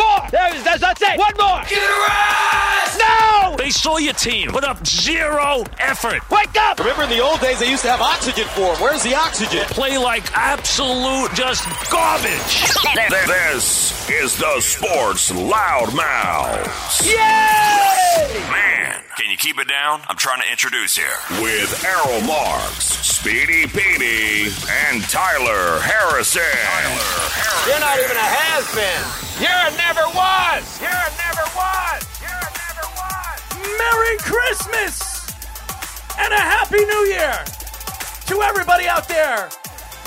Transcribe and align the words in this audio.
more. 0.00 0.20
There 0.32 0.56
is, 0.56 0.64
that's, 0.64 0.80
that's 0.80 1.02
it. 1.02 1.18
One 1.18 1.36
more. 1.36 1.60
Get 1.68 1.84
No! 2.98 3.56
They 3.56 3.70
saw 3.70 3.98
your 3.98 4.14
team 4.14 4.50
put 4.50 4.64
up 4.64 4.84
zero 4.86 5.64
effort. 5.78 6.28
Wake 6.30 6.56
up! 6.58 6.78
Remember 6.78 7.04
in 7.04 7.10
the 7.10 7.20
old 7.20 7.40
days 7.40 7.60
they 7.60 7.70
used 7.70 7.82
to 7.82 7.90
have 7.90 8.00
oxygen 8.00 8.46
for 8.56 8.72
them. 8.72 8.82
Where's 8.82 9.02
the 9.02 9.14
oxygen? 9.14 9.64
Play 9.66 9.98
like 9.98 10.24
absolute 10.34 11.32
just 11.34 11.64
garbage. 11.90 12.64
This 13.26 14.08
is 14.10 14.36
the 14.36 14.60
Sports 14.60 15.30
Loudmouths. 15.30 17.06
Yay! 17.06 18.40
Man, 18.50 18.89
Can 19.20 19.30
you 19.30 19.36
keep 19.36 19.60
it 19.60 19.68
down? 19.68 20.00
I'm 20.08 20.16
trying 20.16 20.40
to 20.40 20.50
introduce 20.50 20.96
here. 20.96 21.12
with 21.42 21.84
Errol 21.84 22.22
Marks, 22.22 22.86
Speedy 23.04 23.66
Petey, 23.66 24.48
and 24.88 25.02
Tyler 25.12 25.78
Harrison. 25.84 26.40
You're 27.68 27.80
not 27.84 28.00
even 28.00 28.16
a 28.16 28.28
has-been. 28.32 29.04
You're 29.36 29.52
a 29.52 29.76
never 29.76 30.08
was. 30.16 30.64
You're 30.80 30.88
a 30.88 31.12
never 31.20 31.44
was. 31.52 32.00
You're 32.16 32.32
a 32.32 32.52
never 32.64 32.86
was. 32.96 33.44
Merry 33.76 34.16
Christmas 34.24 35.28
and 36.16 36.32
a 36.32 36.40
Happy 36.40 36.80
New 36.80 37.04
Year 37.12 37.44
to 38.24 38.40
everybody 38.40 38.88
out 38.88 39.06
there. 39.06 39.50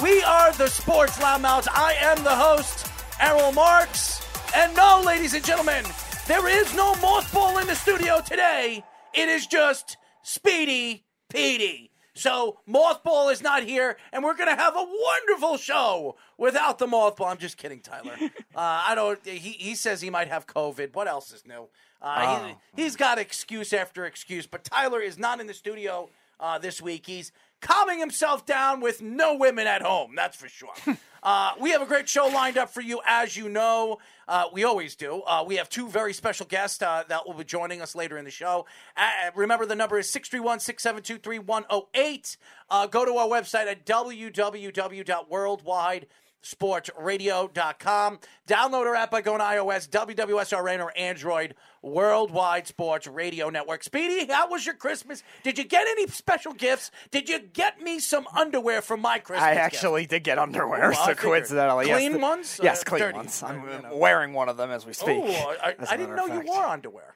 We 0.01 0.23
are 0.23 0.51
the 0.53 0.69
Sports 0.69 1.19
Loudmouths. 1.19 1.67
I 1.69 1.93
am 2.01 2.23
the 2.23 2.33
host, 2.33 2.89
Errol 3.21 3.51
Marks. 3.51 4.25
And 4.55 4.75
no, 4.75 5.03
ladies 5.05 5.35
and 5.35 5.45
gentlemen, 5.45 5.85
there 6.25 6.49
is 6.49 6.73
no 6.73 6.93
mothball 6.95 7.61
in 7.61 7.67
the 7.67 7.75
studio 7.75 8.19
today. 8.19 8.83
It 9.13 9.29
is 9.29 9.47
just 9.47 9.97
Speedy 10.23 11.05
Petey. 11.29 11.91
So 12.15 12.59
Mothball 12.69 13.31
is 13.31 13.41
not 13.41 13.63
here, 13.63 13.97
and 14.11 14.23
we're 14.23 14.35
gonna 14.35 14.55
have 14.55 14.75
a 14.75 14.85
wonderful 14.85 15.57
show 15.57 16.15
without 16.37 16.77
the 16.77 16.85
Mothball. 16.85 17.31
I'm 17.31 17.37
just 17.37 17.57
kidding, 17.57 17.79
Tyler. 17.79 18.15
uh, 18.21 18.27
I 18.55 18.93
don't. 18.93 19.25
He 19.25 19.37
he 19.37 19.73
says 19.75 20.01
he 20.01 20.11
might 20.11 20.27
have 20.27 20.45
COVID. 20.45 20.93
What 20.93 21.07
else 21.07 21.31
is 21.31 21.43
new? 21.45 21.67
Uh, 22.01 22.49
he, 22.75 22.83
he's 22.83 22.95
got 22.95 23.17
excuse 23.17 23.73
after 23.73 24.05
excuse, 24.05 24.45
but 24.45 24.63
Tyler 24.63 25.01
is 25.01 25.17
not 25.17 25.39
in 25.39 25.47
the 25.47 25.53
studio 25.53 26.09
uh, 26.39 26.59
this 26.59 26.81
week. 26.81 27.07
He's 27.07 27.31
calming 27.63 27.97
himself 27.97 28.45
down 28.45 28.81
with 28.81 29.01
no 29.01 29.35
women 29.35 29.65
at 29.65 29.81
home. 29.81 30.13
That's 30.15 30.37
for 30.37 30.47
sure. 30.47 30.73
uh, 31.23 31.53
we 31.59 31.71
have 31.71 31.81
a 31.81 31.85
great 31.85 32.07
show 32.07 32.27
lined 32.27 32.59
up 32.59 32.69
for 32.69 32.81
you, 32.81 33.01
as 33.05 33.35
you 33.35 33.49
know. 33.49 33.97
Uh, 34.27 34.45
we 34.53 34.63
always 34.63 34.95
do. 34.95 35.23
Uh, 35.25 35.43
we 35.47 35.55
have 35.55 35.69
two 35.69 35.89
very 35.89 36.13
special 36.13 36.45
guests 36.45 36.79
uh, 36.81 37.03
that 37.07 37.25
will 37.25 37.33
be 37.33 37.43
joining 37.43 37.81
us 37.81 37.95
later 37.95 38.17
in 38.17 38.25
the 38.25 38.31
show. 38.31 38.67
Uh, 38.95 39.09
remember, 39.33 39.65
the 39.65 39.75
number 39.75 39.97
is 39.97 40.07
631 40.09 40.59
672 40.59 41.21
3108. 41.21 42.37
Uh, 42.69 42.85
Go 42.87 43.05
to 43.05 43.15
our 43.15 43.27
website 43.27 43.67
at 43.67 43.85
www.worldwide 43.85 46.07
sportsradio.com. 46.43 48.19
Download 48.47 48.85
our 48.85 48.95
app 48.95 49.11
by 49.11 49.21
going 49.21 49.39
to 49.39 49.45
iOS, 49.45 49.89
WWSRN, 49.89 50.79
or 50.83 50.91
Android, 50.97 51.55
Worldwide 51.81 52.67
Sports 52.67 53.07
Radio 53.07 53.49
Network. 53.49 53.83
Speedy, 53.83 54.31
how 54.31 54.49
was 54.49 54.65
your 54.65 54.75
Christmas? 54.75 55.23
Did 55.43 55.57
you 55.57 55.63
get 55.63 55.87
any 55.87 56.07
special 56.07 56.53
gifts? 56.53 56.91
Did 57.11 57.29
you 57.29 57.39
get 57.39 57.81
me 57.81 57.99
some 57.99 58.27
underwear 58.35 58.81
for 58.81 58.97
my 58.97 59.19
Christmas 59.19 59.43
I 59.43 59.53
gift? 59.53 59.65
actually 59.65 60.05
did 60.05 60.23
get 60.23 60.37
underwear, 60.37 60.91
Ooh, 60.91 60.95
so 60.95 61.13
coincidentally, 61.15 61.87
yes, 61.87 61.97
Clean 61.97 62.13
the- 62.13 62.19
ones? 62.19 62.59
Yes, 62.61 62.81
Uh, 62.81 62.83
clean 62.85 63.01
dirty? 63.01 63.17
ones. 63.17 63.43
I'm 63.43 63.67
You 63.69 63.81
know. 63.81 63.95
wearing 63.97 64.33
one 64.33 64.49
of 64.49 64.57
them 64.57 64.71
as 64.71 64.85
we 64.85 64.93
speak. 64.93 65.21
Oh, 65.23 65.55
I, 65.63 65.75
I 65.89 65.97
didn't 65.97 66.15
know 66.15 66.27
of 66.27 66.33
you 66.33 66.41
wore 66.45 66.65
underwear. 66.65 67.15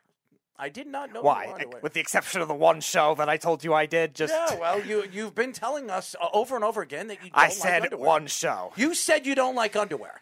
I 0.59 0.69
did 0.69 0.87
not 0.87 1.13
know 1.13 1.21
Why? 1.21 1.65
With 1.81 1.93
the 1.93 1.99
exception 1.99 2.41
of 2.41 2.47
the 2.47 2.55
one 2.55 2.81
show 2.81 3.13
that 3.15 3.29
I 3.29 3.37
told 3.37 3.63
you 3.63 3.73
I 3.73 3.85
did, 3.85 4.15
just 4.15 4.33
yeah, 4.33 4.59
well, 4.59 4.83
you 4.83 5.03
you've 5.11 5.35
been 5.35 5.53
telling 5.53 5.89
us 5.91 6.15
uh, 6.19 6.27
over 6.33 6.55
and 6.55 6.63
over 6.63 6.81
again 6.81 7.07
that 7.07 7.23
you. 7.23 7.29
Don't 7.29 7.37
I 7.39 7.43
like 7.43 7.51
said 7.53 7.83
underwear. 7.83 8.05
one 8.07 8.27
show. 8.27 8.73
You 8.75 8.93
said 8.95 9.25
you 9.27 9.35
don't 9.35 9.55
like 9.55 9.75
underwear. 9.75 10.21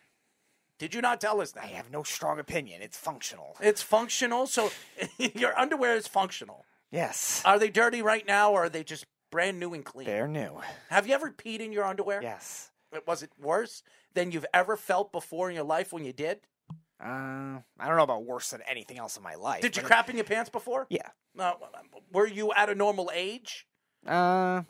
Did 0.77 0.93
you 0.93 0.99
not 1.01 1.21
tell 1.21 1.39
us 1.39 1.51
that? 1.53 1.63
I 1.63 1.67
have 1.67 1.89
no 1.89 2.03
strong 2.03 2.37
opinion. 2.37 2.81
It's 2.81 2.97
functional. 2.97 3.55
It's 3.61 3.81
functional, 3.81 4.45
so 4.45 4.71
your 5.17 5.57
underwear 5.57 5.95
is 5.95 6.05
functional. 6.07 6.65
Yes, 6.91 7.41
Are 7.45 7.57
they 7.59 7.69
dirty 7.69 8.01
right 8.01 8.25
now, 8.27 8.51
or 8.51 8.65
are 8.65 8.69
they 8.69 8.83
just 8.83 9.05
brand 9.31 9.59
new 9.59 9.73
and 9.73 9.83
clean? 9.83 10.05
they're 10.05 10.27
new. 10.27 10.59
Have 10.89 11.07
you 11.07 11.13
ever 11.13 11.31
peed 11.31 11.59
in 11.59 11.71
your 11.71 11.83
underwear? 11.85 12.21
Yes. 12.21 12.71
Was 13.07 13.23
it 13.23 13.31
worse 13.41 13.83
than 14.13 14.31
you've 14.31 14.45
ever 14.53 14.77
felt 14.77 15.11
before 15.11 15.49
in 15.49 15.55
your 15.55 15.65
life 15.65 15.91
when 15.91 16.05
you 16.05 16.13
did? 16.13 16.39
Uh, 17.05 17.59
I 17.79 17.87
don't 17.87 17.97
know 17.97 18.03
about 18.03 18.23
worse 18.23 18.49
than 18.49 18.61
anything 18.67 18.97
else 18.97 19.15
in 19.15 19.21
my 19.21 19.35
life. 19.35 19.61
Did 19.61 19.75
you 19.75 19.83
but- 19.83 19.87
crap 19.87 20.09
in 20.09 20.15
your 20.15 20.25
pants 20.25 20.49
before? 20.49 20.87
Yeah. 20.89 21.07
No. 21.35 21.57
Were 22.11 22.25
you 22.27 22.51
at 22.53 22.69
a 22.69 22.75
normal 22.75 23.11
age? 23.13 23.67
Uh, 24.07 24.63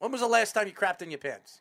When 0.00 0.12
was 0.12 0.20
the 0.20 0.26
last 0.28 0.52
time 0.52 0.66
you 0.66 0.72
crapped 0.74 1.00
in 1.02 1.10
your 1.10 1.18
pants? 1.18 1.60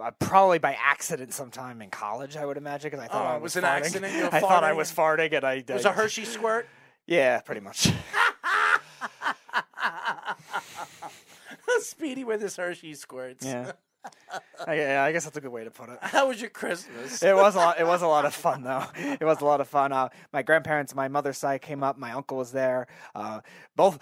uh, 0.00 0.10
probably 0.18 0.58
by 0.58 0.76
accident 0.82 1.32
sometime 1.34 1.82
in 1.82 1.90
college, 1.90 2.36
I 2.36 2.46
would 2.46 2.56
imagine, 2.56 2.90
because 2.90 3.04
I 3.04 3.08
thought 3.08 3.26
Oh, 3.26 3.28
I 3.28 3.36
it 3.36 3.42
was, 3.42 3.54
was 3.54 3.64
an 3.64 3.68
farting. 3.68 3.76
accident? 3.80 4.32
I 4.34 4.40
thought 4.40 4.64
I 4.64 4.72
was 4.72 4.90
farting, 4.92 5.32
and 5.34 5.44
I. 5.44 5.54
It 5.54 5.68
was 5.70 5.84
a 5.84 5.92
Hershey 5.92 6.24
squirt. 6.24 6.66
Yeah, 7.06 7.40
pretty 7.40 7.60
much. 7.60 7.90
Speedy 11.80 12.24
with 12.24 12.40
his 12.40 12.56
Hershey 12.56 12.94
squirts. 12.94 13.44
Yeah. 13.44 13.72
Yeah, 14.66 15.04
I 15.04 15.12
guess 15.12 15.24
that's 15.24 15.36
a 15.36 15.40
good 15.40 15.52
way 15.52 15.64
to 15.64 15.70
put 15.70 15.90
it. 15.90 15.98
How 16.02 16.28
was 16.28 16.40
your 16.40 16.50
Christmas? 16.50 17.22
It 17.22 17.34
was 17.34 17.54
a 17.54 17.58
lot. 17.58 17.78
It 17.78 17.86
was 17.86 18.02
a 18.02 18.06
lot 18.06 18.24
of 18.24 18.34
fun, 18.34 18.62
though. 18.62 18.84
It 19.20 19.24
was 19.24 19.40
a 19.40 19.44
lot 19.44 19.60
of 19.60 19.68
fun. 19.68 19.92
Uh, 19.92 20.08
my 20.32 20.42
grandparents, 20.42 20.94
my 20.94 21.08
mother's 21.08 21.38
side 21.38 21.62
came 21.62 21.82
up. 21.82 21.98
My 21.98 22.12
uncle 22.12 22.38
was 22.38 22.52
there. 22.52 22.86
Uh, 23.14 23.40
both 23.76 23.98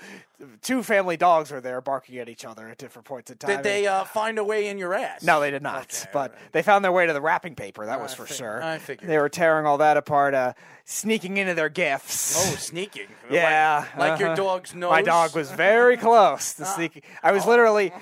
two 0.63 0.83
family 0.83 1.17
dogs 1.17 1.51
were 1.51 1.61
there, 1.61 1.81
barking 1.81 2.19
at 2.19 2.29
each 2.29 2.45
other 2.45 2.69
at 2.69 2.79
different 2.79 3.07
points 3.07 3.31
in 3.31 3.39
time. 3.39 3.57
Did 3.57 3.63
they 3.63 3.87
uh, 3.87 4.05
find 4.05 4.39
a 4.39 4.45
way 4.45 4.69
in 4.69 4.79
your 4.79 4.95
ass? 4.95 5.23
No, 5.23 5.41
they 5.41 5.51
did 5.51 5.63
not. 5.63 6.03
Okay, 6.03 6.11
but 6.13 6.33
right. 6.33 6.53
they 6.53 6.63
found 6.63 6.85
their 6.85 6.93
way 6.93 7.07
to 7.07 7.13
the 7.13 7.21
wrapping 7.21 7.55
paper. 7.55 7.87
That 7.87 8.01
was 8.01 8.13
I 8.13 8.17
for 8.17 8.27
sure. 8.27 8.63
I 8.63 8.79
figured. 8.79 9.09
They 9.11 9.19
were 9.19 9.29
tearing 9.29 9.67
all 9.67 9.79
that 9.79 9.97
apart, 9.97 10.35
uh, 10.35 10.53
sneaking 10.85 11.37
into 11.37 11.55
their 11.55 11.69
gifts. 11.69 12.37
Oh, 12.37 12.57
sneaking. 12.57 13.09
Yeah, 13.31 13.87
Like, 13.97 14.11
like 14.11 14.21
your 14.21 14.29
uh-huh. 14.31 14.37
dog's 14.37 14.75
nose. 14.75 14.91
My 14.91 15.01
dog 15.01 15.35
was 15.35 15.51
very 15.51 15.97
close 15.97 16.55
to 16.55 16.67
sneaking. 16.67 17.03
I 17.23 17.33
was 17.33 17.47
literally. 17.47 17.93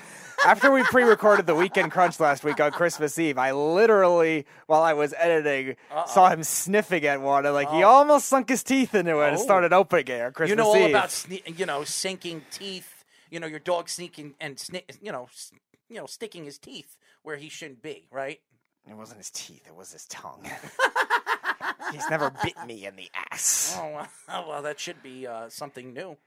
After 0.45 0.71
we 0.71 0.81
pre-recorded 0.83 1.45
the 1.45 1.53
Weekend 1.55 1.91
Crunch 1.91 2.19
last 2.19 2.43
week 2.43 2.59
on 2.59 2.71
Christmas 2.71 3.17
Eve, 3.19 3.37
I 3.37 3.51
literally, 3.51 4.45
while 4.65 4.81
I 4.81 4.93
was 4.93 5.13
editing, 5.17 5.75
saw 6.07 6.29
him 6.29 6.43
sniffing 6.43 7.05
at 7.05 7.21
one, 7.21 7.45
and 7.45 7.53
like 7.53 7.69
he 7.69 7.83
almost 7.83 8.27
sunk 8.27 8.49
his 8.49 8.63
teeth 8.63 8.95
into 8.95 9.19
it 9.19 9.27
and 9.29 9.37
Oh. 9.37 9.41
started 9.41 9.71
opening 9.71 10.07
it 10.07 10.21
on 10.21 10.33
Christmas 10.33 10.49
Eve. 10.49 10.49
You 10.49 10.55
know 10.55 10.67
all 10.69 10.77
Eve. 10.77 10.89
about 10.89 11.09
sne- 11.09 11.59
you 11.59 11.65
know 11.67 11.83
sinking 11.83 12.43
teeth. 12.51 13.03
You 13.29 13.39
know 13.39 13.47
your 13.47 13.59
dog 13.59 13.87
sneaking 13.87 14.33
and 14.41 14.55
sni- 14.57 14.83
you 15.01 15.11
know 15.11 15.25
s- 15.31 15.51
you 15.89 15.97
know 15.97 16.07
sticking 16.07 16.43
his 16.45 16.57
teeth 16.57 16.97
where 17.21 17.35
he 17.37 17.47
shouldn't 17.47 17.83
be. 17.83 18.07
Right. 18.11 18.41
It 18.89 18.95
wasn't 18.95 19.19
his 19.19 19.29
teeth; 19.29 19.61
it 19.67 19.75
was 19.75 19.91
his 19.93 20.05
tongue. 20.07 20.43
He's 21.91 22.09
never 22.09 22.31
bit 22.43 22.55
me 22.65 22.85
in 22.85 22.95
the 22.95 23.09
ass. 23.31 23.75
Oh 23.79 23.91
well, 23.93 24.07
oh, 24.29 24.49
well 24.49 24.61
that 24.63 24.79
should 24.79 25.03
be 25.03 25.27
uh, 25.27 25.49
something 25.49 25.93
new. 25.93 26.17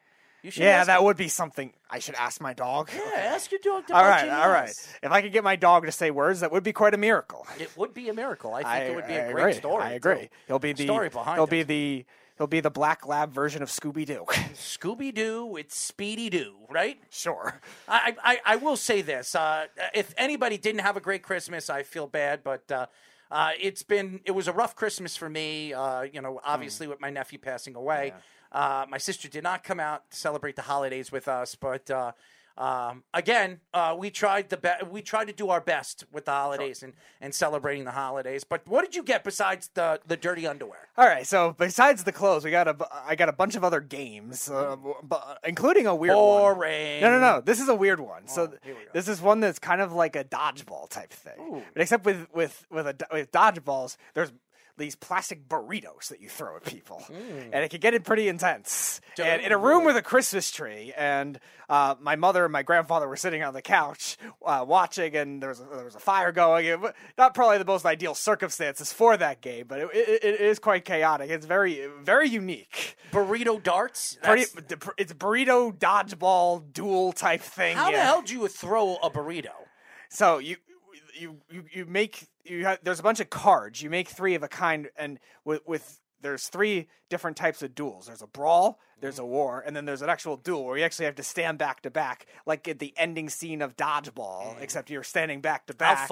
You 0.45 0.51
should. 0.51 0.63
yeah, 0.63 0.85
that 0.85 0.99
him. 0.99 1.05
would 1.05 1.17
be 1.17 1.29
something 1.29 1.73
I 1.91 1.99
should 2.01 2.17
ask 2.17 2.39
my 2.41 2.53
dog. 2.53 2.91
Yeah, 2.95 3.19
ask 3.19 3.51
your 3.51 3.61
dog. 3.65 3.87
To 3.87 3.95
All 3.95 4.03
punch 4.03 4.11
right, 4.11 4.25
you 4.27 4.29
in 4.31 4.35
the 4.37 4.43
all 4.43 4.51
right. 4.51 4.89
If 5.03 5.11
I 5.11 5.23
could 5.23 5.33
get 5.33 5.43
my 5.43 5.57
dog 5.57 5.87
to 5.87 5.93
say 5.93 6.11
words, 6.11 6.41
that 6.41 6.53
would 6.53 6.63
be 6.63 6.75
quite 6.75 6.93
a 6.93 6.99
miracle. 6.99 7.47
It 7.59 7.75
would 7.79 7.95
be 7.95 8.11
a 8.11 8.15
miracle. 8.15 8.53
I 8.53 8.59
think 8.63 8.69
I, 8.69 8.79
it 8.81 8.95
would 8.95 9.07
be 9.07 9.15
I 9.15 9.17
a 9.17 9.33
great 9.33 9.57
story. 9.57 9.83
I 9.83 9.93
agree. 9.93 10.15
too. 10.21 10.29
He'll 10.47 10.59
be 10.59 10.75
the 10.75 10.85
story 10.85 11.09
behind 11.09 11.37
He'll 11.37 11.45
it. 11.45 11.51
be 11.51 11.63
the 11.63 12.05
he'll 12.37 12.47
be 12.47 12.61
the 12.61 12.71
black 12.71 13.07
lab 13.07 13.33
version 13.33 13.63
of 13.63 13.71
Scooby 13.71 14.05
Doo. 14.05 14.27
Scooby 14.55 15.15
Doo 15.15 15.47
with 15.47 15.73
Speedy 15.73 16.29
Doo, 16.29 16.55
right? 16.69 16.99
sure. 17.09 17.61
I, 17.89 18.15
I, 18.23 18.39
I 18.45 18.57
will 18.57 18.77
say 18.77 19.01
this: 19.01 19.35
uh, 19.35 19.67
if 19.95 20.13
anybody 20.19 20.59
didn't 20.59 20.81
have 20.83 20.99
a 20.99 21.01
great 21.01 21.23
Christmas, 21.23 21.71
I 21.71 21.85
feel 21.85 22.07
bad, 22.07 22.45
but 22.45 22.71
uh, 22.71 22.87
uh, 23.31 23.51
it's 23.59 23.83
been 23.83 24.21
it 24.27 24.33
was 24.33 24.47
a 24.47 24.53
rough 24.53 24.77
Christmas 24.77 25.17
for 25.17 25.31
me. 25.31 25.73
Uh, 25.73 26.03
you 26.03 26.21
know, 26.21 26.39
obviously 26.45 26.87
with 26.87 27.01
my 27.01 27.09
nephew 27.11 27.39
passing 27.39 27.75
away, 27.77 28.13
uh, 28.55 28.87
my 28.89 28.99
sister 28.99 29.29
did 29.29 29.43
not 29.43 29.63
come 29.65 29.81
out 29.81 30.11
to 30.11 30.17
celebrate 30.17 30.57
the 30.57 30.63
holidays 30.63 31.13
with 31.13 31.29
us, 31.29 31.55
but. 31.55 31.91
Uh, 31.91 32.13
um, 32.57 33.03
again, 33.13 33.59
uh, 33.73 33.97
we 33.99 34.11
tried 34.11 34.49
the 34.49 34.57
be- 34.57 34.87
we 34.89 35.03
tried 35.03 35.25
to 35.25 35.33
do 35.33 35.51
our 35.51 35.61
best 35.61 36.05
with 36.13 36.27
the 36.27 36.31
holidays 36.31 36.85
and, 36.85 36.93
and 37.21 37.35
celebrating 37.35 37.83
the 37.85 37.91
holidays. 37.91 38.45
But 38.45 38.65
what 38.69 38.85
did 38.85 38.95
you 38.95 39.03
get 39.03 39.25
besides 39.25 39.71
the, 39.75 39.99
the 40.07 40.17
dirty 40.17 40.47
underwear? 40.47 40.79
All 40.97 41.05
right. 41.05 41.27
So 41.27 41.57
besides 41.59 42.05
the 42.05 42.13
clothes, 42.13 42.45
we 42.45 42.53
got 42.53 42.69
a 42.69 42.77
I 43.05 43.17
got 43.17 43.29
a 43.29 43.33
bunch 43.33 43.57
of 43.57 43.65
other 43.65 43.81
games, 43.81 44.49
uh, 44.49 44.77
bu- 45.03 45.17
including 45.43 45.89
a 45.89 45.97
weird 45.97 46.15
one. 46.15 46.23
Boring. 46.55 47.01
No, 47.01 47.11
no, 47.11 47.19
no. 47.19 47.41
This 47.41 47.59
is 47.61 47.69
a 47.69 47.75
weird 47.75 47.99
one. 47.99 48.29
so 48.29 48.43
Oh, 48.45 48.55
here 48.63 48.77
we 48.77 48.85
go. 48.85 48.91
this 48.93 49.09
is 49.09 49.21
one 49.21 49.41
that's 49.41 49.59
kind 49.59 49.81
of 49.81 49.93
like 49.93 50.15
a 50.15 50.23
dodgeball 50.23 50.89
type 50.89 51.11
thing, 51.13 51.65
but 51.73 51.83
except 51.83 52.05
with 52.05 52.29
with 52.33 52.67
with 52.71 52.87
a, 52.87 52.93
do- 52.93 53.05
with 53.13 53.33
dodgeballs, 53.33 53.97
there's 54.15 54.33
these 54.77 54.97
plastic 54.97 55.49
burritos 55.49 56.09
that 56.09 56.21
you 56.21 56.29
throw 56.29 56.57
at 56.57 56.65
people, 56.65 57.05
Mm. 57.09 57.51
and 57.53 57.65
it 57.65 57.71
can 57.71 57.81
get 57.81 57.95
it 57.95 58.05
pretty 58.05 58.27
intense. 58.29 59.01
and 59.23 59.41
in 59.43 59.53
a 59.53 59.59
room 59.59 59.85
with 59.85 59.97
a 59.97 60.03
Christmas 60.03 60.51
tree, 60.51 60.93
and 60.97 61.39
uh, 61.69 61.95
my 62.01 62.17
mother 62.17 62.45
and 62.45 62.53
my 62.53 62.63
grandfather 62.63 63.07
were 63.09 63.17
sitting 63.17 63.43
on 63.43 63.55
the 63.55 63.63
couch 63.63 64.17
uh, 64.45 64.65
watching, 64.67 65.15
and 65.15 65.41
there 65.43 65.51
was 65.51 65.61
a, 65.61 65.65
there 65.75 65.85
was 65.85 65.95
a 65.95 66.01
fire 66.01 66.33
going. 66.33 66.67
It, 66.67 66.81
not 67.17 67.35
probably 67.35 67.59
the 67.59 67.65
most 67.65 67.87
ideal 67.87 68.15
circumstances 68.15 68.93
for 68.93 69.17
that 69.17 69.41
game, 69.41 69.67
but 69.69 69.79
it, 69.81 69.89
it, 69.95 70.25
it 70.25 70.41
is 70.41 70.59
quite 70.59 70.85
chaotic. 70.85 71.31
It's 71.31 71.47
very 71.47 71.87
very 72.03 72.29
unique. 72.29 72.97
Burrito 73.13 73.63
darts. 73.63 74.19
Pretty, 74.23 74.47
it's 74.99 75.13
burrito 75.13 75.73
dodgeball 75.79 76.73
duel 76.73 77.13
type 77.13 77.41
thing. 77.43 77.77
How 77.77 77.91
the 77.93 77.99
hell 77.99 78.23
do 78.23 78.33
you 78.35 78.49
throw 78.49 78.97
a 78.97 79.11
burrito? 79.11 79.53
So 80.09 80.39
you 80.39 80.57
you 81.15 81.39
you 81.51 81.65
you 81.73 81.87
make 81.87 82.29
you 82.45 82.65
have, 82.65 82.79
there's 82.83 83.01
a 83.01 83.03
bunch 83.03 83.21
of 83.21 83.31
cards. 83.31 83.83
You 83.83 83.91
make 83.91 84.09
three 84.09 84.35
of 84.35 84.43
a 84.43 84.49
kind, 84.49 84.89
and 84.97 85.19
with 85.45 85.63
with 85.67 86.01
there's 86.21 86.49
three 86.49 86.89
different 87.11 87.37
types 87.37 87.63
of 87.63 87.75
duels. 87.75 88.07
There's 88.07 88.23
a 88.23 88.27
brawl, 88.27 88.79
there's 89.05 89.19
a 89.19 89.25
war, 89.25 89.63
and 89.67 89.77
then 89.77 89.85
there's 89.85 90.01
an 90.01 90.09
actual 90.09 90.37
duel 90.39 90.65
where 90.65 90.79
you 90.79 90.85
actually 90.85 91.05
have 91.05 91.17
to 91.17 91.23
stand 91.23 91.59
back 91.59 91.83
to 91.83 91.91
back, 91.91 92.27
like 92.47 92.67
at 92.69 92.79
the 92.79 92.95
ending 92.97 93.29
scene 93.29 93.61
of 93.61 93.77
Dodgeball, 93.77 94.57
except 94.63 94.89
you're 94.89 95.03
standing 95.03 95.43
back 95.43 95.67
to 95.67 95.75
back 95.75 96.09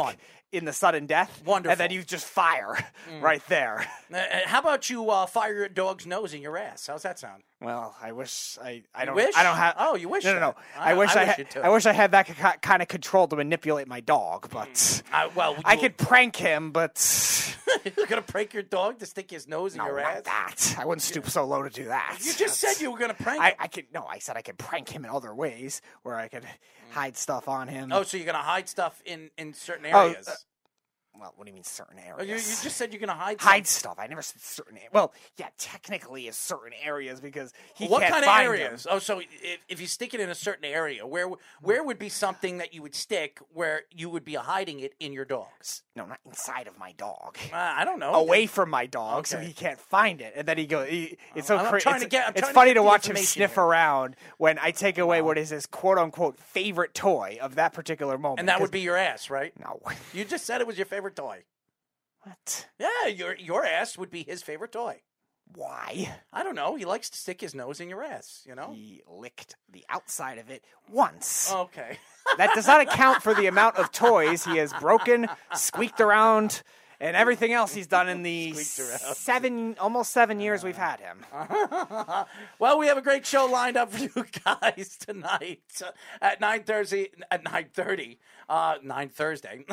in 0.52 0.66
the 0.66 0.72
sudden 0.74 1.06
death. 1.06 1.42
Wonderful. 1.46 1.72
And 1.72 1.80
then 1.80 1.90
you 1.90 2.02
just 2.02 2.26
fire 2.26 2.76
right 3.22 3.42
there. 3.48 3.86
Uh, 4.12 4.16
uh, 4.18 4.22
how 4.44 4.60
about 4.60 4.90
you 4.90 5.08
uh, 5.10 5.24
fire 5.24 5.54
your 5.54 5.68
dog's 5.70 6.06
nose 6.06 6.34
in 6.34 6.42
your 6.42 6.58
ass? 6.58 6.86
How's 6.86 7.02
that 7.04 7.18
sound? 7.18 7.42
Well, 7.62 7.94
I 8.02 8.12
wish 8.12 8.58
I 8.62 8.82
I 8.94 9.06
don't 9.06 9.14
wish? 9.14 9.34
I 9.36 9.42
don't 9.44 9.56
have 9.56 9.74
Oh, 9.78 9.94
you 9.94 10.08
wish 10.10 10.24
no 10.24 10.34
no 10.34 10.40
no. 10.40 10.54
I, 10.76 10.90
I- 10.90 10.94
wish 10.94 11.16
I 11.16 11.22
I, 11.22 11.24
wish 11.24 11.36
had. 11.54 11.62
I 11.64 11.68
wish 11.70 11.86
I 11.86 11.92
had 11.92 12.10
that 12.10 12.26
ki- 12.26 12.58
kind 12.60 12.82
of 12.82 12.88
control 12.88 13.26
to 13.28 13.36
manipulate 13.36 13.88
my 13.88 14.00
dog, 14.00 14.50
but 14.50 15.02
Uh, 15.12 15.30
well, 15.34 15.56
I 15.64 15.76
could 15.76 15.96
prank 15.96 16.36
him, 16.36 16.72
but 16.72 16.98
You're 17.96 18.06
gonna 18.06 18.20
prank 18.20 18.52
your 18.52 18.62
dog 18.64 18.98
to 18.98 19.06
stick 19.06 19.30
his 19.30 19.48
nose 19.48 19.74
in 19.74 19.78
no, 19.78 19.86
your 19.86 20.00
ass? 20.00 20.22
that. 20.24 20.76
I 20.78 20.84
wouldn't 20.84 21.02
stoop 21.02 21.28
so 21.30 21.44
low 21.44 21.62
to 21.62 21.70
do 21.70 21.84
that. 21.86 22.18
You 22.20 22.34
just 22.34 22.58
said 22.60 22.80
you 22.82 22.90
were 22.90 22.98
gonna 22.98 23.14
prank 23.14 23.40
I, 23.40 23.48
him. 23.50 23.56
I 23.60 23.66
could 23.68 23.86
no. 23.94 24.04
I 24.04 24.18
said 24.18 24.36
I 24.36 24.42
could 24.42 24.58
prank 24.58 24.88
him 24.90 25.04
in 25.04 25.10
other 25.10 25.34
ways, 25.34 25.80
where 26.02 26.16
I 26.16 26.28
could 26.28 26.44
hide 26.90 27.16
stuff 27.16 27.48
on 27.48 27.68
him. 27.68 27.90
Oh, 27.92 28.02
so 28.02 28.16
you're 28.16 28.26
gonna 28.26 28.38
hide 28.38 28.68
stuff 28.68 29.00
in 29.04 29.30
in 29.38 29.54
certain 29.54 29.86
Oh, 29.92 30.08
areas? 30.08 30.28
uh, 30.28 30.32
well, 31.14 31.34
what 31.36 31.44
do 31.44 31.50
you 31.50 31.54
mean 31.54 31.62
certain 31.64 31.98
areas? 31.98 32.16
Oh, 32.18 32.22
you, 32.22 32.32
you 32.34 32.38
just 32.40 32.76
said 32.76 32.90
you're 32.92 32.98
gonna 33.00 33.12
hide. 33.12 33.38
hide 33.40 33.66
stuff. 33.66 33.92
stuff. 33.92 33.98
I 34.02 34.06
never 34.06 34.22
said 34.22 34.40
certain. 34.40 34.78
a- 34.78 34.88
Well, 34.92 35.12
yeah, 35.36 35.48
technically, 35.58 36.26
it's 36.26 36.38
certain 36.38 36.72
areas 36.82 37.20
because 37.20 37.52
he 37.74 37.86
What 37.86 38.00
can't 38.00 38.12
kind 38.12 38.24
of 38.24 38.28
find 38.28 38.48
areas? 38.48 38.84
them. 38.84 38.94
Oh, 38.94 38.98
so 38.98 39.20
if, 39.20 39.58
if 39.68 39.80
you 39.80 39.86
stick 39.86 40.14
it 40.14 40.20
in 40.20 40.30
a 40.30 40.34
certain 40.34 40.64
area, 40.64 41.06
where 41.06 41.28
where 41.60 41.82
would 41.84 41.98
be 41.98 42.08
something 42.08 42.58
that 42.58 42.72
you 42.72 42.80
would 42.82 42.94
stick 42.94 43.40
where 43.52 43.82
you 43.90 44.08
would 44.08 44.24
be 44.24 44.34
hiding 44.34 44.80
it 44.80 44.94
in 45.00 45.12
your 45.12 45.26
dogs? 45.26 45.82
No, 45.94 46.06
not 46.06 46.20
inside 46.24 46.68
of 46.68 46.78
my 46.78 46.92
dog. 46.92 47.36
Uh, 47.52 47.56
I 47.56 47.84
don't 47.84 47.98
know. 47.98 48.14
away 48.14 48.46
from 48.46 48.70
my 48.70 48.86
dog, 48.86 49.26
so 49.26 49.38
he 49.38 49.52
can't 49.52 49.78
find 49.78 50.22
it. 50.22 50.32
And 50.34 50.48
then 50.48 50.56
he 50.56 50.66
goes. 50.66 50.88
He, 50.88 51.18
it's 51.34 51.48
so 51.48 51.58
crazy. 51.68 51.88
It's, 51.90 52.02
to 52.02 52.08
get- 52.08 52.30
it's 52.36 52.48
to 52.48 52.54
funny 52.54 52.70
get 52.70 52.74
to 52.74 52.82
watch 52.82 53.06
him 53.08 53.16
sniff 53.16 53.54
here. 53.56 53.62
around 53.64 54.16
when 54.38 54.58
I 54.58 54.70
take 54.70 54.96
away 54.96 55.20
what 55.20 55.36
is 55.36 55.50
his 55.50 55.66
quote 55.66 55.98
unquote 55.98 56.38
favorite 56.38 56.94
toy 56.94 57.38
of 57.42 57.56
that 57.56 57.74
particular 57.74 58.16
moment. 58.16 58.40
And 58.40 58.48
that 58.48 58.60
would 58.60 58.70
be 58.70 58.80
your 58.80 58.96
ass, 58.96 59.28
right? 59.28 59.52
no. 59.60 59.80
You 60.14 60.24
just 60.24 60.46
said 60.46 60.60
it 60.62 60.66
was 60.66 60.78
your 60.78 60.86
favorite 60.86 61.14
toy. 61.16 61.44
What? 62.22 62.68
Yeah, 62.78 63.08
your 63.08 63.36
your 63.36 63.64
ass 63.66 63.98
would 63.98 64.10
be 64.10 64.22
his 64.22 64.42
favorite 64.42 64.72
toy. 64.72 65.02
Why? 65.54 66.14
I 66.32 66.42
don't 66.42 66.54
know. 66.54 66.76
He 66.76 66.84
likes 66.84 67.10
to 67.10 67.18
stick 67.18 67.40
his 67.40 67.54
nose 67.54 67.80
in 67.80 67.88
your 67.88 68.02
ass. 68.02 68.42
You 68.46 68.54
know. 68.54 68.72
He 68.72 69.02
licked 69.06 69.56
the 69.70 69.84
outside 69.88 70.38
of 70.38 70.50
it 70.50 70.64
once. 70.90 71.52
Okay. 71.52 71.98
That 72.38 72.54
does 72.54 72.68
not 72.68 72.80
account 72.80 73.20
for 73.20 73.34
the 73.34 73.46
amount 73.48 73.76
of 73.76 73.90
toys 73.90 74.44
he 74.44 74.56
has 74.58 74.72
broken, 74.74 75.26
squeaked 75.54 76.00
around, 76.00 76.62
and 77.00 77.16
everything 77.16 77.52
else 77.52 77.74
he's 77.74 77.88
done 77.88 78.08
in 78.08 78.22
the 78.22 78.52
seven, 78.54 79.76
almost 79.80 80.12
seven 80.12 80.38
years 80.38 80.62
we've 80.62 80.76
had 80.76 81.00
him. 81.00 81.26
Well, 82.60 82.78
we 82.78 82.86
have 82.86 82.96
a 82.96 83.02
great 83.02 83.26
show 83.26 83.46
lined 83.46 83.76
up 83.76 83.90
for 83.90 83.98
you 83.98 84.24
guys 84.44 84.96
tonight 84.98 85.82
at 86.20 86.40
nine 86.40 86.62
Thursday 86.62 87.10
at 87.28 87.42
nine 87.42 87.66
thirty, 87.74 88.20
uh, 88.48 88.76
nine 88.84 89.08
Thursday. 89.08 89.64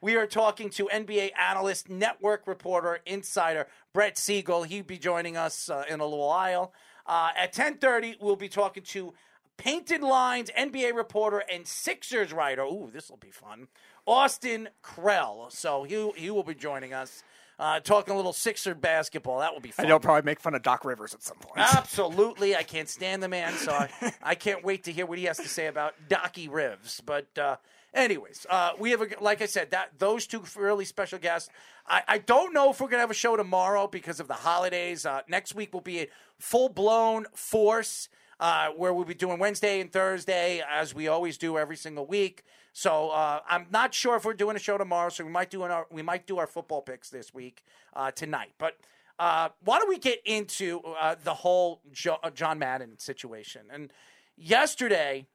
We 0.00 0.16
are 0.16 0.26
talking 0.26 0.70
to 0.70 0.88
NBA 0.92 1.32
analyst, 1.38 1.88
network 1.88 2.46
reporter, 2.46 3.00
insider 3.06 3.66
Brett 3.92 4.16
Siegel. 4.16 4.62
He'll 4.62 4.84
be 4.84 4.98
joining 4.98 5.36
us 5.36 5.68
uh, 5.68 5.84
in 5.88 6.00
a 6.00 6.04
little 6.04 6.26
while. 6.26 6.72
Uh, 7.06 7.30
at 7.36 7.52
ten 7.52 7.76
thirty, 7.76 8.16
we'll 8.20 8.36
be 8.36 8.48
talking 8.48 8.82
to 8.84 9.12
Painted 9.56 10.02
Lines 10.02 10.50
NBA 10.56 10.94
reporter 10.94 11.42
and 11.52 11.66
Sixers 11.66 12.32
writer. 12.32 12.62
Ooh, 12.62 12.90
this 12.92 13.10
will 13.10 13.18
be 13.18 13.30
fun. 13.30 13.68
Austin 14.06 14.68
Krell. 14.82 15.52
So 15.52 15.84
he 15.84 16.10
he 16.16 16.30
will 16.30 16.44
be 16.44 16.54
joining 16.54 16.94
us. 16.94 17.22
Uh, 17.58 17.78
talking 17.78 18.14
a 18.14 18.16
little 18.16 18.32
Sixer 18.32 18.74
basketball. 18.74 19.40
That 19.40 19.52
will 19.52 19.60
be 19.60 19.70
fun. 19.70 19.86
know 19.86 19.98
probably 19.98 20.22
make 20.22 20.40
fun 20.40 20.54
of 20.54 20.62
Doc 20.62 20.82
Rivers 20.82 21.12
at 21.12 21.22
some 21.22 21.36
point. 21.36 21.58
Absolutely. 21.58 22.56
I 22.56 22.62
can't 22.62 22.88
stand 22.88 23.22
the 23.22 23.28
man, 23.28 23.52
so 23.52 23.72
I, 23.72 24.14
I 24.22 24.34
can't 24.34 24.64
wait 24.64 24.84
to 24.84 24.92
hear 24.92 25.04
what 25.04 25.18
he 25.18 25.26
has 25.26 25.36
to 25.36 25.48
say 25.48 25.66
about 25.66 25.92
Docky 26.08 26.48
Rivs. 26.48 27.02
But 27.04 27.36
uh, 27.36 27.56
anyways, 27.94 28.46
uh, 28.48 28.72
we 28.78 28.90
have 28.90 29.02
a, 29.02 29.08
like 29.20 29.42
I 29.42 29.46
said, 29.46 29.70
that 29.70 29.98
those 29.98 30.26
two 30.26 30.42
really 30.56 30.84
special 30.84 31.18
guests. 31.18 31.50
I, 31.86 32.02
I 32.06 32.18
don't 32.18 32.52
know 32.52 32.70
if 32.70 32.80
we're 32.80 32.88
gonna 32.88 33.00
have 33.00 33.10
a 33.10 33.14
show 33.14 33.36
tomorrow 33.36 33.86
because 33.86 34.20
of 34.20 34.28
the 34.28 34.34
holidays. 34.34 35.06
Uh, 35.06 35.22
next 35.28 35.54
week 35.54 35.72
will 35.72 35.80
be 35.80 36.00
a 36.00 36.08
full 36.38 36.68
blown 36.68 37.26
force. 37.34 38.08
Uh, 38.38 38.70
where 38.70 38.94
we'll 38.94 39.04
be 39.04 39.12
doing 39.12 39.38
Wednesday 39.38 39.82
and 39.82 39.92
Thursday 39.92 40.62
as 40.66 40.94
we 40.94 41.08
always 41.08 41.36
do 41.36 41.58
every 41.58 41.76
single 41.76 42.06
week. 42.06 42.42
So 42.72 43.10
uh, 43.10 43.40
I'm 43.46 43.66
not 43.70 43.92
sure 43.92 44.16
if 44.16 44.24
we're 44.24 44.32
doing 44.32 44.56
a 44.56 44.58
show 44.58 44.78
tomorrow. 44.78 45.10
So 45.10 45.24
we 45.24 45.30
might 45.30 45.50
do 45.50 45.60
our 45.62 45.86
we 45.90 46.00
might 46.00 46.26
do 46.26 46.38
our 46.38 46.46
football 46.46 46.80
picks 46.80 47.10
this 47.10 47.34
week 47.34 47.62
uh, 47.94 48.12
tonight. 48.12 48.52
But 48.56 48.78
uh, 49.18 49.50
why 49.62 49.78
don't 49.78 49.90
we 49.90 49.98
get 49.98 50.20
into 50.24 50.80
uh, 50.98 51.16
the 51.22 51.34
whole 51.34 51.82
jo- 51.92 52.18
uh, 52.22 52.30
John 52.30 52.58
Madden 52.58 52.98
situation? 52.98 53.66
And 53.70 53.92
yesterday, 54.36 55.26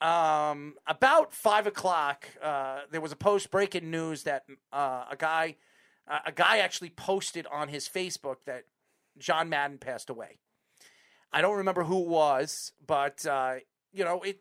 um, 0.00 0.74
about 0.86 1.32
five 1.32 1.66
o'clock, 1.66 2.26
uh, 2.42 2.80
there 2.90 3.00
was 3.00 3.12
a 3.12 3.16
post 3.16 3.50
breaking 3.50 3.90
news 3.90 4.24
that 4.24 4.44
uh, 4.72 5.04
a 5.10 5.16
guy, 5.16 5.56
uh, 6.08 6.18
a 6.26 6.32
guy 6.32 6.58
actually 6.58 6.90
posted 6.90 7.46
on 7.46 7.68
his 7.68 7.88
Facebook 7.88 8.36
that 8.46 8.64
John 9.18 9.48
Madden 9.48 9.78
passed 9.78 10.10
away. 10.10 10.38
I 11.32 11.40
don't 11.40 11.56
remember 11.56 11.84
who 11.84 12.02
it 12.02 12.08
was, 12.08 12.72
but 12.86 13.24
uh, 13.26 13.56
you 13.92 14.04
know 14.04 14.20
it. 14.22 14.40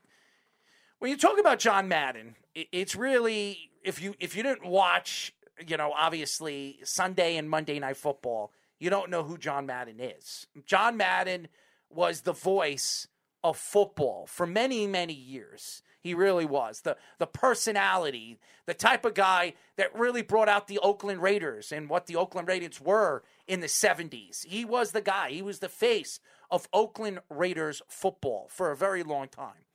When 0.99 1.11
you 1.11 1.17
talk 1.17 1.39
about 1.39 1.59
John 1.59 1.87
Madden, 1.87 2.35
it, 2.53 2.67
it's 2.71 2.95
really 2.95 3.71
if 3.83 4.01
you 4.01 4.15
if 4.19 4.35
you 4.35 4.43
didn't 4.43 4.65
watch, 4.65 5.33
you 5.65 5.77
know, 5.77 5.93
obviously 5.95 6.79
Sunday 6.83 7.37
and 7.37 7.49
Monday 7.49 7.79
Night 7.79 7.97
Football, 7.97 8.51
you 8.79 8.89
don't 8.89 9.09
know 9.09 9.23
who 9.23 9.37
John 9.37 9.65
Madden 9.65 9.99
is. 9.99 10.47
John 10.65 10.97
Madden 10.97 11.47
was 11.89 12.21
the 12.21 12.33
voice 12.33 13.07
of 13.43 13.57
football 13.57 14.25
for 14.27 14.45
many 14.45 14.87
many 14.87 15.13
years. 15.13 15.81
He 15.99 16.13
really 16.13 16.45
was 16.45 16.81
the 16.81 16.97
the 17.17 17.27
personality, 17.27 18.37
the 18.65 18.73
type 18.73 19.05
of 19.05 19.13
guy 19.13 19.53
that 19.77 19.97
really 19.97 20.21
brought 20.21 20.49
out 20.49 20.67
the 20.67 20.79
Oakland 20.79 21.21
Raiders 21.21 21.71
and 21.71 21.89
what 21.89 22.07
the 22.07 22.15
Oakland 22.15 22.47
Raiders 22.47 22.81
were 22.81 23.23
in 23.47 23.61
the 23.61 23.67
70s. 23.67 24.45
He 24.45 24.65
was 24.65 24.91
the 24.91 25.01
guy. 25.01 25.31
He 25.31 25.41
was 25.41 25.59
the 25.59 25.69
face 25.69 26.19
of 26.51 26.67
Oakland 26.73 27.19
Raiders 27.29 27.81
football 27.87 28.47
for 28.49 28.71
a 28.71 28.75
very 28.75 29.03
long 29.03 29.27
time. 29.27 29.65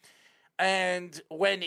And 0.59 1.21
when 1.29 1.63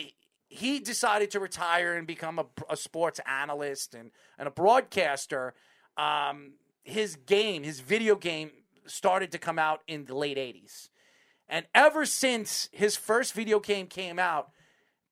he 0.48 0.78
decided 0.80 1.30
to 1.30 1.40
retire 1.40 1.94
and 1.94 2.06
become 2.06 2.38
a, 2.38 2.46
a 2.68 2.76
sports 2.76 3.20
analyst 3.26 3.94
and, 3.94 4.10
and 4.38 4.46
a 4.46 4.50
broadcaster, 4.50 5.54
um, 5.96 6.52
his 6.84 7.16
game, 7.16 7.62
his 7.62 7.80
video 7.80 8.16
game, 8.16 8.50
started 8.86 9.32
to 9.32 9.38
come 9.38 9.58
out 9.58 9.80
in 9.86 10.04
the 10.04 10.14
late 10.14 10.36
80s. 10.36 10.88
And 11.52 11.66
ever 11.74 12.06
since 12.06 12.70
his 12.72 12.96
first 12.96 13.34
video 13.34 13.60
game 13.60 13.86
came 13.86 14.18
out, 14.18 14.48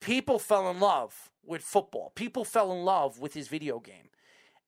people 0.01 0.39
fell 0.39 0.71
in 0.71 0.81
love 0.81 1.31
with 1.45 1.61
football. 1.61 2.13
People 2.15 2.47
fell 2.47 2.73
in 2.73 2.83
love 2.83 3.21
with 3.21 3.35
his 3.35 3.49
video 3.49 3.79
game. 3.79 4.09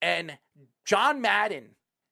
And 0.02 0.36
John 0.84 1.22
Madden, 1.22 1.70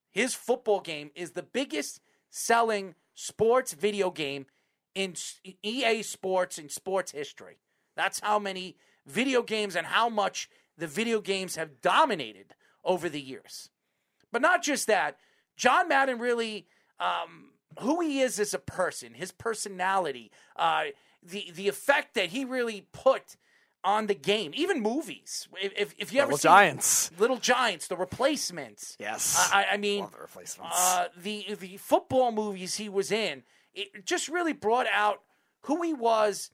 his 0.09 0.33
football 0.33 0.81
game, 0.81 1.11
is 1.14 1.33
the 1.33 1.43
biggest 1.43 2.00
selling 2.31 2.95
sports 3.14 3.75
video 3.75 4.11
game 4.11 4.47
in 4.95 5.14
EA 5.62 6.02
Sports 6.05 6.57
and 6.57 6.71
sports 6.71 7.12
history. 7.12 7.59
That's 7.97 8.21
how 8.21 8.38
many 8.38 8.79
video 9.07 9.43
games 9.43 9.76
and 9.76 9.87
how 9.87 10.09
much 10.09 10.49
the 10.79 10.87
video 10.87 11.21
games 11.21 11.57
have 11.57 11.83
dominated 11.83 12.55
over 12.83 13.11
the 13.11 13.21
years. 13.21 13.69
But 14.33 14.40
not 14.40 14.62
just 14.62 14.87
that, 14.87 15.19
John 15.55 15.87
Madden 15.87 16.19
really, 16.19 16.67
um, 16.99 17.50
who 17.79 18.00
he 18.00 18.21
is 18.21 18.39
as 18.41 18.53
a 18.53 18.59
person, 18.59 19.15
his 19.15 19.33
personality, 19.33 20.31
uh, 20.57 20.85
the 21.23 21.50
the 21.55 21.69
effect 21.69 22.15
that 22.15 22.27
he 22.31 22.45
really 22.45 22.87
put 22.93 23.37
on 23.83 24.07
the 24.09 24.15
game, 24.15 24.53
even 24.55 24.83
movies. 24.83 25.49
If, 25.62 25.73
if, 25.77 25.95
if 25.97 26.12
you 26.12 26.21
ever 26.21 26.33
Little 26.33 26.39
see 26.39 26.49
Giants. 26.49 27.11
Little 27.19 27.39
Giants, 27.39 27.87
the 27.89 27.97
replacements. 27.97 28.97
Yes. 29.00 29.49
I, 29.53 29.69
I 29.73 29.77
mean, 29.79 30.00
Love 30.00 30.12
the 30.12 30.19
replacements. 30.19 30.77
uh, 30.79 31.09
the 31.17 31.55
the 31.59 31.77
football 31.79 32.33
movies 32.33 32.77
he 32.77 32.89
was 32.89 33.11
in, 33.11 33.43
it 33.75 34.05
just 34.05 34.29
really 34.29 34.53
brought 34.53 34.87
out 34.93 35.23
who 35.62 35.83
he 35.83 35.95
was 35.95 36.50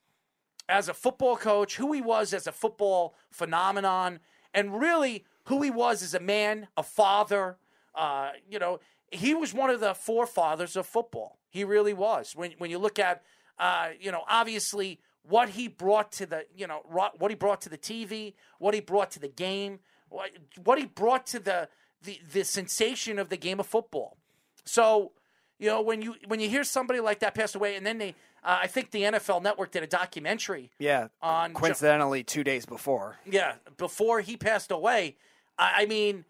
as 0.68 0.88
a 0.88 0.94
football 0.94 1.36
coach, 1.36 1.76
who 1.76 1.92
he 1.92 2.00
was 2.00 2.32
as 2.34 2.46
a 2.46 2.52
football 2.52 3.14
phenomenon, 3.30 4.20
and 4.52 4.78
really 4.80 5.24
who 5.44 5.62
he 5.62 5.70
was 5.70 6.02
as 6.02 6.14
a 6.14 6.20
man, 6.20 6.68
a 6.76 6.82
father. 6.82 7.56
Uh, 7.94 8.32
you 8.48 8.58
know, 8.58 8.78
he 9.10 9.34
was 9.34 9.54
one 9.54 9.70
of 9.70 9.80
the 9.80 9.94
forefathers 9.94 10.76
of 10.76 10.86
football. 10.86 11.38
He 11.48 11.64
really 11.64 11.94
was. 11.94 12.34
When 12.34 12.52
when 12.58 12.70
you 12.70 12.78
look 12.78 12.98
at, 12.98 13.22
uh, 13.58 13.90
you 14.00 14.10
know, 14.12 14.24
obviously 14.28 15.00
what 15.28 15.50
he 15.50 15.68
brought 15.68 16.12
to 16.12 16.26
the, 16.26 16.46
you 16.56 16.66
know, 16.66 16.82
what 16.88 17.30
he 17.30 17.34
brought 17.34 17.60
to 17.62 17.68
the 17.68 17.78
TV, 17.78 18.34
what 18.58 18.74
he 18.74 18.80
brought 18.80 19.10
to 19.12 19.18
the 19.18 19.28
game, 19.28 19.80
what, 20.08 20.30
what 20.62 20.78
he 20.78 20.86
brought 20.86 21.26
to 21.26 21.38
the, 21.38 21.68
the 22.02 22.20
the 22.32 22.44
sensation 22.44 23.18
of 23.18 23.28
the 23.28 23.36
game 23.36 23.60
of 23.60 23.66
football. 23.66 24.16
So, 24.64 25.12
you 25.58 25.68
know, 25.68 25.80
when 25.82 26.02
you 26.02 26.14
when 26.26 26.40
you 26.40 26.48
hear 26.48 26.64
somebody 26.64 27.00
like 27.00 27.20
that 27.20 27.34
pass 27.34 27.54
away, 27.54 27.76
and 27.76 27.86
then 27.86 27.98
they, 27.98 28.10
uh, 28.44 28.58
I 28.62 28.66
think 28.66 28.90
the 28.90 29.02
NFL 29.02 29.42
Network 29.42 29.72
did 29.72 29.82
a 29.82 29.86
documentary. 29.86 30.70
Yeah. 30.78 31.08
On 31.22 31.54
coincidentally, 31.54 32.22
two 32.22 32.44
days 32.44 32.66
before. 32.66 33.16
Yeah, 33.24 33.54
before 33.76 34.20
he 34.20 34.36
passed 34.36 34.70
away, 34.70 35.16
I, 35.58 35.82
I 35.82 35.86
mean, 35.86 36.24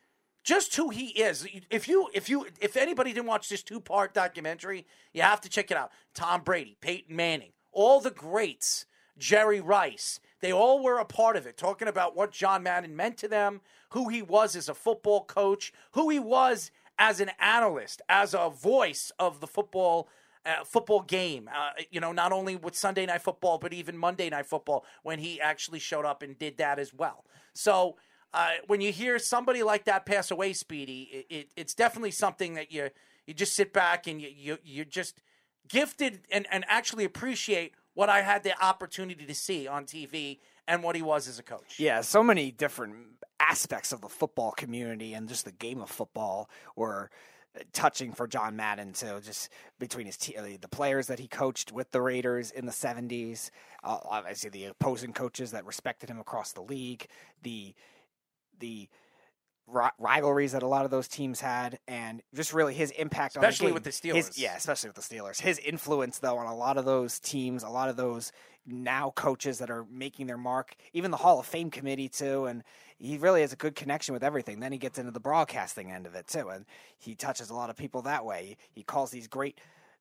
just 0.47 0.77
who 0.77 0.91
he 0.91 1.09
is. 1.09 1.47
If 1.71 1.89
you 1.89 2.09
if 2.15 2.31
you 2.31 2.47
if 2.61 2.77
anybody 2.77 3.13
didn't 3.13 3.27
watch 3.27 3.49
this 3.49 3.65
two 3.65 3.81
part 3.81 4.15
documentary, 4.15 4.87
you 5.13 5.21
have 5.23 5.41
to 5.43 5.49
check 5.49 5.71
it 5.71 5.77
out. 5.77 5.91
Tom 6.15 6.43
Brady, 6.43 6.77
Peyton 6.81 7.15
Manning, 7.15 7.51
all 7.73 8.01
the 8.01 8.13
greats, 8.13 8.87
Jerry 9.19 9.61
Rice, 9.61 10.21
they 10.41 10.53
all 10.53 10.83
were 10.83 10.99
a 10.99 11.05
part 11.05 11.37
of 11.37 11.47
it, 11.47 11.57
talking 11.57 11.89
about 11.89 12.17
what 12.17 12.31
John 12.31 12.63
Madden 12.63 12.95
meant 12.95 13.17
to 13.19 13.29
them, 13.29 13.61
who 13.91 14.09
he 14.09 14.23
was 14.23 14.55
as 14.55 14.69
a 14.69 14.75
football 14.75 15.25
coach, 15.25 15.73
who 15.93 16.09
he 16.11 16.21
was 16.21 16.71
as 16.97 17.19
an 17.19 17.33
analyst, 17.41 18.01
as 18.09 18.33
a 18.33 18.49
voice 18.49 19.11
of 19.19 19.41
the 19.41 19.49
football 19.49 20.09
uh, 20.47 20.63
football 20.65 21.03
game. 21.03 21.51
Uh, 21.53 21.71
you 21.91 21.99
know, 21.99 22.13
not 22.13 22.31
only 22.31 22.55
with 22.55 22.77
Sunday 22.77 23.05
Night 23.05 23.23
Football, 23.23 23.59
but 23.59 23.73
even 23.73 23.99
Monday 23.99 24.31
Night 24.31 24.47
Football 24.47 24.85
when 25.03 25.19
he 25.19 25.41
actually 25.41 25.81
showed 25.81 26.05
up 26.05 26.23
and 26.23 26.39
did 26.39 26.57
that 26.59 26.79
as 26.79 26.95
well. 26.95 27.25
So 27.53 27.97
uh, 28.35 28.51
when 28.67 28.81
you 28.81 28.93
hear 28.93 29.19
somebody 29.19 29.63
like 29.63 29.85
that 29.85 30.07
pass 30.07 30.31
away, 30.31 30.53
Speedy, 30.53 31.09
it, 31.13 31.35
it, 31.35 31.49
it's 31.57 31.75
definitely 31.75 32.11
something 32.11 32.55
that 32.55 32.73
you 32.73 32.91
you 33.27 33.35
just 33.35 33.55
sit 33.55 33.73
back 33.73 34.07
and 34.07 34.21
you 34.21 34.31
you 34.35 34.59
you're 34.65 34.85
just 34.85 35.23
gifted 35.69 36.21
and, 36.31 36.47
and 36.51 36.65
actually 36.69 37.05
appreciate 37.05 37.75
what 37.95 38.09
I 38.09 38.23
had 38.23 38.43
the 38.43 38.63
opportunity 38.63 39.25
to 39.27 39.35
see 39.35 39.67
on 39.67 39.85
TV 39.85 40.39
and 40.69 40.83
what 40.83 40.97
he 40.97 41.03
was 41.03 41.29
as 41.29 41.39
a 41.39 41.43
coach. 41.43 41.79
Yeah, 41.79 42.03
so 42.03 42.23
many 42.23 42.51
different 42.51 42.97
aspects 43.41 43.93
of 43.93 44.01
the 44.01 44.09
football 44.09 44.53
community 44.53 45.15
and 45.15 45.29
just 45.29 45.45
the 45.45 45.53
game 45.53 45.81
of 45.81 45.91
football 45.91 46.51
were 46.75 47.11
touching 47.73 48.13
for 48.13 48.27
John 48.27 48.57
Madden 48.57 48.95
So 48.95 49.21
Just 49.21 49.51
between 49.79 50.07
his 50.07 50.17
te- 50.17 50.37
uh, 50.37 50.45
the 50.61 50.69
players 50.69 51.07
that 51.07 51.19
he 51.19 51.27
coached 51.27 51.73
with 51.73 51.91
the 51.91 52.01
Raiders 52.01 52.51
in 52.51 52.67
the 52.67 52.73
'70s, 52.73 53.51
uh, 53.83 53.99
obviously 54.05 54.51
the 54.51 54.67
opposing 54.67 55.13
coaches 55.13 55.53
that 55.53 55.65
respected 55.65 56.11
him 56.11 56.19
across 56.19 56.53
the 56.53 56.63
league, 56.63 57.07
the 57.43 57.75
the 58.59 58.89
rivalries 59.99 60.53
that 60.53 60.63
a 60.63 60.67
lot 60.67 60.85
of 60.85 60.91
those 60.91 61.09
teams 61.09 61.41
had, 61.41 61.79
and 61.89 62.23
just 62.35 62.53
really 62.53 62.75
his 62.75 62.93
impact 62.93 63.37
Especially 63.37 63.69
on 63.69 63.75
with 63.75 63.85
the 63.85 63.91
the. 63.91 64.11
Steelers. 64.11 64.15
His- 64.15 64.39
yeah, 64.39 64.57
especially 64.57 64.91
with 64.91 64.97
the 64.97 65.15
Steelers. 65.17 65.41
His 65.41 65.59
influence 65.59 66.19
though 66.19 66.37
on 66.39 66.47
a 66.47 66.55
lot 66.55 66.77
of 66.79 66.85
those 66.85 67.19
teams, 67.19 67.63
a 67.63 67.69
lot 67.69 67.89
of 67.89 67.97
those 67.97 68.33
now 68.67 69.13
coaches 69.15 69.59
that 69.59 69.71
are 69.71 69.85
making 69.91 70.27
their 70.27 70.39
mark, 70.39 70.75
even 70.93 71.11
the 71.11 71.17
Hall 71.17 71.39
of 71.39 71.47
Fame 71.47 71.71
committee 71.71 72.09
too, 72.09 72.47
and 72.47 72.63
he 72.99 73.17
really 73.19 73.41
has 73.41 73.53
a 73.53 73.57
good 73.57 73.75
connection 73.75 74.13
with 74.13 74.25
everything. 74.25 74.61
Then 74.61 74.73
he 74.73 74.79
gets 74.79 74.99
into 74.99 75.13
the 75.13 75.21
broadcasting 75.21 75.91
end 75.93 76.07
of 76.07 76.15
it 76.15 76.27
too, 76.27 76.49
and 76.49 76.65
he 76.99 77.15
touches 77.15 77.51
a 77.51 77.55
lot 77.55 77.71
of 77.71 77.77
people 77.77 78.03
that 78.03 78.25
way. 78.25 78.57
He 78.73 78.83
calls 78.83 79.11
these 79.11 79.29
great 79.29 79.61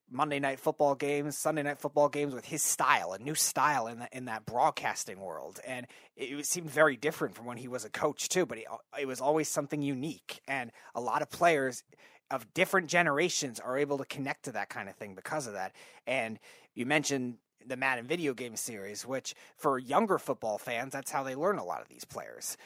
Monday 0.09 0.39
night 0.39 0.59
football 0.59 0.95
games, 0.95 1.37
Sunday 1.37 1.63
night 1.63 1.79
football 1.79 2.09
games 2.09 2.33
with 2.33 2.45
his 2.45 2.61
style, 2.61 3.13
a 3.13 3.19
new 3.19 3.35
style 3.35 3.87
in 3.87 3.99
that 3.99 4.13
in 4.13 4.25
that 4.25 4.45
broadcasting 4.45 5.19
world, 5.19 5.59
and 5.65 5.87
it, 6.15 6.25
it 6.25 6.45
seemed 6.45 6.69
very 6.69 6.95
different 6.95 7.35
from 7.35 7.45
when 7.45 7.57
he 7.57 7.67
was 7.67 7.85
a 7.85 7.89
coach 7.89 8.29
too. 8.29 8.45
But 8.45 8.59
it, 8.59 8.65
it 8.99 9.07
was 9.07 9.19
always 9.19 9.49
something 9.49 9.81
unique, 9.81 10.41
and 10.47 10.71
a 10.93 11.01
lot 11.01 11.21
of 11.21 11.29
players 11.29 11.83
of 12.31 12.53
different 12.53 12.87
generations 12.87 13.59
are 13.59 13.77
able 13.77 13.97
to 13.97 14.05
connect 14.05 14.45
to 14.45 14.51
that 14.51 14.69
kind 14.69 14.89
of 14.89 14.95
thing 14.95 15.15
because 15.15 15.47
of 15.47 15.53
that. 15.53 15.73
And 16.07 16.39
you 16.73 16.85
mentioned 16.85 17.37
the 17.67 17.77
Madden 17.77 18.05
video 18.05 18.33
game 18.33 18.55
series, 18.55 19.05
which 19.05 19.33
for 19.57 19.79
younger 19.79 20.17
football 20.17 20.57
fans, 20.57 20.93
that's 20.93 21.11
how 21.11 21.23
they 21.23 21.35
learn 21.35 21.57
a 21.57 21.63
lot 21.63 21.81
of 21.81 21.87
these 21.87 22.05
players. 22.05 22.57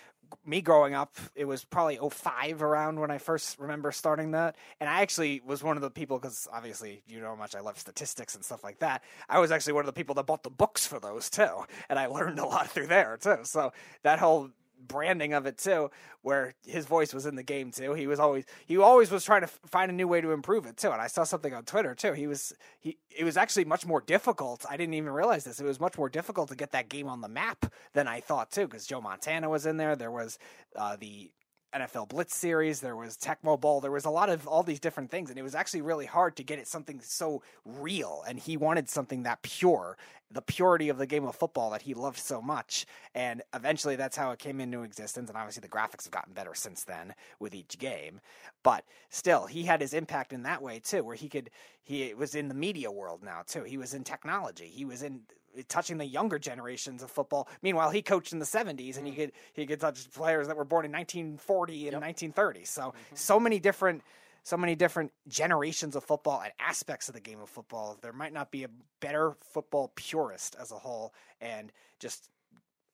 Me 0.46 0.62
growing 0.62 0.96
up, 0.96 1.16
it 1.36 1.46
was 1.46 1.64
probably 1.64 1.98
05 1.98 2.64
around 2.64 3.00
when 3.00 3.12
I 3.12 3.20
first 3.20 3.60
remember 3.60 3.92
starting 3.92 4.32
that. 4.32 4.56
And 4.80 4.90
I 4.90 5.02
actually 5.02 5.42
was 5.46 5.64
one 5.64 5.76
of 5.76 5.82
the 5.82 5.92
people, 5.92 6.18
because 6.18 6.48
obviously 6.52 7.04
you 7.08 7.20
know 7.20 7.28
how 7.28 7.36
much 7.36 7.56
I 7.56 7.60
love 7.60 7.78
statistics 7.78 8.34
and 8.36 8.44
stuff 8.44 8.64
like 8.64 8.80
that. 8.80 9.04
I 9.28 9.40
was 9.40 9.52
actually 9.52 9.74
one 9.74 9.82
of 9.82 9.88
the 9.88 9.94
people 9.94 10.16
that 10.16 10.26
bought 10.26 10.44
the 10.44 10.50
books 10.50 10.88
for 10.88 11.00
those 11.00 11.30
too. 11.30 11.66
And 11.88 12.00
I 12.00 12.08
learned 12.08 12.40
a 12.40 12.46
lot 12.46 12.70
through 12.70 12.88
there 12.88 13.18
too. 13.22 13.40
So 13.44 13.74
that 14.04 14.18
whole 14.20 14.50
branding 14.88 15.34
of 15.34 15.46
it 15.46 15.58
too, 15.58 15.92
where 16.22 16.54
his 16.66 16.86
voice 16.86 17.14
was 17.14 17.26
in 17.26 17.36
the 17.36 17.44
game 17.44 17.72
too. 17.72 17.94
He 17.94 18.08
was 18.08 18.20
always 18.20 18.46
he 18.66 18.78
always 18.78 19.12
was 19.12 19.24
trying 19.24 19.42
to 19.42 19.48
find 19.48 19.92
a 19.92 19.94
new 19.94 20.08
way 20.08 20.22
to 20.22 20.32
improve 20.32 20.66
it 20.66 20.78
too. 20.78 20.92
And 20.92 21.02
I 21.02 21.08
saw 21.08 21.24
something 21.24 21.54
on 21.54 21.64
Twitter 21.64 21.96
too. 21.96 22.14
He 22.14 22.28
was 22.28 22.54
he 22.80 22.98
it 23.16 23.24
was 23.24 23.38
actually 23.38 23.66
much 23.66 23.86
more 23.86 24.02
difficult. 24.02 24.66
I 24.70 24.78
didn't 24.78 24.96
even 24.96 25.12
realize 25.12 25.44
this. 25.44 25.60
It 25.60 25.66
was 25.66 25.80
much 25.80 25.98
more 25.98 26.10
difficult 26.10 26.50
to 26.50 26.56
get 26.56 26.72
that 26.72 26.90
game 26.90 27.08
on 27.08 27.22
the 27.22 27.28
map 27.28 27.72
than 27.94 28.08
I 28.08 28.20
thought 28.20 28.52
too, 28.52 28.68
because 28.68 28.88
Joe 28.88 29.02
Montana 29.02 29.50
was 29.50 29.66
in 29.66 29.78
there. 29.78 29.96
There 29.96 30.12
was 30.12 30.40
uh, 30.76 30.96
the 30.96 31.32
NFL 31.74 32.10
Blitz 32.10 32.36
series. 32.36 32.80
There 32.80 32.96
was 32.96 33.18
Tecmo 33.18 33.60
Bowl. 33.60 33.82
There 33.82 33.92
was 33.92 34.06
a 34.06 34.10
lot 34.10 34.30
of 34.30 34.48
all 34.48 34.64
these 34.64 34.80
different 34.80 35.12
things, 35.12 35.30
and 35.30 35.38
it 35.38 35.44
was 35.44 35.56
actually 35.56 35.82
really 35.82 36.06
hard 36.06 36.36
to 36.38 36.44
get 36.44 36.60
it 36.60 36.68
something 36.68 37.00
so 37.02 37.44
real. 37.66 38.24
And 38.28 38.40
he 38.40 38.58
wanted 38.58 38.90
something 38.90 39.24
that 39.24 39.42
pure, 39.44 39.98
the 40.32 40.42
purity 40.42 40.90
of 40.90 40.98
the 40.98 41.06
game 41.06 41.26
of 41.26 41.36
football 41.36 41.70
that 41.72 41.84
he 41.84 41.94
loved 41.94 42.18
so 42.18 42.42
much. 42.42 42.86
And 43.14 43.42
eventually, 43.54 43.96
that's 43.96 44.18
how 44.18 44.32
it 44.32 44.40
came 44.40 44.60
into 44.60 44.84
existence. 44.84 45.30
And 45.30 45.38
obviously, 45.38 45.62
the 45.62 45.68
graphics 45.68 46.06
have 46.06 46.12
gotten 46.12 46.34
better 46.34 46.56
since 46.56 46.84
then 46.84 47.14
with 47.40 47.54
each 47.54 47.78
game. 47.78 48.20
But 48.64 48.84
still, 49.10 49.46
he 49.46 49.64
had 49.64 49.82
his 49.82 49.94
impact 49.94 50.34
in 50.34 50.44
that 50.44 50.62
way 50.62 50.80
too, 50.80 51.04
where 51.04 51.16
he 51.16 51.30
could. 51.30 51.50
He 51.84 52.14
was 52.14 52.36
in 52.36 52.50
the 52.50 52.54
media 52.54 52.92
world 52.92 53.24
now 53.24 53.42
too. 53.46 53.64
He 53.64 53.78
was 53.78 53.94
in 53.94 54.04
technology. 54.04 54.68
He 54.68 54.86
was 54.86 55.02
in 55.02 55.22
touching 55.68 55.98
the 55.98 56.06
younger 56.06 56.40
generations 56.40 57.04
of 57.04 57.12
football. 57.12 57.48
Meanwhile, 57.62 57.92
he 57.92 58.02
coached 58.02 58.34
in 58.34 58.40
the 58.40 58.46
70s 58.46 58.98
and 58.98 59.06
he 59.06 59.14
could 59.14 59.32
he 59.54 59.66
could 59.66 59.80
touch 59.80 60.10
players 60.12 60.48
that 60.48 60.58
were 60.58 60.66
born 60.66 60.86
in 60.86 60.92
1940 60.92 61.88
and 61.88 62.02
1930. 62.02 62.66
So 62.66 62.94
so 63.14 63.40
many 63.40 63.60
different 63.60 64.04
so 64.44 64.58
many 64.58 64.76
different 64.76 65.12
generations 65.28 65.96
of 65.96 66.04
football 66.04 66.42
and 66.42 66.52
aspects 66.60 67.08
of 67.10 67.14
the 67.14 67.22
game 67.22 67.40
of 67.40 67.50
football. 67.50 67.98
There 68.02 68.14
might 68.14 68.34
not 68.34 68.52
be 68.52 68.64
a 68.64 68.70
better 69.00 69.36
football 69.42 69.92
purist 69.96 70.56
as 70.60 70.72
a 70.72 70.76
whole 70.76 71.14
and 71.42 71.72
just 72.00 72.30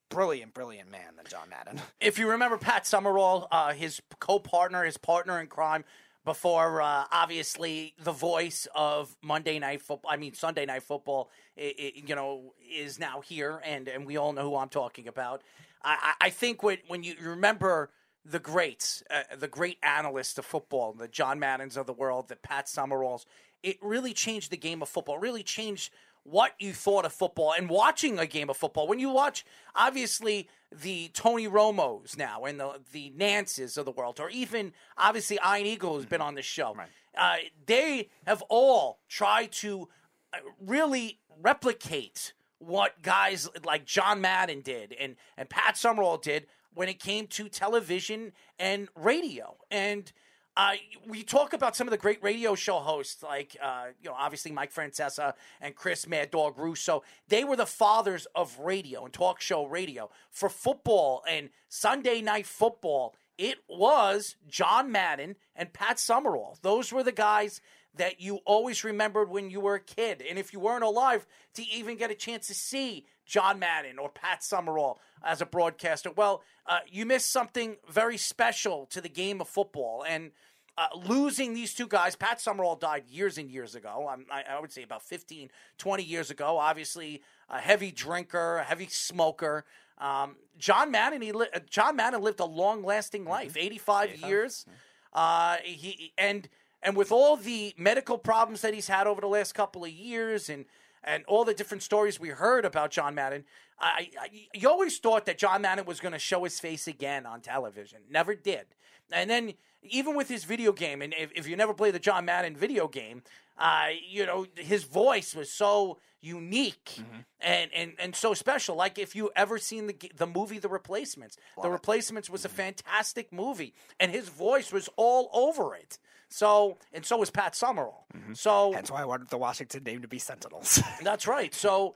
brilliant 0.10 0.53
brilliant 0.53 0.89
man 0.89 1.15
than 1.17 1.25
John 1.27 1.50
Madden. 1.50 1.81
If 2.00 2.19
you 2.19 2.29
remember 2.29 2.57
Pat 2.57 2.86
Summerall, 2.86 3.48
uh, 3.51 3.74
his 3.74 4.01
co-partner, 4.19 4.84
his 4.84 4.98
partner 4.98 5.39
in 5.39 5.48
crime, 5.48 5.84
before 6.25 6.82
uh, 6.82 7.05
obviously 7.12 7.94
the 8.03 8.12
voice 8.12 8.67
of 8.75 9.15
Monday 9.22 9.60
Night 9.60 9.82
Football, 9.82 10.12
I 10.12 10.17
mean 10.17 10.34
Sunday 10.34 10.65
Night 10.65 10.84
Football, 10.84 11.29
i 11.58 11.74
i 11.79 11.91
you 11.96 12.15
know, 12.15 12.53
is 12.75 13.00
now 13.00 13.22
here, 13.22 13.62
and 13.63 13.88
and 13.88 14.05
we 14.05 14.17
all 14.17 14.34
know 14.34 14.50
who 14.50 14.58
I'm 14.58 14.70
talking 14.70 15.08
about. 15.08 15.44
I, 15.84 16.13
I 16.20 16.29
think 16.32 16.63
when 16.63 16.79
when 16.88 17.03
you 17.03 17.15
remember 17.22 17.91
the 18.25 18.39
greats, 18.39 19.03
uh, 19.12 19.36
the 19.38 19.48
great 19.48 19.77
analysts 19.84 20.38
of 20.39 20.46
football, 20.46 20.94
the 20.94 21.08
John 21.08 21.39
Maddens 21.39 21.77
of 21.77 21.86
the 21.86 21.94
world, 21.94 22.27
the 22.27 22.36
Pat 22.36 22.67
Summeralls, 22.67 23.27
it 23.62 23.77
really 23.82 24.13
changed 24.13 24.51
the 24.51 24.58
game 24.58 24.82
of 24.82 24.89
football. 24.89 25.20
Really 25.20 25.44
changed 25.44 25.94
what 26.25 26.53
you 26.60 26.74
thought 26.74 27.05
of 27.05 27.13
football 27.13 27.53
and 27.55 27.70
watching 27.70 28.17
a 28.17 28.25
game 28.25 28.50
of 28.50 28.58
football. 28.58 28.88
When 28.88 29.00
you 29.00 29.12
watch, 29.12 29.46
obviously, 29.75 30.50
the 30.72 31.10
Tony 31.13 31.48
Romos 31.48 32.17
now 32.17 32.46
and 32.46 32.60
the, 32.60 32.82
the 32.91 33.13
Nantzes 33.15 33.77
of 33.77 33.86
the 33.86 33.91
world, 33.91 34.20
or 34.20 34.29
even, 34.32 34.74
obviously, 34.98 35.38
Iron 35.39 35.67
Eagle 35.67 35.96
has 35.98 36.08
been 36.08 36.22
on 36.22 36.34
the 36.34 36.41
show. 36.41 36.75
Uh, 37.15 37.36
they 37.67 38.10
have 38.25 38.41
all 38.50 39.00
tried 39.08 39.51
to 39.53 39.88
uh, 40.34 40.38
really 40.60 41.20
replicate 41.41 42.34
what 42.58 43.03
guys 43.03 43.48
like 43.63 43.86
John 43.86 44.20
Madden 44.20 44.62
did 44.62 44.94
and, 45.00 45.15
and 45.38 45.48
Pat 45.48 45.77
Summerall 45.77 46.17
did 46.17 46.48
when 46.74 46.89
it 46.89 47.00
came 47.00 47.27
to 47.27 47.48
television 47.50 48.32
and 48.58 48.89
radio. 48.96 49.58
And 49.70 50.12
uh, 50.57 50.74
we 51.07 51.24
talk 51.24 51.53
about 51.53 51.75
some 51.75 51.88
of 51.88 51.91
the 51.91 51.97
great 51.97 52.24
radio 52.24 52.55
show 52.55 52.79
hosts, 52.79 53.21
like 53.21 53.57
uh, 53.62 53.88
you 54.01 54.09
know, 54.09 54.15
obviously 54.17 54.51
Mike 54.51 54.74
Francesa 54.74 55.33
and 55.59 55.75
Chris 55.75 56.07
Mad 56.07 56.31
Dog 56.31 56.57
Russo. 56.57 57.03
They 57.27 57.43
were 57.43 57.57
the 57.57 57.65
fathers 57.65 58.25
of 58.35 58.57
radio 58.59 59.03
and 59.03 59.13
talk 59.13 59.41
show 59.41 59.65
radio 59.65 60.09
for 60.31 60.47
football 60.47 61.24
and 61.29 61.50
Sunday 61.67 62.21
night 62.21 62.45
football. 62.45 63.15
It 63.38 63.57
was 63.67 64.38
John 64.47 64.91
Madden 64.91 65.35
and 65.57 65.74
Pat 65.74 66.00
Summerall. 66.00 66.57
Those 66.62 66.93
were 66.93 67.03
the 67.03 67.12
guys 67.12 67.59
that 67.97 68.21
you 68.21 68.39
always 68.45 68.83
remembered 68.83 69.29
when 69.29 69.50
you 69.50 69.59
were 69.59 69.75
a 69.75 69.79
kid. 69.79 70.24
And 70.27 70.39
if 70.39 70.53
you 70.53 70.59
weren't 70.59 70.83
alive 70.83 71.25
to 71.55 71.63
even 71.67 71.97
get 71.97 72.12
a 72.12 72.15
chance 72.15 72.47
to 72.47 72.53
see 72.53 73.05
John 73.25 73.60
Madden 73.60 73.98
or 74.00 74.10
Pat 74.10 74.44
Summerall 74.44 75.00
as 75.24 75.41
a 75.41 75.46
broadcaster, 75.46 76.12
well, 76.12 76.44
uh, 76.67 76.79
you 76.88 77.05
missed 77.05 77.32
something 77.32 77.77
very 77.89 78.17
special 78.17 78.86
to 78.88 79.01
the 79.01 79.10
game 79.10 79.41
of 79.41 79.48
football. 79.48 80.03
And 80.08 80.32
uh, 80.77 80.88
losing 81.08 81.53
these 81.53 81.74
two 81.74 81.88
guys, 81.88 82.15
Pat 82.15 82.41
Summerall 82.41 82.75
died 82.75 83.05
years 83.10 83.38
and 83.38 83.50
years 83.50 83.75
ago. 83.75 84.10
I, 84.32 84.44
I 84.55 84.60
would 84.60 84.72
say 84.72 84.84
about 84.84 85.01
15, 85.03 85.50
20 85.77 86.03
years 86.03 86.29
ago. 86.29 86.58
Obviously, 86.58 87.22
a 87.50 87.60
heavy 87.60 87.91
drinker, 87.91 88.58
a 88.58 88.63
heavy 88.63 88.88
smoker. 88.88 89.65
Um, 89.98 90.36
John 90.58 90.91
Madden, 90.91 91.22
he 91.22 91.32
li- 91.32 91.48
uh, 91.53 91.60
John 91.70 91.96
Madden 91.96 92.22
lived 92.22 92.41
a 92.41 92.46
long-lasting 92.46 93.24
life, 93.25 93.55
85 93.58 94.10
years. 94.27 94.65
Uh, 95.13 95.58
he 95.63 96.12
and 96.17 96.50
and 96.84 96.98
with 96.98 97.12
all 97.12 97.38
the 97.38 97.74
medical 97.77 98.17
problems 98.17 98.62
that 98.62 98.74
he's 98.74 98.89
had 98.89 99.08
over 99.08 99.22
the 99.22 99.27
last 99.27 99.53
couple 99.55 99.86
of 99.86 99.91
years, 99.91 100.50
and 100.50 100.65
and 101.05 101.24
all 101.25 101.45
the 101.45 101.53
different 101.53 101.83
stories 101.83 102.19
we 102.19 102.29
heard 102.29 102.65
about 102.65 102.91
John 102.91 103.15
Madden, 103.15 103.45
I, 103.79 104.09
I 104.19 104.47
you 104.53 104.69
always 104.69 104.97
thought 104.97 105.25
that 105.27 105.38
John 105.38 105.62
Madden 105.62 105.85
was 105.85 106.00
going 106.00 106.13
to 106.13 106.19
show 106.19 106.43
his 106.43 106.59
face 106.59 106.88
again 106.88 107.25
on 107.25 107.41
television. 107.41 108.00
Never 108.09 108.35
did. 108.35 108.65
And 109.12 109.29
then 109.29 109.53
even 109.89 110.15
with 110.15 110.30
his 110.30 110.44
video 110.44 110.72
game, 110.72 111.01
and 111.01 111.13
if, 111.18 111.32
if 111.36 111.48
you 111.48 111.56
never 111.56 111.74
played 111.74 111.94
the 111.94 112.00
John 112.00 112.25
Madden 112.25 112.56
video 112.56 112.88
game, 112.88 113.24
uh, 113.58 113.88
you 114.08 114.25
know 114.25 114.46
his 114.56 114.84
voice 114.84 115.34
was 115.34 115.51
so 115.51 116.00
unique 116.22 116.96
mm-hmm. 116.98 117.20
and, 117.39 117.72
and 117.74 117.94
and 118.00 118.15
so 118.15 118.34
special. 118.34 118.75
Like 118.75 118.98
if 119.00 119.15
you 119.15 119.32
ever 119.36 119.58
seen 119.58 119.88
the 119.88 119.96
the 120.15 120.27
movie 120.27 120.60
The 120.60 120.70
Replacements, 120.70 121.38
The 121.62 121.70
Replacements 121.70 122.30
was 122.30 122.46
a 122.46 122.48
mm-hmm. 122.48 122.58
fantastic 122.58 123.32
movie, 123.32 123.74
and 124.00 124.12
his 124.12 124.30
voice 124.30 124.72
was 124.72 124.89
all 124.98 125.30
over 125.34 125.75
it. 125.75 125.98
So 126.30 126.77
and 126.92 127.06
so 127.06 127.18
was 127.18 127.30
Pat 127.30 127.56
Summerall. 127.56 128.06
Mm-hmm. 128.15 128.34
So 128.34 128.72
That's 128.74 128.92
why 128.92 129.01
I 129.01 129.06
wanted 129.06 129.30
the 129.30 129.38
Washington 129.38 129.84
name 129.84 130.01
to 130.01 130.08
be 130.08 130.20
Sentinels. 130.20 130.82
that's 131.04 131.27
right. 131.27 131.54
So 131.54 131.96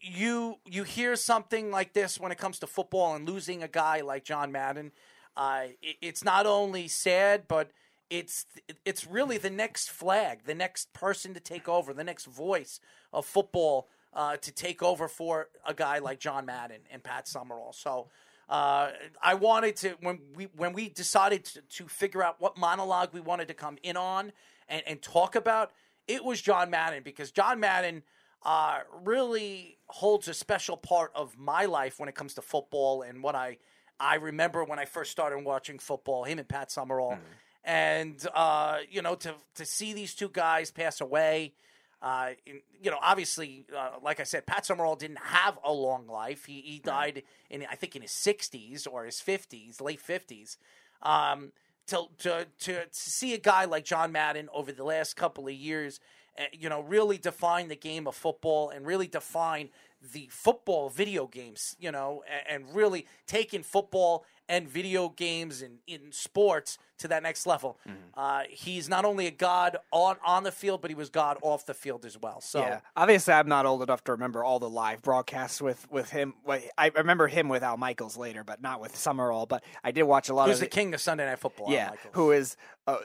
you 0.00 0.56
you 0.66 0.82
hear 0.82 1.16
something 1.16 1.70
like 1.70 1.92
this 1.92 2.18
when 2.18 2.32
it 2.32 2.38
comes 2.38 2.58
to 2.60 2.66
football 2.66 3.14
and 3.14 3.28
losing 3.28 3.62
a 3.62 3.68
guy 3.68 4.00
like 4.00 4.24
John 4.24 4.52
Madden. 4.52 4.92
Uh, 5.36 5.66
it, 5.82 5.96
it's 6.00 6.24
not 6.24 6.46
only 6.46 6.88
sad, 6.88 7.44
but 7.48 7.70
it's 8.10 8.46
it's 8.84 9.06
really 9.06 9.38
the 9.38 9.50
next 9.50 9.90
flag, 9.90 10.40
the 10.44 10.54
next 10.54 10.92
person 10.92 11.34
to 11.34 11.40
take 11.40 11.68
over, 11.68 11.94
the 11.94 12.04
next 12.04 12.26
voice 12.26 12.80
of 13.12 13.24
football 13.24 13.88
uh, 14.12 14.36
to 14.36 14.52
take 14.52 14.82
over 14.82 15.08
for 15.08 15.48
a 15.66 15.72
guy 15.74 15.98
like 15.98 16.20
John 16.20 16.46
Madden 16.46 16.82
and 16.90 17.02
Pat 17.02 17.26
Summerall. 17.28 17.72
So. 17.72 18.08
Uh, 18.48 18.90
I 19.22 19.32
wanted 19.34 19.76
to 19.76 19.94
when 20.00 20.18
we 20.34 20.48
when 20.56 20.74
we 20.74 20.90
decided 20.90 21.44
to, 21.46 21.62
to 21.62 21.88
figure 21.88 22.22
out 22.22 22.36
what 22.38 22.58
monologue 22.58 23.10
we 23.14 23.20
wanted 23.20 23.48
to 23.48 23.54
come 23.54 23.78
in 23.82 23.96
on 23.96 24.32
and, 24.68 24.82
and 24.86 25.00
talk 25.00 25.36
about. 25.36 25.70
It 26.06 26.22
was 26.22 26.42
John 26.42 26.68
Madden 26.68 27.02
because 27.02 27.30
John 27.30 27.60
Madden 27.60 28.02
uh, 28.44 28.80
really 29.04 29.78
holds 29.86 30.28
a 30.28 30.34
special 30.34 30.76
part 30.76 31.12
of 31.14 31.38
my 31.38 31.64
life 31.64 31.98
when 31.98 32.08
it 32.08 32.14
comes 32.14 32.34
to 32.34 32.42
football 32.42 33.02
and 33.02 33.22
what 33.22 33.34
I 33.34 33.58
I 34.02 34.16
remember 34.16 34.64
when 34.64 34.80
I 34.80 34.84
first 34.84 35.12
started 35.12 35.38
watching 35.44 35.78
football. 35.78 36.24
Him 36.24 36.40
and 36.40 36.48
Pat 36.48 36.72
Summerall, 36.72 37.18
and 37.64 38.26
uh, 38.34 38.78
you 38.90 39.00
know 39.00 39.14
to 39.14 39.34
to 39.54 39.64
see 39.64 39.92
these 39.92 40.14
two 40.14 40.28
guys 40.28 40.70
pass 40.72 41.00
away. 41.00 41.54
Uh, 42.02 42.30
in, 42.46 42.60
you 42.82 42.90
know, 42.90 42.98
obviously, 43.00 43.64
uh, 43.76 43.90
like 44.02 44.18
I 44.18 44.24
said, 44.24 44.44
Pat 44.44 44.66
Summerall 44.66 44.96
didn't 44.96 45.20
have 45.20 45.56
a 45.64 45.72
long 45.72 46.08
life. 46.08 46.46
He 46.46 46.60
he 46.62 46.80
died 46.80 47.22
in 47.48 47.64
I 47.70 47.76
think 47.76 47.94
in 47.94 48.02
his 48.02 48.10
sixties 48.10 48.88
or 48.88 49.04
his 49.04 49.20
fifties, 49.20 49.80
late 49.80 50.00
fifties. 50.00 50.58
Um, 51.00 51.52
to, 51.86 52.06
to 52.18 52.46
to 52.60 52.84
to 52.86 52.88
see 52.90 53.34
a 53.34 53.38
guy 53.38 53.66
like 53.66 53.84
John 53.84 54.10
Madden 54.10 54.48
over 54.52 54.72
the 54.72 54.84
last 54.84 55.14
couple 55.14 55.46
of 55.46 55.54
years, 55.54 56.00
uh, 56.38 56.44
you 56.52 56.68
know, 56.68 56.80
really 56.80 57.18
define 57.18 57.68
the 57.68 57.76
game 57.76 58.08
of 58.08 58.16
football 58.16 58.70
and 58.70 58.84
really 58.84 59.06
define 59.06 59.68
the 60.12 60.28
football 60.30 60.88
video 60.88 61.26
games, 61.26 61.76
you 61.78 61.92
know, 61.92 62.22
and, 62.48 62.64
and 62.66 62.74
really 62.74 63.06
taking 63.26 63.62
football 63.62 64.24
and 64.48 64.68
video 64.68 65.08
games 65.08 65.62
and 65.62 65.78
in 65.86 66.10
sports 66.10 66.76
to 66.98 67.08
that 67.08 67.22
next 67.22 67.46
level. 67.46 67.78
Uh, 68.14 68.42
he's 68.50 68.88
not 68.88 69.04
only 69.04 69.26
a 69.26 69.30
god 69.30 69.76
on 69.92 70.16
on 70.24 70.42
the 70.42 70.52
field, 70.52 70.80
but 70.82 70.90
he 70.90 70.94
was 70.94 71.10
god 71.10 71.38
off 71.42 71.64
the 71.66 71.74
field 71.74 72.04
as 72.04 72.18
well. 72.20 72.40
So 72.40 72.60
Yeah, 72.60 72.80
obviously, 72.96 73.34
I'm 73.34 73.48
not 73.48 73.66
old 73.66 73.82
enough 73.82 74.04
to 74.04 74.12
remember 74.12 74.44
all 74.44 74.58
the 74.58 74.68
live 74.70 75.02
broadcasts 75.02 75.60
with 75.60 75.90
with 75.90 76.10
him. 76.10 76.34
I 76.76 76.90
remember 76.94 77.28
him 77.28 77.48
with 77.48 77.62
Al 77.62 77.76
Michaels 77.76 78.16
later, 78.16 78.44
but 78.44 78.60
not 78.60 78.80
with 78.80 78.96
Summerall. 78.96 79.46
But 79.46 79.64
I 79.82 79.90
did 79.92 80.02
watch 80.04 80.28
a 80.28 80.34
lot 80.34 80.48
who's 80.48 80.56
of 80.56 80.60
the 80.60 80.66
king 80.66 80.92
of 80.94 81.00
Sunday 81.00 81.24
Night 81.26 81.38
Football? 81.38 81.68
Al 81.68 81.72
Yeah, 81.72 81.90
Michaels. 81.90 82.14
who 82.14 82.32
is. 82.32 82.56
Uh, 82.86 82.98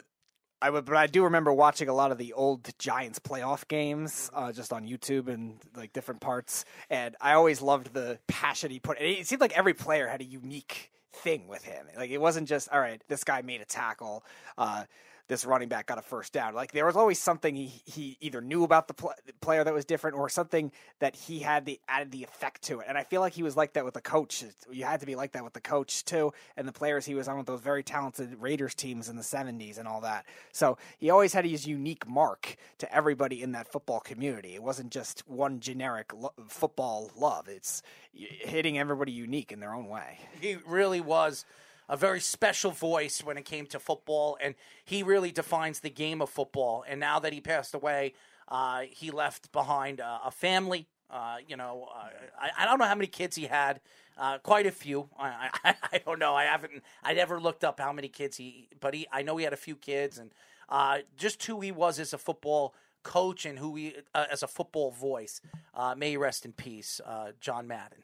I 0.62 0.70
would, 0.72 0.86
but 0.86 0.96
I 0.96 1.08
do 1.08 1.24
remember 1.24 1.54
watching 1.54 1.88
a 1.88 1.94
lot 1.94 2.12
of 2.12 2.18
the 2.18 2.34
old 2.34 2.68
Giants 2.80 3.20
playoff 3.20 3.68
games, 3.68 4.32
uh, 4.34 4.52
just 4.52 4.74
on 4.74 4.88
YouTube 4.88 5.28
and 5.28 5.58
like 5.76 5.94
different 5.94 6.20
parts. 6.20 6.66
And 6.90 7.16
I 7.22 7.34
always 7.34 7.62
loved 7.62 7.94
the 7.94 8.20
passion 8.28 8.72
he 8.72 8.80
put. 8.80 9.00
It 9.00 9.28
seemed 9.28 9.42
like 9.42 9.56
every 9.58 9.76
player 9.76 10.08
had 10.08 10.22
a 10.22 10.26
unique 10.26 10.92
thing 11.14 11.48
with 11.48 11.64
him. 11.64 11.86
Like 11.96 12.10
it 12.10 12.20
wasn't 12.20 12.48
just 12.48 12.70
all 12.70 12.80
right. 12.80 13.02
This 13.08 13.24
guy 13.24 13.42
made 13.42 13.62
a 13.62 13.66
tackle. 13.66 14.24
Uh, 14.58 14.86
this 15.28 15.46
running 15.46 15.68
back 15.68 15.88
got 15.88 15.98
a 15.98 16.02
first 16.02 16.34
down. 16.34 16.54
Like 16.54 16.72
there 16.72 16.86
was 16.86 16.96
always 16.96 17.20
something 17.20 17.56
he, 17.56 17.82
he 17.86 18.18
either 18.22 18.42
knew 18.42 18.64
about 18.64 18.88
the 18.88 18.94
pl- 18.94 19.14
player 19.42 19.64
that 19.64 19.74
was 19.74 19.86
different, 19.86 20.18
or 20.18 20.30
something 20.30 20.72
that 21.00 21.16
he 21.16 21.40
had 21.40 21.66
the 21.66 21.80
added 21.88 22.12
the 22.12 22.24
effect 22.24 22.62
to 22.64 22.80
it. 22.80 22.86
And 22.88 22.98
I 22.98 23.04
feel 23.04 23.22
like 23.22 23.34
he 23.34 23.44
was 23.44 23.58
like 23.58 23.74
that 23.74 23.86
with 23.86 23.94
the 23.94 24.02
coach. 24.02 24.44
You 24.72 24.86
had 24.86 25.00
to 25.02 25.06
be 25.06 25.16
like 25.16 25.34
that 25.34 25.44
with 25.44 25.54
the 25.54 25.62
coach 25.62 26.06
too, 26.06 26.34
and 26.56 26.68
the 26.68 26.74
players 26.74 27.06
he 27.06 27.16
was 27.16 27.28
on 27.28 27.38
with 27.38 27.48
those 27.48 27.62
very 27.62 27.84
talented 27.84 28.36
Raiders 28.42 28.74
teams 28.74 29.10
in 29.10 29.16
the 29.16 29.22
'70s 29.22 29.78
and 29.78 29.88
all 29.88 30.02
that. 30.02 30.26
So 30.52 30.78
he 30.98 31.10
always 31.10 31.34
had 31.34 31.46
his 31.46 31.68
unique 31.68 32.08
mark 32.08 32.56
to 32.78 32.94
everybody 32.94 33.42
in 33.42 33.52
that 33.52 33.68
football 33.68 34.00
community. 34.00 34.56
It 34.56 34.64
wasn't 34.64 34.92
just 34.92 35.28
one 35.28 35.60
generic 35.60 36.14
lo- 36.14 36.34
football 36.48 37.12
love. 37.18 37.48
It's 37.50 37.82
hitting 38.14 38.78
everybody 38.80 39.12
unique 39.12 39.52
in 39.52 39.60
their 39.60 39.74
own 39.74 39.88
way. 39.88 40.20
he 40.40 40.58
really 40.66 41.02
was 41.02 41.46
a 41.90 41.98
very 41.98 42.20
special 42.20 42.72
voice 42.72 43.24
when 43.24 43.38
it 43.38 43.46
came 43.46 43.66
to 43.68 43.80
football, 43.80 44.38
and 44.42 44.56
he 44.84 45.04
really 45.04 45.32
defines 45.32 45.80
the 45.80 45.90
game 45.90 46.22
of 46.22 46.30
football. 46.30 46.84
And 46.88 47.00
now 47.00 47.20
that 47.20 47.34
he 47.34 47.42
passed 47.42 47.74
away, 47.74 48.14
uh, 48.48 48.82
he 48.90 49.12
left 49.12 49.52
behind 49.52 50.02
uh, 50.02 50.20
a 50.26 50.32
family. 50.32 50.88
Uh, 51.10 51.38
you 51.48 51.56
know, 51.56 51.88
uh, 51.96 52.10
I, 52.40 52.64
I 52.64 52.66
don't 52.66 52.80
know 52.80 52.86
how 52.86 52.96
many 52.96 53.08
kids 53.08 53.36
he 53.36 53.46
had. 53.46 53.80
Uh, 54.18 54.40
quite 54.40 54.66
a 54.66 54.72
few. 54.72 55.10
I, 55.18 55.50
I, 55.64 55.76
I 55.94 55.98
don't 56.00 56.20
know. 56.20 56.36
I 56.36 56.46
haven't. 56.46 56.84
I 57.04 57.14
never 57.14 57.40
looked 57.40 57.64
up 57.64 57.80
how 57.80 57.94
many 57.94 58.10
kids 58.10 58.38
he. 58.38 58.68
But 58.80 58.94
he. 58.94 59.08
I 59.12 59.22
know 59.22 59.38
he 59.38 59.44
had 59.44 59.54
a 59.54 59.58
few 59.58 59.76
kids, 59.76 60.18
and 60.18 60.32
uh, 60.70 61.00
just 61.16 61.44
who 61.46 61.62
he 61.62 61.72
was 61.72 62.00
as 62.00 62.14
a 62.14 62.18
football 62.18 62.74
coach 63.04 63.46
and 63.46 63.60
who 63.60 63.76
he 63.76 63.96
as 64.14 64.44
a 64.44 64.48
football 64.48 64.92
voice. 64.92 65.40
May 65.96 66.18
rest 66.18 66.44
in 66.44 66.52
peace, 66.52 67.00
John 67.40 67.68
Madden. 67.68 68.04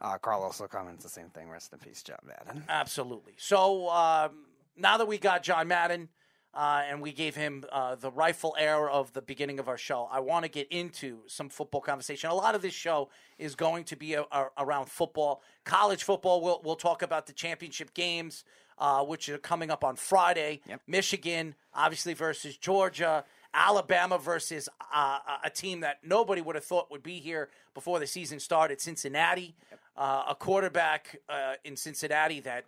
Uh, 0.00 0.16
Carl 0.18 0.42
also 0.42 0.66
comments 0.66 1.02
the 1.02 1.10
same 1.10 1.28
thing. 1.28 1.48
Rest 1.50 1.72
in 1.72 1.78
peace, 1.78 2.02
John 2.02 2.18
Madden. 2.26 2.64
Absolutely. 2.68 3.34
So 3.36 3.88
um, 3.90 4.30
now 4.76 4.96
that 4.96 5.06
we 5.06 5.18
got 5.18 5.42
John 5.42 5.68
Madden 5.68 6.08
uh, 6.54 6.82
and 6.88 7.00
we 7.02 7.12
gave 7.12 7.36
him 7.36 7.64
uh, 7.70 7.94
the 7.96 8.10
rightful 8.10 8.56
heir 8.58 8.88
of 8.88 9.12
the 9.12 9.22
beginning 9.22 9.58
of 9.60 9.68
our 9.68 9.76
show, 9.78 10.08
I 10.10 10.20
want 10.20 10.44
to 10.44 10.50
get 10.50 10.68
into 10.72 11.18
some 11.26 11.48
football 11.48 11.80
conversation. 11.80 12.30
A 12.30 12.34
lot 12.34 12.54
of 12.54 12.62
this 12.62 12.74
show 12.74 13.10
is 13.38 13.54
going 13.54 13.84
to 13.84 13.96
be 13.96 14.14
a, 14.14 14.22
a- 14.32 14.48
around 14.58 14.86
football, 14.88 15.42
college 15.64 16.02
football. 16.02 16.40
We'll, 16.40 16.60
we'll 16.64 16.76
talk 16.76 17.02
about 17.02 17.26
the 17.26 17.32
championship 17.34 17.92
games, 17.94 18.44
uh, 18.78 19.04
which 19.04 19.28
are 19.28 19.38
coming 19.38 19.70
up 19.70 19.84
on 19.84 19.96
Friday. 19.96 20.60
Michigan, 20.86 21.54
obviously, 21.74 22.14
versus 22.14 22.56
Georgia. 22.56 23.24
Alabama 23.52 24.16
versus 24.16 24.68
uh, 24.94 25.18
a- 25.26 25.46
a 25.48 25.50
team 25.50 25.80
that 25.80 25.98
nobody 26.04 26.40
would 26.40 26.54
have 26.54 26.64
thought 26.64 26.90
would 26.90 27.02
be 27.02 27.18
here 27.18 27.48
before 27.74 27.98
the 27.98 28.06
season 28.06 28.38
started, 28.40 28.80
Cincinnati. 28.80 29.54
Uh, 30.00 30.24
a 30.30 30.34
quarterback 30.34 31.20
uh, 31.28 31.56
in 31.62 31.76
Cincinnati 31.76 32.40
that 32.40 32.64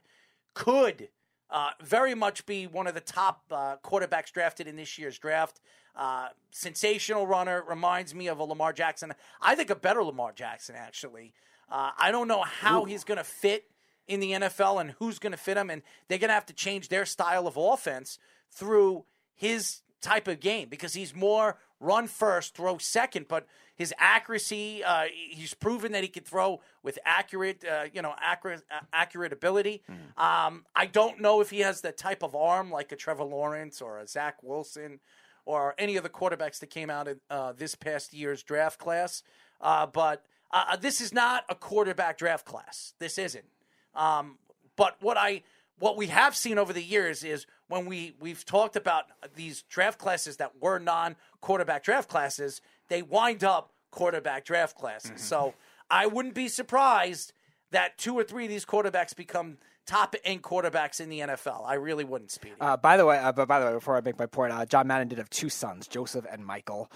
could 0.52 1.08
uh, 1.48 1.70
very 1.82 2.14
much 2.14 2.44
be 2.44 2.66
one 2.66 2.86
of 2.86 2.92
the 2.92 3.00
top 3.00 3.44
uh, 3.50 3.76
quarterbacks 3.82 4.30
drafted 4.30 4.66
in 4.66 4.76
this 4.76 4.98
year's 4.98 5.18
draft. 5.18 5.58
Uh, 5.96 6.28
sensational 6.50 7.26
runner, 7.26 7.64
reminds 7.66 8.14
me 8.14 8.26
of 8.28 8.38
a 8.38 8.44
Lamar 8.44 8.74
Jackson. 8.74 9.14
I 9.40 9.54
think 9.54 9.70
a 9.70 9.74
better 9.74 10.04
Lamar 10.04 10.32
Jackson, 10.32 10.74
actually. 10.76 11.32
Uh, 11.70 11.92
I 11.98 12.10
don't 12.10 12.28
know 12.28 12.42
how 12.42 12.84
he's 12.84 13.02
going 13.02 13.16
to 13.16 13.24
fit 13.24 13.64
in 14.06 14.20
the 14.20 14.32
NFL 14.32 14.78
and 14.82 14.90
who's 14.98 15.18
going 15.18 15.32
to 15.32 15.38
fit 15.38 15.56
him, 15.56 15.70
and 15.70 15.80
they're 16.08 16.18
going 16.18 16.28
to 16.28 16.34
have 16.34 16.46
to 16.46 16.52
change 16.52 16.88
their 16.88 17.06
style 17.06 17.46
of 17.46 17.56
offense 17.56 18.18
through 18.50 19.06
his 19.34 19.80
type 20.02 20.28
of 20.28 20.38
game 20.38 20.68
because 20.68 20.92
he's 20.92 21.14
more 21.14 21.56
run 21.82 22.06
first, 22.06 22.54
throw 22.54 22.78
second, 22.78 23.26
but 23.28 23.46
his 23.74 23.92
accuracy, 23.98 24.84
uh, 24.84 25.04
he's 25.30 25.54
proven 25.54 25.92
that 25.92 26.02
he 26.02 26.08
can 26.08 26.22
throw 26.22 26.60
with 26.82 26.98
accurate, 27.04 27.64
uh, 27.64 27.84
you 27.92 28.00
know, 28.02 28.14
accurate, 28.20 28.62
uh, 28.70 28.80
accurate 28.92 29.32
ability. 29.32 29.82
Um, 30.16 30.64
I 30.74 30.86
don't 30.86 31.20
know 31.20 31.40
if 31.40 31.50
he 31.50 31.60
has 31.60 31.80
the 31.80 31.92
type 31.92 32.22
of 32.22 32.34
arm 32.34 32.70
like 32.70 32.92
a 32.92 32.96
Trevor 32.96 33.24
Lawrence 33.24 33.80
or 33.82 33.98
a 33.98 34.06
Zach 34.06 34.42
Wilson 34.42 35.00
or 35.44 35.74
any 35.78 35.96
of 35.96 36.02
the 36.02 36.08
quarterbacks 36.08 36.60
that 36.60 36.70
came 36.70 36.90
out 36.90 37.08
in 37.08 37.20
uh, 37.30 37.52
this 37.52 37.74
past 37.74 38.12
year's 38.12 38.42
draft 38.42 38.78
class. 38.78 39.22
Uh, 39.60 39.86
but 39.86 40.24
uh, 40.52 40.76
this 40.76 41.00
is 41.00 41.12
not 41.12 41.44
a 41.48 41.54
quarterback 41.54 42.18
draft 42.18 42.44
class. 42.44 42.94
This 42.98 43.18
isn't. 43.18 43.46
Um, 43.94 44.38
but 44.76 44.96
what 45.00 45.16
I 45.16 45.42
what 45.78 45.96
we 45.96 46.06
have 46.06 46.36
seen 46.36 46.58
over 46.58 46.72
the 46.72 46.82
years 46.82 47.24
is 47.24 47.46
when 47.68 47.86
we 47.86 48.14
we've 48.20 48.44
talked 48.44 48.76
about 48.76 49.06
these 49.34 49.62
draft 49.62 49.98
classes 49.98 50.36
that 50.36 50.52
were 50.60 50.78
non 50.78 51.16
quarterback 51.42 51.84
draft 51.84 52.08
classes, 52.08 52.62
they 52.88 53.02
wind 53.02 53.44
up 53.44 53.72
quarterback 53.90 54.46
draft 54.46 54.76
classes. 54.76 55.20
So 55.20 55.52
I 55.90 56.06
wouldn't 56.06 56.34
be 56.34 56.48
surprised 56.48 57.34
that 57.72 57.98
two 57.98 58.14
or 58.14 58.24
three 58.24 58.44
of 58.44 58.50
these 58.50 58.64
quarterbacks 58.64 59.14
become 59.14 59.58
top 59.86 60.14
end 60.24 60.42
quarterbacks 60.42 61.00
in 61.00 61.10
the 61.10 61.20
NFL. 61.20 61.66
I 61.66 61.74
really 61.74 62.04
wouldn't, 62.04 62.30
Speedy. 62.30 62.54
Uh, 62.60 62.78
by 62.78 62.96
the 62.96 63.04
way, 63.04 63.18
uh, 63.18 63.32
but 63.32 63.48
by 63.48 63.60
the 63.60 63.66
way, 63.66 63.72
before 63.72 63.96
I 63.96 64.00
make 64.00 64.18
my 64.18 64.26
point, 64.26 64.52
uh, 64.52 64.64
John 64.64 64.86
Madden 64.86 65.08
did 65.08 65.18
have 65.18 65.28
two 65.28 65.50
sons, 65.50 65.86
Joseph 65.86 66.24
and 66.30 66.46
Michael. 66.46 66.90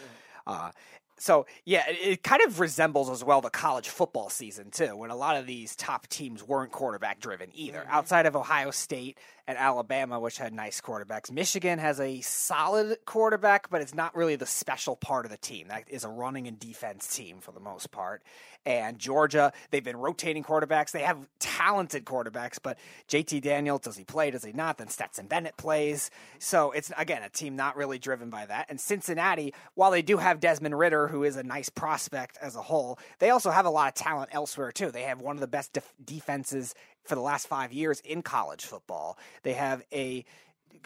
Uh, 0.46 0.70
So 1.18 1.46
yeah, 1.64 1.88
it, 1.88 1.98
it 2.02 2.22
kind 2.22 2.42
of 2.42 2.60
resembles 2.60 3.08
as 3.10 3.24
well 3.24 3.40
the 3.40 3.50
college 3.50 3.88
football 3.88 4.28
season 4.28 4.70
too, 4.70 4.96
when 4.96 5.10
a 5.10 5.16
lot 5.16 5.36
of 5.36 5.46
these 5.46 5.74
top 5.74 6.06
teams 6.08 6.42
weren't 6.46 6.70
quarterback 6.72 7.20
driven 7.20 7.50
either. 7.54 7.80
Mm-hmm. 7.80 7.90
Outside 7.90 8.26
of 8.26 8.36
Ohio 8.36 8.70
State 8.70 9.18
and 9.46 9.56
Alabama, 9.56 10.18
which 10.18 10.38
had 10.38 10.52
nice 10.52 10.80
quarterbacks, 10.80 11.30
Michigan 11.30 11.78
has 11.78 12.00
a 12.00 12.20
solid 12.20 12.98
quarterback, 13.04 13.70
but 13.70 13.80
it's 13.80 13.94
not 13.94 14.14
really 14.16 14.36
the 14.36 14.46
special 14.46 14.96
part 14.96 15.24
of 15.24 15.30
the 15.30 15.36
team. 15.36 15.68
That 15.68 15.84
is 15.88 16.04
a 16.04 16.08
running 16.08 16.48
and 16.48 16.58
defense 16.58 17.14
team 17.14 17.38
for 17.40 17.52
the 17.52 17.60
most 17.60 17.90
part. 17.90 18.22
And 18.66 18.98
Georgia, 18.98 19.52
they've 19.70 19.84
been 19.84 19.96
rotating 19.96 20.42
quarterbacks. 20.42 20.90
They 20.90 21.02
have 21.02 21.28
talented 21.38 22.04
quarterbacks, 22.04 22.58
but 22.60 22.76
JT 23.08 23.40
Daniels, 23.42 23.82
does 23.82 23.96
he 23.96 24.02
play? 24.02 24.32
Does 24.32 24.44
he 24.44 24.52
not? 24.52 24.78
Then 24.78 24.88
Stetson 24.88 25.28
Bennett 25.28 25.56
plays. 25.56 26.10
So 26.40 26.72
it's 26.72 26.90
again 26.98 27.22
a 27.22 27.28
team 27.28 27.54
not 27.54 27.76
really 27.76 28.00
driven 28.00 28.28
by 28.28 28.46
that. 28.46 28.66
And 28.68 28.80
Cincinnati, 28.80 29.54
while 29.74 29.92
they 29.92 30.02
do 30.02 30.16
have 30.16 30.40
Desmond 30.40 30.76
Ridder, 30.76 31.06
who 31.06 31.22
is 31.22 31.36
a 31.36 31.44
nice 31.44 31.68
prospect 31.68 32.38
as 32.42 32.56
a 32.56 32.62
whole, 32.62 32.98
they 33.20 33.30
also 33.30 33.50
have 33.50 33.66
a 33.66 33.70
lot 33.70 33.88
of 33.88 33.94
talent 33.94 34.30
elsewhere 34.32 34.72
too. 34.72 34.90
They 34.90 35.02
have 35.02 35.20
one 35.20 35.36
of 35.36 35.40
the 35.40 35.46
best 35.46 35.72
def- 35.72 35.94
defenses 36.04 36.74
for 37.06 37.14
the 37.14 37.20
last 37.20 37.46
five 37.46 37.72
years 37.72 38.00
in 38.00 38.22
college 38.22 38.64
football. 38.64 39.18
They 39.42 39.54
have 39.54 39.82
a 39.92 40.24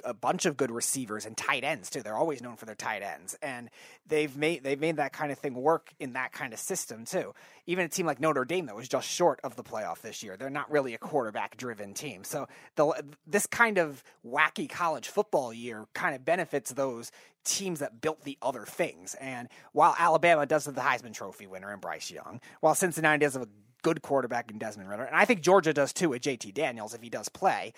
a 0.04 0.14
bunch 0.14 0.46
of 0.46 0.56
good 0.56 0.70
receivers 0.70 1.26
and 1.26 1.36
tight 1.36 1.64
ends 1.64 1.90
too. 1.90 2.02
They're 2.02 2.16
always 2.16 2.42
known 2.42 2.56
for 2.56 2.66
their 2.66 2.74
tight 2.74 3.02
ends, 3.02 3.36
and 3.42 3.70
they've 4.06 4.34
made 4.36 4.62
they've 4.62 4.80
made 4.80 4.96
that 4.96 5.12
kind 5.12 5.32
of 5.32 5.38
thing 5.38 5.54
work 5.54 5.92
in 5.98 6.14
that 6.14 6.32
kind 6.32 6.52
of 6.52 6.58
system 6.58 7.04
too. 7.04 7.34
Even 7.66 7.84
a 7.84 7.88
team 7.88 8.06
like 8.06 8.20
Notre 8.20 8.44
Dame 8.44 8.66
that 8.66 8.76
was 8.76 8.88
just 8.88 9.08
short 9.08 9.40
of 9.44 9.56
the 9.56 9.62
playoff 9.62 10.00
this 10.00 10.22
year, 10.22 10.36
they're 10.36 10.50
not 10.50 10.70
really 10.70 10.94
a 10.94 10.98
quarterback 10.98 11.56
driven 11.56 11.94
team. 11.94 12.24
So 12.24 12.46
the 12.76 13.04
this 13.26 13.46
kind 13.46 13.78
of 13.78 14.02
wacky 14.26 14.68
college 14.68 15.08
football 15.08 15.52
year 15.52 15.86
kind 15.94 16.14
of 16.14 16.24
benefits 16.24 16.72
those 16.72 17.10
teams 17.44 17.80
that 17.80 18.00
built 18.00 18.22
the 18.22 18.38
other 18.42 18.64
things. 18.64 19.14
And 19.14 19.48
while 19.72 19.94
Alabama 19.98 20.46
does 20.46 20.66
have 20.66 20.74
the 20.74 20.82
Heisman 20.82 21.14
Trophy 21.14 21.46
winner 21.46 21.72
and 21.72 21.80
Bryce 21.80 22.10
Young, 22.10 22.40
while 22.60 22.74
Cincinnati 22.74 23.18
does 23.18 23.34
have 23.34 23.42
a 23.42 23.48
good 23.82 24.02
quarterback 24.02 24.50
in 24.50 24.58
Desmond 24.58 24.88
Ridder, 24.88 25.04
and 25.04 25.16
I 25.16 25.24
think 25.24 25.40
Georgia 25.40 25.72
does 25.72 25.92
too 25.92 26.10
with 26.10 26.22
JT 26.22 26.54
Daniels 26.54 26.94
if 26.94 27.02
he 27.02 27.08
does 27.10 27.28
play 27.28 27.72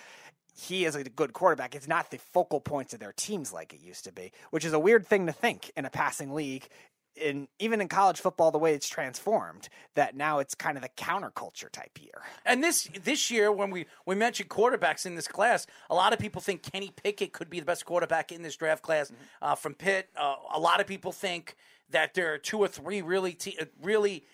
he 0.55 0.85
is 0.85 0.95
a 0.95 1.03
good 1.03 1.33
quarterback. 1.33 1.75
It's 1.75 1.89
not 1.89 2.11
the 2.11 2.19
focal 2.19 2.61
points 2.61 2.93
of 2.93 3.01
their 3.01 3.15
teams 3.17 3.55
like 3.55 3.73
it 3.73 3.81
used 3.81 4.05
to 4.05 4.13
be, 4.13 4.33
which 4.51 4.67
is 4.67 4.75
a 4.75 4.79
weird 4.79 5.07
thing 5.07 5.25
to 5.25 5.33
think 5.33 5.71
in 5.79 5.87
a 5.87 5.91
passing 5.91 6.35
league. 6.35 6.69
In 7.17 7.49
even 7.59 7.81
in 7.81 7.89
college 7.89 8.21
football, 8.21 8.51
the 8.51 8.59
way 8.59 8.75
it's 8.75 8.87
transformed, 8.87 9.71
that 9.95 10.15
now 10.15 10.41
it's 10.41 10.55
kind 10.55 10.77
of 10.77 10.83
the 10.83 10.91
counterculture 10.91 11.71
type 11.71 11.99
year. 11.99 12.21
And 12.45 12.63
this 12.63 12.87
this 13.03 13.31
year, 13.31 13.51
when 13.51 13.71
we 13.71 13.87
we 14.05 14.15
mentioned 14.15 14.51
quarterbacks 14.51 15.07
in 15.07 15.15
this 15.15 15.27
class, 15.27 15.67
a 15.89 15.95
lot 15.95 16.13
of 16.13 16.19
people 16.19 16.43
think 16.43 16.63
Kenny 16.71 16.91
Pickett 17.03 17.33
could 17.33 17.49
be 17.49 17.59
the 17.59 17.65
best 17.67 17.87
quarterback 17.87 18.31
in 18.31 18.43
this 18.43 18.55
draft 18.57 18.83
class 18.83 19.09
Mm-hmm. 19.11 19.23
uh, 19.41 19.55
from 19.55 19.73
Pitt. 19.75 20.11
Uh, 20.15 20.35
a 20.55 20.61
lot 20.61 20.81
of 20.83 20.87
people 20.87 21.13
think 21.13 21.57
that 21.89 22.13
there 22.13 22.33
are 22.35 22.39
two 22.39 22.59
or 22.59 22.69
three 22.69 23.01
really 23.01 23.33
te- 23.33 23.59
really 23.83 24.25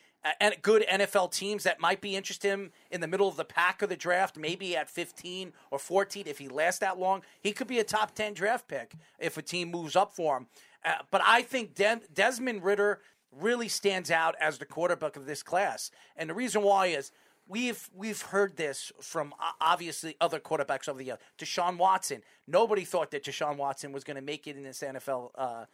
good 0.63 0.85
NFL 0.91 1.33
teams 1.33 1.65
that 1.65 1.81
might 1.81 2.01
be 2.01 2.17
interested 2.17 2.53
in 2.53 2.71
in 2.91 3.01
the 3.01 3.07
middle 3.07 3.29
of 3.29 3.37
the 3.37 3.45
pack 3.45 3.83
of 3.83 3.89
the 3.89 3.97
draft, 3.97 4.37
maybe 4.37 4.77
at 4.77 4.89
15 4.89 5.53
or 5.71 5.79
14 5.79 6.25
if 6.27 6.39
he 6.39 6.49
lasts 6.49 6.81
that 6.81 6.99
long. 6.99 7.23
He 7.41 7.53
could 7.53 7.67
be 7.67 7.79
a 7.79 7.85
top 7.85 8.15
10 8.15 8.35
draft 8.35 8.69
pick 8.69 8.95
if 9.19 9.37
a 9.37 9.43
team 9.43 9.71
moves 9.71 9.97
up 9.97 10.15
for 10.15 10.39
him. 10.39 10.47
Uh, 10.85 10.95
but 11.11 11.21
I 11.25 11.43
think 11.43 11.75
Dem- 11.75 12.03
Desmond 12.13 12.63
Ridder 12.63 13.01
really 13.33 13.69
stands 13.69 14.11
out 14.11 14.35
as 14.41 14.59
the 14.59 14.65
quarterback 14.65 15.17
of 15.17 15.27
this 15.27 15.43
class. 15.43 15.91
And 16.17 16.31
the 16.31 16.35
reason 16.35 16.63
why 16.63 16.87
is 16.87 17.13
we've 17.47 17.89
we've 17.95 18.21
heard 18.23 18.57
this 18.57 18.93
from 19.01 19.35
uh, 19.41 19.53
obviously 19.61 20.17
other 20.21 20.39
quarterbacks 20.39 20.89
over 20.89 20.99
the 20.99 21.07
years. 21.07 21.19
Deshaun 21.39 21.77
Watson. 21.77 22.23
Nobody 22.47 22.85
thought 22.85 23.11
that 23.11 23.25
Deshaun 23.25 23.57
Watson 23.57 23.93
was 23.93 24.05
going 24.05 24.17
to 24.17 24.23
make 24.23 24.47
it 24.47 24.57
in 24.57 24.63
this 24.63 24.83
NFL 24.83 25.31
uh, 25.35 25.65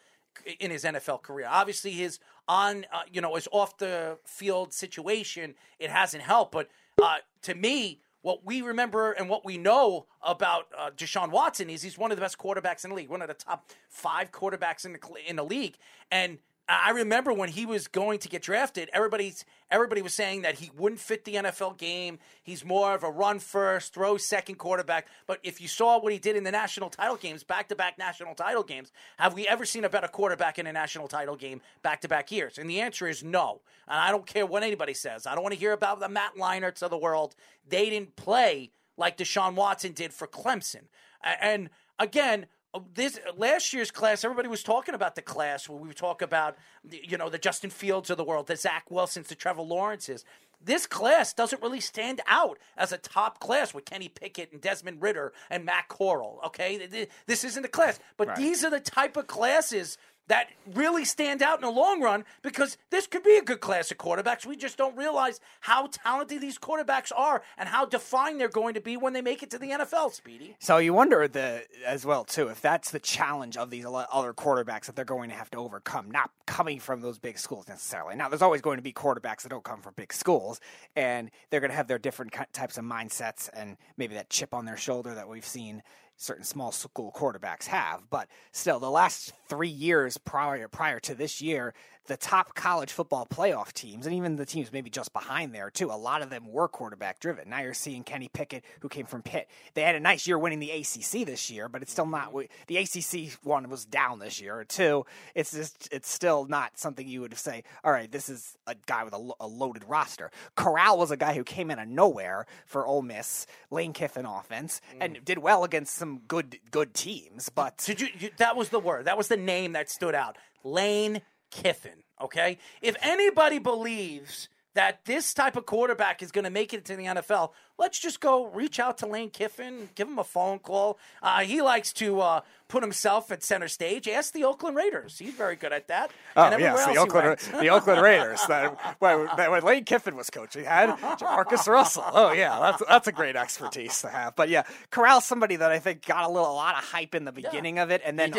in 0.60 0.70
his 0.70 0.84
NFL 0.84 1.22
career. 1.22 1.46
Obviously, 1.48 1.92
his 1.92 2.18
on 2.48 2.86
uh, 2.92 3.02
you 3.10 3.20
know 3.20 3.34
his 3.34 3.48
off 3.52 3.78
the 3.78 4.18
field 4.24 4.72
situation 4.72 5.54
it 5.78 5.90
hasn't 5.90 6.22
helped. 6.22 6.52
But 6.52 6.68
uh, 7.02 7.16
to 7.42 7.54
me, 7.54 8.00
what 8.22 8.44
we 8.44 8.62
remember 8.62 9.12
and 9.12 9.28
what 9.28 9.44
we 9.44 9.58
know 9.58 10.06
about 10.22 10.66
uh, 10.76 10.90
Deshaun 10.96 11.30
Watson 11.30 11.70
is 11.70 11.82
he's 11.82 11.98
one 11.98 12.10
of 12.10 12.16
the 12.16 12.22
best 12.22 12.38
quarterbacks 12.38 12.84
in 12.84 12.90
the 12.90 12.96
league, 12.96 13.08
one 13.08 13.22
of 13.22 13.28
the 13.28 13.34
top 13.34 13.70
five 13.88 14.30
quarterbacks 14.32 14.84
in 14.84 14.92
the 14.92 15.00
in 15.26 15.36
the 15.36 15.44
league, 15.44 15.76
and. 16.10 16.38
I 16.66 16.90
remember 16.90 17.30
when 17.30 17.50
he 17.50 17.66
was 17.66 17.88
going 17.88 18.18
to 18.20 18.28
get 18.28 18.40
drafted, 18.40 18.88
everybody's 18.94 19.44
everybody 19.70 20.00
was 20.00 20.14
saying 20.14 20.42
that 20.42 20.54
he 20.54 20.70
wouldn't 20.76 21.00
fit 21.00 21.24
the 21.24 21.34
NFL 21.34 21.76
game. 21.76 22.18
He's 22.42 22.64
more 22.64 22.94
of 22.94 23.02
a 23.02 23.10
run 23.10 23.38
first, 23.38 23.92
throw 23.92 24.16
second 24.16 24.54
quarterback. 24.54 25.06
But 25.26 25.40
if 25.42 25.60
you 25.60 25.68
saw 25.68 25.98
what 25.98 26.12
he 26.12 26.18
did 26.18 26.36
in 26.36 26.44
the 26.44 26.50
national 26.50 26.88
title 26.88 27.16
games, 27.16 27.44
back 27.44 27.68
to 27.68 27.74
back 27.74 27.98
national 27.98 28.34
title 28.34 28.62
games, 28.62 28.92
have 29.18 29.34
we 29.34 29.46
ever 29.46 29.66
seen 29.66 29.84
a 29.84 29.90
better 29.90 30.08
quarterback 30.08 30.58
in 30.58 30.66
a 30.66 30.72
national 30.72 31.06
title 31.06 31.36
game 31.36 31.60
back 31.82 32.00
to 32.00 32.08
back 32.08 32.32
years? 32.32 32.56
And 32.56 32.70
the 32.70 32.80
answer 32.80 33.06
is 33.06 33.22
no. 33.22 33.60
And 33.86 34.00
I 34.00 34.10
don't 34.10 34.26
care 34.26 34.46
what 34.46 34.62
anybody 34.62 34.94
says. 34.94 35.26
I 35.26 35.34
don't 35.34 35.42
want 35.42 35.52
to 35.52 35.60
hear 35.60 35.72
about 35.72 36.00
the 36.00 36.08
Matt 36.08 36.36
Leinerts 36.36 36.82
of 36.82 36.90
the 36.90 36.96
world. 36.96 37.34
They 37.68 37.90
didn't 37.90 38.16
play 38.16 38.70
like 38.96 39.18
Deshaun 39.18 39.54
Watson 39.54 39.92
did 39.92 40.14
for 40.14 40.26
Clemson. 40.26 40.84
And 41.22 41.68
again, 41.98 42.46
Oh, 42.76 42.84
this 42.94 43.18
uh, 43.18 43.32
last 43.36 43.72
year's 43.72 43.92
class, 43.92 44.24
everybody 44.24 44.48
was 44.48 44.64
talking 44.64 44.96
about 44.96 45.14
the 45.14 45.22
class 45.22 45.68
where 45.68 45.78
we 45.78 45.92
talk 45.94 46.20
about, 46.22 46.56
you 46.90 47.16
know, 47.16 47.28
the 47.30 47.38
Justin 47.38 47.70
Fields 47.70 48.10
of 48.10 48.16
the 48.16 48.24
world, 48.24 48.48
the 48.48 48.56
Zach 48.56 48.90
Wilsons, 48.90 49.28
the 49.28 49.36
Trevor 49.36 49.62
Lawrences. 49.62 50.24
This 50.60 50.86
class 50.86 51.32
doesn't 51.32 51.62
really 51.62 51.80
stand 51.80 52.20
out 52.26 52.58
as 52.76 52.90
a 52.90 52.98
top 52.98 53.38
class 53.38 53.72
with 53.74 53.84
Kenny 53.84 54.08
Pickett 54.08 54.50
and 54.50 54.60
Desmond 54.60 55.02
Ridder 55.02 55.32
and 55.50 55.64
Matt 55.64 55.88
Corral. 55.88 56.40
Okay, 56.46 56.78
Th- 56.78 56.90
th- 56.90 57.08
this 57.26 57.44
isn't 57.44 57.64
a 57.64 57.68
class, 57.68 58.00
but 58.16 58.28
these 58.36 58.64
are 58.64 58.70
the 58.70 58.80
type 58.80 59.16
of 59.16 59.26
classes 59.26 59.96
that 60.28 60.48
really 60.74 61.04
stand 61.04 61.42
out 61.42 61.58
in 61.58 61.62
the 61.62 61.70
long 61.70 62.00
run 62.00 62.24
because 62.42 62.78
this 62.90 63.06
could 63.06 63.22
be 63.22 63.36
a 63.36 63.42
good 63.42 63.60
class 63.60 63.90
of 63.90 63.98
quarterbacks. 63.98 64.46
We 64.46 64.56
just 64.56 64.76
don't 64.76 64.96
realize 64.96 65.40
how 65.60 65.88
talented 65.90 66.40
these 66.40 66.58
quarterbacks 66.58 67.12
are 67.14 67.42
and 67.58 67.68
how 67.68 67.84
defined 67.84 68.40
they're 68.40 68.48
going 68.48 68.74
to 68.74 68.80
be 68.80 68.96
when 68.96 69.12
they 69.12 69.22
make 69.22 69.42
it 69.42 69.50
to 69.50 69.58
the 69.58 69.70
NFL, 69.70 70.12
Speedy. 70.12 70.56
So 70.58 70.78
you 70.78 70.94
wonder 70.94 71.28
the 71.28 71.64
as 71.86 72.06
well 72.06 72.24
too 72.24 72.48
if 72.48 72.60
that's 72.60 72.90
the 72.90 73.00
challenge 73.00 73.56
of 73.56 73.70
these 73.70 73.84
other 73.86 74.32
quarterbacks 74.32 74.86
that 74.86 74.96
they're 74.96 75.04
going 75.04 75.30
to 75.30 75.36
have 75.36 75.50
to 75.50 75.58
overcome, 75.58 76.10
not 76.10 76.30
coming 76.46 76.80
from 76.80 77.00
those 77.00 77.18
big 77.18 77.38
schools 77.38 77.68
necessarily. 77.68 78.16
Now, 78.16 78.28
there's 78.28 78.42
always 78.42 78.60
going 78.60 78.76
to 78.76 78.82
be 78.82 78.92
quarterbacks 78.92 79.42
that 79.42 79.48
don't 79.50 79.64
come 79.64 79.80
from 79.80 79.94
big 79.96 80.12
schools, 80.12 80.60
and 80.96 81.30
they're 81.50 81.60
going 81.60 81.70
to 81.70 81.76
have 81.76 81.88
their 81.88 81.98
different 81.98 82.34
types 82.52 82.78
of 82.78 82.84
mindsets 82.84 83.50
and 83.52 83.76
maybe 83.96 84.14
that 84.14 84.30
chip 84.30 84.54
on 84.54 84.64
their 84.64 84.76
shoulder 84.76 85.14
that 85.14 85.28
we've 85.28 85.44
seen 85.44 85.82
certain 86.16 86.44
small 86.44 86.72
school 86.72 87.12
quarterbacks 87.14 87.66
have. 87.66 88.08
But 88.10 88.28
still, 88.52 88.78
the 88.78 88.90
last 88.90 89.32
three 89.48 89.68
years 89.68 90.18
prior 90.18 90.68
prior 90.68 91.00
to 91.00 91.14
this 91.14 91.40
year, 91.40 91.74
the 92.06 92.16
top 92.16 92.54
college 92.54 92.92
football 92.92 93.26
playoff 93.26 93.72
teams, 93.72 94.06
and 94.06 94.14
even 94.14 94.36
the 94.36 94.46
teams 94.46 94.72
maybe 94.72 94.90
just 94.90 95.12
behind 95.12 95.54
there 95.54 95.70
too, 95.70 95.90
a 95.90 95.96
lot 95.96 96.22
of 96.22 96.30
them 96.30 96.50
were 96.50 96.68
quarterback 96.68 97.20
driven. 97.20 97.48
Now 97.48 97.60
you're 97.60 97.74
seeing 97.74 98.04
Kenny 98.04 98.28
Pickett, 98.28 98.64
who 98.80 98.88
came 98.88 99.06
from 99.06 99.22
Pitt. 99.22 99.48
They 99.74 99.82
had 99.82 99.94
a 99.94 100.00
nice 100.00 100.26
year 100.26 100.38
winning 100.38 100.60
the 100.60 100.70
ACC 100.70 101.26
this 101.26 101.50
year, 101.50 101.68
but 101.68 101.82
it's 101.82 101.92
still 101.92 102.06
not. 102.06 102.32
Mm-hmm. 102.32 102.46
The 102.66 102.76
ACC 102.78 103.32
one 103.44 103.68
was 103.68 103.84
down 103.84 104.18
this 104.18 104.40
year. 104.40 104.54
Or 104.54 104.64
two, 104.64 105.06
it's 105.34 105.52
just 105.52 105.88
it's 105.90 106.10
still 106.10 106.46
not 106.46 106.78
something 106.78 107.06
you 107.06 107.20
would 107.22 107.36
say. 107.36 107.64
All 107.82 107.92
right, 107.92 108.10
this 108.10 108.28
is 108.28 108.56
a 108.66 108.76
guy 108.86 109.04
with 109.04 109.14
a, 109.14 109.30
a 109.40 109.46
loaded 109.46 109.84
roster. 109.88 110.30
Corral 110.56 110.98
was 110.98 111.10
a 111.10 111.16
guy 111.16 111.34
who 111.34 111.44
came 111.44 111.70
in 111.70 111.78
of 111.78 111.88
nowhere 111.88 112.46
for 112.66 112.86
Ole 112.86 113.02
Miss, 113.02 113.46
Lane 113.70 113.92
Kiffin 113.92 114.26
offense, 114.26 114.80
and 115.00 115.16
mm. 115.16 115.24
did 115.24 115.38
well 115.38 115.64
against 115.64 115.94
some 115.94 116.20
good 116.28 116.58
good 116.70 116.94
teams. 116.94 117.48
But 117.48 117.78
Did 117.78 118.00
you, 118.00 118.08
you? 118.18 118.30
That 118.36 118.56
was 118.56 118.68
the 118.68 118.80
word. 118.80 119.06
That 119.06 119.16
was 119.16 119.28
the 119.28 119.36
name 119.36 119.72
that 119.72 119.90
stood 119.90 120.14
out. 120.14 120.36
Lane 120.62 121.20
Kiffin. 121.54 122.02
Okay. 122.20 122.58
If 122.82 122.96
anybody 123.00 123.58
believes 123.58 124.48
that 124.74 125.04
this 125.04 125.32
type 125.32 125.56
of 125.56 125.66
quarterback 125.66 126.20
is 126.20 126.32
going 126.32 126.44
to 126.44 126.50
make 126.50 126.74
it 126.74 126.84
to 126.86 126.96
the 126.96 127.04
NFL, 127.04 127.50
let's 127.78 127.98
just 127.98 128.20
go 128.20 128.46
reach 128.46 128.78
out 128.78 128.98
to 128.98 129.06
Lane 129.06 129.30
Kiffin, 129.30 129.90
give 129.94 130.08
him 130.08 130.18
a 130.18 130.24
phone 130.24 130.58
call. 130.58 130.98
Uh, 131.22 131.40
he 131.40 131.60
likes 131.60 131.92
to 131.94 132.20
uh, 132.20 132.40
put 132.68 132.82
himself 132.82 133.30
at 133.32 133.42
center 133.42 133.68
stage. 133.68 134.08
Ask 134.08 134.32
the 134.32 134.44
Oakland 134.44 134.76
Raiders. 134.76 135.18
He's 135.18 135.34
very 135.34 135.56
good 135.56 135.72
at 135.72 135.88
that. 135.88 136.10
Oh 136.36 136.44
And 136.44 136.60
yes, 136.60 136.86
the 136.86 136.96
Oakland, 136.96 137.38
the 137.60 137.68
Oakland 137.70 138.02
Raiders. 138.02 138.40
That, 138.48 138.76
when, 139.00 139.26
when 139.26 139.62
Lane 139.62 139.84
Kiffin 139.84 140.16
was 140.16 140.30
coaching, 140.30 140.64
had 140.64 140.98
Marcus 141.20 141.66
Russell. 141.66 142.04
Oh 142.12 142.32
yeah, 142.32 142.58
that's 142.60 142.82
that's 142.88 143.08
a 143.08 143.12
great 143.12 143.36
expertise 143.36 144.00
to 144.02 144.08
have. 144.08 144.36
But 144.36 144.48
yeah, 144.48 144.64
Corral's 144.90 145.24
somebody 145.24 145.56
that 145.56 145.70
I 145.70 145.78
think 145.78 146.06
got 146.06 146.24
a 146.24 146.28
little 146.28 146.50
a 146.50 146.54
lot 146.54 146.76
of 146.76 146.84
hype 146.84 147.14
in 147.14 147.24
the 147.24 147.32
beginning 147.32 147.78
of 147.78 147.90
it, 147.90 148.02
and 148.04 148.18
then 148.18 148.32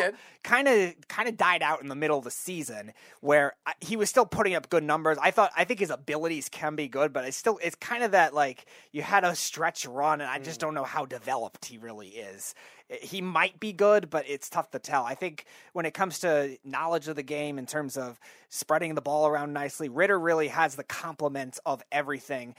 kind 0.44 0.68
of 0.68 0.94
kind 1.08 1.28
of 1.28 1.38
died 1.38 1.62
out 1.62 1.82
in 1.82 1.90
the 1.90 1.96
middle 1.96 2.18
of 2.18 2.24
the 2.24 2.32
season, 2.32 2.94
where 3.22 3.56
he 3.82 3.98
was 3.98 4.10
still 4.10 4.26
putting 4.26 4.56
up 4.56 4.70
good 4.70 4.84
numbers. 4.84 5.18
I 5.22 5.32
thought 5.32 5.52
I 5.56 5.66
think 5.66 5.80
his 5.80 5.90
abilities 5.90 6.50
can 6.50 6.76
be 6.76 6.88
good, 6.88 7.12
but 7.14 7.26
it's 7.26 7.38
still 7.38 7.60
it's 7.62 7.76
kind 7.76 8.04
of 8.04 8.12
that 8.12 8.34
like 8.34 8.66
you 8.92 9.02
had 9.02 9.25
a 9.26 9.36
stretch 9.36 9.86
run, 9.86 10.22
and 10.22 10.30
I 10.30 10.40
just 10.40 10.62
hmm. 10.62 10.68
don't 10.68 10.74
know 10.74 10.84
how 10.84 11.06
developed 11.06 11.66
he 11.66 11.78
really 11.78 12.10
is 12.10 12.56
he 12.90 13.22
might 13.22 13.60
be 13.60 13.74
good, 13.74 14.10
but 14.10 14.26
it's 14.28 14.50
tough 14.50 14.72
to 14.72 14.80
tell. 14.80 15.04
I 15.04 15.16
think 15.16 15.46
when 15.74 15.86
it 15.86 15.94
comes 15.94 16.20
to 16.20 16.58
knowledge 16.64 17.08
of 17.08 17.16
the 17.16 17.24
game 17.24 17.58
in 17.58 17.66
terms 17.66 17.98
of 17.98 18.20
spreading 18.50 18.96
the 18.96 19.02
ball 19.02 19.28
around 19.28 19.54
nicely, 19.54 19.90
Ridder 19.90 20.20
really 20.20 20.50
has 20.50 20.76
the 20.76 20.84
complement 20.84 21.60
of 21.66 21.84
everything. 21.92 22.56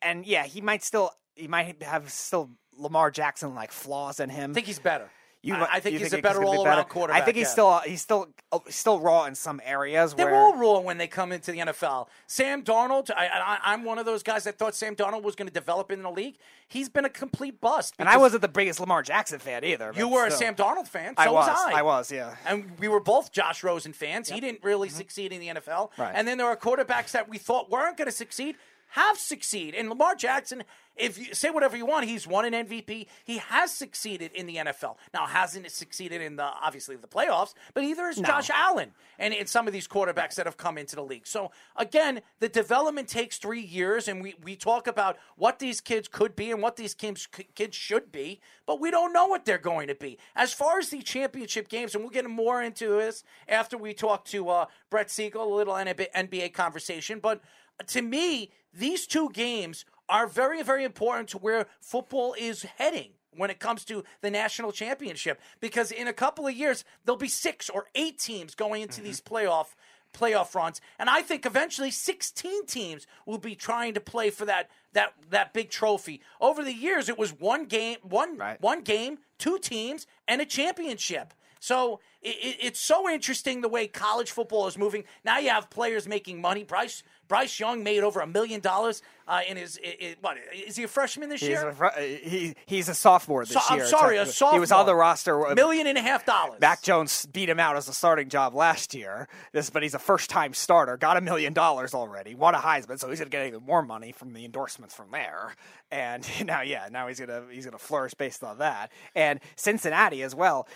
And 0.00 0.24
yeah, 0.24 0.44
he 0.44 0.60
might 0.60 0.84
still 0.84 1.10
he 1.34 1.48
might 1.48 1.82
have 1.82 2.10
still 2.10 2.50
Lamar 2.76 3.10
Jackson 3.10 3.54
like 3.54 3.72
flaws 3.72 4.20
in 4.20 4.30
him. 4.30 4.52
I 4.52 4.54
think 4.54 4.66
he's 4.66 4.78
better. 4.78 5.10
You, 5.44 5.54
I, 5.54 5.74
I 5.74 5.80
think 5.80 5.98
he's 5.98 6.08
think 6.10 6.20
a 6.20 6.22
better 6.22 6.38
gonna 6.38 6.52
be 6.52 6.56
all 6.56 6.66
around 6.66 6.88
quarterback. 6.88 7.20
I 7.20 7.24
think 7.24 7.36
he's 7.36 7.48
yeah. 7.48 7.52
still 7.52 7.78
he's 7.84 8.00
still 8.00 8.28
uh, 8.50 8.60
still 8.70 8.98
raw 8.98 9.26
in 9.26 9.34
some 9.34 9.60
areas. 9.62 10.14
They're 10.14 10.26
where, 10.26 10.34
all 10.34 10.56
raw 10.56 10.78
when 10.80 10.96
they 10.96 11.06
come 11.06 11.32
into 11.32 11.52
the 11.52 11.58
NFL. 11.58 12.08
Sam 12.26 12.62
Darnold, 12.62 13.10
I, 13.10 13.26
I, 13.26 13.58
I'm 13.72 13.84
one 13.84 13.98
of 13.98 14.06
those 14.06 14.22
guys 14.22 14.44
that 14.44 14.58
thought 14.58 14.74
Sam 14.74 14.96
Darnold 14.96 15.22
was 15.22 15.36
going 15.36 15.46
to 15.46 15.52
develop 15.52 15.92
in 15.92 16.02
the 16.02 16.10
league. 16.10 16.36
He's 16.66 16.88
been 16.88 17.04
a 17.04 17.10
complete 17.10 17.60
bust. 17.60 17.94
and 17.98 18.08
I 18.08 18.16
wasn't 18.16 18.40
the 18.40 18.48
biggest 18.48 18.80
Lamar 18.80 19.02
Jackson 19.02 19.38
fan 19.38 19.64
either. 19.64 19.92
You 19.94 20.08
were 20.08 20.26
a. 20.26 20.30
Sam 20.30 20.54
Darnold 20.54 20.88
fan. 20.88 21.14
So 21.14 21.22
I 21.22 21.28
was. 21.28 21.48
I. 21.48 21.72
I 21.74 21.82
was. 21.82 22.10
Yeah. 22.10 22.36
And 22.46 22.78
we 22.78 22.88
were 22.88 23.00
both 23.00 23.30
Josh 23.30 23.62
Rosen 23.62 23.92
fans. 23.92 24.30
He 24.30 24.40
didn't 24.40 24.64
really 24.64 24.88
succeed 24.88 25.30
in 25.30 25.40
the 25.40 25.48
NFL. 25.48 25.90
Mm-hmm. 25.90 26.02
Right. 26.02 26.12
And 26.14 26.26
then 26.26 26.38
there 26.38 26.46
are 26.46 26.56
quarterbacks 26.56 27.10
that 27.10 27.28
we 27.28 27.36
thought 27.36 27.70
weren't 27.70 27.98
going 27.98 28.06
to 28.06 28.12
succeed 28.12 28.56
have 28.94 29.18
succeed. 29.18 29.74
And 29.74 29.88
Lamar 29.88 30.14
Jackson, 30.14 30.62
if 30.96 31.18
you 31.18 31.34
say 31.34 31.50
whatever 31.50 31.76
you 31.76 31.84
want, 31.84 32.06
he's 32.06 32.28
won 32.28 32.44
an 32.44 32.66
MVP. 32.66 33.06
He 33.24 33.38
has 33.38 33.72
succeeded 33.72 34.30
in 34.32 34.46
the 34.46 34.56
NFL. 34.56 34.96
Now 35.12 35.26
hasn't 35.26 35.68
succeeded 35.72 36.22
in 36.22 36.36
the 36.36 36.44
obviously 36.44 36.94
the 36.94 37.08
playoffs, 37.08 37.54
but 37.74 37.82
either 37.82 38.06
is 38.06 38.18
Josh 38.18 38.50
Allen 38.50 38.92
and 39.18 39.34
in 39.34 39.46
some 39.46 39.66
of 39.66 39.72
these 39.72 39.88
quarterbacks 39.88 40.36
that 40.36 40.46
have 40.46 40.56
come 40.56 40.78
into 40.78 40.94
the 40.94 41.02
league. 41.02 41.26
So 41.26 41.50
again, 41.74 42.20
the 42.38 42.48
development 42.48 43.08
takes 43.08 43.36
three 43.36 43.60
years, 43.60 44.06
and 44.06 44.22
we 44.22 44.36
we 44.44 44.54
talk 44.54 44.86
about 44.86 45.16
what 45.36 45.58
these 45.58 45.80
kids 45.80 46.06
could 46.06 46.36
be 46.36 46.52
and 46.52 46.62
what 46.62 46.76
these 46.76 46.94
kids 46.94 47.26
kids 47.26 47.76
should 47.76 48.12
be, 48.12 48.40
but 48.64 48.78
we 48.78 48.92
don't 48.92 49.12
know 49.12 49.26
what 49.26 49.44
they're 49.44 49.58
going 49.58 49.88
to 49.88 49.96
be. 49.96 50.18
As 50.36 50.52
far 50.52 50.78
as 50.78 50.90
the 50.90 51.02
championship 51.02 51.68
games, 51.68 51.96
and 51.96 52.04
we'll 52.04 52.12
get 52.12 52.30
more 52.30 52.62
into 52.62 52.90
this 52.90 53.24
after 53.48 53.76
we 53.76 53.92
talk 53.92 54.24
to 54.26 54.48
uh, 54.50 54.66
Brett 54.88 55.10
Siegel, 55.10 55.52
a 55.52 55.56
little 55.56 55.74
NBA 55.74 56.52
conversation, 56.52 57.18
but 57.18 57.40
to 57.86 58.02
me, 58.02 58.50
these 58.72 59.06
two 59.06 59.30
games 59.30 59.84
are 60.08 60.26
very, 60.26 60.62
very 60.62 60.84
important 60.84 61.28
to 61.30 61.38
where 61.38 61.66
football 61.80 62.34
is 62.38 62.62
heading 62.62 63.10
when 63.36 63.50
it 63.50 63.58
comes 63.58 63.84
to 63.84 64.04
the 64.20 64.30
national 64.30 64.72
championship. 64.72 65.40
Because 65.60 65.90
in 65.90 66.06
a 66.06 66.12
couple 66.12 66.46
of 66.46 66.54
years, 66.54 66.84
there'll 67.04 67.18
be 67.18 67.28
six 67.28 67.68
or 67.68 67.86
eight 67.94 68.18
teams 68.18 68.54
going 68.54 68.82
into 68.82 69.00
these 69.00 69.20
mm-hmm. 69.20 69.34
playoff 69.34 69.66
playoff 70.12 70.54
runs, 70.54 70.80
and 70.96 71.10
I 71.10 71.22
think 71.22 71.44
eventually 71.44 71.90
16 71.90 72.66
teams 72.66 73.04
will 73.26 73.38
be 73.38 73.56
trying 73.56 73.94
to 73.94 74.00
play 74.00 74.30
for 74.30 74.44
that 74.44 74.70
that 74.92 75.12
that 75.30 75.52
big 75.52 75.70
trophy. 75.70 76.22
Over 76.40 76.62
the 76.62 76.72
years, 76.72 77.08
it 77.08 77.18
was 77.18 77.32
one 77.32 77.64
game, 77.64 77.98
one 78.02 78.38
Right. 78.38 78.60
one 78.62 78.82
game, 78.82 79.18
two 79.38 79.58
teams, 79.58 80.06
and 80.28 80.40
a 80.40 80.46
championship. 80.46 81.34
So 81.58 82.00
it, 82.22 82.36
it, 82.42 82.56
it's 82.60 82.80
so 82.80 83.08
interesting 83.08 83.60
the 83.60 83.68
way 83.68 83.86
college 83.86 84.30
football 84.30 84.66
is 84.66 84.78
moving. 84.78 85.04
Now 85.24 85.38
you 85.38 85.48
have 85.48 85.70
players 85.70 86.06
making 86.06 86.40
money. 86.40 86.62
Bryce 86.62 87.02
Bryce 87.28 87.58
Young 87.58 87.82
made 87.82 88.02
over 88.02 88.20
a 88.20 88.26
million 88.26 88.60
dollars 88.60 89.02
uh, 89.26 89.40
in 89.48 89.56
his. 89.56 89.78
i 89.84 89.96
i 90.00 90.16
what 90.20 90.36
is 90.54 90.76
he 90.76 90.82
a 90.82 90.88
freshman 90.88 91.28
this 91.30 91.40
He's 91.40 91.50
year? 91.50 91.68
a, 91.68 91.74
fr- 91.74 91.98
he, 92.00 92.54
he's 92.66 92.88
a 92.88 92.94
sophomore 92.94 93.44
this 93.44 93.54
So- 93.54 93.60
I'm 93.70 93.78
year. 93.78 93.86
sorry, 93.86 94.16
a 94.18 94.24
technically. 94.26 94.52
He 94.56 94.58
was 94.60 94.72
on 94.72 94.86
the 94.86 94.94
roster. 94.94 95.46
uh, 95.46 95.54
million 95.54 95.86
and 95.86 95.96
a 95.96 96.02
half 96.02 96.26
dollars. 96.26 96.60
Mac 96.60 96.82
Jones 96.82 97.26
beat 97.26 97.48
him 97.48 97.58
out 97.58 97.76
as 97.76 97.88
a 97.88 97.92
starting 97.94 98.28
job 98.28 98.54
last 98.54 98.94
year. 98.94 99.28
This, 99.52 99.70
but 99.70 99.82
he's 99.82 99.94
a 99.94 99.98
first-time 99.98 100.52
starter. 100.54 100.96
Got 100.96 101.16
a 101.16 101.20
million 101.20 101.52
dollars 101.52 101.94
already. 101.94 102.34
Won 102.34 102.54
a 102.54 102.58
Heisman, 102.58 102.98
so 102.98 103.08
he's 103.08 103.18
gonna 103.18 103.30
get 103.30 103.46
even 103.46 103.62
more 103.64 103.82
money 103.82 104.12
from 104.12 104.32
the 104.34 104.44
endorsements 104.44 104.94
from 104.94 105.10
there. 105.10 105.54
And 105.90 106.28
now, 106.46 106.60
yeah, 106.62 106.88
now 106.90 107.08
he's 107.08 107.20
gonna 107.20 107.44
he's 107.50 107.64
gonna 107.64 107.78
flourish 107.78 108.14
based 108.14 108.44
on 108.44 108.58
that. 108.58 108.92
And 109.14 109.40
Cincinnati 109.56 110.22
as 110.22 110.34
well. 110.34 110.68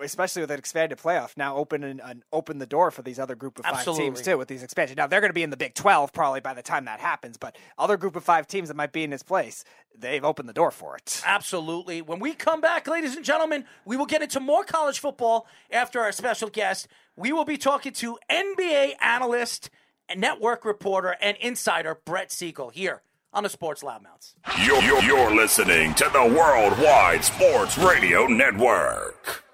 Especially 0.00 0.42
with 0.42 0.50
an 0.50 0.58
expanded 0.58 0.98
playoff, 0.98 1.36
now 1.36 1.56
open 1.56 1.84
and, 1.84 2.00
uh, 2.00 2.06
and 2.08 2.22
open 2.32 2.58
the 2.58 2.66
door 2.66 2.90
for 2.90 3.02
these 3.02 3.18
other 3.18 3.34
group 3.34 3.58
of 3.58 3.64
five 3.64 3.74
Absolutely. 3.74 4.06
teams 4.06 4.22
too. 4.22 4.38
With 4.38 4.48
these 4.48 4.62
expansion, 4.62 4.96
now 4.96 5.06
they're 5.06 5.20
going 5.20 5.30
to 5.30 5.34
be 5.34 5.42
in 5.42 5.50
the 5.50 5.56
Big 5.56 5.74
Twelve 5.74 6.12
probably 6.12 6.40
by 6.40 6.54
the 6.54 6.62
time 6.62 6.84
that 6.86 7.00
happens. 7.00 7.36
But 7.36 7.56
other 7.78 7.96
group 7.96 8.16
of 8.16 8.24
five 8.24 8.46
teams 8.46 8.68
that 8.68 8.76
might 8.76 8.92
be 8.92 9.04
in 9.04 9.12
its 9.12 9.22
place, 9.22 9.64
they've 9.96 10.24
opened 10.24 10.48
the 10.48 10.52
door 10.52 10.70
for 10.70 10.96
it. 10.96 11.22
Absolutely. 11.24 12.02
When 12.02 12.20
we 12.20 12.34
come 12.34 12.60
back, 12.60 12.86
ladies 12.86 13.16
and 13.16 13.24
gentlemen, 13.24 13.64
we 13.84 13.96
will 13.96 14.06
get 14.06 14.22
into 14.22 14.40
more 14.40 14.64
college 14.64 14.98
football 14.98 15.46
after 15.70 16.00
our 16.00 16.12
special 16.12 16.48
guest. 16.48 16.88
We 17.16 17.32
will 17.32 17.44
be 17.44 17.56
talking 17.56 17.92
to 17.94 18.18
NBA 18.30 18.92
analyst, 19.00 19.70
and 20.08 20.20
network 20.20 20.64
reporter, 20.64 21.16
and 21.20 21.36
insider 21.38 21.98
Brett 22.04 22.32
Siegel 22.32 22.70
here 22.70 23.02
on 23.32 23.42
the 23.42 23.48
Sports 23.48 23.82
Loudmouths. 23.82 24.34
You're, 24.64 24.82
you're, 24.82 25.02
you're 25.02 25.34
listening 25.34 25.94
to 25.94 26.10
the 26.12 26.24
Worldwide 26.24 27.24
Sports 27.24 27.76
Radio 27.76 28.26
Network. 28.26 29.44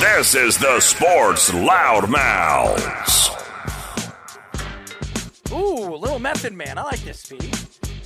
This 0.00 0.34
is 0.34 0.56
the 0.58 0.80
Sports 0.80 1.50
Loudmouths. 1.50 3.28
Ooh, 5.52 5.94
little 5.96 6.18
Method 6.18 6.52
Man. 6.52 6.78
I 6.78 6.82
like 6.82 7.00
this, 7.00 7.20
Speedy. 7.20 7.50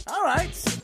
All 0.06 0.22
right. 0.22 0.82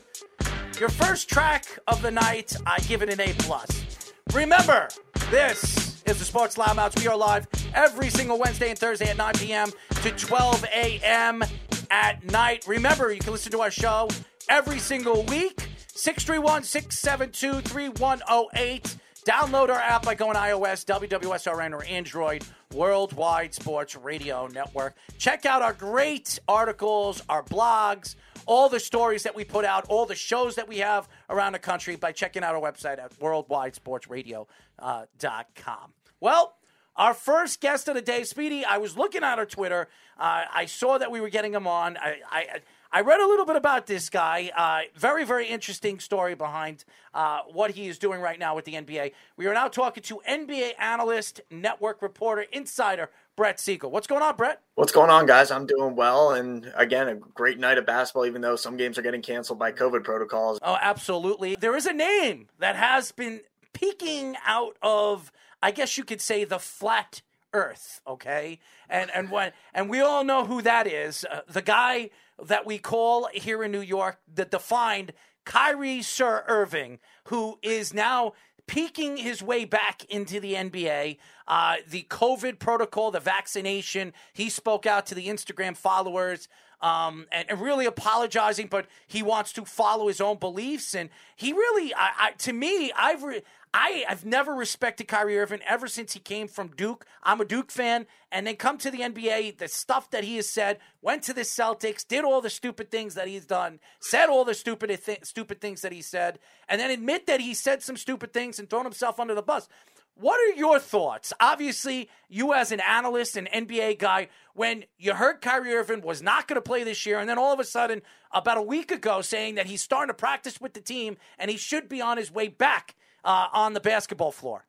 Your 0.79 0.89
first 0.89 1.29
track 1.29 1.65
of 1.87 2.01
the 2.01 2.11
night, 2.11 2.55
I 2.65 2.79
give 2.81 3.01
it 3.01 3.09
an 3.09 3.19
A 3.19 3.33
plus. 3.39 4.13
Remember, 4.33 4.89
this 5.31 6.03
is 6.05 6.19
the 6.19 6.25
Sports 6.25 6.55
Loudmouths. 6.57 6.99
We 6.99 7.07
are 7.07 7.17
live 7.17 7.47
every 7.73 8.09
single 8.09 8.37
Wednesday 8.37 8.69
and 8.69 8.77
Thursday 8.77 9.09
at 9.09 9.17
9 9.17 9.33
p.m. 9.35 9.71
to 10.03 10.11
12 10.11 10.65
a.m. 10.65 11.43
at 11.89 12.23
night. 12.31 12.67
Remember, 12.67 13.11
you 13.11 13.19
can 13.19 13.31
listen 13.31 13.51
to 13.51 13.61
our 13.61 13.71
show 13.71 14.07
every 14.47 14.79
single 14.79 15.23
week. 15.25 15.67
631 15.93 16.63
672 16.63 17.61
3108. 17.67 18.95
Download 19.29 19.69
our 19.69 19.79
app 19.79 20.05
by 20.05 20.15
going 20.15 20.35
iOS, 20.35 20.83
WWSRN, 20.85 21.73
or 21.73 21.83
Android, 21.83 22.43
Worldwide 22.73 23.53
Sports 23.53 23.95
Radio 23.95 24.47
Network. 24.47 24.95
Check 25.19 25.45
out 25.45 25.61
our 25.61 25.73
great 25.73 26.39
articles, 26.47 27.21
our 27.29 27.43
blogs, 27.43 28.15
all 28.47 28.69
the 28.69 28.79
stories 28.79 29.21
that 29.21 29.35
we 29.35 29.43
put 29.43 29.65
out, 29.65 29.85
all 29.87 30.07
the 30.07 30.15
shows 30.15 30.55
that 30.55 30.67
we 30.67 30.79
have 30.79 31.07
around 31.29 31.51
the 31.51 31.59
country 31.59 31.95
by 31.95 32.11
checking 32.11 32.43
out 32.43 32.55
our 32.55 32.61
website 32.61 32.97
at 32.97 33.11
worldwidesportsradio.com. 33.19 35.93
Well, 36.19 36.55
our 36.95 37.13
first 37.13 37.61
guest 37.61 37.87
of 37.87 37.93
the 37.93 38.01
day, 38.01 38.23
Speedy, 38.23 38.65
I 38.65 38.79
was 38.79 38.97
looking 38.97 39.23
at 39.23 39.37
her 39.37 39.45
Twitter. 39.45 39.89
Uh, 40.17 40.45
I 40.51 40.65
saw 40.65 40.97
that 40.97 41.11
we 41.11 41.21
were 41.21 41.29
getting 41.29 41.53
him 41.53 41.67
on. 41.67 41.97
I, 41.97 42.15
I, 42.31 42.61
I 42.91 43.01
read 43.01 43.19
a 43.19 43.27
little 43.27 43.45
bit 43.45 43.55
about 43.55 43.85
this 43.85 44.09
guy. 44.09 44.49
Uh, 44.55 44.81
very, 44.99 45.23
very 45.23 45.47
interesting 45.47 45.99
story 45.99 46.33
behind 46.33 46.85
uh, 47.13 47.41
what 47.51 47.71
he 47.71 47.87
is 47.87 47.99
doing 47.99 48.19
right 48.19 48.39
now 48.39 48.55
with 48.55 48.65
the 48.65 48.73
NBA. 48.73 49.11
We 49.37 49.45
are 49.45 49.53
now 49.53 49.67
talking 49.67 50.01
to 50.03 50.21
NBA 50.27 50.71
analyst, 50.79 51.41
network 51.51 52.01
reporter, 52.01 52.47
insider 52.51 53.11
Brett 53.35 53.59
Siegel. 53.59 53.91
What's 53.91 54.07
going 54.07 54.23
on, 54.23 54.35
Brett? 54.35 54.61
What's 54.73 54.91
going 54.91 55.11
on, 55.11 55.27
guys? 55.27 55.51
I'm 55.51 55.67
doing 55.67 55.95
well, 55.95 56.31
and 56.31 56.71
again, 56.75 57.07
a 57.07 57.15
great 57.15 57.59
night 57.59 57.77
of 57.77 57.85
basketball. 57.85 58.25
Even 58.25 58.41
though 58.41 58.55
some 58.55 58.75
games 58.75 58.97
are 58.97 59.03
getting 59.03 59.21
canceled 59.21 59.59
by 59.59 59.71
COVID 59.71 60.03
protocols. 60.03 60.57
Oh, 60.63 60.77
absolutely. 60.81 61.55
There 61.55 61.75
is 61.75 61.85
a 61.85 61.93
name 61.93 62.47
that 62.57 62.75
has 62.75 63.11
been 63.11 63.41
peeking 63.71 64.35
out 64.47 64.77
of, 64.81 65.31
I 65.61 65.69
guess 65.69 65.95
you 65.95 66.03
could 66.03 66.21
say, 66.21 66.43
the 66.43 66.59
flat 66.59 67.21
Earth. 67.53 68.01
Okay, 68.07 68.59
and 68.89 69.11
and 69.11 69.29
when 69.29 69.51
and 69.73 69.89
we 69.89 70.01
all 70.01 70.23
know 70.23 70.45
who 70.45 70.61
that 70.63 70.87
is. 70.87 71.25
Uh, 71.31 71.41
the 71.47 71.61
guy 71.61 72.09
that 72.45 72.65
we 72.65 72.77
call 72.77 73.29
here 73.33 73.63
in 73.63 73.71
New 73.71 73.81
York 73.81 74.19
the 74.33 74.45
defined 74.45 75.13
Kyrie 75.45 76.01
Sir 76.01 76.43
Irving, 76.47 76.99
who 77.25 77.59
is 77.63 77.93
now 77.93 78.33
peeking 78.67 79.17
his 79.17 79.41
way 79.41 79.65
back 79.65 80.05
into 80.05 80.39
the 80.39 80.53
NBA. 80.53 81.17
Uh, 81.47 81.77
the 81.87 82.05
COVID 82.09 82.59
protocol, 82.59 83.09
the 83.09 83.19
vaccination, 83.19 84.13
he 84.31 84.47
spoke 84.47 84.85
out 84.85 85.07
to 85.07 85.15
the 85.15 85.27
Instagram 85.27 85.75
followers 85.75 86.47
um, 86.81 87.25
and, 87.31 87.49
and 87.49 87.61
really 87.61 87.87
apologizing, 87.87 88.67
but 88.67 88.85
he 89.07 89.23
wants 89.23 89.51
to 89.53 89.65
follow 89.65 90.07
his 90.07 90.21
own 90.21 90.37
beliefs. 90.37 90.93
And 90.93 91.09
he 91.35 91.51
really, 91.51 91.93
I, 91.95 92.11
I, 92.19 92.31
to 92.31 92.53
me, 92.53 92.91
I've 92.95 93.23
re- 93.23 93.41
I, 93.73 94.03
I've 94.09 94.25
never 94.25 94.53
respected 94.53 95.07
Kyrie 95.07 95.37
Irving 95.37 95.59
ever 95.67 95.87
since 95.87 96.13
he 96.13 96.19
came 96.19 96.47
from 96.47 96.69
Duke. 96.69 97.05
I'm 97.21 97.39
a 97.39 97.45
Duke 97.45 97.69
fan, 97.69 98.07
and 98.31 98.47
then 98.47 98.55
come 98.55 98.79
to 98.79 98.89
the 98.89 99.01
NBA. 99.01 99.59
The 99.59 99.67
stuff 99.67 100.09
that 100.09 100.23
he 100.23 100.37
has 100.37 100.49
said, 100.49 100.79
went 101.01 101.21
to 101.23 101.33
the 101.33 101.41
Celtics, 101.41 102.07
did 102.07 102.23
all 102.23 102.41
the 102.41 102.49
stupid 102.49 102.89
things 102.89 103.13
that 103.13 103.27
he's 103.27 103.45
done, 103.45 103.79
said 103.99 104.27
all 104.27 104.43
the 104.43 104.55
stupid 104.55 104.89
th- 105.05 105.23
stupid 105.23 105.61
things 105.61 105.81
that 105.81 105.91
he 105.91 106.01
said, 106.01 106.39
and 106.67 106.81
then 106.81 106.89
admit 106.89 107.27
that 107.27 107.41
he 107.41 107.53
said 107.53 107.83
some 107.83 107.95
stupid 107.95 108.33
things 108.33 108.57
and 108.57 108.69
thrown 108.69 108.85
himself 108.85 109.19
under 109.19 109.35
the 109.35 109.43
bus. 109.43 109.69
What 110.15 110.39
are 110.39 110.57
your 110.57 110.79
thoughts? 110.79 111.31
Obviously, 111.39 112.09
you 112.27 112.53
as 112.53 112.71
an 112.71 112.81
analyst 112.81 113.37
and 113.37 113.47
NBA 113.49 113.99
guy, 113.99 114.29
when 114.53 114.83
you 114.97 115.13
heard 115.13 115.41
Kyrie 115.41 115.75
Irving 115.75 116.01
was 116.01 116.21
not 116.21 116.47
going 116.47 116.55
to 116.57 116.61
play 116.61 116.83
this 116.83 117.05
year, 117.05 117.19
and 117.19 117.29
then 117.29 117.37
all 117.37 117.53
of 117.53 117.59
a 117.59 117.63
sudden, 117.63 118.01
about 118.31 118.57
a 118.57 118.63
week 118.63 118.91
ago, 118.91 119.21
saying 119.21 119.55
that 119.55 119.67
he's 119.67 119.81
starting 119.83 120.09
to 120.09 120.13
practice 120.13 120.59
with 120.59 120.73
the 120.73 120.81
team 120.81 121.17
and 121.37 121.49
he 121.51 121.55
should 121.55 121.87
be 121.87 122.01
on 122.01 122.17
his 122.17 122.31
way 122.31 122.47
back 122.47 122.95
uh, 123.23 123.47
on 123.53 123.73
the 123.73 123.79
basketball 123.79 124.31
floor. 124.31 124.65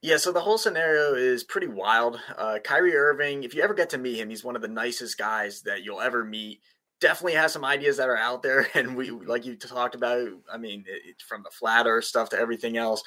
Yeah, 0.00 0.16
so 0.16 0.30
the 0.30 0.40
whole 0.40 0.58
scenario 0.58 1.14
is 1.14 1.42
pretty 1.42 1.66
wild. 1.66 2.20
Uh, 2.36 2.58
Kyrie 2.62 2.94
Irving, 2.94 3.42
if 3.42 3.52
you 3.52 3.62
ever 3.62 3.74
get 3.74 3.90
to 3.90 3.98
meet 3.98 4.18
him, 4.18 4.30
he's 4.30 4.44
one 4.44 4.54
of 4.54 4.62
the 4.62 4.68
nicest 4.68 5.18
guys 5.18 5.62
that 5.62 5.82
you'll 5.82 6.00
ever 6.00 6.24
meet. 6.24 6.60
Definitely 7.00 7.34
has 7.34 7.52
some 7.52 7.64
ideas 7.64 7.96
that 7.96 8.08
are 8.08 8.16
out 8.16 8.42
there, 8.42 8.68
and 8.74 8.96
we, 8.96 9.10
like 9.10 9.44
you 9.44 9.56
talked 9.56 9.96
about, 9.96 10.28
I 10.52 10.56
mean, 10.56 10.84
it, 10.86 11.20
from 11.22 11.42
the 11.42 11.50
flat 11.50 11.86
Earth 11.86 12.04
stuff 12.04 12.28
to 12.30 12.38
everything 12.38 12.76
else. 12.76 13.02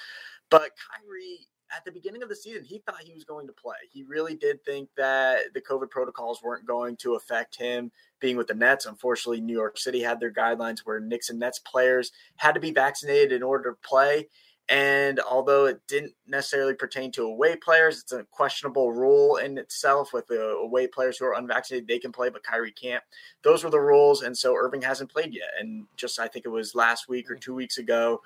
But 0.49 0.71
Kyrie, 0.91 1.47
at 1.75 1.85
the 1.85 1.91
beginning 1.93 2.23
of 2.23 2.29
the 2.29 2.35
season, 2.35 2.65
he 2.65 2.79
thought 2.79 3.01
he 3.01 3.13
was 3.13 3.23
going 3.23 3.47
to 3.47 3.53
play. 3.53 3.75
He 3.89 4.03
really 4.03 4.35
did 4.35 4.61
think 4.65 4.89
that 4.97 5.53
the 5.53 5.61
COVID 5.61 5.89
protocols 5.89 6.43
weren't 6.43 6.67
going 6.67 6.97
to 6.97 7.15
affect 7.15 7.55
him 7.55 7.89
being 8.19 8.35
with 8.35 8.47
the 8.47 8.53
Nets. 8.53 8.85
Unfortunately, 8.85 9.39
New 9.39 9.53
York 9.53 9.77
City 9.77 10.01
had 10.01 10.19
their 10.19 10.33
guidelines 10.33 10.79
where 10.79 10.99
Knicks 10.99 11.29
and 11.29 11.39
Nets 11.39 11.59
players 11.59 12.11
had 12.35 12.51
to 12.53 12.59
be 12.59 12.71
vaccinated 12.71 13.31
in 13.31 13.43
order 13.43 13.71
to 13.71 13.87
play. 13.87 14.27
And 14.71 15.19
although 15.19 15.65
it 15.65 15.81
didn't 15.89 16.13
necessarily 16.25 16.73
pertain 16.73 17.11
to 17.11 17.23
away 17.23 17.57
players, 17.57 17.99
it's 17.99 18.13
a 18.13 18.25
questionable 18.31 18.93
rule 18.93 19.35
in 19.35 19.57
itself 19.57 20.13
with 20.13 20.27
the 20.27 20.41
away 20.41 20.87
players 20.87 21.17
who 21.17 21.25
are 21.25 21.33
unvaccinated, 21.33 21.89
they 21.89 21.99
can 21.99 22.13
play, 22.13 22.29
but 22.29 22.43
Kyrie 22.43 22.71
can't. 22.71 23.03
Those 23.43 23.65
were 23.65 23.69
the 23.69 23.81
rules. 23.81 24.21
And 24.21 24.35
so 24.35 24.55
Irving 24.55 24.81
hasn't 24.81 25.11
played 25.11 25.33
yet. 25.33 25.49
And 25.59 25.87
just, 25.97 26.21
I 26.21 26.29
think 26.29 26.45
it 26.45 26.49
was 26.49 26.73
last 26.73 27.09
week 27.09 27.29
or 27.29 27.35
two 27.35 27.53
weeks 27.53 27.79
ago, 27.79 28.21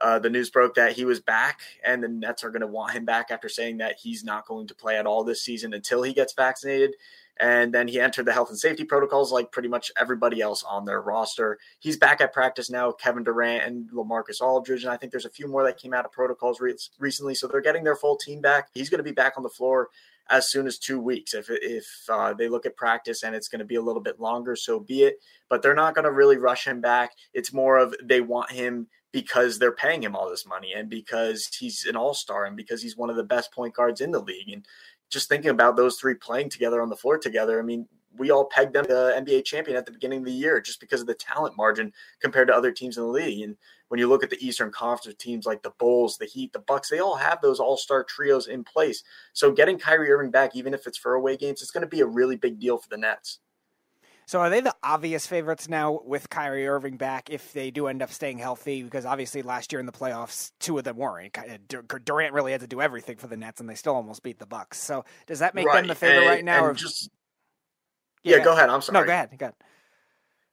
uh, 0.00 0.18
the 0.18 0.30
news 0.30 0.50
broke 0.50 0.74
that 0.74 0.94
he 0.94 1.04
was 1.04 1.20
back, 1.20 1.60
and 1.84 2.02
the 2.02 2.08
Nets 2.08 2.42
are 2.42 2.50
going 2.50 2.62
to 2.62 2.66
want 2.66 2.92
him 2.92 3.04
back 3.04 3.30
after 3.30 3.48
saying 3.48 3.76
that 3.76 3.94
he's 3.96 4.24
not 4.24 4.46
going 4.48 4.66
to 4.66 4.74
play 4.74 4.96
at 4.98 5.06
all 5.06 5.22
this 5.22 5.42
season 5.42 5.72
until 5.72 6.02
he 6.02 6.12
gets 6.12 6.32
vaccinated. 6.32 6.96
And 7.38 7.74
then 7.74 7.88
he 7.88 8.00
entered 8.00 8.26
the 8.26 8.32
health 8.32 8.50
and 8.50 8.58
safety 8.58 8.84
protocols 8.84 9.32
like 9.32 9.50
pretty 9.50 9.68
much 9.68 9.90
everybody 9.96 10.40
else 10.40 10.62
on 10.62 10.84
their 10.84 11.00
roster. 11.00 11.58
He's 11.80 11.96
back 11.96 12.20
at 12.20 12.32
practice 12.32 12.70
now, 12.70 12.92
Kevin 12.92 13.24
Durant 13.24 13.64
and 13.64 13.90
Lamarcus 13.90 14.40
Aldridge. 14.40 14.84
And 14.84 14.92
I 14.92 14.96
think 14.96 15.10
there's 15.10 15.24
a 15.24 15.30
few 15.30 15.48
more 15.48 15.64
that 15.64 15.78
came 15.78 15.92
out 15.92 16.04
of 16.04 16.12
protocols 16.12 16.60
re- 16.60 16.76
recently. 16.98 17.34
So 17.34 17.48
they're 17.48 17.60
getting 17.60 17.84
their 17.84 17.96
full 17.96 18.16
team 18.16 18.40
back. 18.40 18.68
He's 18.72 18.88
going 18.88 18.98
to 18.98 19.04
be 19.04 19.12
back 19.12 19.34
on 19.36 19.42
the 19.42 19.48
floor 19.48 19.88
as 20.30 20.48
soon 20.48 20.66
as 20.66 20.78
two 20.78 21.00
weeks. 21.00 21.34
If, 21.34 21.46
if 21.50 21.86
uh, 22.08 22.34
they 22.34 22.48
look 22.48 22.66
at 22.66 22.76
practice 22.76 23.24
and 23.24 23.34
it's 23.34 23.48
going 23.48 23.58
to 23.58 23.64
be 23.64 23.74
a 23.74 23.82
little 23.82 24.02
bit 24.02 24.20
longer, 24.20 24.56
so 24.56 24.78
be 24.78 25.02
it. 25.02 25.18
But 25.48 25.62
they're 25.62 25.74
not 25.74 25.94
going 25.94 26.06
to 26.06 26.12
really 26.12 26.36
rush 26.36 26.66
him 26.66 26.80
back. 26.80 27.12
It's 27.32 27.52
more 27.52 27.78
of 27.78 27.94
they 28.02 28.20
want 28.20 28.52
him 28.52 28.86
because 29.12 29.60
they're 29.60 29.70
paying 29.70 30.02
him 30.02 30.16
all 30.16 30.28
this 30.28 30.44
money 30.44 30.72
and 30.72 30.90
because 30.90 31.46
he's 31.60 31.84
an 31.84 31.94
all 31.94 32.14
star 32.14 32.46
and 32.46 32.56
because 32.56 32.82
he's 32.82 32.96
one 32.96 33.10
of 33.10 33.16
the 33.16 33.22
best 33.22 33.52
point 33.52 33.72
guards 33.72 34.00
in 34.00 34.10
the 34.10 34.18
league. 34.18 34.48
And 34.50 34.66
just 35.14 35.28
thinking 35.30 35.50
about 35.50 35.76
those 35.76 35.96
three 35.96 36.14
playing 36.14 36.50
together 36.50 36.82
on 36.82 36.90
the 36.90 36.96
floor 36.96 37.16
together, 37.16 37.58
I 37.58 37.62
mean, 37.62 37.88
we 38.16 38.30
all 38.30 38.44
pegged 38.44 38.74
them 38.74 38.84
the 38.86 39.14
NBA 39.16 39.44
champion 39.44 39.76
at 39.76 39.86
the 39.86 39.92
beginning 39.92 40.20
of 40.20 40.24
the 40.26 40.32
year 40.32 40.60
just 40.60 40.80
because 40.80 41.00
of 41.00 41.06
the 41.06 41.14
talent 41.14 41.56
margin 41.56 41.92
compared 42.20 42.48
to 42.48 42.54
other 42.54 42.70
teams 42.70 42.96
in 42.96 43.02
the 43.02 43.08
league. 43.08 43.42
And 43.42 43.56
when 43.88 43.98
you 43.98 44.08
look 44.08 44.22
at 44.22 44.30
the 44.30 44.46
Eastern 44.46 44.70
Conference 44.70 45.16
teams 45.18 45.46
like 45.46 45.62
the 45.62 45.72
Bulls, 45.78 46.16
the 46.16 46.26
Heat, 46.26 46.52
the 46.52 46.60
Bucks, 46.60 46.90
they 46.90 47.00
all 47.00 47.16
have 47.16 47.40
those 47.40 47.60
all-star 47.60 48.04
trios 48.04 48.46
in 48.46 48.62
place. 48.62 49.02
So 49.32 49.50
getting 49.50 49.78
Kyrie 49.78 50.10
Irving 50.10 50.30
back, 50.30 50.54
even 50.54 50.74
if 50.74 50.86
it's 50.86 50.98
for 50.98 51.14
away 51.14 51.36
games, 51.36 51.62
it's 51.62 51.70
going 51.70 51.82
to 51.82 51.88
be 51.88 52.00
a 52.00 52.06
really 52.06 52.36
big 52.36 52.60
deal 52.60 52.78
for 52.78 52.88
the 52.88 52.98
Nets. 52.98 53.40
So 54.26 54.40
are 54.40 54.50
they 54.50 54.60
the 54.60 54.74
obvious 54.82 55.26
favorites 55.26 55.68
now 55.68 56.00
with 56.04 56.30
Kyrie 56.30 56.66
Irving 56.66 56.96
back 56.96 57.30
if 57.30 57.52
they 57.52 57.70
do 57.70 57.86
end 57.86 58.02
up 58.02 58.10
staying 58.10 58.38
healthy? 58.38 58.82
Because 58.82 59.04
obviously 59.04 59.42
last 59.42 59.72
year 59.72 59.80
in 59.80 59.86
the 59.86 59.92
playoffs, 59.92 60.52
two 60.60 60.78
of 60.78 60.84
them 60.84 60.96
weren't. 60.96 61.36
Uh, 61.38 61.58
Durant 62.04 62.32
really 62.32 62.52
had 62.52 62.62
to 62.62 62.66
do 62.66 62.80
everything 62.80 63.16
for 63.16 63.26
the 63.26 63.36
Nets, 63.36 63.60
and 63.60 63.68
they 63.68 63.74
still 63.74 63.94
almost 63.94 64.22
beat 64.22 64.38
the 64.38 64.46
Bucks. 64.46 64.78
So 64.78 65.04
does 65.26 65.40
that 65.40 65.54
make 65.54 65.66
right. 65.66 65.76
them 65.76 65.88
the 65.88 65.94
favorite 65.94 66.22
and, 66.22 66.28
right 66.28 66.44
now? 66.44 66.64
Or 66.64 66.74
just 66.74 67.10
yeah, 68.22 68.38
yeah, 68.38 68.44
go 68.44 68.52
ahead. 68.52 68.70
I'm 68.70 68.80
sorry. 68.80 69.00
No, 69.00 69.06
go 69.06 69.12
ahead. 69.12 69.38
Go 69.38 69.46
ahead. 69.46 69.54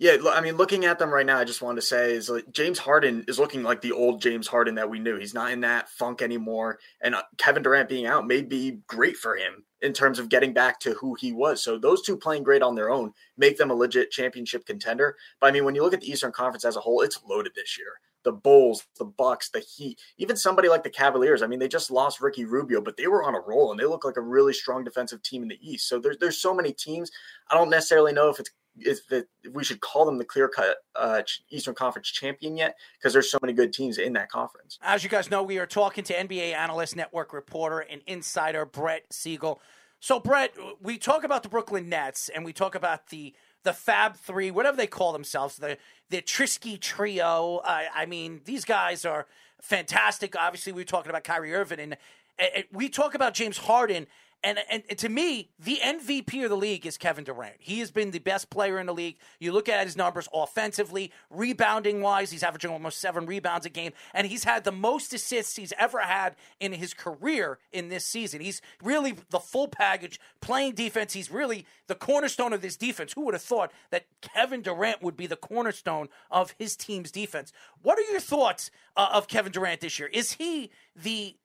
Yeah, 0.02 0.18
I 0.34 0.42
mean, 0.42 0.58
looking 0.58 0.86
at 0.86 0.98
them 0.98 1.14
right 1.14 1.28
now, 1.28 1.38
I 1.38 1.44
just 1.44 1.62
wanted 1.62 1.82
to 1.82 1.86
say 1.86 2.14
is 2.14 2.28
like 2.28 2.52
James 2.52 2.80
Harden 2.80 3.24
is 3.28 3.38
looking 3.38 3.62
like 3.62 3.82
the 3.82 3.92
old 3.92 4.20
James 4.20 4.48
Harden 4.48 4.74
that 4.74 4.90
we 4.90 4.98
knew. 4.98 5.20
He's 5.20 5.36
not 5.36 5.52
in 5.52 5.60
that 5.60 5.90
funk 5.90 6.24
anymore, 6.24 6.80
and 7.02 7.14
uh, 7.14 7.22
Kevin 7.38 7.62
Durant 7.62 7.88
being 7.88 8.08
out 8.08 8.26
may 8.26 8.42
be 8.42 8.80
great 8.88 9.16
for 9.16 9.36
him 9.36 9.64
in 9.80 9.94
terms 9.94 10.18
of 10.18 10.28
getting 10.28 10.54
back 10.54 10.80
to 10.80 10.94
who 10.94 11.14
he 11.14 11.32
was. 11.32 11.64
So 11.64 11.78
those 11.78 12.02
two 12.02 12.18
playing 12.18 12.42
great 12.42 12.64
on 12.64 12.74
their 12.74 12.90
own 12.90 13.14
make 13.38 13.60
them 13.60 13.70
a 13.70 13.76
legit 13.76 14.10
championship 14.10 14.66
contender. 14.66 15.18
But 15.40 15.50
I 15.50 15.52
mean, 15.52 15.66
when 15.66 15.76
you 15.76 15.84
look 15.84 15.94
at 15.94 16.02
the 16.02 16.10
Eastern 16.10 16.32
Conference 16.32 16.66
as 16.66 16.76
a 16.76 16.82
whole, 16.82 17.02
it's 17.02 17.20
loaded 17.30 17.52
this 17.56 17.78
year. 17.78 18.00
The 18.24 18.32
Bulls, 18.32 18.88
the 18.98 19.06
Bucks, 19.06 19.52
the 19.52 19.60
Heat, 19.60 20.00
even 20.18 20.36
somebody 20.36 20.68
like 20.68 20.82
the 20.82 20.90
Cavaliers. 20.90 21.44
I 21.44 21.48
mean, 21.48 21.60
they 21.60 21.68
just 21.68 21.92
lost 21.92 22.22
Ricky 22.22 22.46
Rubio, 22.46 22.82
but 22.82 22.98
they 22.98 23.06
were 23.06 23.24
on 23.24 23.36
a 23.36 23.40
roll 23.40 23.70
and 23.70 23.80
they 23.80 23.86
look 23.86 24.04
like 24.04 24.18
a 24.18 24.22
really 24.22 24.54
strong 24.54 24.84
defensive 24.84 25.22
team 25.22 25.44
in 25.44 25.50
the 25.50 25.60
East. 25.62 25.88
So 25.88 26.00
there's 26.00 26.18
there's 26.18 26.42
so 26.42 26.56
many 26.56 26.74
teams. 26.74 27.12
I 27.52 27.56
don't 27.56 27.70
necessarily 27.70 28.14
know 28.14 28.30
if 28.30 28.40
it's 28.40 28.50
if, 28.78 29.00
if 29.12 29.26
we 29.52 29.64
should 29.64 29.82
call 29.82 30.06
them 30.06 30.18
the 30.18 30.26
clear 30.26 30.48
cut 30.48 30.78
uh, 30.96 31.22
Eastern 31.50 31.76
Conference 31.76 32.10
champion 32.10 32.58
yet 32.58 32.76
because 32.98 33.14
there's 33.14 33.30
so 33.30 33.38
many 33.42 33.54
good 33.54 33.74
teams 33.74 33.98
in 33.98 34.14
that 34.14 34.30
conference. 34.30 34.78
As 34.82 35.04
you 35.04 35.10
guys 35.10 35.30
know, 35.30 35.44
we 35.44 35.58
are 35.60 35.66
talking 35.66 36.04
to 36.06 36.14
NBA 36.14 36.54
analyst, 36.54 36.96
network 36.96 37.34
reporter, 37.34 37.80
and 37.80 38.02
insider 38.08 38.66
Brett 38.66 39.12
Siegel. 39.12 39.62
So, 40.00 40.20
Brett, 40.20 40.56
we 40.82 40.98
talk 40.98 41.24
about 41.24 41.44
the 41.44 41.50
Brooklyn 41.50 41.88
Nets 41.88 42.30
and 42.30 42.44
we 42.44 42.54
talk 42.54 42.76
about 42.76 43.10
the 43.10 43.34
the 43.64 43.74
Fab 43.74 44.16
Three, 44.16 44.50
whatever 44.50 44.76
they 44.76 44.88
call 44.88 45.14
themselves, 45.14 45.58
the 45.58 45.78
the 46.10 46.22
Trisky 46.22 46.80
Trio. 46.80 47.62
I, 47.64 47.88
I 47.94 48.06
mean, 48.08 48.42
these 48.46 48.66
guys 48.66 49.06
are 49.06 49.28
fantastic. 49.62 50.36
Obviously, 50.36 50.74
we 50.74 50.82
are 50.82 50.86
talking 50.86 51.12
about 51.12 51.24
Kyrie 51.24 51.54
Irving, 51.54 51.80
and, 51.80 51.98
and 52.40 52.66
we 52.72 52.90
talk 52.90 53.14
about 53.14 53.36
James 53.36 53.60
Harden 53.60 54.08
and, 54.44 54.58
and, 54.70 54.84
and 54.90 54.98
to 54.98 55.10
me, 55.10 55.52
the 55.60 55.80
MVP 55.84 56.44
of 56.44 56.50
the 56.50 56.58
league 56.58 56.86
is 56.88 56.98
Kevin 56.98 57.24
Durant. 57.24 57.56
He 57.60 57.80
has 57.80 57.92
been 57.92 58.10
the 58.10 58.20
best 58.20 58.50
player 58.50 58.80
in 58.80 58.88
the 58.88 58.94
league. 58.94 59.18
You 59.40 59.52
look 59.52 59.70
at 59.70 59.86
his 59.86 59.96
numbers 59.96 60.28
offensively, 60.34 61.12
rebounding 61.30 62.02
wise, 62.02 62.32
he's 62.32 62.42
averaging 62.42 62.72
almost 62.72 63.00
seven 63.00 63.28
rebounds 63.28 63.68
a 63.68 63.70
game, 63.70 63.92
and 64.14 64.26
he's 64.26 64.44
had 64.44 64.64
the 64.64 64.72
most 64.72 65.14
assists 65.14 65.56
he's 65.56 65.74
ever 65.78 66.00
had 66.00 66.36
in 66.60 66.74
his 66.74 66.94
career 66.94 67.60
in 67.72 67.90
this 67.90 68.06
season. 68.06 68.42
He's 68.42 68.62
really 68.84 69.16
the 69.30 69.40
full 69.40 69.68
package, 69.68 70.20
playing 70.42 70.74
defense. 70.74 71.14
He's 71.14 71.30
really 71.30 71.66
the 71.88 71.96
cornerstone 71.96 72.54
of 72.54 72.62
this 72.62 72.78
defense. 72.78 73.14
Who 73.14 73.26
would 73.26 73.36
have 73.36 73.44
thought 73.44 73.72
that 73.92 74.06
Kevin 74.22 74.64
Durant 74.64 75.04
would 75.04 75.16
be 75.18 75.28
the 75.28 75.36
cornerstone 75.36 76.10
of 76.32 76.56
his 76.58 76.76
team's 76.76 77.12
defense? 77.12 77.54
What 77.84 78.00
are 78.00 78.12
your 78.12 78.20
thoughts 78.20 78.72
uh, 78.98 79.10
of 79.14 79.28
Kevin 79.28 79.52
Durant 79.52 79.82
this 79.82 80.00
year? 80.00 80.10
Is 80.12 80.34
he 80.34 80.72
the 80.96 81.36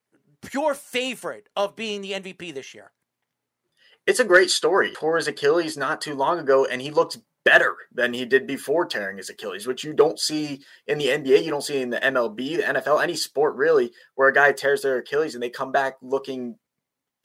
pure 0.42 0.75
favorite 0.75 1.49
of 1.57 1.77
being 1.77 2.01
the 2.01 2.12
MVP 2.12 2.55
this 2.55 2.75
year. 2.75 2.92
It's 4.07 4.20
a 4.20 4.25
great 4.25 4.51
story. 4.51 4.92
Tore 4.92 5.16
his 5.16 5.27
Achilles 5.27 5.77
not 5.77 6.01
too 6.01 6.14
long 6.14 6.38
ago, 6.38 6.64
and 6.64 6.81
he 6.81 6.90
looks 6.90 7.18
better 7.44 7.77
than 7.92 8.12
he 8.12 8.25
did 8.25 8.46
before 8.46 8.87
tearing 8.87 9.16
his 9.16 9.31
Achilles, 9.31 9.66
which 9.66 9.85
you 9.85 9.92
don't 9.92 10.18
see 10.18 10.62
in 10.87 10.99
the 10.99 11.07
NBA, 11.07 11.44
you 11.44 11.51
don't 11.51 11.62
see 11.62 11.81
in 11.81 11.90
the 11.90 11.99
MLB, 11.99 12.57
the 12.57 12.62
NFL, 12.62 13.03
any 13.03 13.14
sport 13.14 13.55
really, 13.55 13.92
where 14.16 14.29
a 14.29 14.33
guy 14.33 14.53
tears 14.53 14.83
their 14.83 14.99
Achilles 14.99 15.35
and 15.35 15.42
they 15.42 15.51
come 15.51 15.70
back 15.70 15.94
looking 16.03 16.57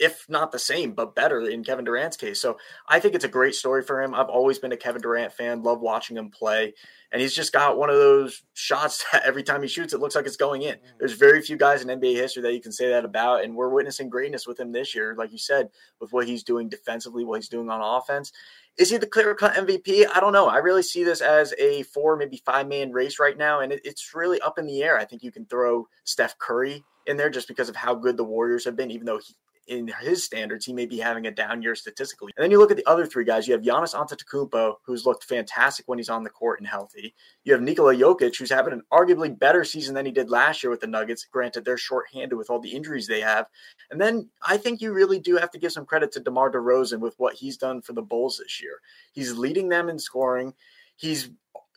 if 0.01 0.25
not 0.27 0.51
the 0.51 0.57
same, 0.57 0.93
but 0.93 1.13
better 1.13 1.47
in 1.47 1.63
Kevin 1.63 1.85
Durant's 1.85 2.17
case. 2.17 2.41
So 2.41 2.57
I 2.87 2.99
think 2.99 3.13
it's 3.13 3.23
a 3.23 3.29
great 3.29 3.53
story 3.53 3.83
for 3.83 4.01
him. 4.01 4.15
I've 4.15 4.29
always 4.29 4.57
been 4.57 4.71
a 4.71 4.77
Kevin 4.77 4.99
Durant 4.99 5.31
fan, 5.31 5.61
love 5.61 5.79
watching 5.79 6.17
him 6.17 6.31
play. 6.31 6.73
And 7.11 7.21
he's 7.21 7.35
just 7.35 7.53
got 7.53 7.77
one 7.77 7.91
of 7.91 7.97
those 7.97 8.41
shots 8.55 9.05
that 9.13 9.21
every 9.23 9.43
time 9.43 9.61
he 9.61 9.67
shoots, 9.67 9.93
it 9.93 9.99
looks 9.99 10.15
like 10.15 10.25
it's 10.25 10.37
going 10.37 10.63
in. 10.63 10.73
Mm. 10.73 10.79
There's 10.97 11.13
very 11.13 11.39
few 11.43 11.55
guys 11.55 11.83
in 11.83 11.99
NBA 11.99 12.15
history 12.15 12.41
that 12.41 12.53
you 12.53 12.61
can 12.61 12.71
say 12.71 12.89
that 12.89 13.05
about. 13.05 13.43
And 13.43 13.55
we're 13.55 13.69
witnessing 13.69 14.09
greatness 14.09 14.47
with 14.47 14.59
him 14.59 14.71
this 14.71 14.95
year, 14.95 15.13
like 15.15 15.31
you 15.31 15.37
said, 15.37 15.69
with 15.99 16.11
what 16.11 16.27
he's 16.27 16.43
doing 16.43 16.67
defensively, 16.67 17.23
what 17.23 17.37
he's 17.37 17.49
doing 17.49 17.69
on 17.69 17.81
offense. 17.81 18.31
Is 18.79 18.89
he 18.89 18.97
the 18.97 19.05
clear 19.05 19.35
cut 19.35 19.53
MVP? 19.53 20.07
I 20.11 20.19
don't 20.19 20.33
know. 20.33 20.47
I 20.47 20.57
really 20.57 20.81
see 20.83 21.03
this 21.03 21.21
as 21.21 21.53
a 21.59 21.83
four, 21.83 22.17
maybe 22.17 22.41
five 22.43 22.67
man 22.67 22.91
race 22.91 23.19
right 23.19 23.37
now. 23.37 23.59
And 23.59 23.71
it's 23.71 24.15
really 24.15 24.41
up 24.41 24.57
in 24.57 24.65
the 24.65 24.81
air. 24.81 24.97
I 24.97 25.05
think 25.05 25.21
you 25.21 25.31
can 25.31 25.45
throw 25.45 25.87
Steph 26.05 26.39
Curry 26.39 26.83
in 27.05 27.17
there 27.17 27.29
just 27.29 27.47
because 27.47 27.69
of 27.69 27.75
how 27.75 27.93
good 27.93 28.17
the 28.17 28.23
Warriors 28.23 28.65
have 28.65 28.75
been, 28.75 28.91
even 28.91 29.05
though 29.05 29.19
he, 29.19 29.35
in 29.67 29.88
his 30.02 30.24
standards, 30.24 30.65
he 30.65 30.74
may 30.74 30.86
be 30.86 30.97
having 30.97 31.28
a 31.28 31.32
down 31.32 31.62
year 31.62 31.76
statistically. 31.76 32.32
And 32.36 32.43
then 32.43 32.52
you 32.52 32.58
look 32.58 32.71
at 32.71 32.78
the 32.78 32.88
other 32.88 33.06
three 33.06 33.24
guys. 33.24 33.47
You 33.47 33.54
have 33.54 33.62
Giannis 33.62 33.95
Antetokounmpo, 33.95 34.76
who's 34.86 35.06
looked 35.06 35.24
fantastic 35.24 35.88
when 35.88 36.00
he's 36.00 36.10
on 36.10 36.24
the 36.24 36.30
court 36.30 36.60
and 36.60 36.67
healthy. 36.67 37.13
You 37.43 37.54
have 37.54 37.62
Nikola 37.62 37.95
Jokic, 37.95 38.38
who's 38.38 38.52
having 38.52 38.74
an 38.74 38.84
arguably 38.91 39.38
better 39.38 39.63
season 39.63 39.93
than 39.93 40.06
he 40.06 40.12
did 40.12 40.30
last 40.30 40.63
year 40.63 40.69
with 40.69 40.82
the 40.82 40.88
Nuggets. 40.88 41.26
Granted, 41.32 41.63
they're 41.63 41.78
shorthanded 41.78 42.38
with 42.38 42.50
all 42.50 42.60
the 42.60 42.71
injuries 42.71 43.08
they 43.08 43.21
have. 43.21 43.45
And 43.91 44.02
then 44.02 44.30
I 44.41 44.58
think 44.58 44.82
you 44.82 44.93
really 44.93 45.19
do 45.19 45.38
have 45.38 45.52
to 45.52 45.60
give 45.60 45.71
some 45.71 45.86
credit 45.86 46.12
to 46.13 46.19
DeMar 46.19 46.52
DeRozan 46.52 47.00
with 47.00 47.15
what 47.17 47.36
he's 47.36 47.58
done 47.58 47.82
for 47.82 47.93
the 47.93 48.02
Bulls 48.02 48.41
this 48.43 48.62
year. 48.62 48.82
He's 49.13 49.38
leading 49.38 49.69
them 49.69 49.89
in 49.89 50.00
scoring. 50.00 50.54
He's 50.95 51.30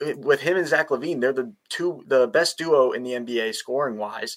eh, 0.02 0.14
with 0.16 0.40
him 0.40 0.56
and 0.56 0.66
Zach 0.66 0.88
LaVine, 0.88 1.20
they're 1.20 1.32
the 1.32 1.52
two 1.68 2.02
the 2.06 2.26
best 2.28 2.58
duo 2.58 2.92
in 2.92 3.02
the 3.02 3.12
NBA 3.12 3.54
scoring 3.54 3.98
wise 3.98 4.36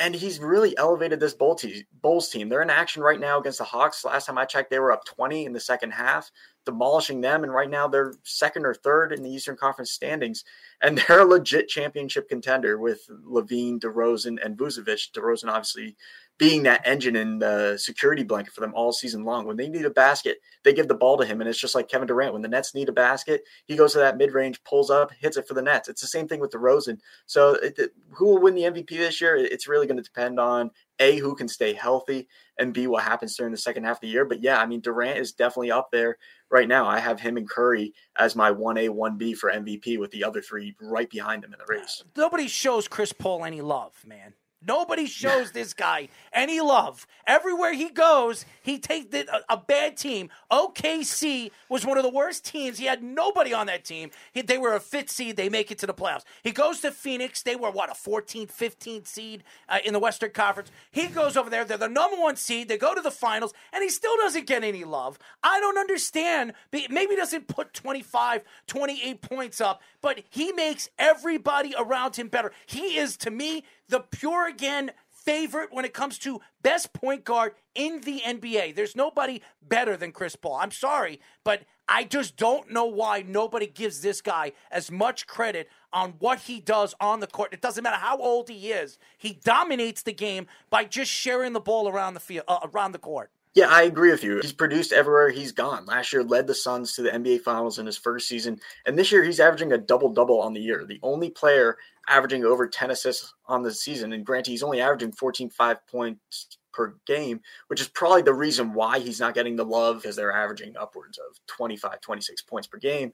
and 0.00 0.14
he's 0.14 0.38
really 0.38 0.76
elevated 0.78 1.20
this 1.20 1.34
Bulls 1.34 2.30
team. 2.30 2.48
They're 2.48 2.62
in 2.62 2.70
action 2.70 3.02
right 3.02 3.20
now 3.20 3.38
against 3.38 3.58
the 3.58 3.64
Hawks. 3.64 4.02
Last 4.02 4.24
time 4.24 4.38
I 4.38 4.46
checked, 4.46 4.70
they 4.70 4.78
were 4.78 4.92
up 4.92 5.04
20 5.04 5.44
in 5.44 5.52
the 5.52 5.60
second 5.60 5.90
half, 5.90 6.30
demolishing 6.64 7.20
them. 7.20 7.44
And 7.44 7.52
right 7.52 7.68
now 7.68 7.86
they're 7.86 8.14
second 8.24 8.64
or 8.64 8.72
third 8.72 9.12
in 9.12 9.22
the 9.22 9.30
Eastern 9.30 9.56
Conference 9.56 9.92
standings. 9.92 10.44
And 10.80 10.96
they're 11.08 11.20
a 11.20 11.24
legit 11.24 11.68
championship 11.68 12.30
contender 12.30 12.78
with 12.78 13.06
LaVine, 13.10 13.78
DeRozan, 13.78 14.44
and 14.44 14.56
Vucevic. 14.56 15.12
DeRozan 15.12 15.48
obviously 15.50 15.96
being 16.40 16.62
that 16.62 16.80
engine 16.86 17.16
and 17.16 17.40
the 17.40 17.76
security 17.76 18.22
blanket 18.22 18.54
for 18.54 18.62
them 18.62 18.72
all 18.74 18.92
season 18.92 19.24
long. 19.24 19.46
When 19.46 19.58
they 19.58 19.68
need 19.68 19.84
a 19.84 19.90
basket, 19.90 20.38
they 20.64 20.72
give 20.72 20.88
the 20.88 20.94
ball 20.94 21.18
to 21.18 21.26
him. 21.26 21.42
And 21.42 21.50
it's 21.50 21.60
just 21.60 21.74
like 21.74 21.86
Kevin 21.86 22.08
Durant. 22.08 22.32
When 22.32 22.40
the 22.40 22.48
Nets 22.48 22.74
need 22.74 22.88
a 22.88 22.92
basket, 22.92 23.42
he 23.66 23.76
goes 23.76 23.92
to 23.92 23.98
that 23.98 24.16
mid 24.16 24.32
range, 24.32 24.64
pulls 24.64 24.88
up, 24.88 25.12
hits 25.12 25.36
it 25.36 25.46
for 25.46 25.52
the 25.52 25.60
Nets. 25.60 25.90
It's 25.90 26.00
the 26.00 26.08
same 26.08 26.26
thing 26.26 26.40
with 26.40 26.50
the 26.50 26.56
DeRozan. 26.56 26.98
So 27.26 27.56
it, 27.56 27.78
it, 27.78 27.90
who 28.12 28.24
will 28.24 28.40
win 28.40 28.54
the 28.54 28.62
MVP 28.62 28.88
this 28.88 29.20
year? 29.20 29.36
It's 29.36 29.68
really 29.68 29.86
going 29.86 29.98
to 29.98 30.02
depend 30.02 30.40
on 30.40 30.70
A, 30.98 31.18
who 31.18 31.34
can 31.34 31.46
stay 31.46 31.74
healthy, 31.74 32.26
and 32.58 32.72
B, 32.72 32.86
what 32.86 33.04
happens 33.04 33.36
during 33.36 33.52
the 33.52 33.58
second 33.58 33.84
half 33.84 33.98
of 33.98 34.00
the 34.00 34.08
year. 34.08 34.24
But 34.24 34.42
yeah, 34.42 34.62
I 34.62 34.64
mean, 34.64 34.80
Durant 34.80 35.18
is 35.18 35.32
definitely 35.32 35.72
up 35.72 35.90
there 35.92 36.16
right 36.50 36.68
now. 36.68 36.86
I 36.86 37.00
have 37.00 37.20
him 37.20 37.36
and 37.36 37.48
Curry 37.48 37.92
as 38.18 38.34
my 38.34 38.50
1A, 38.50 38.88
1B 38.88 39.36
for 39.36 39.52
MVP 39.52 39.98
with 39.98 40.10
the 40.10 40.24
other 40.24 40.40
three 40.40 40.74
right 40.80 41.10
behind 41.10 41.42
them 41.42 41.52
in 41.52 41.58
the 41.58 41.66
race. 41.68 42.02
Nobody 42.16 42.48
shows 42.48 42.88
Chris 42.88 43.12
Paul 43.12 43.44
any 43.44 43.60
love, 43.60 43.92
man. 44.06 44.32
Nobody 44.62 45.06
shows 45.06 45.52
this 45.52 45.72
guy 45.72 46.08
any 46.34 46.60
love. 46.60 47.06
Everywhere 47.26 47.72
he 47.72 47.88
goes, 47.88 48.44
he 48.62 48.78
takes 48.78 49.14
a, 49.14 49.24
a, 49.48 49.56
bad 49.56 49.96
team. 49.96 50.28
OKC 50.50 51.50
was 51.70 51.86
one 51.86 51.96
of 51.96 52.02
the 52.02 52.10
worst 52.10 52.44
teams. 52.44 52.76
He 52.76 52.84
had 52.84 53.02
nobody 53.02 53.54
on 53.54 53.68
that 53.68 53.84
team. 53.84 54.10
He, 54.32 54.42
they 54.42 54.58
were 54.58 54.74
a 54.74 54.80
fifth 54.80 55.10
seed. 55.10 55.36
They 55.36 55.48
make 55.48 55.70
it 55.70 55.78
to 55.78 55.86
the 55.86 55.94
playoffs. 55.94 56.24
He 56.42 56.52
goes 56.52 56.80
to 56.80 56.90
Phoenix. 56.90 57.42
They 57.42 57.56
were, 57.56 57.70
what, 57.70 57.88
a 57.88 57.94
14th, 57.94 58.52
15th 58.52 59.06
seed 59.06 59.44
uh, 59.68 59.78
in 59.82 59.94
the 59.94 59.98
Western 59.98 60.30
Conference. 60.30 60.70
He 60.90 61.06
goes 61.06 61.38
over 61.38 61.48
there. 61.48 61.64
They're 61.64 61.78
the 61.78 61.88
number 61.88 62.18
one 62.18 62.36
seed. 62.36 62.68
They 62.68 62.76
go 62.76 62.94
to 62.94 63.00
the 63.00 63.10
finals, 63.10 63.54
and 63.72 63.82
he 63.82 63.88
still 63.88 64.16
doesn't 64.18 64.46
get 64.46 64.62
any 64.62 64.84
love. 64.84 65.18
I 65.42 65.58
don't 65.60 65.78
understand. 65.78 66.52
Maybe 66.70 67.06
he 67.10 67.16
doesn't 67.16 67.48
put 67.48 67.72
25, 67.72 68.44
28 68.66 69.22
points 69.22 69.60
up, 69.60 69.80
but 70.02 70.22
he 70.28 70.52
makes 70.52 70.90
everybody 70.98 71.74
around 71.78 72.16
him 72.16 72.28
better. 72.28 72.52
He 72.66 72.98
is, 72.98 73.16
to 73.18 73.30
me, 73.30 73.64
the 73.90 74.00
pure 74.00 74.48
again 74.48 74.92
favorite 75.10 75.68
when 75.70 75.84
it 75.84 75.92
comes 75.92 76.18
to 76.18 76.40
best 76.62 76.92
point 76.92 77.24
guard 77.24 77.52
in 77.74 78.00
the 78.00 78.20
NBA. 78.20 78.74
There's 78.74 78.96
nobody 78.96 79.42
better 79.60 79.96
than 79.96 80.12
Chris 80.12 80.34
Paul. 80.34 80.56
I'm 80.56 80.70
sorry, 80.70 81.20
but 81.44 81.62
I 81.88 82.04
just 82.04 82.36
don't 82.36 82.70
know 82.70 82.86
why 82.86 83.22
nobody 83.26 83.66
gives 83.66 84.00
this 84.00 84.22
guy 84.22 84.52
as 84.70 84.90
much 84.90 85.26
credit 85.26 85.68
on 85.92 86.14
what 86.20 86.40
he 86.40 86.60
does 86.60 86.94
on 87.00 87.20
the 87.20 87.26
court. 87.26 87.52
It 87.52 87.60
doesn't 87.60 87.82
matter 87.82 87.96
how 87.96 88.18
old 88.18 88.48
he 88.48 88.70
is. 88.70 88.98
He 89.18 89.34
dominates 89.44 90.02
the 90.02 90.12
game 90.12 90.46
by 90.70 90.84
just 90.84 91.10
sharing 91.10 91.52
the 91.52 91.60
ball 91.60 91.88
around 91.88 92.14
the 92.14 92.20
field, 92.20 92.44
uh, 92.48 92.60
around 92.72 92.92
the 92.92 92.98
court. 92.98 93.30
Yeah, 93.54 93.66
I 93.68 93.82
agree 93.82 94.12
with 94.12 94.22
you. 94.22 94.38
He's 94.40 94.52
produced 94.52 94.92
everywhere 94.92 95.30
he's 95.30 95.50
gone. 95.50 95.84
Last 95.84 96.12
year 96.12 96.22
led 96.22 96.46
the 96.46 96.54
Suns 96.54 96.92
to 96.94 97.02
the 97.02 97.10
NBA 97.10 97.40
Finals 97.40 97.80
in 97.80 97.86
his 97.86 97.96
first 97.96 98.28
season, 98.28 98.60
and 98.86 98.96
this 98.96 99.10
year 99.10 99.24
he's 99.24 99.40
averaging 99.40 99.72
a 99.72 99.78
double 99.78 100.12
double 100.12 100.40
on 100.40 100.52
the 100.52 100.60
year. 100.60 100.84
The 100.86 101.00
only 101.02 101.30
player 101.30 101.76
averaging 102.08 102.44
over 102.44 102.68
10 102.68 102.92
assists 102.92 103.34
on 103.46 103.62
the 103.62 103.74
season, 103.74 104.12
and 104.12 104.24
granted 104.24 104.52
he's 104.52 104.62
only 104.62 104.80
averaging 104.80 105.12
14.5 105.12 105.78
points 105.90 106.58
per 106.72 106.94
game, 107.06 107.40
which 107.66 107.80
is 107.80 107.88
probably 107.88 108.22
the 108.22 108.32
reason 108.32 108.72
why 108.72 109.00
he's 109.00 109.18
not 109.18 109.34
getting 109.34 109.56
the 109.56 109.64
love 109.64 109.96
because 109.96 110.14
they're 110.14 110.32
averaging 110.32 110.76
upwards 110.76 111.18
of 111.18 111.36
25, 111.48 112.00
26 112.00 112.42
points 112.42 112.68
per 112.68 112.78
game. 112.78 113.12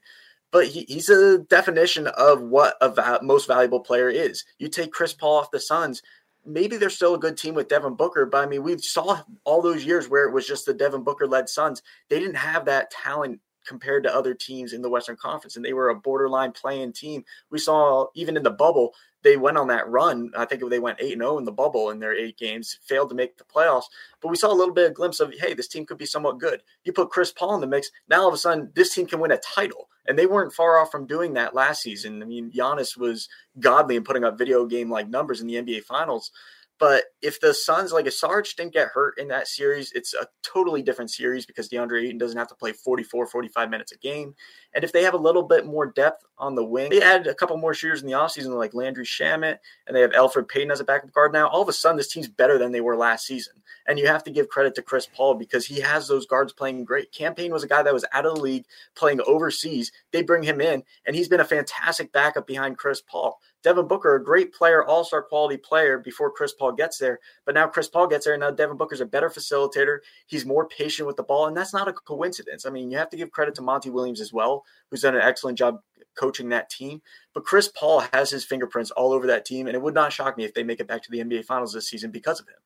But 0.52 0.66
he, 0.66 0.84
he's 0.86 1.08
a 1.08 1.38
definition 1.38 2.06
of 2.08 2.42
what 2.42 2.76
a 2.82 2.90
va- 2.90 3.20
most 3.22 3.48
valuable 3.48 3.80
player 3.80 4.10
is. 4.10 4.44
You 4.58 4.68
take 4.68 4.92
Chris 4.92 5.14
Paul 5.14 5.38
off 5.38 5.50
the 5.50 5.60
Suns, 5.60 6.02
maybe 6.46 6.76
they're 6.76 6.90
still 6.90 7.14
a 7.14 7.18
good 7.18 7.36
team 7.36 7.54
with 7.54 7.68
Devin 7.68 7.94
Booker, 7.94 8.26
but 8.26 8.44
I 8.44 8.46
mean, 8.46 8.62
we 8.62 8.78
saw 8.78 9.20
all 9.44 9.60
those 9.60 9.84
years 9.84 10.08
where 10.08 10.24
it 10.24 10.32
was 10.32 10.46
just 10.46 10.66
the 10.66 10.74
Devin 10.74 11.02
Booker 11.02 11.26
led 11.26 11.48
Suns. 11.48 11.82
They 12.08 12.18
didn't 12.18 12.36
have 12.36 12.64
that 12.66 12.90
talent 12.90 13.40
compared 13.66 14.04
to 14.04 14.14
other 14.14 14.32
teams 14.32 14.72
in 14.72 14.80
the 14.80 14.88
Western 14.88 15.16
Conference, 15.16 15.56
and 15.56 15.64
they 15.64 15.72
were 15.72 15.88
a 15.88 15.94
borderline 15.94 16.52
playing 16.52 16.92
team. 16.92 17.24
We 17.50 17.58
saw 17.58 18.06
even 18.14 18.36
in 18.36 18.42
the 18.42 18.50
bubble, 18.50 18.94
they 19.22 19.36
went 19.36 19.58
on 19.58 19.66
that 19.68 19.88
run. 19.88 20.30
I 20.36 20.44
think 20.44 20.62
they 20.70 20.78
went 20.78 21.00
8 21.00 21.18
0 21.18 21.38
in 21.38 21.44
the 21.44 21.52
bubble 21.52 21.90
in 21.90 21.98
their 21.98 22.14
eight 22.14 22.38
games, 22.38 22.78
failed 22.82 23.08
to 23.08 23.16
make 23.16 23.36
the 23.36 23.44
playoffs. 23.44 23.86
But 24.20 24.28
we 24.28 24.36
saw 24.36 24.52
a 24.52 24.54
little 24.54 24.72
bit 24.72 24.86
of 24.86 24.94
glimpse 24.94 25.20
of, 25.20 25.34
hey, 25.34 25.52
this 25.52 25.68
team 25.68 25.84
could 25.84 25.98
be 25.98 26.06
somewhat 26.06 26.38
good. 26.38 26.62
You 26.84 26.92
put 26.92 27.10
Chris 27.10 27.32
Paul 27.32 27.56
in 27.56 27.60
the 27.60 27.66
mix, 27.66 27.90
now 28.08 28.22
all 28.22 28.28
of 28.28 28.34
a 28.34 28.38
sudden, 28.38 28.70
this 28.74 28.94
team 28.94 29.06
can 29.06 29.18
win 29.18 29.32
a 29.32 29.38
title. 29.38 29.88
And 30.08 30.18
they 30.18 30.26
weren't 30.26 30.52
far 30.52 30.78
off 30.78 30.90
from 30.90 31.06
doing 31.06 31.34
that 31.34 31.54
last 31.54 31.82
season. 31.82 32.22
I 32.22 32.26
mean, 32.26 32.50
Giannis 32.50 32.96
was 32.96 33.28
godly 33.58 33.96
in 33.96 34.04
putting 34.04 34.24
up 34.24 34.38
video 34.38 34.66
game 34.66 34.90
like 34.90 35.08
numbers 35.08 35.40
in 35.40 35.46
the 35.46 35.54
NBA 35.56 35.84
Finals. 35.84 36.30
But 36.78 37.04
if 37.22 37.40
the 37.40 37.54
Suns, 37.54 37.92
like 37.92 38.06
if 38.06 38.14
Sarge 38.14 38.54
didn't 38.54 38.74
get 38.74 38.88
hurt 38.88 39.18
in 39.18 39.28
that 39.28 39.48
series, 39.48 39.92
it's 39.92 40.12
a 40.12 40.26
totally 40.42 40.82
different 40.82 41.10
series 41.10 41.46
because 41.46 41.68
DeAndre 41.70 42.04
Ayton 42.04 42.18
doesn't 42.18 42.36
have 42.36 42.48
to 42.48 42.54
play 42.54 42.72
44, 42.72 43.26
45 43.26 43.70
minutes 43.70 43.92
a 43.92 43.98
game. 43.98 44.34
And 44.76 44.84
if 44.84 44.92
they 44.92 45.04
have 45.04 45.14
a 45.14 45.16
little 45.18 45.42
bit 45.42 45.64
more 45.64 45.86
depth 45.86 46.26
on 46.36 46.54
the 46.54 46.62
wing, 46.62 46.90
they 46.90 47.00
add 47.00 47.26
a 47.26 47.34
couple 47.34 47.56
more 47.56 47.72
shooters 47.72 48.02
in 48.02 48.06
the 48.06 48.12
offseason 48.12 48.54
like 48.58 48.74
Landry 48.74 49.06
Shamet, 49.06 49.56
and 49.86 49.96
they 49.96 50.02
have 50.02 50.12
Alfred 50.12 50.48
Payton 50.48 50.70
as 50.70 50.80
a 50.80 50.84
backup 50.84 51.12
guard 51.12 51.32
now. 51.32 51.48
All 51.48 51.62
of 51.62 51.68
a 51.70 51.72
sudden, 51.72 51.96
this 51.96 52.12
team's 52.12 52.28
better 52.28 52.58
than 52.58 52.72
they 52.72 52.82
were 52.82 52.94
last 52.94 53.26
season. 53.26 53.54
And 53.88 53.98
you 53.98 54.06
have 54.06 54.22
to 54.24 54.30
give 54.30 54.50
credit 54.50 54.74
to 54.74 54.82
Chris 54.82 55.08
Paul 55.10 55.34
because 55.34 55.64
he 55.64 55.80
has 55.80 56.08
those 56.08 56.26
guards 56.26 56.52
playing 56.52 56.84
great. 56.84 57.10
Cam 57.10 57.34
Payne 57.34 57.52
was 57.52 57.64
a 57.64 57.68
guy 57.68 57.82
that 57.82 57.94
was 57.94 58.04
out 58.12 58.26
of 58.26 58.34
the 58.34 58.42
league 58.42 58.66
playing 58.94 59.20
overseas. 59.26 59.92
They 60.12 60.22
bring 60.22 60.42
him 60.42 60.60
in, 60.60 60.82
and 61.06 61.16
he's 61.16 61.28
been 61.28 61.40
a 61.40 61.44
fantastic 61.44 62.12
backup 62.12 62.46
behind 62.46 62.76
Chris 62.76 63.00
Paul. 63.00 63.40
Devin 63.62 63.88
Booker, 63.88 64.14
a 64.14 64.22
great 64.22 64.52
player, 64.52 64.84
all 64.84 65.02
star 65.02 65.22
quality 65.22 65.56
player 65.56 65.98
before 65.98 66.30
Chris 66.30 66.52
Paul 66.52 66.70
gets 66.70 66.98
there. 66.98 67.18
But 67.44 67.56
now 67.56 67.66
Chris 67.66 67.88
Paul 67.88 68.06
gets 68.06 68.24
there, 68.24 68.34
and 68.34 68.40
now 68.40 68.52
Devin 68.52 68.76
Booker's 68.76 69.00
a 69.00 69.06
better 69.06 69.28
facilitator. 69.28 69.98
He's 70.26 70.46
more 70.46 70.68
patient 70.68 71.06
with 71.06 71.16
the 71.16 71.24
ball, 71.24 71.46
and 71.46 71.56
that's 71.56 71.72
not 71.72 71.88
a 71.88 71.92
coincidence. 71.92 72.64
I 72.64 72.70
mean, 72.70 72.90
you 72.92 72.98
have 72.98 73.10
to 73.10 73.16
give 73.16 73.32
credit 73.32 73.56
to 73.56 73.62
Monty 73.62 73.90
Williams 73.90 74.20
as 74.20 74.32
well, 74.32 74.64
who's 74.90 75.02
done 75.02 75.14
an 75.14 75.22
excellent 75.22 75.58
job 75.58 75.80
coaching 76.16 76.48
that 76.50 76.70
team. 76.70 77.02
But 77.34 77.44
Chris 77.44 77.68
Paul 77.68 78.00
has 78.12 78.30
his 78.30 78.44
fingerprints 78.44 78.90
all 78.90 79.12
over 79.12 79.26
that 79.26 79.44
team, 79.44 79.66
and 79.66 79.74
it 79.74 79.82
would 79.82 79.94
not 79.94 80.12
shock 80.12 80.36
me 80.36 80.44
if 80.44 80.54
they 80.54 80.62
make 80.62 80.80
it 80.80 80.88
back 80.88 81.02
to 81.02 81.10
the 81.10 81.18
NBA 81.18 81.44
Finals 81.44 81.72
this 81.72 81.88
season 81.88 82.10
because 82.10 82.40
of 82.40 82.48
him. 82.48 82.56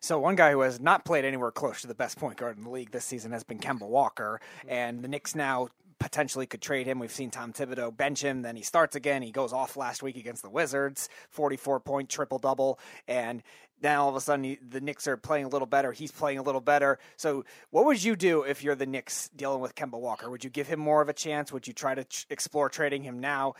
So 0.00 0.18
one 0.18 0.36
guy 0.36 0.52
who 0.52 0.60
has 0.60 0.78
not 0.78 1.04
played 1.04 1.24
anywhere 1.24 1.50
close 1.50 1.80
to 1.80 1.86
the 1.86 1.94
best 1.94 2.18
point 2.18 2.36
guard 2.36 2.56
in 2.56 2.64
the 2.64 2.70
league 2.70 2.90
this 2.90 3.04
season 3.04 3.32
has 3.32 3.42
been 3.42 3.58
Kemba 3.58 3.88
Walker, 3.88 4.40
mm-hmm. 4.60 4.70
and 4.70 5.02
the 5.02 5.08
Knicks 5.08 5.34
now 5.34 5.68
potentially 5.98 6.46
could 6.46 6.60
trade 6.60 6.86
him. 6.86 6.98
We've 6.98 7.10
seen 7.10 7.30
Tom 7.30 7.52
Thibodeau 7.52 7.96
bench 7.96 8.22
him, 8.22 8.42
then 8.42 8.56
he 8.56 8.62
starts 8.62 8.96
again. 8.96 9.22
He 9.22 9.30
goes 9.30 9.52
off 9.52 9.76
last 9.76 10.02
week 10.02 10.16
against 10.16 10.42
the 10.42 10.50
Wizards, 10.50 11.08
44 11.30 11.80
point 11.80 12.08
triple 12.08 12.38
double, 12.38 12.78
and 13.08 13.42
now 13.82 14.04
all 14.04 14.08
of 14.08 14.16
a 14.16 14.20
sudden 14.20 14.44
he, 14.44 14.58
the 14.66 14.80
Knicks 14.80 15.06
are 15.06 15.16
playing 15.16 15.44
a 15.44 15.48
little 15.48 15.66
better. 15.66 15.92
He's 15.92 16.12
playing 16.12 16.38
a 16.38 16.42
little 16.42 16.60
better. 16.60 16.98
So, 17.16 17.44
what 17.70 17.84
would 17.84 18.02
you 18.02 18.16
do 18.16 18.42
if 18.42 18.62
you're 18.62 18.74
the 18.74 18.86
Knicks 18.86 19.28
dealing 19.36 19.60
with 19.60 19.74
Kemba 19.74 19.98
Walker? 19.98 20.30
Would 20.30 20.44
you 20.44 20.50
give 20.50 20.66
him 20.66 20.80
more 20.80 21.02
of 21.02 21.08
a 21.08 21.12
chance? 21.12 21.52
Would 21.52 21.66
you 21.66 21.72
try 21.72 21.94
to 21.94 22.04
ch- 22.04 22.26
explore 22.30 22.68
trading 22.68 23.02
him 23.02 23.20
now? 23.20 23.54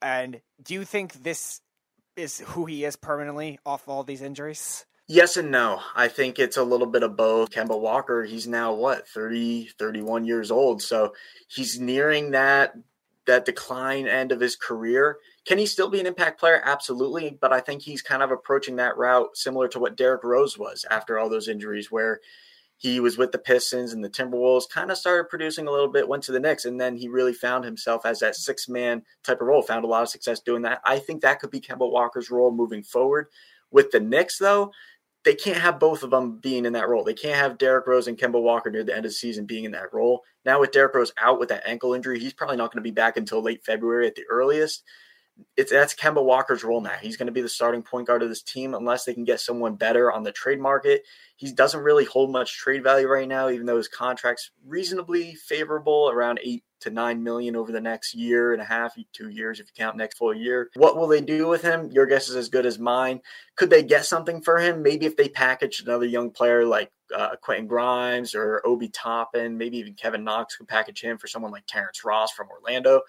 And 0.00 0.40
do 0.62 0.74
you 0.74 0.84
think 0.84 1.22
this 1.22 1.60
is 2.16 2.40
who 2.40 2.66
he 2.66 2.84
is 2.84 2.96
permanently 2.96 3.58
off 3.64 3.88
all 3.88 4.04
these 4.04 4.22
injuries? 4.22 4.84
Yes 5.08 5.36
and 5.36 5.50
no. 5.50 5.80
I 5.94 6.08
think 6.08 6.38
it's 6.38 6.56
a 6.56 6.62
little 6.62 6.86
bit 6.86 7.02
of 7.02 7.16
both. 7.16 7.50
Kemba 7.50 7.78
Walker, 7.78 8.24
he's 8.24 8.46
now 8.46 8.72
what, 8.74 9.06
30, 9.08 9.70
31 9.78 10.24
years 10.24 10.50
old. 10.50 10.80
So 10.80 11.14
he's 11.48 11.78
nearing 11.78 12.30
that 12.30 12.74
that 13.26 13.44
decline 13.44 14.06
end 14.06 14.32
of 14.32 14.40
his 14.40 14.56
career. 14.56 15.18
Can 15.44 15.58
he 15.58 15.66
still 15.66 15.88
be 15.88 16.00
an 16.00 16.06
impact 16.06 16.40
player? 16.40 16.60
Absolutely. 16.64 17.38
But 17.40 17.52
I 17.52 17.60
think 17.60 17.82
he's 17.82 18.02
kind 18.02 18.22
of 18.22 18.30
approaching 18.30 18.76
that 18.76 18.96
route 18.96 19.36
similar 19.36 19.68
to 19.68 19.78
what 19.78 19.96
Derrick 19.96 20.24
Rose 20.24 20.58
was 20.58 20.84
after 20.90 21.18
all 21.18 21.28
those 21.28 21.48
injuries, 21.48 21.90
where 21.90 22.20
he 22.76 22.98
was 22.98 23.16
with 23.16 23.30
the 23.30 23.38
Pistons 23.38 23.92
and 23.92 24.04
the 24.04 24.10
Timberwolves, 24.10 24.68
kind 24.68 24.90
of 24.90 24.98
started 24.98 25.28
producing 25.28 25.68
a 25.68 25.70
little 25.70 25.86
bit, 25.86 26.08
went 26.08 26.24
to 26.24 26.32
the 26.32 26.40
Knicks, 26.40 26.64
and 26.64 26.80
then 26.80 26.96
he 26.96 27.06
really 27.06 27.32
found 27.32 27.64
himself 27.64 28.04
as 28.04 28.18
that 28.18 28.34
six 28.34 28.68
man 28.68 29.04
type 29.22 29.40
of 29.40 29.46
role, 29.46 29.62
found 29.62 29.84
a 29.84 29.88
lot 29.88 30.02
of 30.02 30.08
success 30.08 30.40
doing 30.40 30.62
that. 30.62 30.80
I 30.84 30.98
think 30.98 31.22
that 31.22 31.38
could 31.38 31.52
be 31.52 31.60
Kemba 31.60 31.88
Walker's 31.88 32.30
role 32.30 32.50
moving 32.50 32.82
forward. 32.82 33.28
With 33.70 33.92
the 33.92 34.00
Knicks, 34.00 34.38
though, 34.38 34.72
they 35.24 35.34
can't 35.34 35.58
have 35.58 35.78
both 35.78 36.02
of 36.02 36.10
them 36.10 36.38
being 36.38 36.66
in 36.66 36.72
that 36.72 36.88
role. 36.88 37.04
They 37.04 37.14
can't 37.14 37.36
have 37.36 37.58
Derrick 37.58 37.86
Rose 37.86 38.08
and 38.08 38.18
Kemba 38.18 38.42
Walker 38.42 38.70
near 38.70 38.82
the 38.82 38.94
end 38.94 39.06
of 39.06 39.10
the 39.10 39.16
season 39.16 39.46
being 39.46 39.64
in 39.64 39.72
that 39.72 39.92
role. 39.92 40.22
Now 40.44 40.60
with 40.60 40.72
Derrick 40.72 40.94
Rose 40.94 41.12
out 41.20 41.38
with 41.38 41.48
that 41.50 41.66
ankle 41.66 41.94
injury, 41.94 42.18
he's 42.18 42.32
probably 42.32 42.56
not 42.56 42.72
going 42.72 42.82
to 42.82 42.88
be 42.88 42.90
back 42.90 43.16
until 43.16 43.42
late 43.42 43.64
February 43.64 44.06
at 44.06 44.16
the 44.16 44.24
earliest. 44.28 44.82
It's 45.56 45.70
that's 45.70 45.94
Kemba 45.94 46.22
Walker's 46.22 46.64
role 46.64 46.80
now. 46.80 46.96
He's 47.00 47.16
going 47.16 47.26
to 47.26 47.32
be 47.32 47.40
the 47.40 47.48
starting 47.48 47.82
point 47.82 48.06
guard 48.06 48.22
of 48.22 48.28
this 48.28 48.42
team 48.42 48.74
unless 48.74 49.04
they 49.04 49.14
can 49.14 49.24
get 49.24 49.40
someone 49.40 49.76
better 49.76 50.12
on 50.12 50.24
the 50.24 50.32
trade 50.32 50.60
market. 50.60 51.04
He 51.36 51.52
doesn't 51.52 51.82
really 51.82 52.04
hold 52.04 52.30
much 52.30 52.58
trade 52.58 52.82
value 52.82 53.08
right 53.08 53.28
now, 53.28 53.48
even 53.48 53.66
though 53.66 53.78
his 53.78 53.88
contract's 53.88 54.50
reasonably 54.66 55.34
favorable, 55.34 56.10
around 56.10 56.40
eight 56.42 56.64
to 56.82 56.90
nine 56.90 57.22
million 57.22 57.56
over 57.56 57.72
the 57.72 57.80
next 57.80 58.14
year 58.14 58.52
and 58.52 58.62
a 58.62 58.64
half, 58.64 58.96
two 59.12 59.28
years 59.28 59.60
if 59.60 59.66
you 59.66 59.72
count 59.76 59.96
next 59.96 60.18
full 60.18 60.34
year. 60.34 60.70
What 60.74 60.96
will 60.96 61.08
they 61.08 61.20
do 61.20 61.48
with 61.48 61.62
him? 61.62 61.90
Your 61.90 62.06
guess 62.06 62.28
is 62.28 62.36
as 62.36 62.48
good 62.48 62.66
as 62.66 62.78
mine. 62.78 63.20
Could 63.56 63.70
they 63.70 63.82
get 63.82 64.04
something 64.04 64.40
for 64.42 64.58
him? 64.58 64.82
Maybe 64.82 65.06
if 65.06 65.16
they 65.16 65.28
package 65.28 65.80
another 65.80 66.06
young 66.06 66.30
player 66.30 66.64
like 66.64 66.92
uh, 67.14 67.36
Quentin 67.40 67.66
Grimes 67.66 68.34
or 68.34 68.62
Obi 68.64 68.88
Toppin, 68.88 69.58
maybe 69.58 69.78
even 69.78 69.94
Kevin 69.94 70.24
Knox 70.24 70.56
could 70.56 70.68
package 70.68 71.02
him 71.02 71.18
for 71.18 71.26
someone 71.26 71.52
like 71.52 71.64
Terrence 71.66 72.04
Ross 72.04 72.32
from 72.32 72.48
Orlando. 72.48 73.02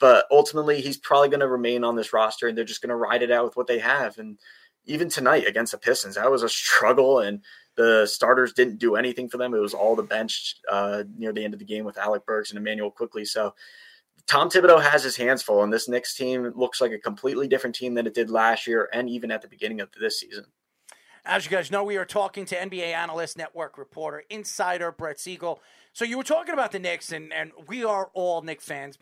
But 0.00 0.26
ultimately, 0.30 0.80
he's 0.80 0.96
probably 0.96 1.28
going 1.28 1.40
to 1.40 1.48
remain 1.48 1.82
on 1.82 1.96
this 1.96 2.12
roster, 2.12 2.46
and 2.46 2.56
they're 2.56 2.64
just 2.64 2.82
going 2.82 2.90
to 2.90 2.96
ride 2.96 3.22
it 3.22 3.32
out 3.32 3.44
with 3.44 3.56
what 3.56 3.66
they 3.66 3.80
have. 3.80 4.18
And 4.18 4.38
even 4.84 5.08
tonight 5.08 5.46
against 5.46 5.72
the 5.72 5.78
Pistons, 5.78 6.14
that 6.14 6.30
was 6.30 6.42
a 6.42 6.48
struggle, 6.48 7.18
and 7.18 7.42
the 7.78 8.06
starters 8.06 8.52
didn't 8.52 8.78
do 8.78 8.96
anything 8.96 9.28
for 9.28 9.38
them. 9.38 9.54
It 9.54 9.60
was 9.60 9.72
all 9.72 9.94
the 9.94 10.02
bench 10.02 10.56
uh, 10.68 11.04
near 11.16 11.32
the 11.32 11.44
end 11.44 11.54
of 11.54 11.60
the 11.60 11.64
game 11.64 11.84
with 11.84 11.96
Alec 11.96 12.26
Burks 12.26 12.50
and 12.50 12.58
Immanuel 12.58 12.90
Quickley. 12.90 13.24
So 13.24 13.54
Tom 14.26 14.50
Thibodeau 14.50 14.82
has 14.82 15.04
his 15.04 15.16
hands 15.16 15.42
full, 15.42 15.62
and 15.62 15.72
this 15.72 15.88
Knicks 15.88 16.16
team 16.16 16.52
looks 16.56 16.80
like 16.80 16.90
a 16.90 16.98
completely 16.98 17.46
different 17.46 17.76
team 17.76 17.94
than 17.94 18.04
it 18.04 18.14
did 18.14 18.30
last 18.30 18.66
year 18.66 18.88
and 18.92 19.08
even 19.08 19.30
at 19.30 19.42
the 19.42 19.48
beginning 19.48 19.80
of 19.80 19.90
this 19.98 20.18
season. 20.18 20.46
As 21.24 21.44
you 21.44 21.52
guys 21.52 21.70
know, 21.70 21.84
we 21.84 21.96
are 21.96 22.04
talking 22.04 22.44
to 22.46 22.56
NBA 22.56 22.92
analyst, 22.92 23.38
network 23.38 23.78
reporter, 23.78 24.24
insider 24.28 24.90
Brett 24.90 25.20
Siegel. 25.20 25.62
So 25.92 26.04
you 26.04 26.16
were 26.16 26.24
talking 26.24 26.54
about 26.54 26.72
the 26.72 26.78
Knicks, 26.78 27.12
and, 27.12 27.32
and 27.32 27.52
we 27.66 27.84
are 27.84 28.10
all 28.14 28.42
Knicks 28.42 28.64
fans. 28.64 28.98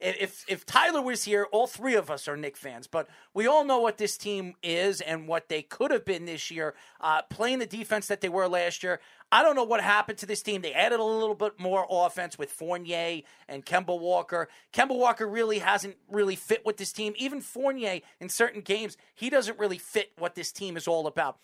if 0.00 0.44
if 0.48 0.64
Tyler 0.64 1.02
was 1.02 1.24
here, 1.24 1.46
all 1.50 1.66
three 1.66 1.94
of 1.94 2.10
us 2.10 2.28
are 2.28 2.36
Knick 2.36 2.56
fans, 2.56 2.86
but 2.86 3.08
we 3.34 3.46
all 3.46 3.64
know 3.64 3.78
what 3.78 3.98
this 3.98 4.16
team 4.16 4.54
is 4.62 5.00
and 5.00 5.26
what 5.26 5.48
they 5.48 5.62
could 5.62 5.90
have 5.90 6.04
been 6.04 6.26
this 6.26 6.50
year, 6.50 6.74
uh, 7.00 7.22
playing 7.22 7.58
the 7.58 7.66
defense 7.66 8.06
that 8.06 8.20
they 8.20 8.28
were 8.28 8.48
last 8.48 8.82
year. 8.82 9.00
I 9.30 9.42
don't 9.42 9.56
know 9.56 9.64
what 9.64 9.82
happened 9.82 10.18
to 10.18 10.26
this 10.26 10.42
team. 10.42 10.62
They 10.62 10.72
added 10.72 11.00
a 11.00 11.04
little 11.04 11.34
bit 11.34 11.58
more 11.60 11.86
offense 11.90 12.38
with 12.38 12.50
Fournier 12.50 13.22
and 13.46 13.64
Kemba 13.64 13.98
Walker. 13.98 14.48
Kemba 14.72 14.96
Walker 14.96 15.26
really 15.26 15.58
hasn't 15.58 15.96
really 16.10 16.36
fit 16.36 16.64
with 16.64 16.78
this 16.78 16.92
team. 16.92 17.12
Even 17.16 17.42
Fournier 17.42 18.00
in 18.20 18.30
certain 18.30 18.62
games, 18.62 18.96
he 19.14 19.28
doesn't 19.28 19.58
really 19.58 19.78
fit 19.78 20.12
what 20.18 20.34
this 20.34 20.50
team 20.50 20.76
is 20.76 20.88
all 20.88 21.06
about. 21.06 21.38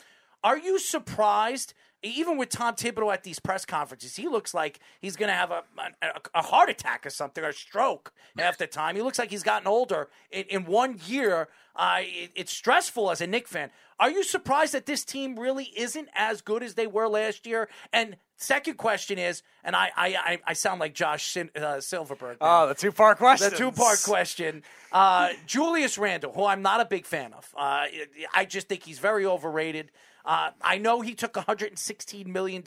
Are 0.44 0.58
you 0.58 0.78
surprised? 0.78 1.74
Even 2.02 2.36
with 2.36 2.50
Tom 2.50 2.74
Thibodeau 2.74 3.10
at 3.14 3.22
these 3.22 3.38
press 3.38 3.64
conferences, 3.64 4.14
he 4.14 4.28
looks 4.28 4.52
like 4.52 4.78
he's 5.00 5.16
going 5.16 5.30
to 5.30 5.34
have 5.34 5.50
a, 5.50 5.62
a, 6.02 6.08
a 6.34 6.42
heart 6.42 6.68
attack 6.68 7.06
or 7.06 7.10
something, 7.10 7.42
or 7.42 7.48
a 7.48 7.52
stroke 7.54 8.12
after 8.38 8.66
time. 8.66 8.94
He 8.94 9.00
looks 9.00 9.18
like 9.18 9.30
he's 9.30 9.42
gotten 9.42 9.66
older. 9.66 10.10
In, 10.30 10.44
in 10.50 10.64
one 10.66 11.00
year, 11.06 11.48
uh, 11.74 12.00
it, 12.00 12.30
it's 12.34 12.52
stressful 12.52 13.10
as 13.10 13.22
a 13.22 13.26
Knick 13.26 13.48
fan. 13.48 13.70
Are 13.98 14.10
you 14.10 14.22
surprised 14.22 14.74
that 14.74 14.84
this 14.84 15.02
team 15.02 15.38
really 15.38 15.72
isn't 15.74 16.10
as 16.14 16.42
good 16.42 16.62
as 16.62 16.74
they 16.74 16.86
were 16.86 17.08
last 17.08 17.46
year? 17.46 17.70
And 17.90 18.18
second 18.36 18.76
question 18.76 19.18
is, 19.18 19.42
and 19.62 19.74
I 19.76 19.90
I, 19.96 20.38
I 20.46 20.52
sound 20.52 20.80
like 20.80 20.94
Josh 20.94 21.32
Sin, 21.32 21.50
uh, 21.56 21.80
Silverberg. 21.80 22.38
now. 22.40 22.64
Oh, 22.64 22.68
the 22.68 22.74
two 22.74 22.92
part 22.92 23.18
question. 23.18 23.50
The 23.50 23.56
two 23.56 23.72
part 23.72 24.02
question. 24.02 24.62
Uh, 24.92 25.30
Julius 25.46 25.98
Randle, 25.98 26.32
who 26.32 26.44
I'm 26.44 26.62
not 26.62 26.80
a 26.80 26.84
big 26.84 27.06
fan 27.06 27.32
of. 27.32 27.52
Uh, 27.56 27.86
I 28.32 28.44
just 28.44 28.68
think 28.68 28.84
he's 28.84 28.98
very 28.98 29.26
overrated. 29.26 29.90
Uh, 30.24 30.50
I 30.62 30.78
know 30.78 31.02
he 31.02 31.14
took 31.14 31.34
$116 31.34 32.26
million 32.26 32.62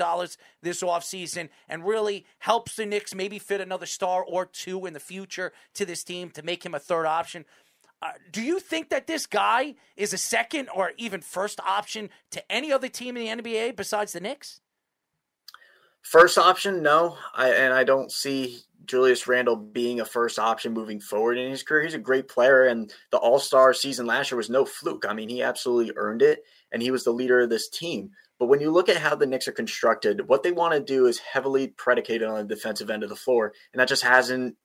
this 0.61 0.83
offseason 0.83 1.49
and 1.67 1.85
really 1.85 2.25
helps 2.37 2.75
the 2.75 2.85
Knicks 2.85 3.15
maybe 3.15 3.39
fit 3.39 3.61
another 3.61 3.87
star 3.87 4.23
or 4.23 4.45
two 4.45 4.85
in 4.85 4.93
the 4.93 4.99
future 4.99 5.53
to 5.73 5.85
this 5.85 6.03
team 6.03 6.29
to 6.31 6.43
make 6.43 6.63
him 6.63 6.75
a 6.75 6.79
third 6.79 7.07
option. 7.07 7.45
Uh, 7.99 8.11
do 8.31 8.43
you 8.43 8.59
think 8.59 8.89
that 8.89 9.07
this 9.07 9.25
guy 9.25 9.73
is 9.95 10.13
a 10.13 10.17
second 10.17 10.69
or 10.75 10.91
even 10.97 11.19
first 11.19 11.59
option 11.61 12.11
to 12.29 12.51
any 12.51 12.71
other 12.71 12.87
team 12.87 13.17
in 13.17 13.41
the 13.41 13.43
NBA 13.43 13.75
besides 13.75 14.13
the 14.13 14.19
Knicks? 14.19 14.61
First 16.09 16.37
option, 16.37 16.81
no. 16.81 17.17
I, 17.35 17.49
and 17.49 17.73
I 17.73 17.83
don't 17.83 18.09
see 18.09 18.59
Julius 18.85 19.27
Randle 19.27 19.57
being 19.57 19.99
a 19.99 20.05
first 20.05 20.39
option 20.39 20.71
moving 20.71 21.01
forward 21.01 21.37
in 21.37 21.51
his 21.51 21.63
career. 21.63 21.83
He's 21.83 21.93
a 21.95 21.99
great 21.99 22.29
player, 22.29 22.63
and 22.63 22.93
the 23.11 23.17
All 23.17 23.39
Star 23.39 23.73
season 23.73 24.05
last 24.05 24.31
year 24.31 24.37
was 24.37 24.49
no 24.49 24.63
fluke. 24.63 25.05
I 25.05 25.13
mean, 25.13 25.27
he 25.27 25.43
absolutely 25.43 25.93
earned 25.97 26.21
it, 26.21 26.43
and 26.71 26.81
he 26.81 26.91
was 26.91 27.03
the 27.03 27.11
leader 27.11 27.41
of 27.41 27.49
this 27.49 27.67
team. 27.67 28.11
But 28.39 28.45
when 28.45 28.61
you 28.61 28.71
look 28.71 28.87
at 28.87 28.95
how 28.95 29.15
the 29.15 29.25
Knicks 29.25 29.49
are 29.49 29.51
constructed, 29.53 30.29
what 30.29 30.43
they 30.43 30.53
want 30.53 30.75
to 30.75 30.79
do 30.79 31.07
is 31.07 31.19
heavily 31.19 31.67
predicated 31.67 32.25
on 32.25 32.37
the 32.37 32.55
defensive 32.55 32.89
end 32.89 33.03
of 33.03 33.09
the 33.09 33.15
floor, 33.17 33.51
and 33.73 33.81
that 33.81 33.89
just 33.89 34.03
hasn't 34.03 34.55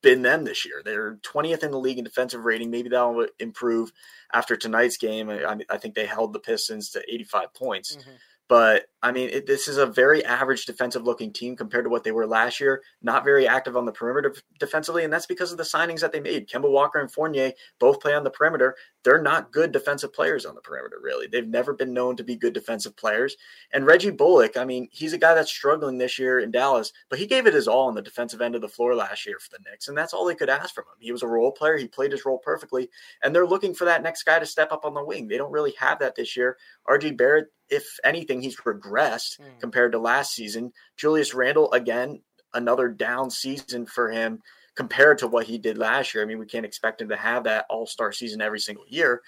been 0.00 0.22
them 0.22 0.44
this 0.44 0.64
year. 0.64 0.80
They're 0.82 1.16
20th 1.16 1.62
in 1.62 1.72
the 1.72 1.78
league 1.78 1.98
in 1.98 2.04
defensive 2.04 2.44
rating. 2.44 2.70
Maybe 2.70 2.88
that'll 2.88 3.26
improve 3.38 3.92
after 4.32 4.56
tonight's 4.56 4.96
game. 4.96 5.28
I, 5.28 5.58
I 5.68 5.76
think 5.76 5.94
they 5.94 6.06
held 6.06 6.32
the 6.32 6.38
Pistons 6.38 6.90
to 6.90 7.02
85 7.06 7.52
points. 7.52 7.96
Mm-hmm. 7.96 8.12
But 8.48 8.86
I 9.02 9.12
mean, 9.12 9.28
it, 9.30 9.46
this 9.46 9.68
is 9.68 9.76
a 9.76 9.86
very 9.86 10.24
average 10.24 10.66
defensive 10.66 11.04
looking 11.04 11.32
team 11.32 11.56
compared 11.56 11.84
to 11.84 11.90
what 11.90 12.04
they 12.04 12.12
were 12.12 12.26
last 12.26 12.60
year. 12.60 12.82
Not 13.02 13.24
very 13.24 13.46
active 13.46 13.76
on 13.76 13.84
the 13.84 13.92
perimeter 13.92 14.34
defensively, 14.58 15.04
and 15.04 15.12
that's 15.12 15.26
because 15.26 15.52
of 15.52 15.58
the 15.58 15.64
signings 15.64 16.00
that 16.00 16.12
they 16.12 16.20
made. 16.20 16.48
Kemba 16.48 16.70
Walker 16.70 17.00
and 17.00 17.10
Fournier 17.10 17.52
both 17.78 18.00
play 18.00 18.14
on 18.14 18.24
the 18.24 18.30
perimeter. 18.30 18.76
They're 19.04 19.22
not 19.22 19.52
good 19.52 19.72
defensive 19.72 20.12
players 20.12 20.44
on 20.44 20.54
the 20.54 20.60
perimeter, 20.60 20.98
really. 21.02 21.26
They've 21.26 21.46
never 21.46 21.72
been 21.72 21.92
known 21.92 22.16
to 22.16 22.24
be 22.24 22.36
good 22.36 22.52
defensive 22.52 22.96
players. 22.96 23.36
And 23.72 23.86
Reggie 23.86 24.10
Bullock, 24.10 24.56
I 24.56 24.64
mean, 24.64 24.88
he's 24.90 25.12
a 25.12 25.18
guy 25.18 25.34
that's 25.34 25.50
struggling 25.50 25.98
this 25.98 26.18
year 26.18 26.40
in 26.40 26.50
Dallas, 26.50 26.92
but 27.08 27.18
he 27.18 27.26
gave 27.26 27.46
it 27.46 27.54
his 27.54 27.68
all 27.68 27.88
on 27.88 27.94
the 27.94 28.02
defensive 28.02 28.40
end 28.40 28.54
of 28.54 28.60
the 28.60 28.68
floor 28.68 28.94
last 28.94 29.26
year 29.26 29.38
for 29.40 29.48
the 29.50 29.70
Knicks, 29.70 29.88
and 29.88 29.98
that's 29.98 30.14
all 30.14 30.24
they 30.24 30.34
could 30.34 30.50
ask 30.50 30.74
from 30.74 30.84
him. 30.84 30.98
He 31.00 31.12
was 31.12 31.22
a 31.22 31.28
role 31.28 31.52
player. 31.52 31.76
He 31.76 31.88
played 31.88 32.12
his 32.12 32.24
role 32.24 32.38
perfectly, 32.38 32.90
and 33.22 33.34
they're 33.34 33.46
looking 33.46 33.74
for 33.74 33.84
that 33.84 34.02
next 34.02 34.24
guy 34.24 34.38
to 34.38 34.46
step 34.46 34.72
up 34.72 34.84
on 34.84 34.94
the 34.94 35.04
wing. 35.04 35.28
They 35.28 35.38
don't 35.38 35.52
really 35.52 35.74
have 35.78 35.98
that 36.00 36.16
this 36.16 36.36
year. 36.36 36.56
RJ 36.88 37.16
Barrett, 37.16 37.48
if 37.68 37.84
anything, 38.04 38.40
he's 38.40 38.60
regressed 38.60 39.40
mm. 39.40 39.60
compared 39.60 39.92
to 39.92 39.98
last 39.98 40.34
season. 40.34 40.72
Julius 40.96 41.34
Randle, 41.34 41.72
again, 41.72 42.20
another 42.54 42.88
down 42.88 43.30
season 43.30 43.86
for 43.86 44.10
him 44.10 44.40
compared 44.76 45.18
to 45.18 45.26
what 45.26 45.46
he 45.46 45.58
did 45.58 45.78
last 45.78 46.14
year. 46.14 46.22
I 46.22 46.26
mean, 46.26 46.38
we 46.38 46.46
can't 46.46 46.66
expect 46.66 47.00
him 47.00 47.08
to 47.08 47.16
have 47.16 47.44
that 47.44 47.66
all 47.70 47.86
star 47.86 48.12
season 48.12 48.40
every 48.40 48.60
single 48.60 48.84
year. 48.88 49.22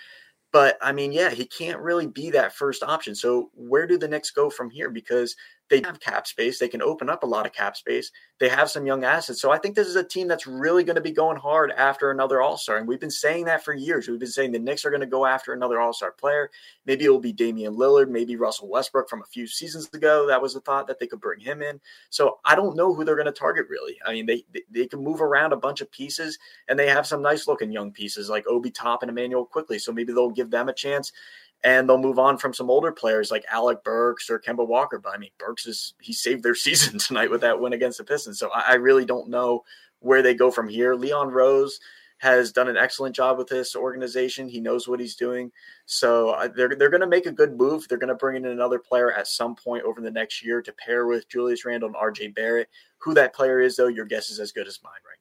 But 0.52 0.78
I 0.80 0.92
mean, 0.92 1.12
yeah, 1.12 1.30
he 1.30 1.44
can't 1.44 1.80
really 1.80 2.06
be 2.06 2.30
that 2.30 2.54
first 2.54 2.82
option. 2.82 3.14
So 3.14 3.50
where 3.54 3.86
do 3.86 3.98
the 3.98 4.08
Knicks 4.08 4.30
go 4.30 4.48
from 4.48 4.70
here? 4.70 4.90
Because 4.90 5.36
they 5.70 5.82
have 5.84 6.00
cap 6.00 6.26
space. 6.26 6.58
They 6.58 6.68
can 6.68 6.82
open 6.82 7.10
up 7.10 7.22
a 7.22 7.26
lot 7.26 7.46
of 7.46 7.52
cap 7.52 7.76
space. 7.76 8.10
They 8.38 8.48
have 8.48 8.70
some 8.70 8.86
young 8.86 9.04
assets. 9.04 9.40
So 9.40 9.50
I 9.50 9.58
think 9.58 9.74
this 9.74 9.88
is 9.88 9.96
a 9.96 10.04
team 10.04 10.28
that's 10.28 10.46
really 10.46 10.84
going 10.84 10.96
to 10.96 11.02
be 11.02 11.12
going 11.12 11.36
hard 11.36 11.72
after 11.72 12.10
another 12.10 12.40
All 12.40 12.56
Star. 12.56 12.78
And 12.78 12.88
we've 12.88 13.00
been 13.00 13.10
saying 13.10 13.44
that 13.46 13.64
for 13.64 13.74
years. 13.74 14.08
We've 14.08 14.18
been 14.18 14.28
saying 14.28 14.52
the 14.52 14.58
Knicks 14.58 14.84
are 14.84 14.90
going 14.90 15.00
to 15.00 15.06
go 15.06 15.26
after 15.26 15.52
another 15.52 15.80
All 15.80 15.92
Star 15.92 16.12
player. 16.12 16.50
Maybe 16.86 17.04
it 17.04 17.10
will 17.10 17.20
be 17.20 17.32
Damian 17.32 17.74
Lillard, 17.74 18.08
maybe 18.08 18.36
Russell 18.36 18.68
Westbrook 18.68 19.08
from 19.08 19.22
a 19.22 19.26
few 19.26 19.46
seasons 19.46 19.88
ago. 19.92 20.26
That 20.26 20.40
was 20.40 20.54
the 20.54 20.60
thought 20.60 20.86
that 20.86 20.98
they 20.98 21.06
could 21.06 21.20
bring 21.20 21.40
him 21.40 21.62
in. 21.62 21.80
So 22.10 22.38
I 22.44 22.54
don't 22.54 22.76
know 22.76 22.94
who 22.94 23.04
they're 23.04 23.16
going 23.16 23.26
to 23.26 23.32
target 23.32 23.66
really. 23.68 23.98
I 24.04 24.12
mean, 24.12 24.26
they 24.26 24.44
they 24.70 24.86
can 24.86 25.02
move 25.02 25.20
around 25.20 25.52
a 25.52 25.56
bunch 25.56 25.80
of 25.80 25.90
pieces, 25.90 26.38
and 26.68 26.78
they 26.78 26.88
have 26.88 27.06
some 27.06 27.22
nice 27.22 27.46
looking 27.46 27.72
young 27.72 27.92
pieces 27.92 28.30
like 28.30 28.46
Obi 28.46 28.70
Top 28.70 29.02
and 29.02 29.10
Immanuel 29.10 29.44
Quickley. 29.44 29.78
So 29.78 29.92
maybe 29.92 30.12
they'll 30.12 30.30
give 30.30 30.50
them 30.50 30.68
a 30.68 30.72
chance 30.72 31.12
and 31.64 31.88
they'll 31.88 31.98
move 31.98 32.18
on 32.18 32.38
from 32.38 32.54
some 32.54 32.70
older 32.70 32.92
players 32.92 33.30
like 33.30 33.44
Alec 33.50 33.82
Burks 33.82 34.30
or 34.30 34.38
Kemba 34.38 34.66
Walker. 34.66 34.98
But 34.98 35.14
I 35.14 35.18
mean, 35.18 35.30
Burks 35.38 35.66
is 35.66 35.94
he 36.00 36.12
saved 36.12 36.42
their 36.42 36.54
season 36.54 36.98
tonight 36.98 37.30
with 37.30 37.40
that 37.42 37.60
win 37.60 37.72
against 37.72 37.98
the 37.98 38.04
Pistons. 38.04 38.38
So 38.38 38.50
I, 38.50 38.72
I 38.72 38.74
really 38.74 39.04
don't 39.04 39.28
know 39.28 39.64
where 40.00 40.22
they 40.22 40.34
go 40.34 40.50
from 40.50 40.68
here. 40.68 40.94
Leon 40.94 41.30
Rose 41.30 41.80
has 42.18 42.50
done 42.50 42.68
an 42.68 42.76
excellent 42.76 43.14
job 43.14 43.38
with 43.38 43.46
this 43.46 43.76
organization. 43.76 44.48
He 44.48 44.60
knows 44.60 44.88
what 44.88 44.98
he's 44.98 45.14
doing. 45.14 45.52
So 45.86 46.30
uh, 46.30 46.48
they're 46.48 46.74
they're 46.74 46.90
going 46.90 47.00
to 47.00 47.06
make 47.06 47.26
a 47.26 47.32
good 47.32 47.56
move. 47.56 47.86
They're 47.88 47.98
going 47.98 48.08
to 48.08 48.14
bring 48.14 48.36
in 48.36 48.46
another 48.46 48.78
player 48.78 49.12
at 49.12 49.28
some 49.28 49.54
point 49.54 49.84
over 49.84 50.00
the 50.00 50.10
next 50.10 50.44
year 50.44 50.60
to 50.62 50.72
pair 50.72 51.06
with 51.06 51.28
Julius 51.28 51.64
Randle 51.64 51.88
and 51.88 51.96
RJ 51.96 52.34
Barrett. 52.34 52.68
Who 52.98 53.14
that 53.14 53.34
player 53.34 53.60
is, 53.60 53.76
though, 53.76 53.86
your 53.86 54.04
guess 54.04 54.30
is 54.30 54.40
as 54.40 54.52
good 54.52 54.66
as 54.66 54.80
mine 54.82 54.92
right. 55.06 55.17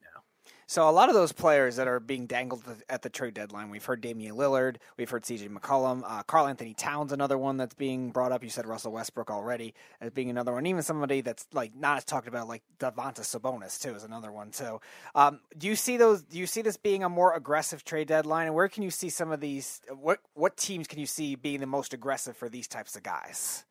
So 0.70 0.89
a 0.89 0.91
lot 0.91 1.07
of 1.07 1.15
those 1.15 1.32
players 1.32 1.78
that 1.78 1.88
are 1.88 2.01
being 2.01 2.26
dangled 2.26 2.61
at 2.89 3.01
the 3.01 3.09
trade 3.09 3.34
deadline, 3.34 3.70
we've 3.70 3.86
heard 3.86 4.01
Damian 4.01 4.36
Lillard, 4.36 4.76
we've 4.97 5.09
heard 5.09 5.26
C.J. 5.26 5.47
McCollum, 5.47 6.03
uh, 6.05 6.24
Karl-Anthony 6.24 6.74
Towns, 6.74 7.13
another 7.13 7.38
one 7.38 7.55
that's 7.55 7.74
being 7.74 8.11
brought 8.11 8.34
up. 8.34 8.43
You 8.43 8.49
said 8.49 8.68
Russell 8.68 8.91
Westbrook 8.91 9.32
already 9.32 9.74
as 10.01 10.11
being 10.11 10.30
another 10.30 10.51
one. 10.51 10.65
Even 10.65 10.84
somebody 10.84 11.22
that's 11.22 11.47
like 11.53 11.74
not 11.74 11.95
as 11.97 12.03
talked 12.03 12.28
about, 12.28 12.49
like 12.49 12.63
Domantas 12.80 13.39
Sabonis 13.39 13.82
too, 13.82 13.95
is 13.95 14.03
another 14.03 14.30
one 14.30 14.51
So 14.51 14.82
Um, 15.15 15.39
do 15.57 15.68
you 15.68 15.76
see 15.78 15.95
those? 15.95 16.24
Do 16.24 16.38
you 16.38 16.45
see 16.45 16.61
this 16.61 16.76
being 16.76 17.01
a 17.01 17.09
more 17.09 17.34
aggressive 17.34 17.86
trade 17.86 18.09
deadline? 18.09 18.47
And 18.47 18.55
where 18.55 18.68
can 18.68 18.84
you 18.84 18.91
see 18.91 19.09
some 19.09 19.32
of 19.32 19.39
these? 19.39 19.80
What 19.89 20.20
what 20.34 20.57
teams 20.57 20.86
can 20.88 20.99
you 20.99 21.05
see 21.05 21.36
being 21.36 21.61
the 21.61 21.65
most 21.65 21.93
aggressive 21.93 22.36
for 22.36 22.49
these 22.49 22.68
types 22.68 22.97
of 22.97 23.03
guys? 23.03 23.63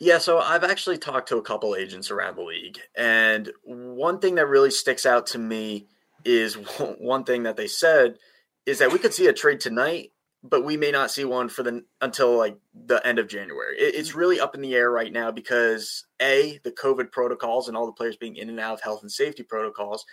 Yeah, 0.00 0.18
so 0.18 0.38
I've 0.38 0.62
actually 0.62 0.98
talked 0.98 1.28
to 1.30 1.38
a 1.38 1.42
couple 1.42 1.74
agents 1.74 2.10
around 2.10 2.36
the 2.36 2.42
league, 2.42 2.78
and 2.96 3.50
one 3.64 4.20
thing 4.20 4.36
that 4.36 4.46
really 4.46 4.70
sticks 4.70 5.04
out 5.04 5.26
to 5.28 5.38
me 5.38 5.86
is 6.24 6.54
one 6.98 7.24
thing 7.24 7.44
that 7.44 7.56
they 7.56 7.66
said 7.66 8.18
is 8.64 8.78
that 8.78 8.92
we 8.92 8.98
could 8.98 9.14
see 9.14 9.26
a 9.26 9.32
trade 9.32 9.60
tonight, 9.60 10.12
but 10.42 10.64
we 10.64 10.76
may 10.76 10.92
not 10.92 11.10
see 11.10 11.24
one 11.24 11.48
for 11.48 11.62
the 11.62 11.84
until 12.00 12.36
like 12.36 12.58
the 12.74 13.04
end 13.04 13.18
of 13.18 13.28
January. 13.28 13.76
It, 13.76 13.94
it's 13.96 14.14
really 14.14 14.38
up 14.38 14.54
in 14.54 14.60
the 14.60 14.74
air 14.74 14.90
right 14.90 15.12
now 15.12 15.32
because 15.32 16.06
a 16.22 16.60
the 16.62 16.70
COVID 16.70 17.10
protocols 17.10 17.66
and 17.66 17.76
all 17.76 17.86
the 17.86 17.92
players 17.92 18.16
being 18.16 18.36
in 18.36 18.48
and 18.48 18.60
out 18.60 18.74
of 18.74 18.82
health 18.82 19.02
and 19.02 19.10
safety 19.10 19.42
protocols, 19.42 20.04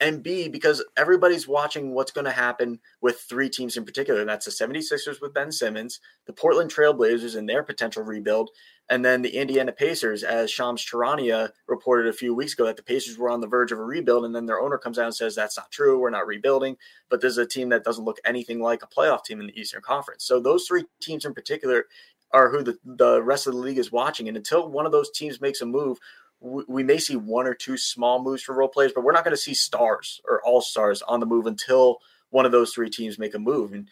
and 0.00 0.22
B, 0.22 0.48
because 0.48 0.84
everybody's 0.96 1.46
watching 1.46 1.94
what's 1.94 2.10
going 2.10 2.24
to 2.24 2.30
happen 2.30 2.80
with 3.00 3.20
three 3.20 3.48
teams 3.48 3.76
in 3.76 3.84
particular. 3.84 4.20
And 4.20 4.28
that's 4.28 4.46
the 4.46 4.50
76ers 4.50 5.20
with 5.20 5.34
Ben 5.34 5.52
Simmons, 5.52 6.00
the 6.26 6.32
Portland 6.32 6.72
Trailblazers 6.72 7.36
and 7.36 7.48
their 7.48 7.62
potential 7.62 8.02
rebuild, 8.02 8.50
and 8.90 9.02
then 9.02 9.22
the 9.22 9.34
Indiana 9.34 9.72
Pacers, 9.72 10.22
as 10.22 10.50
Shams 10.50 10.84
Charania 10.84 11.50
reported 11.66 12.06
a 12.06 12.12
few 12.12 12.34
weeks 12.34 12.52
ago 12.52 12.66
that 12.66 12.76
the 12.76 12.82
Pacers 12.82 13.16
were 13.16 13.30
on 13.30 13.40
the 13.40 13.46
verge 13.46 13.72
of 13.72 13.78
a 13.78 13.84
rebuild, 13.84 14.26
and 14.26 14.34
then 14.34 14.44
their 14.44 14.60
owner 14.60 14.76
comes 14.76 14.98
out 14.98 15.06
and 15.06 15.14
says 15.14 15.34
that's 15.34 15.56
not 15.56 15.70
true. 15.70 15.98
We're 15.98 16.10
not 16.10 16.26
rebuilding. 16.26 16.76
But 17.08 17.22
this 17.22 17.32
is 17.32 17.38
a 17.38 17.46
team 17.46 17.70
that 17.70 17.84
doesn't 17.84 18.04
look 18.04 18.18
anything 18.26 18.60
like 18.60 18.82
a 18.82 18.86
playoff 18.86 19.24
team 19.24 19.40
in 19.40 19.46
the 19.46 19.58
Eastern 19.58 19.80
Conference. 19.80 20.24
So 20.24 20.38
those 20.38 20.66
three 20.66 20.84
teams 21.00 21.24
in 21.24 21.32
particular 21.32 21.86
are 22.32 22.50
who 22.50 22.62
the, 22.62 22.76
the 22.84 23.22
rest 23.22 23.46
of 23.46 23.54
the 23.54 23.60
league 23.60 23.78
is 23.78 23.92
watching. 23.92 24.28
And 24.28 24.36
until 24.36 24.68
one 24.68 24.84
of 24.84 24.92
those 24.92 25.10
teams 25.10 25.40
makes 25.40 25.62
a 25.62 25.66
move, 25.66 25.98
we, 26.44 26.64
we 26.68 26.82
may 26.82 26.98
see 26.98 27.16
one 27.16 27.46
or 27.46 27.54
two 27.54 27.76
small 27.76 28.22
moves 28.22 28.42
for 28.42 28.54
role 28.54 28.68
players, 28.68 28.92
but 28.94 29.02
we're 29.02 29.12
not 29.12 29.24
going 29.24 29.36
to 29.36 29.42
see 29.42 29.54
stars 29.54 30.20
or 30.28 30.42
all 30.44 30.60
stars 30.60 31.02
on 31.02 31.20
the 31.20 31.26
move 31.26 31.46
until 31.46 31.98
one 32.30 32.44
of 32.44 32.52
those 32.52 32.72
three 32.72 32.90
teams 32.90 33.18
make 33.18 33.34
a 33.34 33.38
move. 33.38 33.72
And 33.72 33.88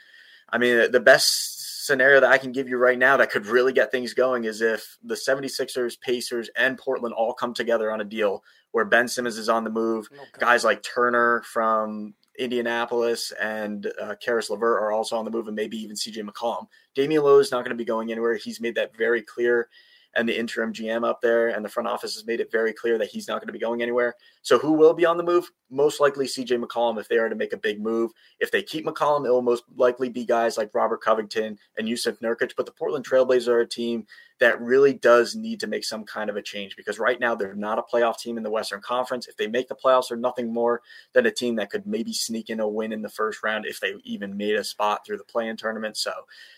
I 0.50 0.58
mean, 0.58 0.90
the 0.90 1.00
best 1.00 1.86
scenario 1.86 2.20
that 2.20 2.30
I 2.30 2.38
can 2.38 2.52
give 2.52 2.68
you 2.68 2.76
right 2.76 2.98
now 2.98 3.16
that 3.16 3.30
could 3.30 3.46
really 3.46 3.72
get 3.72 3.90
things 3.90 4.14
going 4.14 4.44
is 4.44 4.60
if 4.60 4.98
the 5.02 5.14
76ers, 5.14 5.98
Pacers, 5.98 6.50
and 6.56 6.78
Portland 6.78 7.14
all 7.14 7.32
come 7.32 7.54
together 7.54 7.90
on 7.90 8.00
a 8.00 8.04
deal 8.04 8.44
where 8.70 8.84
Ben 8.84 9.08
Simmons 9.08 9.38
is 9.38 9.48
on 9.48 9.64
the 9.64 9.70
move. 9.70 10.08
Okay. 10.12 10.24
Guys 10.38 10.62
like 10.62 10.82
Turner 10.82 11.42
from 11.44 12.14
Indianapolis 12.38 13.32
and 13.40 13.90
uh, 14.00 14.14
Caris 14.22 14.50
LeVert 14.50 14.80
are 14.80 14.92
also 14.92 15.16
on 15.16 15.24
the 15.24 15.30
move, 15.30 15.46
and 15.46 15.56
maybe 15.56 15.76
even 15.78 15.96
CJ 15.96 16.28
McCollum. 16.28 16.66
Damian 16.94 17.22
Lowe 17.22 17.38
is 17.38 17.50
not 17.50 17.64
going 17.64 17.76
to 17.76 17.82
be 17.82 17.84
going 17.84 18.12
anywhere. 18.12 18.36
He's 18.36 18.60
made 18.60 18.74
that 18.76 18.96
very 18.96 19.22
clear. 19.22 19.68
And 20.14 20.28
the 20.28 20.38
interim 20.38 20.72
GM 20.72 21.06
up 21.06 21.20
there, 21.20 21.48
and 21.48 21.64
the 21.64 21.68
front 21.68 21.88
office 21.88 22.14
has 22.14 22.26
made 22.26 22.40
it 22.40 22.50
very 22.50 22.72
clear 22.72 22.98
that 22.98 23.08
he's 23.08 23.28
not 23.28 23.40
going 23.40 23.46
to 23.46 23.52
be 23.52 23.58
going 23.58 23.82
anywhere. 23.82 24.14
So 24.42 24.58
who 24.58 24.72
will 24.72 24.94
be 24.94 25.06
on 25.06 25.16
the 25.16 25.22
move? 25.22 25.50
Most 25.70 26.00
likely 26.00 26.26
CJ 26.26 26.62
McCollum 26.62 27.00
if 27.00 27.08
they 27.08 27.18
are 27.18 27.28
to 27.28 27.34
make 27.34 27.52
a 27.52 27.56
big 27.56 27.80
move. 27.80 28.10
If 28.40 28.50
they 28.50 28.62
keep 28.62 28.84
McCollum, 28.84 29.26
it 29.26 29.30
will 29.30 29.42
most 29.42 29.64
likely 29.76 30.08
be 30.08 30.24
guys 30.24 30.56
like 30.56 30.74
Robert 30.74 31.02
Covington 31.02 31.58
and 31.78 31.88
Jusuf 31.88 32.18
Nurkic. 32.20 32.52
But 32.56 32.66
the 32.66 32.72
Portland 32.72 33.06
Trailblazers 33.06 33.48
are 33.48 33.60
a 33.60 33.68
team 33.68 34.06
that 34.42 34.60
really 34.60 34.92
does 34.92 35.36
need 35.36 35.60
to 35.60 35.68
make 35.68 35.84
some 35.84 36.02
kind 36.02 36.28
of 36.28 36.34
a 36.34 36.42
change 36.42 36.74
because 36.74 36.98
right 36.98 37.20
now 37.20 37.32
they're 37.32 37.54
not 37.54 37.78
a 37.78 37.82
playoff 37.82 38.18
team 38.18 38.36
in 38.36 38.42
the 38.42 38.50
Western 38.50 38.80
Conference. 38.80 39.28
If 39.28 39.36
they 39.36 39.46
make 39.46 39.68
the 39.68 39.76
playoffs, 39.76 40.08
they're 40.08 40.18
nothing 40.18 40.52
more 40.52 40.82
than 41.12 41.26
a 41.26 41.30
team 41.30 41.54
that 41.56 41.70
could 41.70 41.86
maybe 41.86 42.12
sneak 42.12 42.50
in 42.50 42.58
a 42.58 42.66
win 42.66 42.92
in 42.92 43.02
the 43.02 43.08
first 43.08 43.44
round 43.44 43.66
if 43.66 43.78
they 43.78 43.94
even 44.02 44.36
made 44.36 44.56
a 44.56 44.64
spot 44.64 45.06
through 45.06 45.18
the 45.18 45.24
play-in 45.24 45.56
tournament. 45.56 45.96
So 45.96 46.10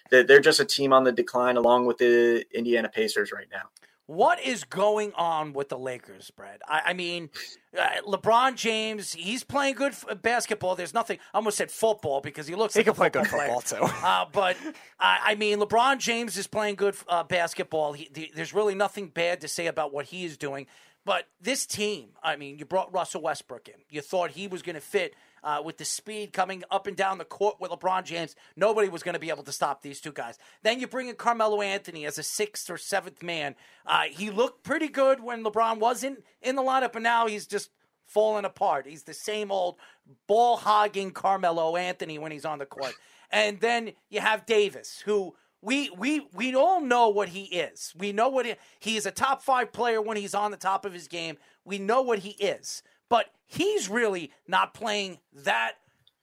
they're 0.09 0.41
just 0.41 0.61
a 0.61 0.65
team 0.65 0.95
on 0.95 1.05
the 1.05 1.13
decline 1.13 1.59
along 1.59 1.85
with 1.85 1.99
the 1.99 2.47
Indiana 2.57 2.89
Pacers 2.89 3.33
right 3.33 3.49
now. 3.53 3.69
What 4.07 4.39
is 4.43 4.65
going 4.65 5.13
on 5.15 5.55
with 5.55 5.71
the 5.71 5.79
Lakers, 5.79 6.31
Brad? 6.31 6.61
I, 6.69 6.83
I 6.87 6.93
mean, 6.93 7.31
uh, 7.79 7.87
LeBron 8.07 8.55
James, 8.55 9.15
he's 9.15 9.45
playing 9.45 9.77
good 9.77 9.93
f- 9.93 10.21
basketball. 10.21 10.77
There's 10.77 10.93
nothing. 10.93 11.19
I 11.33 11.39
almost 11.39 11.57
said 11.57 11.71
football 11.71 12.21
because 12.21 12.47
he 12.47 12.55
looks. 12.55 12.75
He 12.75 12.81
like 12.81 12.87
can 12.87 12.95
play 12.95 13.09
good 13.09 13.27
football 13.27 13.61
football 13.61 13.89
too. 13.89 13.95
Uh, 14.05 14.27
but 14.31 14.57
I, 15.01 15.21
I 15.25 15.35
mean, 15.37 15.59
LeBron 15.59 15.99
James 15.99 16.37
is 16.37 16.47
playing 16.47 16.75
good 16.75 16.97
uh, 17.09 17.25
basketball. 17.25 17.95
He, 17.95 18.11
the, 18.13 18.31
there's 18.35 18.53
really 18.53 18.75
nothing 18.75 19.09
bad 19.09 19.41
to 19.41 19.49
say 19.49 19.69
about 19.69 19.93
what 19.93 20.07
he 20.07 20.27
is 20.27 20.37
doing. 20.37 20.67
But 21.07 21.25
this 21.41 21.65
team, 21.67 22.11
I 22.23 22.37
mean, 22.37 22.59
you 22.59 22.65
brought 22.65 22.93
Russell 22.93 23.23
Westbrook 23.23 23.69
in. 23.69 23.75
You 23.91 24.01
thought 24.01 24.31
he 24.31 24.49
was 24.49 24.63
going 24.63 24.75
to 24.75 24.81
fit 24.81 25.15
uh, 25.45 25.63
with 25.65 25.77
the 25.77 25.85
speed 25.85 26.33
coming 26.33 26.65
up 26.71 26.87
and 26.87 26.97
down 26.97 27.19
the 27.19 27.25
court 27.25 27.61
with 27.61 27.71
LeBron 27.71 28.05
James. 28.05 28.35
Nobody 28.57 28.89
was 28.89 29.03
going 29.03 29.13
to 29.13 29.21
be 29.21 29.29
able 29.29 29.45
to 29.45 29.53
stop 29.53 29.83
these 29.83 30.01
two 30.01 30.11
guys. 30.13 30.39
Then 30.63 30.81
you 30.81 30.89
bring 30.89 31.09
in 31.09 31.15
Carmelo 31.15 31.61
Anthony 31.61 32.07
as 32.07 32.19
a 32.19 32.23
sixth 32.23 32.71
or 32.71 32.79
seventh 32.79 33.23
man. 33.23 33.55
Uh, 33.87 34.05
he 34.11 34.31
looked 34.31 34.65
pretty 34.65 34.89
good 34.89 35.21
when 35.21 35.45
LeBron 35.45 35.79
wasn't 35.79 36.25
in 36.43 36.57
the 36.57 36.63
lineup, 36.63 36.93
but 36.93 37.03
now 37.03 37.27
he's 37.27 37.47
just 37.47 37.71
falling 38.07 38.45
apart. 38.45 38.87
He's 38.87 39.05
the 39.05 39.15
same 39.15 39.53
old 39.53 39.77
ball 40.27 40.57
hogging 40.57 41.11
Carmelo 41.11 41.77
Anthony 41.77 42.19
when 42.19 42.33
he's 42.33 42.45
on 42.45 42.59
the 42.59 42.67
court. 42.67 42.95
And 43.31 43.61
then 43.61 43.93
you 44.11 44.21
have 44.21 44.47
Davis, 44.47 45.03
who 45.05 45.35
we 45.61 45.91
we 45.91 46.29
we 46.35 46.55
all 46.55 46.81
know 46.81 47.09
what 47.09 47.31
he 47.31 47.45
is. 47.45 47.95
We 47.97 48.13
know 48.13 48.29
what 48.29 48.47
he, 48.47 48.55
he 48.79 48.97
is 48.97 49.07
a 49.07 49.11
top 49.11 49.43
five 49.43 49.73
player 49.73 50.01
when 50.01 50.17
he's 50.17 50.35
on 50.35 50.51
the 50.51 50.57
top 50.57 50.85
of 50.85 50.93
his 50.93 51.09
game. 51.09 51.39
We 51.65 51.79
know 51.79 52.03
what 52.03 52.21
he 52.21 52.31
is, 52.33 52.83
but 53.09 53.27
he's 53.47 53.89
really 53.89 54.33
not 54.47 54.75
playing 54.75 55.19
that 55.33 55.73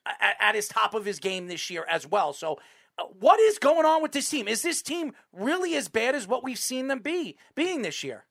at, 0.06 0.36
at 0.40 0.56
his 0.56 0.68
top 0.68 0.94
of 0.94 1.06
his 1.06 1.20
game 1.20 1.48
this 1.48 1.70
year 1.70 1.86
as 1.90 2.08
well. 2.08 2.34
So, 2.34 2.60
uh, 2.98 3.04
what 3.20 3.40
is 3.40 3.58
going 3.58 3.86
on 3.86 4.02
with 4.02 4.12
this 4.12 4.30
team? 4.30 4.48
Is 4.48 4.62
this 4.62 4.82
team 4.82 5.14
really 5.34 5.76
as 5.76 5.88
bad 5.88 6.16
as 6.16 6.28
what 6.28 6.44
we've 6.44 6.60
seen 6.60 6.88
them 6.88 7.00
be 7.00 7.38
being 7.56 7.82
this 7.82 8.04
year? 8.04 8.26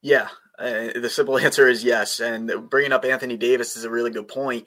Yeah, 0.00 0.28
uh, 0.58 0.98
the 1.00 1.10
simple 1.10 1.38
answer 1.44 1.68
is 1.68 1.84
yes. 1.84 2.20
And 2.20 2.70
bringing 2.70 2.92
up 2.92 3.04
Anthony 3.04 3.36
Davis 3.36 3.76
is 3.76 3.84
a 3.84 3.90
really 3.90 4.10
good 4.10 4.28
point. 4.28 4.66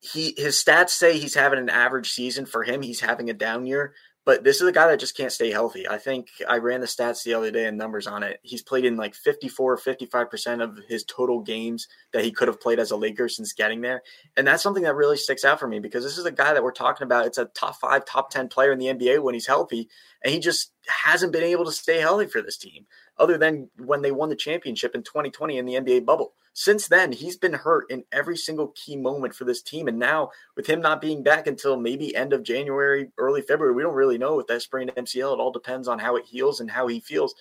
He 0.00 0.32
his 0.36 0.62
stats 0.62 0.90
say 0.90 1.18
he's 1.18 1.34
having 1.34 1.58
an 1.58 1.68
average 1.68 2.12
season 2.12 2.46
for 2.46 2.62
him. 2.62 2.82
He's 2.82 3.00
having 3.00 3.30
a 3.30 3.34
down 3.34 3.66
year, 3.66 3.94
but 4.24 4.44
this 4.44 4.60
is 4.60 4.68
a 4.68 4.72
guy 4.72 4.88
that 4.88 5.00
just 5.00 5.16
can't 5.16 5.32
stay 5.32 5.50
healthy. 5.50 5.88
I 5.88 5.96
think 5.96 6.28
I 6.46 6.58
ran 6.58 6.80
the 6.80 6.86
stats 6.86 7.22
the 7.22 7.34
other 7.34 7.50
day 7.50 7.64
and 7.66 7.78
numbers 7.78 8.06
on 8.06 8.22
it. 8.22 8.40
He's 8.42 8.62
played 8.62 8.84
in 8.84 8.96
like 8.96 9.14
54 9.14 9.78
55% 9.78 10.62
of 10.62 10.78
his 10.86 11.04
total 11.04 11.40
games 11.40 11.88
that 12.12 12.24
he 12.24 12.30
could 12.30 12.48
have 12.48 12.60
played 12.60 12.78
as 12.78 12.90
a 12.90 12.96
Laker 12.96 13.28
since 13.28 13.52
getting 13.52 13.80
there. 13.80 14.02
And 14.36 14.46
that's 14.46 14.62
something 14.62 14.82
that 14.82 14.96
really 14.96 15.16
sticks 15.16 15.44
out 15.44 15.58
for 15.58 15.66
me 15.66 15.80
because 15.80 16.04
this 16.04 16.18
is 16.18 16.26
a 16.26 16.32
guy 16.32 16.52
that 16.52 16.62
we're 16.62 16.72
talking 16.72 17.04
about. 17.04 17.26
It's 17.26 17.38
a 17.38 17.46
top 17.46 17.76
five, 17.76 18.04
top 18.04 18.30
10 18.30 18.48
player 18.48 18.72
in 18.72 18.78
the 18.78 18.86
NBA 18.86 19.22
when 19.22 19.34
he's 19.34 19.46
healthy. 19.46 19.88
And 20.22 20.32
he 20.32 20.40
just 20.40 20.72
hasn't 20.86 21.32
been 21.32 21.42
able 21.42 21.64
to 21.64 21.72
stay 21.72 21.98
healthy 21.98 22.26
for 22.26 22.42
this 22.42 22.58
team 22.58 22.86
other 23.18 23.38
than 23.38 23.70
when 23.84 24.02
they 24.02 24.10
won 24.10 24.28
the 24.28 24.36
championship 24.36 24.94
in 24.94 25.02
2020 25.02 25.58
in 25.58 25.64
the 25.64 25.74
NBA 25.74 26.04
bubble. 26.04 26.34
Since 26.52 26.88
then, 26.88 27.12
he's 27.12 27.36
been 27.36 27.52
hurt 27.52 27.86
in 27.88 28.04
every 28.10 28.36
single 28.36 28.68
key 28.68 28.96
moment 28.96 29.34
for 29.34 29.44
this 29.44 29.62
team. 29.62 29.86
And 29.86 29.98
now, 29.98 30.30
with 30.56 30.66
him 30.66 30.80
not 30.80 31.00
being 31.00 31.22
back 31.22 31.46
until 31.46 31.76
maybe 31.78 32.16
end 32.16 32.32
of 32.32 32.42
January, 32.42 33.10
early 33.16 33.42
February, 33.42 33.74
we 33.74 33.82
don't 33.82 33.94
really 33.94 34.18
know 34.18 34.36
with 34.36 34.48
that 34.48 34.62
sprained 34.62 34.92
MCL. 34.96 35.34
It 35.34 35.40
all 35.40 35.52
depends 35.52 35.86
on 35.86 36.00
how 36.00 36.16
it 36.16 36.26
heals 36.26 36.60
and 36.60 36.70
how 36.70 36.88
he 36.88 36.98
feels. 36.98 37.34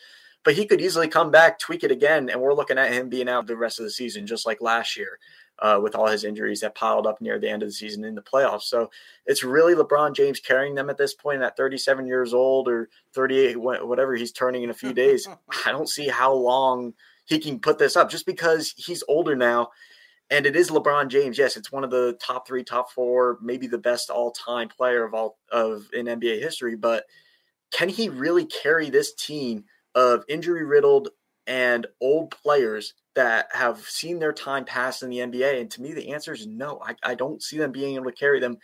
But 0.44 0.54
he 0.54 0.66
could 0.66 0.82
easily 0.82 1.08
come 1.08 1.32
back, 1.32 1.58
tweak 1.60 1.84
it 1.84 1.92
again, 1.92 2.30
and 2.30 2.40
we're 2.40 2.54
looking 2.54 2.78
at 2.78 2.94
him 2.94 3.10
being 3.10 3.28
out 3.28 3.48
the 3.48 3.58
rest 3.58 3.80
of 3.80 3.86
the 3.86 3.92
season, 3.92 4.28
just 4.28 4.46
like 4.46 4.62
last 4.62 4.96
year. 4.96 5.20
Uh, 5.60 5.80
with 5.82 5.96
all 5.96 6.06
his 6.06 6.24
injuries 6.24 6.62
that 6.62 6.76
piled 6.76 7.08
up 7.08 7.20
near 7.20 7.40
the 7.40 7.50
end 7.50 7.64
of 7.64 7.70
the 7.70 7.74
season 7.74 8.04
in 8.04 8.14
the 8.14 8.22
playoffs. 8.22 8.64
So 8.64 8.92
it's 9.26 9.44
really 9.44 9.74
LeBron 9.74 10.14
James 10.14 10.40
carrying 10.40 10.76
them 10.76 10.88
at 10.92 10.98
this 10.98 11.16
point 11.16 11.42
at 11.42 11.58
37 11.58 12.06
years 12.06 12.32
old 12.32 12.68
or 12.68 12.90
38, 13.14 13.58
whatever 13.58 14.16
he's 14.16 14.32
turning 14.32 14.62
in 14.62 14.70
a 14.70 14.76
few 14.76 14.94
days. 14.94 15.28
I 15.66 15.72
don't 15.72 15.90
see 15.90 16.10
how 16.10 16.32
long 16.32 16.94
he 17.26 17.40
can 17.40 17.60
put 17.60 17.80
this 17.80 17.96
up 17.96 18.10
just 18.10 18.28
because 18.28 18.74
he's 18.78 19.04
older 19.08 19.36
now. 19.36 19.70
And 20.30 20.46
it 20.46 20.56
is 20.56 20.70
LeBron 20.70 21.08
James. 21.08 21.38
Yes, 21.38 21.56
it's 21.56 21.72
one 21.72 21.84
of 21.84 21.90
the 21.90 22.18
top 22.22 22.48
three, 22.48 22.64
top 22.64 22.92
four, 22.92 23.38
maybe 23.42 23.66
the 23.66 23.78
best 23.78 24.10
all-time 24.10 24.68
player 24.68 25.06
of 25.06 25.14
all 25.14 25.38
of 25.52 25.88
in 25.94 26.06
NBA 26.06 26.42
history. 26.42 26.76
But 26.76 27.06
can 27.72 27.90
he 27.90 28.10
really 28.10 28.46
carry 28.46 28.90
this 28.90 29.14
team 29.14 29.66
of 29.96 30.24
injury-riddled 30.28 31.10
and 31.48 31.88
old 32.02 32.32
players 32.32 32.94
that 33.16 33.48
have 33.52 33.80
seen 33.80 34.20
their 34.20 34.34
time 34.34 34.66
pass 34.66 35.02
in 35.02 35.10
the 35.10 35.18
NBA? 35.18 35.60
And 35.60 35.72
to 35.72 35.82
me, 35.82 35.94
the 35.94 36.14
answer 36.14 36.34
is 36.34 36.46
no. 36.46 36.80
I, 36.84 36.96
I, 37.04 37.16
don't 37.16 37.42
see 37.42 37.58
them 37.58 37.72
being 37.72 37.96
able 37.96 38.06
to 38.06 38.12
carry 38.12 38.40
them, 38.40 38.58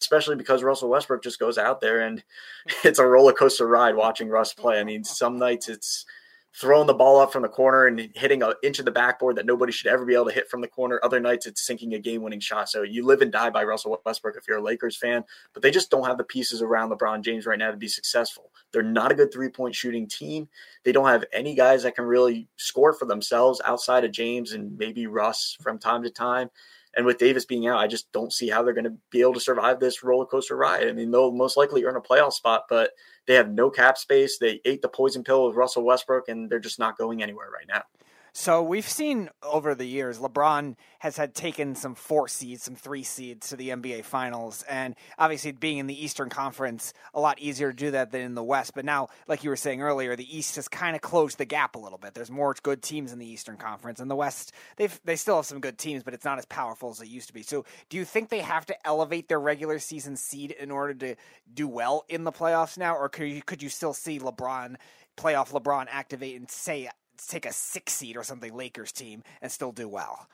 especially 0.00 0.36
because 0.36 0.62
Russell 0.62 0.88
Westbrook 0.88 1.22
just 1.22 1.38
goes 1.38 1.58
out 1.58 1.80
there 1.80 2.00
and 2.00 2.24
it's 2.84 2.98
a 2.98 3.06
roller 3.06 3.32
coaster 3.32 3.68
ride 3.68 3.94
watching 3.94 4.28
Russ 4.28 4.54
play. 4.54 4.80
I 4.80 4.84
mean, 4.84 5.04
some 5.04 5.38
nights 5.38 5.68
it's 5.68 6.06
throwing 6.52 6.86
the 6.86 6.94
ball 6.94 7.20
up 7.20 7.32
from 7.32 7.42
the 7.42 7.48
corner 7.48 7.86
and 7.86 8.10
hitting 8.14 8.42
an 8.42 8.52
inch 8.62 8.78
of 8.78 8.84
the 8.84 8.90
backboard 8.90 9.36
that 9.36 9.46
nobody 9.46 9.70
should 9.70 9.86
ever 9.86 10.04
be 10.04 10.14
able 10.14 10.26
to 10.26 10.32
hit 10.32 10.48
from 10.48 10.60
the 10.60 10.68
corner. 10.68 10.98
Other 11.02 11.20
nights 11.20 11.46
it's 11.46 11.64
sinking 11.64 11.94
a 11.94 11.98
game 11.98 12.22
winning 12.22 12.40
shot. 12.40 12.68
So 12.68 12.82
you 12.82 13.06
live 13.06 13.22
and 13.22 13.30
die 13.30 13.50
by 13.50 13.62
Russell 13.62 14.00
Westbrook 14.04 14.36
if 14.36 14.48
you're 14.48 14.58
a 14.58 14.62
Lakers 14.62 14.96
fan, 14.96 15.24
but 15.52 15.62
they 15.62 15.70
just 15.70 15.90
don't 15.90 16.06
have 16.06 16.18
the 16.18 16.24
pieces 16.24 16.60
around 16.60 16.90
LeBron 16.90 17.22
James 17.22 17.46
right 17.46 17.58
now 17.58 17.70
to 17.70 17.76
be 17.76 17.88
successful. 17.88 18.50
They're 18.72 18.82
not 18.82 19.12
a 19.12 19.14
good 19.14 19.32
three 19.32 19.48
point 19.48 19.74
shooting 19.74 20.08
team. 20.08 20.48
They 20.84 20.92
don't 20.92 21.08
have 21.08 21.24
any 21.32 21.54
guys 21.54 21.84
that 21.84 21.94
can 21.94 22.04
really 22.04 22.48
score 22.56 22.92
for 22.92 23.06
themselves 23.06 23.60
outside 23.64 24.04
of 24.04 24.12
James 24.12 24.52
and 24.52 24.76
maybe 24.76 25.06
Russ 25.06 25.56
from 25.62 25.78
time 25.78 26.02
to 26.02 26.10
time. 26.10 26.50
And 26.96 27.06
with 27.06 27.18
Davis 27.18 27.44
being 27.44 27.68
out, 27.68 27.78
I 27.78 27.86
just 27.86 28.10
don't 28.10 28.32
see 28.32 28.48
how 28.48 28.62
they're 28.62 28.74
going 28.74 28.84
to 28.84 28.96
be 29.10 29.20
able 29.20 29.34
to 29.34 29.40
survive 29.40 29.78
this 29.78 30.02
roller 30.02 30.26
coaster 30.26 30.56
ride. 30.56 30.88
I 30.88 30.92
mean, 30.92 31.12
they'll 31.12 31.30
most 31.30 31.56
likely 31.56 31.84
earn 31.84 31.94
a 31.94 32.00
playoff 32.00 32.32
spot, 32.32 32.64
but 32.68 32.90
they 33.30 33.36
have 33.36 33.52
no 33.52 33.70
cap 33.70 33.96
space. 33.96 34.38
They 34.38 34.60
ate 34.64 34.82
the 34.82 34.88
poison 34.88 35.22
pill 35.22 35.46
with 35.46 35.54
Russell 35.54 35.84
Westbrook, 35.84 36.28
and 36.28 36.50
they're 36.50 36.58
just 36.58 36.80
not 36.80 36.98
going 36.98 37.22
anywhere 37.22 37.48
right 37.48 37.68
now. 37.68 37.84
So 38.32 38.62
we've 38.62 38.88
seen 38.88 39.28
over 39.42 39.74
the 39.74 39.86
years, 39.86 40.18
LeBron 40.18 40.76
has 41.00 41.16
had 41.16 41.34
taken 41.34 41.74
some 41.74 41.94
four 41.94 42.28
seeds, 42.28 42.62
some 42.62 42.76
three 42.76 43.02
seeds 43.02 43.48
to 43.48 43.56
the 43.56 43.70
NBA 43.70 44.04
Finals, 44.04 44.62
and 44.68 44.94
obviously 45.18 45.52
being 45.52 45.78
in 45.78 45.86
the 45.86 46.04
Eastern 46.04 46.28
Conference, 46.28 46.92
a 47.12 47.20
lot 47.20 47.40
easier 47.40 47.72
to 47.72 47.76
do 47.76 47.90
that 47.90 48.12
than 48.12 48.20
in 48.20 48.34
the 48.34 48.44
West. 48.44 48.74
But 48.74 48.84
now, 48.84 49.08
like 49.26 49.42
you 49.42 49.50
were 49.50 49.56
saying 49.56 49.82
earlier, 49.82 50.14
the 50.14 50.36
East 50.36 50.56
has 50.56 50.68
kind 50.68 50.94
of 50.94 51.02
closed 51.02 51.38
the 51.38 51.44
gap 51.44 51.74
a 51.74 51.78
little 51.78 51.98
bit. 51.98 52.14
There's 52.14 52.30
more 52.30 52.54
good 52.62 52.82
teams 52.82 53.12
in 53.12 53.18
the 53.18 53.26
Eastern 53.26 53.56
Conference, 53.56 54.00
and 54.00 54.10
the 54.10 54.16
West 54.16 54.52
they 54.76 54.88
they 55.04 55.16
still 55.16 55.36
have 55.36 55.46
some 55.46 55.60
good 55.60 55.78
teams, 55.78 56.02
but 56.02 56.14
it's 56.14 56.24
not 56.24 56.38
as 56.38 56.46
powerful 56.46 56.90
as 56.90 57.00
it 57.00 57.08
used 57.08 57.28
to 57.28 57.34
be. 57.34 57.42
So, 57.42 57.64
do 57.88 57.96
you 57.96 58.04
think 58.04 58.28
they 58.28 58.40
have 58.40 58.66
to 58.66 58.86
elevate 58.86 59.28
their 59.28 59.40
regular 59.40 59.78
season 59.78 60.16
seed 60.16 60.52
in 60.52 60.70
order 60.70 60.94
to 60.94 61.16
do 61.52 61.66
well 61.66 62.04
in 62.08 62.24
the 62.24 62.32
playoffs 62.32 62.78
now, 62.78 62.94
or 62.96 63.08
could 63.08 63.28
you, 63.28 63.42
could 63.42 63.62
you 63.62 63.68
still 63.68 63.94
see 63.94 64.18
LeBron? 64.18 64.76
playoff 65.16 65.50
LeBron 65.50 65.86
activate 65.90 66.36
and 66.36 66.50
say 66.50 66.88
take 67.26 67.46
a 67.46 67.52
six 67.52 67.92
seed 67.92 68.16
or 68.16 68.22
something 68.22 68.54
Lakers 68.54 68.92
team 68.92 69.22
and 69.40 69.50
still 69.50 69.72
do 69.72 69.88
well. 69.88 70.28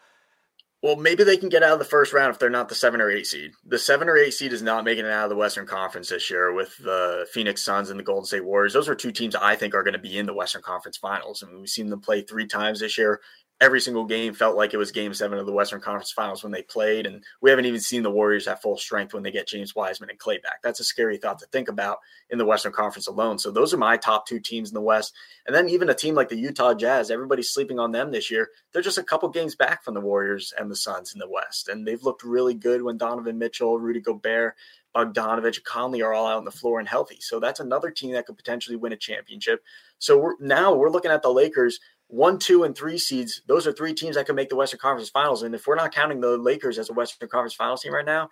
Well, 0.83 0.97
maybe 0.97 1.25
they 1.25 1.39
can 1.39 1.49
get 1.49 1.63
out 1.63 1.73
of 1.73 1.79
the 1.79 1.85
first 1.85 2.13
round 2.13 2.31
if 2.31 2.39
they're 2.39 2.51
not 2.51 2.69
the 2.69 2.75
seven 2.75 3.01
or 3.01 3.11
eight 3.11 3.27
seed. 3.27 3.53
The 3.65 3.79
seven 3.79 4.09
or 4.09 4.17
eight 4.17 4.35
seed 4.35 4.53
is 4.53 4.63
not 4.63 4.85
making 4.85 5.07
it 5.07 5.11
out 5.11 5.25
of 5.25 5.31
the 5.31 5.37
Western 5.37 5.67
Conference 5.67 6.11
this 6.11 6.31
year 6.31 6.53
with 6.53 6.77
the 6.79 7.27
Phoenix 7.33 7.65
Suns 7.65 7.91
and 7.91 7.99
the 7.99 8.05
Golden 8.05 8.27
State 8.27 8.45
Warriors. 8.45 8.75
Those 8.75 8.89
are 8.89 8.95
two 8.95 9.11
teams 9.11 9.35
I 9.35 9.57
think 9.57 9.75
are 9.75 9.83
going 9.83 9.95
to 9.95 9.99
be 9.99 10.19
in 10.19 10.27
the 10.27 10.35
Western 10.35 10.63
Conference 10.63 10.99
Finals. 10.99 11.43
I 11.43 11.51
mean, 11.51 11.61
we've 11.61 11.69
seen 11.69 11.89
them 11.89 12.01
play 12.03 12.23
three 12.23 12.47
times 12.47 12.81
this 12.81 12.99
year 12.99 13.21
every 13.61 13.81
single 13.81 14.05
game 14.05 14.35
felt 14.35 14.57
like 14.57 14.75
it 14.75 14.77
was 14.77 14.93
game 14.93 15.15
seven 15.15 15.39
of 15.39 15.47
the 15.47 15.53
Western 15.53 15.81
Conference 15.81 16.13
Finals 16.13 16.43
when 16.43 16.53
they 16.53 16.63
played. 16.63 17.07
And 17.07 17.25
we 17.41 17.49
haven't 17.49 17.65
even 17.65 17.81
seen 17.81 18.03
the 18.03 18.11
Warriors 18.11 18.47
at 18.47 18.61
full 18.61 18.77
strength 18.77 19.15
when 19.15 19.23
they 19.23 19.31
get 19.31 19.49
James 19.49 19.75
Wiseman 19.75 20.11
and 20.11 20.19
Clay 20.19 20.39
back. 20.39 20.61
That's 20.63 20.81
a 20.81 20.85
scary 20.85 21.17
thought 21.17 21.39
to 21.39 21.47
think 21.47 21.69
about 21.69 21.99
in 22.29 22.37
the 22.37 22.45
Western 22.45 22.73
Conference 22.73 23.07
alone. 23.07 23.39
So 23.39 23.51
those 23.51 23.73
are 23.73 23.79
my 23.79 23.97
top 23.97 24.27
two 24.27 24.41
teams 24.41 24.69
in 24.69 24.75
the 24.75 24.83
West. 24.83 25.15
And 25.47 25.57
then 25.57 25.71
even 25.71 25.89
a 25.89 25.95
team 25.95 26.15
like 26.15 26.29
the 26.29 26.37
Utah 26.37 26.75
Jazz, 26.75 27.11
everybody's 27.11 27.51
sleeping 27.51 27.79
on 27.79 27.93
them 27.93 28.11
this 28.11 28.31
year. 28.31 28.51
They're 28.73 28.83
just 28.83 28.99
a 28.99 29.03
couple 29.03 29.29
games 29.31 29.55
back 29.55 29.83
from 29.83 29.95
the 29.95 30.01
Warriors 30.01 30.53
and 30.59 30.71
the 30.71 30.77
Suns 30.77 31.15
in 31.15 31.19
the 31.19 31.29
West. 31.29 31.69
And 31.69 31.87
they've 31.87 32.03
looked 32.03 32.25
really 32.25 32.55
good 32.55 32.83
when 32.83 32.99
Donovan 32.99 33.39
Mitchell, 33.39 33.79
Rudy 33.79 34.01
Gobert, 34.01 34.55
Bogdanovich, 34.95 35.63
Conley 35.65 36.03
are 36.03 36.15
all 36.15 36.27
out 36.27 36.39
on 36.39 36.45
the 36.45 36.51
floor 36.51 36.79
and 36.79 36.89
healthy. 36.89 37.19
So 37.21 37.39
that's 37.41 37.61
another 37.61 37.91
team 37.91 38.13
that 38.13 38.27
could 38.27 38.37
potentially 38.37 38.77
win 38.77 38.93
a 38.93 38.97
championship. 38.97 39.63
So 39.99 40.19
we're, 40.19 40.35
now 40.41 40.75
we're 40.75 40.91
looking 40.91 41.11
at 41.11 41.23
the 41.23 41.33
Lakers– 41.33 41.81
one, 42.09 42.39
two, 42.39 42.65
and 42.65 42.77
three 42.77 42.99
seeds, 42.99 43.43
those 43.47 43.67
are 43.67 43.73
three 43.73 43.95
teams 43.95 44.17
that 44.17 44.27
could 44.27 44.37
make 44.37 44.49
the 44.49 44.57
Western 44.57 44.79
Conference 44.79 45.11
Finals. 45.11 45.43
And 45.43 45.55
if 45.55 45.67
we're 45.67 45.75
not 45.75 45.95
counting 45.95 46.21
the 46.21 46.37
Lakers 46.37 46.79
as 46.79 46.91
a 46.91 46.93
Western 46.93 47.29
Conference 47.29 47.55
Finals 47.55 47.83
team 47.83 47.95
right 47.95 48.07
now, 48.07 48.29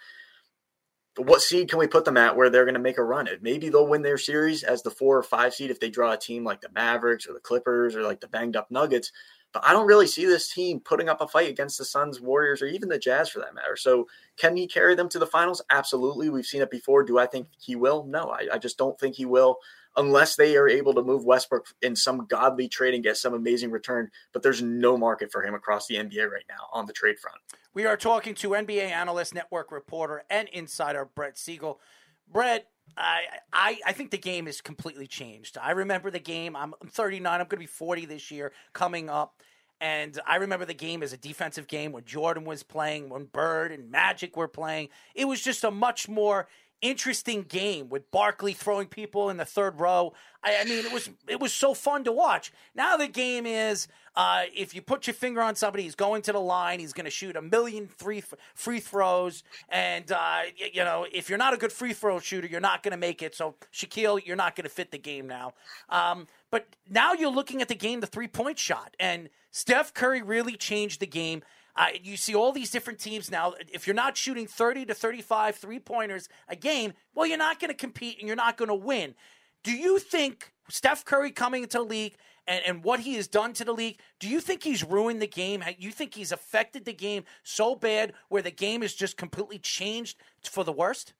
what 1.16 1.42
seed 1.42 1.68
can 1.68 1.78
we 1.78 1.86
put 1.86 2.04
them 2.04 2.16
at 2.16 2.36
where 2.36 2.50
they're 2.50 2.64
going 2.64 2.74
to 2.74 2.80
make 2.80 2.98
a 2.98 3.04
run 3.04 3.28
at? 3.28 3.42
Maybe 3.42 3.68
they'll 3.68 3.86
win 3.86 4.02
their 4.02 4.18
series 4.18 4.64
as 4.64 4.82
the 4.82 4.90
four 4.90 5.16
or 5.16 5.22
five 5.22 5.54
seed 5.54 5.70
if 5.70 5.78
they 5.78 5.90
draw 5.90 6.12
a 6.12 6.16
team 6.16 6.44
like 6.44 6.60
the 6.60 6.70
Mavericks 6.74 7.28
or 7.28 7.32
the 7.32 7.40
Clippers 7.40 7.94
or 7.94 8.02
like 8.02 8.20
the 8.20 8.28
banged 8.28 8.56
up 8.56 8.70
Nuggets. 8.70 9.12
But 9.52 9.64
I 9.64 9.72
don't 9.72 9.86
really 9.86 10.08
see 10.08 10.26
this 10.26 10.52
team 10.52 10.80
putting 10.80 11.08
up 11.08 11.20
a 11.20 11.28
fight 11.28 11.48
against 11.48 11.78
the 11.78 11.84
Suns, 11.84 12.20
Warriors, 12.20 12.60
or 12.60 12.66
even 12.66 12.88
the 12.88 12.98
Jazz 12.98 13.28
for 13.28 13.38
that 13.38 13.54
matter. 13.54 13.76
So, 13.76 14.08
can 14.36 14.56
he 14.56 14.66
carry 14.66 14.96
them 14.96 15.08
to 15.10 15.20
the 15.20 15.28
finals? 15.28 15.62
Absolutely. 15.70 16.28
We've 16.28 16.44
seen 16.44 16.62
it 16.62 16.70
before. 16.72 17.04
Do 17.04 17.18
I 17.18 17.26
think 17.26 17.46
he 17.60 17.76
will? 17.76 18.04
No, 18.04 18.30
I, 18.30 18.48
I 18.54 18.58
just 18.58 18.76
don't 18.76 18.98
think 18.98 19.14
he 19.14 19.26
will 19.26 19.58
unless 19.96 20.36
they 20.36 20.56
are 20.56 20.68
able 20.68 20.94
to 20.94 21.02
move 21.02 21.24
Westbrook 21.24 21.66
in 21.82 21.96
some 21.96 22.26
godly 22.26 22.68
trade 22.68 22.94
and 22.94 23.02
get 23.02 23.16
some 23.16 23.34
amazing 23.34 23.70
return. 23.70 24.10
But 24.32 24.42
there's 24.42 24.62
no 24.62 24.96
market 24.96 25.30
for 25.30 25.42
him 25.42 25.54
across 25.54 25.86
the 25.86 25.96
NBA 25.96 26.30
right 26.30 26.44
now 26.48 26.68
on 26.72 26.86
the 26.86 26.92
trade 26.92 27.18
front. 27.18 27.38
We 27.72 27.86
are 27.86 27.96
talking 27.96 28.34
to 28.36 28.50
NBA 28.50 28.90
analyst, 28.90 29.34
network 29.34 29.72
reporter, 29.72 30.24
and 30.30 30.48
insider 30.48 31.04
Brett 31.04 31.38
Siegel. 31.38 31.80
Brett, 32.30 32.68
I, 32.96 33.22
I, 33.52 33.78
I 33.86 33.92
think 33.92 34.10
the 34.10 34.18
game 34.18 34.46
has 34.46 34.60
completely 34.60 35.06
changed. 35.06 35.58
I 35.60 35.72
remember 35.72 36.10
the 36.10 36.20
game. 36.20 36.56
I'm, 36.56 36.74
I'm 36.80 36.88
39. 36.88 37.32
I'm 37.32 37.38
going 37.38 37.48
to 37.50 37.56
be 37.56 37.66
40 37.66 38.06
this 38.06 38.30
year 38.30 38.52
coming 38.72 39.08
up. 39.08 39.42
And 39.80 40.18
I 40.26 40.36
remember 40.36 40.64
the 40.64 40.74
game 40.74 41.02
as 41.02 41.12
a 41.12 41.16
defensive 41.16 41.66
game 41.66 41.92
when 41.92 42.04
Jordan 42.04 42.44
was 42.44 42.62
playing, 42.62 43.08
when 43.08 43.24
Bird 43.24 43.72
and 43.72 43.90
Magic 43.90 44.36
were 44.36 44.48
playing. 44.48 44.88
It 45.14 45.26
was 45.26 45.42
just 45.42 45.64
a 45.64 45.70
much 45.70 46.08
more 46.08 46.48
interesting 46.80 47.42
game 47.42 47.88
with 47.88 48.10
Barkley 48.10 48.52
throwing 48.52 48.86
people 48.86 49.30
in 49.30 49.36
the 49.36 49.44
third 49.44 49.80
row. 49.80 50.12
I, 50.42 50.58
I, 50.60 50.64
mean, 50.64 50.84
it 50.84 50.92
was 50.92 51.10
it 51.26 51.40
was 51.40 51.52
so 51.52 51.74
fun 51.74 52.04
to 52.04 52.12
watch. 52.12 52.52
Now 52.74 52.96
the 52.96 53.08
game 53.08 53.46
is 53.46 53.88
uh, 54.16 54.44
if 54.54 54.74
you 54.74 54.82
put 54.82 55.06
your 55.06 55.14
finger 55.14 55.40
on 55.40 55.56
somebody, 55.56 55.84
he's 55.84 55.94
going 55.94 56.22
to 56.22 56.32
the 56.32 56.40
line. 56.40 56.78
He's 56.78 56.92
going 56.92 57.06
to 57.06 57.10
shoot 57.10 57.36
a 57.36 57.42
million 57.42 57.88
free 57.88 58.22
free 58.54 58.80
throws, 58.80 59.42
and 59.68 60.10
uh, 60.12 60.42
you 60.72 60.84
know 60.84 61.06
if 61.12 61.28
you're 61.28 61.38
not 61.38 61.54
a 61.54 61.56
good 61.56 61.72
free 61.72 61.92
throw 61.92 62.20
shooter, 62.20 62.46
you're 62.46 62.60
not 62.60 62.82
going 62.82 62.92
to 62.92 62.98
make 62.98 63.22
it. 63.22 63.34
So 63.34 63.56
Shaquille, 63.72 64.24
you're 64.24 64.36
not 64.36 64.54
going 64.54 64.64
to 64.64 64.70
fit 64.70 64.90
the 64.90 64.98
game 64.98 65.26
now. 65.26 65.54
Um, 65.88 66.26
but 66.50 66.68
now 66.88 67.14
you're 67.14 67.32
looking 67.32 67.62
at 67.62 67.68
the 67.68 67.74
game, 67.74 68.00
the 68.00 68.06
three 68.06 68.28
point 68.28 68.58
shot, 68.58 68.94
and 69.00 69.30
Steph 69.50 69.94
Curry 69.94 70.22
really 70.22 70.56
changed 70.56 71.00
the 71.00 71.06
game. 71.06 71.42
Uh, 71.76 71.88
you 72.02 72.16
see 72.16 72.34
all 72.34 72.52
these 72.52 72.70
different 72.70 72.98
teams 72.98 73.30
now. 73.30 73.54
If 73.72 73.86
you're 73.86 73.94
not 73.94 74.16
shooting 74.16 74.46
30 74.46 74.86
to 74.86 74.94
35 74.94 75.56
three 75.56 75.78
pointers 75.78 76.28
a 76.48 76.56
game, 76.56 76.92
well, 77.14 77.26
you're 77.26 77.38
not 77.38 77.60
going 77.60 77.70
to 77.70 77.76
compete 77.76 78.18
and 78.18 78.26
you're 78.26 78.36
not 78.36 78.56
going 78.56 78.68
to 78.68 78.74
win. 78.74 79.14
Do 79.62 79.72
you 79.72 79.98
think 79.98 80.52
Steph 80.68 81.04
Curry 81.04 81.30
coming 81.30 81.62
into 81.62 81.78
the 81.78 81.84
league 81.84 82.14
and, 82.46 82.62
and 82.66 82.84
what 82.84 83.00
he 83.00 83.14
has 83.14 83.26
done 83.26 83.52
to 83.54 83.64
the 83.64 83.72
league, 83.72 83.98
do 84.20 84.28
you 84.28 84.40
think 84.40 84.62
he's 84.62 84.84
ruined 84.84 85.20
the 85.20 85.26
game? 85.26 85.64
You 85.78 85.90
think 85.90 86.14
he's 86.14 86.32
affected 86.32 86.84
the 86.84 86.92
game 86.92 87.24
so 87.42 87.74
bad 87.74 88.12
where 88.28 88.42
the 88.42 88.50
game 88.50 88.82
is 88.82 88.94
just 88.94 89.16
completely 89.16 89.58
changed 89.58 90.18
for 90.42 90.64
the 90.64 90.72
worst? 90.72 91.14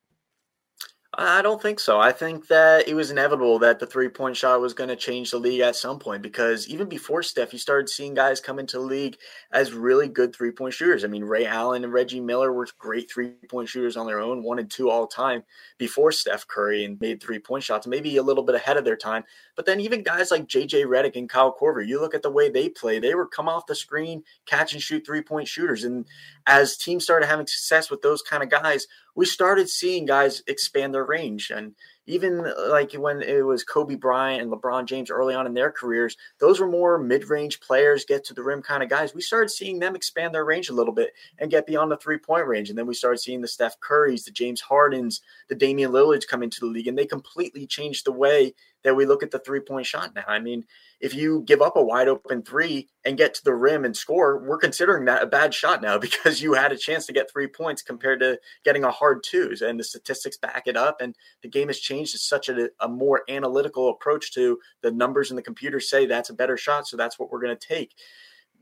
I 1.17 1.43
don't 1.43 1.63
think 1.63 1.79
so. 1.79 2.01
I 2.01 2.13
think 2.13 2.49
that 2.49 2.89
it 2.89 2.95
was 2.95 3.11
inevitable 3.11 3.59
that 3.61 3.79
the 3.79 3.87
three 3.87 4.09
point 4.09 4.37
shot 4.37 4.61
was 4.61 4.75
going 4.75 4.89
to 4.89 4.97
change 4.97 5.31
the 5.31 5.39
league 5.39 5.61
at 5.61 5.77
some 5.77 5.99
point 5.99 6.23
because 6.23 6.67
even 6.69 6.89
before 6.89 7.23
Steph, 7.23 7.53
you 7.53 7.59
started 7.59 7.89
seeing 7.89 8.15
guys 8.15 8.41
come 8.41 8.59
into 8.59 8.79
the 8.79 8.85
league 8.85 9.17
as 9.53 9.73
really 9.73 10.09
good 10.09 10.35
three 10.35 10.51
point 10.51 10.75
shooters. 10.75 11.05
I 11.05 11.09
mean, 11.09 11.25
Ray 11.25 11.47
Allen 11.47 11.85
and 11.85 11.93
Reggie 11.93 12.21
Miller 12.21 12.53
were 12.53 12.67
great 12.79 13.11
three 13.11 13.33
point 13.49 13.69
shooters 13.69 13.97
on 13.97 14.07
their 14.07 14.19
own, 14.19 14.43
one 14.43 14.59
and 14.59 14.71
two 14.71 14.91
all 14.91 15.07
time 15.07 15.45
before 15.79 16.11
Steph 16.11 16.49
Curry 16.49 16.85
and 16.85 17.01
made 17.01 17.23
three 17.23 17.39
point 17.39 17.63
shots, 17.63 17.87
maybe 17.87 18.17
a 18.17 18.23
little 18.23 18.45
bit 18.45 18.57
ahead 18.57 18.77
of 18.77 18.85
their 18.85 18.97
time. 18.97 19.25
But 19.55 19.67
then 19.67 19.81
even 19.81 20.03
guys 20.03 20.31
like 20.31 20.47
JJ 20.49 20.87
Redick 20.87 21.17
and 21.17 21.29
Kyle 21.29 21.55
Korver, 21.55 21.87
you 21.87 22.01
look 22.01 22.15
at 22.15 22.23
the 22.23 22.31
way 22.31 22.49
they 22.51 22.69
play, 22.69 22.99
they 22.99 23.15
were 23.15 23.27
come 23.27 23.49
off 23.49 23.67
the 23.67 23.77
screen, 23.77 24.25
catch 24.47 24.73
and 24.73 24.83
shoot 24.83 25.07
three 25.07 25.23
point 25.23 25.47
shooters. 25.47 25.85
And 25.85 26.07
as 26.47 26.77
teams 26.77 27.05
started 27.05 27.27
having 27.27 27.47
success 27.47 27.91
with 27.91 28.03
those 28.03 28.21
kind 28.23 28.43
of 28.43 28.51
guys, 28.51 28.89
we 29.15 29.27
started 29.27 29.69
seeing 29.69 30.07
guys 30.07 30.43
expand 30.47 30.95
their 30.95 31.05
range. 31.05 31.51
And 31.51 31.75
even 32.07 32.41
uh, 32.41 32.71
like 32.71 32.93
when 32.93 33.23
it 33.23 33.43
was 33.43 33.65
Kobe 33.65 33.95
Bryant 33.95 34.43
and 34.43 34.51
LeBron 34.51 34.87
James 34.87 35.11
early 35.11 35.35
on 35.35 35.47
in 35.47 35.55
their 35.55 35.71
careers, 35.71 36.17
those 36.41 36.61
were 36.61 36.67
more 36.67 36.99
mid 36.99 37.29
range 37.31 37.61
players, 37.61 38.05
get 38.05 38.25
to 38.25 38.35
the 38.35 38.43
rim 38.43 38.63
kind 38.63 38.83
of 38.83 38.91
guys. 38.91 39.15
We 39.15 39.23
started 39.23 39.51
seeing 39.51 39.79
them 39.79 39.97
expand 39.97 40.35
their 40.35 40.45
range 40.45 40.69
a 40.69 40.75
little 40.75 40.95
bit 40.95 41.13
and 41.39 41.51
get 41.51 41.67
beyond 41.67 41.91
the 41.91 41.97
three 41.97 42.19
point 42.19 42.47
range. 42.47 42.69
And 42.69 42.79
then 42.79 42.87
we 42.87 42.95
started 42.95 43.19
seeing 43.19 43.41
the 43.41 43.49
Steph 43.49 43.79
Currys, 43.81 44.25
the 44.25 44.33
James 44.33 44.61
Hardens, 44.61 45.21
the 45.49 45.55
Damian 45.55 45.93
Lillards 45.93 46.27
come 46.27 46.43
into 46.43 46.61
the 46.61 46.67
league, 46.67 46.89
and 46.89 46.99
they 46.99 47.07
completely 47.07 47.67
changed 47.67 48.05
the 48.05 48.13
way 48.13 48.55
that 48.85 48.95
we 48.95 49.07
look 49.07 49.23
at 49.23 49.31
the 49.31 49.39
three 49.41 49.61
point 49.61 49.87
shot 49.87 50.15
now. 50.15 50.25
I 50.29 50.39
mean, 50.39 50.65
if 51.01 51.15
you 51.15 51.43
give 51.47 51.61
up 51.61 51.77
a 51.77 51.83
wide 51.83 52.07
open 52.07 52.43
three 52.43 52.89
and 53.05 53.19
get 53.19 53.35
to 53.35 53.45
the 53.45 53.55
rim 53.55 53.85
and 53.85 53.97
score, 53.97 54.39
we're 54.39 54.59
considering 54.59 55.07
that 55.07 55.23
a 55.23 55.27
bad 55.27 55.53
shot 55.53 55.83
now 55.83 55.99
because 56.05 56.41
you 56.41 56.53
had 56.53 56.71
a 56.71 56.77
chance 56.77 57.07
to 57.07 57.13
get 57.13 57.31
three 57.31 57.47
points 57.47 57.83
compared 57.83 58.21
to 58.21 58.39
getting 58.65 58.85
a 58.85 58.91
hard 58.91 59.23
twos. 59.25 59.63
And 59.63 59.81
the 59.81 59.85
statistics 59.85 60.37
back 60.37 60.65
it 60.67 60.77
up. 60.77 61.01
And 61.01 61.17
the 61.43 61.49
game 61.49 61.69
has 61.69 61.81
changed. 61.81 62.13
to 62.13 62.19
such 62.19 62.49
a, 62.49 62.71
a 62.81 62.89
more 62.89 63.23
analytical 63.29 63.91
approach 63.91 64.33
to 64.35 64.59
the 64.83 64.93
numbers 64.93 65.31
and 65.31 65.39
the 65.39 65.43
computer 65.43 65.81
say 65.81 66.07
that's 66.07 66.31
a 66.31 66.35
better 66.35 66.57
shot. 66.57 66.87
So 66.87 66.97
that's 66.97 67.19
what 67.19 67.31
we're 67.31 67.43
going 67.43 67.57
to 67.57 67.69
take. 67.69 67.95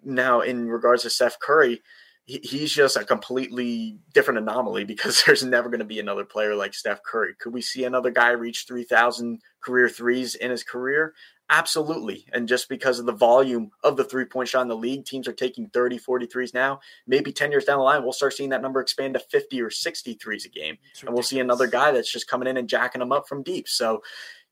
Now, 0.05 0.41
in 0.41 0.69
regards 0.69 1.03
to 1.03 1.11
Steph 1.11 1.39
Curry, 1.39 1.81
he's 2.25 2.73
just 2.73 2.97
a 2.97 3.05
completely 3.05 3.99
different 4.15 4.39
anomaly 4.39 4.85
because 4.85 5.23
there's 5.27 5.45
never 5.45 5.69
going 5.69 5.81
to 5.81 5.85
be 5.85 5.99
another 5.99 6.25
player 6.25 6.55
like 6.55 6.75
Steph 6.75 7.03
Curry. 7.03 7.35
Could 7.39 7.53
we 7.53 7.63
see 7.63 7.85
another 7.85 8.11
guy 8.11 8.31
reach 8.31 8.65
3,000 8.67 9.41
career 9.61 9.89
threes 9.89 10.35
in 10.35 10.51
his 10.51 10.63
career? 10.63 11.15
Absolutely. 11.51 12.27
And 12.33 12.49
just 12.49 12.69
because 12.69 12.99
of 12.99 13.05
the 13.05 13.13
volume 13.13 13.71
of 13.85 13.97
the 13.97 14.05
three 14.05 14.25
point 14.25 14.49
shot 14.49 14.63
in 14.63 14.69
the 14.69 14.77
league, 14.77 15.05
teams 15.05 15.29
are 15.29 15.35
taking 15.35 15.69
30, 15.69 15.99
40 15.99 16.27
threes 16.27 16.55
now. 16.55 16.81
Maybe 17.07 17.31
10 17.31 17.51
years 17.51 17.65
down 17.65 17.79
the 17.79 17.85
line, 17.85 18.03
we'll 18.03 18.13
start 18.13 18.33
seeing 18.33 18.51
that 18.51 18.63
number 18.63 18.81
expand 18.81 19.15
to 19.15 19.21
50 19.21 19.61
or 19.61 19.69
60 19.69 20.15
threes 20.15 20.47
a 20.47 20.49
game. 20.49 20.79
And 21.05 21.13
we'll 21.13 21.23
see 21.23 21.41
another 21.41 21.67
guy 21.67 21.91
that's 21.91 22.11
just 22.11 22.29
coming 22.29 22.49
in 22.49 22.57
and 22.57 22.69
jacking 22.69 23.01
them 23.01 23.13
up 23.13 23.29
from 23.29 23.43
deep. 23.43 23.69
So, 23.69 24.03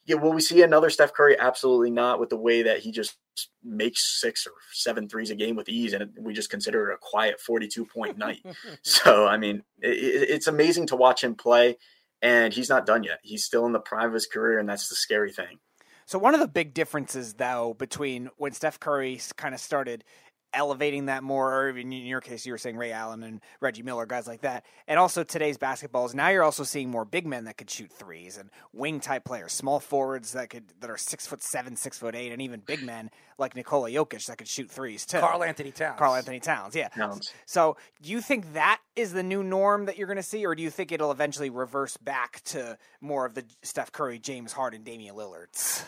yeah, 0.06 0.16
will 0.16 0.32
we 0.32 0.40
see 0.40 0.62
another 0.62 0.90
Steph 0.90 1.12
Curry? 1.12 1.38
Absolutely 1.38 1.90
not 1.90 2.18
with 2.18 2.30
the 2.30 2.36
way 2.36 2.62
that 2.62 2.78
he 2.78 2.90
just 2.90 3.16
makes 3.62 4.20
six 4.20 4.46
or 4.46 4.52
seven 4.72 5.08
threes 5.08 5.30
a 5.30 5.34
game 5.34 5.56
with 5.56 5.68
ease, 5.68 5.92
and 5.92 6.10
we 6.18 6.32
just 6.32 6.50
consider 6.50 6.90
it 6.90 6.94
a 6.94 6.98
quiet 7.00 7.40
42 7.40 7.84
point 7.86 8.18
night. 8.18 8.44
So, 8.82 9.26
I 9.26 9.36
mean, 9.36 9.62
it, 9.80 9.90
it's 10.30 10.46
amazing 10.46 10.86
to 10.88 10.96
watch 10.96 11.22
him 11.22 11.34
play, 11.34 11.76
and 12.22 12.52
he's 12.52 12.68
not 12.68 12.86
done 12.86 13.04
yet. 13.04 13.18
He's 13.22 13.44
still 13.44 13.66
in 13.66 13.72
the 13.72 13.80
prime 13.80 14.08
of 14.08 14.14
his 14.14 14.26
career, 14.26 14.58
and 14.58 14.68
that's 14.68 14.88
the 14.88 14.94
scary 14.94 15.32
thing. 15.32 15.58
So, 16.06 16.18
one 16.18 16.34
of 16.34 16.40
the 16.40 16.48
big 16.48 16.74
differences, 16.74 17.34
though, 17.34 17.74
between 17.78 18.30
when 18.36 18.52
Steph 18.52 18.80
Curry 18.80 19.20
kind 19.36 19.54
of 19.54 19.60
started 19.60 20.04
elevating 20.52 21.06
that 21.06 21.22
more, 21.22 21.54
or 21.54 21.68
in 21.70 21.92
your 21.92 22.20
case, 22.20 22.44
you 22.44 22.52
were 22.52 22.58
saying 22.58 22.76
Ray 22.76 22.92
Allen 22.92 23.22
and 23.22 23.40
Reggie 23.60 23.82
Miller, 23.82 24.06
guys 24.06 24.26
like 24.26 24.40
that. 24.40 24.64
And 24.88 24.98
also 24.98 25.22
today's 25.22 25.58
basketballs, 25.58 26.14
now 26.14 26.28
you're 26.28 26.42
also 26.42 26.64
seeing 26.64 26.90
more 26.90 27.04
big 27.04 27.26
men 27.26 27.44
that 27.44 27.56
could 27.56 27.70
shoot 27.70 27.92
threes 27.92 28.36
and 28.36 28.50
wing 28.72 29.00
type 29.00 29.24
players, 29.24 29.52
small 29.52 29.80
forwards 29.80 30.32
that 30.32 30.50
could 30.50 30.64
that 30.80 30.90
are 30.90 30.96
six 30.96 31.26
foot 31.26 31.42
seven, 31.42 31.76
six 31.76 31.98
foot 31.98 32.14
eight, 32.14 32.32
and 32.32 32.42
even 32.42 32.60
big 32.60 32.82
men 32.82 33.10
like 33.38 33.54
Nikola 33.54 33.90
Jokic 33.90 34.26
that 34.26 34.38
could 34.38 34.48
shoot 34.48 34.70
threes 34.70 35.06
too. 35.06 35.20
Karl-Anthony 35.20 35.70
Towns. 35.70 35.98
Karl-Anthony 35.98 36.40
Towns, 36.40 36.74
yeah. 36.74 36.88
Towns. 36.88 37.32
So 37.46 37.76
do 38.02 38.10
you 38.10 38.20
think 38.20 38.52
that 38.52 38.80
is 38.96 39.12
the 39.12 39.22
new 39.22 39.42
norm 39.42 39.86
that 39.86 39.96
you're 39.96 40.06
going 40.06 40.16
to 40.16 40.22
see, 40.22 40.44
or 40.44 40.54
do 40.54 40.62
you 40.62 40.70
think 40.70 40.92
it'll 40.92 41.12
eventually 41.12 41.50
reverse 41.50 41.96
back 41.96 42.42
to 42.44 42.76
more 43.00 43.24
of 43.24 43.34
the 43.34 43.44
Steph 43.62 43.92
Curry, 43.92 44.18
James 44.18 44.52
Harden, 44.52 44.82
Damian 44.82 45.14
Lillards? 45.14 45.84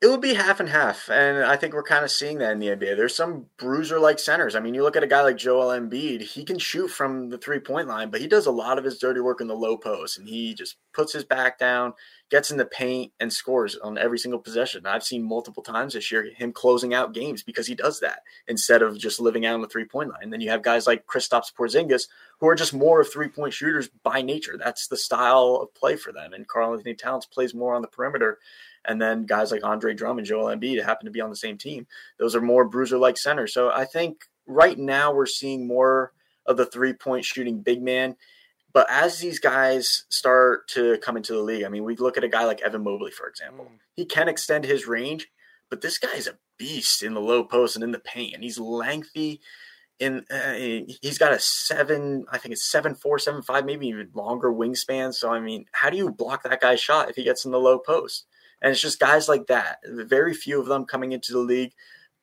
It 0.00 0.06
would 0.06 0.20
be 0.20 0.34
half 0.34 0.60
and 0.60 0.68
half, 0.68 1.10
and 1.10 1.38
I 1.44 1.56
think 1.56 1.74
we're 1.74 1.82
kind 1.82 2.04
of 2.04 2.12
seeing 2.12 2.38
that 2.38 2.52
in 2.52 2.60
the 2.60 2.68
NBA. 2.68 2.96
There's 2.96 3.16
some 3.16 3.46
bruiser-like 3.56 4.20
centers. 4.20 4.54
I 4.54 4.60
mean, 4.60 4.72
you 4.72 4.84
look 4.84 4.94
at 4.94 5.02
a 5.02 5.08
guy 5.08 5.22
like 5.22 5.36
Joel 5.36 5.76
Embiid; 5.76 6.22
he 6.22 6.44
can 6.44 6.56
shoot 6.60 6.86
from 6.86 7.30
the 7.30 7.38
three-point 7.38 7.88
line, 7.88 8.08
but 8.10 8.20
he 8.20 8.28
does 8.28 8.46
a 8.46 8.52
lot 8.52 8.78
of 8.78 8.84
his 8.84 8.98
dirty 8.98 9.18
work 9.18 9.40
in 9.40 9.48
the 9.48 9.56
low 9.56 9.76
post, 9.76 10.16
and 10.16 10.28
he 10.28 10.54
just 10.54 10.76
puts 10.92 11.12
his 11.12 11.24
back 11.24 11.58
down, 11.58 11.94
gets 12.30 12.52
in 12.52 12.58
the 12.58 12.64
paint, 12.64 13.12
and 13.18 13.32
scores 13.32 13.74
on 13.74 13.98
every 13.98 14.20
single 14.20 14.38
possession. 14.38 14.86
I've 14.86 15.02
seen 15.02 15.24
multiple 15.24 15.64
times 15.64 15.94
this 15.94 16.12
year 16.12 16.30
him 16.32 16.52
closing 16.52 16.94
out 16.94 17.12
games 17.12 17.42
because 17.42 17.66
he 17.66 17.74
does 17.74 17.98
that 17.98 18.20
instead 18.46 18.82
of 18.82 18.98
just 18.98 19.18
living 19.18 19.46
out 19.46 19.54
on 19.54 19.62
the 19.62 19.68
three-point 19.68 20.10
line. 20.10 20.22
And 20.22 20.32
then 20.32 20.40
you 20.40 20.50
have 20.50 20.62
guys 20.62 20.86
like 20.86 21.08
Kristaps 21.08 21.52
Porzingis 21.52 22.06
who 22.38 22.46
are 22.46 22.54
just 22.54 22.72
more 22.72 23.00
of 23.00 23.12
three-point 23.12 23.52
shooters 23.52 23.88
by 24.04 24.22
nature. 24.22 24.56
That's 24.56 24.86
the 24.86 24.96
style 24.96 25.58
of 25.60 25.74
play 25.74 25.96
for 25.96 26.12
them. 26.12 26.34
And 26.34 26.46
Karl-Anthony 26.46 26.94
Towns 26.94 27.26
plays 27.26 27.52
more 27.52 27.74
on 27.74 27.82
the 27.82 27.88
perimeter 27.88 28.38
and 28.88 29.00
then 29.00 29.26
guys 29.26 29.52
like 29.52 29.62
Andre 29.62 29.94
Drummond, 29.94 30.20
and 30.20 30.26
Joel 30.26 30.56
Embiid 30.56 30.82
happen 30.82 31.04
to 31.04 31.12
be 31.12 31.20
on 31.20 31.30
the 31.30 31.36
same 31.36 31.58
team. 31.58 31.86
Those 32.18 32.34
are 32.34 32.40
more 32.40 32.64
bruiser-like 32.64 33.18
centers. 33.18 33.54
So 33.54 33.70
I 33.70 33.84
think 33.84 34.22
right 34.46 34.78
now 34.78 35.12
we're 35.12 35.26
seeing 35.26 35.68
more 35.68 36.12
of 36.46 36.56
the 36.56 36.66
three-point 36.66 37.24
shooting 37.24 37.60
big 37.60 37.82
man. 37.82 38.16
But 38.72 38.86
as 38.90 39.18
these 39.18 39.38
guys 39.38 40.04
start 40.08 40.68
to 40.68 40.98
come 40.98 41.16
into 41.16 41.32
the 41.32 41.42
league, 41.42 41.64
I 41.64 41.68
mean, 41.68 41.84
we 41.84 41.96
look 41.96 42.16
at 42.16 42.24
a 42.24 42.28
guy 42.28 42.44
like 42.44 42.60
Evan 42.62 42.84
Mobley, 42.84 43.10
for 43.10 43.28
example. 43.28 43.66
Mm. 43.66 43.78
He 43.94 44.04
can 44.04 44.28
extend 44.28 44.64
his 44.64 44.86
range, 44.86 45.28
but 45.70 45.80
this 45.80 45.98
guy's 45.98 46.26
a 46.26 46.38
beast 46.58 47.02
in 47.02 47.14
the 47.14 47.20
low 47.20 47.44
post 47.44 47.76
and 47.76 47.84
in 47.84 47.92
the 47.92 47.98
paint, 47.98 48.34
and 48.34 48.42
he's 48.42 48.58
lengthy. 48.58 49.40
In 49.98 50.24
uh, 50.30 50.52
he's 51.02 51.18
got 51.18 51.32
a 51.32 51.40
seven, 51.40 52.24
I 52.30 52.38
think 52.38 52.52
it's 52.52 52.70
seven 52.70 52.94
four, 52.94 53.18
seven 53.18 53.42
five, 53.42 53.64
maybe 53.64 53.88
even 53.88 54.10
longer 54.14 54.52
wingspan. 54.52 55.12
So 55.12 55.32
I 55.32 55.40
mean, 55.40 55.64
how 55.72 55.90
do 55.90 55.96
you 55.96 56.10
block 56.10 56.44
that 56.44 56.60
guy's 56.60 56.80
shot 56.80 57.10
if 57.10 57.16
he 57.16 57.24
gets 57.24 57.44
in 57.44 57.50
the 57.50 57.58
low 57.58 57.78
post? 57.78 58.26
And 58.60 58.72
it's 58.72 58.80
just 58.80 59.00
guys 59.00 59.28
like 59.28 59.46
that. 59.46 59.78
Very 59.84 60.34
few 60.34 60.60
of 60.60 60.66
them 60.66 60.84
coming 60.84 61.12
into 61.12 61.32
the 61.32 61.38
league, 61.38 61.72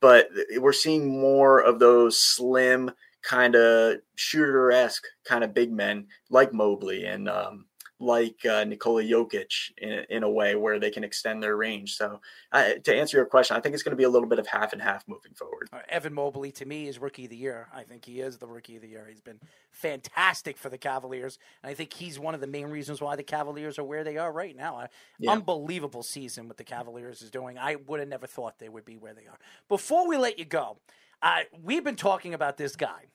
but 0.01 0.29
we're 0.57 0.73
seeing 0.73 1.19
more 1.19 1.59
of 1.59 1.79
those 1.79 2.17
slim 2.17 2.91
kind 3.21 3.55
of 3.55 3.97
shooter 4.15 4.71
esque 4.71 5.03
kind 5.23 5.43
of 5.43 5.53
big 5.53 5.71
men 5.71 6.07
like 6.29 6.53
Mobley 6.53 7.05
and 7.05 7.27
um, 7.27 7.65
like 7.99 8.45
uh, 8.45 8.63
Nikola 8.65 9.03
Jokic 9.03 9.71
in, 9.77 10.05
in 10.09 10.23
a 10.23 10.29
way 10.29 10.55
where 10.55 10.79
they 10.79 10.91
can 10.91 11.03
extend 11.03 11.41
their 11.41 11.55
range. 11.55 11.95
So, 11.95 12.19
uh, 12.51 12.73
to 12.83 12.95
answer 12.95 13.17
your 13.17 13.25
question, 13.25 13.55
I 13.55 13.61
think 13.61 13.73
it's 13.73 13.83
going 13.83 13.91
to 13.93 13.97
be 13.97 14.03
a 14.03 14.09
little 14.09 14.27
bit 14.27 14.39
of 14.39 14.47
half 14.47 14.73
and 14.73 14.81
half 14.81 15.07
moving 15.07 15.33
forward. 15.33 15.69
Uh, 15.71 15.79
Evan 15.87 16.13
Mobley, 16.13 16.51
to 16.53 16.65
me, 16.65 16.87
is 16.87 16.99
rookie 16.99 17.25
of 17.25 17.29
the 17.29 17.37
year. 17.37 17.69
I 17.73 17.83
think 17.83 18.05
he 18.05 18.19
is 18.19 18.37
the 18.37 18.47
rookie 18.47 18.75
of 18.75 18.81
the 18.81 18.89
year. 18.89 19.05
He's 19.09 19.21
been 19.21 19.39
fantastic 19.71 20.57
for 20.57 20.69
the 20.69 20.77
Cavaliers, 20.77 21.39
and 21.63 21.71
I 21.71 21.73
think 21.73 21.93
he's 21.93 22.19
one 22.19 22.33
of 22.33 22.41
the 22.41 22.47
main 22.47 22.67
reasons 22.67 22.99
why 22.99 23.15
the 23.15 23.23
Cavaliers 23.23 23.79
are 23.79 23.83
where 23.83 24.03
they 24.03 24.17
are 24.17 24.31
right 24.31 24.55
now. 24.55 24.87
Yeah. 25.19 25.31
Unbelievable 25.31 26.03
season 26.03 26.47
what 26.47 26.57
the 26.57 26.63
Cavaliers 26.63 27.21
is 27.21 27.31
doing. 27.31 27.57
I 27.57 27.75
would 27.75 27.99
have 28.01 28.09
never 28.09 28.27
thought 28.27 28.59
they 28.59 28.69
would 28.69 28.85
be 28.85 28.97
where 28.97 29.13
they 29.13 29.25
are. 29.27 29.37
Before 29.69 30.07
we 30.07 30.17
let 30.17 30.37
you 30.37 30.45
go, 30.45 30.77
uh, 31.21 31.41
we've 31.63 31.83
been 31.83 31.95
talking 31.95 32.33
about 32.33 32.57
this 32.57 32.75
guy 32.75 33.05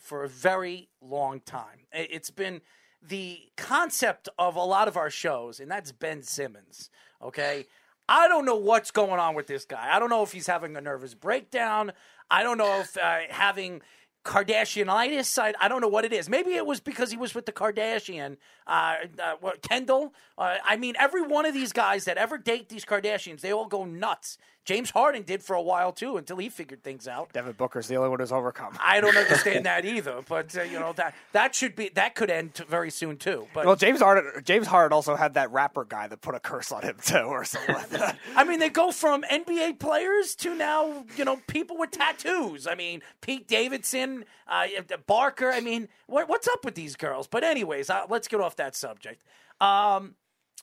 for 0.00 0.24
a 0.24 0.28
very 0.28 0.88
long 1.00 1.40
time. 1.40 1.86
It's 1.92 2.30
been 2.30 2.60
the 3.06 3.40
concept 3.56 4.28
of 4.38 4.56
a 4.56 4.62
lot 4.62 4.88
of 4.88 4.96
our 4.96 5.10
shows, 5.10 5.60
and 5.60 5.70
that's 5.70 5.92
Ben 5.92 6.22
Simmons. 6.22 6.90
Okay. 7.22 7.66
I 8.08 8.28
don't 8.28 8.44
know 8.44 8.56
what's 8.56 8.90
going 8.90 9.18
on 9.18 9.34
with 9.34 9.46
this 9.46 9.64
guy. 9.64 9.94
I 9.94 9.98
don't 9.98 10.10
know 10.10 10.22
if 10.22 10.32
he's 10.32 10.46
having 10.46 10.76
a 10.76 10.80
nervous 10.80 11.14
breakdown. 11.14 11.92
I 12.30 12.42
don't 12.42 12.58
know 12.58 12.80
if 12.80 12.96
uh, 12.98 13.20
having 13.30 13.80
Kardashianitis. 14.24 15.38
I, 15.38 15.54
I 15.60 15.68
don't 15.68 15.80
know 15.80 15.88
what 15.88 16.04
it 16.04 16.12
is. 16.12 16.28
Maybe 16.28 16.54
it 16.54 16.66
was 16.66 16.80
because 16.80 17.10
he 17.10 17.16
was 17.16 17.34
with 17.34 17.46
the 17.46 17.52
Kardashian, 17.52 18.36
uh, 18.66 18.96
uh, 19.22 19.50
Kendall. 19.62 20.14
Uh, 20.36 20.56
I 20.64 20.76
mean, 20.76 20.94
every 20.98 21.22
one 21.22 21.46
of 21.46 21.54
these 21.54 21.72
guys 21.72 22.04
that 22.04 22.16
ever 22.16 22.38
date 22.38 22.68
these 22.68 22.84
Kardashians, 22.84 23.40
they 23.40 23.52
all 23.52 23.66
go 23.66 23.84
nuts. 23.84 24.38
James 24.64 24.90
Harden 24.90 25.22
did 25.22 25.42
for 25.42 25.54
a 25.54 25.62
while 25.62 25.92
too 25.92 26.16
until 26.16 26.38
he 26.38 26.48
figured 26.48 26.82
things 26.82 27.06
out. 27.06 27.32
Devin 27.32 27.52
Booker's 27.52 27.86
the 27.86 27.96
only 27.96 28.08
one 28.08 28.20
who's 28.20 28.32
overcome. 28.32 28.76
I 28.80 29.00
don't 29.00 29.16
understand 29.16 29.66
that 29.66 29.84
either, 29.84 30.20
but 30.26 30.56
uh, 30.56 30.62
you 30.62 30.80
know 30.80 30.92
that 30.94 31.14
that 31.32 31.54
should 31.54 31.76
be 31.76 31.90
that 31.90 32.14
could 32.14 32.30
end 32.30 32.54
very 32.68 32.90
soon 32.90 33.18
too. 33.18 33.46
But 33.52 33.66
well, 33.66 33.76
James 33.76 34.00
Harden 34.00 34.42
James 34.44 34.66
Harden 34.66 34.94
also 34.94 35.16
had 35.16 35.34
that 35.34 35.52
rapper 35.52 35.84
guy 35.84 36.06
that 36.06 36.20
put 36.22 36.34
a 36.34 36.40
curse 36.40 36.72
on 36.72 36.82
him 36.82 36.96
too, 37.04 37.18
or 37.18 37.44
something 37.44 37.74
like 37.74 37.90
that. 37.90 38.18
I 38.36 38.44
mean, 38.44 38.58
they 38.58 38.70
go 38.70 38.90
from 38.90 39.22
NBA 39.22 39.78
players 39.78 40.34
to 40.36 40.54
now 40.54 41.04
you 41.16 41.24
know 41.24 41.40
people 41.46 41.76
with 41.76 41.90
tattoos. 41.90 42.66
I 42.66 42.74
mean, 42.74 43.02
Pete 43.20 43.46
Davidson, 43.46 44.24
uh, 44.48 44.66
Barker. 45.06 45.50
I 45.50 45.60
mean, 45.60 45.88
what, 46.06 46.28
what's 46.28 46.48
up 46.48 46.64
with 46.64 46.74
these 46.74 46.96
girls? 46.96 47.26
But 47.26 47.44
anyways, 47.44 47.90
uh, 47.90 48.06
let's 48.08 48.28
get 48.28 48.40
off 48.40 48.56
that 48.56 48.74
subject. 48.74 49.22
Um, 49.60 50.14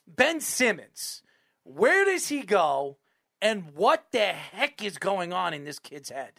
ben 0.08 0.40
Simmons, 0.40 1.22
where 1.62 2.04
does 2.04 2.28
he 2.28 2.42
go? 2.42 2.96
And 3.42 3.74
what 3.74 4.06
the 4.12 4.20
heck 4.26 4.82
is 4.82 4.96
going 4.96 5.32
on 5.32 5.52
in 5.52 5.64
this 5.64 5.78
kid's 5.78 6.08
head? 6.08 6.32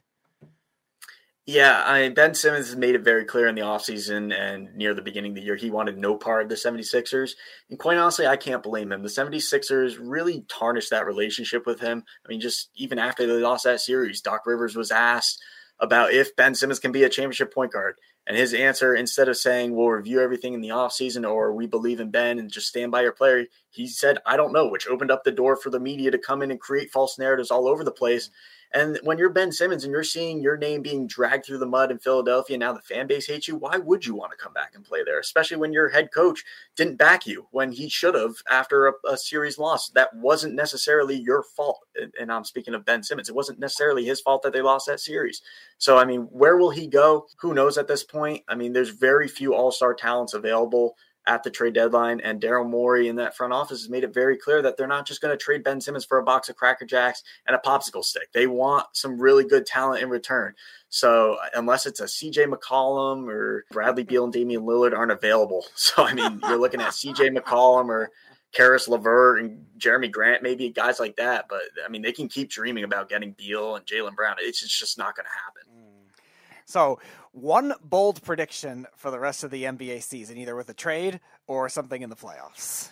Yeah, 1.46 1.84
I 1.86 2.04
mean, 2.04 2.14
Ben 2.14 2.36
Simmons 2.36 2.74
made 2.78 2.96
it 2.96 3.04
very 3.04 3.26
clear 3.26 3.50
in 3.50 3.56
the 3.56 3.62
offseason 3.62 4.34
and 4.34 4.74
near 4.78 4.94
the 4.94 5.02
beginning 5.02 5.32
of 5.32 5.36
the 5.36 5.42
year 5.42 5.58
he 5.58 5.70
wanted 5.70 5.98
no 5.98 6.16
part 6.16 6.42
of 6.42 6.48
the 6.48 6.56
76ers. 6.56 7.32
And 7.70 7.78
quite 7.78 7.98
honestly, 7.98 8.26
I 8.26 8.38
can't 8.38 8.64
blame 8.64 8.94
him. 8.94 9.04
The 9.04 9.10
76ers 9.10 9.98
really 10.00 10.46
tarnished 10.48 10.92
that 10.92 11.06
relationship 11.06 11.66
with 11.66 11.82
him. 11.82 12.06
I 12.26 12.30
mean, 12.30 12.40
just 12.40 12.70
even 12.76 12.98
after 12.98 13.28
they 13.28 13.34
lost 13.42 13.66
that 13.66 13.82
series, 13.82 14.22
Doc 14.22 14.44
Rivers 14.46 14.78
was 14.78 14.90
asked 14.90 15.44
about 15.80 16.14
if 16.14 16.34
Ben 16.38 16.56
Simmons 16.56 16.80
can 16.80 16.94
be 16.94 17.04
a 17.04 17.10
championship 17.10 17.54
point 17.54 17.74
guard. 17.74 17.96
And 18.26 18.38
his 18.38 18.54
answer, 18.54 18.96
instead 18.96 19.28
of 19.28 19.36
saying, 19.36 19.76
we'll 19.76 19.90
review 19.90 20.22
everything 20.22 20.54
in 20.54 20.62
the 20.62 20.70
offseason 20.70 21.30
or 21.30 21.54
we 21.54 21.68
believe 21.68 22.00
in 22.00 22.10
Ben 22.10 22.40
and 22.40 22.50
just 22.50 22.68
stand 22.68 22.92
by 22.92 23.02
your 23.02 23.12
player, 23.12 23.46
he 23.70 23.86
said, 23.88 24.20
I 24.26 24.38
don't 24.38 24.54
know, 24.54 24.68
which 24.68 24.88
opened 24.88 25.12
up 25.12 25.24
the 25.24 25.32
door 25.32 25.58
for 25.58 25.70
the 25.70 25.80
media 25.80 26.10
to 26.12 26.18
come 26.18 26.42
in 26.42 26.52
and 26.52 26.60
create 26.60 26.92
false 26.92 27.20
narratives 27.20 27.52
all 27.52 27.68
over 27.68 27.84
the 27.84 27.92
place. 27.92 28.30
And 28.76 28.98
when 29.04 29.20
you're 29.20 29.30
Ben 29.30 29.52
Simmons 29.52 29.84
and 29.84 29.92
you're 29.92 30.04
seeing 30.04 30.42
your 30.42 30.58
name 30.58 30.82
being 30.82 31.06
dragged 31.06 31.46
through 31.46 31.60
the 31.60 31.66
mud 31.66 31.92
in 31.92 32.00
Philadelphia, 32.00 32.58
now 32.58 32.74
the 32.74 32.82
fan 32.82 33.06
base 33.06 33.28
hates 33.28 33.48
you, 33.48 33.56
why 33.56 33.78
would 33.78 34.04
you 34.04 34.16
want 34.16 34.32
to 34.32 34.38
come 34.38 34.54
back 34.54 34.72
and 34.74 34.84
play 34.84 35.04
there? 35.04 35.20
Especially 35.20 35.58
when 35.58 35.72
your 35.72 35.90
head 35.90 36.10
coach 36.12 36.44
didn't 36.76 36.96
back 36.96 37.28
you 37.28 37.46
when 37.52 37.72
he 37.72 37.88
should 37.88 38.16
have 38.16 38.34
after 38.50 38.88
a, 38.88 38.94
a 39.08 39.16
series 39.16 39.60
loss. 39.60 39.90
That 39.90 40.16
wasn't 40.16 40.56
necessarily 40.56 41.16
your 41.16 41.44
fault. 41.44 41.82
And 42.20 42.32
I'm 42.32 42.46
speaking 42.46 42.74
of 42.74 42.84
Ben 42.84 43.04
Simmons. 43.04 43.30
It 43.30 43.36
wasn't 43.36 43.60
necessarily 43.60 44.06
his 44.06 44.22
fault 44.22 44.42
that 44.42 44.54
they 44.54 44.62
lost 44.62 44.88
that 44.88 45.00
series. 45.00 45.44
So, 45.78 45.98
I 45.98 46.06
mean, 46.06 46.22
where 46.32 46.58
will 46.58 46.70
he 46.70 46.88
go? 46.88 47.28
Who 47.40 47.54
knows 47.54 47.78
at 47.78 47.88
this 47.88 48.04
point? 48.04 48.44
I 48.48 48.56
mean, 48.56 48.74
there's 48.74 48.90
very 48.90 49.28
few 49.28 49.54
all 49.54 49.72
star 49.72 49.94
talents 49.94 50.34
available 50.34 50.96
at 51.26 51.44
the 51.44 51.50
trade 51.50 51.74
deadline. 51.74 52.20
And 52.22 52.42
Daryl 52.42 52.70
Morey 52.70 53.08
in 53.08 53.16
that 53.18 53.36
front 53.36 53.54
office 53.54 53.82
has 53.82 53.90
made 53.90 54.04
it 54.04 54.14
very 54.14 54.38
clear 54.38 54.62
that 54.62 54.78
they're 54.78 54.88
not 54.88 55.08
just 55.08 55.22
going 55.22 55.38
to 55.38 55.42
trade 55.42 55.64
Ben 55.64 55.80
Simmons 55.80 56.06
for 56.06 56.18
a 56.18 56.24
box 56.24 56.50
of 56.50 56.56
Cracker 56.56 56.86
Jacks 56.86 57.24
and 57.48 57.56
a 57.56 57.60
popsicle 57.60 58.04
stick. 58.04 58.32
They 58.34 58.48
want 58.48 58.88
some 58.94 59.20
really 59.20 59.46
good 59.46 59.66
talent 59.66 60.04
in 60.04 60.10
return. 60.10 60.54
So 60.90 61.38
unless 61.54 61.86
it's 61.86 62.02
a 62.02 62.06
CJ 62.06 62.54
McCollum 62.54 63.30
or 63.30 63.66
Bradley 63.72 64.04
Beal 64.04 64.26
and 64.26 64.34
Damian 64.34 64.64
Lillard 64.64 64.96
aren't 64.98 65.12
available. 65.12 65.66
So 65.76 66.06
I 66.06 66.14
mean, 66.14 66.40
you're 66.44 66.60
looking 66.60 66.82
at 66.82 66.92
CJ 66.92 67.38
McCollum 67.38 67.90
or 67.90 68.10
Caris 68.54 68.88
LeVert 68.88 69.42
and 69.42 69.66
Jerami 69.78 70.12
Grant, 70.12 70.44
maybe 70.44 70.70
guys 70.70 71.00
like 71.00 71.16
that. 71.18 71.46
But 71.50 71.64
I 71.86 71.90
mean, 71.90 72.02
they 72.02 72.12
can 72.12 72.30
keep 72.30 72.50
dreaming 72.50 72.84
about 72.84 73.10
getting 73.10 73.34
Beal 73.34 73.76
and 73.76 73.86
Jaylen 73.86 74.16
Brown. 74.16 74.36
It's 74.40 74.60
just 74.80 74.98
not 74.98 75.16
going 75.16 75.26
to 75.26 75.32
happen. 75.44 75.84
Mm. 75.84 76.20
So, 76.66 77.00
one 77.32 77.74
bold 77.84 78.22
prediction 78.22 78.86
for 78.96 79.12
the 79.12 79.20
rest 79.20 79.44
of 79.44 79.52
the 79.52 79.64
NBA 79.64 80.04
season, 80.04 80.38
either 80.38 80.56
with 80.56 80.70
a 80.70 80.74
trade 80.74 81.20
or 81.48 81.68
something 81.68 82.02
in 82.02 82.10
the 82.10 82.16
playoffs. 82.16 82.90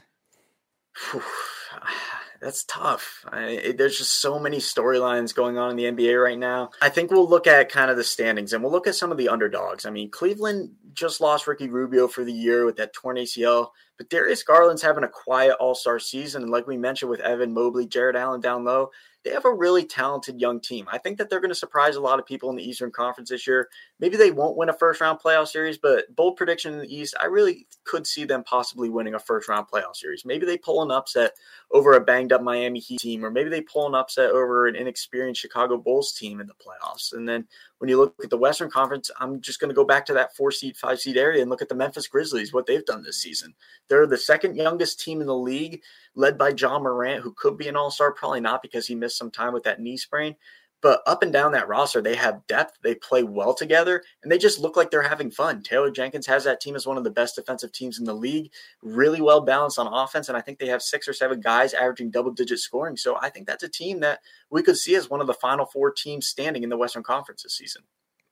That's 2.41 2.63
tough. 2.63 3.23
I, 3.31 3.75
there's 3.77 3.99
just 3.99 4.19
so 4.19 4.39
many 4.39 4.57
storylines 4.57 5.35
going 5.35 5.59
on 5.59 5.69
in 5.69 5.75
the 5.75 5.83
NBA 5.83 6.21
right 6.21 6.39
now. 6.39 6.71
I 6.81 6.89
think 6.89 7.11
we'll 7.11 7.29
look 7.29 7.45
at 7.45 7.71
kind 7.71 7.91
of 7.91 7.97
the 7.97 8.03
standings 8.03 8.51
and 8.51 8.63
we'll 8.63 8.71
look 8.71 8.87
at 8.87 8.95
some 8.95 9.11
of 9.11 9.19
the 9.19 9.29
underdogs. 9.29 9.85
I 9.85 9.91
mean, 9.91 10.09
Cleveland 10.09 10.71
just 10.93 11.21
lost 11.21 11.45
Ricky 11.45 11.69
Rubio 11.69 12.07
for 12.07 12.23
the 12.23 12.33
year 12.33 12.65
with 12.65 12.77
that 12.77 12.93
torn 12.93 13.17
ACL, 13.17 13.69
but 13.95 14.09
Darius 14.09 14.41
Garland's 14.41 14.81
having 14.81 15.03
a 15.03 15.07
quiet 15.07 15.55
All 15.59 15.75
Star 15.75 15.99
season, 15.99 16.41
and 16.41 16.51
like 16.51 16.65
we 16.65 16.77
mentioned 16.77 17.11
with 17.11 17.19
Evan 17.19 17.53
Mobley, 17.53 17.85
Jarrett 17.85 18.15
Allen 18.15 18.41
down 18.41 18.65
low, 18.65 18.89
they 19.23 19.31
have 19.31 19.45
a 19.45 19.53
really 19.53 19.85
talented 19.85 20.41
young 20.41 20.59
team. 20.59 20.87
I 20.91 20.97
think 20.97 21.17
that 21.17 21.29
they're 21.29 21.39
going 21.39 21.49
to 21.49 21.55
surprise 21.55 21.95
a 21.95 22.01
lot 22.01 22.19
of 22.19 22.25
people 22.25 22.49
in 22.49 22.55
the 22.55 22.67
Eastern 22.67 22.91
Conference 22.91 23.29
this 23.29 23.45
year. 23.45 23.69
Maybe 23.99 24.17
they 24.17 24.31
won't 24.31 24.57
win 24.57 24.69
a 24.69 24.73
first 24.73 24.99
round 24.99 25.19
playoff 25.19 25.47
series, 25.47 25.77
but 25.77 26.13
bold 26.15 26.37
prediction 26.37 26.73
in 26.73 26.79
the 26.79 26.95
East, 26.95 27.15
I 27.19 27.25
really 27.25 27.67
could 27.83 28.07
see 28.07 28.25
them 28.25 28.43
possibly 28.43 28.89
winning 28.89 29.13
a 29.13 29.19
first 29.19 29.47
round 29.47 29.67
playoff 29.67 29.95
series. 29.95 30.25
Maybe 30.25 30.45
they 30.45 30.57
pull 30.57 30.81
an 30.81 30.91
upset 30.91 31.33
over 31.71 31.93
a 31.93 32.01
banged 32.01 32.33
up 32.33 32.41
Miami 32.41 32.79
Heat 32.79 32.99
team, 32.99 33.23
or 33.23 33.29
maybe 33.29 33.49
they 33.49 33.61
pull 33.61 33.87
an 33.87 33.95
upset 33.95 34.31
over 34.31 34.67
an 34.67 34.75
inexperienced 34.75 35.41
Chicago 35.41 35.77
Bulls 35.77 36.13
team 36.13 36.41
in 36.41 36.47
the 36.47 36.53
playoffs. 36.53 37.13
And 37.13 37.27
then 37.27 37.47
when 37.81 37.89
you 37.89 37.97
look 37.97 38.13
at 38.23 38.29
the 38.29 38.37
Western 38.37 38.69
Conference, 38.69 39.09
I'm 39.19 39.41
just 39.41 39.59
going 39.59 39.69
to 39.69 39.75
go 39.75 39.83
back 39.83 40.05
to 40.05 40.13
that 40.13 40.35
four 40.35 40.51
seed, 40.51 40.77
five 40.77 40.99
seed 40.99 41.17
area 41.17 41.41
and 41.41 41.49
look 41.49 41.63
at 41.63 41.69
the 41.69 41.73
Memphis 41.73 42.07
Grizzlies, 42.07 42.53
what 42.53 42.67
they've 42.67 42.85
done 42.85 43.01
this 43.01 43.19
season. 43.19 43.55
They're 43.89 44.05
the 44.05 44.19
second 44.19 44.55
youngest 44.55 44.99
team 44.99 45.19
in 45.19 45.25
the 45.25 45.35
league, 45.35 45.81
led 46.13 46.37
by 46.37 46.53
Ja 46.55 46.77
Morant, 46.77 47.23
who 47.23 47.33
could 47.33 47.57
be 47.57 47.67
an 47.67 47.75
all 47.75 47.89
star, 47.89 48.11
probably 48.11 48.39
not 48.39 48.61
because 48.61 48.85
he 48.85 48.93
missed 48.93 49.17
some 49.17 49.31
time 49.31 49.51
with 49.51 49.63
that 49.63 49.79
knee 49.79 49.97
sprain. 49.97 50.35
But 50.81 51.01
up 51.05 51.21
and 51.21 51.31
down 51.31 51.51
that 51.51 51.67
roster, 51.67 52.01
they 52.01 52.15
have 52.15 52.45
depth. 52.47 52.79
They 52.81 52.95
play 52.95 53.23
well 53.23 53.53
together, 53.53 54.03
and 54.23 54.31
they 54.31 54.37
just 54.37 54.59
look 54.59 54.75
like 54.75 54.89
they're 54.89 55.01
having 55.01 55.29
fun. 55.29 55.61
Taylor 55.61 55.91
Jenkins 55.91 56.25
has 56.27 56.43
that 56.45 56.59
team 56.59 56.75
as 56.75 56.87
one 56.87 56.97
of 56.97 57.03
the 57.03 57.11
best 57.11 57.35
defensive 57.35 57.71
teams 57.71 57.99
in 57.99 58.05
the 58.05 58.13
league, 58.13 58.51
really 58.81 59.21
well 59.21 59.41
balanced 59.41 59.79
on 59.79 59.87
offense. 59.87 60.27
And 60.27 60.37
I 60.37 60.41
think 60.41 60.59
they 60.59 60.67
have 60.67 60.81
six 60.81 61.07
or 61.07 61.13
seven 61.13 61.39
guys 61.39 61.73
averaging 61.73 62.11
double 62.11 62.31
digit 62.31 62.59
scoring. 62.59 62.97
So 62.97 63.17
I 63.21 63.29
think 63.29 63.47
that's 63.47 63.63
a 63.63 63.69
team 63.69 63.99
that 63.99 64.19
we 64.49 64.63
could 64.63 64.77
see 64.77 64.95
as 64.95 65.09
one 65.09 65.21
of 65.21 65.27
the 65.27 65.33
final 65.33 65.65
four 65.65 65.91
teams 65.91 66.27
standing 66.27 66.63
in 66.63 66.69
the 66.69 66.77
Western 66.77 67.03
Conference 67.03 67.43
this 67.43 67.55
season. 67.57 67.83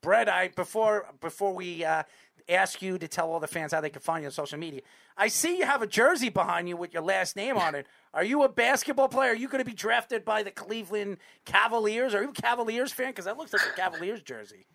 Brett, 0.01 0.29
I 0.29 0.47
before 0.49 1.07
before 1.19 1.53
we 1.53 1.83
uh, 1.83 2.03
ask 2.49 2.81
you 2.81 2.97
to 2.97 3.07
tell 3.07 3.31
all 3.31 3.39
the 3.39 3.47
fans 3.47 3.71
how 3.71 3.81
they 3.81 3.89
can 3.89 4.01
find 4.01 4.23
you 4.23 4.27
on 4.27 4.31
social 4.31 4.57
media, 4.57 4.81
I 5.17 5.27
see 5.27 5.57
you 5.57 5.65
have 5.65 5.81
a 5.81 5.87
jersey 5.87 6.29
behind 6.29 6.67
you 6.67 6.77
with 6.77 6.93
your 6.93 7.03
last 7.03 7.35
name 7.35 7.57
on 7.57 7.75
it. 7.75 7.85
Are 8.13 8.23
you 8.23 8.43
a 8.43 8.49
basketball 8.49 9.07
player? 9.07 9.31
Are 9.31 9.35
you 9.35 9.47
going 9.47 9.63
to 9.63 9.69
be 9.69 9.75
drafted 9.75 10.25
by 10.25 10.41
the 10.41 10.49
Cleveland 10.49 11.17
Cavaliers? 11.45 12.15
Are 12.15 12.23
you 12.23 12.29
a 12.29 12.33
Cavaliers 12.33 12.91
fan? 12.91 13.11
Because 13.11 13.25
that 13.25 13.37
looks 13.37 13.53
like 13.53 13.61
a 13.61 13.75
Cavaliers 13.75 14.23
jersey. 14.23 14.65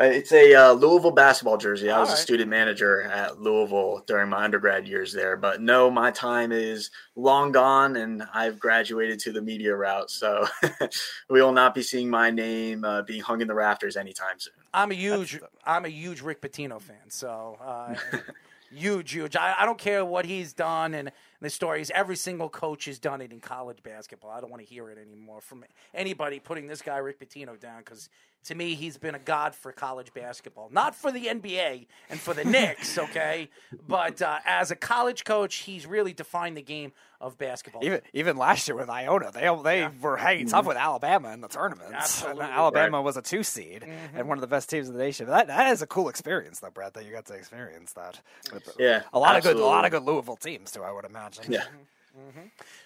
Uh, 0.00 0.04
it's 0.06 0.32
a 0.32 0.54
uh, 0.54 0.72
Louisville 0.72 1.12
basketball 1.12 1.56
jersey. 1.56 1.88
I 1.90 2.00
was 2.00 2.08
right. 2.08 2.18
a 2.18 2.20
student 2.20 2.50
manager 2.50 3.02
at 3.02 3.40
Louisville 3.40 4.02
during 4.06 4.28
my 4.28 4.42
undergrad 4.42 4.88
years 4.88 5.12
there, 5.12 5.36
but 5.36 5.60
no, 5.60 5.88
my 5.88 6.10
time 6.10 6.50
is 6.50 6.90
long 7.14 7.52
gone, 7.52 7.94
and 7.94 8.24
I've 8.34 8.58
graduated 8.58 9.20
to 9.20 9.32
the 9.32 9.40
media 9.40 9.74
route. 9.76 10.10
So 10.10 10.46
we 11.30 11.40
will 11.40 11.52
not 11.52 11.76
be 11.76 11.82
seeing 11.82 12.10
my 12.10 12.30
name 12.30 12.84
uh, 12.84 13.02
being 13.02 13.22
hung 13.22 13.40
in 13.40 13.46
the 13.46 13.54
rafters 13.54 13.96
anytime 13.96 14.38
soon. 14.38 14.54
I'm 14.74 14.90
a 14.90 14.94
huge, 14.94 15.40
I'm 15.64 15.84
a 15.84 15.88
huge 15.88 16.20
Rick 16.20 16.42
Pitino 16.42 16.80
fan. 16.80 17.08
So 17.08 17.56
uh, 17.62 17.94
huge, 18.74 19.12
huge. 19.12 19.36
I, 19.36 19.54
I, 19.60 19.64
don't 19.64 19.78
care 19.78 20.04
what 20.04 20.26
he's 20.26 20.52
done, 20.52 20.94
and 20.94 21.12
the 21.40 21.50
story 21.50 21.80
is 21.80 21.90
every 21.94 22.16
single 22.16 22.48
coach 22.48 22.86
has 22.86 22.98
done 22.98 23.20
it 23.20 23.32
in 23.32 23.40
college 23.40 23.82
basketball. 23.82 24.30
I 24.30 24.40
don't 24.40 24.50
want 24.50 24.62
to 24.62 24.68
hear 24.68 24.88
it 24.90 24.98
anymore 24.98 25.40
from 25.40 25.64
anybody 25.92 26.38
putting 26.38 26.66
this 26.66 26.82
guy 26.82 26.96
Rick 26.98 27.20
Pitino 27.20 27.58
down 27.58 27.78
because 27.78 28.08
to 28.44 28.54
me 28.54 28.74
he's 28.74 28.98
been 28.98 29.14
a 29.14 29.18
god 29.18 29.54
for 29.54 29.72
college 29.72 30.12
basketball, 30.12 30.68
not 30.70 30.94
for 30.94 31.10
the 31.10 31.26
NBA 31.26 31.86
and 32.10 32.20
for 32.20 32.34
the 32.34 32.44
Knicks, 32.54 32.98
okay, 32.98 33.48
but 33.86 34.20
uh, 34.22 34.38
as 34.44 34.70
a 34.70 34.76
college 34.76 35.24
coach, 35.24 35.56
he's 35.56 35.86
really 35.86 36.12
defined 36.12 36.56
the 36.56 36.62
game 36.62 36.92
of 37.20 37.38
basketball. 37.38 37.82
Even 37.82 38.02
even 38.12 38.36
last 38.36 38.68
year 38.68 38.76
with 38.76 38.90
Iona, 38.90 39.30
they 39.32 39.48
they 39.62 39.88
were 40.02 40.18
hanging 40.18 40.46
tough 40.48 40.66
with 40.66 40.76
Alabama 40.76 41.30
in 41.32 41.40
the 41.40 41.48
tournaments. 41.48 41.92
Absolutely. 41.94 42.44
And 42.44 42.52
Alabama 42.52 42.98
Right. 42.98 43.04
was 43.04 43.16
a 43.16 43.22
two 43.22 43.42
seed 43.42 43.80
Mm-hmm. 43.82 44.18
and 44.18 44.28
one 44.28 44.36
of 44.36 44.42
the 44.42 44.46
best 44.46 44.68
teams 44.68 44.88
in 44.88 44.92
the 44.94 45.02
nation. 45.02 45.26
That 45.28 45.46
that 45.46 45.72
is 45.72 45.80
a 45.80 45.86
cool 45.86 46.10
experience, 46.10 46.60
though, 46.60 46.68
Brad. 46.70 46.92
That 46.92 47.06
you 47.06 47.12
got 47.12 47.24
to 47.26 47.34
experience 47.34 47.92
that. 47.94 48.20
With 48.52 48.68
Yeah, 48.78 49.02
a 49.14 49.18
lot 49.18 49.36
of 49.36 49.42
good, 49.42 49.56
a 49.56 49.64
lot 49.64 49.86
of 49.86 49.90
good 49.90 50.02
Louisville 50.02 50.36
teams 50.36 50.70
too. 50.70 50.82
I 50.82 50.92
would 50.92 51.06
imagine. 51.06 51.23
Yeah. 51.48 51.64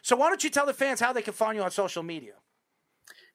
So 0.03 0.17
why 0.17 0.29
don't 0.29 0.43
you 0.43 0.51
tell 0.51 0.67
the 0.67 0.75
fans 0.75 1.01
how 1.01 1.13
they 1.13 1.23
can 1.23 1.35
find 1.35 1.57
you 1.57 1.63
on 1.63 1.71
social 1.71 2.03
media? 2.03 2.33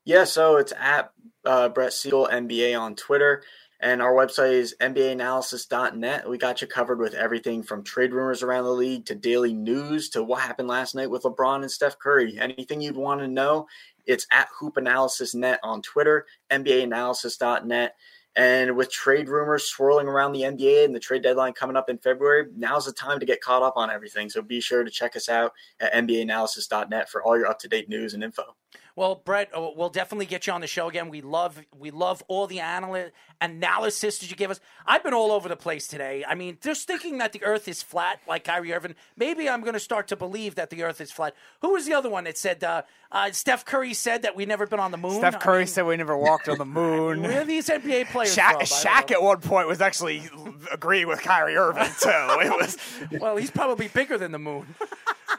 Yeah, 0.05 0.25
so 0.25 0.57
it's 0.57 0.73
at 0.77 1.11
uh, 1.45 1.69
Brett 1.69 1.93
Siegel 1.93 2.27
NBA 2.29 2.77
on 2.77 2.95
Twitter, 2.95 3.43
and 3.79 4.01
our 4.01 4.11
website 4.11 4.53
is 4.53 4.75
NBAanalysis.net. 4.81 6.29
We 6.29 6.37
got 6.37 6.61
you 6.61 6.67
covered 6.67 6.99
with 6.99 7.13
everything 7.13 7.63
from 7.63 7.83
trade 7.83 8.11
rumors 8.11 8.43
around 8.43 8.65
the 8.65 8.71
league 8.71 9.05
to 9.05 9.15
daily 9.15 9.53
news 9.53 10.09
to 10.09 10.23
what 10.23 10.41
happened 10.41 10.67
last 10.67 10.93
night 10.93 11.09
with 11.09 11.23
LeBron 11.23 11.61
and 11.61 11.71
Steph 11.71 11.99
Curry. 11.99 12.37
Anything 12.37 12.81
you'd 12.81 12.97
want 12.97 13.21
to 13.21 13.27
know, 13.27 13.67
it's 14.05 14.27
at 14.31 14.49
Hoop 14.59 14.75
Analysis 14.75 15.33
Net 15.33 15.59
on 15.63 15.81
Twitter, 15.81 16.25
NBAanalysis.net. 16.51 17.95
And 18.35 18.75
with 18.75 18.91
trade 18.91 19.29
rumors 19.29 19.65
swirling 19.65 20.07
around 20.07 20.31
the 20.31 20.41
NBA 20.41 20.85
and 20.85 20.95
the 20.95 20.99
trade 20.99 21.21
deadline 21.21 21.53
coming 21.53 21.75
up 21.75 21.89
in 21.89 21.99
February, 21.99 22.47
now's 22.55 22.85
the 22.85 22.93
time 22.93 23.19
to 23.19 23.25
get 23.25 23.41
caught 23.41 23.61
up 23.61 23.77
on 23.77 23.91
everything. 23.91 24.29
So 24.29 24.41
be 24.41 24.59
sure 24.59 24.83
to 24.83 24.89
check 24.89 25.15
us 25.15 25.29
out 25.29 25.53
at 25.79 25.93
NBAanalysis.net 25.93 27.09
for 27.09 27.21
all 27.23 27.37
your 27.37 27.47
up 27.47 27.59
to 27.59 27.67
date 27.67 27.89
news 27.89 28.15
and 28.15 28.23
info. 28.23 28.55
Well, 28.95 29.15
Brett, 29.25 29.49
uh, 29.57 29.69
we'll 29.75 29.89
definitely 29.89 30.27
get 30.27 30.45
you 30.45 30.53
on 30.53 30.61
the 30.61 30.67
show 30.67 30.87
again. 30.87 31.09
We 31.09 31.21
love 31.21 31.59
we 31.77 31.89
love 31.89 32.21
all 32.27 32.45
the 32.45 32.59
anal- 32.59 33.09
analysis 33.41 34.19
that 34.19 34.29
you 34.29 34.35
give 34.35 34.51
us. 34.51 34.59
I've 34.85 35.03
been 35.03 35.15
all 35.15 35.31
over 35.31 35.49
the 35.49 35.55
place 35.55 35.87
today. 35.87 36.23
I 36.27 36.35
mean, 36.35 36.57
just 36.61 36.85
thinking 36.87 37.17
that 37.17 37.33
the 37.33 37.43
Earth 37.43 37.67
is 37.67 37.81
flat, 37.81 38.19
like 38.27 38.43
Kyrie 38.43 38.71
Irving. 38.71 38.93
Maybe 39.17 39.49
I'm 39.49 39.61
going 39.61 39.73
to 39.73 39.79
start 39.79 40.07
to 40.09 40.15
believe 40.15 40.55
that 40.55 40.69
the 40.69 40.83
Earth 40.83 41.01
is 41.01 41.11
flat. 41.11 41.35
Who 41.61 41.73
was 41.73 41.85
the 41.87 41.93
other 41.93 42.09
one 42.09 42.25
that 42.25 42.37
said? 42.37 42.63
Uh, 42.63 42.83
uh, 43.11 43.31
Steph 43.31 43.65
Curry 43.65 43.93
said 43.93 44.21
that 44.23 44.35
we 44.35 44.45
never 44.45 44.65
been 44.67 44.79
on 44.79 44.91
the 44.91 44.97
moon. 44.97 45.17
Steph 45.17 45.35
I 45.35 45.39
Curry 45.39 45.57
mean, 45.59 45.67
said 45.67 45.85
we 45.85 45.97
never 45.97 46.17
walked 46.17 46.47
on 46.49 46.57
the 46.57 46.65
moon. 46.79 47.21
Where 47.23 47.41
are 47.41 47.45
these 47.45 47.69
NBA 47.69 48.07
players 48.11 48.35
Shaq, 48.35 48.53
from? 48.53 48.61
Shaq 48.61 49.11
at 49.11 49.21
one 49.21 49.39
point 49.39 49.67
was 49.67 49.81
actually 49.81 50.29
agreeing 50.71 51.07
with 51.07 51.21
Kyrie 51.21 51.55
Irving 51.55 51.83
too. 51.99 52.09
It 52.09 52.51
was 52.51 52.77
Well, 53.19 53.37
he's 53.37 53.51
probably 53.51 53.87
bigger 53.87 54.17
than 54.17 54.31
the 54.31 54.39
moon. 54.39 54.67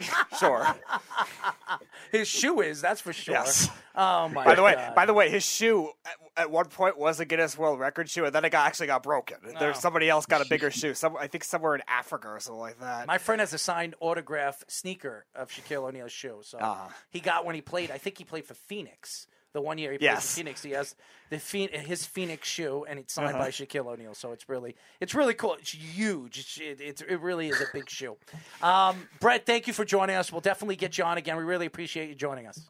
sure. 0.39 0.67
His 2.13 2.29
shoe 2.29 2.61
is, 2.61 2.81
that's 2.81 3.01
for 3.01 3.13
sure. 3.13 3.35
Yes. 3.35 3.69
Oh 3.95 4.29
my. 4.29 4.45
By 4.45 4.55
the 4.55 4.63
way, 4.63 4.75
God. 4.75 4.95
by 4.95 5.07
the 5.07 5.15
way, 5.15 5.31
his 5.31 5.45
shoe 5.45 5.91
at, 6.05 6.13
at 6.37 6.51
one 6.51 6.67
point 6.67 6.99
was 6.99 7.21
a 7.21 7.25
Guinness 7.25 7.57
World 7.59 7.79
Record 7.81 8.09
shoe, 8.09 8.25
and 8.25 8.35
then 8.35 8.45
it 8.45 8.51
got 8.51 8.67
actually 8.67 8.89
got 8.89 9.03
broken. 9.03 9.39
There's 9.59 9.79
somebody 9.79 10.09
else 10.09 10.27
got 10.27 10.41
a 10.45 10.49
bigger 10.49 10.71
shoe. 10.73 10.95
Some 10.95 11.17
I 11.17 11.27
think 11.27 11.45
somewhere 11.45 11.75
in 11.75 11.83
Africa 11.89 12.29
or 12.29 12.41
something 12.41 12.61
like 12.61 12.81
that. 12.81 13.07
My 13.07 13.19
friend 13.19 13.41
has 13.41 13.53
a 13.53 13.59
signed 13.59 13.95
autograph 14.01 14.63
sneaker 14.69 15.27
of 15.35 15.49
Shaquille 15.51 15.85
O'Neal's 15.89 16.13
shoe. 16.13 16.39
So 16.43 16.59
Ah. 16.61 16.89
he 17.11 17.21
got 17.21 17.45
when 17.45 17.55
he 17.55 17.61
played. 17.61 17.91
I 17.91 17.99
think 17.99 18.19
he 18.19 18.25
played 18.25 18.45
for 18.45 18.55
Phoenix. 18.55 19.27
The 19.55 19.61
one 19.61 19.79
year 19.79 19.93
he 19.93 19.99
plays 19.99 20.05
Yes. 20.07 20.31
for 20.33 20.37
Phoenix, 20.39 20.63
he 20.65 20.71
has 20.73 20.97
the 21.31 21.39
Phe- 21.39 21.71
his 21.71 22.05
Phoenix 22.05 22.47
shoe, 22.49 22.85
and 22.89 22.99
it's 22.99 23.15
signed 23.15 23.31
Uh-huh. 23.37 23.39
by 23.45 23.49
Shaquille 23.51 23.87
O'Neal. 23.87 24.13
So 24.15 24.33
it's 24.33 24.49
really, 24.49 24.75
it's 25.01 25.15
really 25.15 25.33
cool. 25.33 25.55
It's 25.55 25.71
huge. 25.73 26.39
It's, 26.41 26.59
it, 26.59 26.81
it's, 26.81 27.03
it 27.03 27.21
really 27.21 27.49
is 27.49 27.61
a 27.61 27.67
big 27.73 27.89
shoe. 27.89 28.17
Um, 28.63 29.09
Brett, 29.21 29.47
thank 29.47 29.69
you 29.69 29.73
for 29.73 29.85
joining 29.85 30.17
us. 30.17 30.33
We'll 30.33 30.41
definitely 30.41 30.75
get 30.77 30.99
you 30.99 31.05
on 31.05 31.19
again. 31.19 31.37
We 31.37 31.45
really 31.45 31.67
appreciate 31.67 32.09
you 32.09 32.17
joining 32.17 32.49
us. 32.49 32.69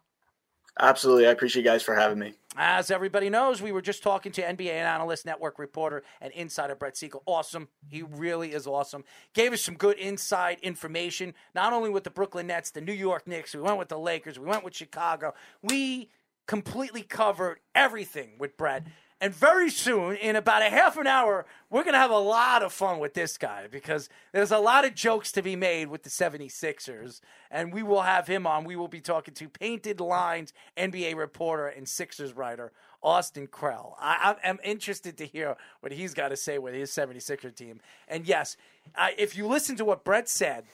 Absolutely. 0.78 1.26
I 1.26 1.30
appreciate 1.30 1.62
you 1.64 1.70
guys 1.70 1.82
for 1.84 1.94
having 1.94 2.18
me. 2.18 2.34
As 2.56 2.90
everybody 2.90 3.30
knows, 3.30 3.62
we 3.62 3.70
were 3.72 3.80
just 3.80 4.02
talking 4.02 4.32
to 4.32 4.42
NBA 4.42 4.72
analyst, 4.72 5.24
network 5.24 5.58
reporter, 5.58 6.02
and 6.20 6.32
insider 6.34 6.74
Brett 6.74 6.96
Siegel. 6.98 7.22
Awesome. 7.26 7.68
He 7.88 8.02
really 8.02 8.52
is 8.52 8.66
awesome. 8.66 9.04
Gave 9.34 9.52
us 9.52 9.62
some 9.62 9.76
good 9.76 9.96
inside 9.98 10.58
information, 10.62 11.32
not 11.54 11.72
only 11.72 11.88
with 11.90 12.02
the 12.04 12.10
Brooklyn 12.10 12.48
Nets, 12.48 12.72
the 12.72 12.80
New 12.80 12.92
York 12.92 13.26
Knicks, 13.26 13.54
we 13.54 13.60
went 13.62 13.78
with 13.78 13.88
the 13.88 13.98
Lakers, 13.98 14.38
we 14.38 14.46
went 14.46 14.64
with 14.64 14.74
Chicago. 14.74 15.32
We 15.62 16.10
completely 16.46 17.02
covered 17.02 17.58
everything 17.74 18.32
with 18.38 18.56
Brett. 18.56 18.86
And 19.20 19.32
very 19.32 19.70
soon, 19.70 20.16
in 20.16 20.36
about 20.36 20.60
a 20.60 20.68
half 20.68 20.98
an 20.98 21.06
hour, 21.06 21.46
we're 21.70 21.82
going 21.82 21.94
to 21.94 21.98
have 21.98 22.10
a 22.10 22.18
lot 22.18 22.62
of 22.62 22.72
fun 22.72 22.98
with 22.98 23.14
this 23.14 23.38
guy 23.38 23.68
because 23.70 24.10
there's 24.32 24.50
a 24.50 24.58
lot 24.58 24.84
of 24.84 24.94
jokes 24.94 25.32
to 25.32 25.42
be 25.42 25.56
made 25.56 25.88
with 25.88 26.02
the 26.02 26.10
76ers. 26.10 27.20
And 27.50 27.72
we 27.72 27.82
will 27.82 28.02
have 28.02 28.26
him 28.26 28.46
on. 28.46 28.64
We 28.64 28.76
will 28.76 28.88
be 28.88 29.00
talking 29.00 29.32
to 29.34 29.48
Painted 29.48 30.00
Lines 30.00 30.52
NBA 30.76 31.16
reporter 31.16 31.68
and 31.68 31.88
Sixers 31.88 32.34
writer, 32.34 32.72
Austin 33.02 33.46
Krell. 33.46 33.94
I, 33.98 34.36
am 34.42 34.58
interested 34.62 35.16
to 35.18 35.26
hear 35.26 35.56
what 35.80 35.92
he's 35.92 36.12
got 36.12 36.28
to 36.28 36.36
say 36.36 36.58
with 36.58 36.74
his 36.74 36.90
76er 36.90 37.54
team. 37.54 37.80
And 38.08 38.26
yes, 38.26 38.58
uh, 38.94 39.08
if 39.16 39.36
you 39.36 39.46
listen 39.46 39.76
to 39.76 39.84
what 39.84 40.04
Brett 40.04 40.28
said 40.28 40.64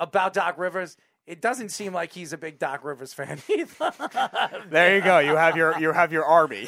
about 0.00 0.32
Doc 0.32 0.58
Rivers, 0.58 0.96
it 1.26 1.40
doesn't 1.40 1.70
seem 1.70 1.92
like 1.92 2.12
he's 2.12 2.32
a 2.32 2.38
big 2.38 2.58
Doc 2.58 2.84
Rivers 2.84 3.12
fan 3.12 3.40
either. 3.48 3.92
there 4.70 4.96
you 4.96 5.02
go. 5.02 5.18
You 5.18 5.36
have 5.36 5.56
your 5.56 5.78
you 5.78 5.92
have 5.92 6.12
your 6.12 6.24
army. 6.24 6.66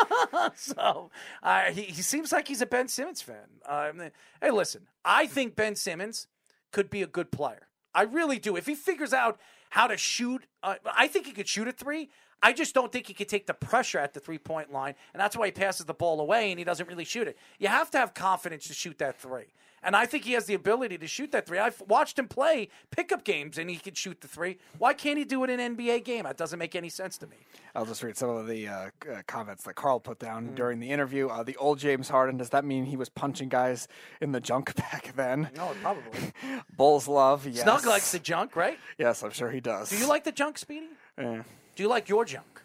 so 0.54 1.10
uh, 1.42 1.62
he, 1.64 1.82
he 1.82 2.02
seems 2.02 2.32
like 2.32 2.48
he's 2.48 2.60
a 2.60 2.66
Ben 2.66 2.88
Simmons 2.88 3.22
fan. 3.22 3.36
Um, 3.66 4.10
hey, 4.42 4.50
listen, 4.50 4.86
I 5.04 5.26
think 5.26 5.56
Ben 5.56 5.74
Simmons 5.74 6.26
could 6.72 6.90
be 6.90 7.02
a 7.02 7.06
good 7.06 7.30
player. 7.30 7.68
I 7.94 8.02
really 8.02 8.38
do. 8.38 8.56
If 8.56 8.66
he 8.66 8.74
figures 8.74 9.12
out 9.12 9.38
how 9.70 9.86
to 9.86 9.96
shoot, 9.96 10.44
uh, 10.62 10.74
I 10.84 11.06
think 11.06 11.26
he 11.26 11.32
could 11.32 11.48
shoot 11.48 11.68
a 11.68 11.72
three. 11.72 12.10
I 12.42 12.52
just 12.52 12.74
don't 12.74 12.92
think 12.92 13.06
he 13.06 13.14
could 13.14 13.28
take 13.28 13.46
the 13.46 13.54
pressure 13.54 13.98
at 13.98 14.12
the 14.12 14.20
three 14.20 14.38
point 14.38 14.70
line, 14.70 14.94
and 15.14 15.20
that's 15.20 15.36
why 15.36 15.46
he 15.46 15.52
passes 15.52 15.86
the 15.86 15.94
ball 15.94 16.20
away 16.20 16.50
and 16.50 16.58
he 16.58 16.64
doesn't 16.64 16.88
really 16.88 17.04
shoot 17.04 17.26
it. 17.26 17.38
You 17.58 17.68
have 17.68 17.90
to 17.92 17.98
have 17.98 18.12
confidence 18.12 18.66
to 18.66 18.74
shoot 18.74 18.98
that 18.98 19.18
three. 19.18 19.46
And 19.84 19.94
I 19.94 20.06
think 20.06 20.24
he 20.24 20.32
has 20.32 20.46
the 20.46 20.54
ability 20.54 20.98
to 20.98 21.06
shoot 21.06 21.30
that 21.32 21.46
three. 21.46 21.58
I've 21.58 21.80
watched 21.86 22.18
him 22.18 22.26
play 22.26 22.68
pickup 22.90 23.22
games 23.24 23.58
and 23.58 23.68
he 23.68 23.76
could 23.76 23.96
shoot 23.96 24.20
the 24.20 24.28
three. 24.28 24.58
Why 24.78 24.94
can't 24.94 25.18
he 25.18 25.24
do 25.24 25.44
it 25.44 25.50
in 25.50 25.60
an 25.60 25.76
NBA 25.76 26.04
game? 26.04 26.24
That 26.24 26.36
doesn't 26.36 26.58
make 26.58 26.74
any 26.74 26.88
sense 26.88 27.18
to 27.18 27.26
me. 27.26 27.36
I'll 27.74 27.84
just 27.84 28.02
read 28.02 28.16
some 28.16 28.30
of 28.30 28.46
the 28.46 28.66
uh, 28.68 28.72
uh, 28.72 29.22
comments 29.26 29.64
that 29.64 29.74
Carl 29.74 30.00
put 30.00 30.18
down 30.18 30.48
Mm. 30.48 30.54
during 30.54 30.80
the 30.80 30.90
interview. 30.90 31.28
Uh, 31.28 31.42
the 31.42 31.56
old 31.56 31.78
James 31.78 32.08
Harden. 32.08 32.36
Does 32.38 32.50
that 32.50 32.64
mean 32.64 32.86
he 32.86 32.96
was 32.96 33.08
punching 33.08 33.48
guys 33.50 33.86
in 34.20 34.32
the 34.32 34.40
junk 34.40 34.74
back 34.76 35.12
then? 35.14 35.50
No, 35.56 35.72
probably. 35.82 36.32
Bulls 36.76 37.06
love. 37.06 37.46
Yes. 37.46 37.62
Snug 37.62 37.84
likes 37.86 38.10
the 38.12 38.18
junk, 38.18 38.56
right? 38.56 38.78
Yes, 38.98 39.22
I'm 39.22 39.30
sure 39.32 39.50
he 39.50 39.60
does. 39.60 39.90
Do 39.90 39.98
you 39.98 40.08
like 40.08 40.24
the 40.24 40.32
junk, 40.32 40.58
Speedy? 40.58 40.88
Eh, 41.18 41.42
Do 41.76 41.82
you 41.82 41.88
like 41.88 42.08
your 42.08 42.24
junk? 42.24 42.62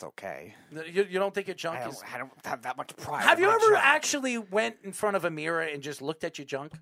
It's 0.00 0.04
okay. 0.04 0.54
You, 0.72 1.06
you 1.10 1.18
don't 1.18 1.34
think 1.34 1.46
your 1.46 1.54
junk 1.56 1.78
I 1.80 1.88
is? 1.88 1.96
don't, 1.98 2.14
I 2.14 2.18
don't 2.18 2.30
have 2.46 2.62
that 2.62 2.76
much 2.78 2.96
pride. 2.96 3.22
Have 3.22 3.38
in 3.38 3.44
you 3.44 3.50
my 3.50 3.54
ever 3.56 3.70
junk. 3.74 3.84
actually 3.84 4.38
went 4.38 4.76
in 4.82 4.92
front 4.92 5.16
of 5.16 5.24
a 5.26 5.30
mirror 5.30 5.60
and 5.60 5.82
just 5.82 6.00
looked 6.00 6.24
at 6.24 6.38
your 6.38 6.46
junk? 6.46 6.72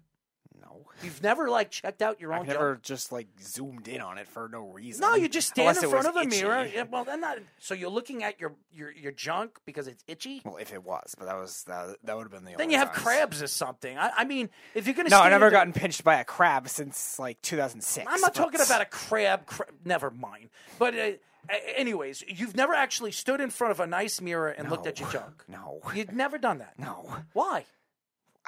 No. 0.61 0.87
You've 1.03 1.21
never 1.23 1.49
like 1.49 1.71
checked 1.71 2.01
out 2.03 2.21
your 2.21 2.33
own 2.33 2.43
I've 2.43 2.47
never 2.49 2.75
junk. 2.75 2.83
just 2.85 3.11
like 3.13 3.27
zoomed 3.43 3.89
in 3.89 4.01
on 4.01 4.19
it 4.19 4.29
for 4.29 4.49
no 4.49 4.69
reason. 4.69 5.01
No, 5.01 5.15
you 5.17 5.29
just 5.29 5.49
stand 5.55 5.69
Unless 5.69 5.79
in 5.83 5.89
it 5.89 5.91
front 5.91 6.07
was 6.07 6.15
of 6.15 6.17
a 6.17 6.21
itchy. 6.37 6.43
mirror. 6.45 6.65
Yeah, 6.73 6.85
well, 6.91 7.05
then 7.05 7.21
not. 7.21 7.39
So 7.59 7.75
you're 7.75 7.91
looking 7.91 8.23
at 8.23 8.39
your 8.41 8.55
your 8.73 8.93
your 8.93 9.13
junk 9.13 9.59
because 9.67 9.89
it's 9.89 10.05
itchy. 10.07 10.43
Well, 10.45 10.57
if 10.59 10.73
it 10.73 10.85
was, 10.85 11.15
but 11.19 11.25
that 11.27 11.37
was 11.37 11.65
that, 11.65 11.97
that 12.05 12.17
would 12.17 12.23
have 12.25 12.31
been 12.33 12.45
the. 12.45 12.53
Then 12.53 12.63
only 12.63 12.75
you 12.75 12.79
have 12.79 12.93
times. 12.93 13.03
crabs 13.03 13.43
or 13.43 13.47
something. 13.49 13.99
I, 13.99 14.11
I 14.19 14.25
mean, 14.27 14.49
if 14.75 14.87
you're 14.87 14.95
gonna 14.95 15.09
No, 15.09 15.17
I 15.19 15.23
stand 15.23 15.33
never 15.33 15.51
gotten 15.51 15.73
pinched 15.73 16.05
by 16.05 16.21
a 16.21 16.25
crab 16.25 16.69
since 16.69 17.19
like 17.19 17.41
2006. 17.43 18.07
I'm 18.09 18.21
not 18.21 18.35
but- 18.35 18.35
talking 18.41 18.61
about 18.61 18.81
a 18.81 18.87
crab. 18.87 19.47
Cra- 19.47 19.67
never 19.85 20.11
mind. 20.11 20.51
But 20.79 20.95
uh, 20.97 21.11
a- 21.51 21.79
anyways, 21.79 22.23
you've 22.29 22.57
never 22.57 22.75
actually 22.75 23.13
stood 23.13 23.41
in 23.41 23.51
front 23.51 23.71
of 23.73 23.81
a 23.81 23.87
nice 23.87 24.21
mirror 24.21 24.49
and 24.49 24.71
looked 24.71 24.87
at 24.87 25.01
your 25.01 25.11
junk. 25.11 25.45
No, 25.49 25.81
You've 25.95 26.13
never 26.13 26.39
done 26.39 26.59
that. 26.59 26.79
no. 26.79 27.17
Why? 27.33 27.65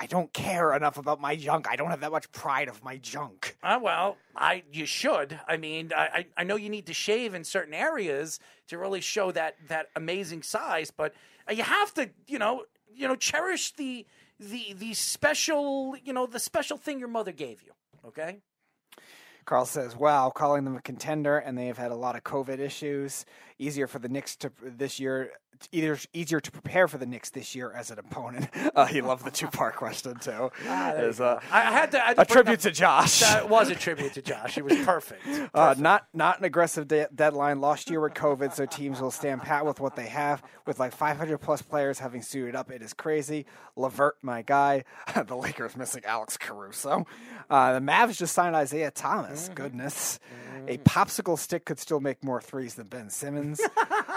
I 0.03 0.07
don't 0.07 0.33
care 0.33 0.73
enough 0.75 0.97
about 0.97 1.21
my 1.21 1.37
junk. 1.37 1.67
I 1.69 1.77
don't 1.77 1.91
have 1.91 2.01
that 2.01 2.11
much 2.11 2.31
pride 2.33 2.69
of 2.69 2.83
my 2.83 2.97
junk. 2.97 3.59
Uh, 3.63 3.79
well, 3.83 4.17
I 4.35 4.63
you 4.73 4.87
should. 4.87 5.39
I 5.47 5.59
mean, 5.59 5.93
I, 5.95 6.07
I 6.15 6.27
I 6.39 6.45
know 6.45 6.57
you 6.57 6.71
need 6.71 6.87
to 6.87 6.95
shave 6.95 7.35
in 7.35 7.45
certain 7.45 7.75
areas 7.75 8.41
to 8.69 8.79
really 8.79 9.03
show 9.03 9.31
that 9.33 9.57
that 9.69 9.89
amazing 9.95 10.43
size, 10.43 10.91
but 10.91 11.13
uh, 11.49 11.53
you 11.53 11.65
have 11.65 11.93
to, 11.95 12.09
you 12.27 12.39
know, 12.39 12.65
you 12.95 13.09
know, 13.09 13.17
cherish 13.17 13.73
the 13.73 14.07
the 14.39 14.73
the 14.73 14.95
special, 14.95 15.95
you 16.03 16.15
know, 16.15 16.25
the 16.27 16.39
special 16.41 16.79
thing 16.79 16.99
your 16.99 17.09
mother 17.09 17.33
gave 17.33 17.63
you. 17.63 17.73
Okay. 18.07 18.39
Carl 19.51 19.67
says, 19.67 19.97
"Wow, 19.97 20.31
calling 20.31 20.65
them 20.65 20.77
a 20.77 20.81
contender, 20.81 21.37
and 21.37 21.59
they 21.59 21.67
have 21.67 21.77
had 21.77 21.91
a 21.91 21.97
lot 21.97 22.15
of 22.15 22.23
COVID 22.23 22.61
issues. 22.61 23.27
easier 23.59 23.89
for 23.89 23.99
the 23.99 24.09
Knicks 24.09 24.37
to 24.37 24.53
this 24.63 25.01
year. 25.01 25.33
Either 25.73 25.99
easier 26.13 26.41
to 26.41 26.51
prepare 26.51 26.89
for 26.89 26.99
the 26.99 27.07
Knicks 27.07 27.31
this 27.31 27.55
year 27.55 27.73
as 27.73 27.91
an 27.91 27.99
opponent. 27.99 28.49
Uh, 28.75 28.87
he 28.87 29.01
loved 29.01 29.25
the 29.25 29.31
two 29.31 29.49
part 29.49 29.75
question 29.75 30.15
too. 30.21 30.51
Ah, 30.67 30.91
uh, 30.93 31.41
I 31.51 31.61
had 31.63 31.91
to. 31.93 32.03
I 32.03 32.09
had 32.09 32.17
to 32.17 32.23
a 32.23 32.25
bring 32.25 32.25
up- 32.25 32.29
tribute 32.29 32.61
to 32.61 32.71
Josh. 32.71 33.21
That 33.21 33.49
was 33.49 33.69
a 33.69 33.75
tribute 33.75 34.15
to 34.15 34.23
Josh. 34.23 34.55
He 34.55 34.63
was 34.63 34.79
perfect. 34.85 35.23
Uh, 35.55 35.75
not 35.77 36.07
not 36.15 36.39
an 36.39 36.45
aggressive 36.45 36.87
de- 36.87 37.09
deadline. 37.15 37.61
Lost 37.61 37.91
year 37.91 38.01
with 38.01 38.15
COVID, 38.15 38.53
so 38.55 38.65
teams 38.67 39.01
will 39.01 39.11
stand 39.11 39.43
pat 39.43 39.67
with 39.67 39.81
what 39.81 39.97
they 39.97 40.07
have. 40.07 40.43
With 40.67 40.79
like 40.79 40.93
500 40.93 41.39
plus 41.39 41.61
players 41.63 41.99
having 41.99 42.23
suited 42.23 42.55
up, 42.55 42.71
it 42.71 42.83
is 42.83 42.95
crazy. 42.95 43.47
LeVert, 43.77 44.19
my 44.23 44.43
guy. 44.43 44.85
the 45.27 45.37
Lakers 45.37 45.77
missing 45.77 46.03
Alex 46.05 46.37
Caruso. 46.37 47.07
Uh, 47.49 47.73
the 47.75 47.81
Mavs 47.81 48.17
just 48.17 48.33
signed 48.35 48.55
Isaiah 48.55 48.91
Thomas. 48.93 49.45
Mm-hmm. 49.47 49.55
Goodness, 49.55 50.21
a 50.69 50.79
popsicle 50.79 51.39
stick 51.39 51.65
could 51.65 51.81
still 51.81 52.01
make 52.01 52.23
more 52.23 52.41
threes 52.41 52.75
than 52.75 52.87
Ben 52.87 53.11
Simmons. 53.11 53.61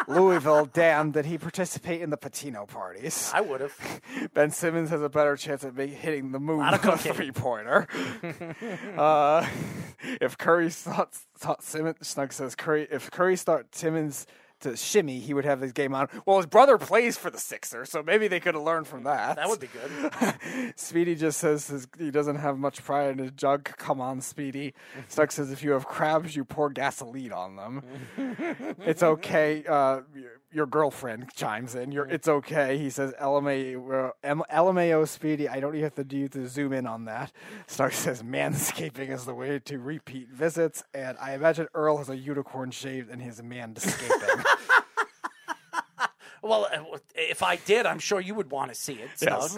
Louisville, 0.07 0.65
damn, 0.65 1.11
did 1.11 1.25
he 1.25 1.37
participate 1.37 2.01
in 2.01 2.09
the 2.09 2.17
Pitino 2.17 2.67
parties? 2.67 3.31
I 3.33 3.41
would 3.41 3.61
have. 3.61 4.01
Ben 4.33 4.51
Simmons 4.51 4.89
has 4.89 5.01
a 5.01 5.09
better 5.09 5.35
chance 5.35 5.63
of 5.63 5.75
make, 5.75 5.91
hitting 5.91 6.31
the 6.31 6.39
moon 6.39 6.61
on 6.61 6.73
a 6.73 6.97
three 6.97 7.31
pointer. 7.31 7.87
uh, 8.97 9.47
if 10.21 10.37
Curry 10.37 10.69
thought, 10.69 11.13
thought 11.37 11.63
Simmons, 11.63 11.97
Snug 12.01 12.33
says 12.33 12.55
Curry, 12.55 12.87
if 12.91 13.11
Curry 13.11 13.35
thought 13.37 13.73
Simmons 13.73 14.27
to 14.63 14.75
shimmy, 14.75 15.19
he 15.19 15.33
would 15.33 15.45
have 15.45 15.61
his 15.61 15.71
game 15.71 15.93
on. 15.93 16.07
Well, 16.25 16.37
his 16.37 16.45
brother 16.45 16.77
plays 16.77 17.17
for 17.17 17.29
the 17.29 17.37
Sixers, 17.37 17.89
so 17.89 18.03
maybe 18.03 18.27
they 18.27 18.39
could 18.39 18.55
have 18.55 18.63
learned 18.63 18.87
from 18.87 19.03
that. 19.03 19.35
That 19.35 19.49
would 19.49 19.59
be 19.59 19.67
good. 19.67 20.73
Speedy 20.75 21.15
just 21.15 21.39
says 21.39 21.67
his, 21.67 21.87
he 21.97 22.11
doesn't 22.11 22.37
have 22.37 22.57
much 22.57 22.83
pride 22.83 23.11
in 23.11 23.17
his 23.19 23.31
jug. 23.31 23.63
Come 23.77 24.01
on, 24.01 24.21
Speedy. 24.21 24.73
Stuck 25.07 25.31
says 25.31 25.51
if 25.51 25.63
you 25.63 25.71
have 25.71 25.85
crabs, 25.85 26.35
you 26.35 26.43
pour 26.45 26.69
gasoline 26.69 27.31
on 27.31 27.55
them. 27.55 27.83
it's 28.79 29.03
okay. 29.03 29.63
Uh, 29.67 30.01
your, 30.51 30.65
girlfriend 30.67 31.31
chimes 31.35 31.75
in. 31.75 31.91
You're, 31.91 32.05
it's 32.05 32.27
okay. 32.27 32.77
He 32.77 32.89
says 32.89 33.13
LMA, 33.19 34.07
uh, 34.07 34.11
M- 34.23 34.43
LMAO 34.51 35.07
Speedy. 35.07 35.49
I 35.49 35.59
don't 35.59 35.73
even 35.73 35.83
have 35.83 35.95
to 35.95 36.03
do 36.03 36.27
to 36.29 36.47
zoom 36.47 36.73
in 36.73 36.85
on 36.85 37.05
that. 37.05 37.31
Stark 37.67 37.93
says 37.93 38.23
manscaping 38.23 39.09
is 39.09 39.25
the 39.25 39.33
way 39.33 39.59
to 39.59 39.79
repeat 39.79 40.29
visits, 40.29 40.83
and 40.93 41.17
I 41.19 41.33
imagine 41.33 41.67
Earl 41.73 41.97
has 41.97 42.09
a 42.09 42.17
unicorn 42.17 42.71
shaved 42.71 43.09
and 43.09 43.21
his 43.21 43.41
manscaping. 43.41 44.45
Well, 46.43 46.67
uh, 46.71 46.97
if 47.15 47.41
I 47.41 47.55
did, 47.55 47.85
I'm 47.85 47.99
sure 47.99 48.19
you 48.19 48.35
would 48.35 48.51
want 48.51 48.69
to 48.71 48.75
see 48.75 48.93
it, 48.95 49.09
Yes. 49.21 49.57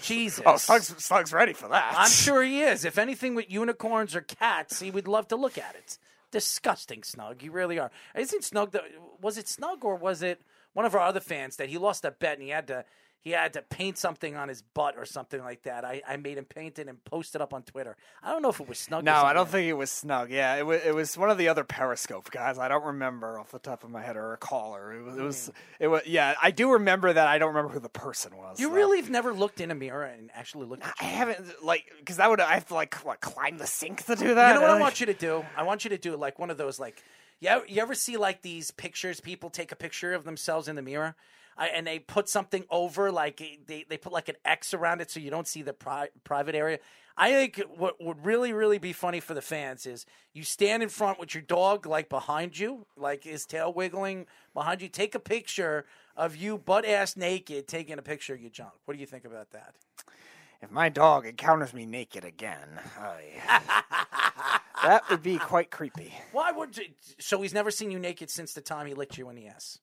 Jesus. 0.00 0.42
oh, 0.46 0.56
Snug's, 0.56 0.88
Slug's 1.04 1.32
ready 1.32 1.52
for 1.52 1.68
that. 1.68 1.94
I'm 1.96 2.10
sure 2.24 2.42
he 2.42 2.62
is. 2.62 2.84
If 2.84 2.96
anything 2.98 3.34
with 3.34 3.50
unicorns 3.50 4.16
or 4.16 4.22
cats, 4.22 4.80
he 4.80 4.90
would 4.90 5.06
love 5.06 5.28
to 5.28 5.36
look 5.36 5.58
at 5.58 5.74
it. 5.74 5.98
Disgusting, 6.30 7.02
Snug. 7.02 7.42
You 7.42 7.52
really 7.52 7.78
are. 7.78 7.90
Isn't 8.16 8.42
Snug 8.42 8.70
the? 8.72 8.82
Was 9.20 9.36
it 9.36 9.46
Snug 9.48 9.84
or 9.84 9.94
was 9.96 10.22
it 10.22 10.40
one 10.72 10.86
of 10.86 10.94
our 10.94 11.02
other 11.02 11.20
fans 11.20 11.56
that 11.56 11.68
he 11.68 11.76
lost 11.76 12.04
a 12.06 12.10
bet 12.10 12.34
and 12.38 12.42
he 12.42 12.48
had 12.48 12.66
to 12.68 12.84
he 13.22 13.30
had 13.30 13.52
to 13.54 13.62
paint 13.62 13.96
something 13.98 14.36
on 14.36 14.48
his 14.48 14.62
butt 14.62 14.96
or 14.98 15.04
something 15.06 15.40
like 15.40 15.62
that? 15.62 15.84
I, 15.84 16.02
I 16.06 16.16
made 16.16 16.36
him 16.38 16.44
paint 16.44 16.78
it 16.78 16.88
and 16.88 17.02
post 17.04 17.34
it 17.34 17.40
up 17.40 17.54
on 17.54 17.62
Twitter. 17.62 17.96
I 18.22 18.30
don't 18.32 18.42
know 18.42 18.50
if 18.50 18.60
it 18.60 18.68
was 18.68 18.78
Snug. 18.78 19.04
No, 19.04 19.14
I 19.14 19.32
don't 19.32 19.48
think 19.48 19.68
it 19.68 19.72
was 19.74 19.90
Snug. 19.90 20.30
Yeah, 20.30 20.56
it 20.56 20.66
was. 20.66 20.82
It 20.84 20.94
was 20.94 21.16
one 21.16 21.30
of 21.30 21.38
the 21.38 21.48
other 21.48 21.64
Periscope 21.64 22.30
guys. 22.30 22.58
I 22.58 22.68
don't 22.68 22.84
remember 22.84 23.38
off 23.38 23.52
the 23.52 23.58
top 23.58 23.84
of 23.84 23.90
my 23.90 24.02
head 24.02 24.16
or 24.16 24.32
a 24.32 24.36
caller. 24.36 24.92
It 24.92 25.02
was. 25.04 25.16
It 25.16 25.22
was. 25.22 25.46
Hmm. 25.46 25.52
It 25.84 25.88
was. 25.88 26.02
Yeah, 26.06 26.34
I 26.42 26.50
do 26.50 26.72
remember 26.72 27.12
that. 27.12 27.26
I 27.28 27.38
don't 27.38 27.48
remember 27.54 27.72
who 27.72 27.80
the 27.80 27.88
person 27.88 28.36
was. 28.36 28.60
You 28.60 28.70
really 28.70 28.98
have 28.98 29.08
never 29.10 29.32
looked 29.32 29.60
in 29.60 29.70
a 29.70 29.74
mirror 29.74 30.04
and 30.04 30.30
actually 30.34 30.66
looked 30.66 30.82
at 30.84 30.92
I 31.00 31.04
haven't 31.04 31.64
like 31.64 31.84
because 31.98 32.16
that 32.16 32.28
would 32.28 32.40
I 32.40 32.54
have 32.54 32.66
to 32.68 32.74
like 32.74 32.94
what 33.04 33.20
climb 33.20 33.56
the 33.58 33.66
sink 33.66 34.04
to 34.06 34.16
do 34.16 34.34
that. 34.34 34.48
You 34.48 34.54
know 34.56 34.60
what 34.62 34.70
I 34.70 34.72
Like- 34.74 34.80
want 34.82 35.00
you 35.00 35.06
to 35.06 35.14
do? 35.14 35.44
I 35.56 35.62
want 35.62 35.84
you 35.84 35.90
to 35.90 35.98
do 35.98 36.16
like 36.16 36.38
one 36.38 36.50
of 36.50 36.56
those 36.58 36.80
like 36.80 37.02
ever, 37.44 37.64
you 37.66 37.80
ever 37.82 37.94
see 37.94 38.16
like 38.16 38.42
these 38.42 38.70
pictures 38.70 39.20
people 39.20 39.50
take 39.50 39.70
a 39.72 39.76
picture 39.76 40.12
of 40.12 40.24
themselves 40.24 40.68
in 40.68 40.76
the 40.76 40.82
mirror 40.82 41.14
I, 41.56 41.68
and 41.68 41.86
they 41.86 41.98
put 41.98 42.28
something 42.28 42.64
over 42.70 43.10
like 43.12 43.40
eh, 43.40 43.56
they, 43.66 43.84
they 43.88 43.96
put 43.96 44.12
like 44.12 44.28
an 44.28 44.36
X 44.44 44.74
around 44.74 45.00
it 45.00 45.10
so 45.10 45.20
you 45.20 45.30
don't 45.30 45.46
see 45.46 45.62
the 45.62 45.72
pri- 45.72 46.08
private 46.24 46.54
area. 46.54 46.78
I 47.16 47.30
think 47.30 47.62
what 47.76 48.02
would 48.02 48.24
really 48.24 48.52
really 48.52 48.78
be 48.78 48.92
funny 48.92 49.20
for 49.20 49.34
the 49.34 49.42
fans 49.42 49.86
is 49.86 50.06
you 50.32 50.44
stand 50.44 50.82
in 50.82 50.88
front 50.88 51.20
with 51.20 51.34
your 51.34 51.42
dog 51.42 51.86
like 51.86 52.08
behind 52.08 52.58
you, 52.58 52.86
like 52.96 53.24
his 53.24 53.44
tail 53.44 53.72
wiggling 53.72 54.26
behind 54.54 54.80
you. 54.80 54.88
Take 54.88 55.14
a 55.14 55.20
picture 55.20 55.84
of 56.16 56.36
you 56.36 56.58
butt 56.58 56.84
ass 56.84 57.16
naked 57.16 57.68
taking 57.68 57.98
a 57.98 58.02
picture 58.02 58.34
of 58.34 58.40
your 58.40 58.50
junk. 58.50 58.72
What 58.84 58.94
do 58.94 59.00
you 59.00 59.06
think 59.06 59.24
about 59.24 59.50
that? 59.50 59.74
If 60.62 60.70
my 60.70 60.88
dog 60.88 61.26
encounters 61.26 61.74
me 61.74 61.86
naked 61.86 62.24
again, 62.24 62.80
I, 62.96 64.60
that 64.84 65.02
would 65.10 65.22
be 65.22 65.36
quite 65.36 65.72
creepy. 65.72 66.14
Why 66.30 66.52
would 66.52 66.76
you, 66.76 66.84
so 67.18 67.42
he's 67.42 67.52
never 67.52 67.72
seen 67.72 67.90
you 67.90 67.98
naked 67.98 68.30
since 68.30 68.52
the 68.52 68.60
time 68.60 68.86
he 68.86 68.94
licked 68.94 69.18
you 69.18 69.28
in 69.28 69.34
the 69.34 69.48
ass? 69.48 69.80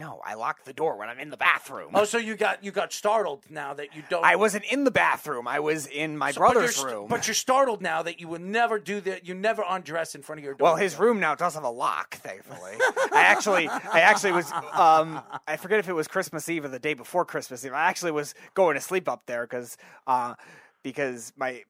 No, 0.00 0.22
I 0.24 0.34
lock 0.34 0.64
the 0.64 0.72
door 0.72 0.96
when 0.96 1.10
I'm 1.10 1.18
in 1.18 1.28
the 1.28 1.36
bathroom. 1.36 1.90
Oh, 1.92 2.04
so 2.06 2.16
you 2.16 2.34
got 2.34 2.64
you 2.64 2.70
got 2.70 2.94
startled 2.94 3.44
now 3.50 3.74
that 3.74 3.94
you 3.94 4.02
don't. 4.08 4.24
I 4.24 4.36
wasn't 4.36 4.64
in 4.64 4.84
the 4.84 4.90
bathroom. 4.90 5.46
I 5.46 5.60
was 5.60 5.86
in 5.86 6.16
my 6.16 6.30
So- 6.32 6.40
but 6.40 6.52
brother's 6.54 6.76
st- 6.76 6.86
room. 6.86 7.08
But 7.08 7.26
you're 7.26 7.34
startled 7.34 7.82
now 7.82 8.02
that 8.02 8.18
you 8.18 8.26
would 8.28 8.40
never 8.40 8.78
do 8.78 9.02
that. 9.02 9.26
You 9.26 9.34
never 9.34 9.62
undress 9.68 10.14
in 10.14 10.22
front 10.22 10.38
of 10.38 10.44
your 10.44 10.54
dog. 10.54 10.62
Well, 10.62 10.76
his 10.76 10.98
room 10.98 11.20
now 11.20 11.34
does 11.34 11.54
have 11.54 11.64
a 11.64 11.68
lock, 11.70 12.14
thankfully. 12.16 12.72
I 13.12 13.20
actually, 13.20 13.68
I 13.68 14.00
actually 14.00 14.32
was, 14.32 14.50
um, 14.72 15.20
I 15.46 15.56
forget 15.58 15.78
if 15.78 15.88
it 15.90 15.92
was 15.92 16.08
Christmas 16.08 16.48
Eve 16.48 16.64
or 16.64 16.68
the 16.68 16.78
day 16.78 16.94
before 16.94 17.26
Christmas 17.26 17.62
Eve. 17.64 17.74
I 17.74 17.84
actually 17.90 18.12
was 18.12 18.34
going 18.54 18.76
to 18.76 18.80
sleep 18.80 19.10
up 19.10 19.26
there 19.26 19.42
because, 19.42 19.76
uh, 20.06 20.34
because 20.82 21.34
my, 21.36 21.64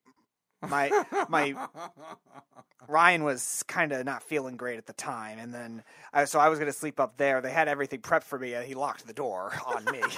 my, 0.68 1.04
my, 1.28 1.54
Ryan 2.88 3.24
was 3.24 3.62
kind 3.66 3.92
of 3.92 4.04
not 4.04 4.22
feeling 4.22 4.56
great 4.56 4.78
at 4.78 4.86
the 4.86 4.92
time, 4.92 5.38
and 5.38 5.52
then, 5.52 5.82
I, 6.12 6.24
so 6.24 6.38
I 6.38 6.48
was 6.48 6.58
going 6.58 6.70
to 6.70 6.76
sleep 6.76 7.00
up 7.00 7.16
there. 7.16 7.40
They 7.40 7.52
had 7.52 7.68
everything 7.68 8.00
prepped 8.00 8.24
for 8.24 8.38
me, 8.38 8.54
and 8.54 8.66
he 8.66 8.74
locked 8.74 9.06
the 9.06 9.12
door 9.12 9.52
on 9.66 9.84
me. 9.86 10.00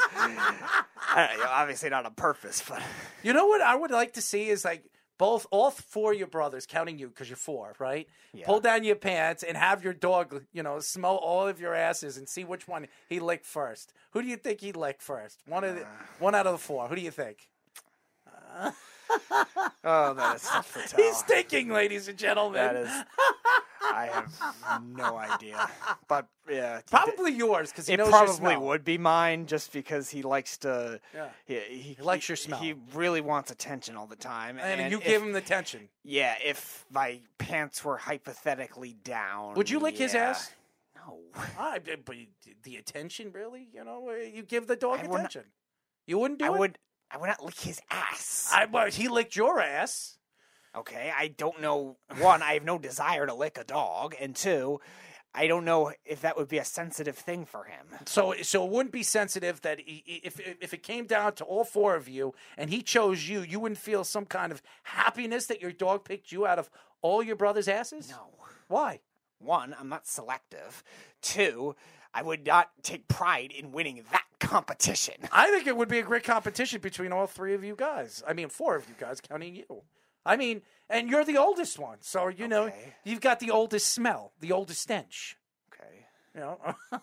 Know, 1.14 1.28
obviously 1.48 1.90
not 1.90 2.06
on 2.06 2.14
purpose, 2.14 2.60
but 2.68 2.82
You 3.22 3.32
know 3.32 3.46
what 3.46 3.60
I 3.60 3.76
would 3.76 3.92
like 3.92 4.14
to 4.14 4.20
see 4.20 4.48
is 4.48 4.64
like 4.64 4.82
both 5.16 5.46
all 5.50 5.70
four 5.70 6.12
of 6.12 6.18
your 6.18 6.26
brothers, 6.26 6.66
counting 6.66 6.98
you 6.98 7.08
because 7.08 7.28
you're 7.28 7.36
four, 7.36 7.74
right? 7.78 8.08
Pull 8.44 8.60
down 8.60 8.82
your 8.82 8.96
pants 8.96 9.44
and 9.44 9.56
have 9.56 9.84
your 9.84 9.92
dog, 9.92 10.42
you 10.52 10.62
know, 10.62 10.80
smell 10.80 11.16
all 11.16 11.46
of 11.46 11.60
your 11.60 11.74
asses 11.74 12.16
and 12.16 12.28
see 12.28 12.44
which 12.44 12.66
one 12.66 12.88
he 13.08 13.20
licked 13.20 13.46
first. 13.46 13.92
Who 14.10 14.22
do 14.22 14.28
you 14.28 14.36
think 14.36 14.60
he 14.60 14.72
licked 14.72 15.02
first? 15.02 15.40
One 15.46 15.62
of 15.62 15.76
the, 15.76 15.82
uh. 15.82 15.88
one 16.18 16.34
out 16.34 16.46
of 16.46 16.52
the 16.52 16.58
four. 16.58 16.88
Who 16.88 16.96
do 16.96 17.02
you 17.02 17.12
think? 17.12 17.48
oh, 19.84 20.14
that 20.14 20.36
is. 20.36 20.92
He's 20.96 21.22
thinking, 21.22 21.68
ladies 21.70 22.08
and 22.08 22.18
gentlemen. 22.18 22.60
That 22.60 22.76
is. 22.76 22.90
I 23.82 24.06
have 24.06 24.82
no 24.86 25.16
idea, 25.18 25.68
but 26.08 26.26
yeah, 26.50 26.80
Probably 26.90 27.32
yours 27.32 27.70
because 27.70 27.88
it 27.88 28.00
probably 28.00 28.56
would 28.56 28.82
be 28.82 28.96
mine, 28.96 29.46
just 29.46 29.72
because 29.72 30.08
he 30.08 30.22
likes 30.22 30.56
to. 30.58 31.00
Yeah. 31.14 31.28
He, 31.44 31.94
he, 31.94 32.02
likes 32.02 32.26
he- 32.26 32.30
your 32.30 32.36
smell. 32.36 32.58
He 32.58 32.74
really 32.94 33.20
wants 33.20 33.50
attention 33.50 33.94
all 33.96 34.06
the 34.06 34.16
time, 34.16 34.58
And, 34.58 34.90
you 34.90 34.98
if- 34.98 35.04
give 35.04 35.22
him 35.22 35.32
the 35.32 35.38
attention. 35.38 35.88
Yeah, 36.02 36.34
if 36.42 36.86
my 36.90 37.20
pants 37.38 37.84
were 37.84 37.98
hypothetically 37.98 38.96
down, 39.04 39.54
Would 39.54 39.68
you 39.68 39.78
lick 39.78 39.98
his 39.98 40.14
ass? 40.14 40.52
No. 40.96 41.18
I, 41.36 41.44
ah, 41.58 41.76
but 42.04 42.16
the 42.62 42.76
attention, 42.76 43.32
really? 43.32 43.68
You 43.72 43.84
know, 43.84 44.10
you 44.12 44.42
give 44.42 44.66
the 44.66 44.76
dog 44.76 45.00
I 45.00 45.02
would 45.02 45.10
not- 45.10 45.18
attention. 45.20 45.44
You 46.06 46.18
wouldn't 46.18 46.40
do 46.40 46.46
I 46.46 46.54
it. 46.54 46.58
would. 46.58 46.78
I 47.14 47.16
would 47.16 47.28
not 47.28 47.44
lick 47.44 47.60
his 47.60 47.80
ass. 47.90 48.50
I, 48.52 48.64
well, 48.64 48.90
he 48.90 49.06
licked 49.06 49.36
your 49.36 49.60
ass. 49.60 50.18
Okay, 50.76 51.12
I 51.16 51.28
don't 51.28 51.60
know. 51.60 51.96
One, 52.18 52.42
I 52.42 52.54
have 52.54 52.64
no 52.64 52.78
desire 52.78 53.26
to 53.26 53.34
lick 53.34 53.56
a 53.56 53.62
dog, 53.62 54.16
and 54.20 54.34
two, 54.34 54.80
I 55.32 55.46
don't 55.46 55.64
know 55.64 55.92
if 56.04 56.22
that 56.22 56.36
would 56.36 56.48
be 56.48 56.58
a 56.58 56.64
sensitive 56.64 57.16
thing 57.16 57.44
for 57.44 57.64
him. 57.64 57.86
So, 58.06 58.34
so 58.42 58.64
it 58.64 58.70
wouldn't 58.72 58.92
be 58.92 59.04
sensitive 59.04 59.60
that 59.60 59.78
he, 59.78 60.02
if 60.24 60.40
if 60.60 60.74
it 60.74 60.82
came 60.82 61.06
down 61.06 61.34
to 61.34 61.44
all 61.44 61.62
four 61.62 61.94
of 61.94 62.08
you 62.08 62.34
and 62.56 62.70
he 62.70 62.82
chose 62.82 63.28
you, 63.28 63.42
you 63.42 63.60
wouldn't 63.60 63.78
feel 63.78 64.02
some 64.02 64.26
kind 64.26 64.50
of 64.50 64.60
happiness 64.82 65.46
that 65.46 65.62
your 65.62 65.72
dog 65.72 66.04
picked 66.04 66.32
you 66.32 66.44
out 66.46 66.58
of 66.58 66.68
all 67.00 67.22
your 67.22 67.36
brothers' 67.36 67.68
asses. 67.68 68.10
No. 68.10 68.30
Why? 68.66 68.98
One, 69.38 69.76
I'm 69.78 69.88
not 69.88 70.08
selective. 70.08 70.82
Two, 71.22 71.76
I 72.12 72.22
would 72.22 72.46
not 72.46 72.70
take 72.82 73.06
pride 73.06 73.52
in 73.52 73.70
winning 73.70 74.02
that 74.10 74.24
competition. 74.54 75.14
I 75.32 75.50
think 75.50 75.66
it 75.66 75.76
would 75.76 75.88
be 75.88 75.98
a 75.98 76.02
great 76.02 76.22
competition 76.24 76.80
between 76.80 77.12
all 77.12 77.26
three 77.26 77.54
of 77.54 77.64
you 77.64 77.74
guys. 77.76 78.22
I 78.26 78.32
mean, 78.34 78.48
four 78.48 78.76
of 78.76 78.88
you 78.88 78.94
guys, 78.98 79.20
counting 79.20 79.56
you. 79.56 79.82
I 80.24 80.36
mean, 80.36 80.62
and 80.88 81.10
you're 81.10 81.24
the 81.24 81.38
oldest 81.38 81.78
one, 81.78 81.98
so 82.00 82.28
you 82.28 82.46
know 82.48 82.64
Okay. 82.66 82.94
you've 83.04 83.20
got 83.20 83.40
the 83.40 83.50
oldest 83.50 83.92
smell, 83.92 84.32
the 84.40 84.52
oldest 84.52 84.80
stench. 84.80 85.36
Okay. 85.72 86.06
You 86.34 86.40
know. 86.40 86.58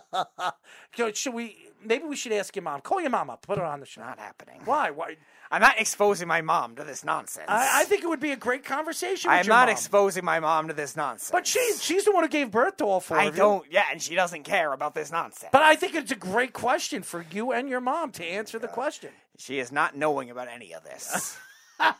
Should 1.14 1.34
we? 1.34 1.56
Maybe 1.84 2.04
we 2.04 2.14
should 2.14 2.32
ask 2.32 2.54
your 2.54 2.62
mom. 2.62 2.80
Call 2.80 3.00
your 3.00 3.10
mom 3.10 3.28
up. 3.28 3.42
Put 3.42 3.58
her 3.58 3.64
on 3.64 3.80
the 3.80 3.86
show. 3.86 4.02
Not 4.02 4.18
happening. 4.18 4.60
Why? 4.64 4.90
Why? 4.90 5.16
I'm 5.50 5.60
not 5.60 5.78
exposing 5.78 6.28
my 6.28 6.40
mom 6.40 6.76
to 6.76 6.84
this 6.84 7.04
nonsense. 7.04 7.46
I, 7.48 7.82
I 7.82 7.84
think 7.84 8.04
it 8.04 8.06
would 8.06 8.20
be 8.20 8.30
a 8.30 8.36
great 8.36 8.64
conversation. 8.64 9.30
I'm 9.30 9.46
not 9.46 9.66
mom. 9.66 9.72
exposing 9.72 10.24
my 10.24 10.40
mom 10.40 10.68
to 10.68 10.74
this 10.74 10.96
nonsense. 10.96 11.30
But 11.30 11.46
she's 11.46 11.82
she's 11.82 12.04
the 12.04 12.12
one 12.12 12.24
who 12.24 12.28
gave 12.28 12.50
birth 12.50 12.76
to 12.78 12.84
all 12.84 13.00
four. 13.00 13.18
I 13.18 13.24
of 13.24 13.36
don't. 13.36 13.66
Yeah, 13.70 13.84
and 13.90 14.00
she 14.00 14.14
doesn't 14.14 14.44
care 14.44 14.72
about 14.72 14.94
this 14.94 15.10
nonsense. 15.12 15.50
But 15.52 15.62
I 15.62 15.74
think 15.74 15.94
it's 15.94 16.12
a 16.12 16.16
great 16.16 16.52
question 16.52 17.02
for 17.02 17.24
you 17.32 17.52
and 17.52 17.68
your 17.68 17.80
mom 17.80 18.12
to 18.12 18.24
answer 18.24 18.58
the 18.58 18.68
uh, 18.68 18.72
question. 18.72 19.10
she 19.38 19.58
is 19.58 19.72
not 19.72 19.96
knowing 19.96 20.30
about 20.30 20.48
any 20.48 20.72
of 20.72 20.84
this. 20.84 21.36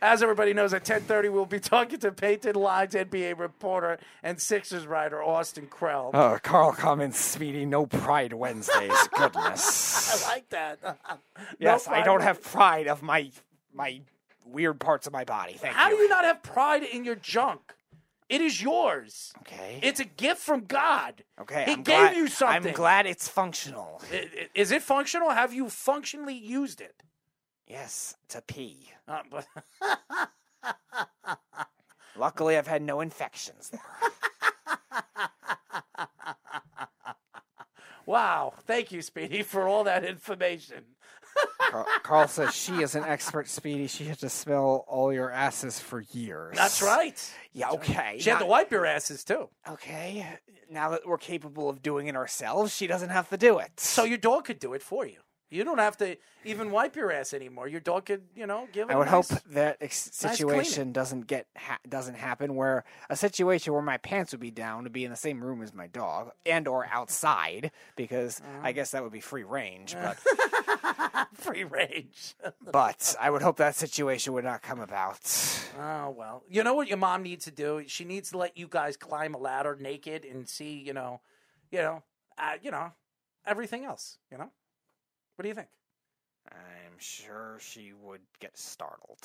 As 0.00 0.22
everybody 0.22 0.52
knows, 0.52 0.74
at 0.74 0.84
10:30 0.84 1.30
we'll 1.30 1.46
be 1.46 1.60
talking 1.60 1.98
to 2.00 2.10
Painted 2.10 2.56
Lines 2.56 2.94
NBA 2.94 3.38
reporter 3.38 3.98
and 4.22 4.40
Sixers 4.40 4.86
writer 4.86 5.22
Austin 5.22 5.68
Krell. 5.68 6.10
Oh, 6.12 6.38
Carl 6.42 6.72
comments, 6.72 7.20
Speedy, 7.20 7.64
no 7.64 7.86
Pride 7.86 8.32
Wednesdays. 8.32 8.92
Goodness. 9.16 10.24
I 10.24 10.28
like 10.28 10.48
that. 10.50 10.78
yes, 11.58 11.86
No 11.86 11.94
I 11.94 12.02
don't 12.02 12.22
have 12.22 12.42
pride 12.42 12.88
of 12.88 13.02
my 13.02 13.30
my 13.72 14.00
weird 14.44 14.80
parts 14.80 15.06
of 15.06 15.12
my 15.12 15.24
body. 15.24 15.54
Thank 15.54 15.74
How 15.74 15.90
you. 15.90 15.96
do 15.96 16.02
you 16.02 16.08
not 16.08 16.24
have 16.24 16.42
pride 16.42 16.82
in 16.82 17.04
your 17.04 17.16
junk? 17.16 17.74
It 18.32 18.40
is 18.40 18.62
yours. 18.62 19.32
Okay. 19.40 19.78
It's 19.82 20.00
a 20.00 20.06
gift 20.06 20.40
from 20.40 20.64
God. 20.64 21.22
okay, 21.42 21.64
He 21.66 21.72
I'm 21.72 21.82
gave 21.82 21.98
glad, 21.98 22.16
you 22.16 22.28
something. 22.28 22.68
I'm 22.70 22.74
glad 22.74 23.04
it's 23.06 23.28
functional. 23.28 24.00
I- 24.10 24.16
I- 24.16 24.48
Is 24.54 24.70
it 24.72 24.82
functional? 24.82 25.28
Have 25.30 25.52
you 25.52 25.68
functionally 25.68 26.34
used 26.34 26.80
it? 26.80 27.02
Yes, 27.66 28.16
to 28.28 28.40
pee. 28.40 28.90
Uh, 29.06 29.20
but 29.30 29.46
Luckily, 32.16 32.56
I've 32.56 32.66
had 32.66 32.80
no 32.82 33.00
infections 33.02 33.70
there. 33.70 33.80
wow. 38.06 38.54
Thank 38.66 38.92
you, 38.92 39.02
Speedy, 39.02 39.42
for 39.42 39.68
all 39.68 39.84
that 39.84 40.04
information. 40.04 40.84
Carl, 41.70 41.86
Carl 42.02 42.28
says 42.28 42.54
she 42.54 42.82
is 42.82 42.94
an 42.94 43.04
expert, 43.04 43.48
Speedy. 43.48 43.86
She 43.86 44.04
had 44.04 44.18
to 44.18 44.28
smell 44.28 44.84
all 44.86 45.12
your 45.12 45.30
asses 45.30 45.78
for 45.78 46.00
years. 46.12 46.56
That's 46.56 46.82
right. 46.82 47.32
Yeah, 47.52 47.70
okay. 47.70 48.18
She 48.20 48.30
had 48.30 48.40
to 48.40 48.46
wipe 48.46 48.70
your 48.70 48.84
asses 48.84 49.24
too. 49.24 49.48
Okay, 49.68 50.26
now 50.70 50.90
that 50.90 51.06
we're 51.06 51.18
capable 51.18 51.68
of 51.70 51.82
doing 51.82 52.08
it 52.08 52.16
ourselves, 52.16 52.74
she 52.74 52.86
doesn't 52.86 53.10
have 53.10 53.28
to 53.30 53.36
do 53.36 53.58
it. 53.58 53.80
So 53.80 54.04
your 54.04 54.18
dog 54.18 54.44
could 54.44 54.58
do 54.58 54.74
it 54.74 54.82
for 54.82 55.06
you. 55.06 55.18
You 55.52 55.64
don't 55.64 55.78
have 55.78 55.96
to 55.98 56.16
even 56.44 56.70
wipe 56.70 56.96
your 56.96 57.12
ass 57.12 57.34
anymore. 57.34 57.68
Your 57.68 57.80
dog 57.80 58.06
could, 58.06 58.22
you 58.34 58.46
know, 58.46 58.66
give 58.72 58.88
it. 58.88 58.92
I 58.92 58.96
would 58.96 59.06
nice- 59.10 59.30
hope 59.30 59.42
that 59.50 59.76
ex- 59.80 60.22
nice 60.22 60.36
situation 60.38 60.92
doesn't 60.92 61.26
get 61.26 61.46
ha- 61.56 61.78
doesn't 61.88 62.14
happen 62.14 62.54
where 62.56 62.84
a 63.10 63.16
situation 63.16 63.72
where 63.74 63.82
my 63.82 63.98
pants 63.98 64.32
would 64.32 64.40
be 64.40 64.50
down 64.50 64.84
to 64.84 64.90
be 64.90 65.04
in 65.04 65.10
the 65.10 65.16
same 65.16 65.44
room 65.44 65.60
as 65.62 65.74
my 65.74 65.86
dog 65.88 66.30
and 66.46 66.66
or 66.66 66.86
outside 66.90 67.70
because 67.96 68.40
Uh-huh. 68.40 68.60
I 68.62 68.72
guess 68.72 68.92
that 68.92 69.02
would 69.02 69.12
be 69.12 69.20
free 69.20 69.44
range. 69.44 69.94
But 69.94 70.18
free 71.34 71.64
range. 71.64 72.34
but 72.72 73.14
I 73.20 73.30
would 73.30 73.42
hope 73.42 73.58
that 73.58 73.74
situation 73.76 74.32
would 74.32 74.44
not 74.44 74.62
come 74.62 74.80
about. 74.80 75.20
Oh 75.78 76.10
well, 76.10 76.42
you 76.48 76.62
know 76.64 76.74
what 76.74 76.88
your 76.88 76.98
mom 76.98 77.22
needs 77.22 77.44
to 77.44 77.50
do? 77.50 77.82
She 77.86 78.04
needs 78.04 78.30
to 78.30 78.38
let 78.38 78.56
you 78.56 78.68
guys 78.68 78.96
climb 78.96 79.34
a 79.34 79.38
ladder 79.38 79.76
naked 79.78 80.24
and 80.24 80.48
see, 80.48 80.78
you 80.78 80.92
know, 80.94 81.20
you 81.70 81.78
know, 81.78 82.02
uh, 82.38 82.54
you 82.62 82.70
know, 82.70 82.92
everything 83.46 83.84
else. 83.84 84.18
You 84.30 84.38
know, 84.38 84.50
what 85.36 85.42
do 85.42 85.48
you 85.48 85.54
think? 85.54 85.68
I'm 86.54 86.98
sure 86.98 87.56
she 87.60 87.92
would 88.04 88.20
get 88.40 88.56
startled. 88.56 89.18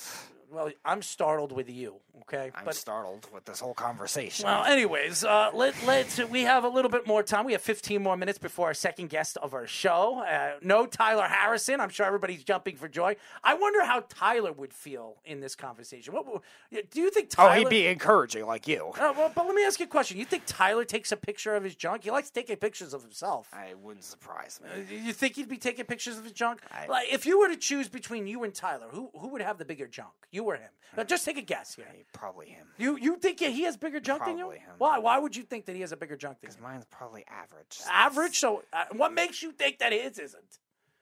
Well, 0.50 0.72
I'm 0.86 1.02
startled 1.02 1.52
with 1.52 1.70
you. 1.70 1.96
Okay, 2.22 2.52
I'm 2.56 2.72
startled 2.72 3.28
with 3.34 3.44
this 3.46 3.60
whole 3.60 3.74
conversation. 3.74 4.46
Well, 4.46 4.64
anyways, 4.64 5.24
uh, 5.26 5.52
let, 5.54 5.76
let's. 5.86 6.18
We 6.30 6.44
have 6.44 6.64
a 6.64 6.70
little 6.70 6.90
bit 6.90 7.06
more 7.06 7.22
time. 7.22 7.46
We 7.46 7.52
have 7.52 7.62
15 7.62 8.02
more 8.02 8.16
minutes 8.18 8.38
before 8.40 8.68
our 8.68 8.74
second 8.74 9.10
guest 9.10 9.38
of 9.38 9.54
our 9.54 9.68
show. 9.68 10.24
Uh, 10.26 10.54
no 10.62 10.86
Tyler 10.86 11.28
Harrison. 11.28 11.80
I'm 11.82 11.90
sure 11.90 12.06
everybody's 12.06 12.44
jumping 12.44 12.78
for 12.78 12.88
joy. 12.88 13.18
I 13.44 13.54
wonder 13.56 13.84
how 13.84 14.04
Tyler 14.10 14.52
would 14.54 14.74
feel 14.74 15.18
in 15.26 15.42
this 15.42 15.54
conversation. 15.56 16.14
What 16.14 16.26
do 16.72 17.02
you 17.02 17.12
think? 17.12 17.30
Tyler. 17.30 17.52
Oh, 17.52 17.60
he'd 17.60 17.70
be 17.70 17.86
encouraging 17.88 18.46
like 18.46 18.68
you. 18.68 18.92
Uh, 19.00 19.14
well, 19.18 19.32
but 19.36 19.46
let 19.46 19.54
me 19.54 19.64
ask 19.66 19.80
you 19.80 19.86
a 19.86 19.90
question. 19.90 20.18
You 20.18 20.26
think 20.26 20.44
Tyler 20.48 20.86
takes 20.86 21.12
a 21.12 21.18
picture 21.18 21.56
of 21.56 21.64
his 21.64 21.76
junk? 21.76 22.04
He 22.06 22.12
likes 22.12 22.30
taking 22.30 22.56
pictures 22.56 22.94
of 22.94 23.02
himself. 23.04 23.50
I 23.54 23.74
wouldn't 23.84 24.06
surprise 24.06 24.60
me. 24.64 24.70
Uh, 24.74 25.04
You 25.08 25.14
think 25.14 25.36
he'd 25.36 25.50
be 25.50 25.58
taking 25.58 25.86
pictures 25.86 26.18
of 26.18 26.24
his 26.24 26.34
junk? 26.34 26.62
I- 26.72 26.88
like, 26.88 27.08
if 27.18 27.26
you 27.26 27.40
were 27.40 27.48
to 27.50 27.56
choose 27.58 27.90
between 27.90 28.28
you 28.28 28.44
and 28.44 28.54
Tyler, 28.54 28.88
who 28.90 29.10
who 29.20 29.30
would 29.30 29.42
have 29.42 29.58
the 29.58 29.66
bigger 29.66 29.88
junk? 29.88 30.14
You 30.32 30.44
or 30.46 30.56
him? 30.56 30.70
Now, 30.96 31.04
just 31.04 31.26
take 31.26 31.38
a 31.38 31.42
guess 31.42 31.76
here. 31.76 31.86
Probably 32.14 32.48
him. 32.48 32.68
You 32.78 32.98
you 32.98 33.18
think 33.18 33.40
he 33.40 33.64
has 33.64 33.76
bigger 33.78 34.00
junk 34.00 34.24
than 34.26 34.38
you? 34.38 34.44
Probably 34.46 34.60
him. 34.60 34.72
Why? 34.78 34.98
Why 35.00 35.18
would 35.20 35.36
you 35.36 35.44
think 35.44 35.66
that 35.66 35.76
he 35.76 35.82
has 35.82 35.92
a 35.92 35.98
bigger 35.98 36.16
junk 36.16 36.40
than 36.40 36.48
you? 36.50 36.56
Because 36.56 36.62
mine's 36.64 36.86
probably 36.86 37.26
average. 37.28 37.80
Average. 37.92 38.38
So, 38.40 38.64
uh, 38.72 38.86
what 38.94 39.14
makes 39.14 39.42
you 39.44 39.52
think 39.52 39.80
that 39.80 39.92
his 39.92 40.20
isn't? 40.20 40.60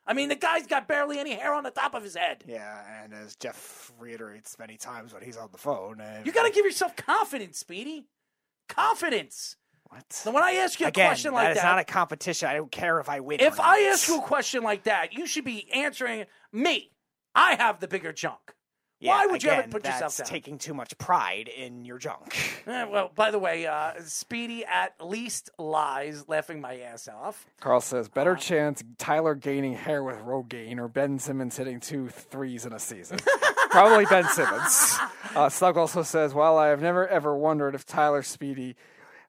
I 0.07 0.13
mean, 0.13 0.29
the 0.29 0.35
guy's 0.35 0.67
got 0.67 0.87
barely 0.87 1.17
any 1.19 1.33
hair 1.33 1.53
on 1.53 1.63
the 1.63 1.71
top 1.71 1.95
of 1.95 2.03
his 2.03 2.15
head. 2.15 2.43
Yeah, 2.47 3.03
and 3.03 3.11
as 3.13 3.35
Jeff 3.35 3.91
reiterates 3.99 4.57
many 4.59 4.77
times 4.77 5.13
when 5.13 5.23
he's 5.23 5.35
on 5.37 5.49
the 5.51 5.57
phone, 5.57 5.99
uh, 5.99 6.21
You 6.23 6.31
got 6.31 6.43
to 6.43 6.51
give 6.51 6.63
yourself 6.63 6.95
confidence, 6.95 7.57
Speedy. 7.57 8.05
Confidence. 8.69 9.55
What? 9.89 10.11
So 10.11 10.31
when 10.31 10.43
I 10.43 10.53
ask 10.55 10.79
you 10.79 10.85
a 10.85 10.89
Again, 10.89 11.07
question 11.09 11.33
like 11.33 11.45
that 11.47 11.51
is 11.51 11.57
that, 11.57 11.63
not 11.69 11.79
a 11.79 11.83
competition. 11.83 12.49
I 12.49 12.53
don't 12.55 12.71
care 12.71 12.99
if 12.99 13.09
I 13.09 13.19
win. 13.19 13.39
if 13.39 13.59
I 13.59 13.81
not. 13.81 13.91
ask 13.93 14.07
you 14.07 14.19
a 14.19 14.21
question 14.21 14.63
like 14.63 14.83
that, 14.83 15.13
you 15.13 15.25
should 15.27 15.45
be 15.45 15.71
answering 15.73 16.25
me. 16.51 16.91
I 17.33 17.55
have 17.55 17.79
the 17.79 17.87
bigger 17.87 18.13
junk. 18.13 18.39
Yeah, 19.01 19.11
Why 19.17 19.25
would 19.27 19.43
you 19.43 19.49
ever 19.49 19.67
put 19.67 19.83
that's 19.83 19.99
yourself 19.99 20.17
down? 20.17 20.27
taking 20.27 20.57
too 20.57 20.73
much 20.73 20.97
pride 20.97 21.49
in 21.49 21.83
your 21.85 21.97
junk. 21.97 22.35
Eh, 22.67 22.83
well, 22.85 23.11
by 23.13 23.29
the 23.29 23.37
way, 23.37 23.67
uh, 23.67 23.91
Speedy 24.03 24.65
at 24.65 24.93
least 24.99 25.51
lies, 25.59 26.27
laughing 26.27 26.59
my 26.59 26.79
ass 26.79 27.07
off. 27.07 27.45
Carl 27.59 27.79
says, 27.79 28.09
better 28.09 28.35
chance 28.35 28.83
Tyler 28.97 29.35
gaining 29.35 29.73
hair 29.75 30.01
with 30.03 30.15
Rogaine 30.17 30.79
or 30.79 30.87
Ben 30.87 31.19
Simmons 31.19 31.55
hitting 31.57 31.79
two 31.79 32.09
threes 32.09 32.65
in 32.65 32.73
a 32.73 32.79
season. 32.79 33.19
Probably 33.69 34.05
Ben 34.05 34.27
Simmons. 34.29 34.97
Uh, 35.35 35.47
Slug 35.49 35.77
also 35.77 36.01
says, 36.01 36.33
while 36.33 36.57
I 36.57 36.69
have 36.69 36.81
never 36.81 37.07
ever 37.07 37.37
wondered 37.37 37.75
if 37.75 37.85
Tyler 37.85 38.23
Speedy 38.23 38.75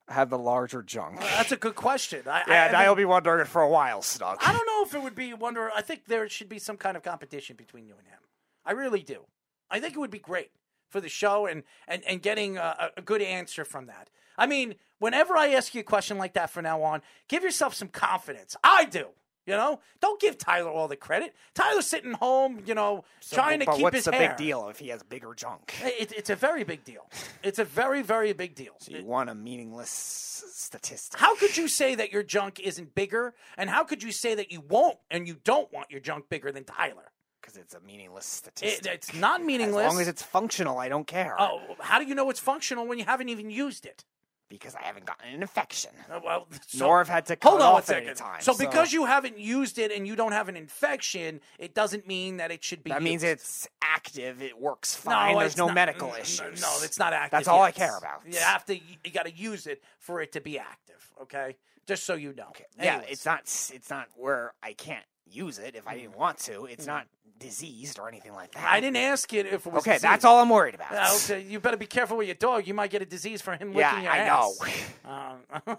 had 0.08 0.30
the 0.30 0.38
larger 0.38 0.82
junk. 0.82 1.20
That's 1.20 1.52
a 1.52 1.56
good 1.56 1.74
question. 1.74 2.22
I, 2.26 2.42
yeah, 2.46 2.62
I, 2.62 2.66
and 2.66 2.76
I 2.76 2.84
I'll 2.84 2.94
be 2.94 3.04
wondering 3.04 3.40
it 3.40 3.48
for 3.48 3.62
a 3.62 3.68
while, 3.68 4.02
Snug. 4.02 4.38
I 4.40 4.52
don't 4.52 4.66
know 4.66 4.82
if 4.84 4.94
it 4.94 5.02
would 5.02 5.14
be 5.14 5.34
wonder. 5.34 5.70
I 5.74 5.82
think 5.82 6.06
there 6.06 6.28
should 6.28 6.48
be 6.48 6.58
some 6.58 6.76
kind 6.76 6.96
of 6.96 7.02
competition 7.02 7.56
between 7.56 7.86
you 7.86 7.94
and 7.98 8.06
him. 8.06 8.20
I 8.64 8.72
really 8.72 9.02
do. 9.02 9.26
I 9.70 9.80
think 9.80 9.94
it 9.94 9.98
would 9.98 10.10
be 10.10 10.18
great 10.18 10.50
for 10.88 11.00
the 11.00 11.08
show 11.08 11.46
and 11.46 11.64
and 11.88 12.02
and 12.04 12.22
getting 12.22 12.56
a, 12.56 12.90
a 12.96 13.02
good 13.02 13.22
answer 13.22 13.64
from 13.64 13.86
that. 13.86 14.10
I 14.38 14.46
mean, 14.46 14.76
whenever 14.98 15.36
I 15.36 15.48
ask 15.48 15.74
you 15.74 15.80
a 15.80 15.84
question 15.84 16.18
like 16.18 16.34
that 16.34 16.50
from 16.50 16.64
now 16.64 16.82
on, 16.82 17.02
give 17.28 17.42
yourself 17.42 17.74
some 17.74 17.88
confidence. 17.88 18.56
I 18.62 18.84
do. 18.84 19.08
You 19.46 19.54
know, 19.54 19.78
don't 20.00 20.20
give 20.20 20.36
Tyler 20.38 20.70
all 20.70 20.88
the 20.88 20.96
credit. 20.96 21.34
Tyler's 21.54 21.86
sitting 21.86 22.12
home, 22.12 22.62
you 22.66 22.74
know, 22.74 23.04
trying 23.30 23.60
to 23.60 23.66
keep 23.66 23.80
what's 23.80 23.96
his 23.96 24.04
the 24.06 24.12
hair. 24.12 24.30
big 24.30 24.36
deal 24.36 24.68
if 24.68 24.78
he 24.80 24.88
has 24.88 25.02
bigger 25.04 25.32
junk? 25.34 25.72
It, 25.84 26.12
it's 26.12 26.30
a 26.30 26.34
very 26.34 26.64
big 26.64 26.84
deal. 26.84 27.08
It's 27.44 27.60
a 27.60 27.64
very, 27.64 28.02
very 28.02 28.32
big 28.32 28.56
deal. 28.56 28.74
You 28.88 29.04
want 29.04 29.30
a 29.30 29.34
meaningless 29.36 29.88
statistic. 29.90 31.20
How 31.20 31.36
could 31.36 31.56
you 31.56 31.68
say 31.68 31.94
that 31.94 32.12
your 32.12 32.22
junk 32.24 32.58
isn't 32.60 32.94
bigger? 32.94 33.34
And 33.56 33.70
how 33.70 33.84
could 33.84 34.02
you 34.02 34.10
say 34.12 34.34
that 34.34 34.50
you 34.50 34.62
won't 34.68 34.98
and 35.10 35.28
you 35.28 35.36
don't 35.44 35.72
want 35.72 35.90
your 35.90 36.00
junk 36.00 36.28
bigger 36.28 36.50
than 36.50 36.64
Tyler? 36.64 37.12
Because 37.40 37.56
it's 37.56 37.74
a 37.74 37.80
meaningless 37.80 38.26
It, 38.26 38.58
statistic. 38.58 38.92
it's 38.92 39.14
not 39.14 39.44
meaningless. 39.44 39.86
As 39.86 39.92
long 39.92 40.00
as 40.02 40.08
it's 40.08 40.22
functional, 40.22 40.78
I 40.78 40.88
don't 40.88 41.06
care. 41.06 41.36
Oh, 41.38 41.60
how 41.78 42.00
do 42.00 42.04
you 42.06 42.16
know 42.16 42.28
it's 42.30 42.40
functional 42.40 42.86
when 42.88 42.98
you 42.98 43.04
haven't 43.04 43.28
even 43.28 43.50
used 43.50 43.86
it? 43.86 44.04
Because 44.48 44.76
I 44.76 44.82
haven't 44.82 45.06
gotten 45.06 45.28
an 45.34 45.42
infection. 45.42 45.90
Uh, 46.08 46.20
well, 46.24 46.46
so- 46.68 46.78
Nor 46.78 46.98
have 46.98 47.08
had 47.08 47.26
to 47.26 47.36
cut 47.36 47.48
hold 47.50 47.62
on 47.62 47.78
at 47.78 47.84
second. 47.86 48.14
time, 48.14 48.40
so, 48.40 48.52
so- 48.52 48.64
because 48.64 48.92
you 48.92 49.04
haven't 49.04 49.38
used 49.38 49.76
it 49.78 49.90
and 49.90 50.06
you 50.06 50.14
don't 50.14 50.30
have 50.32 50.48
an 50.48 50.56
infection, 50.56 51.40
it 51.58 51.74
doesn't 51.74 52.06
mean 52.06 52.36
that 52.36 52.52
it 52.52 52.62
should 52.62 52.84
be. 52.84 52.90
That 52.90 53.02
means 53.02 53.24
it's 53.24 53.66
active. 53.82 54.40
It 54.42 54.56
works 54.60 55.04
No, 55.04 55.10
fine. 55.10 55.36
There's 55.38 55.56
no 55.56 55.66
not- 55.66 55.74
medical 55.74 56.08
no, 56.10 56.16
issues. 56.16 56.62
No, 56.62 56.78
it's 56.82 56.98
not 56.98 57.12
active. 57.12 57.32
That's 57.32 57.48
all 57.48 57.62
I 57.62 57.72
care 57.72 57.96
about. 57.98 58.22
You 58.24 58.38
have 58.38 58.64
to. 58.66 58.76
You 58.76 59.10
got 59.12 59.24
to 59.26 59.32
use 59.34 59.66
it 59.66 59.82
for 59.98 60.20
it 60.20 60.30
to 60.32 60.40
be 60.40 60.58
active. 60.60 61.12
Okay, 61.22 61.56
just 61.86 62.04
so 62.04 62.14
you 62.14 62.32
know. 62.32 62.52
Yeah, 62.80 63.00
it's 63.08 63.26
not. 63.26 63.40
It's 63.72 63.90
not 63.90 64.08
where 64.14 64.54
I 64.62 64.74
can't 64.74 65.04
use 65.30 65.58
it 65.58 65.74
if 65.74 65.86
I 65.88 65.94
didn't 65.96 66.16
want 66.16 66.38
to. 66.40 66.66
It's 66.66 66.86
not 66.86 67.06
diseased 67.38 67.98
or 67.98 68.08
anything 68.08 68.32
like 68.32 68.52
that. 68.52 68.64
I 68.66 68.80
didn't 68.80 68.96
ask 68.96 69.32
it 69.34 69.46
if 69.46 69.66
it 69.66 69.72
was. 69.72 69.82
Okay, 69.82 69.92
disease. 69.92 70.02
that's 70.02 70.24
all 70.24 70.40
I'm 70.40 70.48
worried 70.48 70.74
about. 70.74 70.92
Uh, 70.92 71.10
okay, 71.16 71.42
you 71.42 71.60
better 71.60 71.76
be 71.76 71.86
careful 71.86 72.16
with 72.16 72.26
your 72.26 72.34
dog. 72.34 72.66
You 72.66 72.74
might 72.74 72.90
get 72.90 73.02
a 73.02 73.06
disease 73.06 73.42
from 73.42 73.58
him 73.58 73.72
Yeah, 73.74 73.90
licking 73.90 74.04
your 74.04 74.12
I 74.12 74.18
ass. 74.18 74.58
know. 75.04 75.36
Um, 75.66 75.78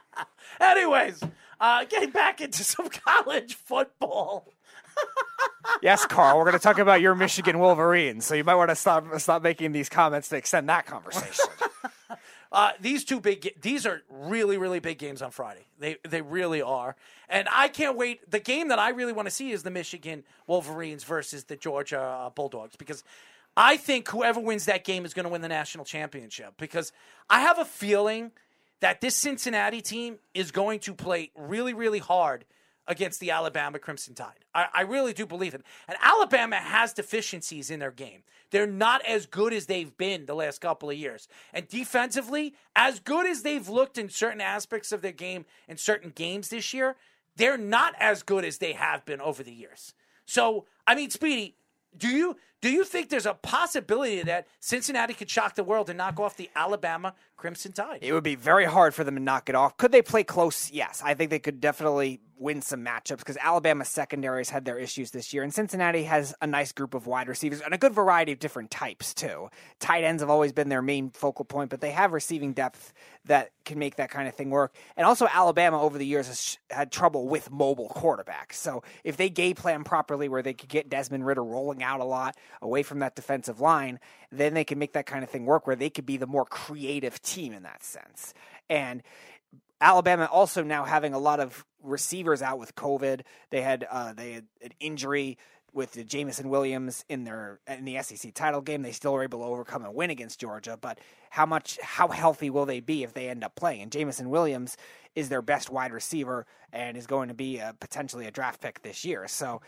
anyways, 0.60 1.22
uh, 1.60 1.84
getting 1.84 2.10
back 2.10 2.40
into 2.40 2.64
some 2.64 2.88
college 3.06 3.54
football. 3.54 4.52
yes, 5.82 6.06
Carl. 6.06 6.38
We're 6.38 6.44
going 6.44 6.54
to 6.54 6.58
talk 6.58 6.78
about 6.78 7.00
your 7.00 7.14
Michigan 7.14 7.58
Wolverines, 7.60 8.24
so 8.26 8.34
you 8.34 8.42
might 8.44 8.56
want 8.56 8.70
to 8.70 8.76
stop 8.76 9.06
stop 9.20 9.42
making 9.42 9.72
these 9.72 9.88
comments 9.88 10.28
to 10.30 10.36
extend 10.36 10.68
that 10.68 10.86
conversation. 10.86 11.44
Uh, 12.50 12.72
these 12.80 13.04
two 13.04 13.20
big, 13.20 13.60
these 13.60 13.84
are 13.86 14.02
really, 14.08 14.56
really 14.56 14.80
big 14.80 14.98
games 14.98 15.20
on 15.20 15.30
Friday. 15.30 15.66
They 15.78 15.96
they 16.08 16.22
really 16.22 16.62
are, 16.62 16.96
and 17.28 17.46
I 17.52 17.68
can't 17.68 17.96
wait. 17.96 18.30
The 18.30 18.40
game 18.40 18.68
that 18.68 18.78
I 18.78 18.90
really 18.90 19.12
want 19.12 19.26
to 19.26 19.30
see 19.30 19.52
is 19.52 19.62
the 19.62 19.70
Michigan 19.70 20.24
Wolverines 20.46 21.04
versus 21.04 21.44
the 21.44 21.56
Georgia 21.56 22.00
uh, 22.00 22.30
Bulldogs 22.30 22.76
because 22.76 23.04
I 23.56 23.76
think 23.76 24.08
whoever 24.08 24.40
wins 24.40 24.66
that 24.66 24.84
game 24.84 25.04
is 25.04 25.14
going 25.14 25.24
to 25.24 25.30
win 25.30 25.42
the 25.42 25.48
national 25.48 25.84
championship. 25.84 26.54
Because 26.58 26.92
I 27.28 27.40
have 27.40 27.58
a 27.58 27.64
feeling 27.64 28.30
that 28.80 29.00
this 29.00 29.16
Cincinnati 29.16 29.82
team 29.82 30.18
is 30.32 30.50
going 30.50 30.78
to 30.80 30.94
play 30.94 31.32
really, 31.36 31.74
really 31.74 31.98
hard 31.98 32.44
against 32.88 33.20
the 33.20 33.30
Alabama 33.30 33.78
Crimson 33.78 34.14
Tide. 34.14 34.44
I, 34.54 34.66
I 34.74 34.80
really 34.80 35.12
do 35.12 35.26
believe 35.26 35.54
it. 35.54 35.62
And 35.86 35.96
Alabama 36.02 36.56
has 36.56 36.92
deficiencies 36.92 37.70
in 37.70 37.78
their 37.78 37.92
game. 37.92 38.22
They're 38.50 38.66
not 38.66 39.04
as 39.04 39.26
good 39.26 39.52
as 39.52 39.66
they've 39.66 39.94
been 39.96 40.26
the 40.26 40.34
last 40.34 40.60
couple 40.60 40.88
of 40.88 40.96
years. 40.96 41.28
And 41.52 41.68
defensively, 41.68 42.54
as 42.74 42.98
good 42.98 43.26
as 43.26 43.42
they've 43.42 43.68
looked 43.68 43.98
in 43.98 44.08
certain 44.08 44.40
aspects 44.40 44.90
of 44.90 45.02
their 45.02 45.12
game 45.12 45.44
in 45.68 45.76
certain 45.76 46.10
games 46.10 46.48
this 46.48 46.72
year, 46.72 46.96
they're 47.36 47.58
not 47.58 47.94
as 48.00 48.22
good 48.22 48.44
as 48.44 48.58
they 48.58 48.72
have 48.72 49.04
been 49.04 49.20
over 49.20 49.42
the 49.42 49.52
years. 49.52 49.94
So, 50.24 50.64
I 50.86 50.94
mean, 50.94 51.10
Speedy, 51.10 51.54
do 51.96 52.08
you 52.08 52.36
do 52.60 52.70
you 52.70 52.84
think 52.84 53.08
there's 53.08 53.26
a 53.26 53.34
possibility 53.34 54.22
that 54.22 54.46
Cincinnati 54.60 55.14
could 55.14 55.30
shock 55.30 55.54
the 55.54 55.64
world 55.64 55.88
and 55.88 55.98
knock 55.98 56.18
off 56.18 56.36
the 56.36 56.50
Alabama 56.56 57.14
Crimson 57.36 57.72
Tide? 57.72 58.00
It 58.02 58.12
would 58.12 58.24
be 58.24 58.34
very 58.34 58.64
hard 58.64 58.94
for 58.94 59.04
them 59.04 59.14
to 59.14 59.22
knock 59.22 59.48
it 59.48 59.54
off. 59.54 59.76
Could 59.76 59.92
they 59.92 60.02
play 60.02 60.24
close? 60.24 60.70
Yes. 60.70 61.00
I 61.04 61.14
think 61.14 61.30
they 61.30 61.38
could 61.38 61.60
definitely 61.60 62.20
win 62.40 62.62
some 62.62 62.84
matchups 62.84 63.18
because 63.18 63.36
Alabama 63.36 63.84
secondaries 63.84 64.48
had 64.48 64.64
their 64.64 64.78
issues 64.78 65.10
this 65.10 65.32
year, 65.32 65.42
and 65.42 65.52
Cincinnati 65.52 66.04
has 66.04 66.34
a 66.40 66.46
nice 66.46 66.72
group 66.72 66.94
of 66.94 67.06
wide 67.06 67.28
receivers 67.28 67.60
and 67.60 67.74
a 67.74 67.78
good 67.78 67.92
variety 67.92 68.32
of 68.32 68.38
different 68.38 68.70
types, 68.70 69.12
too. 69.12 69.48
Tight 69.80 70.04
ends 70.04 70.22
have 70.22 70.30
always 70.30 70.52
been 70.52 70.68
their 70.68 70.82
main 70.82 71.10
focal 71.10 71.44
point, 71.44 71.70
but 71.70 71.80
they 71.80 71.90
have 71.90 72.12
receiving 72.12 72.52
depth 72.52 72.92
that 73.24 73.50
can 73.64 73.78
make 73.78 73.96
that 73.96 74.10
kind 74.10 74.28
of 74.28 74.34
thing 74.34 74.50
work. 74.50 74.74
And 74.96 75.06
also, 75.06 75.26
Alabama 75.26 75.80
over 75.82 75.98
the 75.98 76.06
years 76.06 76.28
has 76.28 76.58
had 76.70 76.92
trouble 76.92 77.28
with 77.28 77.50
mobile 77.50 77.88
quarterbacks. 77.88 78.54
So 78.54 78.82
if 79.04 79.16
they 79.16 79.28
game 79.30 79.56
plan 79.56 79.84
properly 79.84 80.28
where 80.28 80.42
they 80.42 80.54
could 80.54 80.68
get 80.68 80.88
Desmond 80.88 81.26
Ridder 81.26 81.44
rolling 81.44 81.82
out 81.82 82.00
a 82.00 82.04
lot, 82.04 82.36
away 82.62 82.82
from 82.82 83.00
that 83.00 83.16
defensive 83.16 83.60
line, 83.60 84.00
then 84.30 84.54
they 84.54 84.64
can 84.64 84.78
make 84.78 84.92
that 84.92 85.06
kind 85.06 85.24
of 85.24 85.30
thing 85.30 85.46
work 85.46 85.66
where 85.66 85.76
they 85.76 85.90
could 85.90 86.06
be 86.06 86.16
the 86.16 86.26
more 86.26 86.44
creative 86.44 87.20
team 87.22 87.52
in 87.52 87.62
that 87.62 87.82
sense. 87.84 88.34
And 88.68 89.02
Alabama 89.80 90.28
also 90.30 90.62
now 90.62 90.84
having 90.84 91.14
a 91.14 91.18
lot 91.18 91.40
of 91.40 91.64
receivers 91.82 92.42
out 92.42 92.58
with 92.58 92.74
COVID. 92.74 93.22
They 93.50 93.62
had 93.62 93.86
uh, 93.90 94.12
they 94.12 94.32
had 94.32 94.46
an 94.62 94.72
injury 94.80 95.38
with 95.72 95.92
the 95.92 96.02
Jameson 96.02 96.48
Williams 96.48 97.04
in 97.08 97.24
their 97.24 97.60
in 97.68 97.84
the 97.84 98.02
SEC 98.02 98.34
title 98.34 98.60
game. 98.60 98.82
They 98.82 98.92
still 98.92 99.12
were 99.12 99.22
able 99.22 99.40
to 99.40 99.44
overcome 99.44 99.84
and 99.84 99.94
win 99.94 100.10
against 100.10 100.40
Georgia, 100.40 100.78
but 100.80 100.98
how 101.30 101.46
much 101.46 101.78
how 101.82 102.08
healthy 102.08 102.50
will 102.50 102.66
they 102.66 102.80
be 102.80 103.04
if 103.04 103.14
they 103.14 103.28
end 103.28 103.44
up 103.44 103.54
playing? 103.54 103.82
And 103.82 103.92
Jameson 103.92 104.30
Williams 104.30 104.76
is 105.14 105.28
their 105.28 105.42
best 105.42 105.70
wide 105.70 105.92
receiver 105.92 106.46
and 106.72 106.96
is 106.96 107.06
going 107.06 107.28
to 107.28 107.34
be 107.34 107.58
a, 107.58 107.74
potentially 107.78 108.26
a 108.26 108.30
draft 108.30 108.60
pick 108.60 108.82
this 108.82 109.04
year. 109.04 109.28
So 109.28 109.60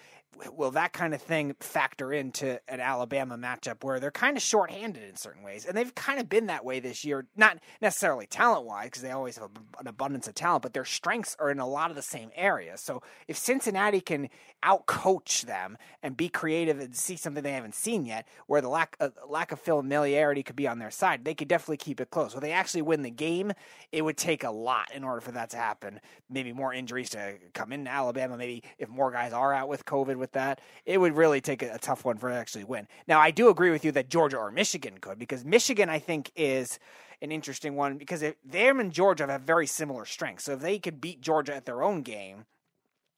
will 0.57 0.71
that 0.73 0.93
kind 0.93 1.13
of 1.13 1.21
thing 1.21 1.55
factor 1.61 2.13
into 2.13 2.61
an 2.69 2.81
Alabama 2.81 3.37
matchup 3.37 3.85
where 3.85 4.01
they're 4.01 4.11
kind 4.11 4.37
of 4.37 4.43
shorthanded 4.43 5.03
in 5.09 5.17
certain 5.17 5.43
ways, 5.43 5.67
and 5.67 5.77
they've 5.77 5.95
kind 5.95 6.19
of 6.21 6.29
been 6.29 6.47
that 6.47 6.65
way 6.65 6.81
this 6.81 7.05
year. 7.05 7.27
Not 7.37 7.59
necessarily 7.83 8.27
talent 8.27 8.67
wise, 8.67 8.87
because 8.87 9.03
they 9.03 9.11
always 9.11 9.37
have 9.37 9.51
an 9.79 9.87
abundance 9.87 10.29
of 10.29 10.35
talent, 10.35 10.63
but 10.63 10.73
their 10.73 10.85
strengths 10.85 11.37
are 11.39 11.51
in 11.51 11.59
a 11.59 11.69
lot 11.69 11.91
of 11.91 11.97
the 11.97 12.03
same 12.03 12.31
areas. 12.35 12.81
So 12.81 13.03
if 13.29 13.37
Cincinnati 13.37 14.01
can 14.01 14.29
outcoach 14.63 15.43
them 15.43 15.77
and 16.03 16.17
be 16.17 16.29
creative 16.29 16.81
and 16.81 16.95
see 16.97 17.17
something 17.17 17.43
they 17.43 17.53
haven't 17.53 17.75
seen 17.75 18.07
yet, 18.07 18.27
where 18.47 18.61
the 18.61 18.69
lack 18.69 18.97
of, 19.01 19.13
lack 19.29 19.53
of 19.53 19.61
familiarity 19.61 20.43
could 20.43 20.57
be 20.57 20.69
on 20.69 20.79
their 20.79 20.91
side, 20.91 21.25
they 21.25 21.35
could 21.35 21.49
definitely 21.49 21.77
keep 21.77 22.01
it 22.01 22.11
close. 22.11 22.35
Will 22.35 22.41
they 22.41 22.53
actually 22.53 22.83
win 22.83 23.03
the 23.03 23.11
game? 23.11 23.53
It 23.93 24.03
would 24.03 24.17
take 24.17 24.45
a 24.45 24.51
lot 24.51 24.93
in 24.95 25.05
order 25.05 25.21
for 25.21 25.33
that 25.33 25.51
to 25.51 25.57
happen. 25.57 26.01
Maybe 26.29 26.53
more 26.53 26.73
injuries 26.73 27.11
to 27.11 27.35
come 27.53 27.73
into 27.73 27.91
Alabama. 27.91 28.37
Maybe 28.37 28.63
if 28.79 28.89
more 28.89 29.11
guys 29.11 29.33
are 29.33 29.53
out 29.53 29.69
with 29.69 29.85
COVID 29.85 30.17
with 30.21 30.33
that, 30.33 30.61
it 30.87 30.99
would 30.99 31.17
really 31.17 31.41
take 31.41 31.63
a, 31.63 31.75
a 31.75 31.79
tough 31.79 32.05
one 32.05 32.19
for 32.19 32.31
actually 32.31 32.65
win. 32.65 32.87
Now, 33.09 33.19
I 33.19 33.31
do 33.33 33.49
agree 33.49 33.71
with 33.71 33.85
you 33.85 33.93
that 33.93 34.09
Georgia 34.09 34.37
or 34.37 34.51
Michigan 34.51 34.99
could, 35.01 35.19
because 35.19 35.45
Michigan, 35.45 35.89
I 35.89 35.99
think, 35.99 36.31
is 36.37 36.79
an 37.23 37.33
interesting 37.33 37.77
one 37.77 37.99
because 37.99 38.23
if 38.23 38.37
them 38.45 38.81
and 38.81 38.93
Georgia 38.93 39.27
have 39.27 39.43
very 39.43 39.67
similar 39.67 40.05
strengths. 40.05 40.45
So 40.45 40.53
if 40.53 40.61
they 40.61 40.79
could 40.79 41.01
beat 41.01 41.21
Georgia 41.21 41.55
at 41.55 41.67
their 41.67 41.83
own 41.83 42.03
game, 42.03 42.47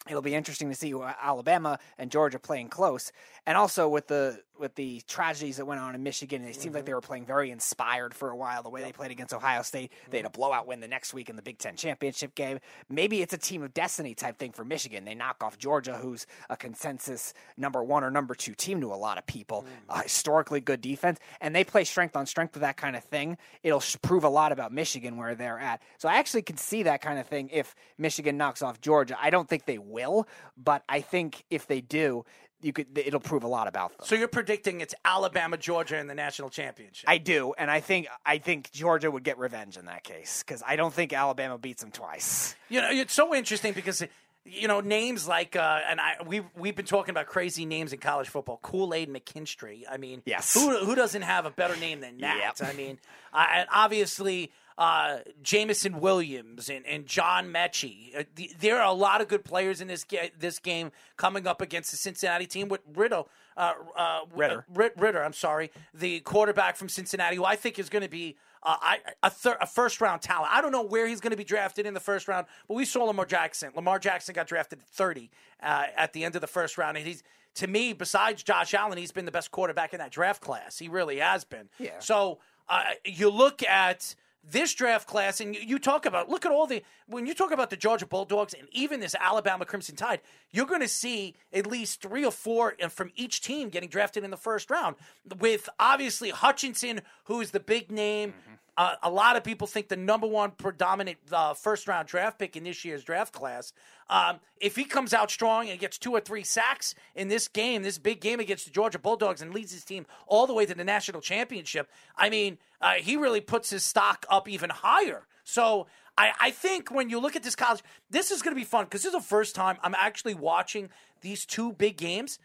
it'll 0.08 0.22
be 0.22 0.34
interesting 0.34 0.68
to 0.68 0.74
see 0.74 0.94
uh, 0.94 1.12
Alabama 1.22 1.78
and 1.98 2.10
Georgia 2.10 2.38
playing 2.38 2.68
close. 2.68 3.12
And 3.46 3.56
also 3.56 3.88
with 3.88 4.08
the 4.08 4.42
with 4.62 4.76
the 4.76 5.02
tragedies 5.08 5.56
that 5.56 5.66
went 5.66 5.80
on 5.80 5.94
in 5.94 6.02
Michigan, 6.02 6.42
it 6.44 6.54
seemed 6.54 6.66
mm-hmm. 6.66 6.76
like 6.76 6.84
they 6.86 6.94
were 6.94 7.00
playing 7.00 7.26
very 7.26 7.50
inspired 7.50 8.14
for 8.14 8.30
a 8.30 8.36
while. 8.36 8.62
The 8.62 8.70
way 8.70 8.80
yep. 8.80 8.88
they 8.88 8.92
played 8.92 9.10
against 9.10 9.34
Ohio 9.34 9.62
State, 9.62 9.90
mm-hmm. 9.90 10.10
they 10.12 10.18
had 10.18 10.24
a 10.24 10.28
mm-hmm. 10.28 10.40
blowout 10.40 10.66
win 10.68 10.80
the 10.80 10.88
next 10.88 11.12
week 11.12 11.28
in 11.28 11.34
the 11.34 11.42
Big 11.42 11.58
Ten 11.58 11.74
championship 11.74 12.36
game. 12.36 12.60
Maybe 12.88 13.20
it's 13.20 13.34
a 13.34 13.38
team 13.38 13.64
of 13.64 13.74
destiny 13.74 14.14
type 14.14 14.38
thing 14.38 14.52
for 14.52 14.64
Michigan. 14.64 15.04
They 15.04 15.16
knock 15.16 15.42
off 15.42 15.58
Georgia, 15.58 15.98
who's 16.00 16.26
a 16.48 16.56
consensus 16.56 17.34
number 17.56 17.82
one 17.82 18.04
or 18.04 18.10
number 18.10 18.36
two 18.36 18.54
team 18.54 18.80
to 18.80 18.86
a 18.86 18.94
lot 18.94 19.18
of 19.18 19.26
people. 19.26 19.66
Mm-hmm. 19.90 20.02
historically 20.02 20.60
good 20.60 20.80
defense, 20.80 21.18
and 21.40 21.54
they 21.54 21.64
play 21.64 21.82
strength 21.82 22.14
on 22.14 22.26
strength 22.26 22.54
with 22.54 22.62
that 22.62 22.76
kind 22.76 22.94
of 22.94 23.02
thing. 23.02 23.36
It'll 23.64 23.82
prove 24.00 24.22
a 24.22 24.28
lot 24.28 24.52
about 24.52 24.72
Michigan 24.72 25.16
where 25.16 25.34
they're 25.34 25.58
at. 25.58 25.82
So 25.98 26.08
I 26.08 26.14
actually 26.14 26.42
can 26.42 26.56
see 26.56 26.84
that 26.84 27.00
kind 27.02 27.18
of 27.18 27.26
thing 27.26 27.50
if 27.52 27.74
Michigan 27.98 28.36
knocks 28.36 28.62
off 28.62 28.80
Georgia. 28.80 29.16
I 29.20 29.30
don't 29.30 29.48
think 29.48 29.66
they 29.66 29.78
will, 29.78 30.28
but 30.56 30.84
I 30.88 31.00
think 31.00 31.44
if 31.50 31.66
they 31.66 31.80
do, 31.80 32.24
you 32.62 32.72
could 32.72 32.86
it'll 32.96 33.20
prove 33.20 33.44
a 33.44 33.48
lot 33.48 33.68
about 33.68 33.90
them. 33.90 34.06
So 34.06 34.14
you're 34.14 34.28
predicting 34.28 34.80
it's 34.80 34.94
Alabama 35.04 35.56
Georgia 35.56 35.98
in 35.98 36.06
the 36.06 36.14
national 36.14 36.50
championship. 36.50 37.08
I 37.08 37.18
do, 37.18 37.54
and 37.58 37.70
I 37.70 37.80
think 37.80 38.08
I 38.24 38.38
think 38.38 38.70
Georgia 38.72 39.10
would 39.10 39.24
get 39.24 39.38
revenge 39.38 39.76
in 39.76 39.86
that 39.86 40.04
case 40.04 40.42
because 40.46 40.62
I 40.66 40.76
don't 40.76 40.92
think 40.92 41.12
Alabama 41.12 41.58
beats 41.58 41.82
them 41.82 41.90
twice. 41.90 42.54
You 42.68 42.80
know, 42.80 42.88
it's 42.90 43.12
so 43.12 43.34
interesting 43.34 43.72
because 43.72 44.02
you 44.44 44.68
know 44.68 44.80
names 44.80 45.28
like 45.28 45.56
uh, 45.56 45.80
and 45.88 46.00
I 46.00 46.16
we 46.26 46.42
we've 46.56 46.74
been 46.74 46.86
talking 46.86 47.10
about 47.10 47.26
crazy 47.26 47.64
names 47.64 47.92
in 47.92 47.98
college 47.98 48.28
football. 48.28 48.58
Kool 48.62 48.94
Aid 48.94 49.08
McKinstry. 49.08 49.82
I 49.90 49.96
mean, 49.96 50.22
yes. 50.24 50.54
Who 50.54 50.84
who 50.84 50.94
doesn't 50.94 51.22
have 51.22 51.46
a 51.46 51.50
better 51.50 51.76
name 51.76 52.00
than 52.00 52.18
that? 52.18 52.54
Yep. 52.58 52.68
I 52.68 52.72
mean, 52.74 52.98
and 53.32 53.68
obviously 53.72 54.50
uh, 54.78 55.18
Jameson 55.42 56.00
Williams 56.00 56.68
and, 56.68 56.86
and 56.86 57.06
John 57.06 57.52
Metchie. 57.52 58.16
Uh, 58.18 58.24
there 58.58 58.80
are 58.80 58.86
a 58.86 58.92
lot 58.92 59.20
of 59.20 59.28
good 59.28 59.44
players 59.44 59.80
in 59.80 59.88
this 59.88 60.04
ga- 60.04 60.32
this 60.38 60.58
game 60.58 60.92
coming 61.16 61.46
up 61.46 61.60
against 61.60 61.90
the 61.90 61.96
Cincinnati 61.96 62.46
team 62.46 62.68
with 62.68 62.80
Riddle. 62.94 63.28
Uh, 63.56 63.74
uh, 63.96 64.20
Ridder. 64.34 64.64
Uh, 64.76 64.88
Ridder, 64.96 65.22
I'm 65.22 65.34
sorry, 65.34 65.70
the 65.92 66.20
quarterback 66.20 66.76
from 66.76 66.88
Cincinnati, 66.88 67.36
who 67.36 67.44
I 67.44 67.56
think 67.56 67.78
is 67.78 67.88
going 67.90 68.02
to 68.02 68.08
be 68.08 68.36
uh, 68.62 68.76
I, 68.80 68.98
a, 69.22 69.30
thir- 69.30 69.58
a 69.60 69.66
first 69.66 70.00
round 70.00 70.22
talent. 70.22 70.50
I 70.52 70.60
don't 70.60 70.72
know 70.72 70.82
where 70.82 71.06
he's 71.06 71.20
going 71.20 71.32
to 71.32 71.36
be 71.36 71.44
drafted 71.44 71.84
in 71.84 71.94
the 71.94 72.00
first 72.00 72.28
round, 72.28 72.46
but 72.68 72.74
we 72.74 72.84
saw 72.84 73.04
Lamar 73.04 73.26
Jackson. 73.26 73.72
Lamar 73.74 73.98
Jackson 73.98 74.34
got 74.34 74.46
drafted 74.46 74.80
30 74.80 75.30
uh, 75.62 75.86
at 75.96 76.12
the 76.12 76.24
end 76.24 76.34
of 76.34 76.40
the 76.40 76.46
first 76.46 76.78
round, 76.78 76.96
and 76.96 77.06
he's 77.06 77.22
to 77.56 77.66
me, 77.66 77.92
besides 77.92 78.42
Josh 78.42 78.72
Allen, 78.72 78.96
he's 78.96 79.12
been 79.12 79.26
the 79.26 79.32
best 79.32 79.50
quarterback 79.50 79.92
in 79.92 79.98
that 79.98 80.10
draft 80.10 80.40
class. 80.40 80.78
He 80.78 80.88
really 80.88 81.18
has 81.18 81.44
been. 81.44 81.68
Yeah. 81.78 81.98
So 81.98 82.38
uh, 82.68 82.82
you 83.04 83.28
look 83.28 83.62
at 83.62 84.14
this 84.44 84.74
draft 84.74 85.06
class, 85.06 85.40
and 85.40 85.54
you, 85.54 85.78
talk 85.78 86.04
about 86.04 86.28
look 86.28 86.44
at 86.44 86.52
all 86.52 86.66
the 86.66 86.82
when 87.06 87.26
you 87.26 87.34
talk 87.34 87.52
about 87.52 87.70
the 87.70 87.76
Georgia 87.76 88.06
Bulldogs 88.06 88.54
and 88.54 88.68
even 88.72 89.00
this 89.00 89.14
Alabama 89.18 89.64
Crimson 89.64 89.96
Tide, 89.96 90.20
you're 90.50 90.66
going 90.66 90.80
to 90.80 90.88
see 90.88 91.34
at 91.52 91.66
least 91.66 92.02
three 92.02 92.24
or 92.24 92.32
four 92.32 92.74
uh, 92.82 92.88
from 92.88 93.10
each 93.14 93.40
team 93.40 93.68
getting 93.68 93.88
drafted 93.88 94.24
in 94.24 94.30
the 94.30 94.36
first 94.36 94.70
round. 94.70 94.96
With 95.38 95.68
obviously 95.78 96.30
Hutchinson, 96.30 97.02
who 97.24 97.40
is 97.40 97.52
the 97.52 97.60
big 97.60 97.90
name. 97.90 98.30
Mm-hmm. 98.30 98.51
Uh, 98.76 98.94
a 99.02 99.10
lot 99.10 99.36
of 99.36 99.44
people 99.44 99.66
think 99.66 99.88
the 99.88 99.96
number 99.96 100.26
one 100.26 100.50
predominant 100.50 101.18
uh, 101.30 101.52
first 101.52 101.86
round 101.86 102.08
draft 102.08 102.38
pick 102.38 102.56
in 102.56 102.64
this 102.64 102.84
year's 102.84 103.04
draft 103.04 103.32
class. 103.32 103.72
Um, 104.08 104.40
if 104.60 104.76
he 104.76 104.84
comes 104.84 105.12
out 105.12 105.30
strong 105.30 105.68
and 105.68 105.78
gets 105.78 105.98
two 105.98 106.12
or 106.12 106.20
three 106.20 106.42
sacks 106.42 106.94
in 107.14 107.28
this 107.28 107.48
game, 107.48 107.82
this 107.82 107.98
big 107.98 108.20
game 108.20 108.40
against 108.40 108.64
the 108.64 108.70
Georgia 108.70 108.98
Bulldogs, 108.98 109.42
and 109.42 109.52
leads 109.52 109.72
his 109.72 109.84
team 109.84 110.06
all 110.26 110.46
the 110.46 110.54
way 110.54 110.64
to 110.64 110.74
the 110.74 110.84
national 110.84 111.20
championship, 111.20 111.90
I 112.16 112.30
mean, 112.30 112.58
uh, 112.80 112.94
he 112.94 113.16
really 113.16 113.40
puts 113.40 113.70
his 113.70 113.84
stock 113.84 114.24
up 114.30 114.48
even 114.48 114.70
higher. 114.70 115.26
So 115.44 115.86
I, 116.16 116.32
I 116.40 116.50
think 116.50 116.90
when 116.90 117.10
you 117.10 117.20
look 117.20 117.36
at 117.36 117.42
this 117.42 117.56
college, 117.56 117.82
this 118.10 118.30
is 118.30 118.42
going 118.42 118.54
to 118.54 118.60
be 118.60 118.64
fun 118.64 118.84
because 118.84 119.02
this 119.02 119.12
is 119.12 119.20
the 119.20 119.26
first 119.26 119.54
time 119.54 119.76
I'm 119.82 119.94
actually 119.94 120.34
watching 120.34 120.88
these 121.20 121.44
two 121.44 121.72
big 121.72 121.96
games 121.96 122.38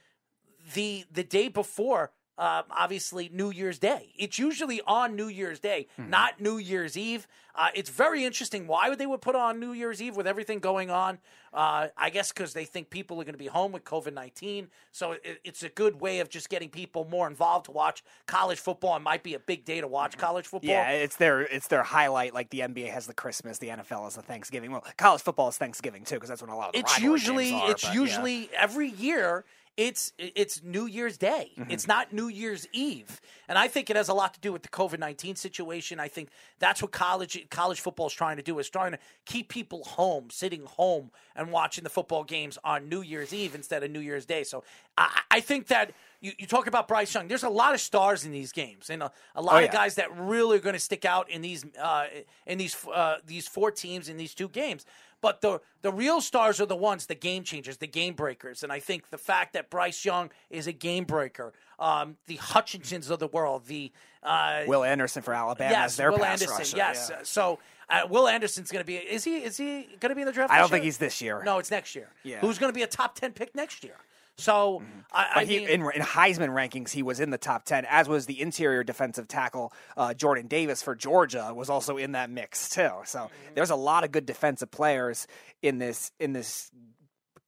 the 0.73 1.05
the 1.11 1.23
day 1.23 1.47
before 1.47 2.11
uh, 2.37 2.63
obviously 2.69 3.29
New 3.33 3.49
Year's 3.49 3.79
Day. 3.79 4.13
It's 4.15 4.37
usually 4.37 4.81
on 4.85 5.15
New 5.15 5.27
Year's 5.27 5.59
Day, 5.59 5.87
mm-hmm. 5.99 6.09
not 6.09 6.39
New 6.39 6.57
Year's 6.57 6.97
Eve. 6.97 7.27
Uh, 7.55 7.69
it's 7.73 7.89
very 7.89 8.23
interesting 8.23 8.67
why 8.67 8.87
would 8.87 8.99
they 8.99 9.07
would 9.07 9.21
put 9.21 9.35
on 9.35 9.59
New 9.59 9.71
Year's 9.71 9.99
Eve 9.99 10.15
with 10.15 10.27
everything 10.27 10.59
going 10.59 10.91
on. 10.91 11.17
Uh, 11.51 11.87
I 11.97 12.11
guess 12.11 12.31
because 12.31 12.53
they 12.53 12.65
think 12.65 12.91
people 12.91 13.19
are 13.19 13.23
going 13.23 13.33
to 13.33 13.39
be 13.39 13.47
home 13.47 13.71
with 13.71 13.83
COVID 13.83 14.13
nineteen, 14.13 14.67
so 14.91 15.13
it, 15.13 15.39
it's 15.43 15.63
a 15.63 15.69
good 15.69 15.99
way 15.99 16.19
of 16.19 16.29
just 16.29 16.49
getting 16.49 16.69
people 16.69 17.07
more 17.09 17.25
involved 17.25 17.65
to 17.65 17.71
watch 17.71 18.03
college 18.27 18.59
football. 18.59 18.95
It 18.97 18.99
might 18.99 19.23
be 19.23 19.33
a 19.33 19.39
big 19.39 19.65
day 19.65 19.81
to 19.81 19.87
watch 19.87 20.11
mm-hmm. 20.11 20.21
college 20.21 20.45
football. 20.45 20.69
Yeah, 20.69 20.89
it's 20.89 21.15
their 21.15 21.41
it's 21.41 21.67
their 21.67 21.81
highlight. 21.81 22.35
Like 22.35 22.51
the 22.51 22.59
NBA 22.59 22.91
has 22.91 23.07
the 23.07 23.13
Christmas, 23.13 23.57
the 23.57 23.69
NFL 23.69 24.03
has 24.03 24.15
the 24.15 24.21
Thanksgiving. 24.21 24.71
Well, 24.71 24.85
college 24.97 25.21
football 25.23 25.47
is 25.47 25.57
Thanksgiving 25.57 26.03
too, 26.03 26.15
because 26.15 26.29
that's 26.29 26.41
when 26.43 26.51
a 26.51 26.57
lot 26.57 26.75
of 26.75 26.79
it's 26.79 26.99
usually 26.99 27.53
are, 27.53 27.71
it's 27.71 27.85
but, 27.85 27.95
usually 27.95 28.41
yeah. 28.51 28.59
every 28.59 28.89
year 28.89 29.45
it's 29.77 30.11
it's 30.17 30.63
New 30.63 30.87
Year's 30.87 31.17
Day. 31.17 31.51
Mm-hmm. 31.57 31.69
It's 31.71 31.87
not 31.87 32.11
New 32.11 32.27
Year's 32.27 32.67
Eve, 32.73 33.21
and 33.47 33.57
I 33.57 33.67
think 33.67 33.91
it 33.91 33.95
has 33.95 34.09
a 34.09 34.13
lot 34.13 34.33
to 34.33 34.39
do 34.39 34.51
with 34.51 34.63
the 34.63 34.69
COVID 34.69 34.97
nineteen 34.97 35.35
situation. 35.35 35.99
I 35.99 36.07
think 36.07 36.29
that's 36.57 36.81
what 36.81 36.91
college 36.91 37.47
college 37.49 37.79
football 37.79 38.07
is 38.07 38.13
trying 38.13 38.37
to 38.37 38.43
do 38.43 38.57
is 38.57 38.69
trying 38.69 38.93
to 38.93 38.99
keep 39.25 39.49
people 39.49 39.83
home, 39.83 40.29
sitting 40.31 40.63
home 40.65 41.11
and 41.35 41.51
watching 41.51 41.83
the 41.83 41.91
football 41.91 42.23
games 42.23 42.57
on 42.63 42.89
New 42.89 43.01
Year's 43.01 43.33
Eve 43.33 43.53
instead 43.53 43.83
of 43.83 43.91
New 43.91 43.99
Year's 43.99 44.25
Day. 44.25 44.43
So 44.43 44.63
I, 44.97 45.21
I 45.29 45.39
think 45.41 45.67
that 45.67 45.91
you, 46.21 46.31
you 46.39 46.47
talk 46.47 46.65
about 46.65 46.87
Bryce 46.87 47.13
Young. 47.13 47.27
There's 47.27 47.43
a 47.43 47.49
lot 47.49 47.75
of 47.75 47.79
stars 47.79 48.25
in 48.25 48.31
these 48.31 48.51
games, 48.51 48.89
and 48.89 49.03
a, 49.03 49.11
a 49.35 49.41
lot 49.43 49.61
Oh, 49.61 49.65
of 49.65 49.71
guys 49.71 49.95
that 49.95 50.09
really 50.17 50.57
are 50.57 50.61
going 50.61 50.73
to 50.73 50.79
stick 50.79 51.05
out 51.05 51.29
in 51.29 51.43
these 51.43 51.63
uh, 51.79 52.07
in 52.47 52.57
these 52.57 52.75
uh, 52.91 53.17
these 53.27 53.47
four 53.47 53.69
teams 53.69 54.09
in 54.09 54.17
these 54.17 54.33
two 54.33 54.49
games. 54.49 54.85
But 55.21 55.41
the 55.41 55.61
the 55.81 55.91
real 55.91 56.21
stars 56.21 56.61
are 56.61 56.65
the 56.65 56.75
ones, 56.75 57.07
the 57.07 57.15
game 57.15 57.43
changers, 57.43 57.77
the 57.77 57.87
game 57.87 58.13
breakers. 58.13 58.63
And 58.63 58.71
I 58.71 58.79
think 58.79 59.09
the 59.09 59.17
fact 59.17 59.53
that 59.53 59.69
Bryce 59.69 60.05
Young 60.05 60.31
is 60.49 60.67
a 60.67 60.71
game 60.71 61.05
breaker, 61.05 61.53
um, 61.79 62.17
the 62.27 62.37
Hutchinsons 62.37 63.09
of 63.09 63.19
the 63.19 63.27
world, 63.27 63.65
the 63.65 63.91
uh, 64.21 64.63
Will 64.67 64.83
Anderson 64.83 65.21
for 65.23 65.33
Alabama 65.33 65.71
yes, 65.71 65.91
as 65.91 65.97
their 65.97 66.11
Will 66.11 66.19
pass 66.19 66.41
Anderson, 66.41 66.57
rusher, 66.57 66.77
yes. 66.77 67.07
yeah. 67.11 67.19
So 67.23 67.59
uh, 67.89 68.01
Will 68.09 68.27
Anderson's 68.27 68.71
going 68.71 68.83
to 68.83 68.87
be. 68.87 68.95
Is 68.95 69.23
he? 69.23 69.37
Is 69.37 69.57
he 69.57 69.87
going 69.99 70.09
to 70.09 70.15
be 70.15 70.21
in 70.21 70.27
the 70.27 70.33
draft? 70.33 70.51
I 70.51 70.59
don't 70.59 70.69
think 70.69 70.83
year? 70.83 70.87
he's 70.87 70.97
this 70.97 71.21
year. 71.21 71.41
No, 71.43 71.57
it's 71.57 71.71
next 71.71 71.95
year. 71.95 72.09
Yeah. 72.23 72.39
Who's 72.39 72.59
going 72.59 72.71
to 72.71 72.75
be 72.75 72.83
a 72.83 72.87
top 72.87 73.15
ten 73.15 73.31
pick 73.31 73.55
next 73.55 73.83
year? 73.83 73.95
So 74.37 74.83
I, 75.11 75.27
I 75.35 75.35
But 75.35 75.47
he, 75.47 75.57
mean, 75.57 75.67
in, 75.67 75.81
in 75.81 76.01
Heisman 76.01 76.49
rankings, 76.49 76.91
he 76.91 77.01
was 77.03 77.19
in 77.19 77.31
the 77.31 77.37
top 77.37 77.65
10, 77.65 77.85
as 77.89 78.07
was 78.07 78.25
the 78.27 78.39
interior 78.39 78.83
defensive 78.83 79.27
tackle 79.27 79.73
uh, 79.95 80.13
Jordan 80.13 80.47
Davis 80.47 80.83
for 80.83 80.95
Georgia, 80.95 81.51
was 81.55 81.69
also 81.69 81.97
in 81.97 82.11
that 82.13 82.29
mix, 82.29 82.69
too. 82.69 82.89
So 83.05 83.19
Mm-hmm. 83.19 83.53
there's 83.55 83.71
a 83.71 83.75
lot 83.75 84.03
of 84.03 84.11
good 84.11 84.25
defensive 84.25 84.69
players 84.71 85.27
in 85.61 85.79
this 85.79 86.11
in 86.19 86.33
this 86.33 86.69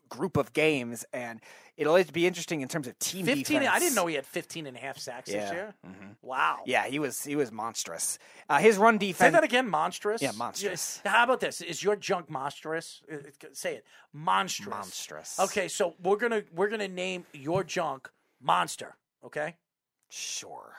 group 0.09 0.37
of 0.37 0.53
games, 0.53 1.05
and 1.13 1.39
it'll 1.79 1.91
always 1.91 2.11
be 2.11 2.27
interesting 2.27 2.61
in 2.61 2.67
terms 2.67 2.87
of 2.87 2.99
team 2.99 3.25
15. 3.25 3.61
defense. 3.61 3.75
I 3.75 3.79
didn't 3.79 3.95
know 3.95 4.05
he 4.07 4.15
had 4.15 4.25
15 4.25 4.67
and 4.67 4.75
a 4.77 4.79
half 4.79 4.97
sacks 4.99 5.27
this 5.31 5.35
Yeah. 5.35 5.53
year. 5.53 5.75
Wow. 6.21 6.59
Yeah, 6.65 6.85
he 6.87 6.99
was 6.99 7.23
he 7.23 7.35
was 7.35 7.51
monstrous. 7.51 8.19
Uh, 8.49 8.59
his 8.59 8.77
run 8.77 8.97
defense. 8.97 9.17
Say 9.17 9.29
that 9.31 9.43
again, 9.43 9.67
monstrous. 9.69 10.21
Yeah, 10.21 10.31
monstrous. 10.33 11.01
How 11.05 11.23
about 11.23 11.39
this? 11.39 11.61
Is 11.61 11.81
your 11.81 11.95
junk 11.95 12.29
monstrous? 12.29 13.01
Uh, 13.11 13.15
uh, 13.15 13.47
Say 13.53 13.75
it, 13.77 13.85
monstrous. 14.13 14.69
Monstrous. 14.75 15.39
Okay, 15.39 15.67
so 15.69 15.95
we're 16.03 16.17
gonna 16.17 16.43
we're 16.53 16.69
gonna 16.69 16.87
name 16.87 17.25
your 17.33 17.63
junk 17.63 18.09
monster. 18.41 18.95
Okay, 19.23 19.55
Sure. 20.09 20.75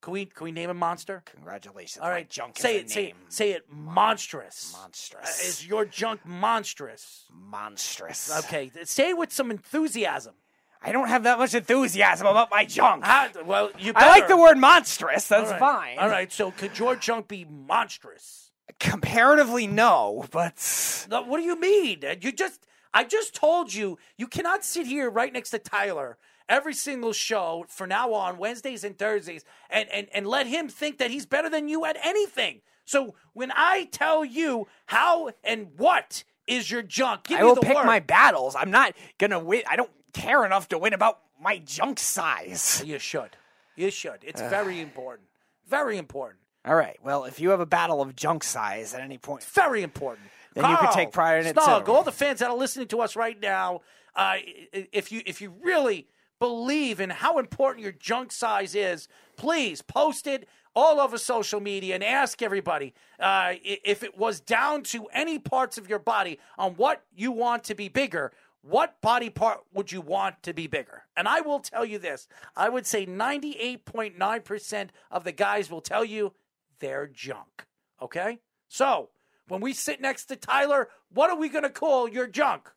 Can 0.00 0.12
we 0.12 0.26
can 0.26 0.44
we 0.44 0.52
name 0.52 0.70
a 0.70 0.74
monster? 0.74 1.22
Congratulations. 1.26 2.02
All 2.02 2.10
right, 2.10 2.28
junk 2.28 2.58
say 2.58 2.78
it. 2.78 2.90
Say 2.90 3.06
it. 3.06 3.14
Say 3.28 3.50
it. 3.52 3.64
Monstrous. 3.70 4.74
Monstrous. 4.78 5.40
Uh, 5.40 5.48
is 5.48 5.66
your 5.66 5.84
junk 5.84 6.24
monstrous? 6.24 7.24
monstrous. 7.32 8.30
Okay, 8.44 8.70
say 8.84 9.10
it 9.10 9.18
with 9.18 9.32
some 9.32 9.50
enthusiasm. 9.50 10.34
I 10.80 10.92
don't 10.92 11.08
have 11.08 11.24
that 11.24 11.38
much 11.38 11.54
enthusiasm 11.54 12.26
about 12.28 12.50
my 12.52 12.64
junk. 12.64 13.04
How, 13.04 13.28
well, 13.44 13.70
you. 13.78 13.92
I 13.96 14.08
like 14.08 14.28
the 14.28 14.36
word 14.36 14.58
monstrous. 14.58 15.26
That's 15.26 15.50
right. 15.50 15.58
fine. 15.58 15.98
All 15.98 16.08
right, 16.08 16.32
so 16.32 16.52
could 16.52 16.78
your 16.78 16.94
junk 16.94 17.26
be 17.26 17.44
monstrous? 17.44 18.52
Comparatively, 18.78 19.66
no, 19.66 20.26
but 20.30 21.06
No, 21.10 21.22
what 21.22 21.38
do 21.38 21.42
you 21.42 21.58
mean? 21.58 22.02
You 22.20 22.30
just 22.30 22.66
I 22.94 23.04
just 23.04 23.34
told 23.34 23.74
you 23.74 23.98
you 24.16 24.28
cannot 24.28 24.64
sit 24.64 24.86
here 24.86 25.10
right 25.10 25.32
next 25.32 25.50
to 25.50 25.58
Tyler 25.58 26.18
every 26.48 26.74
single 26.74 27.12
show 27.12 27.64
for 27.68 27.86
now 27.86 28.12
on 28.12 28.38
Wednesdays 28.38 28.84
and 28.84 28.98
Thursdays 28.98 29.44
and 29.70 29.88
and, 29.90 30.08
and 30.12 30.26
let 30.26 30.46
him 30.46 30.68
think 30.68 30.98
that 30.98 31.10
he's 31.10 31.26
better 31.26 31.50
than 31.50 31.68
you 31.68 31.84
at 31.84 31.96
anything. 32.02 32.60
So 32.84 33.14
when 33.34 33.52
I 33.54 33.88
tell 33.92 34.24
you 34.24 34.66
how 34.86 35.30
and 35.44 35.68
what 35.76 36.24
is 36.46 36.70
your 36.70 36.82
junk, 36.82 37.24
give 37.24 37.40
I 37.40 37.44
will 37.44 37.56
pick 37.56 37.76
word. 37.76 37.84
my 37.84 38.00
battles. 38.00 38.56
I'm 38.56 38.70
not 38.70 38.94
gonna 39.18 39.38
win. 39.38 39.62
I 39.68 39.76
don't 39.76 39.90
care 40.12 40.44
enough 40.44 40.68
to 40.68 40.78
win 40.78 40.94
about 40.94 41.20
my 41.40 41.58
junk 41.58 41.98
size. 41.98 42.82
You 42.84 42.98
should. 42.98 43.36
You 43.76 43.90
should. 43.90 44.18
It's 44.22 44.40
very 44.40 44.80
important. 44.80 45.28
Very 45.68 45.98
important. 45.98 46.40
All 46.64 46.74
right. 46.74 46.98
Well, 47.02 47.24
if 47.24 47.38
you 47.40 47.50
have 47.50 47.60
a 47.60 47.66
battle 47.66 48.02
of 48.02 48.16
junk 48.16 48.42
size 48.42 48.92
at 48.94 49.00
any 49.00 49.18
point, 49.18 49.44
Very 49.44 49.82
important. 49.82 50.28
Then 50.54 50.68
you 50.70 50.76
can 50.76 50.92
take 50.92 51.12
pride 51.12 51.40
in 51.40 51.46
it, 51.46 51.54
Snug, 51.54 51.88
all 51.88 52.02
the 52.02 52.10
fans 52.10 52.40
that 52.40 52.50
are 52.50 52.56
listening 52.56 52.88
to 52.88 53.00
us 53.00 53.14
right 53.14 53.38
now, 53.40 53.82
uh, 54.16 54.36
if 54.72 55.12
you 55.12 55.22
if 55.24 55.40
you 55.40 55.54
really 55.62 56.08
believe 56.38 57.00
in 57.00 57.10
how 57.10 57.38
important 57.38 57.82
your 57.82 57.92
junk 57.92 58.32
size 58.32 58.74
is, 58.74 59.08
please 59.36 59.82
post 59.82 60.26
it 60.26 60.48
all 60.74 61.00
over 61.00 61.18
social 61.18 61.60
media 61.60 61.94
and 61.94 62.04
ask 62.04 62.42
everybody 62.42 62.94
uh, 63.18 63.54
if 63.62 64.02
it 64.02 64.16
was 64.16 64.40
down 64.40 64.82
to 64.82 65.06
any 65.12 65.38
parts 65.38 65.78
of 65.78 65.88
your 65.88 65.98
body 65.98 66.38
on 66.56 66.74
what 66.74 67.04
you 67.14 67.32
want 67.32 67.64
to 67.64 67.74
be 67.74 67.88
bigger. 67.88 68.32
What 68.62 69.00
body 69.00 69.30
part 69.30 69.60
would 69.72 69.92
you 69.92 70.00
want 70.00 70.42
to 70.42 70.52
be 70.52 70.66
bigger? 70.66 71.04
And 71.16 71.26
I 71.26 71.40
will 71.40 71.60
tell 71.60 71.84
you 71.84 71.98
this 71.98 72.28
I 72.56 72.68
would 72.68 72.86
say 72.86 73.06
98.9% 73.06 74.88
of 75.10 75.24
the 75.24 75.32
guys 75.32 75.70
will 75.70 75.80
tell 75.80 76.04
you 76.04 76.34
they're 76.80 77.06
junk. 77.06 77.66
Okay? 78.02 78.38
So, 78.68 79.10
when 79.48 79.60
we 79.60 79.72
sit 79.72 80.00
next 80.00 80.26
to 80.26 80.36
Tyler, 80.36 80.88
what 81.12 81.30
are 81.30 81.36
we 81.36 81.48
going 81.48 81.64
to 81.64 81.70
call 81.70 82.08
your 82.08 82.26
junk? 82.26 82.70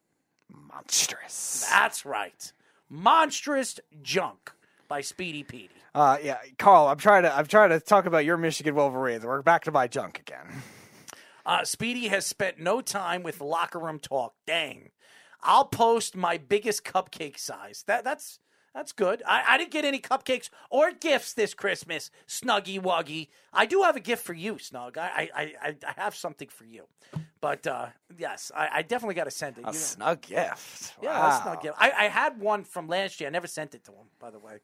monstrous. 0.73 1.67
That's 1.69 2.05
right. 2.05 2.51
Monstrous 2.91 3.79
Junk 4.01 4.51
by 4.89 4.99
Speedy 4.99 5.43
Petey. 5.43 5.69
Uh, 5.95 6.17
yeah, 6.21 6.39
Carl. 6.59 6.87
I'm 6.87 6.97
trying 6.97 7.23
to. 7.23 7.33
I'm 7.33 7.47
trying 7.47 7.69
to 7.69 7.79
talk 7.79 8.05
about 8.05 8.25
your 8.25 8.35
Michigan 8.35 8.75
Wolverines. 8.75 9.25
We're 9.25 9.41
back 9.41 9.63
to 9.63 9.71
my 9.71 9.87
junk 9.87 10.19
again. 10.19 10.61
Uh, 11.45 11.63
Speedy 11.63 12.09
has 12.09 12.25
spent 12.25 12.59
no 12.59 12.81
time 12.81 13.23
with 13.23 13.39
locker 13.39 13.79
room 13.79 13.97
talk. 13.97 14.33
Dang. 14.45 14.89
I'll 15.41 15.65
post 15.65 16.15
my 16.15 16.37
biggest 16.37 16.83
cupcake 16.83 17.39
size. 17.39 17.83
That 17.87 18.03
that's 18.03 18.39
that's 18.73 18.91
good. 18.93 19.21
I, 19.27 19.43
I 19.47 19.57
didn't 19.57 19.71
get 19.71 19.85
any 19.85 19.99
cupcakes 19.99 20.49
or 20.69 20.91
gifts 20.91 21.33
this 21.33 21.53
Christmas, 21.53 22.09
Snuggy 22.27 22.79
Wuggy. 22.81 23.27
I 23.53 23.65
do 23.65 23.81
have 23.83 23.95
a 23.95 23.99
gift 23.99 24.23
for 24.25 24.33
you, 24.33 24.57
Snug. 24.57 24.97
I 24.97 25.29
I, 25.35 25.53
I, 25.61 25.75
I 25.87 26.01
have 26.01 26.15
something 26.15 26.47
for 26.47 26.65
you. 26.65 26.85
But 27.41 27.65
uh, 27.67 27.87
yes, 28.17 28.51
I, 28.55 28.69
I 28.71 28.81
definitely 28.83 29.15
got 29.15 29.25
to 29.25 29.31
send 29.31 29.57
it. 29.57 29.61
A 29.61 29.67
You 29.67 29.67
know- 29.67 29.71
snug 29.73 30.21
gift. 30.21 30.93
Yeah, 31.01 31.09
wow. 31.19 31.29
that's 31.29 31.45
not 31.45 31.61
good. 31.61 31.73
I, 31.77 31.91
I 31.91 32.03
had 32.07 32.39
one 32.39 32.63
from 32.63 32.87
last 32.87 33.19
year. 33.19 33.27
I 33.27 33.31
never 33.31 33.47
sent 33.47 33.73
it 33.75 33.83
to 33.85 33.91
him, 33.91 34.05
by 34.19 34.29
the 34.31 34.39
way. 34.39 34.59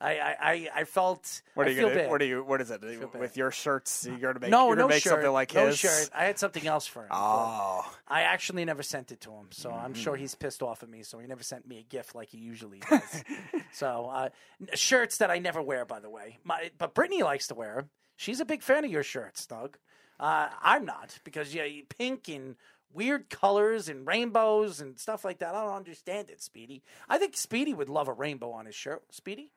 I 0.00 0.12
I, 0.20 0.68
I, 0.76 0.84
felt. 0.84 1.42
What 1.54 1.66
are 1.66 1.70
you 1.70 1.80
gonna? 1.82 1.94
bad. 1.94 2.10
What 2.10 2.22
are 2.22 2.24
you? 2.24 2.44
What 2.44 2.60
is 2.60 2.70
it? 2.70 2.82
With 3.18 3.36
your 3.36 3.50
shirts, 3.50 4.06
you're 4.08 4.18
gonna 4.18 4.38
make. 4.40 4.50
no, 4.50 4.68
you're 4.68 4.76
no 4.76 4.88
make 4.88 5.02
shirt. 5.02 5.12
something 5.14 5.32
like 5.32 5.54
no 5.54 5.66
his. 5.66 5.78
shirt. 5.78 6.10
I 6.14 6.24
had 6.24 6.38
something 6.38 6.66
else 6.66 6.86
for 6.86 7.00
him. 7.02 7.08
Oh, 7.10 7.90
I 8.06 8.22
actually 8.22 8.64
never 8.64 8.82
sent 8.84 9.10
it 9.10 9.20
to 9.22 9.30
him, 9.30 9.48
so 9.50 9.70
I'm 9.72 9.92
Mm-hmm. 9.92 10.02
sure 10.02 10.16
he's 10.16 10.34
pissed 10.36 10.62
off 10.62 10.82
at 10.84 10.88
me. 10.88 11.02
So 11.02 11.18
he 11.18 11.26
never 11.26 11.42
sent 11.42 11.66
me 11.66 11.78
a 11.78 11.82
gift 11.82 12.14
like 12.14 12.28
he 12.28 12.38
usually 12.38 12.78
does. 12.88 13.24
so 13.72 14.06
uh, 14.12 14.28
shirts 14.74 15.18
that 15.18 15.30
I 15.30 15.38
never 15.38 15.60
wear, 15.60 15.84
by 15.84 15.98
the 16.00 16.10
way. 16.10 16.38
My, 16.44 16.70
but 16.78 16.94
Brittany 16.94 17.22
likes 17.24 17.48
to 17.48 17.54
wear 17.56 17.74
them. 17.76 17.90
She's 18.16 18.38
a 18.40 18.44
big 18.44 18.62
fan 18.62 18.84
of 18.84 18.90
your 18.90 19.02
shirts, 19.02 19.46
Doug. 19.46 19.78
Uh, 20.20 20.48
I'm 20.62 20.84
not 20.84 21.18
because 21.24 21.54
yeah, 21.54 21.64
pink 21.88 22.28
and 22.28 22.56
weird 22.92 23.28
colors 23.30 23.88
and 23.88 24.06
rainbows 24.06 24.80
and 24.80 24.98
stuff 24.98 25.24
like 25.24 25.38
that. 25.38 25.54
I 25.54 25.62
don't 25.64 25.74
understand 25.76 26.30
it, 26.30 26.42
Speedy. 26.42 26.82
I 27.08 27.18
think 27.18 27.36
Speedy 27.36 27.74
would 27.74 27.88
love 27.88 28.08
a 28.08 28.12
rainbow 28.12 28.50
on 28.50 28.66
his 28.66 28.74
shirt. 28.74 29.02
Speedy, 29.10 29.50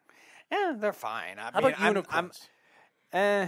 yeah, 0.51 0.73
they're 0.77 0.93
fine. 0.93 1.39
I 1.39 1.51
how 1.53 1.59
mean, 1.61 1.69
about 1.69 1.79
I'm- 1.79 1.87
unicorns? 1.95 2.47
I'm, 3.13 3.19
eh, 3.19 3.47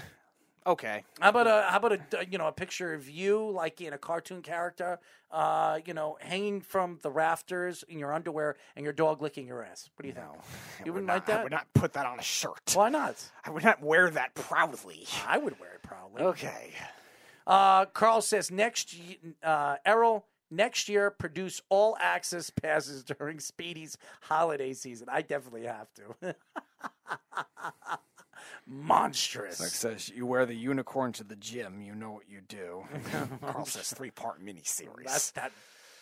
okay. 0.66 1.04
How 1.20 1.30
about 1.30 1.48
a 1.48 1.68
how 1.70 1.78
about 1.78 1.92
a 1.94 2.26
you 2.30 2.38
know 2.38 2.48
a 2.48 2.52
picture 2.52 2.94
of 2.94 3.10
you 3.10 3.50
like 3.52 3.82
in 3.82 3.94
a 3.94 3.98
cartoon 3.98 4.42
character, 4.42 5.00
uh, 5.32 5.80
you 5.86 5.94
know, 5.94 6.18
hanging 6.22 6.62
from 6.62 7.00
the 7.02 7.12
rafters 7.12 7.84
in 7.90 8.00
your 8.00 8.14
underwear 8.14 8.56
and 8.76 8.84
your 8.84 8.94
dog 8.94 9.22
licking 9.22 9.46
your 9.48 9.64
ass? 9.64 9.90
What 9.96 10.04
do 10.04 10.08
you 10.10 10.14
think? 10.14 10.26
I 10.28 10.86
You 10.86 10.94
would 10.94 11.04
wouldn't 11.04 11.08
not, 11.08 11.14
like 11.16 11.26
that? 11.28 11.40
I 11.40 11.44
would 11.44 11.52
not 11.52 11.68
put 11.74 11.94
that 11.94 12.06
on 12.06 12.20
a 12.20 12.24
shirt. 12.24 12.72
Why 12.74 12.90
not? 12.90 13.16
I 13.44 13.50
would 13.52 13.64
not 13.64 13.82
wear 13.82 14.10
that 14.12 14.34
proudly. 14.36 15.06
I 15.28 15.38
would 15.38 15.60
wear 15.60 15.74
it 15.74 15.84
proudly. 15.84 16.22
Okay. 16.24 16.72
Uh, 17.46 17.86
Carl 17.88 18.22
says 18.22 18.50
next 18.50 18.96
uh, 19.44 19.76
Errol 19.86 20.26
next 20.50 20.88
year 20.88 21.10
produce 21.12 21.60
all 21.68 21.98
access 22.00 22.50
passes 22.50 23.04
during 23.04 23.40
Speedy's 23.40 23.98
holiday 24.22 24.72
season. 24.72 25.08
I 25.12 25.24
definitely 25.24 25.64
have 25.66 25.88
to. 25.96 26.36
Monstrous. 28.68 29.60
Like 29.60 29.70
says, 29.70 30.10
you 30.10 30.26
wear 30.26 30.46
the 30.46 30.56
unicorn 30.56 31.12
to 31.14 31.24
the 31.24 31.36
gym, 31.36 31.82
you 31.82 31.96
know 31.96 32.12
what 32.12 32.30
you 32.30 32.42
do. 32.48 32.86
Carl 33.42 33.66
says 33.66 33.92
three 33.92 34.12
part 34.12 34.44
miniseries. 34.44 35.06
That's 35.06 35.32
that. 35.32 35.52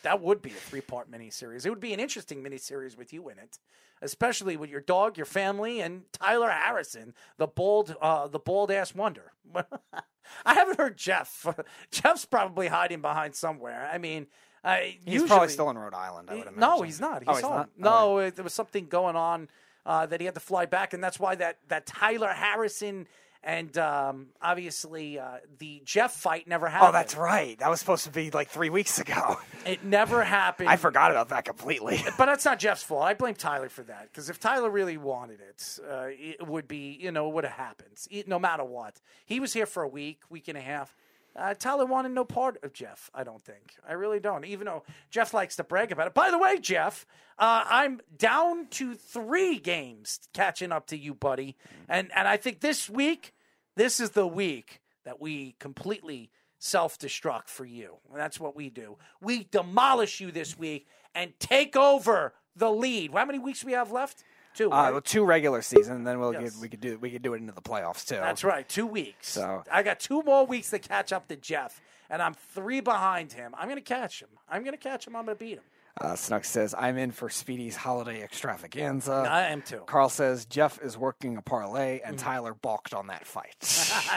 That 0.04 0.22
would 0.22 0.42
be 0.42 0.50
a 0.50 0.54
three-part 0.54 1.12
miniseries. 1.12 1.66
It 1.66 1.70
would 1.70 1.80
be 1.80 1.94
an 1.94 2.00
interesting 2.00 2.44
miniseries 2.44 2.98
with 2.98 3.14
you 3.14 3.30
in 3.30 3.38
it, 3.38 3.60
especially 4.02 4.58
with 4.58 4.70
your 4.70 4.82
dog, 4.82 5.18
your 5.18 5.26
family, 5.26 5.80
and 5.80 6.04
Tyler 6.12 6.50
Harrison, 6.50 7.14
the 7.38 7.48
bald, 7.48 7.96
uh, 8.02 8.28
the 8.28 8.40
bald 8.40 8.72
ass 8.72 8.96
wonder. 8.96 9.34
I 9.56 10.54
haven't 10.54 10.80
heard 10.80 10.98
Jeff. 10.98 11.46
Jeff's 11.92 12.26
probably 12.26 12.68
hiding 12.68 13.02
behind 13.02 13.36
somewhere. 13.36 13.90
I 13.92 13.98
mean, 13.98 14.28
uh, 14.64 14.78
He's 14.78 14.98
usually, 15.06 15.28
probably 15.28 15.50
still 15.50 15.70
in 15.70 15.78
Rhode 15.78 15.94
Island, 15.94 16.30
I 16.30 16.34
would 16.34 16.42
imagine. 16.44 16.60
No, 16.60 16.82
he's 16.82 17.00
not. 17.00 17.20
He's 17.20 17.28
oh, 17.28 17.34
he's 17.34 17.44
not? 17.44 17.70
No, 17.78 18.30
there 18.30 18.44
was 18.44 18.54
something 18.54 18.88
going 18.88 19.16
on 19.16 19.50
uh, 19.86 20.06
that 20.06 20.20
he 20.20 20.26
had 20.26 20.36
to 20.36 20.42
fly 20.42 20.66
back, 20.66 20.94
and 20.94 21.04
that's 21.04 21.20
why 21.20 21.36
that 21.36 21.58
that 21.68 21.86
Tyler 21.86 22.30
Harrison 22.30 23.08
and 23.44 23.76
um, 23.78 24.28
obviously 24.42 25.18
uh, 25.18 25.38
the 25.58 25.82
Jeff 25.84 26.14
fight 26.14 26.48
never 26.48 26.68
happened. 26.68 26.90
Oh, 26.90 26.92
that's 26.92 27.16
right. 27.16 27.58
That 27.60 27.70
was 27.70 27.80
supposed 27.80 28.04
to 28.04 28.12
be 28.12 28.30
like 28.32 28.50
three 28.50 28.70
weeks 28.70 29.00
ago. 29.00 29.38
It 29.64 29.84
never 29.84 30.24
happened. 30.24 30.70
I 30.70 30.76
forgot 30.76 31.12
about 31.12 31.30
that 31.30 31.46
completely. 31.46 32.04
But 32.18 32.26
that's 32.26 32.44
not 32.46 32.58
Jeff's 32.58 32.82
fault. 32.82 33.04
I 33.04 33.14
blame 33.14 33.36
Tyler 33.36 33.70
for 33.70 33.84
that. 33.84 34.10
Because 34.12 34.28
if 34.28 34.40
Tyler 34.40 34.72
really 34.72 34.98
wanted 34.98 35.40
it, 35.40 35.80
uh, 35.88 36.08
it 36.10 36.48
would 36.48 36.68
be, 36.68 36.98
you 37.00 37.12
know, 37.12 37.30
it 37.30 37.36
would 37.36 37.44
have 37.44 37.54
happened, 37.54 37.96
no 38.26 38.40
matter 38.40 38.64
what. 38.64 39.00
He 39.24 39.40
was 39.40 39.54
here 39.54 39.68
for 39.68 39.84
a 39.84 39.88
week, 39.88 40.22
week 40.32 40.48
and 40.48 40.58
a 40.58 40.62
half. 40.62 40.96
Uh, 41.36 41.54
Tyler 41.54 41.86
wanted 41.86 42.12
no 42.12 42.26
part 42.26 42.58
of 42.64 42.74
Jeff. 42.74 43.10
I 43.14 43.24
don't 43.24 43.44
think. 43.44 43.76
I 43.88 43.94
really 43.94 44.20
don't. 44.20 44.46
Even 44.46 44.66
though 44.66 44.84
Jeff 45.10 45.34
likes 45.34 45.56
to 45.58 45.64
brag 45.64 45.92
about 45.92 46.08
it. 46.08 46.14
By 46.14 46.30
the 46.30 46.38
way, 46.38 46.60
Jeff, 46.60 47.06
uh, 47.40 47.64
I'm 47.70 48.02
down 48.18 48.68
to 48.72 48.96
three 48.96 49.58
games 49.58 50.20
catching 50.34 50.72
up 50.72 50.88
to 50.88 50.98
you, 50.98 51.14
buddy. 51.14 51.56
And 51.88 52.12
and 52.16 52.28
I 52.28 52.38
think 52.38 52.60
this 52.60 52.90
week, 52.90 53.34
this 53.76 54.00
is 54.00 54.12
the 54.12 54.28
week 54.28 54.82
that 55.06 55.22
we 55.22 55.56
completely 55.60 56.32
self 56.60 57.00
destruct 57.00 57.48
for 57.48 57.66
you. 57.66 57.98
And 58.10 58.20
that's 58.20 58.40
what 58.40 58.56
we 58.56 58.70
do. 58.70 58.98
We 59.22 59.46
demolish 59.46 60.20
you 60.20 60.32
this 60.32 60.58
week 60.58 60.88
and 61.16 61.34
take 61.40 61.76
over 61.76 62.34
the 62.56 62.72
lead. 62.72 63.12
How 63.14 63.26
many 63.26 63.40
weeks 63.40 63.64
we 63.64 63.72
have 63.74 63.92
left? 63.92 64.24
Two. 64.54 64.72
Uh, 64.72 64.76
right? 64.76 64.92
well, 64.92 65.02
two 65.02 65.24
regular 65.24 65.62
season, 65.62 65.96
and 65.98 66.08
then 66.08 66.20
we'll 66.20 66.34
Yes. 66.34 66.54
get, 66.56 66.62
we 66.62 66.70
could 66.70 66.82
do 66.82 66.98
we 67.00 67.12
could 67.12 67.22
do 67.22 67.34
it 67.34 67.38
into 67.38 67.54
the 67.54 67.62
playoffs 67.62 68.06
too. 68.06 68.16
That's 68.16 68.44
right. 68.44 68.68
Two 68.68 68.86
weeks. 68.86 69.30
So- 69.30 69.64
I 69.72 69.84
got 69.84 70.00
two 70.00 70.22
more 70.24 70.46
weeks 70.46 70.70
to 70.72 70.80
catch 70.80 71.14
up 71.14 71.28
to 71.30 71.36
Jeff, 71.36 71.82
and 72.10 72.22
I'm 72.22 72.34
three 72.34 72.82
behind 72.82 73.34
him. 73.34 73.54
I'm 73.58 73.68
going 73.68 73.78
to 73.78 73.82
catch 73.82 74.22
him. 74.22 74.30
I'm 74.50 74.64
going 74.64 74.74
to 74.74 74.78
catch 74.78 75.08
him. 75.08 75.16
I'm 75.16 75.26
to 75.28 75.36
beat 75.36 75.58
him. 75.58 75.64
Uh, 76.00 76.16
Snuck 76.16 76.46
says, 76.46 76.74
I'm 76.78 76.98
in 76.98 77.12
for 77.12 77.30
Speedy's 77.30 77.76
holiday 77.76 78.24
extravaganza. 78.24 79.28
I 79.30 79.48
am 79.48 79.62
too. 79.62 79.84
Carl 79.88 80.08
says, 80.08 80.46
Jeff 80.46 80.82
is 80.82 80.98
working 80.98 81.36
a 81.36 81.42
parlay, 81.42 82.00
and 82.04 82.18
Tyler 82.18 82.54
balked 82.54 82.94
on 82.94 83.08
that 83.08 83.28
fight. 83.28 83.56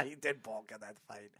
he 0.07 0.15
did 0.15 0.43
bulk 0.43 0.71
in 0.73 0.81
that 0.81 0.97
fight. 1.09 1.31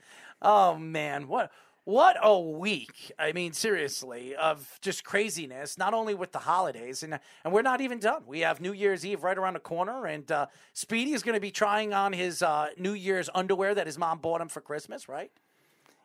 Oh 0.43 0.77
man, 0.77 1.29
what 1.29 1.51
what 1.85 2.17
a 2.23 2.39
week! 2.39 3.13
I 3.19 3.33
mean, 3.33 3.53
seriously, 3.53 4.35
of 4.35 4.79
just 4.81 5.05
craziness. 5.05 5.77
Not 5.77 5.93
only 5.95 6.15
with 6.15 6.33
the 6.33 6.39
holidays, 6.41 7.03
and 7.03 7.19
and 7.45 7.53
we're 7.53 7.63
not 7.63 7.81
even 7.81 7.99
done. 7.99 8.23
We 8.27 8.41
have 8.41 8.61
New 8.61 8.73
Year's 8.73 9.05
Eve 9.05 9.23
right 9.23 9.37
around 9.37 9.55
the 9.55 9.61
corner, 9.61 10.07
and 10.07 10.31
uh, 10.33 10.47
Speedy 10.73 11.13
is 11.13 11.23
going 11.23 11.35
to 11.35 11.41
be 11.41 11.51
trying 11.51 11.93
on 11.93 12.13
his 12.13 12.43
uh, 12.43 12.69
New 12.79 12.95
Year's 12.95 13.29
underwear 13.35 13.75
that 13.75 13.87
his 13.87 13.99
mom 13.99 14.19
bought 14.19 14.41
him 14.41 14.49
for 14.49 14.61
Christmas. 14.61 15.09
Right? 15.09 15.31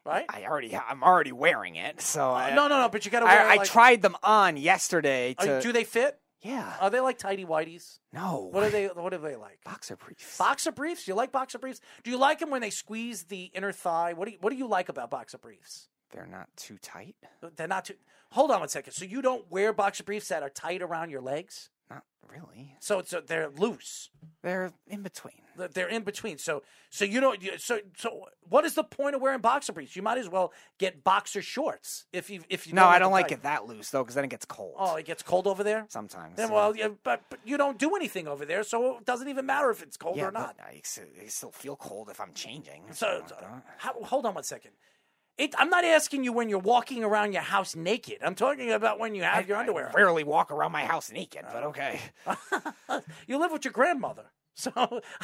Right? 0.06 0.26
I 0.30 0.46
already, 0.46 0.76
I'm 0.76 1.04
already 1.04 1.34
wearing 1.34 1.76
it. 1.76 2.02
So 2.02 2.32
I, 2.32 2.56
no, 2.56 2.68
no, 2.68 2.82
no. 2.82 2.90
But 2.90 3.06
you 3.06 3.12
got 3.12 3.20
to 3.20 3.26
wear. 3.26 3.48
I, 3.48 3.54
I 3.54 3.56
like, 3.58 3.68
tried 3.68 4.02
them 4.02 4.16
on 4.24 4.58
yesterday. 4.58 5.36
To, 5.40 5.62
do 5.62 5.72
they 5.72 5.84
fit? 5.84 6.20
Yeah. 6.42 6.74
Are 6.80 6.90
they 6.90 7.00
like 7.00 7.18
tidy 7.18 7.46
whities? 7.46 8.00
No. 8.14 8.50
What 8.52 8.64
are 8.64 8.70
they? 8.70 8.88
What 8.88 9.14
are 9.14 9.18
they 9.18 9.36
like? 9.36 9.60
Boxer 9.66 9.98
briefs. 9.98 10.38
Boxer 10.38 10.72
briefs? 10.72 11.08
You 11.08 11.14
like 11.16 11.32
boxer 11.32 11.60
briefs? 11.60 11.82
Do 12.04 12.12
you 12.12 12.18
like 12.18 12.40
them 12.40 12.50
when 12.50 12.62
they 12.62 12.70
squeeze 12.70 13.24
the 13.24 13.52
inner 13.54 13.72
thigh? 13.72 14.14
What 14.14 14.26
do 14.26 14.32
you 14.32 14.38
What 14.40 14.52
do 14.52 14.58
you 14.58 14.68
like 14.68 14.90
about 14.90 15.10
boxer 15.12 15.38
briefs? 15.38 15.90
They're 16.12 16.26
not 16.26 16.48
too 16.56 16.78
tight. 16.82 17.16
They're 17.56 17.68
not 17.68 17.86
too. 17.86 17.96
Hold 18.32 18.52
on 18.52 18.60
one 18.62 18.70
second. 18.70 18.94
So 18.94 19.06
you 19.06 19.22
don't 19.22 19.50
wear 19.52 19.74
boxer 19.74 20.04
briefs 20.04 20.30
that 20.30 20.44
are 20.44 20.50
tight 20.50 20.82
around 20.82 21.10
your 21.10 21.22
legs? 21.22 21.70
Not 21.90 22.04
really. 22.28 22.76
So 22.80 23.00
it's 23.00 23.14
uh, 23.14 23.22
they're 23.26 23.50
loose. 23.50 24.10
They're 24.44 24.72
in 24.88 25.02
between. 25.02 25.34
They're- 25.74 25.88
in 25.90 26.04
between. 26.04 26.38
So 26.38 26.64
so 26.90 27.04
you 27.04 27.20
don't. 27.20 27.42
So 27.58 27.80
so 27.98 28.26
what 28.48 28.64
is 28.66 28.76
the 28.76 28.84
point 28.84 29.16
of 29.16 29.22
wearing 29.22 29.42
boxer 29.42 29.74
briefs? 29.74 29.96
You 29.96 30.02
might 30.02 30.18
as 30.18 30.30
well 30.30 30.54
get 30.78 31.04
boxer 31.04 31.42
shorts 31.42 32.06
if 32.14 32.30
you 32.30 32.42
if 32.50 32.66
you. 32.66 32.74
No, 32.74 32.86
I 32.86 33.00
don't 33.00 33.12
like 33.12 33.32
it 33.32 33.44
that 33.44 33.68
loose 33.68 33.90
though, 33.90 34.04
because 34.04 34.16
then 34.16 34.24
it 34.24 34.30
gets 34.30 34.46
cold. 34.46 34.76
Oh, 34.78 34.96
it 34.96 35.06
gets 35.06 35.22
cold 35.22 35.48
over 35.48 35.64
there. 35.64 35.86
Sometimes. 35.90 36.38
Then 36.38 36.50
yeah. 36.50 36.56
well, 36.56 36.76
yeah, 36.76 36.88
but, 37.04 37.24
but 37.30 37.40
you 37.44 37.58
don't 37.58 37.78
do 37.78 37.96
anything 37.96 38.28
over 38.28 38.46
there, 38.46 38.64
so 38.64 38.98
it 39.00 39.06
doesn't 39.06 39.28
even 39.28 39.46
matter 39.46 39.70
if 39.70 39.84
it's 39.84 39.98
cold 39.98 40.16
yeah, 40.18 40.28
or 40.28 40.32
not. 40.32 40.56
I, 40.64 40.80
still- 40.84 41.06
I 41.22 41.28
still 41.28 41.52
feel 41.52 41.76
cold 41.76 42.10
if 42.10 42.22
I'm 42.22 42.34
changing. 42.34 42.84
So, 42.92 43.22
that. 43.28 43.64
how, 43.78 43.94
hold 44.04 44.26
on 44.26 44.34
one 44.36 44.44
second. 44.44 44.72
It, 45.40 45.56
I'm 45.58 45.70
not 45.70 45.86
asking 45.86 46.26
you 46.26 46.34
when 46.34 46.50
you're 46.50 46.60
walking 46.60 47.02
around 47.02 47.32
your 47.32 47.42
house 47.42 47.74
naked. 47.74 48.18
I'm 48.22 48.36
talking 48.36 48.72
about 48.72 49.00
when 49.00 49.16
you 49.16 49.24
have 49.24 49.48
your 49.48 49.58
underwear. 49.58 49.90
I 49.90 49.94
rarely 49.94 50.26
walk 50.26 50.52
around 50.52 50.74
my 50.74 50.84
house 50.84 51.12
naked, 51.14 51.46
but 51.52 51.64
uh, 51.64 51.68
okay. 51.68 52.00
You 53.28 53.40
live 53.40 53.52
with 53.52 53.64
your 53.66 53.74
grandmother. 53.74 54.26
So 54.60 54.74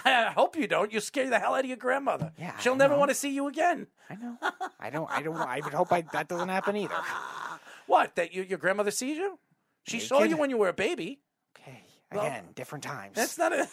I 0.05 0.31
hope 0.33 0.55
you 0.55 0.65
don't. 0.65 0.93
You 0.93 1.01
scare 1.01 1.29
the 1.29 1.39
hell 1.39 1.55
out 1.55 1.59
of 1.59 1.65
your 1.65 1.75
grandmother. 1.75 2.31
Yeah, 2.39 2.57
She'll 2.59 2.77
never 2.77 2.93
know. 2.93 2.99
want 2.99 3.11
to 3.11 3.15
see 3.15 3.31
you 3.35 3.49
again. 3.49 3.87
I 4.09 4.15
know. 4.15 4.37
I 4.79 4.89
don't. 4.89 5.11
I 5.11 5.21
don't. 5.21 5.35
I 5.35 5.59
would 5.59 5.73
hope 5.73 5.91
I, 5.91 6.05
that 6.13 6.29
doesn't 6.29 6.47
happen 6.47 6.77
either. 6.77 6.95
What? 7.85 8.15
That 8.15 8.33
you, 8.33 8.43
your 8.43 8.57
grandmother 8.57 8.91
sees 8.91 9.17
you? 9.17 9.37
She 9.83 9.99
saw 9.99 10.23
you 10.23 10.37
when 10.37 10.49
you 10.49 10.57
were 10.57 10.69
a 10.69 10.73
baby. 10.73 11.19
Okay. 11.59 11.83
Again, 12.11 12.45
different 12.55 12.85
times. 12.85 13.15
That's 13.15 13.37
not 13.37 13.51
a 13.51 13.67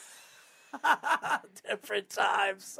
different 1.68 2.10
times. 2.10 2.78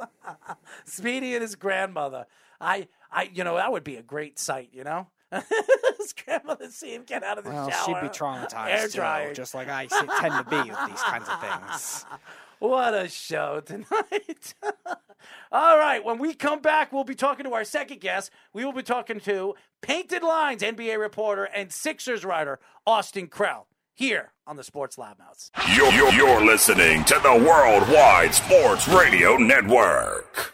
Speedy 0.83 1.35
and 1.35 1.41
his 1.41 1.55
grandmother. 1.55 2.25
I, 2.59 2.87
I, 3.13 3.29
you 3.33 3.43
know, 3.43 3.55
that 3.55 3.71
would 3.71 3.83
be 3.83 3.95
a 3.95 4.03
great 4.03 4.39
sight. 4.39 4.69
You 4.73 4.83
know, 4.83 5.07
his 5.31 6.13
grandmother 6.13 6.69
see 6.69 6.93
him 6.93 7.03
get 7.03 7.23
out 7.23 7.37
of 7.37 7.43
the 7.43 7.51
well, 7.51 7.69
shower. 7.69 7.85
she'd 7.85 8.01
be 8.01 8.07
traumatized 8.09 8.95
Air 8.95 9.27
too, 9.27 9.33
just 9.33 9.53
like 9.53 9.69
I 9.69 9.87
tend 9.87 10.33
to 10.33 10.45
be 10.49 10.69
with 10.69 10.79
these 10.87 11.01
kinds 11.01 11.27
of 11.27 11.39
things. 11.41 12.05
What 12.63 12.93
a 12.93 13.09
show 13.09 13.59
tonight. 13.59 14.53
All 15.51 15.77
right, 15.77 16.01
when 16.01 16.17
we 16.17 16.33
come 16.33 16.61
back, 16.61 16.93
we'll 16.93 17.03
be 17.03 17.13
talking 17.13 17.43
to 17.43 17.51
our 17.53 17.65
second 17.65 17.99
guest. 17.99 18.31
We 18.53 18.63
will 18.63 18.71
be 18.71 18.83
talking 18.83 19.19
to 19.19 19.55
Painted 19.81 20.23
Lines 20.23 20.61
NBA 20.61 20.97
reporter 20.97 21.43
and 21.43 21.73
Sixers 21.73 22.23
writer 22.23 22.61
Austin 22.87 23.27
Krell 23.27 23.65
here 23.93 24.31
on 24.47 24.55
the 24.55 24.63
Sports 24.63 24.97
Lab 24.97 25.19
House. 25.19 25.51
You're, 25.75 25.91
you're, 25.91 26.13
you're 26.13 26.45
listening 26.45 27.03
to 27.03 27.19
the 27.21 27.45
Worldwide 27.45 28.33
Sports 28.33 28.87
Radio 28.87 29.35
Network. 29.35 30.53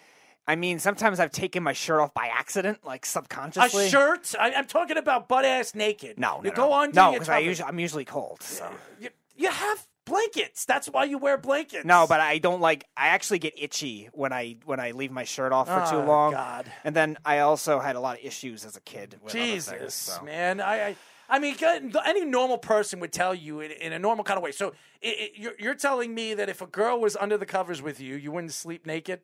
I 0.46 0.56
mean, 0.56 0.78
sometimes 0.78 1.20
I've 1.20 1.30
taken 1.30 1.62
my 1.62 1.72
shirt 1.72 2.00
off 2.00 2.14
by 2.14 2.26
accident, 2.26 2.84
like 2.84 3.04
subconsciously. 3.04 3.86
a 3.86 3.88
shirt. 3.90 4.34
I, 4.38 4.52
I'm 4.54 4.66
talking 4.66 4.96
about 4.96 5.28
butt 5.28 5.44
ass 5.44 5.74
naked. 5.74 6.18
No, 6.18 6.38
no, 6.38 6.44
you 6.44 6.50
no. 6.50 6.56
go 6.56 6.72
under. 6.72 6.94
No, 6.94 7.12
because 7.12 7.28
I 7.28 7.38
usually 7.38 7.68
I'm 7.68 7.78
usually 7.78 8.04
cold. 8.04 8.42
So. 8.42 8.70
you, 9.00 9.08
you 9.36 9.50
have 9.50 9.86
blankets. 10.04 10.64
That's 10.64 10.86
why 10.88 11.04
you 11.04 11.18
wear 11.18 11.38
blankets. 11.38 11.84
No, 11.84 12.06
but 12.08 12.20
I 12.20 12.38
don't 12.38 12.60
like. 12.60 12.84
I 12.96 13.08
actually 13.08 13.38
get 13.38 13.54
itchy 13.56 14.08
when 14.12 14.32
I 14.32 14.56
when 14.64 14.80
I 14.80 14.90
leave 14.92 15.10
my 15.12 15.24
shirt 15.24 15.52
off 15.52 15.68
for 15.68 15.84
too 15.90 16.02
Oh, 16.02 16.06
long. 16.06 16.32
God. 16.32 16.70
And 16.84 16.94
then 16.96 17.18
I 17.24 17.40
also 17.40 17.80
had 17.80 17.96
a 17.96 18.00
lot 18.00 18.18
of 18.18 18.24
issues 18.24 18.64
as 18.64 18.76
a 18.76 18.80
kid. 18.80 19.16
With 19.22 19.32
Jesus, 19.32 19.72
things, 19.78 19.94
so. 19.94 20.22
man. 20.24 20.60
I, 20.60 20.88
I, 20.88 20.96
I 21.28 21.38
mean, 21.38 21.56
any 22.04 22.24
normal 22.24 22.58
person 22.58 23.00
would 23.00 23.12
tell 23.12 23.34
you 23.34 23.60
in, 23.60 23.70
in 23.70 23.92
a 23.92 23.98
normal 23.98 24.24
kind 24.24 24.36
of 24.36 24.42
way. 24.44 24.52
So 24.52 24.68
it, 25.00 25.08
it, 25.08 25.32
you're, 25.36 25.54
you're 25.58 25.74
telling 25.74 26.14
me 26.14 26.34
that 26.34 26.48
if 26.48 26.60
a 26.60 26.66
girl 26.66 27.00
was 27.00 27.16
under 27.16 27.36
the 27.38 27.46
covers 27.46 27.80
with 27.80 28.00
you, 28.00 28.16
you 28.16 28.30
wouldn't 28.32 28.52
sleep 28.52 28.86
naked? 28.86 29.20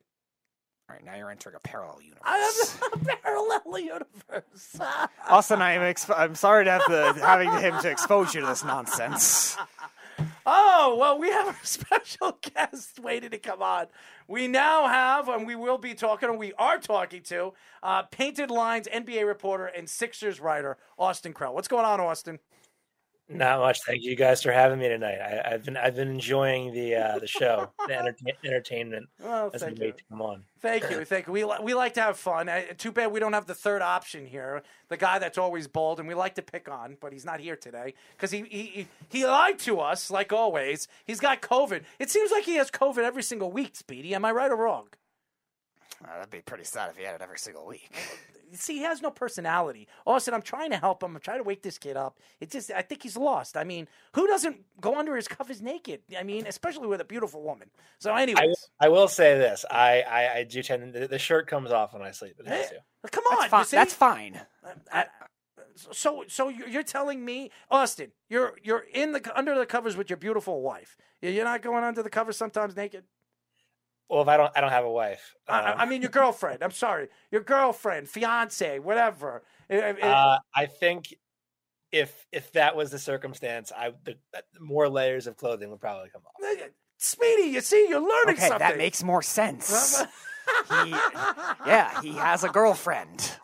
All 0.88 0.96
right, 0.96 1.04
now 1.04 1.16
you're 1.16 1.30
entering 1.30 1.54
a 1.54 1.60
parallel 1.60 2.00
universe. 2.00 2.22
I 2.24 2.38
have 2.38 2.92
a 3.02 3.16
parallel 3.16 3.78
universe. 3.78 4.80
Austin, 5.28 5.60
I'm 5.60 5.82
ex- 5.82 6.08
I'm 6.08 6.34
sorry 6.34 6.64
to 6.64 6.70
have 6.70 6.82
the 6.88 7.12
having 7.20 7.52
him 7.52 7.78
to 7.82 7.90
expose 7.90 8.34
you 8.34 8.40
to 8.40 8.46
this 8.46 8.64
nonsense. 8.64 9.54
Oh, 10.50 10.96
well, 10.98 11.18
we 11.18 11.28
have 11.28 11.48
a 11.48 11.56
special 11.66 12.38
guest 12.54 12.98
waiting 13.00 13.28
to 13.30 13.38
come 13.38 13.60
on. 13.60 13.88
We 14.26 14.48
now 14.48 14.88
have, 14.88 15.28
and 15.28 15.46
we 15.46 15.54
will 15.54 15.76
be 15.76 15.92
talking, 15.92 16.30
and 16.30 16.38
we 16.38 16.54
are 16.54 16.78
talking 16.78 17.20
to, 17.24 17.52
uh, 17.82 18.04
Painted 18.04 18.50
Lines 18.50 18.88
NBA 18.88 19.26
reporter 19.26 19.66
and 19.66 19.86
Sixers 19.90 20.40
writer, 20.40 20.78
Austin 20.98 21.34
Krell. 21.34 21.52
What's 21.52 21.68
going 21.68 21.84
on, 21.84 22.00
Austin? 22.00 22.38
Not 23.30 23.60
much. 23.60 23.80
Thank 23.84 24.04
you 24.04 24.16
guys 24.16 24.42
for 24.42 24.52
having 24.52 24.78
me 24.78 24.88
tonight. 24.88 25.18
I, 25.20 25.50
have 25.50 25.64
been 25.64 25.76
I've 25.76 25.94
been 25.94 26.08
enjoying 26.08 26.72
the 26.72 26.94
uh, 26.94 27.18
the 27.18 27.26
show, 27.26 27.70
the 27.86 27.98
entertain, 27.98 28.32
entertainment. 28.42 29.08
Well, 29.22 29.50
thank 29.50 29.78
you. 29.78 29.92
to 29.92 30.02
come 30.08 30.22
on. 30.22 30.44
Thank 30.60 30.90
you, 30.90 31.04
thank 31.04 31.26
you. 31.26 31.32
We 31.34 31.44
li- 31.44 31.58
we 31.62 31.74
like 31.74 31.94
to 31.94 32.00
have 32.00 32.16
fun. 32.16 32.48
Uh, 32.48 32.62
too 32.78 32.90
bad 32.90 33.12
we 33.12 33.20
don't 33.20 33.34
have 33.34 33.46
the 33.46 33.54
third 33.54 33.82
option 33.82 34.26
here, 34.26 34.62
the 34.88 34.96
guy 34.96 35.18
that's 35.18 35.36
always 35.36 35.68
bold, 35.68 36.00
and 36.00 36.08
we 36.08 36.14
like 36.14 36.36
to 36.36 36.42
pick 36.42 36.70
on, 36.70 36.96
but 37.00 37.12
he's 37.12 37.24
not 37.24 37.40
here 37.40 37.56
today 37.56 37.94
because 38.16 38.30
he, 38.30 38.44
he 38.48 38.62
he 38.62 38.88
he 39.10 39.26
lied 39.26 39.58
to 39.60 39.80
us 39.80 40.10
like 40.10 40.32
always. 40.32 40.88
He's 41.04 41.20
got 41.20 41.42
COVID. 41.42 41.82
It 41.98 42.10
seems 42.10 42.30
like 42.30 42.44
he 42.44 42.54
has 42.54 42.70
COVID 42.70 43.04
every 43.04 43.22
single 43.22 43.52
week. 43.52 43.76
Speedy, 43.76 44.14
am 44.14 44.24
I 44.24 44.32
right 44.32 44.50
or 44.50 44.56
wrong? 44.56 44.86
Uh, 46.04 46.14
that'd 46.14 46.30
be 46.30 46.40
pretty 46.40 46.64
sad 46.64 46.90
if 46.90 46.96
he 46.96 47.04
had 47.04 47.16
it 47.16 47.22
every 47.22 47.38
single 47.38 47.66
week. 47.66 47.90
See, 48.52 48.78
he 48.78 48.82
has 48.82 49.02
no 49.02 49.10
personality. 49.10 49.88
Austin, 50.06 50.32
I'm 50.32 50.40
trying 50.42 50.70
to 50.70 50.78
help 50.78 51.02
him. 51.02 51.14
I'm 51.14 51.20
trying 51.20 51.38
to 51.38 51.42
wake 51.42 51.62
this 51.62 51.76
kid 51.76 51.98
up. 51.98 52.18
It's 52.40 52.52
just, 52.52 52.70
I 52.70 52.80
think 52.80 53.02
he's 53.02 53.16
lost. 53.16 53.58
I 53.58 53.64
mean, 53.64 53.88
who 54.14 54.26
doesn't 54.26 54.64
go 54.80 54.98
under 54.98 55.16
his 55.16 55.28
covers 55.28 55.60
naked? 55.60 56.00
I 56.18 56.22
mean, 56.22 56.46
especially 56.46 56.86
with 56.86 57.00
a 57.02 57.04
beautiful 57.04 57.42
woman. 57.42 57.68
So, 57.98 58.10
I, 58.10 58.22
anyways, 58.22 58.46
will- 58.46 58.56
I 58.80 58.88
will 58.88 59.08
say 59.08 59.36
this: 59.36 59.66
I 59.70 60.00
I, 60.00 60.34
I 60.38 60.44
do 60.44 60.62
tend 60.62 60.94
the, 60.94 61.08
the 61.08 61.18
shirt 61.18 61.46
comes 61.46 61.70
off 61.72 61.92
when 61.92 62.00
I 62.00 62.12
sleep. 62.12 62.36
It 62.38 62.46
has 62.46 62.66
eh, 62.66 62.68
to. 63.02 63.10
come 63.10 63.24
on, 63.24 63.50
That's 63.50 63.70
fine. 63.70 63.78
That's 63.78 63.94
fine. 63.94 64.40
I- 64.90 65.06
so, 65.92 66.24
so 66.28 66.48
you're 66.48 66.68
you're 66.68 66.82
telling 66.82 67.24
me, 67.24 67.50
Austin, 67.70 68.12
you're 68.28 68.56
you're 68.62 68.84
in 68.92 69.12
the 69.12 69.38
under 69.38 69.56
the 69.58 69.66
covers 69.66 69.96
with 69.96 70.10
your 70.10 70.16
beautiful 70.16 70.60
wife. 70.60 70.96
You're 71.22 71.44
not 71.44 71.62
going 71.62 71.84
under 71.84 72.02
the 72.02 72.10
covers 72.10 72.36
sometimes 72.36 72.76
naked. 72.76 73.04
Well, 74.08 74.22
if 74.22 74.28
I 74.28 74.36
don't 74.36 74.52
I 74.56 74.60
don't 74.60 74.70
have 74.70 74.84
a 74.84 74.90
wife. 74.90 75.34
I- 75.48 75.60
I, 75.60 75.82
I 75.82 75.86
mean, 75.86 76.00
your 76.02 76.10
girlfriend. 76.10 76.62
I'm 76.62 76.70
sorry, 76.70 77.08
your 77.30 77.42
girlfriend, 77.42 78.08
fiance, 78.08 78.78
whatever. 78.78 79.42
It- 79.68 79.84
it- 79.98 80.02
Uh, 80.02 80.38
I 80.54 80.66
think 80.66 81.14
if 81.92 82.26
if 82.32 82.52
that 82.52 82.76
was 82.76 82.90
the 82.90 82.98
circumstance, 82.98 83.70
I 83.74 83.92
the, 84.04 84.16
more 84.60 84.88
layers 84.88 85.26
of 85.26 85.36
clothing 85.36 85.70
would 85.70 85.80
probably 85.80 86.10
come 86.10 86.22
off. 86.26 86.68
Speedy, 86.98 87.50
you 87.50 87.60
see, 87.60 87.86
you're 87.88 88.00
learning 88.00 88.34
Okay, 88.36 88.48
something. 88.48 88.58
that 88.58 88.76
makes 88.76 89.02
more 89.04 89.22
sense. 89.22 90.00
he, 90.68 90.90
yeah, 91.66 92.00
he 92.02 92.12
has 92.14 92.44
a 92.44 92.48
girlfriend. 92.48 93.32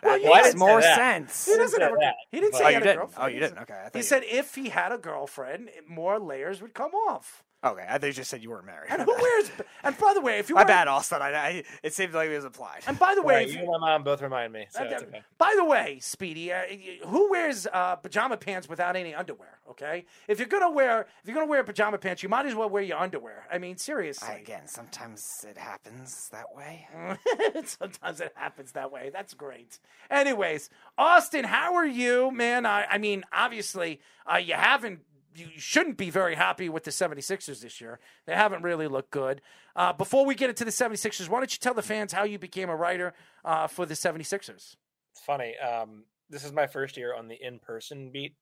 Well, 0.00 0.12
That 0.16 0.22
you- 0.22 0.30
I 0.32 0.34
makes 0.36 0.46
didn't 0.50 0.58
say 0.60 0.66
more 0.66 0.80
that. 0.80 0.96
sense. 0.96 1.46
He 1.46 1.56
doesn't 1.56 1.76
say 1.76 1.82
have 1.84 1.92
a, 1.92 1.96
that, 1.98 2.14
He 2.30 2.40
didn't 2.40 2.54
say 2.54 2.64
Oh, 2.64 2.68
he 2.68 2.74
had 2.74 2.82
a 2.82 2.86
didn't? 2.86 2.98
girlfriend. 2.98 3.24
Oh, 3.24 3.34
you 3.34 3.40
didn't? 3.40 3.58
Okay. 3.58 3.74
I 3.74 3.90
He 3.92 3.98
you 3.98 4.02
said 4.04 4.22
if 4.24 4.54
he 4.54 4.68
had 4.68 4.92
a 4.92 4.98
girlfriend, 4.98 5.70
more 5.88 6.20
layers 6.20 6.62
would 6.62 6.72
come 6.72 6.92
off. 6.92 7.42
Okay, 7.64 7.84
I 7.88 7.98
thought 7.98 8.06
you 8.06 8.12
just 8.12 8.30
said 8.30 8.40
you 8.40 8.50
weren't 8.50 8.66
married. 8.66 8.88
And 8.88 9.02
who 9.02 9.12
wears? 9.12 9.50
And 9.82 9.98
by 9.98 10.12
the 10.14 10.20
way, 10.20 10.38
if 10.38 10.48
you 10.48 10.54
My 10.54 10.60
wear- 10.60 10.68
bad, 10.68 10.86
Austin. 10.86 11.20
I, 11.20 11.32
I, 11.34 11.64
it 11.82 11.92
seemed 11.92 12.14
like 12.14 12.28
it 12.30 12.36
was 12.36 12.44
applied. 12.44 12.82
And 12.86 12.96
by 12.96 13.16
the 13.16 13.22
way, 13.22 13.34
Right, 13.34 13.48
if 13.48 13.54
you 13.54 13.62
you- 13.62 13.72
and 13.72 13.80
my 13.80 13.90
mom 13.96 14.04
both 14.04 14.22
remind 14.22 14.52
me. 14.52 14.66
So 14.70 14.84
it's 14.84 15.02
okay. 15.02 15.22
By 15.38 15.54
the 15.56 15.64
way, 15.64 15.98
Speedy, 16.00 16.52
uh, 16.52 16.62
who 17.06 17.28
wears 17.30 17.66
uh, 17.72 17.96
pajama 17.96 18.36
pants 18.36 18.68
without 18.68 18.94
any 18.94 19.12
underwear? 19.12 19.58
Okay, 19.70 20.06
if 20.28 20.38
you're 20.38 20.48
gonna 20.48 20.70
wear 20.70 21.02
if 21.22 21.26
you're 21.28 21.34
gonna 21.34 21.46
wear 21.46 21.62
pajama 21.64 21.98
pants, 21.98 22.22
you 22.22 22.28
might 22.30 22.46
as 22.46 22.54
well 22.54 22.70
wear 22.70 22.82
your 22.82 22.96
underwear. 22.98 23.44
I 23.52 23.58
mean, 23.58 23.76
seriously. 23.76 24.26
I, 24.28 24.34
again, 24.38 24.66
sometimes 24.66 25.44
it 25.46 25.58
happens 25.58 26.30
that 26.30 26.46
way. 26.56 26.88
Sometimes 27.64 28.20
it 28.22 28.32
happens 28.34 28.72
that 28.72 28.90
way. 28.90 29.10
That's 29.12 29.34
great. 29.34 29.78
Anyways, 30.10 30.70
Austin, 30.96 31.44
how 31.44 31.74
are 31.74 31.86
you, 31.86 32.30
man? 32.30 32.64
I, 32.66 32.84
I 32.84 32.98
mean, 32.98 33.24
obviously, 33.32 34.00
uh, 34.32 34.36
you 34.38 34.54
haven't. 34.54 35.00
You 35.34 35.46
shouldn't 35.56 35.96
be 35.96 36.10
very 36.10 36.34
happy 36.34 36.68
with 36.68 36.84
the 36.84 36.90
76ers 36.90 37.60
this 37.60 37.80
year. 37.80 38.00
They 38.26 38.34
haven't 38.34 38.62
really 38.62 38.88
looked 38.88 39.10
good. 39.10 39.40
Uh, 39.76 39.92
before 39.92 40.26
we 40.26 40.34
get 40.34 40.50
into 40.50 40.64
the 40.64 40.70
76ers, 40.70 41.28
why 41.28 41.38
don't 41.38 41.52
you 41.52 41.58
tell 41.58 41.74
the 41.74 41.82
fans 41.82 42.12
how 42.12 42.24
you 42.24 42.38
became 42.38 42.68
a 42.68 42.76
writer 42.76 43.14
uh, 43.44 43.66
for 43.66 43.86
the 43.86 43.94
76ers? 43.94 44.76
It's 45.12 45.24
funny. 45.24 45.56
Um, 45.58 46.04
this 46.30 46.44
is 46.44 46.52
my 46.52 46.66
first 46.66 46.96
year 46.96 47.14
on 47.14 47.28
the 47.28 47.36
in-person 47.40 48.10
beat. 48.10 48.34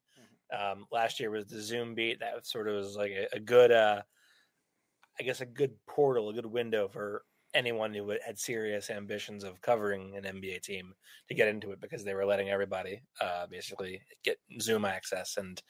Um, 0.57 0.87
last 0.93 1.19
year 1.19 1.31
was 1.31 1.47
the 1.47 1.61
Zoom 1.61 1.95
beat. 1.95 2.21
That 2.21 2.47
sort 2.47 2.69
of 2.69 2.77
was 2.77 2.97
like 2.97 3.11
a, 3.11 3.37
a 3.37 3.41
good, 3.41 3.73
uh, 3.73 4.03
I 5.19 5.23
guess, 5.23 5.41
a 5.41 5.47
good 5.47 5.73
portal, 5.87 6.29
a 6.29 6.35
good 6.35 6.47
window 6.47 6.89
for 6.89 7.23
anyone 7.57 7.95
who 7.95 8.11
had 8.11 8.39
serious 8.39 8.91
ambitions 8.91 9.45
of 9.45 9.61
covering 9.63 10.17
an 10.17 10.27
NBA 10.27 10.61
team 10.61 10.95
to 11.29 11.35
get 11.35 11.49
into 11.49 11.73
it 11.73 11.81
because 11.81 12.05
they 12.05 12.15
were 12.15 12.27
letting 12.27 12.51
everybody 12.51 13.03
uh, 13.21 13.47
basically 13.49 14.03
get 14.25 14.39
Zoom 14.61 14.85
access. 14.85 15.37
And 15.39 15.63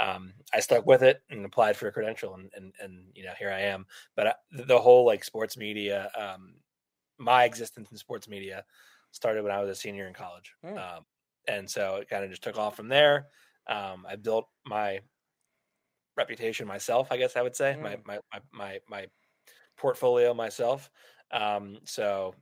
um, 0.00 0.34
I 0.54 0.60
stuck 0.60 0.86
with 0.86 1.02
it 1.02 1.22
and 1.30 1.44
applied 1.44 1.76
for 1.76 1.88
a 1.88 1.92
credential, 1.92 2.34
and 2.34 2.50
and, 2.54 2.74
and 2.80 3.12
you 3.14 3.24
know 3.24 3.34
here 3.38 3.50
I 3.50 3.60
am. 3.62 3.86
But 4.16 4.26
I, 4.28 4.34
the 4.52 4.80
whole 4.80 5.04
like 5.06 5.24
sports 5.24 5.56
media, 5.56 6.10
um, 6.16 6.56
my 7.18 7.44
existence 7.44 7.90
in 7.90 7.96
sports 7.98 8.28
media 8.28 8.64
started 9.12 9.42
when 9.42 9.52
I 9.52 9.60
was 9.60 9.70
a 9.70 9.74
senior 9.80 10.08
in 10.08 10.14
college, 10.14 10.54
Hmm. 10.62 10.76
um, 10.78 11.06
and 11.48 11.70
so 11.70 11.96
it 11.96 12.08
kind 12.08 12.24
of 12.24 12.30
just 12.30 12.42
took 12.42 12.58
off 12.58 12.76
from 12.76 12.88
there. 12.88 13.28
Um, 13.68 14.06
I 14.08 14.16
built 14.16 14.48
my 14.66 15.00
reputation 16.16 16.66
myself, 16.66 17.10
I 17.10 17.16
guess 17.16 17.36
I 17.36 17.42
would 17.42 17.56
say 17.56 17.76
my, 17.76 17.98
my 18.04 18.20
my 18.32 18.40
my 18.52 18.80
my 18.88 19.06
portfolio 19.76 20.34
myself. 20.34 20.90
Um, 21.32 21.78
so 21.84 22.34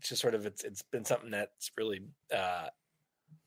just 0.00 0.20
sort 0.20 0.34
of 0.34 0.46
it's 0.46 0.64
it's 0.64 0.82
been 0.82 1.04
something 1.04 1.30
that's 1.30 1.70
really 1.76 2.00
uh, 2.34 2.68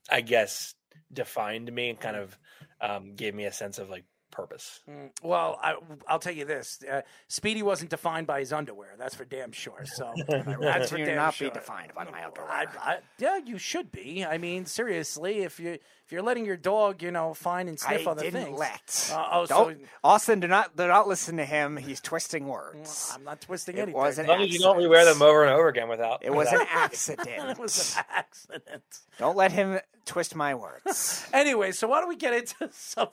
I 0.09 0.21
guess 0.21 0.73
defined 1.13 1.71
me 1.71 1.89
and 1.89 1.99
kind 1.99 2.15
of 2.15 2.37
um, 2.81 3.15
gave 3.15 3.35
me 3.35 3.45
a 3.45 3.51
sense 3.51 3.77
of 3.79 3.89
like 3.89 4.05
purpose. 4.31 4.79
Mm, 4.89 5.09
Well, 5.21 5.59
I, 5.61 5.75
I'll 6.07 6.19
tell 6.19 6.33
you 6.33 6.45
this: 6.45 6.83
uh, 6.89 7.01
Speedy 7.27 7.61
wasn't 7.63 7.89
defined 7.89 8.27
by 8.27 8.39
his 8.39 8.51
underwear. 8.53 8.95
That's 8.97 9.15
for 9.15 9.25
damn 9.25 9.51
sure. 9.51 9.85
So 9.85 10.13
that's 10.27 10.89
for 10.91 10.97
to 10.97 11.05
damn 11.05 11.15
not 11.15 11.33
sure. 11.33 11.49
be 11.49 11.53
defined 11.53 11.91
by 11.95 12.05
my 12.05 12.25
underwear. 12.25 12.49
I, 12.49 12.65
I, 12.81 12.97
yeah, 13.19 13.37
you 13.45 13.57
should 13.57 13.91
be. 13.91 14.25
I 14.25 14.37
mean, 14.37 14.65
seriously, 14.65 15.39
if 15.43 15.59
you 15.59 15.71
if 16.05 16.11
you're 16.11 16.21
letting 16.21 16.45
your 16.45 16.57
dog, 16.57 17.01
you 17.03 17.11
know, 17.11 17.33
find 17.33 17.69
and 17.69 17.79
sniff 17.79 18.07
I 18.07 18.11
other 18.11 18.23
didn't 18.23 18.43
things. 18.45 18.59
let. 18.59 19.11
Uh, 19.13 19.27
oh, 19.31 19.45
Don't, 19.45 19.79
so 19.79 19.85
Austin, 20.03 20.39
do 20.39 20.47
not 20.47 20.75
do 20.75 20.87
not 20.87 21.07
listen 21.07 21.37
to 21.37 21.45
him. 21.45 21.77
He's 21.77 22.01
twisting 22.01 22.47
words. 22.47 23.11
I'm 23.15 23.23
not 23.23 23.41
twisting 23.41 23.77
It 23.77 23.81
anything. 23.81 23.99
was 24.01 24.17
an 24.17 24.25
As 24.25 24.29
long 24.29 24.41
as 24.41 24.53
you 24.53 24.59
don't 24.59 24.77
rewear 24.77 25.05
them 25.11 25.21
over 25.21 25.43
and 25.43 25.53
over 25.53 25.67
again 25.67 25.87
without. 25.89 26.23
It 26.23 26.33
was 26.33 26.47
an 26.51 26.65
accident. 26.69 27.27
it 27.51 27.57
was 27.59 27.95
an 27.97 28.03
accident. 28.13 28.83
Don't 29.19 29.37
let 29.37 29.51
him 29.51 29.79
twist 30.05 30.35
my 30.35 30.55
words. 30.55 31.25
Anyway, 31.33 31.71
so 31.71 31.87
why 31.87 31.99
don't 32.01 32.09
we 32.09 32.15
get 32.17 32.33
into 32.33 32.69
some 32.73 33.07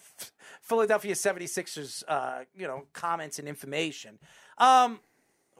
Philadelphia 0.68 1.14
76ers, 1.14 2.04
uh, 2.08 2.40
you 2.54 2.66
know, 2.66 2.84
comments 2.92 3.38
and 3.38 3.48
information. 3.48 4.18
Um, 4.58 5.00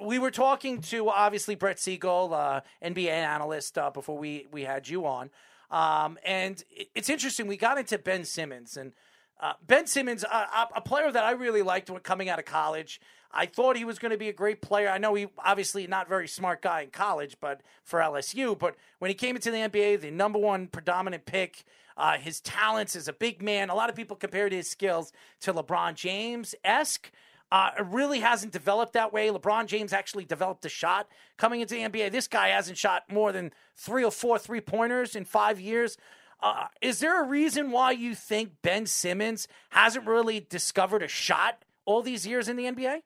we 0.01 0.19
were 0.19 0.31
talking 0.31 0.81
to 0.83 1.09
obviously 1.09 1.55
Brett 1.55 1.79
Siegel, 1.81 2.33
uh, 2.35 2.61
NBA 2.83 3.09
analyst, 3.11 3.77
uh, 3.79 3.91
before 3.91 4.17
we 4.19 4.47
we 4.53 4.63
had 4.65 4.89
you 4.89 5.07
on, 5.07 5.31
um, 5.71 6.19
and 6.25 6.63
it- 6.71 6.89
it's 6.95 7.09
interesting. 7.09 7.47
We 7.47 7.57
got 7.57 7.79
into 7.79 7.99
Ben 7.99 8.25
Simmons 8.25 8.77
and 8.77 8.93
uh, 9.41 9.53
Ben 9.65 9.87
Simmons, 9.87 10.25
a- 10.25 10.69
a 10.75 10.81
player 10.81 11.13
that 11.13 11.23
I 11.25 11.31
really 11.31 11.63
liked 11.63 11.89
when 11.91 12.01
coming 12.01 12.29
out 12.29 12.39
of 12.41 12.45
college. 12.45 13.01
I 13.31 13.47
thought 13.47 13.77
he 13.77 13.85
was 13.85 13.99
going 14.01 14.11
to 14.11 14.19
be 14.19 14.29
a 14.29 14.33
great 14.33 14.61
player. 14.63 14.89
I 14.89 14.99
know 14.99 15.15
he 15.15 15.29
obviously 15.39 15.87
not 15.87 16.09
very 16.09 16.27
smart 16.27 16.61
guy 16.63 16.81
in 16.81 16.91
college, 16.91 17.37
but 17.41 17.61
for 17.85 18.01
LSU. 18.01 18.59
But 18.59 18.75
when 18.99 19.11
he 19.11 19.15
came 19.15 19.37
into 19.37 19.51
the 19.53 19.59
NBA, 19.59 19.97
the 20.01 20.11
number 20.11 20.39
one 20.41 20.67
predominant 20.67 21.25
pick, 21.25 21.65
uh, 21.99 22.17
his 22.17 22.41
talents 22.41 22.97
as 22.97 23.09
a 23.09 23.13
big 23.13 23.43
man. 23.43 23.69
A 23.69 23.75
lot 23.75 23.91
of 23.91 23.97
people 23.97 24.17
compared 24.17 24.53
his 24.53 24.71
skills 24.71 25.13
to 25.41 25.53
LeBron 25.53 25.95
James 25.95 26.55
esque. 26.65 27.11
Uh, 27.51 27.71
it 27.79 27.87
really 27.87 28.21
hasn't 28.21 28.53
developed 28.53 28.93
that 28.93 29.13
way. 29.13 29.29
LeBron 29.29 29.67
James 29.67 29.93
actually 29.93 30.25
developed 30.25 30.65
a 30.65 30.69
shot 30.69 31.09
coming 31.37 31.61
into 31.61 31.75
the 31.75 31.81
NBA. 31.81 32.13
This 32.13 32.29
guy 32.29 32.49
hasn't 32.49 32.79
shot 32.79 33.03
more 33.11 33.33
than 33.33 33.53
three 33.75 34.05
or 34.05 34.13
four 34.13 34.39
three 34.39 34.61
pointers 34.61 35.17
in 35.17 35.25
five 35.25 35.59
years. 35.59 35.97
Uh, 36.41 36.67
is 36.81 37.01
there 37.01 37.23
a 37.23 37.27
reason 37.27 37.73
why 37.73 37.91
you 37.91 38.15
think 38.15 38.53
Ben 38.63 38.87
Simmons 38.87 39.49
hasn't 39.71 40.07
really 40.07 40.47
discovered 40.49 41.03
a 41.03 41.09
shot 41.09 41.65
all 41.85 42.03
these 42.03 42.27
years 42.27 42.49
in 42.49 42.57
the 42.57 42.65
NBA? 42.65 43.01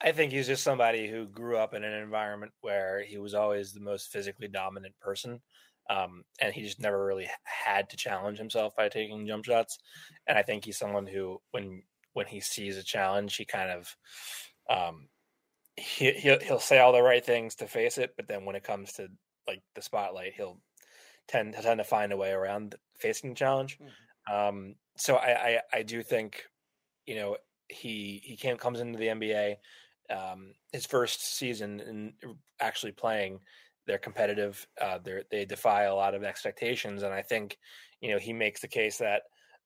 I 0.00 0.12
think 0.12 0.32
he's 0.32 0.48
just 0.48 0.64
somebody 0.64 1.08
who 1.08 1.26
grew 1.26 1.56
up 1.56 1.72
in 1.72 1.84
an 1.84 2.02
environment 2.02 2.52
where 2.60 3.02
he 3.02 3.18
was 3.18 3.32
always 3.32 3.72
the 3.72 3.80
most 3.80 4.08
physically 4.08 4.48
dominant 4.48 4.98
person. 5.00 5.40
Um, 5.88 6.24
and 6.40 6.52
he 6.52 6.62
just 6.62 6.80
never 6.80 7.04
really 7.04 7.28
had 7.44 7.90
to 7.90 7.96
challenge 7.96 8.38
himself 8.38 8.74
by 8.76 8.88
taking 8.88 9.26
jump 9.26 9.44
shots. 9.44 9.78
And 10.26 10.36
I 10.36 10.42
think 10.42 10.64
he's 10.64 10.78
someone 10.78 11.06
who, 11.06 11.40
when 11.52 11.82
when 12.12 12.26
he 12.26 12.40
sees 12.40 12.76
a 12.76 12.82
challenge, 12.82 13.36
he 13.36 13.44
kind 13.44 13.70
of 13.70 13.96
um, 14.68 15.08
he 15.76 16.12
he'll, 16.12 16.40
he'll 16.40 16.58
say 16.58 16.78
all 16.78 16.92
the 16.92 17.02
right 17.02 17.24
things 17.24 17.54
to 17.56 17.66
face 17.66 17.98
it, 17.98 18.14
but 18.16 18.26
then 18.26 18.44
when 18.44 18.56
it 18.56 18.64
comes 18.64 18.92
to 18.94 19.08
like 19.46 19.62
the 19.74 19.82
spotlight, 19.82 20.32
he'll 20.36 20.58
tend 21.28 21.54
to 21.54 21.62
tend 21.62 21.78
to 21.78 21.84
find 21.84 22.12
a 22.12 22.16
way 22.16 22.30
around 22.30 22.74
facing 22.98 23.30
the 23.30 23.36
challenge. 23.36 23.78
Um, 24.32 24.74
so 24.96 25.16
I, 25.16 25.30
I 25.30 25.60
I 25.72 25.82
do 25.82 26.02
think 26.02 26.44
you 27.06 27.14
know 27.14 27.36
he 27.68 28.20
he 28.24 28.36
came 28.36 28.56
comes 28.56 28.80
into 28.80 28.98
the 28.98 29.06
NBA 29.06 29.56
um, 30.10 30.54
his 30.72 30.86
first 30.86 31.36
season 31.36 31.80
and 31.80 32.12
actually 32.60 32.92
playing. 32.92 33.40
They're 33.86 33.98
competitive. 33.98 34.66
Uh, 34.80 34.98
they 35.02 35.22
they 35.30 35.44
defy 35.44 35.84
a 35.84 35.94
lot 35.94 36.14
of 36.14 36.24
expectations, 36.24 37.02
and 37.02 37.14
I 37.14 37.22
think 37.22 37.58
you 38.00 38.10
know 38.10 38.18
he 38.18 38.32
makes 38.32 38.60
the 38.60 38.68
case 38.68 38.98
that 38.98 39.22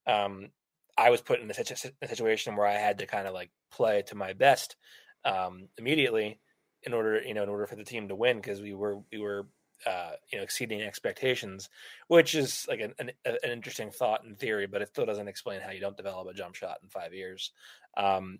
um, 0.07 0.49
I 0.97 1.11
was 1.11 1.21
put 1.21 1.41
in 1.41 1.51
a, 1.51 1.55
situ- 1.55 1.91
a 2.03 2.09
situation 2.09 2.57
where 2.57 2.67
I 2.67 2.75
had 2.75 2.99
to 2.99 3.07
kind 3.07 3.27
of 3.27 3.35
like 3.35 3.51
play 3.71 4.03
to 4.03 4.15
my 4.15 4.33
best 4.33 4.77
um, 5.25 5.69
immediately 5.79 6.41
in 6.83 6.93
order, 6.93 7.21
you 7.23 7.35
know, 7.35 7.43
in 7.43 7.49
order 7.49 7.67
for 7.67 7.77
the 7.77 7.85
team 7.85 8.09
to 8.09 8.15
win 8.15 8.37
because 8.37 8.61
we 8.61 8.75
were 8.75 8.99
we 9.13 9.19
were 9.19 9.47
uh, 9.87 10.13
you 10.31 10.39
know 10.39 10.45
exceeding 10.45 10.83
expectations, 10.83 11.69
which 12.09 12.35
is 12.35 12.67
like 12.69 12.81
an, 12.81 12.95
an, 12.99 13.11
an 13.25 13.51
interesting 13.51 13.91
thought 13.91 14.25
in 14.25 14.35
theory, 14.35 14.67
but 14.67 14.83
it 14.83 14.89
still 14.89 15.07
doesn't 15.07 15.29
explain 15.29 15.61
how 15.61 15.71
you 15.71 15.81
don't 15.81 15.97
develop 15.97 16.29
a 16.29 16.35
jump 16.35 16.55
shot 16.55 16.79
in 16.83 16.89
five 16.89 17.15
years. 17.15 17.53
Um, 17.97 18.39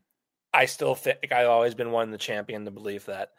I 0.53 0.67
still 0.67 0.95
think 0.95 1.33
I've 1.33 1.49
always 1.49 1.75
been 1.75 1.93
one 1.93 2.11
to 2.11 2.19
champion 2.19 2.65
the 2.65 2.71
belief 2.71 3.07
that 3.07 3.31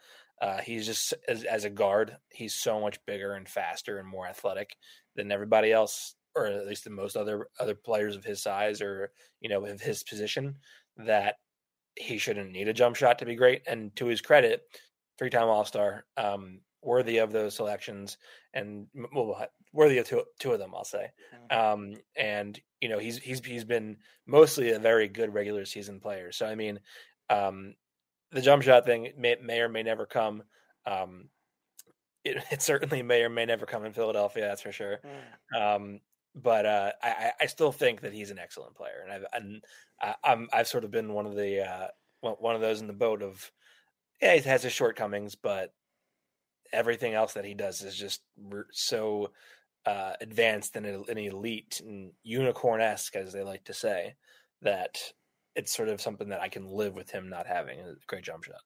uh, 0.42 0.58
he's 0.58 0.84
just 0.84 1.14
as, 1.28 1.44
as, 1.44 1.64
a 1.64 1.70
guard, 1.70 2.16
he's 2.28 2.52
so 2.52 2.80
much 2.80 2.98
bigger 3.06 3.34
and 3.34 3.48
faster 3.48 3.98
and 3.98 4.08
more 4.08 4.26
athletic 4.26 4.76
than 5.14 5.30
everybody 5.30 5.70
else, 5.70 6.16
or 6.34 6.46
at 6.46 6.66
least 6.66 6.82
the 6.82 6.90
most 6.90 7.16
other 7.16 7.46
other 7.60 7.76
players 7.76 8.16
of 8.16 8.24
his 8.24 8.42
size 8.42 8.82
or 8.82 9.12
you 9.40 9.48
know 9.48 9.64
of 9.64 9.80
his 9.80 10.02
position. 10.02 10.56
That 10.96 11.36
he 11.94 12.18
shouldn't 12.18 12.50
need 12.50 12.66
a 12.66 12.72
jump 12.72 12.96
shot 12.96 13.20
to 13.20 13.24
be 13.24 13.36
great. 13.36 13.62
And 13.68 13.94
to 13.96 14.06
his 14.06 14.20
credit, 14.20 14.62
three 15.16 15.30
time 15.30 15.46
All 15.48 15.64
Star, 15.64 16.06
um, 16.16 16.58
worthy 16.82 17.18
of 17.18 17.30
those 17.30 17.54
selections, 17.54 18.18
and 18.52 18.88
well, 19.14 19.46
worthy 19.72 19.98
of 19.98 20.08
two, 20.08 20.24
two 20.40 20.52
of 20.52 20.58
them, 20.58 20.72
I'll 20.74 20.84
say. 20.84 21.06
Mm-hmm. 21.52 21.72
Um, 21.72 22.00
and 22.16 22.58
you 22.80 22.88
know, 22.88 22.98
he's 22.98 23.18
he's 23.18 23.44
he's 23.44 23.64
been 23.64 23.96
mostly 24.26 24.72
a 24.72 24.80
very 24.80 25.06
good 25.06 25.32
regular 25.32 25.64
season 25.66 26.00
player. 26.00 26.32
So 26.32 26.46
I 26.46 26.56
mean, 26.56 26.80
um, 27.30 27.74
the 28.32 28.40
jump 28.40 28.62
shot 28.62 28.84
thing 28.84 29.12
may, 29.16 29.36
may 29.42 29.60
or 29.60 29.68
may 29.68 29.82
never 29.82 30.06
come. 30.06 30.42
Um, 30.86 31.28
it, 32.24 32.42
it, 32.50 32.62
certainly 32.62 33.02
may 33.02 33.22
or 33.22 33.28
may 33.28 33.44
never 33.44 33.66
come 33.66 33.84
in 33.84 33.92
Philadelphia. 33.92 34.46
That's 34.46 34.62
for 34.62 34.72
sure. 34.72 35.00
Mm. 35.54 35.76
Um, 35.76 36.00
but 36.34 36.64
uh, 36.64 36.92
I, 37.02 37.32
I 37.42 37.46
still 37.46 37.72
think 37.72 38.00
that 38.00 38.14
he's 38.14 38.30
an 38.30 38.38
excellent 38.38 38.74
player, 38.74 39.04
and 39.04 39.12
I've 39.12 39.24
and 39.34 39.64
I, 40.00 40.46
I've 40.52 40.68
sort 40.68 40.84
of 40.84 40.90
been 40.90 41.12
one 41.12 41.26
of 41.26 41.36
the 41.36 41.68
uh, 41.68 41.88
one 42.20 42.54
of 42.54 42.62
those 42.62 42.80
in 42.80 42.86
the 42.86 42.94
boat 42.94 43.22
of 43.22 43.52
yeah, 44.22 44.36
he 44.36 44.48
has 44.48 44.62
his 44.62 44.72
shortcomings, 44.72 45.34
but 45.34 45.74
everything 46.72 47.12
else 47.12 47.34
that 47.34 47.44
he 47.44 47.54
does 47.54 47.82
is 47.82 47.96
just 47.96 48.22
so 48.72 49.30
uh, 49.84 50.12
advanced 50.20 50.76
and 50.76 50.86
an 50.86 51.18
elite 51.18 51.82
and 51.84 52.12
unicorn 52.22 52.80
esque, 52.80 53.16
as 53.16 53.32
they 53.32 53.42
like 53.42 53.64
to 53.64 53.74
say, 53.74 54.14
that 54.62 54.98
it's 55.54 55.74
sort 55.74 55.88
of 55.88 56.00
something 56.00 56.28
that 56.30 56.40
I 56.40 56.48
can 56.48 56.66
live 56.66 56.94
with 56.94 57.10
him 57.10 57.28
not 57.28 57.46
having 57.46 57.78
a 57.80 57.94
great 58.06 58.24
jump 58.24 58.44
shot. 58.44 58.60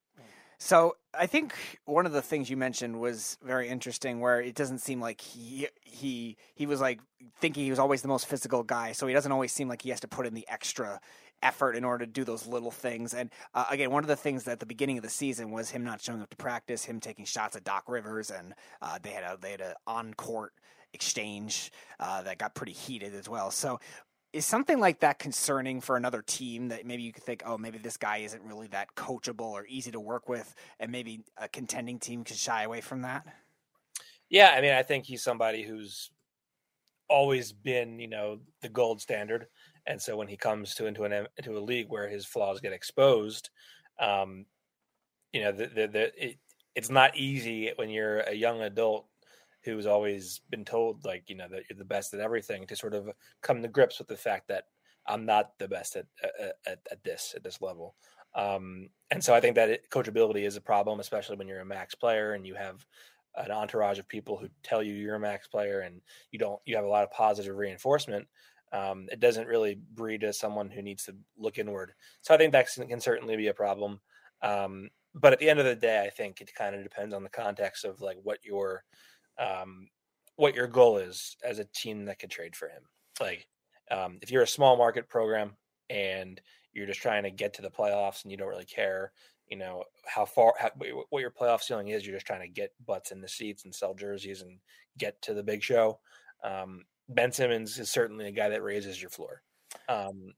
So 0.58 0.96
I 1.12 1.26
think 1.26 1.54
one 1.84 2.06
of 2.06 2.12
the 2.12 2.22
things 2.22 2.48
you 2.48 2.56
mentioned 2.56 2.98
was 2.98 3.36
very 3.42 3.68
interesting, 3.68 4.20
where 4.20 4.40
it 4.40 4.54
doesn't 4.54 4.78
seem 4.78 5.00
like 5.00 5.20
he 5.20 5.68
he 5.82 6.38
he 6.54 6.66
was 6.66 6.80
like 6.80 7.00
thinking 7.40 7.64
he 7.64 7.70
was 7.70 7.78
always 7.78 8.00
the 8.00 8.08
most 8.08 8.26
physical 8.26 8.62
guy, 8.62 8.92
so 8.92 9.06
he 9.06 9.12
doesn't 9.12 9.32
always 9.32 9.52
seem 9.52 9.68
like 9.68 9.82
he 9.82 9.90
has 9.90 10.00
to 10.00 10.08
put 10.08 10.26
in 10.26 10.32
the 10.32 10.46
extra 10.48 10.98
effort 11.42 11.76
in 11.76 11.84
order 11.84 12.06
to 12.06 12.10
do 12.10 12.24
those 12.24 12.46
little 12.46 12.70
things. 12.70 13.12
And 13.12 13.30
uh, 13.52 13.66
again, 13.70 13.90
one 13.90 14.02
of 14.02 14.08
the 14.08 14.16
things 14.16 14.48
at 14.48 14.58
the 14.58 14.66
beginning 14.66 14.96
of 14.96 15.04
the 15.04 15.10
season 15.10 15.50
was 15.50 15.68
him 15.68 15.84
not 15.84 16.00
showing 16.00 16.22
up 16.22 16.30
to 16.30 16.36
practice, 16.36 16.86
him 16.86 17.00
taking 17.00 17.26
shots 17.26 17.54
at 17.54 17.64
Doc 17.64 17.84
Rivers, 17.86 18.30
and 18.30 18.54
uh, 18.80 18.98
they 19.02 19.10
had 19.10 19.24
a 19.24 19.36
they 19.38 19.50
had 19.50 19.60
an 19.60 19.74
on 19.86 20.14
court 20.14 20.54
exchange 20.94 21.70
uh, 22.00 22.22
that 22.22 22.38
got 22.38 22.54
pretty 22.54 22.72
heated 22.72 23.14
as 23.14 23.28
well. 23.28 23.50
So 23.50 23.78
is 24.36 24.44
something 24.44 24.78
like 24.78 25.00
that 25.00 25.18
concerning 25.18 25.80
for 25.80 25.96
another 25.96 26.20
team 26.20 26.68
that 26.68 26.84
maybe 26.84 27.02
you 27.02 27.12
could 27.12 27.22
think, 27.22 27.42
oh, 27.46 27.56
maybe 27.56 27.78
this 27.78 27.96
guy 27.96 28.18
isn't 28.18 28.42
really 28.42 28.66
that 28.68 28.94
coachable 28.94 29.50
or 29.52 29.64
easy 29.66 29.90
to 29.90 29.98
work 29.98 30.28
with, 30.28 30.54
and 30.78 30.92
maybe 30.92 31.24
a 31.38 31.48
contending 31.48 31.98
team 31.98 32.22
could 32.22 32.36
shy 32.36 32.62
away 32.62 32.82
from 32.82 33.00
that? 33.02 33.26
Yeah, 34.28 34.52
I 34.54 34.60
mean, 34.60 34.72
I 34.72 34.82
think 34.82 35.06
he's 35.06 35.22
somebody 35.22 35.62
who's 35.62 36.10
always 37.08 37.52
been, 37.52 37.98
you 37.98 38.08
know, 38.08 38.40
the 38.60 38.68
gold 38.68 39.00
standard, 39.00 39.46
and 39.86 40.02
so 40.02 40.16
when 40.18 40.28
he 40.28 40.36
comes 40.36 40.74
to 40.74 40.86
into 40.86 41.04
an 41.04 41.26
into 41.38 41.56
a 41.56 41.60
league 41.60 41.88
where 41.88 42.08
his 42.08 42.26
flaws 42.26 42.60
get 42.60 42.74
exposed, 42.74 43.48
um, 43.98 44.44
you 45.32 45.40
know, 45.40 45.52
the, 45.52 45.66
the, 45.66 45.86
the 45.86 46.26
it, 46.26 46.36
it's 46.74 46.90
not 46.90 47.16
easy 47.16 47.72
when 47.76 47.88
you're 47.88 48.20
a 48.20 48.34
young 48.34 48.60
adult 48.60 49.06
who's 49.66 49.86
always 49.86 50.40
been 50.48 50.64
told 50.64 51.04
like 51.04 51.28
you 51.28 51.36
know 51.36 51.48
that 51.50 51.64
you're 51.68 51.78
the 51.78 51.84
best 51.84 52.14
at 52.14 52.20
everything 52.20 52.66
to 52.66 52.76
sort 52.76 52.94
of 52.94 53.10
come 53.42 53.60
to 53.60 53.68
grips 53.68 53.98
with 53.98 54.08
the 54.08 54.16
fact 54.16 54.48
that 54.48 54.64
I'm 55.06 55.26
not 55.26 55.58
the 55.58 55.68
best 55.68 55.96
at 55.96 56.06
at, 56.66 56.78
at 56.90 57.04
this 57.04 57.34
at 57.36 57.44
this 57.44 57.60
level. 57.60 57.94
Um, 58.34 58.88
and 59.10 59.22
so 59.22 59.34
I 59.34 59.40
think 59.40 59.56
that 59.56 59.70
it, 59.70 59.90
coachability 59.90 60.46
is 60.46 60.56
a 60.56 60.60
problem, 60.60 61.00
especially 61.00 61.36
when 61.36 61.48
you're 61.48 61.60
a 61.60 61.66
max 61.66 61.94
player 61.94 62.32
and 62.32 62.46
you 62.46 62.54
have 62.54 62.84
an 63.36 63.50
entourage 63.50 63.98
of 63.98 64.08
people 64.08 64.36
who 64.36 64.48
tell 64.62 64.82
you 64.82 64.94
you're 64.94 65.14
a 65.14 65.20
max 65.20 65.46
player 65.48 65.80
and 65.80 66.00
you 66.30 66.38
don't 66.38 66.60
you 66.64 66.76
have 66.76 66.84
a 66.84 66.88
lot 66.88 67.02
of 67.02 67.10
positive 67.10 67.56
reinforcement. 67.56 68.26
Um, 68.72 69.08
it 69.12 69.20
doesn't 69.20 69.46
really 69.46 69.78
breed 69.94 70.24
as 70.24 70.38
someone 70.38 70.70
who 70.70 70.82
needs 70.82 71.04
to 71.04 71.14
look 71.38 71.58
inward. 71.58 71.92
So 72.22 72.34
I 72.34 72.36
think 72.36 72.52
that 72.52 72.68
can 72.88 73.00
certainly 73.00 73.36
be 73.36 73.48
a 73.48 73.54
problem. 73.54 74.00
Um, 74.42 74.90
but 75.14 75.32
at 75.32 75.38
the 75.38 75.48
end 75.48 75.58
of 75.58 75.64
the 75.64 75.74
day, 75.74 76.04
I 76.04 76.10
think 76.10 76.40
it 76.40 76.54
kind 76.54 76.74
of 76.74 76.82
depends 76.82 77.14
on 77.14 77.22
the 77.22 77.30
context 77.30 77.84
of 77.84 78.00
like 78.00 78.18
what 78.22 78.44
your 78.44 78.84
um, 79.38 79.88
what 80.36 80.54
your 80.54 80.66
goal 80.66 80.98
is 80.98 81.36
as 81.44 81.58
a 81.58 81.64
team 81.64 82.04
that 82.06 82.18
could 82.18 82.30
trade 82.30 82.56
for 82.56 82.68
him. 82.68 82.82
Like, 83.20 83.46
um, 83.90 84.18
if 84.22 84.30
you're 84.30 84.42
a 84.42 84.48
small 84.48 84.76
market 84.76 85.08
program 85.08 85.52
and 85.88 86.40
you're 86.72 86.86
just 86.86 87.00
trying 87.00 87.22
to 87.22 87.30
get 87.30 87.54
to 87.54 87.62
the 87.62 87.70
playoffs 87.70 88.22
and 88.22 88.30
you 88.30 88.36
don't 88.36 88.48
really 88.48 88.64
care, 88.64 89.12
you 89.48 89.56
know 89.56 89.84
how 90.06 90.24
far 90.24 90.54
how, 90.58 90.70
what 91.10 91.20
your 91.20 91.30
playoff 91.30 91.62
ceiling 91.62 91.88
is. 91.88 92.04
You're 92.04 92.16
just 92.16 92.26
trying 92.26 92.40
to 92.40 92.48
get 92.48 92.72
butts 92.84 93.12
in 93.12 93.20
the 93.20 93.28
seats 93.28 93.64
and 93.64 93.74
sell 93.74 93.94
jerseys 93.94 94.42
and 94.42 94.58
get 94.98 95.20
to 95.22 95.34
the 95.34 95.42
big 95.42 95.62
show. 95.62 96.00
Um, 96.42 96.84
ben 97.08 97.32
Simmons 97.32 97.78
is 97.78 97.88
certainly 97.88 98.26
a 98.26 98.32
guy 98.32 98.48
that 98.48 98.62
raises 98.62 99.00
your 99.00 99.10
floor. 99.10 99.42
Um, 99.88 100.34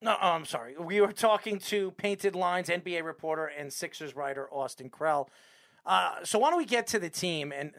no, 0.00 0.16
oh, 0.20 0.28
I'm 0.32 0.44
sorry. 0.44 0.76
We 0.78 1.00
were 1.00 1.12
talking 1.12 1.58
to 1.60 1.90
Painted 1.92 2.34
Lines 2.34 2.68
NBA 2.68 3.04
reporter 3.04 3.46
and 3.46 3.72
Sixers 3.72 4.14
writer 4.14 4.48
Austin 4.50 4.90
Krell. 4.90 5.28
Uh, 5.86 6.24
so 6.24 6.38
why 6.38 6.50
don't 6.50 6.58
we 6.58 6.64
get 6.64 6.86
to 6.88 6.98
the 6.98 7.10
team? 7.10 7.52
And 7.52 7.72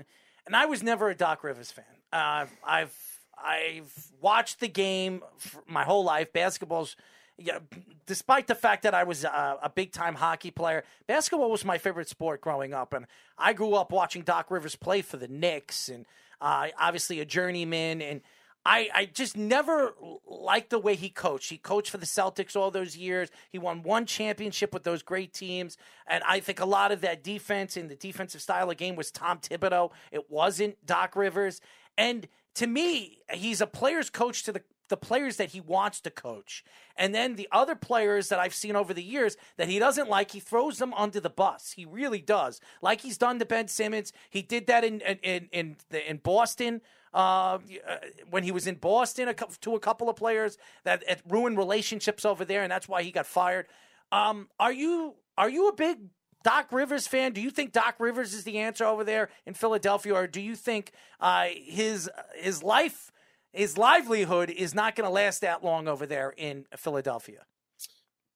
and 0.46 0.56
I 0.56 0.66
was 0.66 0.84
never 0.84 1.10
a 1.10 1.16
Doc 1.16 1.44
Rivers 1.44 1.72
fan. 1.72 1.86
Uh, 2.14 2.46
I've 2.64 2.96
I've 3.44 4.12
watched 4.22 4.60
the 4.60 4.68
game 4.68 5.22
my 5.68 5.84
whole 5.84 6.04
life. 6.04 6.32
Basketball's, 6.32 6.96
you 7.38 7.52
know, 7.52 7.60
despite 8.06 8.48
the 8.48 8.56
fact 8.56 8.84
that 8.84 8.94
I 8.94 9.04
was 9.04 9.24
a, 9.24 9.58
a 9.62 9.70
big 9.70 9.92
time 9.92 10.16
hockey 10.16 10.52
player, 10.52 10.84
basketball 11.08 11.52
was 11.52 11.66
my 11.66 11.78
favorite 11.78 12.10
sport 12.10 12.42
growing 12.42 12.74
up, 12.74 12.94
and 12.94 13.08
I 13.38 13.54
grew 13.54 13.74
up 13.74 13.92
watching 13.92 14.22
Doc 14.22 14.50
Rivers 14.50 14.76
play 14.76 15.02
for 15.02 15.18
the 15.18 15.28
Knicks, 15.28 15.90
and 15.90 16.06
uh, 16.40 16.68
obviously 16.80 17.20
a 17.20 17.26
journeyman 17.26 18.02
and 18.02 18.22
I, 18.66 18.90
I 18.94 19.06
just 19.06 19.38
never 19.38 19.94
liked 20.26 20.72
the 20.72 20.80
way 20.80 20.96
he 20.96 21.10
coached. 21.10 21.52
He 21.52 21.58
coached 21.58 21.92
for 21.92 21.98
the 21.98 22.06
Celtics 22.06 22.56
all 22.56 22.72
those 22.72 22.98
years. 22.98 23.30
He 23.52 23.60
won 23.60 23.84
one 23.84 24.08
championship 24.08 24.74
with 24.74 24.84
those 24.84 25.04
great 25.04 25.34
teams. 25.34 25.78
And 26.08 26.24
I 26.28 26.40
think 26.40 26.60
a 26.60 26.66
lot 26.66 26.92
of 26.92 27.02
that 27.02 27.24
defense 27.24 27.78
and 27.78 27.90
the 27.90 27.96
defensive 27.96 28.42
style 28.42 28.72
of 28.72 28.78
game 28.78 28.96
was 28.96 29.12
Tom 29.12 29.38
Thibodeau. 29.38 29.92
It 30.12 30.32
wasn't 30.32 30.84
Doc 30.84 31.16
Rivers. 31.16 31.62
And 31.96 32.28
to 32.56 32.66
me, 32.66 33.20
he's 33.32 33.62
a 33.62 33.68
player's 33.68 34.10
coach 34.10 34.44
to 34.44 34.52
the 34.52 34.62
the 34.88 34.98
players 34.98 35.38
that 35.38 35.50
he 35.50 35.60
wants 35.60 36.00
to 36.02 36.12
coach. 36.12 36.64
And 36.96 37.14
then 37.14 37.36
the 37.36 37.48
other 37.52 37.76
players 37.76 38.30
that 38.30 38.40
I've 38.40 38.54
seen 38.54 38.76
over 38.76 38.94
the 38.94 39.04
years 39.04 39.36
that 39.58 39.68
he 39.68 39.80
doesn't 39.80 40.10
like, 40.10 40.30
he 40.30 40.40
throws 40.40 40.78
them 40.78 40.94
under 40.94 41.20
the 41.20 41.30
bus. 41.30 41.74
He 41.76 41.86
really 41.86 42.22
does. 42.22 42.62
Like 42.84 43.02
he's 43.02 43.18
done 43.18 43.40
to 43.40 43.46
Ben 43.46 43.68
Simmons. 43.68 44.14
He 44.30 44.44
did 44.44 44.68
that 44.68 44.84
in 44.84 45.02
in 45.02 45.50
in, 45.52 45.78
in 45.92 46.18
Boston 46.18 46.82
uh, 47.16 47.60
uh, 47.88 47.96
when 48.30 48.44
he 48.44 48.52
was 48.52 48.68
in 48.68 48.76
Boston 48.76 49.30
a 49.30 49.34
to 49.34 49.74
a 49.74 49.80
couple 49.80 50.10
of 50.10 50.18
players 50.18 50.58
that 50.84 51.02
ruined 51.28 51.58
relationships 51.58 52.26
over 52.26 52.44
there, 52.44 52.62
and 52.62 52.70
that's 52.70 52.90
why 52.90 53.04
he 53.04 53.12
got 53.12 53.26
fired. 53.26 53.68
Um, 54.12 54.50
are 54.60 54.74
you 54.74 55.16
are 55.38 55.50
you 55.50 55.70
a 55.70 55.74
big 55.74 55.98
Doc 56.44 56.74
Rivers 56.74 57.08
fan? 57.08 57.32
Do 57.32 57.42
you 57.42 57.50
think 57.50 57.72
Doc 57.72 57.96
Rivers 58.00 58.34
is 58.34 58.44
the 58.44 58.60
answer 58.60 58.84
over 58.84 59.06
there 59.06 59.30
in 59.46 59.54
Philadelphia, 59.54 60.14
or 60.14 60.28
do 60.28 60.42
you 60.42 60.56
think 60.56 60.92
uh, 61.22 61.48
his 61.54 62.10
his 62.36 62.62
life, 62.62 63.14
his 63.54 63.78
livelihood 63.78 64.50
is 64.50 64.76
not 64.76 64.98
going 64.98 65.08
to 65.08 65.12
last 65.12 65.40
that 65.40 65.64
long 65.64 65.88
over 65.88 66.06
there 66.06 66.34
in 66.36 66.66
Philadelphia? 66.76 67.46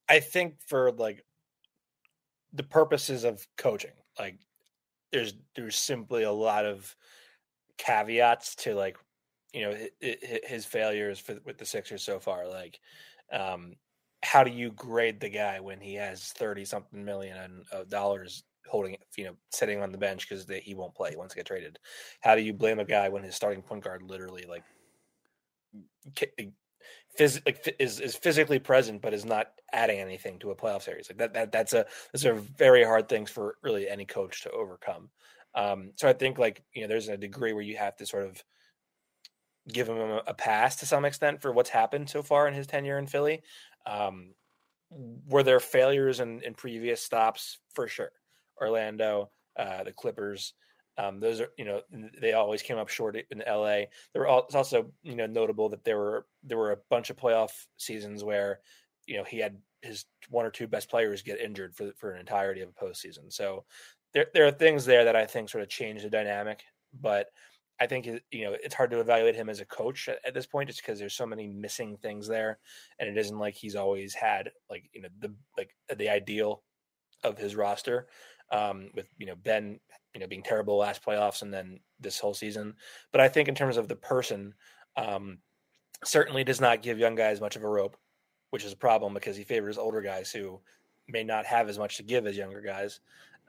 I 0.08 0.20
think 0.20 0.54
for 0.66 0.90
like 0.90 1.22
the 2.50 2.62
purposes 2.62 3.24
of 3.24 3.46
coaching, 3.58 3.92
like 4.18 4.38
there's 5.12 5.34
there's 5.54 5.76
simply 5.76 6.22
a 6.22 6.32
lot 6.32 6.64
of 6.64 6.96
caveats 7.80 8.54
to 8.56 8.74
like 8.74 8.96
you 9.52 9.62
know 9.62 9.74
his 10.00 10.64
failures 10.64 11.18
for, 11.18 11.36
with 11.44 11.58
the 11.58 11.64
Sixers 11.64 12.02
so 12.02 12.18
far. 12.18 12.46
Like, 12.46 12.78
um, 13.32 13.74
how 14.22 14.44
do 14.44 14.50
you 14.50 14.70
grade 14.72 15.20
the 15.20 15.30
guy 15.30 15.60
when 15.60 15.80
he 15.80 15.94
has 15.94 16.32
thirty 16.32 16.64
something 16.64 17.04
million 17.04 17.64
of 17.72 17.88
dollars 17.88 18.44
holding, 18.68 18.96
you 19.16 19.24
know, 19.24 19.36
sitting 19.50 19.82
on 19.82 19.90
the 19.90 19.98
bench 19.98 20.28
because 20.28 20.46
he 20.62 20.74
won't 20.74 20.94
play 20.94 21.14
once 21.16 21.32
he 21.32 21.38
get 21.38 21.46
traded? 21.46 21.78
How 22.20 22.34
do 22.34 22.42
you 22.42 22.52
blame 22.52 22.78
a 22.78 22.84
guy 22.84 23.08
when 23.08 23.22
his 23.22 23.34
starting 23.34 23.62
point 23.62 23.82
guard 23.82 24.02
literally 24.02 24.44
like 24.48 24.64
phys- 27.18 27.44
like, 27.46 27.76
is 27.78 28.00
is 28.00 28.16
physically 28.16 28.58
present 28.58 29.02
but 29.02 29.14
is 29.14 29.24
not 29.24 29.48
adding 29.72 29.98
anything 29.98 30.38
to 30.40 30.50
a 30.50 30.56
playoff 30.56 30.82
series? 30.82 31.08
Like 31.08 31.18
that, 31.18 31.34
that 31.34 31.52
that's 31.52 31.72
a 31.72 31.86
those 32.12 32.26
are 32.26 32.34
very 32.34 32.84
hard 32.84 33.08
things 33.08 33.30
for 33.30 33.56
really 33.62 33.88
any 33.88 34.04
coach 34.04 34.42
to 34.42 34.50
overcome. 34.50 35.10
Um, 35.54 35.92
so 35.96 36.08
I 36.08 36.12
think 36.12 36.38
like 36.38 36.62
you 36.72 36.82
know, 36.82 36.88
there's 36.88 37.08
a 37.08 37.16
degree 37.16 37.52
where 37.52 37.62
you 37.62 37.76
have 37.76 37.96
to 37.96 38.06
sort 38.06 38.24
of 38.24 38.42
give 39.68 39.88
him 39.88 39.98
a, 39.98 40.22
a, 40.26 40.34
pass 40.34 40.76
to 40.76 40.86
some 40.86 41.04
extent 41.04 41.42
for 41.42 41.52
what's 41.52 41.70
happened 41.70 42.08
so 42.08 42.22
far 42.22 42.48
in 42.48 42.54
his 42.54 42.66
tenure 42.66 42.98
in 42.98 43.06
Philly. 43.06 43.42
Um, 43.86 44.34
were 45.28 45.42
there 45.42 45.60
failures 45.60 46.20
in, 46.20 46.40
in 46.42 46.54
previous 46.54 47.02
stops 47.02 47.58
for 47.74 47.86
sure? 47.86 48.12
Orlando, 48.60 49.30
uh, 49.58 49.84
the 49.84 49.92
Clippers. 49.92 50.54
Um, 50.98 51.20
those 51.20 51.40
are, 51.40 51.48
you 51.56 51.64
know, 51.64 51.80
they 52.20 52.32
always 52.32 52.62
came 52.62 52.76
up 52.76 52.88
short 52.88 53.16
in 53.16 53.42
LA. 53.46 53.84
There 54.12 54.22
were 54.22 54.28
also, 54.28 54.90
you 55.02 55.14
know, 55.14 55.26
notable 55.26 55.68
that 55.70 55.84
there 55.84 55.96
were 55.96 56.26
there 56.42 56.58
were 56.58 56.72
a 56.72 56.78
bunch 56.90 57.10
of 57.10 57.16
playoff 57.16 57.50
seasons 57.76 58.22
where, 58.22 58.60
you 59.06 59.16
know, 59.16 59.24
he 59.24 59.38
had 59.38 59.56
his 59.82 60.04
one 60.28 60.44
or 60.44 60.50
two 60.50 60.66
best 60.66 60.90
players 60.90 61.22
get 61.22 61.40
injured 61.40 61.74
for 61.74 61.92
for 61.96 62.12
an 62.12 62.20
entirety 62.20 62.60
of 62.60 62.68
a 62.68 62.84
postseason. 62.84 63.32
So 63.32 63.64
there 64.14 64.26
there 64.34 64.46
are 64.46 64.52
things 64.52 64.84
there 64.84 65.04
that 65.04 65.16
I 65.16 65.26
think 65.26 65.48
sort 65.48 65.62
of 65.62 65.68
change 65.68 66.02
the 66.02 66.10
dynamic. 66.10 66.62
But 67.00 67.28
I 67.80 67.86
think 67.86 68.06
you 68.06 68.44
know 68.44 68.56
it's 68.62 68.74
hard 68.74 68.90
to 68.90 69.00
evaluate 69.00 69.34
him 69.34 69.48
as 69.48 69.60
a 69.60 69.64
coach 69.64 70.08
at, 70.08 70.18
at 70.24 70.34
this 70.34 70.46
point, 70.46 70.68
just 70.68 70.82
because 70.82 70.98
there's 70.98 71.14
so 71.14 71.26
many 71.26 71.46
missing 71.46 71.96
things 71.96 72.26
there, 72.26 72.58
and 72.98 73.08
it 73.08 73.16
isn't 73.16 73.38
like 73.38 73.54
he's 73.54 73.76
always 73.76 74.14
had 74.14 74.50
like 74.68 74.84
you 74.92 75.02
know 75.02 75.08
the 75.18 75.34
like 75.56 75.74
the 75.96 76.08
ideal 76.08 76.62
of 77.24 77.38
his 77.38 77.56
roster 77.56 78.08
um, 78.52 78.90
with 78.94 79.06
you 79.18 79.26
know 79.26 79.36
Ben 79.36 79.78
you 80.14 80.20
know 80.20 80.26
being 80.26 80.42
terrible 80.42 80.76
last 80.76 81.04
playoffs 81.04 81.42
and 81.42 81.52
then 81.52 81.80
this 81.98 82.18
whole 82.18 82.34
season. 82.34 82.74
But 83.12 83.20
I 83.20 83.28
think 83.28 83.48
in 83.48 83.54
terms 83.54 83.76
of 83.76 83.88
the 83.88 83.96
person, 83.96 84.54
um, 84.96 85.38
certainly 86.04 86.44
does 86.44 86.60
not 86.60 86.82
give 86.82 86.98
young 86.98 87.14
guys 87.14 87.40
much 87.40 87.56
of 87.56 87.64
a 87.64 87.68
rope, 87.68 87.96
which 88.50 88.64
is 88.64 88.72
a 88.72 88.76
problem 88.76 89.14
because 89.14 89.36
he 89.36 89.44
favors 89.44 89.78
older 89.78 90.00
guys 90.00 90.30
who 90.30 90.60
may 91.08 91.24
not 91.24 91.46
have 91.46 91.68
as 91.68 91.78
much 91.78 91.96
to 91.96 92.02
give 92.02 92.26
as 92.26 92.36
younger 92.36 92.60
guys. 92.60 93.00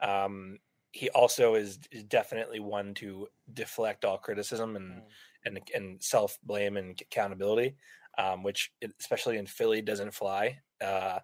Um, 0.02 0.58
he 0.92 1.08
also 1.10 1.54
is, 1.54 1.78
definitely 2.08 2.60
one 2.60 2.92
to 2.94 3.26
deflect 3.52 4.04
all 4.04 4.18
criticism 4.18 4.76
and 4.76 4.96
mm. 4.96 5.02
and 5.46 5.60
and 5.74 6.02
self 6.02 6.38
blame 6.42 6.76
and 6.76 7.00
accountability, 7.00 7.76
um, 8.18 8.42
which 8.42 8.72
especially 9.00 9.38
in 9.38 9.46
Philly 9.46 9.80
doesn't 9.80 10.14
fly. 10.14 10.58
Uh, 10.80 11.20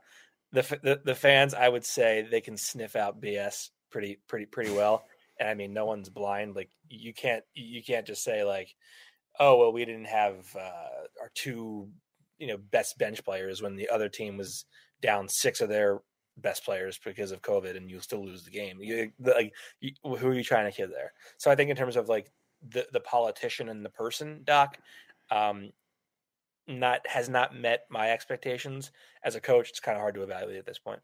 the, 0.53 0.63
the 0.83 1.01
the 1.05 1.15
fans, 1.15 1.53
I 1.53 1.69
would 1.69 1.85
say, 1.85 2.27
they 2.31 2.41
can 2.41 2.57
sniff 2.57 2.97
out 2.97 3.21
BS 3.21 3.69
pretty 3.91 4.19
pretty 4.27 4.47
pretty 4.47 4.73
well. 4.73 5.05
And 5.39 5.49
I 5.49 5.55
mean, 5.55 5.73
no 5.73 5.85
one's 5.85 6.09
blind. 6.09 6.57
Like 6.57 6.71
you 6.89 7.13
can't 7.13 7.45
you 7.55 7.83
can't 7.83 8.07
just 8.07 8.25
say 8.25 8.45
like, 8.45 8.75
oh 9.39 9.59
well, 9.59 9.73
we 9.73 9.85
didn't 9.85 10.07
have 10.07 10.57
uh, 10.57 11.07
our 11.21 11.31
two 11.35 11.91
you 12.39 12.47
know 12.47 12.57
best 12.57 12.97
bench 12.99 13.23
players 13.25 13.61
when 13.61 13.77
the 13.77 13.89
other 13.89 14.09
team 14.09 14.37
was 14.39 14.65
down 15.03 15.29
six 15.29 15.61
of 15.61 15.69
their 15.69 16.01
best 16.41 16.65
players 16.65 16.99
because 17.05 17.33
of 17.33 17.43
COVID, 17.43 17.77
and 17.77 17.91
you 17.91 18.01
still 18.01 18.25
lose 18.25 18.45
the 18.45 18.51
game. 18.51 18.79
You, 18.81 19.13
like, 19.19 19.53
you, 19.81 19.93
who 20.03 20.29
are 20.29 20.35
you 20.35 20.45
trying 20.45 20.71
to 20.71 20.77
kid 20.77 20.91
there? 20.91 21.13
So 21.37 21.51
I 21.51 21.55
think 21.55 21.71
in 21.71 21.77
terms 21.77 21.97
of 21.97 22.09
like 22.09 22.31
the 22.67 22.87
the 22.93 23.01
politician 23.01 23.69
and 23.69 23.85
the 23.85 23.91
person, 23.91 24.41
Doc, 24.45 24.79
um, 25.31 25.71
not 26.67 27.07
has 27.07 27.29
not 27.29 27.55
met 27.55 27.87
my 27.91 28.11
expectations 28.11 28.91
as 29.25 29.35
a 29.35 29.41
coach. 29.41 29.71
It's 29.71 29.81
kind 29.81 29.97
of 29.97 30.01
hard 30.01 30.15
to 30.15 30.23
evaluate 30.23 30.57
at 30.57 30.67
this 30.67 30.79
point. 30.79 31.01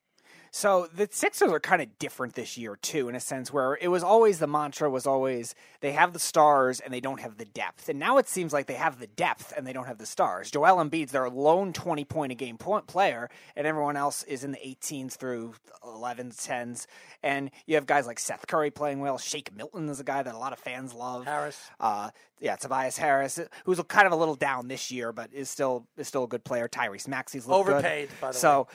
So 0.56 0.86
the 0.94 1.08
Sixers 1.10 1.50
are 1.50 1.58
kind 1.58 1.82
of 1.82 1.98
different 1.98 2.34
this 2.34 2.56
year 2.56 2.76
too, 2.80 3.08
in 3.08 3.16
a 3.16 3.20
sense 3.20 3.52
where 3.52 3.76
it 3.80 3.88
was 3.88 4.04
always 4.04 4.38
the 4.38 4.46
mantra 4.46 4.88
was 4.88 5.04
always 5.04 5.52
they 5.80 5.90
have 5.90 6.12
the 6.12 6.20
stars 6.20 6.78
and 6.78 6.94
they 6.94 7.00
don't 7.00 7.18
have 7.18 7.38
the 7.38 7.44
depth, 7.44 7.88
and 7.88 7.98
now 7.98 8.18
it 8.18 8.28
seems 8.28 8.52
like 8.52 8.66
they 8.66 8.74
have 8.74 9.00
the 9.00 9.08
depth 9.08 9.52
and 9.56 9.66
they 9.66 9.72
don't 9.72 9.88
have 9.88 9.98
the 9.98 10.06
stars. 10.06 10.52
Joel 10.52 10.76
Embiid's 10.76 11.10
their 11.10 11.28
lone 11.28 11.72
twenty 11.72 12.04
point 12.04 12.30
a 12.30 12.36
game 12.36 12.56
point 12.56 12.86
player, 12.86 13.28
and 13.56 13.66
everyone 13.66 13.96
else 13.96 14.22
is 14.22 14.44
in 14.44 14.52
the 14.52 14.58
18s 14.58 15.14
through 15.14 15.54
11s, 15.82 16.46
10s, 16.46 16.86
and 17.24 17.50
you 17.66 17.74
have 17.74 17.86
guys 17.86 18.06
like 18.06 18.20
Seth 18.20 18.46
Curry 18.46 18.70
playing 18.70 19.00
well. 19.00 19.18
Shake 19.18 19.52
Milton 19.56 19.88
is 19.88 19.98
a 19.98 20.04
guy 20.04 20.22
that 20.22 20.36
a 20.36 20.38
lot 20.38 20.52
of 20.52 20.60
fans 20.60 20.94
love. 20.94 21.24
Harris, 21.24 21.60
uh, 21.80 22.10
yeah, 22.38 22.54
Tobias 22.54 22.96
Harris, 22.96 23.40
who's 23.64 23.80
kind 23.88 24.06
of 24.06 24.12
a 24.12 24.16
little 24.16 24.36
down 24.36 24.68
this 24.68 24.92
year, 24.92 25.10
but 25.10 25.32
is 25.32 25.50
still 25.50 25.88
is 25.96 26.06
still 26.06 26.22
a 26.22 26.28
good 26.28 26.44
player. 26.44 26.68
Tyrese 26.68 27.08
Maxey's 27.08 27.48
overpaid, 27.48 28.08
good. 28.08 28.20
by 28.20 28.28
the 28.28 28.38
so, 28.38 28.60
way. 28.60 28.66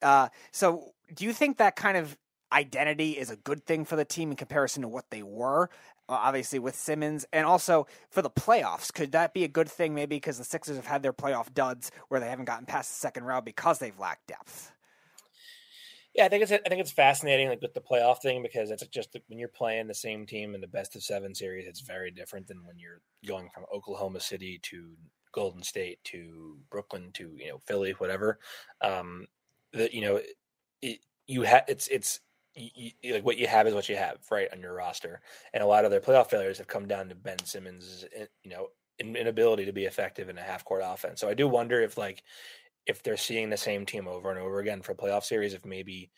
Uh, 0.00 0.28
so 0.52 0.94
do 1.14 1.24
you 1.24 1.32
think 1.32 1.58
that 1.58 1.76
kind 1.76 1.96
of 1.96 2.16
identity 2.52 3.12
is 3.12 3.30
a 3.30 3.36
good 3.36 3.64
thing 3.64 3.84
for 3.84 3.96
the 3.96 4.04
team 4.04 4.30
in 4.30 4.36
comparison 4.36 4.82
to 4.82 4.88
what 4.88 5.10
they 5.10 5.22
were? 5.22 5.70
Uh, 6.08 6.18
obviously, 6.20 6.58
with 6.58 6.74
Simmons, 6.74 7.26
and 7.32 7.44
also 7.44 7.86
for 8.10 8.22
the 8.22 8.30
playoffs, 8.30 8.92
could 8.92 9.12
that 9.12 9.34
be 9.34 9.44
a 9.44 9.48
good 9.48 9.68
thing? 9.68 9.94
Maybe 9.94 10.16
because 10.16 10.38
the 10.38 10.44
Sixers 10.44 10.76
have 10.76 10.86
had 10.86 11.02
their 11.02 11.12
playoff 11.12 11.52
duds 11.52 11.90
where 12.08 12.20
they 12.20 12.28
haven't 12.28 12.46
gotten 12.46 12.66
past 12.66 12.90
the 12.90 12.96
second 12.96 13.24
round 13.24 13.44
because 13.44 13.78
they've 13.78 13.98
lacked 13.98 14.26
depth. 14.28 14.72
Yeah, 16.14 16.24
I 16.24 16.28
think 16.28 16.42
it's 16.42 16.50
I 16.50 16.58
think 16.68 16.80
it's 16.80 16.90
fascinating, 16.90 17.48
like 17.48 17.60
with 17.60 17.74
the 17.74 17.80
playoff 17.80 18.22
thing, 18.22 18.42
because 18.42 18.70
it's 18.70 18.84
just 18.88 19.16
when 19.28 19.38
you're 19.38 19.48
playing 19.48 19.86
the 19.86 19.94
same 19.94 20.26
team 20.26 20.54
in 20.54 20.60
the 20.60 20.66
best 20.66 20.96
of 20.96 21.02
seven 21.02 21.34
series, 21.34 21.66
it's 21.66 21.80
very 21.80 22.10
different 22.10 22.48
than 22.48 22.64
when 22.64 22.78
you're 22.78 23.02
going 23.26 23.50
from 23.54 23.66
Oklahoma 23.72 24.20
City 24.20 24.58
to 24.62 24.96
Golden 25.32 25.62
State 25.62 26.02
to 26.04 26.56
Brooklyn 26.70 27.10
to 27.14 27.36
you 27.36 27.50
know 27.50 27.58
Philly, 27.66 27.92
whatever. 27.92 28.38
Um, 28.80 29.26
that 29.72 29.92
you 29.92 30.00
know 30.00 30.20
it, 30.82 31.00
you 31.26 31.42
have 31.42 31.64
it's 31.68 31.88
it's 31.88 32.20
you, 32.54 32.90
like 33.12 33.24
what 33.24 33.38
you 33.38 33.46
have 33.46 33.66
is 33.66 33.74
what 33.74 33.88
you 33.88 33.96
have 33.96 34.18
right 34.30 34.48
on 34.52 34.60
your 34.60 34.74
roster, 34.74 35.20
and 35.52 35.62
a 35.62 35.66
lot 35.66 35.84
of 35.84 35.90
their 35.90 36.00
playoff 36.00 36.30
failures 36.30 36.58
have 36.58 36.66
come 36.66 36.88
down 36.88 37.08
to 37.08 37.14
Ben 37.14 37.38
Simmons, 37.44 38.04
you 38.42 38.50
know, 38.50 38.68
inability 38.98 39.64
to 39.64 39.72
be 39.72 39.84
effective 39.84 40.28
in 40.28 40.38
a 40.38 40.42
half 40.42 40.64
court 40.64 40.82
offense. 40.84 41.20
So 41.20 41.28
I 41.28 41.34
do 41.34 41.46
wonder 41.48 41.80
if 41.80 41.96
like 41.96 42.22
if 42.86 43.02
they're 43.02 43.16
seeing 43.16 43.50
the 43.50 43.56
same 43.56 43.86
team 43.86 44.08
over 44.08 44.30
and 44.30 44.38
over 44.38 44.60
again 44.60 44.82
for 44.82 44.94
playoff 44.94 45.24
series, 45.24 45.54
if 45.54 45.64
maybe 45.64 46.10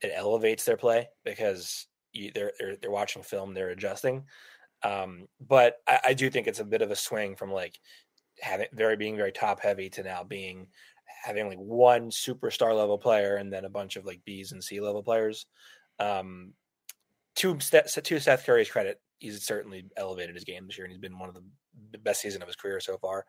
it 0.00 0.12
elevates 0.14 0.64
their 0.64 0.76
play 0.76 1.08
because 1.24 1.86
you, 2.12 2.30
they're, 2.34 2.52
they're 2.58 2.76
they're 2.76 2.90
watching 2.90 3.22
film, 3.22 3.52
they're 3.54 3.70
adjusting. 3.70 4.24
Um, 4.82 5.26
but 5.46 5.76
I, 5.86 6.00
I 6.06 6.14
do 6.14 6.30
think 6.30 6.46
it's 6.46 6.60
a 6.60 6.64
bit 6.64 6.82
of 6.82 6.90
a 6.90 6.96
swing 6.96 7.36
from 7.36 7.52
like 7.52 7.78
having 8.40 8.66
very 8.72 8.96
being 8.96 9.16
very 9.16 9.32
top 9.32 9.60
heavy 9.60 9.90
to 9.90 10.02
now 10.02 10.24
being 10.24 10.68
having 11.22 11.48
like 11.48 11.58
one 11.58 12.10
superstar 12.10 12.76
level 12.76 12.98
player 12.98 13.36
and 13.36 13.52
then 13.52 13.64
a 13.64 13.70
bunch 13.70 13.96
of 13.96 14.04
like 14.04 14.24
B's 14.24 14.52
and 14.52 14.62
C 14.62 14.80
level 14.80 15.02
players. 15.02 15.46
Um, 15.98 16.52
to, 17.36 17.56
to 17.56 18.20
Seth 18.20 18.44
Curry's 18.44 18.70
credit, 18.70 19.00
he's 19.18 19.42
certainly 19.44 19.86
elevated 19.96 20.34
his 20.34 20.44
game 20.44 20.66
this 20.66 20.76
year, 20.76 20.84
and 20.84 20.92
he's 20.92 21.00
been 21.00 21.18
one 21.18 21.28
of 21.28 21.34
the 21.34 21.98
best 21.98 22.20
season 22.20 22.42
of 22.42 22.48
his 22.48 22.56
career 22.56 22.80
so 22.80 22.98
far. 22.98 23.24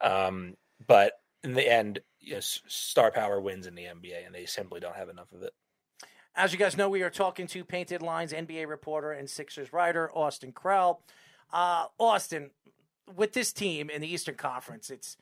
Um, 0.00 0.54
but 0.86 1.12
in 1.42 1.54
the 1.54 1.70
end, 1.70 2.00
you 2.20 2.34
know, 2.34 2.40
star 2.40 3.10
power 3.10 3.40
wins 3.40 3.66
in 3.66 3.74
the 3.74 3.84
NBA, 3.84 4.26
and 4.26 4.34
they 4.34 4.46
simply 4.46 4.80
don't 4.80 4.96
have 4.96 5.10
enough 5.10 5.30
of 5.32 5.42
it. 5.42 5.52
As 6.34 6.52
you 6.52 6.58
guys 6.58 6.76
know, 6.76 6.88
we 6.88 7.02
are 7.02 7.10
talking 7.10 7.46
to 7.48 7.64
Painted 7.64 8.02
Lines 8.02 8.32
NBA 8.32 8.66
reporter 8.66 9.12
and 9.12 9.30
Sixers 9.30 9.72
writer 9.72 10.10
Austin 10.12 10.52
Krell. 10.52 10.98
Uh, 11.52 11.86
Austin, 11.98 12.50
with 13.14 13.34
this 13.34 13.52
team 13.52 13.88
in 13.88 14.00
the 14.00 14.12
Eastern 14.12 14.34
Conference, 14.34 14.90
it's 14.90 15.16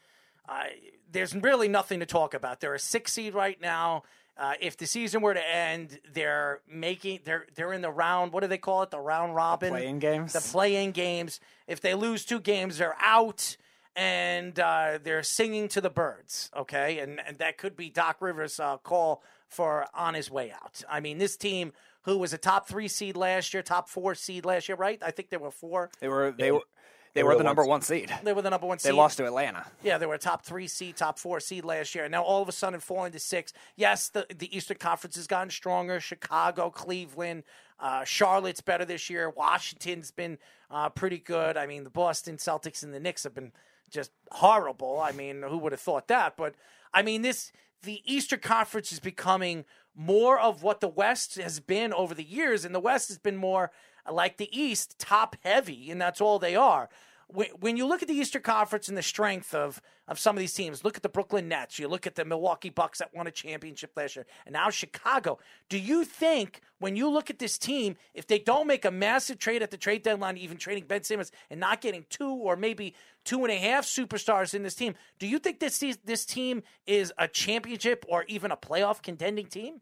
uh, 0.49 0.65
there's 1.11 1.35
really 1.35 1.69
nothing 1.69 2.01
to 2.01 2.07
talk 2.07 2.35
about. 2.35 2.61
They're 2.61 2.75
a 2.75 2.79
six 2.79 3.13
seed 3.13 3.35
right 3.35 3.61
now. 3.61 4.03
Uh, 4.37 4.55
if 4.61 4.77
the 4.79 4.87
season 4.87 5.21
were 5.21 5.35
to 5.35 5.55
end, 5.55 6.01
they're 6.13 6.61
making 6.71 7.21
they're 7.25 7.47
they're 7.55 7.73
in 7.73 7.83
the 7.83 7.91
round. 7.91 8.33
What 8.33 8.41
do 8.41 8.47
they 8.47 8.59
call 8.59 8.83
it? 8.83 8.91
The 8.91 8.99
round 8.99 9.35
robin 9.35 9.71
playing 9.71 9.99
games. 9.99 10.33
The 10.33 10.41
playing 10.41 10.93
games. 10.93 11.39
If 11.67 11.81
they 11.81 11.95
lose 11.95 12.25
two 12.25 12.41
games, 12.41 12.79
they're 12.79 12.97
out, 12.99 13.57
and 13.95 14.59
uh, 14.59 14.99
they're 15.03 15.23
singing 15.23 15.69
to 15.69 15.83
the 15.83 15.91
birds. 15.91 16.51
Okay, 16.57 16.99
and, 16.99 17.21
and 17.27 17.39
that 17.39 17.59
could 17.59 17.77
be 17.77 17.91
Doc 17.91 18.17
Rivers' 18.21 18.59
uh, 18.59 18.79
call 18.79 19.23
for 19.49 19.87
on 19.95 20.15
his 20.15 20.31
way 20.31 20.51
out. 20.51 20.83
I 20.89 21.01
mean, 21.01 21.19
this 21.19 21.37
team 21.37 21.73
who 22.03 22.19
was 22.19 22.33
a 22.33 22.39
top 22.39 22.67
three 22.67 22.89
seed 22.89 23.17
last 23.17 23.53
year, 23.53 23.63
top 23.63 23.89
four 23.89 24.15
seed 24.15 24.45
last 24.45 24.69
year, 24.69 24.77
right? 24.77 25.01
I 25.03 25.11
think 25.11 25.31
there 25.31 25.39
were 25.39 25.51
four. 25.51 25.91
They 26.01 26.09
were 26.09 26.35
they 26.37 26.53
were 26.53 26.63
they, 27.15 27.23
were, 27.23 27.37
the 27.37 27.45
number 27.45 27.65
one 27.65 27.83
seed. 27.83 28.13
They 28.23 28.33
were 28.33 28.43
the 28.43 28.51
number 28.51 28.67
one 28.67 28.79
seed. 28.79 28.93
They 28.93 28.97
lost 28.97 29.19
to 29.19 29.27
Atlanta. 29.27 29.67
Yeah, 29.83 29.99
they 29.99 30.07
were 30.07 30.15
a 30.15 30.19
top 30.19 30.45
three 30.45 30.67
seed, 30.67 30.97
top 30.97 31.19
four 31.19 31.41
seed 31.41 31.65
last 31.65 31.95
year. 31.95 32.09
Now 32.09 32.23
all 32.23 32.43
of 32.43 32.49
a 32.49 32.53
sudden 32.53 32.81
falling 32.81 33.13
to 33.13 33.19
six. 33.19 33.53
Yes, 33.77 34.09
the, 34.09 34.27
the 34.37 34.55
Eastern 34.57 34.79
Conference 34.79 35.17
has 35.17 35.27
gotten 35.27 35.51
stronger. 35.51 36.01
Chicago, 36.01 36.71
Cleveland, 36.71 37.43
uh, 37.79 38.05
Charlotte's 38.05 38.61
better 38.61 38.85
this 38.85 39.11
year. 39.11 39.29
Washington's 39.31 40.11
been 40.11 40.39
uh, 40.71 40.89
pretty 40.89 41.19
good. 41.19 41.57
I 41.57 41.67
mean, 41.67 41.85
the 41.85 41.91
Boston 41.91 42.37
Celtics 42.37 42.83
and 42.83 42.95
the 42.95 43.01
Knicks 43.01 43.25
have 43.25 43.35
been 43.35 43.53
just 43.91 44.11
horrible. 44.31 45.01
I 45.01 45.13
mean, 45.13 45.43
who 45.43 45.59
would 45.59 45.73
have 45.73 45.81
thought 45.81 46.09
that? 46.09 46.37
But 46.37 46.55
I 46.95 47.03
mean, 47.03 47.23
this 47.23 47.53
the 47.83 48.01
Eastern 48.05 48.41
Conference 48.41 48.93
is 48.93 49.01
becoming 49.01 49.65
more 49.95 50.39
of 50.39 50.63
what 50.63 50.81
the 50.81 50.89
West 50.89 51.35
has 51.37 51.61
been 51.61 51.93
over 51.93 52.15
the 52.15 52.25
years, 52.25 52.65
and 52.65 52.75
the 52.75 52.81
West 52.81 53.09
has 53.09 53.19
been 53.19 53.37
more 53.37 53.71
like 54.11 54.37
the 54.37 54.59
East, 54.59 54.99
top 54.99 55.37
heavy, 55.43 55.91
and 55.91 56.01
that's 56.01 56.21
all 56.21 56.39
they 56.39 56.57
are. 56.57 56.89
When 57.61 57.79
you 57.79 57.87
look 57.87 58.03
at 58.03 58.09
the 58.09 58.15
Eastern 58.15 58.43
Conference 58.43 58.89
and 58.89 58.97
the 58.97 59.03
strength 59.03 59.55
of, 59.55 59.81
of 60.07 60.19
some 60.19 60.37
of 60.37 60.41
these 60.41 60.53
teams, 60.53 60.85
look 60.85 60.99
at 60.99 61.03
the 61.03 61.09
Brooklyn 61.09 61.49
Nets, 61.49 61.79
you 61.79 61.89
look 61.89 62.07
at 62.07 62.15
the 62.15 62.27
Milwaukee 62.27 62.69
Bucks 62.69 62.99
that 62.99 63.15
won 63.15 63.27
a 63.27 63.31
championship 63.31 63.93
last 63.97 64.17
year, 64.17 64.27
and 64.45 64.53
now 64.53 64.69
Chicago. 64.69 65.39
Do 65.71 65.79
you 65.79 66.05
think 66.05 66.61
when 66.79 66.95
you 66.95 67.09
look 67.09 67.31
at 67.31 67.39
this 67.39 67.57
team, 67.57 67.97
if 68.13 68.27
they 68.27 68.39
don't 68.39 68.67
make 68.67 68.85
a 68.85 68.91
massive 68.91 69.39
trade 69.39 69.63
at 69.63 69.71
the 69.71 69.79
trade 69.79 70.03
deadline, 70.03 70.37
even 70.37 70.59
trading 70.59 70.85
Ben 70.87 71.05
Simmons 71.05 71.33
and 71.49 71.59
not 71.59 71.81
getting 71.81 72.05
two 72.11 72.29
or 72.29 72.55
maybe 72.55 72.95
two 73.25 73.45
and 73.45 73.53
a 73.53 73.57
half 73.57 73.87
superstars 73.87 74.53
in 74.53 74.63
this 74.63 74.75
team, 74.75 74.95
do 75.19 75.27
you 75.27 75.39
think 75.39 75.59
this 75.59 75.83
this 76.05 76.27
team 76.27 76.63
is 76.87 77.15
a 77.17 77.29
championship 77.29 78.05
or 78.09 78.25
even 78.29 78.51
a 78.51 78.57
playoff 78.59 79.01
contending 79.01 79.47
team? 79.47 79.81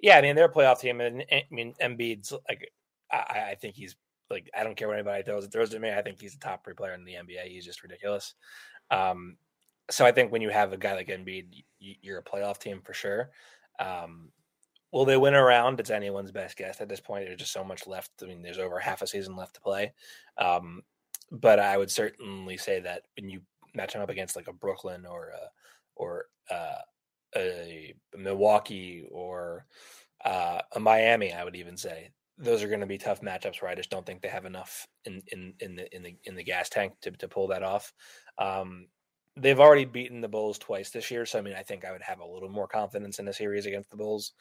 Yeah, 0.00 0.16
I 0.16 0.22
mean 0.22 0.36
they're 0.36 0.46
a 0.46 0.52
playoff 0.52 0.80
team, 0.80 1.00
and 1.00 1.24
I 1.30 1.44
mean 1.50 1.74
Embiid's 1.82 2.32
like 2.48 2.70
I, 3.12 3.50
I 3.50 3.54
think 3.54 3.74
he's 3.74 3.96
like 4.30 4.48
I 4.56 4.62
don't 4.62 4.76
care 4.76 4.88
what 4.88 4.94
anybody 4.94 5.22
throws 5.22 5.46
throws 5.46 5.70
to 5.70 5.78
me. 5.78 5.90
I 5.90 6.02
think 6.02 6.20
he's 6.20 6.34
a 6.34 6.38
top 6.38 6.64
three 6.64 6.74
player 6.74 6.94
in 6.94 7.04
the 7.04 7.14
NBA. 7.14 7.48
He's 7.48 7.64
just 7.64 7.82
ridiculous. 7.82 8.34
Um, 8.90 9.36
so 9.90 10.06
I 10.06 10.12
think 10.12 10.30
when 10.30 10.42
you 10.42 10.50
have 10.50 10.72
a 10.72 10.76
guy 10.76 10.94
like 10.94 11.08
Embiid, 11.08 11.64
you're 11.78 12.18
a 12.18 12.24
playoff 12.24 12.58
team 12.58 12.80
for 12.84 12.94
sure. 12.94 13.30
Um, 13.80 14.30
will 14.92 15.04
they 15.04 15.16
win 15.16 15.34
around? 15.34 15.80
It's 15.80 15.90
anyone's 15.90 16.30
best 16.30 16.56
guess 16.56 16.80
at 16.80 16.88
this 16.88 17.00
point. 17.00 17.26
There's 17.26 17.40
just 17.40 17.52
so 17.52 17.64
much 17.64 17.86
left. 17.86 18.10
I 18.22 18.26
mean, 18.26 18.42
there's 18.42 18.58
over 18.58 18.78
half 18.78 19.02
a 19.02 19.06
season 19.06 19.36
left 19.36 19.54
to 19.54 19.60
play. 19.60 19.92
Um, 20.38 20.82
but 21.32 21.58
I 21.58 21.76
would 21.76 21.90
certainly 21.90 22.56
say 22.56 22.80
that 22.80 23.02
when 23.16 23.28
you 23.28 23.40
match 23.74 23.92
them 23.92 24.02
up 24.02 24.10
against 24.10 24.36
like 24.36 24.48
a 24.48 24.52
Brooklyn 24.52 25.06
or 25.06 25.30
a, 25.30 25.48
or 25.96 26.26
uh, 26.50 26.78
a 27.36 27.94
Milwaukee 28.16 29.04
or 29.10 29.66
uh, 30.24 30.60
a 30.72 30.80
Miami, 30.80 31.32
I 31.32 31.44
would 31.44 31.56
even 31.56 31.76
say 31.76 32.10
those 32.40 32.62
are 32.62 32.68
going 32.68 32.80
to 32.80 32.86
be 32.86 32.98
tough 32.98 33.20
matchups 33.20 33.60
where 33.60 33.70
I 33.70 33.74
just 33.74 33.90
don't 33.90 34.04
think 34.04 34.22
they 34.22 34.28
have 34.28 34.46
enough 34.46 34.86
in 35.04 35.22
in 35.28 35.54
in 35.60 35.76
the 35.76 35.94
in 35.94 36.02
the 36.02 36.16
in 36.24 36.34
the 36.34 36.44
gas 36.44 36.68
tank 36.68 36.94
to 37.02 37.10
to 37.12 37.28
pull 37.28 37.48
that 37.48 37.62
off. 37.62 37.92
Um, 38.38 38.86
they've 39.36 39.60
already 39.60 39.84
beaten 39.84 40.20
the 40.20 40.28
Bulls 40.28 40.58
twice 40.58 40.90
this 40.90 41.10
year, 41.10 41.26
so 41.26 41.38
I 41.38 41.42
mean, 41.42 41.54
I 41.54 41.62
think 41.62 41.84
I 41.84 41.92
would 41.92 42.02
have 42.02 42.20
a 42.20 42.26
little 42.26 42.48
more 42.48 42.66
confidence 42.66 43.18
in 43.18 43.26
the 43.26 43.32
series 43.32 43.66
against 43.66 43.90
the 43.90 43.96
Bulls. 43.96 44.32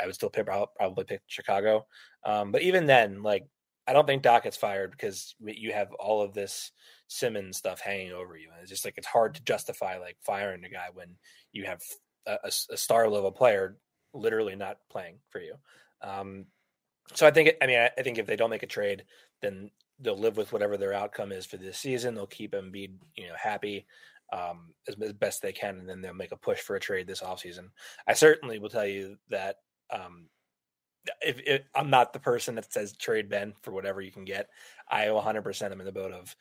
I 0.00 0.06
would 0.06 0.14
still 0.14 0.30
pick, 0.30 0.46
probably 0.46 1.04
pick 1.04 1.22
Chicago, 1.26 1.86
um, 2.24 2.52
but 2.52 2.62
even 2.62 2.86
then, 2.86 3.22
like 3.22 3.46
I 3.88 3.94
don't 3.94 4.06
think 4.06 4.22
Doc 4.22 4.42
gets 4.42 4.56
fired 4.56 4.90
because 4.90 5.34
you 5.40 5.72
have 5.72 5.90
all 5.94 6.20
of 6.20 6.34
this 6.34 6.72
Simmons 7.08 7.56
stuff 7.56 7.80
hanging 7.80 8.12
over 8.12 8.36
you. 8.36 8.50
And 8.52 8.60
it's 8.60 8.70
just 8.70 8.84
like 8.84 8.98
it's 8.98 9.06
hard 9.06 9.34
to 9.34 9.42
justify 9.44 9.96
like 9.96 10.18
firing 10.20 10.62
a 10.64 10.68
guy 10.68 10.88
when 10.92 11.16
you 11.52 11.64
have 11.64 11.80
a, 12.26 12.32
a, 12.44 12.50
a 12.70 12.76
star 12.76 13.08
level 13.08 13.32
player 13.32 13.78
literally 14.12 14.56
not 14.56 14.76
playing 14.90 15.16
for 15.30 15.40
you. 15.40 15.54
Um, 16.02 16.44
so 17.14 17.26
I 17.26 17.30
think, 17.30 17.50
I 17.62 17.66
mean, 17.66 17.78
I, 17.78 18.02
think 18.02 18.18
if 18.18 18.26
they 18.26 18.36
don't 18.36 18.50
make 18.50 18.62
a 18.62 18.66
trade, 18.66 19.04
then 19.40 19.70
they'll 19.98 20.18
live 20.18 20.36
with 20.36 20.52
whatever 20.52 20.76
their 20.76 20.92
outcome 20.92 21.32
is 21.32 21.46
for 21.46 21.56
this 21.56 21.78
season. 21.78 22.14
They'll 22.14 22.26
keep 22.26 22.52
Embiid, 22.52 22.94
you 23.16 23.28
know, 23.28 23.34
happy 23.40 23.86
um, 24.32 24.74
as, 24.86 24.94
as, 25.00 25.12
best 25.14 25.42
they 25.42 25.52
can, 25.52 25.78
and 25.78 25.88
then 25.88 26.02
they'll 26.02 26.14
make 26.14 26.32
a 26.32 26.36
push 26.36 26.60
for 26.60 26.76
a 26.76 26.80
trade 26.80 27.06
this 27.06 27.22
offseason. 27.22 27.70
I 28.06 28.12
certainly 28.12 28.58
will 28.58 28.68
tell 28.68 28.86
you 28.86 29.16
that 29.30 29.56
um, 29.90 30.28
if, 31.22 31.40
if, 31.46 31.62
I'm 31.74 31.90
not 31.90 32.12
the 32.12 32.18
person 32.18 32.54
that 32.56 32.72
says 32.72 32.96
trade 32.96 33.28
Ben 33.28 33.54
for 33.62 33.72
whatever 33.72 34.00
you 34.00 34.12
can 34.12 34.24
get, 34.24 34.48
I 34.90 35.06
100% 35.06 35.72
am 35.72 35.80
in 35.80 35.86
the 35.86 35.92
boat 35.92 36.12
of 36.12 36.36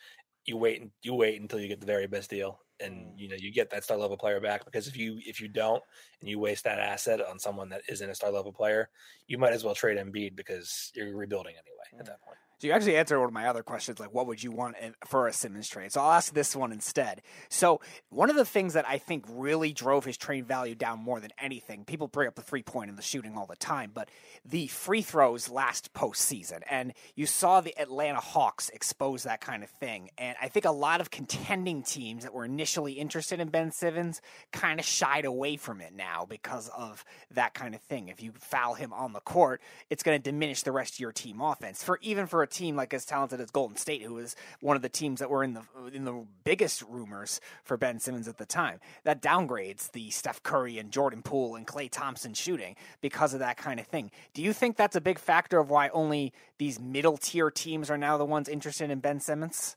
you 0.45 0.57
wait 0.57 0.81
and 0.81 0.91
you 1.01 1.13
wait 1.13 1.39
until 1.41 1.59
you 1.59 1.67
get 1.67 1.79
the 1.79 1.85
very 1.85 2.07
best 2.07 2.29
deal 2.29 2.59
and 2.79 2.93
mm. 2.93 3.11
you 3.17 3.29
know 3.29 3.35
you 3.37 3.51
get 3.51 3.69
that 3.69 3.83
star 3.83 3.97
level 3.97 4.17
player 4.17 4.39
back 4.39 4.65
because 4.65 4.87
if 4.87 4.97
you 4.97 5.19
if 5.25 5.41
you 5.41 5.47
don't 5.47 5.83
and 6.21 6.29
you 6.29 6.39
waste 6.39 6.63
that 6.63 6.79
asset 6.79 7.21
on 7.21 7.39
someone 7.39 7.69
that 7.69 7.81
isn't 7.89 8.09
a 8.09 8.15
star 8.15 8.31
level 8.31 8.51
player, 8.51 8.89
you 9.27 9.37
might 9.37 9.53
as 9.53 9.63
well 9.63 9.75
trade 9.75 9.97
Embiid 9.97 10.35
because 10.35 10.91
you're 10.95 11.15
rebuilding 11.15 11.53
anyway 11.53 11.99
at 11.99 12.05
that 12.05 12.21
point. 12.21 12.37
So 12.59 12.65
you 12.65 12.73
actually 12.73 12.97
answered 12.97 13.19
one 13.19 13.27
of 13.27 13.33
my 13.33 13.47
other 13.47 13.61
questions, 13.61 13.99
like 13.99 14.13
what 14.13 14.25
would 14.25 14.41
you 14.41 14.51
want 14.51 14.75
for 15.05 15.27
a 15.27 15.33
Simmons 15.33 15.69
trade? 15.69 15.91
So 15.91 16.01
I'll 16.01 16.13
ask 16.13 16.33
this 16.33 16.55
one 16.55 16.71
instead. 16.71 17.21
So 17.49 17.81
one 18.09 18.31
of 18.31 18.35
the 18.35 18.45
things 18.45 18.73
that 18.73 18.87
I 18.87 18.97
think 18.97 19.25
really 19.29 19.73
drove 19.73 20.05
his 20.05 20.17
trade 20.17 20.47
value 20.47 20.73
down 20.73 20.97
more 20.97 21.19
than 21.19 21.29
anything, 21.39 21.85
people 21.85 22.07
bring 22.07 22.27
up 22.27 22.33
the 22.33 22.41
three 22.41 22.63
point 22.63 22.89
and 22.89 22.97
the 22.97 23.03
shooting 23.03 23.37
all 23.37 23.45
the 23.45 23.55
time, 23.55 23.91
but 23.93 24.09
the 24.43 24.65
free 24.67 25.03
throws 25.03 25.49
last 25.49 25.93
postseason, 25.93 26.61
and 26.67 26.93
you 27.15 27.27
saw 27.27 27.61
the 27.61 27.79
Atlanta 27.79 28.19
Hawks 28.19 28.69
expose 28.69 29.23
that 29.23 29.39
kind 29.39 29.63
of 29.63 29.69
thing. 29.69 30.09
And 30.17 30.35
I 30.41 30.47
think 30.47 30.65
a 30.65 30.71
lot 30.71 30.99
of 30.99 31.11
contending 31.11 31.83
teams 31.83 32.23
that 32.23 32.33
were 32.33 32.45
initially 32.45 32.93
interested 32.93 33.39
in 33.39 33.49
Ben 33.49 33.71
Simmons 33.71 34.19
kind 34.51 34.79
of 34.79 34.85
shied 34.85 35.25
away 35.25 35.57
from 35.57 35.79
it 35.79 35.93
now 35.93 36.25
because 36.27 36.69
of 36.75 37.05
that 37.35 37.53
kind 37.53 37.75
of 37.75 37.81
thing. 37.81 38.07
If 38.07 38.23
you 38.23 38.33
foul 38.39 38.73
him 38.73 38.93
on 38.93 39.13
the 39.13 39.19
court, 39.19 39.61
it's 39.91 40.01
going 40.01 40.19
to 40.19 40.31
diminish 40.31 40.63
the 40.63 40.71
rest 40.71 40.95
of 40.95 40.99
your 40.99 41.11
team 41.11 41.39
offense. 41.39 41.83
For 41.83 41.99
even 42.01 42.25
for 42.25 42.46
a 42.47 42.53
team 42.53 42.75
like 42.75 42.93
as 42.93 43.05
talented 43.05 43.41
as 43.41 43.51
Golden 43.51 43.77
State, 43.77 44.01
who 44.01 44.15
was 44.15 44.35
one 44.61 44.75
of 44.75 44.81
the 44.81 44.89
teams 44.89 45.19
that 45.19 45.29
were 45.29 45.43
in 45.43 45.53
the 45.53 45.61
in 45.93 46.05
the 46.05 46.25
biggest 46.43 46.81
rumors 46.83 47.39
for 47.63 47.77
Ben 47.77 47.99
Simmons 47.99 48.27
at 48.27 48.37
the 48.37 48.45
time. 48.45 48.79
That 49.03 49.21
downgrades 49.21 49.91
the 49.91 50.09
Steph 50.09 50.41
Curry 50.43 50.77
and 50.77 50.91
Jordan 50.91 51.21
Poole 51.21 51.55
and 51.55 51.67
Klay 51.67 51.89
Thompson 51.89 52.33
shooting 52.33 52.75
because 53.01 53.33
of 53.33 53.39
that 53.39 53.57
kind 53.57 53.79
of 53.79 53.87
thing. 53.87 54.11
Do 54.33 54.41
you 54.41 54.53
think 54.53 54.77
that's 54.77 54.95
a 54.95 55.01
big 55.01 55.19
factor 55.19 55.59
of 55.59 55.69
why 55.69 55.89
only 55.89 56.33
these 56.57 56.79
middle 56.79 57.17
tier 57.17 57.51
teams 57.51 57.89
are 57.89 57.97
now 57.97 58.17
the 58.17 58.25
ones 58.25 58.47
interested 58.47 58.89
in 58.89 58.99
Ben 58.99 59.19
Simmons? 59.19 59.75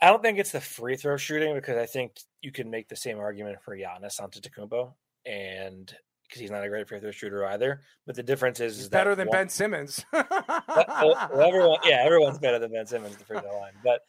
I 0.00 0.08
don't 0.08 0.22
think 0.22 0.38
it's 0.38 0.52
the 0.52 0.60
free 0.60 0.96
throw 0.96 1.16
shooting 1.16 1.54
because 1.54 1.78
I 1.78 1.86
think 1.86 2.12
you 2.42 2.52
can 2.52 2.70
make 2.70 2.88
the 2.88 2.96
same 2.96 3.18
argument 3.18 3.62
for 3.62 3.76
Giannis 3.76 4.20
Antetokounmpo, 4.20 4.92
and 5.24 5.94
because 6.28 6.40
he's 6.40 6.50
not 6.50 6.64
a 6.64 6.68
great 6.68 6.88
free 6.88 7.00
throw 7.00 7.10
shooter 7.10 7.46
either. 7.46 7.80
But 8.06 8.16
the 8.16 8.22
difference 8.22 8.60
is, 8.60 8.78
is 8.78 8.88
better 8.88 9.14
than 9.14 9.28
one, 9.28 9.36
Ben 9.36 9.48
Simmons. 9.48 10.04
well, 10.12 11.30
everyone, 11.32 11.78
yeah, 11.84 12.02
everyone's 12.04 12.38
better 12.38 12.58
than 12.58 12.72
Ben 12.72 12.86
Simmons 12.86 13.14
at 13.14 13.18
the 13.18 13.24
free 13.24 13.40
throw 13.40 13.58
line. 13.58 13.72
But 13.84 14.00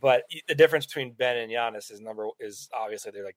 but 0.00 0.22
the 0.48 0.54
difference 0.54 0.86
between 0.86 1.12
Ben 1.12 1.36
and 1.36 1.50
Giannis 1.50 1.90
is 1.90 2.00
number 2.00 2.28
is 2.38 2.68
obviously 2.72 3.12
they're 3.12 3.24
like 3.24 3.36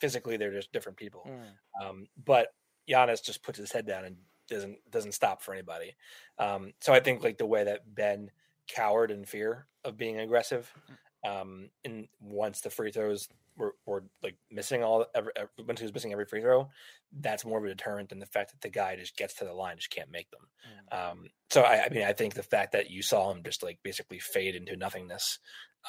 physically 0.00 0.36
they're 0.36 0.52
just 0.52 0.72
different 0.72 0.98
people. 0.98 1.26
Mm. 1.28 1.86
Um, 1.86 2.06
but 2.24 2.48
Giannis 2.88 3.24
just 3.24 3.42
puts 3.42 3.58
his 3.58 3.72
head 3.72 3.86
down 3.86 4.04
and 4.04 4.16
doesn't 4.48 4.78
doesn't 4.90 5.12
stop 5.12 5.42
for 5.42 5.52
anybody. 5.52 5.94
Um, 6.38 6.72
so 6.80 6.92
I 6.92 7.00
think 7.00 7.22
like 7.22 7.38
the 7.38 7.46
way 7.46 7.64
that 7.64 7.94
Ben 7.94 8.30
cowered 8.68 9.10
in 9.10 9.24
fear 9.24 9.66
of 9.84 9.96
being 9.96 10.18
aggressive, 10.18 10.72
um, 11.26 11.70
and 11.84 12.08
once 12.20 12.60
the 12.60 12.70
free 12.70 12.92
throws 12.92 13.28
were, 13.56 13.74
were 13.86 14.04
like 14.22 14.36
missing 14.50 14.82
all 14.82 15.06
every, 15.14 15.32
once 15.66 15.80
he 15.80 15.84
was 15.84 15.94
missing 15.94 16.12
every 16.12 16.26
free 16.26 16.40
throw, 16.40 16.68
that's 17.20 17.44
more 17.44 17.58
of 17.58 17.64
a 17.64 17.68
deterrent 17.68 18.10
than 18.10 18.18
the 18.18 18.26
fact 18.26 18.52
that 18.52 18.60
the 18.60 18.68
guy 18.68 18.96
just 18.96 19.16
gets 19.16 19.34
to 19.34 19.44
the 19.44 19.52
line, 19.52 19.76
just 19.76 19.90
can't 19.90 20.10
make 20.10 20.28
them. 20.30 20.48
Mm. 20.92 21.10
Um, 21.10 21.24
so 21.50 21.62
I, 21.62 21.84
I, 21.84 21.88
mean, 21.90 22.04
I 22.04 22.12
think 22.12 22.34
the 22.34 22.42
fact 22.42 22.72
that 22.72 22.90
you 22.90 23.02
saw 23.02 23.30
him 23.30 23.42
just 23.44 23.62
like 23.62 23.78
basically 23.82 24.18
fade 24.18 24.54
into 24.54 24.76
nothingness 24.76 25.38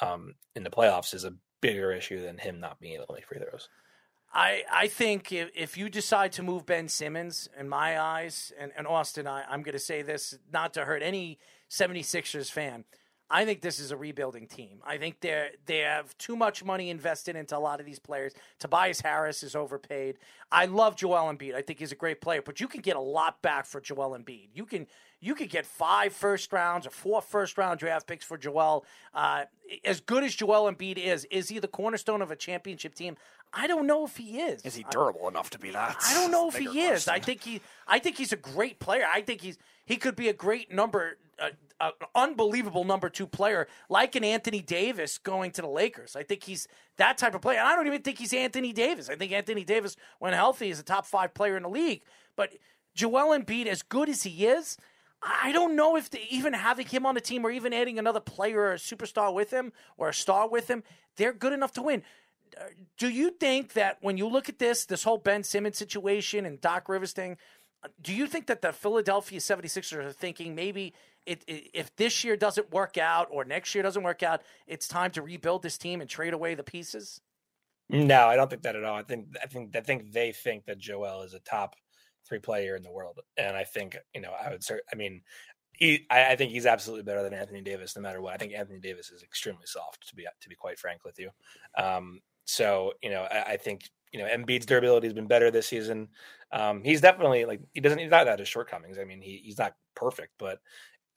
um, 0.00 0.34
in 0.54 0.62
the 0.62 0.70
playoffs 0.70 1.14
is 1.14 1.24
a 1.24 1.34
bigger 1.60 1.92
issue 1.92 2.22
than 2.22 2.38
him 2.38 2.60
not 2.60 2.80
being 2.80 2.94
able 2.94 3.06
to 3.06 3.14
make 3.14 3.26
free 3.26 3.38
throws. 3.38 3.68
I, 4.32 4.62
I 4.70 4.88
think 4.88 5.32
if, 5.32 5.50
if 5.54 5.78
you 5.78 5.88
decide 5.88 6.32
to 6.32 6.42
move 6.42 6.66
Ben 6.66 6.88
Simmons, 6.88 7.48
in 7.58 7.68
my 7.68 7.98
eyes, 7.98 8.52
and, 8.58 8.72
and 8.76 8.86
Austin, 8.86 9.26
I, 9.26 9.44
I'm 9.48 9.62
going 9.62 9.72
to 9.72 9.78
say 9.78 10.02
this 10.02 10.38
not 10.52 10.74
to 10.74 10.84
hurt 10.84 11.02
any 11.02 11.38
76ers 11.70 12.50
fan, 12.50 12.84
I 13.30 13.44
think 13.44 13.60
this 13.60 13.78
is 13.78 13.90
a 13.90 13.96
rebuilding 13.96 14.46
team. 14.46 14.80
I 14.86 14.96
think 14.96 15.20
they 15.20 15.50
they 15.66 15.78
have 15.78 16.16
too 16.16 16.34
much 16.34 16.64
money 16.64 16.88
invested 16.88 17.36
into 17.36 17.56
a 17.56 17.60
lot 17.60 17.78
of 17.78 17.86
these 17.86 17.98
players. 17.98 18.32
Tobias 18.58 19.00
Harris 19.00 19.42
is 19.42 19.54
overpaid. 19.54 20.16
I 20.50 20.64
love 20.64 20.96
Joel 20.96 21.32
Embiid. 21.32 21.54
I 21.54 21.60
think 21.60 21.78
he's 21.78 21.92
a 21.92 21.96
great 21.96 22.20
player, 22.20 22.40
but 22.40 22.60
you 22.60 22.68
can 22.68 22.80
get 22.80 22.96
a 22.96 23.00
lot 23.00 23.42
back 23.42 23.66
for 23.66 23.80
Joel 23.80 24.16
Embiid. 24.18 24.48
You 24.54 24.64
can 24.64 24.86
you 25.20 25.34
could 25.34 25.50
get 25.50 25.66
five 25.66 26.12
first 26.12 26.52
rounds 26.52 26.86
or 26.86 26.90
four 26.90 27.20
first 27.20 27.58
round 27.58 27.80
draft 27.80 28.06
picks 28.06 28.24
for 28.24 28.38
Joel. 28.38 28.86
Uh, 29.12 29.44
as 29.84 30.00
good 30.00 30.24
as 30.24 30.34
Joel 30.34 30.72
Embiid 30.72 30.96
is, 30.96 31.26
is 31.26 31.48
he 31.48 31.58
the 31.58 31.68
cornerstone 31.68 32.22
of 32.22 32.30
a 32.30 32.36
championship 32.36 32.94
team? 32.94 33.16
I 33.52 33.66
don't 33.66 33.86
know 33.86 34.04
if 34.04 34.16
he 34.16 34.40
is. 34.40 34.62
Is 34.62 34.74
he 34.74 34.84
durable 34.90 35.26
I, 35.26 35.28
enough 35.28 35.50
to 35.50 35.58
be 35.58 35.70
that? 35.70 35.96
I 36.06 36.14
don't 36.14 36.30
know 36.30 36.48
if 36.48 36.56
he 36.56 36.66
question. 36.66 36.92
is. 36.92 37.08
I 37.08 37.18
think 37.18 37.42
he. 37.42 37.60
I 37.86 37.98
think 37.98 38.16
he's 38.16 38.32
a 38.32 38.36
great 38.36 38.78
player. 38.78 39.06
I 39.12 39.20
think 39.20 39.42
he's 39.42 39.58
he 39.84 39.96
could 39.96 40.16
be 40.16 40.28
a 40.28 40.34
great 40.34 40.72
number 40.72 41.18
uh, 41.40 41.50
an 41.80 41.92
unbelievable 42.14 42.84
number 42.84 43.08
two 43.08 43.26
player, 43.26 43.68
like 43.88 44.16
an 44.16 44.24
Anthony 44.24 44.60
Davis 44.60 45.18
going 45.18 45.50
to 45.52 45.62
the 45.62 45.68
Lakers. 45.68 46.16
I 46.16 46.22
think 46.22 46.42
he's 46.42 46.66
that 46.96 47.18
type 47.18 47.34
of 47.34 47.40
player. 47.40 47.58
And 47.58 47.68
I 47.68 47.76
don't 47.76 47.86
even 47.86 48.02
think 48.02 48.18
he's 48.18 48.32
Anthony 48.32 48.72
Davis. 48.72 49.08
I 49.08 49.14
think 49.14 49.32
Anthony 49.32 49.64
Davis, 49.64 49.96
when 50.18 50.32
healthy, 50.32 50.70
is 50.70 50.80
a 50.80 50.82
top 50.82 51.06
five 51.06 51.34
player 51.34 51.56
in 51.56 51.62
the 51.62 51.68
league. 51.68 52.02
But 52.36 52.50
Joel 52.94 53.38
Embiid, 53.38 53.66
as 53.66 53.82
good 53.82 54.08
as 54.08 54.24
he 54.24 54.46
is, 54.46 54.76
I 55.22 55.52
don't 55.52 55.76
know 55.76 55.96
if 55.96 56.10
even 56.30 56.52
having 56.52 56.86
him 56.86 57.06
on 57.06 57.14
the 57.14 57.20
team 57.20 57.44
or 57.44 57.50
even 57.50 57.72
adding 57.72 57.98
another 57.98 58.20
player 58.20 58.60
or 58.60 58.72
a 58.72 58.76
superstar 58.76 59.32
with 59.32 59.50
him 59.50 59.72
or 59.96 60.08
a 60.08 60.14
star 60.14 60.48
with 60.48 60.68
him, 60.68 60.84
they're 61.16 61.32
good 61.32 61.52
enough 61.52 61.72
to 61.72 61.82
win. 61.82 62.02
Uh, 62.58 62.64
do 62.96 63.08
you 63.08 63.30
think 63.30 63.74
that 63.74 63.98
when 64.00 64.16
you 64.16 64.28
look 64.28 64.48
at 64.48 64.58
this, 64.58 64.84
this 64.86 65.02
whole 65.02 65.18
Ben 65.18 65.42
Simmons 65.42 65.76
situation 65.76 66.46
and 66.46 66.60
Doc 66.60 66.88
Rivers 66.88 67.12
thing, 67.12 67.36
do 68.00 68.12
you 68.12 68.26
think 68.26 68.46
that 68.46 68.62
the 68.62 68.72
Philadelphia 68.72 69.38
76ers 69.38 70.04
are 70.04 70.12
thinking 70.12 70.54
maybe 70.54 70.94
it, 71.28 71.44
it, 71.46 71.70
if 71.74 71.94
this 71.96 72.24
year 72.24 72.36
doesn't 72.36 72.72
work 72.72 72.96
out 72.96 73.28
or 73.30 73.44
next 73.44 73.74
year 73.74 73.82
doesn't 73.82 74.02
work 74.02 74.22
out, 74.22 74.42
it's 74.66 74.88
time 74.88 75.10
to 75.12 75.22
rebuild 75.22 75.62
this 75.62 75.76
team 75.76 76.00
and 76.00 76.08
trade 76.08 76.32
away 76.32 76.54
the 76.54 76.62
pieces? 76.62 77.20
No, 77.90 78.26
I 78.26 78.36
don't 78.36 78.48
think 78.48 78.62
that 78.62 78.76
at 78.76 78.84
all. 78.84 78.96
I 78.96 79.02
think 79.02 79.28
I 79.42 79.46
think 79.46 79.76
I 79.76 79.80
think 79.80 80.12
they 80.12 80.32
think 80.32 80.66
that 80.66 80.78
Joel 80.78 81.22
is 81.22 81.34
a 81.34 81.40
top 81.40 81.76
three 82.26 82.38
player 82.38 82.76
in 82.76 82.82
the 82.82 82.90
world, 82.90 83.20
and 83.36 83.56
I 83.56 83.64
think 83.64 83.96
you 84.14 84.20
know 84.20 84.32
I 84.32 84.50
would. 84.50 84.62
I 84.92 84.96
mean, 84.96 85.22
he, 85.72 86.06
I, 86.10 86.32
I, 86.32 86.36
think 86.36 86.52
he's 86.52 86.66
absolutely 86.66 87.04
better 87.04 87.22
than 87.22 87.32
Anthony 87.32 87.62
Davis, 87.62 87.96
no 87.96 88.02
matter 88.02 88.20
what. 88.20 88.34
I 88.34 88.36
think 88.36 88.52
Anthony 88.52 88.80
Davis 88.80 89.10
is 89.10 89.22
extremely 89.22 89.64
soft, 89.64 90.06
to 90.08 90.16
be 90.16 90.26
to 90.40 90.48
be 90.48 90.54
quite 90.54 90.78
frank 90.78 91.04
with 91.04 91.18
you. 91.18 91.30
Um, 91.78 92.20
so 92.44 92.92
you 93.02 93.10
know, 93.10 93.26
I, 93.30 93.52
I, 93.52 93.56
think 93.56 93.88
you 94.12 94.18
know 94.20 94.26
Embiid's 94.26 94.66
durability 94.66 95.06
has 95.06 95.14
been 95.14 95.26
better 95.26 95.50
this 95.50 95.68
season. 95.68 96.08
Um, 96.52 96.82
he's 96.82 97.00
definitely 97.00 97.46
like 97.46 97.60
he 97.72 97.80
doesn't 97.80 97.98
he's 97.98 98.10
not 98.10 98.26
that 98.26 98.38
his 98.38 98.48
shortcomings. 98.48 98.98
I 98.98 99.04
mean, 99.04 99.22
he, 99.22 99.40
he's 99.44 99.58
not 99.58 99.74
perfect, 99.94 100.32
but 100.38 100.58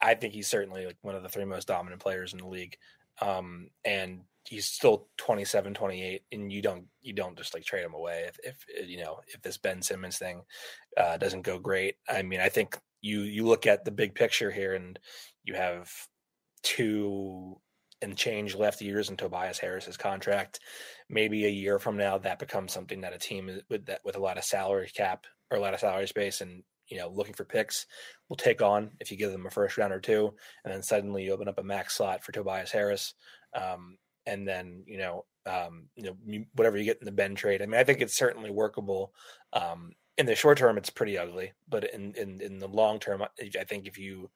I 0.01 0.15
think 0.15 0.33
he's 0.33 0.47
certainly 0.47 0.85
like 0.85 0.97
one 1.01 1.15
of 1.15 1.23
the 1.23 1.29
three 1.29 1.45
most 1.45 1.67
dominant 1.67 2.01
players 2.01 2.33
in 2.33 2.39
the 2.39 2.47
league. 2.47 2.77
Um, 3.21 3.69
and 3.85 4.21
he's 4.45 4.65
still 4.65 5.07
27, 5.17 5.73
28, 5.73 6.23
and 6.31 6.51
you 6.51 6.61
don't 6.61 6.85
you 7.01 7.13
don't 7.13 7.37
just 7.37 7.53
like 7.53 7.63
trade 7.63 7.83
him 7.83 7.93
away 7.93 8.27
if, 8.27 8.39
if 8.43 8.89
you 8.89 8.97
know 8.97 9.19
if 9.27 9.41
this 9.41 9.57
Ben 9.57 9.81
Simmons 9.81 10.17
thing 10.17 10.41
uh, 10.97 11.17
doesn't 11.17 11.43
go 11.43 11.59
great. 11.59 11.95
I 12.09 12.23
mean, 12.23 12.39
I 12.39 12.49
think 12.49 12.79
you 13.01 13.21
you 13.21 13.45
look 13.45 13.67
at 13.67 13.85
the 13.85 13.91
big 13.91 14.15
picture 14.15 14.51
here, 14.51 14.73
and 14.73 14.97
you 15.43 15.53
have 15.53 15.91
two 16.63 17.59
and 18.01 18.17
change 18.17 18.55
left 18.55 18.81
years 18.81 19.09
in 19.09 19.17
Tobias 19.17 19.59
Harris's 19.59 19.97
contract. 19.97 20.59
Maybe 21.09 21.45
a 21.45 21.49
year 21.49 21.77
from 21.77 21.97
now, 21.97 22.17
that 22.19 22.39
becomes 22.39 22.73
something 22.73 23.01
that 23.01 23.13
a 23.13 23.19
team 23.19 23.61
with 23.69 23.85
that 23.85 24.01
with 24.03 24.15
a 24.15 24.21
lot 24.21 24.37
of 24.37 24.43
salary 24.43 24.89
cap 24.93 25.25
or 25.51 25.57
a 25.57 25.61
lot 25.61 25.73
of 25.73 25.79
salary 25.79 26.07
space 26.07 26.41
and 26.41 26.63
you 26.91 26.97
know 26.97 27.09
looking 27.09 27.33
for 27.33 27.45
picks 27.45 27.87
will 28.29 28.35
take 28.35 28.61
on 28.61 28.91
if 28.99 29.09
you 29.09 29.17
give 29.17 29.31
them 29.31 29.45
a 29.45 29.49
first 29.49 29.77
round 29.77 29.93
or 29.93 29.99
two, 29.99 30.33
and 30.63 30.73
then 30.73 30.83
suddenly 30.83 31.23
you 31.23 31.31
open 31.31 31.47
up 31.47 31.57
a 31.57 31.63
max 31.63 31.95
slot 31.95 32.23
for 32.23 32.31
Tobias 32.31 32.71
Harris, 32.71 33.15
um, 33.55 33.97
and 34.27 34.47
then 34.47 34.83
you 34.85 34.97
know 34.97 35.25
um, 35.45 35.85
you 35.95 36.03
know 36.03 36.45
whatever 36.53 36.77
you 36.77 36.83
get 36.83 36.99
in 36.99 37.05
the 37.05 37.11
Ben 37.11 37.33
trade. 37.33 37.61
I 37.61 37.65
mean, 37.65 37.79
I 37.79 37.83
think 37.83 38.01
it's 38.01 38.15
certainly 38.15 38.51
workable. 38.51 39.13
Um, 39.53 39.93
in 40.17 40.25
the 40.25 40.35
short 40.35 40.57
term, 40.57 40.77
it's 40.77 40.89
pretty 40.89 41.17
ugly, 41.17 41.53
but 41.67 41.91
in 41.93 42.13
in 42.15 42.41
in 42.41 42.59
the 42.59 42.67
long 42.67 42.99
term, 42.99 43.23
I 43.23 43.63
think 43.63 43.87
if 43.87 43.97
you 43.97 44.29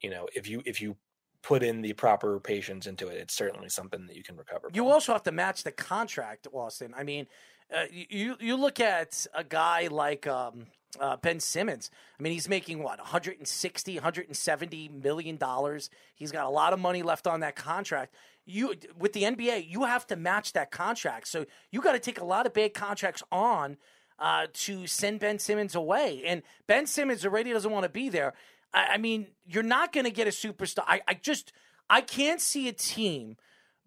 you 0.00 0.10
know 0.10 0.28
if 0.34 0.48
you 0.48 0.62
if 0.64 0.80
you 0.80 0.96
put 1.42 1.62
in 1.62 1.82
the 1.82 1.92
proper 1.92 2.40
patience 2.40 2.86
into 2.86 3.08
it, 3.08 3.18
it's 3.18 3.34
certainly 3.34 3.68
something 3.68 4.06
that 4.06 4.16
you 4.16 4.22
can 4.22 4.36
recover. 4.36 4.68
You 4.72 4.88
also 4.88 5.12
have 5.12 5.22
to 5.24 5.32
match 5.32 5.62
the 5.62 5.72
contract, 5.72 6.46
Austin. 6.52 6.94
I 6.96 7.02
mean, 7.02 7.26
uh, 7.74 7.84
you 7.90 8.36
you 8.40 8.56
look 8.56 8.80
at 8.80 9.26
a 9.34 9.44
guy 9.44 9.88
like 9.88 10.26
um, 10.26 10.66
uh, 11.00 11.16
Ben 11.16 11.40
Simmons. 11.40 11.90
I 12.18 12.22
mean, 12.22 12.32
he's 12.32 12.48
making 12.48 12.82
what 12.82 12.98
160, 12.98 13.94
170 13.94 14.88
million 14.88 15.36
dollars. 15.36 15.90
He's 16.14 16.32
got 16.32 16.46
a 16.46 16.50
lot 16.50 16.72
of 16.72 16.78
money 16.78 17.02
left 17.02 17.26
on 17.26 17.40
that 17.40 17.56
contract. 17.56 18.14
You 18.44 18.74
with 18.98 19.12
the 19.12 19.22
NBA, 19.22 19.68
you 19.68 19.84
have 19.84 20.06
to 20.08 20.16
match 20.16 20.52
that 20.52 20.70
contract. 20.70 21.28
So 21.28 21.46
you 21.70 21.80
got 21.80 21.92
to 21.92 21.98
take 21.98 22.20
a 22.20 22.24
lot 22.24 22.46
of 22.46 22.52
big 22.52 22.74
contracts 22.74 23.22
on 23.30 23.76
uh, 24.18 24.46
to 24.52 24.86
send 24.86 25.20
Ben 25.20 25.38
Simmons 25.38 25.74
away. 25.74 26.22
And 26.24 26.42
Ben 26.66 26.86
Simmons 26.86 27.24
already 27.24 27.52
doesn't 27.52 27.70
want 27.70 27.84
to 27.84 27.90
be 27.90 28.08
there. 28.08 28.34
I, 28.72 28.94
I 28.94 28.96
mean, 28.98 29.28
you're 29.46 29.62
not 29.62 29.92
going 29.92 30.04
to 30.04 30.10
get 30.10 30.26
a 30.26 30.30
superstar. 30.30 30.84
I, 30.86 31.00
I 31.08 31.14
just 31.14 31.52
I 31.90 32.00
can't 32.00 32.40
see 32.40 32.68
a 32.68 32.72
team 32.72 33.36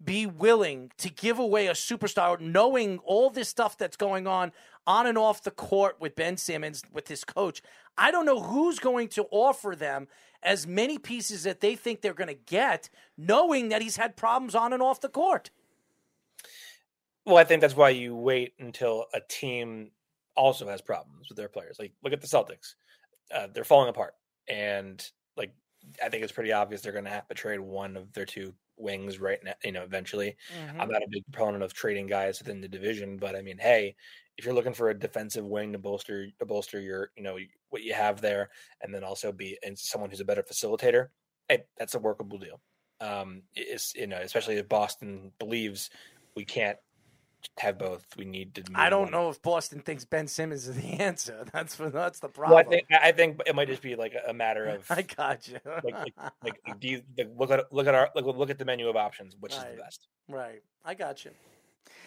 be 0.02 0.26
willing 0.26 0.90
to 0.98 1.10
give 1.10 1.38
away 1.38 1.66
a 1.66 1.72
superstar 1.72 2.40
knowing 2.40 2.98
all 3.04 3.30
this 3.30 3.48
stuff 3.48 3.76
that's 3.76 3.96
going 3.96 4.26
on 4.26 4.52
on 4.86 5.06
and 5.06 5.18
off 5.18 5.42
the 5.42 5.50
court 5.50 5.96
with 6.00 6.16
Ben 6.16 6.36
Simmons 6.36 6.82
with 6.92 7.08
his 7.08 7.24
coach. 7.24 7.62
I 7.98 8.10
don't 8.10 8.24
know 8.24 8.40
who's 8.40 8.78
going 8.78 9.08
to 9.08 9.26
offer 9.30 9.76
them 9.76 10.08
as 10.42 10.66
many 10.66 10.98
pieces 10.98 11.42
that 11.42 11.60
they 11.60 11.76
think 11.76 12.00
they're 12.00 12.14
going 12.14 12.28
to 12.28 12.34
get 12.34 12.88
knowing 13.16 13.68
that 13.68 13.82
he's 13.82 13.96
had 13.96 14.16
problems 14.16 14.54
on 14.54 14.72
and 14.72 14.82
off 14.82 15.00
the 15.00 15.08
court. 15.08 15.50
Well, 17.26 17.36
I 17.36 17.44
think 17.44 17.60
that's 17.60 17.76
why 17.76 17.90
you 17.90 18.16
wait 18.16 18.54
until 18.58 19.04
a 19.12 19.20
team 19.28 19.90
also 20.34 20.66
has 20.68 20.80
problems 20.80 21.28
with 21.28 21.36
their 21.36 21.48
players. 21.48 21.76
Like 21.78 21.92
look 22.02 22.14
at 22.14 22.22
the 22.22 22.26
Celtics. 22.26 22.74
Uh, 23.32 23.48
they're 23.52 23.64
falling 23.64 23.90
apart 23.90 24.14
and 24.48 25.08
like 25.36 25.52
I 26.02 26.08
think 26.08 26.22
it's 26.22 26.32
pretty 26.32 26.52
obvious 26.52 26.80
they're 26.80 26.92
going 26.92 27.04
to 27.04 27.10
have 27.10 27.28
to 27.28 27.34
trade 27.34 27.60
one 27.60 27.96
of 27.96 28.12
their 28.12 28.24
two 28.24 28.54
wings 28.80 29.20
right 29.20 29.38
now. 29.44 29.54
You 29.64 29.72
know, 29.72 29.82
eventually. 29.82 30.36
Mm-hmm. 30.56 30.80
I'm 30.80 30.88
not 30.88 31.02
a 31.02 31.08
big 31.10 31.24
proponent 31.32 31.62
of 31.62 31.72
trading 31.72 32.06
guys 32.06 32.38
within 32.38 32.60
the 32.60 32.68
division, 32.68 33.16
but 33.16 33.36
I 33.36 33.42
mean, 33.42 33.58
hey, 33.58 33.94
if 34.36 34.44
you're 34.44 34.54
looking 34.54 34.72
for 34.72 34.90
a 34.90 34.98
defensive 34.98 35.44
wing 35.44 35.72
to 35.72 35.78
bolster 35.78 36.26
to 36.38 36.46
bolster 36.46 36.80
your, 36.80 37.10
you 37.16 37.22
know, 37.22 37.38
what 37.68 37.82
you 37.82 37.92
have 37.92 38.20
there, 38.20 38.50
and 38.82 38.94
then 38.94 39.04
also 39.04 39.32
be 39.32 39.58
and 39.64 39.78
someone 39.78 40.10
who's 40.10 40.20
a 40.20 40.24
better 40.24 40.42
facilitator, 40.42 41.08
hey, 41.48 41.64
that's 41.78 41.94
a 41.94 41.98
workable 41.98 42.38
deal. 42.38 42.60
Um, 43.00 43.42
it's 43.54 43.94
you 43.94 44.06
know, 44.06 44.18
especially 44.18 44.56
if 44.56 44.68
Boston 44.68 45.32
believes 45.38 45.90
we 46.36 46.44
can't 46.44 46.78
have 47.58 47.78
both. 47.78 48.06
We 48.16 48.24
need 48.24 48.54
to. 48.54 48.64
I 48.74 48.90
don't 48.90 49.10
know 49.10 49.28
if 49.30 49.40
Boston 49.42 49.80
thinks 49.80 50.04
Ben 50.04 50.26
Simmons 50.26 50.68
is 50.68 50.76
the 50.76 50.88
answer. 51.00 51.44
That's 51.52 51.76
that's 51.76 52.20
the 52.20 52.28
problem. 52.28 52.56
Well, 52.56 52.66
I 52.66 52.68
think 52.68 52.86
I 52.90 53.12
think 53.12 53.40
it 53.46 53.54
might 53.54 53.68
just 53.68 53.82
be 53.82 53.96
like 53.96 54.14
a 54.26 54.32
matter 54.32 54.66
of. 54.66 54.86
I 54.90 55.02
got 55.02 55.48
you. 55.48 55.58
like, 55.64 55.94
like, 55.94 56.14
like, 56.42 56.60
do 56.80 56.88
you 56.88 57.02
like, 57.16 57.28
look 57.36 57.50
at 57.50 57.72
look 57.72 57.86
at 57.86 57.94
our 57.94 58.10
look, 58.14 58.36
look 58.36 58.50
at 58.50 58.58
the 58.58 58.64
menu 58.64 58.88
of 58.88 58.96
options, 58.96 59.36
which 59.38 59.56
right. 59.56 59.70
is 59.70 59.76
the 59.76 59.82
best. 59.82 60.08
Right. 60.28 60.62
I 60.84 60.94
got 60.94 61.24
you. 61.24 61.32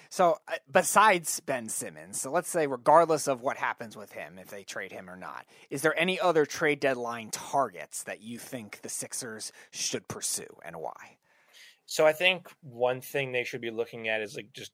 So, 0.10 0.38
uh, 0.48 0.58
besides 0.72 1.40
Ben 1.40 1.70
Simmons, 1.70 2.22
so 2.22 2.30
let's 2.30 2.50
say, 2.50 2.68
regardless 2.68 3.28
of 3.28 3.42
what 3.42 3.58
happens 3.58 3.98
with 3.98 4.12
him, 4.12 4.38
if 4.38 4.50
they 4.50 4.64
trade 4.64 4.92
him 4.92 5.10
or 5.10 5.16
not, 5.16 5.48
is 5.72 5.82
there 5.82 6.00
any 6.00 6.20
other 6.20 6.46
trade 6.46 6.80
deadline 6.80 7.32
targets 7.32 8.04
that 8.04 8.22
you 8.22 8.38
think 8.38 8.82
the 8.82 8.90
Sixers 8.90 9.52
should 9.72 10.08
pursue 10.08 10.58
and 10.64 10.76
why? 10.78 11.18
So, 11.88 12.06
I 12.06 12.14
think 12.14 12.48
one 12.62 13.02
thing 13.02 13.32
they 13.32 13.44
should 13.44 13.62
be 13.62 13.72
looking 13.72 14.08
at 14.08 14.22
is 14.22 14.36
like 14.36 14.54
just 14.54 14.72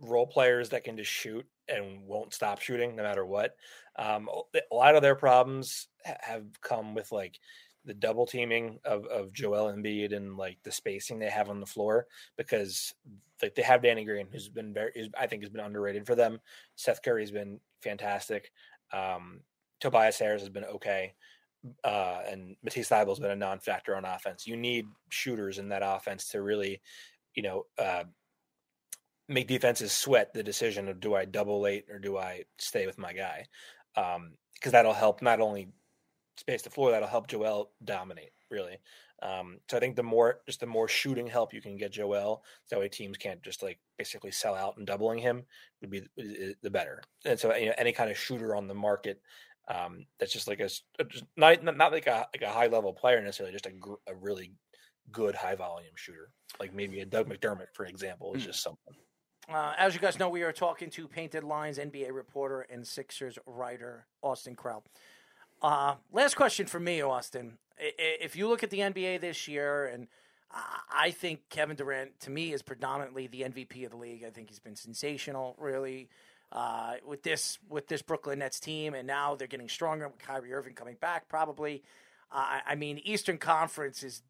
role 0.00 0.26
players 0.26 0.68
that 0.70 0.84
can 0.84 0.96
just 0.96 1.10
shoot 1.10 1.46
and 1.68 2.06
won't 2.06 2.34
stop 2.34 2.60
shooting 2.60 2.96
no 2.96 3.02
matter 3.02 3.24
what. 3.24 3.56
Um, 3.96 4.28
a 4.54 4.74
lot 4.74 4.96
of 4.96 5.02
their 5.02 5.14
problems 5.14 5.88
have 6.04 6.44
come 6.60 6.94
with 6.94 7.12
like 7.12 7.38
the 7.84 7.94
double 7.94 8.26
teaming 8.26 8.78
of, 8.84 9.06
of 9.06 9.32
Joel 9.32 9.72
Embiid 9.72 10.14
and 10.14 10.36
like 10.36 10.58
the 10.64 10.72
spacing 10.72 11.18
they 11.18 11.30
have 11.30 11.50
on 11.50 11.60
the 11.60 11.66
floor 11.66 12.06
because 12.36 12.94
like 13.42 13.54
they 13.54 13.62
have 13.62 13.82
Danny 13.82 14.04
Green 14.04 14.26
who's 14.32 14.48
been 14.48 14.72
very 14.72 14.90
who's, 14.94 15.08
I 15.18 15.26
think 15.26 15.42
has 15.42 15.50
been 15.50 15.64
underrated 15.64 16.06
for 16.06 16.14
them. 16.14 16.40
Seth 16.76 17.02
Curry's 17.02 17.30
been 17.30 17.60
fantastic. 17.82 18.50
Um, 18.92 19.40
Tobias 19.80 20.18
Harris 20.18 20.42
has 20.42 20.48
been 20.48 20.64
okay. 20.64 21.14
Uh, 21.82 22.20
and 22.28 22.56
Matisse 22.62 22.88
Thybulle's 22.88 23.20
been 23.20 23.30
a 23.30 23.36
non-factor 23.36 23.96
on 23.96 24.04
offense. 24.04 24.46
You 24.46 24.56
need 24.56 24.86
shooters 25.08 25.58
in 25.58 25.68
that 25.70 25.82
offense 25.84 26.28
to 26.28 26.42
really, 26.42 26.80
you 27.34 27.42
know, 27.42 27.66
uh, 27.78 28.04
make 29.28 29.48
defenses 29.48 29.92
sweat 29.92 30.32
the 30.32 30.42
decision 30.42 30.88
of 30.88 31.00
do 31.00 31.14
I 31.14 31.24
double 31.24 31.60
late 31.60 31.86
or 31.90 31.98
do 31.98 32.18
I 32.18 32.44
stay 32.58 32.86
with 32.86 32.98
my 32.98 33.12
guy? 33.12 33.46
Because 33.94 34.16
um, 34.16 34.32
that'll 34.70 34.92
help 34.92 35.22
not 35.22 35.40
only 35.40 35.68
space 36.36 36.62
the 36.62 36.70
floor, 36.70 36.90
that'll 36.90 37.08
help 37.08 37.28
Joel 37.28 37.70
dominate 37.84 38.32
really. 38.50 38.78
Um, 39.22 39.58
so 39.70 39.76
I 39.76 39.80
think 39.80 39.96
the 39.96 40.02
more 40.02 40.40
just 40.46 40.60
the 40.60 40.66
more 40.66 40.88
shooting 40.88 41.26
help 41.26 41.54
you 41.54 41.62
can 41.62 41.76
get 41.76 41.92
Joel, 41.92 42.42
so 42.64 42.76
that 42.76 42.80
way 42.80 42.88
teams 42.88 43.16
can't 43.16 43.42
just 43.42 43.62
like 43.62 43.78
basically 43.96 44.32
sell 44.32 44.54
out 44.54 44.76
and 44.76 44.86
doubling 44.86 45.18
him 45.18 45.44
would 45.80 45.90
be 45.90 46.02
the 46.62 46.70
better. 46.70 47.00
And 47.24 47.38
so 47.38 47.54
you 47.54 47.66
know, 47.66 47.74
any 47.78 47.92
kind 47.92 48.10
of 48.10 48.18
shooter 48.18 48.54
on 48.54 48.66
the 48.66 48.74
market 48.74 49.20
um, 49.68 50.04
that's 50.18 50.32
just 50.32 50.48
like 50.48 50.60
a 50.60 50.64
just 50.64 51.24
not 51.36 51.62
not 51.64 51.92
like 51.92 52.06
a 52.06 52.26
like 52.34 52.42
a 52.42 52.52
high 52.52 52.66
level 52.66 52.92
player 52.92 53.22
necessarily, 53.22 53.52
just 53.52 53.66
a, 53.66 53.72
a 54.06 54.14
really 54.14 54.52
good 55.10 55.34
high 55.34 55.54
volume 55.54 55.94
shooter, 55.96 56.30
like 56.60 56.74
maybe 56.74 57.00
a 57.00 57.06
Doug 57.06 57.28
McDermott, 57.28 57.72
for 57.72 57.86
example, 57.86 58.34
is 58.34 58.42
mm. 58.42 58.46
just 58.46 58.62
something. 58.62 58.94
Uh, 59.52 59.74
as 59.76 59.94
you 59.94 60.00
guys 60.00 60.18
know, 60.18 60.28
we 60.28 60.42
are 60.42 60.52
talking 60.52 60.88
to 60.90 61.06
Painted 61.06 61.44
Lines 61.44 61.78
NBA 61.78 62.12
reporter 62.12 62.62
and 62.62 62.86
Sixers 62.86 63.38
writer 63.46 64.06
Austin 64.22 64.56
Krell. 64.56 64.82
Uh, 65.60 65.96
last 66.12 66.34
question 66.34 66.66
for 66.66 66.80
me, 66.80 67.02
Austin. 67.02 67.58
If 67.78 68.36
you 68.36 68.48
look 68.48 68.62
at 68.62 68.70
the 68.70 68.78
NBA 68.78 69.20
this 69.20 69.46
year, 69.46 69.86
and 69.86 70.08
I 70.90 71.10
think 71.10 71.40
Kevin 71.50 71.76
Durant, 71.76 72.20
to 72.20 72.30
me, 72.30 72.52
is 72.52 72.62
predominantly 72.62 73.26
the 73.26 73.42
MVP 73.42 73.84
of 73.84 73.90
the 73.90 73.96
league. 73.96 74.24
I 74.26 74.30
think 74.30 74.48
he's 74.48 74.60
been 74.60 74.76
sensational, 74.76 75.56
really, 75.58 76.08
uh, 76.52 76.94
with 77.06 77.22
this 77.22 77.58
with 77.68 77.88
this 77.88 78.00
Brooklyn 78.00 78.38
Nets 78.38 78.60
team, 78.60 78.94
and 78.94 79.06
now 79.06 79.34
they're 79.34 79.48
getting 79.48 79.68
stronger 79.68 80.08
with 80.08 80.18
Kyrie 80.18 80.54
Irving 80.54 80.74
coming 80.74 80.96
back. 81.00 81.28
Probably, 81.28 81.82
uh, 82.32 82.60
I 82.66 82.76
mean, 82.76 83.00
Eastern 83.04 83.38
Conference 83.38 84.02
is 84.02 84.22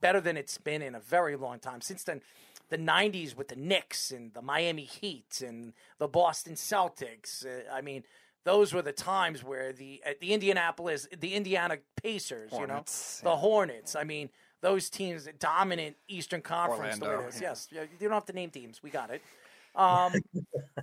better 0.00 0.20
than 0.20 0.36
it's 0.36 0.58
been 0.58 0.82
in 0.82 0.94
a 0.94 1.00
very 1.00 1.36
long 1.36 1.58
time. 1.58 1.80
Since 1.80 2.04
then, 2.04 2.20
the 2.68 2.78
90s 2.78 3.36
with 3.36 3.48
the 3.48 3.56
Knicks 3.56 4.10
and 4.10 4.32
the 4.34 4.42
Miami 4.42 4.84
Heat 4.84 5.42
and 5.44 5.72
the 5.98 6.08
Boston 6.08 6.54
Celtics. 6.54 7.46
Uh, 7.46 7.72
I 7.72 7.80
mean, 7.80 8.04
those 8.44 8.72
were 8.72 8.82
the 8.82 8.92
times 8.92 9.42
where 9.42 9.72
the 9.72 10.02
uh, 10.06 10.10
the 10.20 10.32
Indianapolis, 10.32 11.08
the 11.18 11.34
Indiana 11.34 11.78
Pacers, 12.02 12.50
Hornets, 12.50 13.20
you 13.22 13.28
know, 13.28 13.32
the 13.32 13.36
Hornets. 13.36 13.96
I 13.96 14.04
mean, 14.04 14.30
those 14.60 14.90
teams 14.90 15.28
dominant 15.38 15.96
Eastern 16.08 16.42
Conference. 16.42 17.00
Orlando, 17.00 17.06
the 17.06 17.18
way 17.18 17.24
it 17.24 17.34
is. 17.34 17.40
Yeah. 17.40 17.48
Yes, 17.48 17.68
you 17.72 18.08
don't 18.08 18.12
have 18.12 18.26
to 18.26 18.32
name 18.32 18.50
teams. 18.50 18.82
We 18.82 18.90
got 18.90 19.10
it. 19.10 19.22
Um, 19.74 20.12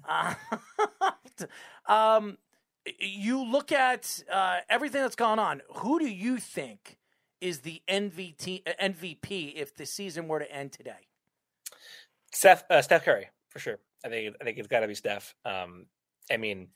uh, 0.07 0.33
um, 1.91 2.37
you 2.99 3.43
look 3.43 3.71
at 3.71 4.23
uh, 4.31 4.59
everything 4.69 5.01
that's 5.01 5.15
gone 5.15 5.39
on. 5.39 5.61
Who 5.77 5.99
do 5.99 6.07
you 6.07 6.37
think 6.37 6.97
is 7.41 7.59
the 7.59 7.81
MVP, 7.87 8.63
MVP 8.81 9.53
if 9.55 9.75
the 9.75 9.85
season 9.85 10.27
were 10.27 10.39
to 10.39 10.51
end 10.51 10.71
today? 10.71 11.07
Steph 12.35 12.65
uh, 12.69 12.81
Steph 12.81 13.05
Curry 13.05 13.29
for 13.47 13.59
sure. 13.59 13.79
I 14.03 14.09
think 14.09 14.35
I 14.41 14.43
think 14.43 14.57
it's 14.57 14.67
got 14.67 14.81
to 14.81 14.87
be 14.87 14.95
Steph. 14.95 15.33
Um, 15.45 15.85
I 16.29 16.35
mean, 16.35 16.67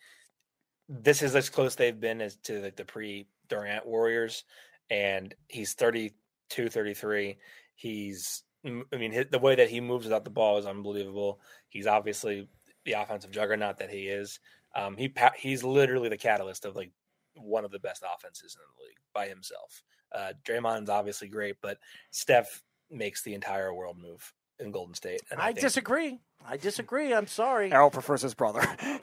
this 0.88 1.22
is 1.22 1.36
as 1.36 1.49
close 1.49 1.76
they've 1.76 1.99
been 1.99 2.22
as 2.22 2.38
to 2.44 2.72
the 2.76 2.86
pre 2.86 3.27
Durant 3.49 3.86
Warriors, 3.86 4.45
and 4.90 5.36
he's 5.49 5.73
32, 5.73 6.69
33. 6.69 7.38
He's 7.76 8.44
I 8.65 8.98
mean 8.98 9.26
the 9.31 9.40
way 9.40 9.56
that 9.56 9.69
he 9.69 9.81
moves 9.81 10.06
without 10.06 10.23
the 10.23 10.30
ball 10.30 10.57
is 10.57 10.65
unbelievable. 10.65 11.41
He's 11.68 11.88
obviously 11.88 12.48
the 12.86 12.94
offensive 12.94 13.31
juggernaut 13.31 13.77
that 13.80 13.90
he 13.90 14.07
is. 14.07 14.40
Um, 14.76 14.95
he 14.95 15.14
he's 15.38 15.64
literally 15.64 16.07
the 16.07 16.18
catalyst 16.18 16.64
of 16.64 16.77
like 16.77 16.91
one 17.36 17.65
of 17.65 17.72
the 17.72 17.80
best 17.80 18.03
offenses 18.15 18.56
in 18.56 18.61
the 18.61 18.86
league 18.86 18.98
by 19.14 19.27
himself. 19.27 19.84
Uh, 20.15 20.31
Draymond's 20.48 20.90
obviously 20.90 21.27
great, 21.27 21.57
but 21.61 21.80
Steph 22.11 22.64
makes 22.90 23.23
the 23.23 23.34
entire 23.34 23.73
world 23.73 23.98
move 24.02 24.34
in 24.60 24.72
Golden 24.72 24.94
State. 24.94 25.22
I, 25.36 25.48
I 25.48 25.52
disagree. 25.53 26.19
I 26.48 26.57
disagree. 26.57 27.14
I'm 27.14 27.27
sorry. 27.27 27.72
Errol 27.72 27.90
prefers 27.91 28.22
his 28.22 28.34
brother. 28.34 28.61
I, 28.81 28.99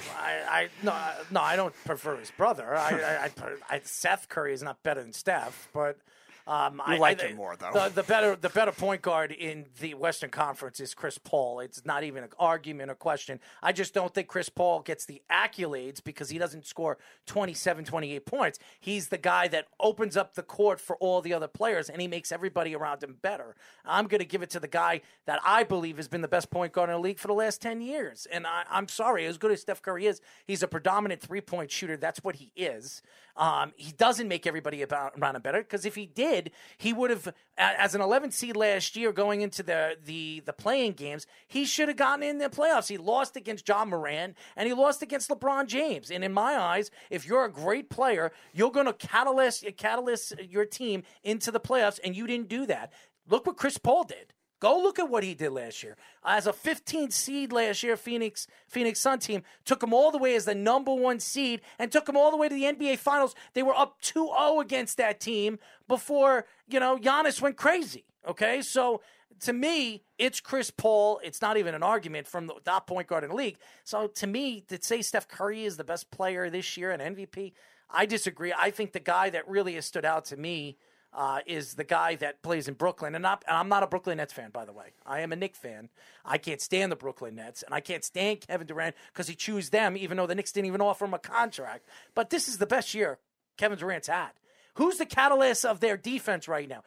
I 0.49 0.69
no, 0.83 0.95
no, 1.31 1.41
I 1.41 1.57
don't 1.57 1.75
prefer 1.85 2.17
his 2.17 2.31
brother. 2.31 2.75
I, 2.75 3.27
I, 3.27 3.31
I, 3.71 3.81
Seth 3.85 4.29
Curry 4.29 4.53
is 4.55 4.63
not 4.63 4.83
better 4.83 5.03
than 5.03 5.13
Steph, 5.13 5.69
but 5.73 5.99
Um, 6.47 6.81
You 6.87 6.95
I, 6.95 6.99
like 6.99 7.23
I, 7.23 7.29
him 7.29 7.37
more, 7.37 7.57
though. 7.57 7.73
The, 7.73 7.89
the 7.89 8.03
better 8.03 8.37
the 8.37 8.49
better 8.49 8.73
point 8.73 9.03
guard 9.03 9.33
in 9.33 9.67
the 9.81 9.95
Western 9.95 10.31
Conference 10.31 10.79
is 10.79 10.95
Chris 10.95 11.19
Paul. 11.19 11.61
It's 11.61 11.85
not 11.85 12.05
even 12.05 12.23
an 12.23 12.31
argument 12.39 12.91
or 12.91 12.95
question. 12.95 13.41
I 13.63 13.73
just 13.73 13.95
don't 13.95 14.15
think 14.15 14.29
Chris 14.29 14.49
Paul 14.49 14.81
gets 14.81 15.05
the 15.07 15.23
accolades 15.31 16.03
because 16.03 16.31
he 16.31 16.39
doesn't 16.39 16.67
score 16.67 16.99
27, 17.27 17.85
28 17.85 18.27
points. 18.27 18.59
He's 18.79 19.09
the 19.09 19.19
guy 19.19 19.49
that 19.49 19.67
opens 19.81 20.17
up 20.17 20.35
the 20.35 20.43
court 20.43 20.81
for 20.81 20.97
all 20.97 21.21
the 21.21 21.33
other 21.33 21.49
players 21.49 21.89
and 21.89 22.01
he 22.01 22.09
makes 22.09 22.31
everybody 22.31 22.75
around 22.77 23.03
him 23.03 23.17
better. 23.21 23.57
I'm 23.85 24.07
going 24.07 24.21
to 24.21 24.27
give 24.27 24.43
it 24.43 24.51
to 24.51 24.61
the 24.61 24.69
guy 24.69 25.01
that 25.27 25.41
I 25.45 25.65
believe 25.65 25.97
has 25.97 26.09
been 26.09 26.23
the 26.23 26.29
best 26.29 26.51
point 26.51 26.73
guard 26.73 26.91
in 26.91 26.95
the 26.95 27.01
league 27.01 27.19
for 27.19 27.29
the 27.29 27.35
last 27.35 27.61
10 27.61 27.81
years. 27.81 28.27
And 28.31 28.47
I, 28.47 28.65
I'm 28.71 28.89
sorry, 28.89 29.27
as 29.27 29.39
good 29.39 29.51
as 29.51 29.63
Steph 29.63 29.83
Curry 29.83 30.07
is, 30.07 30.21
he's 30.47 30.63
a 30.63 30.69
predominant 30.69 31.21
three 31.21 31.41
point 31.41 31.71
shooter. 31.71 31.97
That's 31.97 32.23
what 32.23 32.37
he 32.37 32.53
is. 32.55 33.03
Um, 33.37 33.73
he 33.77 33.93
doesn't 33.93 34.29
make 34.29 34.47
everybody 34.47 34.83
about, 34.83 35.13
around 35.21 35.37
him 35.37 35.43
better 35.43 35.59
because 35.59 35.85
if 35.85 35.95
he 35.95 36.07
did, 36.07 36.36
he 36.79 36.93
would 36.93 37.11
have, 37.11 37.33
as 37.57 37.95
an 37.95 38.01
11 38.01 38.31
seed 38.31 38.57
last 38.57 38.97
year 38.97 39.13
going 39.13 39.41
into 39.41 39.63
the 39.63 39.97
the 40.03 40.43
the 40.45 40.53
playing 40.53 40.93
games, 40.93 41.27
he 41.47 41.65
should 41.65 41.89
have 41.89 41.97
gotten 41.97 42.23
in 42.23 42.39
the 42.39 42.49
playoffs. 42.49 42.89
He 42.89 42.99
lost 42.99 43.37
against 43.37 43.69
Ja 43.69 43.85
Morant 43.85 44.37
and 44.57 44.67
he 44.67 44.75
lost 44.75 45.03
against 45.03 45.31
LeBron 45.31 45.67
James. 45.67 46.11
And 46.11 46.25
in 46.25 46.33
my 46.33 46.57
eyes, 46.57 46.91
if 47.11 47.27
you're 47.27 47.45
a 47.45 47.53
great 47.53 47.91
player, 47.91 48.33
you're 48.53 48.71
going 48.71 48.87
to 48.87 48.93
catalyst 48.93 49.65
catalyst 49.77 50.35
your 50.41 50.65
team 50.65 51.03
into 51.23 51.51
the 51.51 51.61
playoffs, 51.61 52.01
and 52.03 52.17
you 52.17 52.27
didn't 52.27 52.49
do 52.49 52.67
that. 52.67 52.93
Look 53.29 53.47
what 53.47 53.57
Chris 53.57 53.79
Paul 53.79 54.05
did. 54.05 54.33
Go 54.59 54.79
look 54.81 54.99
at 54.99 55.11
what 55.11 55.23
he 55.23 55.35
did 55.35 55.51
last 55.51 55.83
year. 55.83 55.97
As 56.25 56.47
a 56.47 56.53
15 56.53 57.11
seed 57.11 57.53
last 57.53 57.83
year, 57.83 57.97
Phoenix 57.97 58.47
Phoenix 58.69 59.01
Sun 59.01 59.19
team 59.19 59.43
took 59.65 59.83
him 59.83 59.93
all 59.93 60.11
the 60.11 60.19
way 60.19 60.35
as 60.35 60.47
the 60.47 60.55
number 60.55 60.95
one 60.95 61.21
seed 61.21 61.61
and 61.79 61.93
took 61.93 62.09
him 62.09 62.17
all 62.17 62.31
the 62.31 62.37
way 62.37 62.49
to 62.49 62.55
the 62.55 62.65
NBA 62.65 62.99
Finals. 62.99 63.35
They 63.53 63.63
were 63.63 63.77
up 63.77 64.01
2-0 64.03 64.63
against 64.63 64.97
that 64.97 65.21
team 65.21 65.59
before 65.89 66.47
you 66.69 66.81
know 66.81 66.97
Giannis 66.97 67.41
went 67.41 67.57
crazy. 67.57 68.05
Okay, 68.27 68.63
so 68.63 69.03
to 69.41 69.53
me, 69.53 70.03
it's 70.19 70.41
Chris 70.41 70.71
Paul. 70.71 71.21
It's 71.23 71.43
not 71.43 71.57
even 71.57 71.75
an 71.75 71.83
argument 71.83 72.27
from 72.27 72.47
the 72.47 72.55
top 72.65 72.87
point 72.87 73.09
guard 73.09 73.25
in 73.25 73.31
the 73.31 73.37
league. 73.37 73.59
So 73.85 74.07
to 74.07 74.27
me, 74.27 74.63
to 74.69 74.79
say 74.81 75.03
Steph 75.03 75.29
Curry 75.29 75.65
is 75.65 75.77
the 75.77 75.85
best 75.85 76.11
player 76.11 76.49
this 76.49 76.77
year 76.77 76.91
and 76.91 77.17
MVP, 77.17 77.53
I 77.91 78.07
disagree. 78.07 78.53
I 78.57 78.71
think 78.71 78.93
the 78.93 79.01
guy 79.01 79.31
that 79.31 79.47
really 79.49 79.75
has 79.75 79.87
stood 79.87 80.05
out 80.05 80.25
to 80.27 80.37
me 80.37 80.79
uh, 81.17 81.41
is 81.47 81.75
the 81.75 81.85
guy 81.85 82.15
that 82.17 82.43
plays 82.43 82.69
in 82.69 82.75
Brooklyn. 82.75 83.15
And, 83.15 83.25
and 83.25 83.39
I'm 83.49 83.69
not 83.69 83.83
a 83.83 83.87
Brooklyn 83.87 84.19
Nets 84.19 84.35
fan, 84.35 84.51
by 84.51 84.67
the 84.67 84.73
way. 84.73 84.93
I 85.07 85.21
am 85.21 85.33
a 85.33 85.37
Knicks 85.37 85.59
fan. 85.59 85.89
I 86.25 86.37
can't 86.37 86.61
stand 86.61 86.93
the 86.93 86.97
Brooklyn 86.97 87.35
Nets, 87.35 87.63
and 87.63 87.75
I 87.75 87.81
can't 87.81 88.05
stand 88.05 88.43
Kevin 88.43 88.67
Durant 88.67 88.95
because 89.13 89.27
he 89.27 89.35
chose 89.35 89.71
them, 89.71 89.97
even 89.97 90.19
though 90.19 90.27
the 90.27 90.35
Knicks 90.35 90.53
didn't 90.53 90.67
even 90.67 90.83
offer 90.83 91.07
him 91.07 91.15
a 91.15 91.19
contract. 91.19 91.89
But 92.15 92.29
this 92.29 92.49
is 92.49 92.59
the 92.59 92.67
best 92.67 92.95
year 92.95 93.19
Kevin 93.57 93.79
Durant's 93.79 94.09
had. 94.09 94.33
Who's 94.75 94.99
the 94.99 95.07
catalyst 95.07 95.65
of 95.65 95.81
their 95.81 95.97
defense 95.97 96.49
right 96.49 96.69
now? 96.69 96.83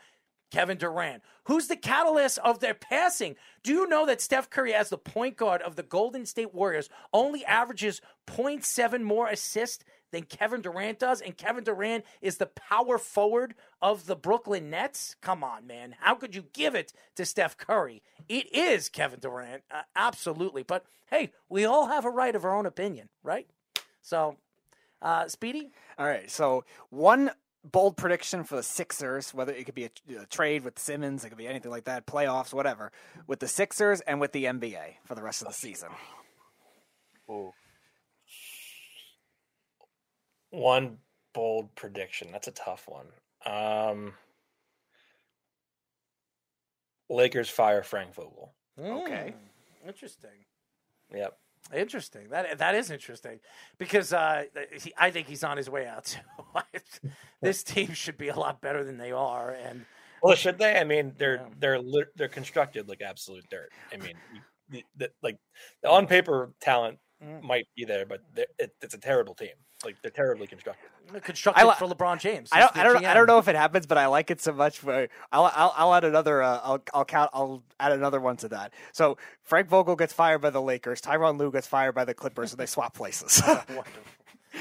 Kevin 0.52 0.78
Durant. 0.78 1.24
Who's 1.46 1.68
the 1.68 1.76
catalyst 1.76 2.40
of 2.40 2.60
their 2.60 2.74
passing? 2.74 3.36
Do 3.64 3.74
you 3.74 3.88
know 3.88 4.06
that 4.06 4.22
Steph 4.22 4.50
Curry, 4.50 4.74
as 4.74 4.90
the 4.90 4.98
point 4.98 5.38
guard 5.38 5.62
of 5.62 5.76
the 5.76 5.84
Golden 5.84 6.26
State 6.26 6.54
Warriors, 6.54 6.90
only 7.14 7.46
averages 7.46 8.02
0.7 8.28 9.02
more 9.02 9.28
assists 9.28 9.84
than 10.12 10.24
Kevin 10.24 10.62
Durant 10.62 11.00
does? 11.00 11.22
And 11.22 11.38
Kevin 11.38 11.64
Durant 11.64 12.06
is 12.22 12.38
the 12.38 12.48
power 12.48 12.98
forward 12.98 13.56
of 13.82 14.06
the 14.06 14.16
Brooklyn 14.16 14.70
Nets? 14.70 15.16
Come 15.22 15.44
on, 15.44 15.68
man. 15.68 15.96
How 16.00 16.16
could 16.16 16.36
you 16.36 16.46
give 16.54 16.76
it 16.76 16.94
to 17.16 17.26
Steph 17.26 17.58
Curry? 17.58 18.02
It 18.28 18.54
is 18.54 18.90
Kevin 18.90 19.20
Durant. 19.20 19.64
Uh, 19.72 19.82
absolutely. 19.96 20.64
But 20.64 20.86
hey, 21.10 21.32
we 21.48 21.66
all 21.66 21.88
have 21.88 22.06
a 22.06 22.10
right 22.10 22.36
of 22.36 22.46
our 22.46 22.56
own 22.56 22.66
opinion, 22.66 23.10
right? 23.24 23.48
So, 24.02 24.38
uh, 25.02 25.28
Speedy? 25.28 25.72
All 25.98 26.06
right. 26.06 26.30
So 26.30 26.66
one 26.90 27.32
bold 27.64 27.98
prediction 27.98 28.44
for 28.44 28.56
the 28.56 28.64
Sixers, 28.64 29.34
whether 29.34 29.52
it 29.52 29.66
could 29.66 29.76
be 29.76 29.86
a, 29.86 30.22
a, 30.22 30.26
trade 30.26 30.64
with 30.64 30.80
Simmons, 30.80 31.26
it 31.26 31.30
could 31.30 31.38
be 31.38 31.48
anything 31.48 31.72
like 31.72 31.86
that, 31.86 32.06
playoffs, 32.06 32.54
whatever, 32.54 32.92
with 33.28 33.40
the 33.40 33.48
Sixers 33.48 34.02
and 34.02 34.20
with 34.20 34.32
the 34.32 34.46
NBA 34.46 34.96
for 35.06 35.16
the 35.16 35.22
rest 35.22 35.42
of 35.42 35.48
the 35.48 35.54
season. 35.54 35.90
Ooh. 37.30 37.54
One 40.52 40.98
bold 41.34 41.74
prediction. 41.76 42.30
That's 42.32 42.48
a 42.48 42.52
tough 42.52 42.88
one. 42.88 43.08
Um, 43.46 44.14
Lakers 47.10 47.50
fire 47.50 47.84
Frank 47.84 48.14
Vogel. 48.14 48.54
Okay. 48.80 49.34
Mm, 49.36 49.88
interesting. 49.88 50.46
Yep. 51.14 51.38
Interesting. 51.74 52.30
That 52.30 52.58
that 52.58 52.76
is 52.76 52.90
interesting 52.90 53.40
because 53.78 54.14
uh, 54.14 54.46
he, 54.82 54.94
I 54.98 55.12
think 55.12 55.28
he's 55.28 55.44
on 55.44 55.58
his 55.58 55.70
way 55.70 55.86
out 55.86 56.06
too. 56.06 56.20
this 57.42 57.64
team 57.64 57.94
should 57.94 58.18
be 58.18 58.30
a 58.30 58.36
lot 58.36 58.62
better 58.62 58.84
than 58.84 58.98
they 58.98 59.12
are, 59.12 59.52
and 59.52 59.86
well, 60.24 60.36
should 60.36 60.58
they? 60.58 60.78
I 60.78 60.84
mean, 60.84 61.14
they're 61.18 61.36
yeah. 61.36 61.48
they're 61.60 61.82
they're 62.16 62.28
constructed 62.28 62.88
like 62.88 63.02
absolute 63.02 63.46
dirt. 63.52 63.70
I 63.94 63.98
mean, 63.98 64.16
the, 64.70 64.84
the, 64.98 65.12
like 65.22 65.38
the 65.84 65.90
on 65.90 66.08
paper 66.08 66.54
talent 66.60 66.98
mm. 67.24 67.42
might 67.44 67.68
be 67.76 67.86
there, 67.86 68.06
but 68.06 68.22
it, 68.36 68.74
it's 68.82 68.94
a 68.94 68.98
terrible 68.98 69.34
team. 69.34 69.50
Like 69.86 69.96
they're 70.02 70.12
terribly 70.12 70.46
constructed. 70.46 70.90
Constructed 71.22 71.66
li- 71.66 71.74
for 71.80 71.88
LeBron 71.88 72.20
James. 72.20 72.50
I 72.52 72.60
don't, 72.60 72.78
I 72.78 72.84
don't, 72.84 73.06
I 73.06 73.14
don't 73.14 73.28
know 73.28 73.38
if 73.38 73.48
it 73.48 73.56
happens, 73.56 73.86
but 73.86 73.98
I 73.98 74.08
like 74.08 74.30
it 74.30 74.42
so 74.42 74.52
much. 74.52 74.84
Where 74.84 75.08
I'll, 75.32 75.46
I'll, 75.56 75.74
I'll 75.76 75.96
add 75.96 76.04
another. 76.04 76.44
Uh, 76.44 76.60
I'll, 76.62 76.84
I'll 76.94 77.06
count. 77.06 77.32
I'll 77.34 77.64
add 77.80 77.94
another 77.94 78.20
one 78.20 78.36
to 78.38 78.50
that. 78.50 78.74
So 78.92 79.18
Frank 79.44 79.70
Vogel 79.70 79.96
gets 79.96 80.12
fired 80.12 80.40
by 80.40 80.50
the 80.50 80.62
Lakers. 80.62 81.02
Tyronn 81.02 81.40
Lue 81.40 81.52
gets 81.52 81.66
fired 81.66 81.96
by 81.96 82.04
the 82.04 82.14
Clippers, 82.14 82.52
and 82.52 82.60
they 82.60 82.66
swap 82.66 82.94
places. 82.94 83.42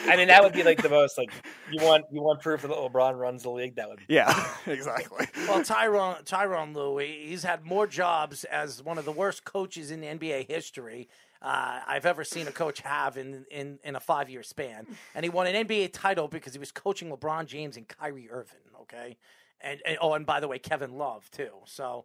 I 0.07 0.17
mean, 0.17 0.29
that 0.29 0.43
would 0.43 0.53
be 0.53 0.63
like 0.63 0.83
the 0.83 0.89
most 0.89 1.19
like 1.19 1.33
you 1.73 1.83
want 1.85 2.05
you 2.13 2.23
want 2.23 2.41
proof 2.41 2.63
that 2.63 2.71
LeBron 2.71 3.19
runs 3.19 3.43
the 3.43 3.51
league. 3.51 3.77
That 3.77 3.89
would 3.89 3.99
be 3.99 4.05
yeah, 4.09 4.47
exactly. 4.67 5.27
Well, 5.49 5.61
Tyronn 5.61 6.25
Tyronn 6.25 6.75
Lue, 6.75 6.99
he's 6.99 7.43
had 7.43 7.65
more 7.65 7.87
jobs 7.87 8.45
as 8.45 8.83
one 8.83 8.99
of 8.99 9.05
the 9.05 9.13
worst 9.13 9.45
coaches 9.45 9.91
in 9.91 10.03
NBA 10.03 10.47
history 10.47 11.09
uh, 11.41 11.81
I've 11.87 12.07
ever 12.07 12.25
seen 12.25 12.49
a 12.49 12.53
coach 12.53 12.81
have 12.81 13.17
in 13.17 13.45
in, 13.51 13.79
in 13.85 13.97
a 13.97 14.01
five 14.01 14.29
year 14.29 14.43
span, 14.43 14.87
and 15.15 15.25
he 15.25 15.31
won 15.31 15.47
an 15.47 15.67
NBA 15.67 15.91
title 15.93 16.29
because 16.29 16.53
he 16.53 16.59
was 16.59 16.73
coaching 16.73 17.11
LeBron 17.11 17.47
James 17.47 17.77
and 17.77 17.87
Kyrie 17.87 18.29
Irving. 18.31 18.61
Okay, 18.83 19.17
and, 19.61 19.81
and 19.87 19.99
oh, 20.01 20.15
and 20.15 20.27
by 20.27 20.41
the 20.41 20.49
way, 20.49 20.59
Kevin 20.59 20.97
Love 20.99 21.31
too. 21.31 21.51
So. 21.67 22.05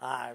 Uh, 0.00 0.34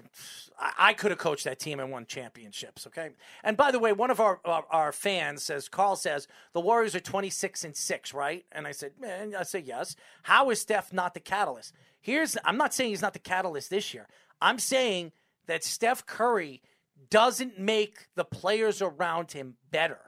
I, 0.78 0.94
could 0.94 1.10
have 1.10 1.18
coached 1.18 1.44
that 1.44 1.58
team 1.58 1.78
and 1.78 1.90
won 1.90 2.06
championships. 2.06 2.86
Okay, 2.86 3.10
and 3.44 3.54
by 3.54 3.70
the 3.70 3.78
way, 3.78 3.92
one 3.92 4.10
of 4.10 4.18
our, 4.18 4.40
our, 4.46 4.64
our 4.70 4.92
fans 4.92 5.42
says 5.42 5.68
Carl 5.68 5.94
says 5.96 6.26
the 6.54 6.60
Warriors 6.60 6.94
are 6.94 7.00
twenty 7.00 7.28
six 7.28 7.64
and 7.64 7.76
six, 7.76 8.14
right? 8.14 8.46
And 8.50 8.66
I 8.66 8.72
said, 8.72 8.92
man, 8.98 9.34
I 9.38 9.42
say 9.42 9.58
yes. 9.58 9.94
How 10.22 10.48
is 10.48 10.60
Steph 10.60 10.90
not 10.90 11.12
the 11.12 11.20
catalyst? 11.20 11.74
Here's 12.00 12.38
I'm 12.46 12.56
not 12.56 12.72
saying 12.72 12.90
he's 12.90 13.02
not 13.02 13.12
the 13.12 13.18
catalyst 13.18 13.68
this 13.68 13.92
year. 13.92 14.06
I'm 14.40 14.58
saying 14.58 15.12
that 15.48 15.64
Steph 15.64 16.06
Curry 16.06 16.62
doesn't 17.10 17.58
make 17.58 18.08
the 18.14 18.24
players 18.24 18.82
around 18.82 19.32
him 19.32 19.56
better. 19.70 19.98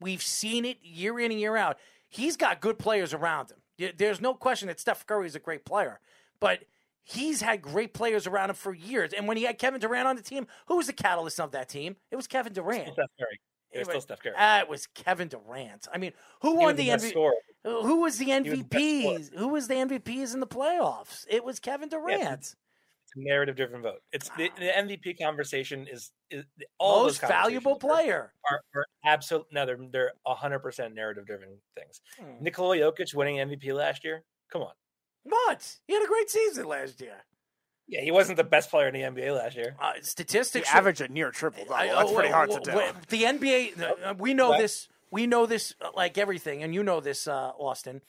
We've 0.00 0.22
seen 0.22 0.64
it 0.64 0.78
year 0.82 1.18
in 1.18 1.30
and 1.30 1.40
year 1.40 1.56
out. 1.56 1.78
He's 2.08 2.36
got 2.36 2.60
good 2.60 2.78
players 2.78 3.14
around 3.14 3.50
him. 3.50 3.92
There's 3.96 4.20
no 4.20 4.34
question 4.34 4.68
that 4.68 4.80
Steph 4.80 5.06
Curry 5.06 5.26
is 5.26 5.34
a 5.34 5.40
great 5.40 5.64
player, 5.64 6.00
but 6.40 6.60
he's 7.02 7.40
had 7.40 7.62
great 7.62 7.94
players 7.94 8.26
around 8.26 8.50
him 8.50 8.56
for 8.56 8.74
years. 8.74 9.12
And 9.12 9.28
when 9.28 9.36
he 9.36 9.44
had 9.44 9.58
Kevin 9.58 9.80
Durant 9.80 10.08
on 10.08 10.16
the 10.16 10.22
team, 10.22 10.46
who 10.66 10.76
was 10.76 10.86
the 10.86 10.92
catalyst 10.92 11.40
of 11.40 11.52
that 11.52 11.68
team? 11.68 11.96
It 12.10 12.16
was 12.16 12.26
Kevin 12.26 12.52
Durant. 12.52 12.92
Steph 12.92 13.10
Curry. 13.18 13.40
It 13.72 13.78
was, 13.80 13.88
still 13.88 14.00
Steph 14.00 14.22
Curry. 14.22 14.34
Uh, 14.36 14.60
it 14.60 14.68
was 14.68 14.86
Kevin 14.86 15.28
Durant. 15.28 15.88
I 15.92 15.98
mean, 15.98 16.12
who 16.40 16.52
he 16.52 16.64
won 16.64 16.76
the, 16.76 16.88
MVP? 16.88 17.30
Who 17.64 18.00
was 18.00 18.18
the 18.18 18.26
MVPs? 18.26 19.34
Who 19.36 19.48
was 19.48 19.68
the 19.68 19.74
MVPs 19.74 20.34
in 20.34 20.40
the 20.40 20.46
playoffs? 20.46 21.26
It 21.28 21.44
was 21.44 21.58
Kevin 21.58 21.88
Durant. 21.88 22.54
Narrative 23.16 23.56
driven 23.56 23.82
vote. 23.82 24.02
It's 24.12 24.28
the, 24.36 24.50
the, 24.58 24.66
MVP 24.66 25.18
conversation 25.18 25.86
is, 25.90 26.12
is 26.30 26.44
all 26.78 27.04
most 27.04 27.20
valuable 27.20 27.76
player 27.76 28.32
are, 28.50 28.60
are, 28.74 28.80
are 28.80 28.86
absolute. 29.04 29.46
No, 29.50 29.64
they're 29.64 29.78
they're 29.90 30.12
hundred 30.26 30.60
percent 30.60 30.94
narrative 30.94 31.26
driven 31.26 31.48
things. 31.74 32.02
Hmm. 32.20 32.44
Nikola 32.44 32.76
Jokic 32.76 33.14
winning 33.14 33.36
MVP 33.36 33.72
last 33.74 34.04
year. 34.04 34.22
Come 34.52 34.62
on, 34.62 34.72
what? 35.22 35.78
He 35.86 35.94
had 35.94 36.02
a 36.02 36.06
great 36.06 36.30
season 36.30 36.68
last 36.68 37.00
year. 37.00 37.24
Yeah, 37.88 38.00
he 38.00 38.10
wasn't 38.10 38.36
the 38.36 38.44
best 38.44 38.70
player 38.70 38.88
in 38.88 38.94
the 38.94 39.00
NBA 39.00 39.34
last 39.34 39.56
year. 39.56 39.76
Uh, 39.80 39.92
statistics 40.02 40.68
he 40.68 40.76
averaged 40.76 41.00
a 41.00 41.08
near 41.08 41.30
triple 41.30 41.64
double. 41.64 41.76
That's 41.76 42.12
pretty 42.12 42.30
hard 42.30 42.50
to 42.50 42.60
do. 42.60 42.72
The 43.08 43.22
NBA, 43.22 43.80
uh, 43.80 44.14
we 44.18 44.34
know 44.34 44.50
what? 44.50 44.58
this. 44.58 44.88
We 45.12 45.26
know 45.28 45.46
this 45.46 45.72
uh, 45.80 45.90
like 45.94 46.18
everything, 46.18 46.64
and 46.64 46.74
you 46.74 46.82
know 46.82 47.00
this, 47.00 47.28
uh, 47.28 47.52
Austin. 47.58 48.02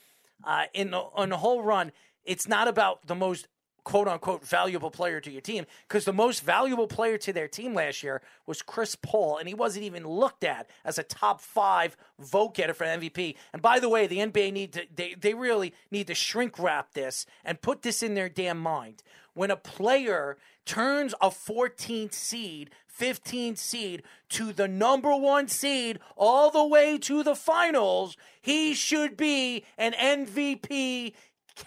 Uh, 0.43 0.65
in 0.73 0.91
the, 0.91 1.03
in 1.17 1.29
the 1.29 1.37
whole 1.37 1.63
run, 1.63 1.91
it's 2.25 2.47
not 2.47 2.67
about 2.67 3.05
the 3.07 3.15
most 3.15 3.47
quote 3.87 4.09
unquote 4.09 4.43
valuable 4.43 4.91
player 4.91 5.21
to 5.21 5.31
your 5.31 5.39
team 5.39 5.65
because 5.87 6.03
the 6.03 6.11
most 6.11 6.43
valuable 6.43 6.87
player 6.87 7.17
to 7.17 7.31
their 7.31 7.47
team 7.47 7.73
last 7.73 8.03
year 8.03 8.21
was 8.45 8.61
Chris 8.61 8.97
Paul, 8.97 9.37
and 9.37 9.47
he 9.47 9.53
wasn't 9.53 9.85
even 9.85 10.05
looked 10.05 10.43
at 10.43 10.69
as 10.83 10.97
a 10.97 11.03
top 11.03 11.39
five 11.39 11.95
vote 12.19 12.53
getter 12.53 12.73
for 12.73 12.85
MVP. 12.85 13.37
And 13.53 13.61
by 13.61 13.79
the 13.79 13.87
way, 13.87 14.05
the 14.05 14.17
NBA 14.17 14.51
need 14.51 14.73
to 14.73 14.85
they, 14.93 15.13
they 15.13 15.33
really 15.33 15.73
need 15.89 16.07
to 16.07 16.15
shrink 16.15 16.59
wrap 16.59 16.95
this 16.95 17.25
and 17.45 17.61
put 17.61 17.81
this 17.81 18.03
in 18.03 18.13
their 18.13 18.27
damn 18.27 18.59
mind. 18.59 19.03
When 19.33 19.51
a 19.51 19.55
player 19.55 20.35
turns 20.65 21.13
a 21.21 21.29
14th 21.29 22.11
seed, 22.11 22.71
15th 22.99 23.57
seed 23.57 24.03
to 24.31 24.51
the 24.51 24.67
number 24.67 25.15
one 25.15 25.47
seed 25.47 25.99
all 26.17 26.51
the 26.51 26.65
way 26.65 26.97
to 26.97 27.23
the 27.23 27.35
finals, 27.35 28.17
he 28.41 28.73
should 28.73 29.15
be 29.15 29.63
an 29.77 29.93
MVP 29.93 31.13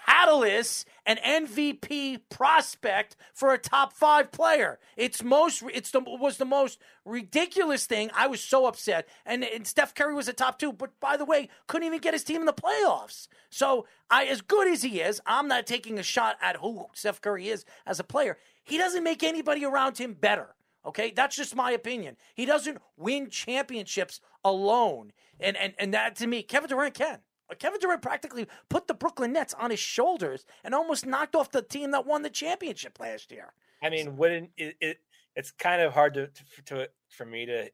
catalyst, 0.07 0.87
an 1.07 1.17
MVP 1.17 2.23
prospect 2.31 3.17
for 3.35 3.53
a 3.53 3.59
top 3.59 3.93
five 3.93 4.31
player. 4.33 4.79
It's 4.97 5.23
most 5.23 5.63
it's 5.73 5.91
the 5.91 6.01
was 6.01 6.37
the 6.37 6.45
most 6.45 6.79
ridiculous 7.05 7.87
thing. 7.87 8.11
I 8.15 8.27
was 8.27 8.41
so 8.43 8.67
upset. 8.67 9.09
And, 9.27 9.45
and 9.45 9.67
Steph 9.67 9.95
Curry 9.95 10.15
was 10.15 10.29
a 10.29 10.33
top 10.33 10.59
two, 10.59 10.73
but 10.73 10.99
by 11.01 11.17
the 11.17 11.25
way, 11.25 11.49
couldn't 11.67 11.87
even 11.87 12.01
get 12.01 12.15
his 12.15 12.25
team 12.25 12.41
in 12.41 12.47
the 12.47 12.53
playoffs. 12.53 13.29
So 13.51 13.87
I 14.11 14.25
as 14.27 14.41
good 14.41 14.69
as 14.69 14.83
he 14.83 15.01
is, 15.01 15.21
I'm 15.27 15.49
not 15.49 15.67
taking 15.67 15.99
a 15.99 16.03
shot 16.03 16.37
at 16.41 16.57
who 16.57 16.87
Steph 16.93 17.21
Curry 17.21 17.49
is 17.49 17.65
as 17.87 18.01
a 18.01 18.05
player. 18.05 18.39
He 18.63 18.79
doesn't 18.79 19.05
make 19.05 19.23
anybody 19.23 19.65
around 19.65 19.99
him 19.99 20.15
better. 20.15 20.55
Okay, 20.85 21.13
that's 21.15 21.37
just 21.37 21.55
my 21.55 21.73
opinion. 21.73 22.17
He 22.35 22.47
doesn't 22.47 22.79
win 22.97 23.29
championships 23.29 24.21
alone, 24.45 25.13
and 25.39 25.57
and 25.57 25.75
and 25.79 25.93
that 25.93 26.17
to 26.17 26.27
me, 26.27 26.43
Kevin 26.43 26.71
Durant 26.71 26.95
can. 26.95 27.19
Kevin 27.59 27.81
Durant 27.81 28.03
practically 28.03 28.47
put 28.69 28.87
the 28.87 28.95
Brooklyn 28.95 29.33
Nets 29.33 29.55
on 29.55 29.71
his 29.71 29.81
shoulders 29.81 30.45
and 30.65 30.75
almost 30.75 31.07
knocked 31.07 31.35
off 31.35 31.51
the 31.51 31.63
team 31.63 31.91
that 31.93 32.07
won 32.07 32.23
the 32.23 32.31
championship 32.31 32.99
last 33.01 33.31
year. 33.33 33.53
I 33.83 33.91
mean, 33.91 34.17
wouldn't 34.17 34.51
it? 34.57 34.77
it 34.81 34.99
it's 35.37 35.51
kind 35.53 35.81
of 35.81 35.93
hard 35.93 36.15
to, 36.15 36.27
to, 36.27 36.63
to 36.67 36.89
for 37.09 37.25
me 37.25 37.47
to 37.47 37.71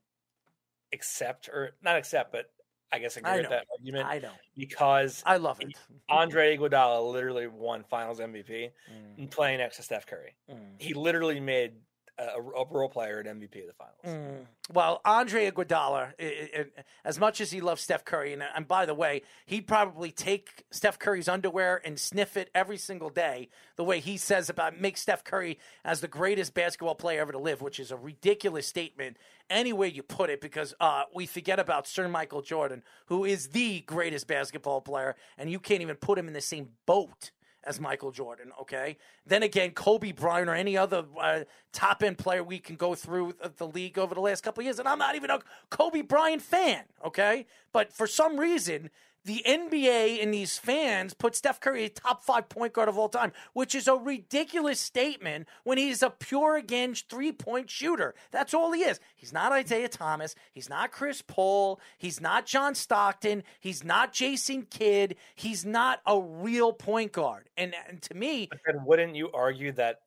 accept 0.93 1.49
or 1.49 1.73
not 1.83 1.97
accept, 1.97 2.33
but 2.33 2.47
I 2.93 2.99
guess 2.99 3.17
agree 3.17 3.31
I 3.33 3.37
with 3.39 3.49
that 3.51 3.67
argument. 3.77 4.07
I 4.07 4.19
know. 4.21 4.31
because 4.57 5.23
I 5.27 5.39
love 5.39 5.61
it. 5.61 5.75
Andre 6.09 6.57
Iguodala 6.57 7.13
literally 7.13 7.47
won 7.49 7.85
Finals 7.91 8.21
MVP 8.21 8.71
Mm. 9.19 9.31
playing 9.31 9.59
next 9.59 9.77
to 9.77 9.83
Steph 9.83 10.07
Curry. 10.07 10.37
He 10.79 10.95
literally 10.95 11.41
made 11.41 11.73
a, 12.19 12.41
a 12.41 12.67
role 12.71 12.89
player 12.89 13.19
and 13.21 13.41
MVP 13.41 13.61
of 13.61 13.67
the 13.67 13.73
finals. 13.75 13.97
Mm. 14.05 14.47
Well, 14.73 15.01
Andre 15.05 15.51
Iguodala, 15.51 16.13
i- 16.19 16.23
i- 16.25 16.61
i- 16.61 16.67
as 17.05 17.19
much 17.19 17.41
as 17.41 17.51
he 17.51 17.61
loves 17.61 17.83
Steph 17.83 18.05
Curry, 18.05 18.33
and, 18.33 18.43
and 18.55 18.67
by 18.67 18.87
the 18.87 18.95
way, 18.95 19.23
he'd 19.45 19.67
probably 19.67 20.11
take 20.11 20.65
Steph 20.71 20.99
Curry's 20.99 21.29
underwear 21.29 21.81
and 21.85 22.01
sniff 22.01 22.37
it 22.37 22.51
every 22.55 22.79
single 22.79 23.11
day, 23.11 23.49
the 23.77 23.85
way 23.85 24.01
he 24.01 24.17
says 24.17 24.49
about 24.51 24.81
make 24.81 24.97
Steph 24.97 25.25
Curry 25.25 25.59
as 25.85 26.01
the 26.01 26.09
greatest 26.09 26.55
basketball 26.55 26.95
player 26.95 27.21
ever 27.21 27.33
to 27.33 27.39
live, 27.39 27.61
which 27.61 27.79
is 27.79 27.91
a 27.91 27.97
ridiculous 27.97 28.67
statement 28.67 29.17
any 29.49 29.73
way 29.73 29.87
you 29.87 30.03
put 30.03 30.29
it, 30.31 30.41
because 30.41 30.75
uh, 30.81 31.03
we 31.15 31.25
forget 31.27 31.61
about 31.61 31.87
Sir 31.87 32.09
Michael 32.09 32.43
Jordan, 32.43 32.83
who 33.07 33.25
is 33.25 33.49
the 33.49 33.81
greatest 33.83 34.27
basketball 34.27 34.81
player, 34.81 35.15
and 35.39 35.49
you 35.51 35.61
can't 35.61 35.83
even 35.83 35.95
put 35.97 36.19
him 36.19 36.27
in 36.27 36.33
the 36.35 36.41
same 36.41 36.71
boat 36.87 37.31
as 37.67 37.81
Michael 37.81 38.13
Jordan, 38.13 38.53
okay? 38.61 38.97
Then 39.27 39.43
again, 39.43 39.73
Kobe 39.73 40.13
Bryant 40.13 40.49
or 40.49 40.55
any 40.55 40.77
other 40.77 41.05
uh, 41.21 41.41
top 41.73 42.03
end 42.03 42.17
player 42.17 42.43
we 42.43 42.59
can 42.59 42.77
go 42.77 42.95
through 42.95 43.35
the- 43.57 43.67
league 43.67 43.99
over 43.99 44.15
the 44.15 44.21
last 44.21 44.43
couple 44.45 44.63
years. 44.63 44.79
And 44.79 44.87
I'm 44.89 44.99
not 44.99 45.17
even 45.17 45.29
a 45.29 45.41
Kobe 45.71 46.03
Bryant 46.03 46.41
fan, 46.41 46.85
okay? 47.05 47.47
But 47.73 47.93
for 47.93 48.07
some 48.07 48.39
reason, 48.39 48.91
the 49.27 49.43
NBA 49.47 50.23
and 50.23 50.33
these 50.33 50.57
fans 50.57 51.13
put 51.13 51.35
Steph 51.35 51.61
Curry 51.61 51.85
a 51.85 51.89
top 51.89 52.23
five 52.23 52.49
point 52.49 52.73
guard 52.73 52.89
of 52.89 52.97
all 52.97 53.09
time, 53.09 53.33
which 53.53 53.75
is 53.75 53.89
a 53.89 53.97
ridiculous 53.97 54.81
statement 54.81 55.49
when 55.65 55.79
he's 55.79 56.03
a 56.03 56.11
pure 56.11 56.57
again 56.57 56.95
three 56.95 57.33
point 57.33 57.69
shooter. 57.69 58.15
That's 58.31 58.55
all 58.55 58.73
he 58.73 58.83
is. 58.83 59.01
He's 59.17 59.33
not 59.33 59.57
Isiah 59.59 59.89
Thomas. 59.89 60.37
He's 60.53 60.71
not 60.71 60.93
Chris 60.93 61.23
Paul. 61.23 61.81
He's 61.99 62.21
not 62.21 62.47
John 62.47 62.75
Stockton. 62.77 63.43
He's 63.59 63.83
not 63.83 64.13
Jason 64.13 64.67
Kidd. 64.71 65.17
He's 65.35 65.65
not 65.65 66.01
a 66.07 66.21
real 66.21 66.73
point 66.73 67.11
guard. 67.11 67.49
And, 67.57 67.75
and 67.89 68.01
to 68.03 68.15
me, 68.15 68.49
wouldn't 68.85 69.17
you 69.17 69.31
argue 69.33 69.73
that 69.73 70.01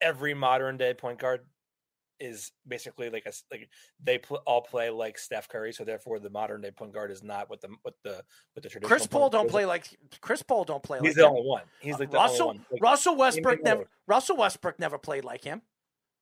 every 0.00 0.34
modern 0.34 0.76
day 0.76 0.94
point 0.94 1.20
guard 1.20 1.42
is 2.20 2.52
basically 2.66 3.10
like 3.10 3.24
a 3.26 3.32
like 3.50 3.68
they 4.02 4.18
pl- 4.18 4.42
all 4.46 4.62
play 4.62 4.90
like 4.90 5.18
Steph 5.18 5.48
Curry, 5.48 5.72
so 5.72 5.84
therefore 5.84 6.18
the 6.18 6.30
modern 6.30 6.60
day 6.60 6.70
point 6.70 6.92
guard 6.92 7.10
is 7.10 7.22
not 7.22 7.50
what 7.50 7.60
the 7.60 7.68
what 7.82 7.94
the 8.04 8.22
what 8.52 8.62
the 8.62 8.68
traditional. 8.68 8.88
Chris 8.88 9.06
Paul 9.06 9.30
don't 9.30 9.48
play 9.48 9.66
like 9.66 9.86
Chris 10.20 10.42
Paul 10.42 10.64
don't 10.64 10.82
play 10.82 10.98
He's 11.00 11.10
like 11.10 11.16
the 11.16 11.22
him. 11.22 11.30
only 11.30 11.42
one. 11.48 11.62
He's 11.80 11.98
like 11.98 12.10
the 12.10 12.16
Russell 12.16 12.48
only 12.48 12.58
one. 12.58 12.66
Like, 12.72 12.82
Russell 12.82 13.16
Westbrook 13.16 13.62
never 13.62 13.80
more. 13.80 13.88
Russell 14.06 14.36
Westbrook 14.36 14.78
never 14.78 14.98
played 14.98 15.24
like 15.24 15.44
him. 15.44 15.62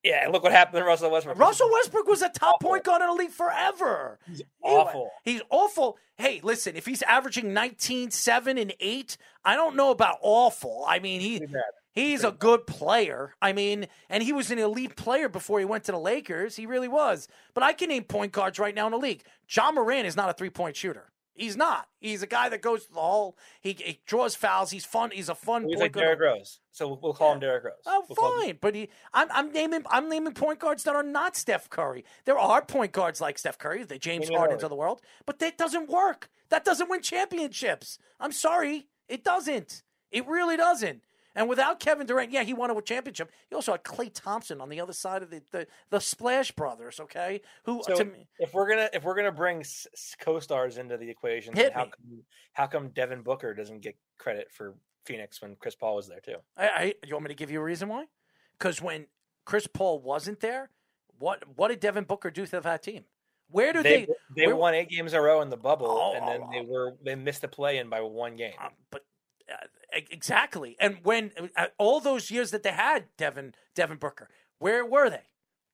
Yeah, 0.03 0.25
and 0.25 0.33
look 0.33 0.43
what 0.43 0.51
happened 0.51 0.79
to 0.79 0.85
Russell 0.85 1.13
Westbrook. 1.13 1.39
Russell 1.39 1.71
Westbrook 1.71 2.09
was 2.09 2.23
a 2.23 2.29
top 2.29 2.61
point 2.61 2.83
guard 2.83 3.03
in 3.03 3.09
the 3.09 3.15
league 3.15 3.31
forever. 3.31 4.19
He's 4.27 4.43
awful. 4.61 5.11
He's 5.23 5.43
awful. 5.49 5.97
Hey, 6.17 6.41
listen, 6.43 6.75
if 6.75 6.87
he's 6.87 7.03
averaging 7.03 7.55
19, 7.55 8.11
7, 8.11 8.59
and 8.59 8.75
8, 8.81 9.17
I 9.45 9.55
don't 9.55 9.77
know 9.77 9.91
about 9.91 10.19
awful. 10.21 10.85
I 10.89 10.99
mean, 10.99 11.21
he 11.21 11.41
he's 11.93 12.25
a 12.25 12.33
good 12.33 12.67
player. 12.67 13.35
I 13.41 13.53
mean, 13.53 13.87
and 14.09 14.23
he 14.23 14.33
was 14.33 14.51
an 14.51 14.59
elite 14.59 14.97
player 14.97 15.29
before 15.29 15.59
he 15.59 15.65
went 15.65 15.85
to 15.85 15.93
the 15.93 15.99
Lakers. 15.99 16.57
He 16.57 16.67
really 16.67 16.89
was. 16.89 17.29
But 17.55 17.63
I 17.63 17.73
can 17.73 17.89
name 17.89 18.05
point 18.05 18.33
guards 18.33 18.59
right 18.59 18.75
now 18.75 18.87
in 18.87 18.93
the 18.93 18.99
league. 18.99 19.23
Ja 19.49 19.71
Morant 19.73 20.07
is 20.07 20.17
not 20.17 20.29
a 20.31 20.35
three 20.35 20.51
point 20.51 20.77
shooter. 20.77 21.09
He's 21.35 21.57
not. 21.57 21.89
He's 21.99 22.23
a 22.23 22.27
guy 22.27 22.51
that 22.51 22.61
goes 22.61 22.85
to 22.87 22.93
the 22.93 23.01
hole. 23.01 23.39
He, 23.63 23.73
he 23.73 24.01
draws 24.05 24.35
fouls. 24.35 24.71
He's 24.71 24.85
fun. 24.85 25.11
He's 25.13 25.31
a 25.31 25.35
fun 25.35 25.65
He's 25.67 25.79
like. 25.81 25.95
Derrick 25.95 26.21
Rose, 26.21 26.61
so 26.73 26.99
we'll- 27.01 27.15
call 27.15 27.33
him 27.33 27.41
Derrick 27.41 27.65
Rose. 27.65 27.73
Oh, 27.87 28.05
We'll 28.07 28.17
call 28.17 28.35
him- 28.41 28.49
fine, 28.49 28.59
but 28.61 28.75
he, 28.75 28.91
I'm, 29.15 29.29
I'm 29.33 29.51
naming 29.51 29.83
I'm 29.91 30.11
naming 30.11 30.35
point 30.35 30.59
guards 30.59 30.85
that 30.85 30.95
are 30.95 31.03
not 31.03 31.35
Steph 31.35 31.71
Curry. 31.71 32.05
There 32.27 32.39
are 32.39 32.61
point 32.63 32.93
guards 32.93 33.23
like 33.23 33.39
Steph 33.39 33.57
Curry, 33.57 33.83
the 33.85 33.99
James 33.99 34.29
Name 34.29 34.39
Hardens 34.39 34.63
of 34.63 34.69
the 34.69 34.77
world, 34.77 35.01
but 35.25 35.39
that 35.39 35.57
doesn't 35.57 35.89
work. 35.89 36.29
That 36.51 36.67
doesn't 36.67 36.91
win 36.91 37.01
championships. 37.01 37.99
I'm 38.21 38.33
sorry, 38.33 38.89
it 39.09 39.25
doesn't. 39.25 39.83
It 40.11 40.27
really 40.29 40.59
doesn't. 40.59 41.01
And 41.35 41.49
without 41.49 41.81
Kevin 41.81 42.07
Durant, 42.07 42.31
yeah, 42.31 42.43
he 42.43 42.53
won 42.53 42.71
a 42.71 42.83
championship. 42.83 43.31
He 43.49 43.55
also 43.55 43.73
had 43.73 43.83
Klay 43.85 44.11
Thompson 44.13 44.61
on 44.61 44.69
the 44.69 44.81
other 44.81 44.93
side 44.93 45.23
of 45.23 45.31
the 45.31 45.43
the, 45.51 45.67
the 45.91 46.01
Splash 46.01 46.51
Brothers, 46.53 47.01
okay? 47.01 47.41
Who 47.65 47.83
So 47.87 47.97
to 47.97 48.05
me, 48.05 48.29
if 48.39 48.53
we're 48.53 48.69
gonna 48.69 48.89
if 48.93 49.03
we're 49.05 49.15
gonna 49.17 49.33
bring 49.33 49.61
s- 49.61 49.87
co-stars 50.21 50.77
into 50.79 50.97
the 50.97 51.09
equation, 51.09 51.55
how 51.57 51.63
me. 51.63 51.71
come 51.73 51.91
how 52.53 52.67
come 52.67 52.89
Devin 52.91 53.23
Booker 53.23 53.55
doesn't 53.55 53.81
get 53.81 53.97
credit 54.19 54.49
for 54.53 54.75
Phoenix 55.07 55.41
when 55.41 55.57
Chris 55.57 55.75
Paul 55.75 55.97
was 55.97 56.07
there 56.09 56.21
too? 56.21 56.37
I, 56.57 56.69
I 56.69 56.95
you 57.07 57.15
want 57.15 57.25
me 57.25 57.29
to 57.29 57.35
give 57.35 57.51
you 57.51 57.61
a 57.61 57.65
reason 57.65 57.89
why? 57.89 58.05
Because 58.59 58.83
when 58.83 59.07
Chris 59.47 59.67
Paul 59.67 60.01
wasn't 60.01 60.41
there, 60.41 60.71
what 61.19 61.43
what 61.57 61.69
did 61.69 61.81
Devin 61.81 62.05
Booker 62.05 62.31
do 62.31 62.45
to 62.47 62.61
that 62.61 62.83
team? 62.83 63.05
Where 63.49 63.73
do 63.73 63.83
They 63.83 64.07
they? 64.07 64.13
they 64.37 64.47
where- 64.49 64.57
won 64.57 64.75
eight 64.75 64.89
games 64.91 65.13
in 65.15 65.19
a 65.19 65.23
row 65.23 65.41
in 65.41 65.49
the 65.51 65.57
bubble, 65.57 65.89
Oh, 65.91 66.15
and 66.15 66.29
then 66.29 66.41
oh, 66.45 66.51
they 66.53 66.61
were 66.61 66.93
they 67.05 67.15
missed 67.15 67.41
the 67.41 67.49
play 67.49 67.79
in 67.79 67.89
by 67.89 68.01
one 68.03 68.37
game. 68.37 68.55
Um, 68.63 68.71
but 68.91 69.03
exactly. 69.93 70.77
And 70.81 70.99
when 71.03 71.33
uh, 71.57 71.67
all 71.79 72.01
those 72.01 72.31
years 72.31 72.51
that 72.51 72.63
they 72.63 72.73
had 72.73 73.05
Devin 73.17 73.55
Devin 73.75 73.99
Booker, 73.99 74.29
where 74.59 74.85
were 74.85 75.11
they? 75.11 75.23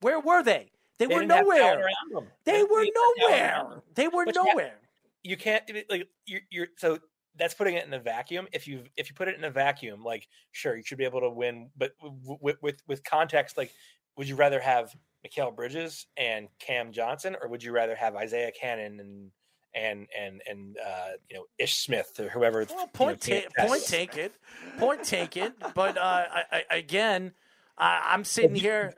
Where 0.01 0.19
were 0.19 0.43
they? 0.43 0.71
They, 0.97 1.05
They 1.05 1.15
were 1.15 1.21
didn't 1.21 1.31
have 1.31 1.45
talent 1.47 1.81
nowhere. 2.11 2.27
They 2.45 2.63
were 2.63 2.79
they 2.81 2.85
didn't 2.85 2.97
have 3.31 3.39
talent 3.39 3.41
around 3.41 3.69
nowhere. 3.69 3.83
They 3.95 4.07
were 4.07 4.25
But 4.25 4.35
you 4.35 4.41
have- 4.45 4.49
nowhere. 4.55 4.75
you 5.23 5.37
can't 5.37 5.63
like 5.89 6.07
you're, 6.25 6.41
you're 6.49 6.67
so 6.77 6.99
that's 7.35 7.53
putting 7.53 7.75
it 7.75 7.85
in 7.85 7.93
a 7.93 7.99
vacuum. 7.99 8.47
If 8.51 8.67
you 8.67 8.83
if 8.97 9.09
you 9.09 9.15
put 9.15 9.27
it 9.29 9.37
in 9.37 9.43
a 9.45 9.51
vacuum, 9.51 10.03
like 10.03 10.27
sure 10.51 10.75
you 10.75 10.83
should 10.83 10.97
be 10.97 11.05
able 11.05 11.21
to 11.21 11.29
win, 11.29 11.69
but 11.77 11.93
with 12.01 12.57
with 12.61 12.81
with 12.87 13.03
context, 13.03 13.57
like 13.57 13.71
would 14.17 14.27
you 14.27 14.35
rather 14.35 14.59
have 14.59 14.93
Mikal 15.25 15.55
Bridges 15.55 16.07
and 16.17 16.49
Cam 16.59 16.91
Johnson, 16.91 17.35
or 17.41 17.47
would 17.47 17.63
you 17.63 17.71
rather 17.71 17.95
have 17.95 18.15
Isaiah 18.15 18.51
Canaan 18.51 18.99
and 18.99 19.31
and 19.73 20.07
and 20.17 20.41
and 20.49 20.77
uh, 20.77 21.09
you 21.29 21.37
know 21.37 21.45
Ish 21.57 21.75
Smith 21.75 22.19
or 22.19 22.29
whoever? 22.29 22.65
Well, 22.69 22.81
you 22.81 22.87
point 22.87 23.27
know, 23.27 23.41
ta- 23.41 23.67
point 23.67 23.85
taken, 23.85 24.29
point 24.77 25.03
taken. 25.03 25.53
But 25.75 25.97
uh, 25.97 26.01
I, 26.01 26.43
I, 26.51 26.77
again, 26.77 27.33
I, 27.77 28.11
I'm 28.13 28.23
sitting 28.23 28.55
here. 28.55 28.93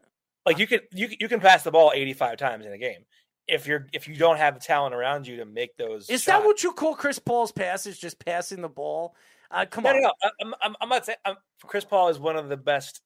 Like 0.46 0.58
you 0.58 0.68
can 0.68 0.80
you 0.92 1.08
can- 1.08 1.18
you 1.20 1.28
can 1.30 1.40
pass 1.40 1.64
the 1.64 1.72
ball 1.72 1.92
eighty 1.94 2.14
five 2.14 2.38
times 2.38 2.66
in 2.66 2.72
a 2.72 2.78
game. 2.78 3.06
If 3.48 3.68
you're 3.68 3.88
if 3.94 4.08
you 4.08 4.16
don't 4.16 4.38
have 4.38 4.54
the 4.54 4.60
talent 4.60 4.96
around 4.96 5.28
you 5.28 5.38
to 5.38 5.46
make 5.46 5.76
those, 5.78 6.10
Is 6.10 6.24
shots, 6.24 6.26
that 6.26 6.46
what 6.46 6.64
you 6.64 6.72
call 6.72 6.96
Chris 6.96 7.20
Paul's 7.20 7.52
passes? 7.52 8.00
Just 8.00 8.24
passing 8.24 8.62
the 8.62 8.70
ball? 8.70 9.16
Uh, 9.50 9.66
come 9.70 9.84
no, 9.84 9.90
on. 9.90 10.02
no, 10.02 10.02
no. 10.02 10.30
I'm, 10.42 10.54
I'm, 10.62 10.76
I'm 10.82 10.90
not 10.90 11.06
saying 11.06 11.18
I'm, 11.26 11.36
Chris 11.66 11.84
Paul 11.84 12.08
is 12.10 12.18
one 12.18 12.38
of 12.38 12.48
the 12.50 12.56
best 12.58 13.02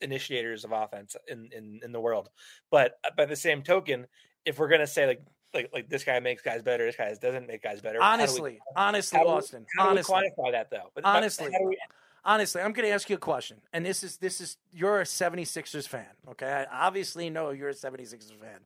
initiators 0.00 0.64
of 0.64 0.72
offense 0.72 1.14
in, 1.28 1.50
in, 1.56 1.80
in 1.84 1.92
the 1.92 2.00
world. 2.00 2.30
But 2.70 2.94
uh, 3.04 3.10
by 3.16 3.26
the 3.26 3.36
same 3.36 3.62
token, 3.62 4.06
if 4.44 4.58
we're 4.58 4.68
gonna 4.68 4.86
say 4.86 5.06
like 5.06 5.20
like 5.54 5.70
like 5.72 5.88
this 5.88 6.04
guy 6.04 6.18
makes 6.20 6.42
guys 6.42 6.62
better, 6.62 6.86
this 6.86 6.96
guy 6.96 7.12
doesn't 7.14 7.46
make 7.46 7.62
guys 7.62 7.80
better. 7.80 7.94
do 7.98 8.00
we- 8.00 8.04
Honestly, 8.06 8.60
honestly, 8.76 9.18
how 9.18 9.24
do 9.24 9.30
we- 9.30 9.36
Austin. 9.36 9.66
how 9.76 9.84
do 9.84 9.88
we 9.88 9.90
honestly, 9.92 10.32
quantify 10.38 10.52
that 10.52 10.70
though? 10.70 10.90
But- 10.94 11.04
but 11.04 11.06
honestly, 11.06 11.50
do 11.50 11.64
we- 11.66 11.78
honestly, 12.24 12.62
I'm 12.62 12.72
going 12.72 12.86
to 12.88 12.92
ask 12.94 13.10
you 13.10 13.16
a 13.16 13.18
question, 13.18 13.60
and 13.72 13.84
this 13.84 14.02
is 14.02 14.16
this 14.18 14.40
is 14.40 14.56
you're 14.72 15.00
a 15.00 15.04
76ers 15.04 15.86
fan, 15.88 16.08
okay? 16.28 16.66
I 16.70 16.86
obviously 16.86 17.28
know 17.30 17.50
you're 17.50 17.70
a 17.70 17.74
76ers 17.74 18.38
fan. 18.40 18.60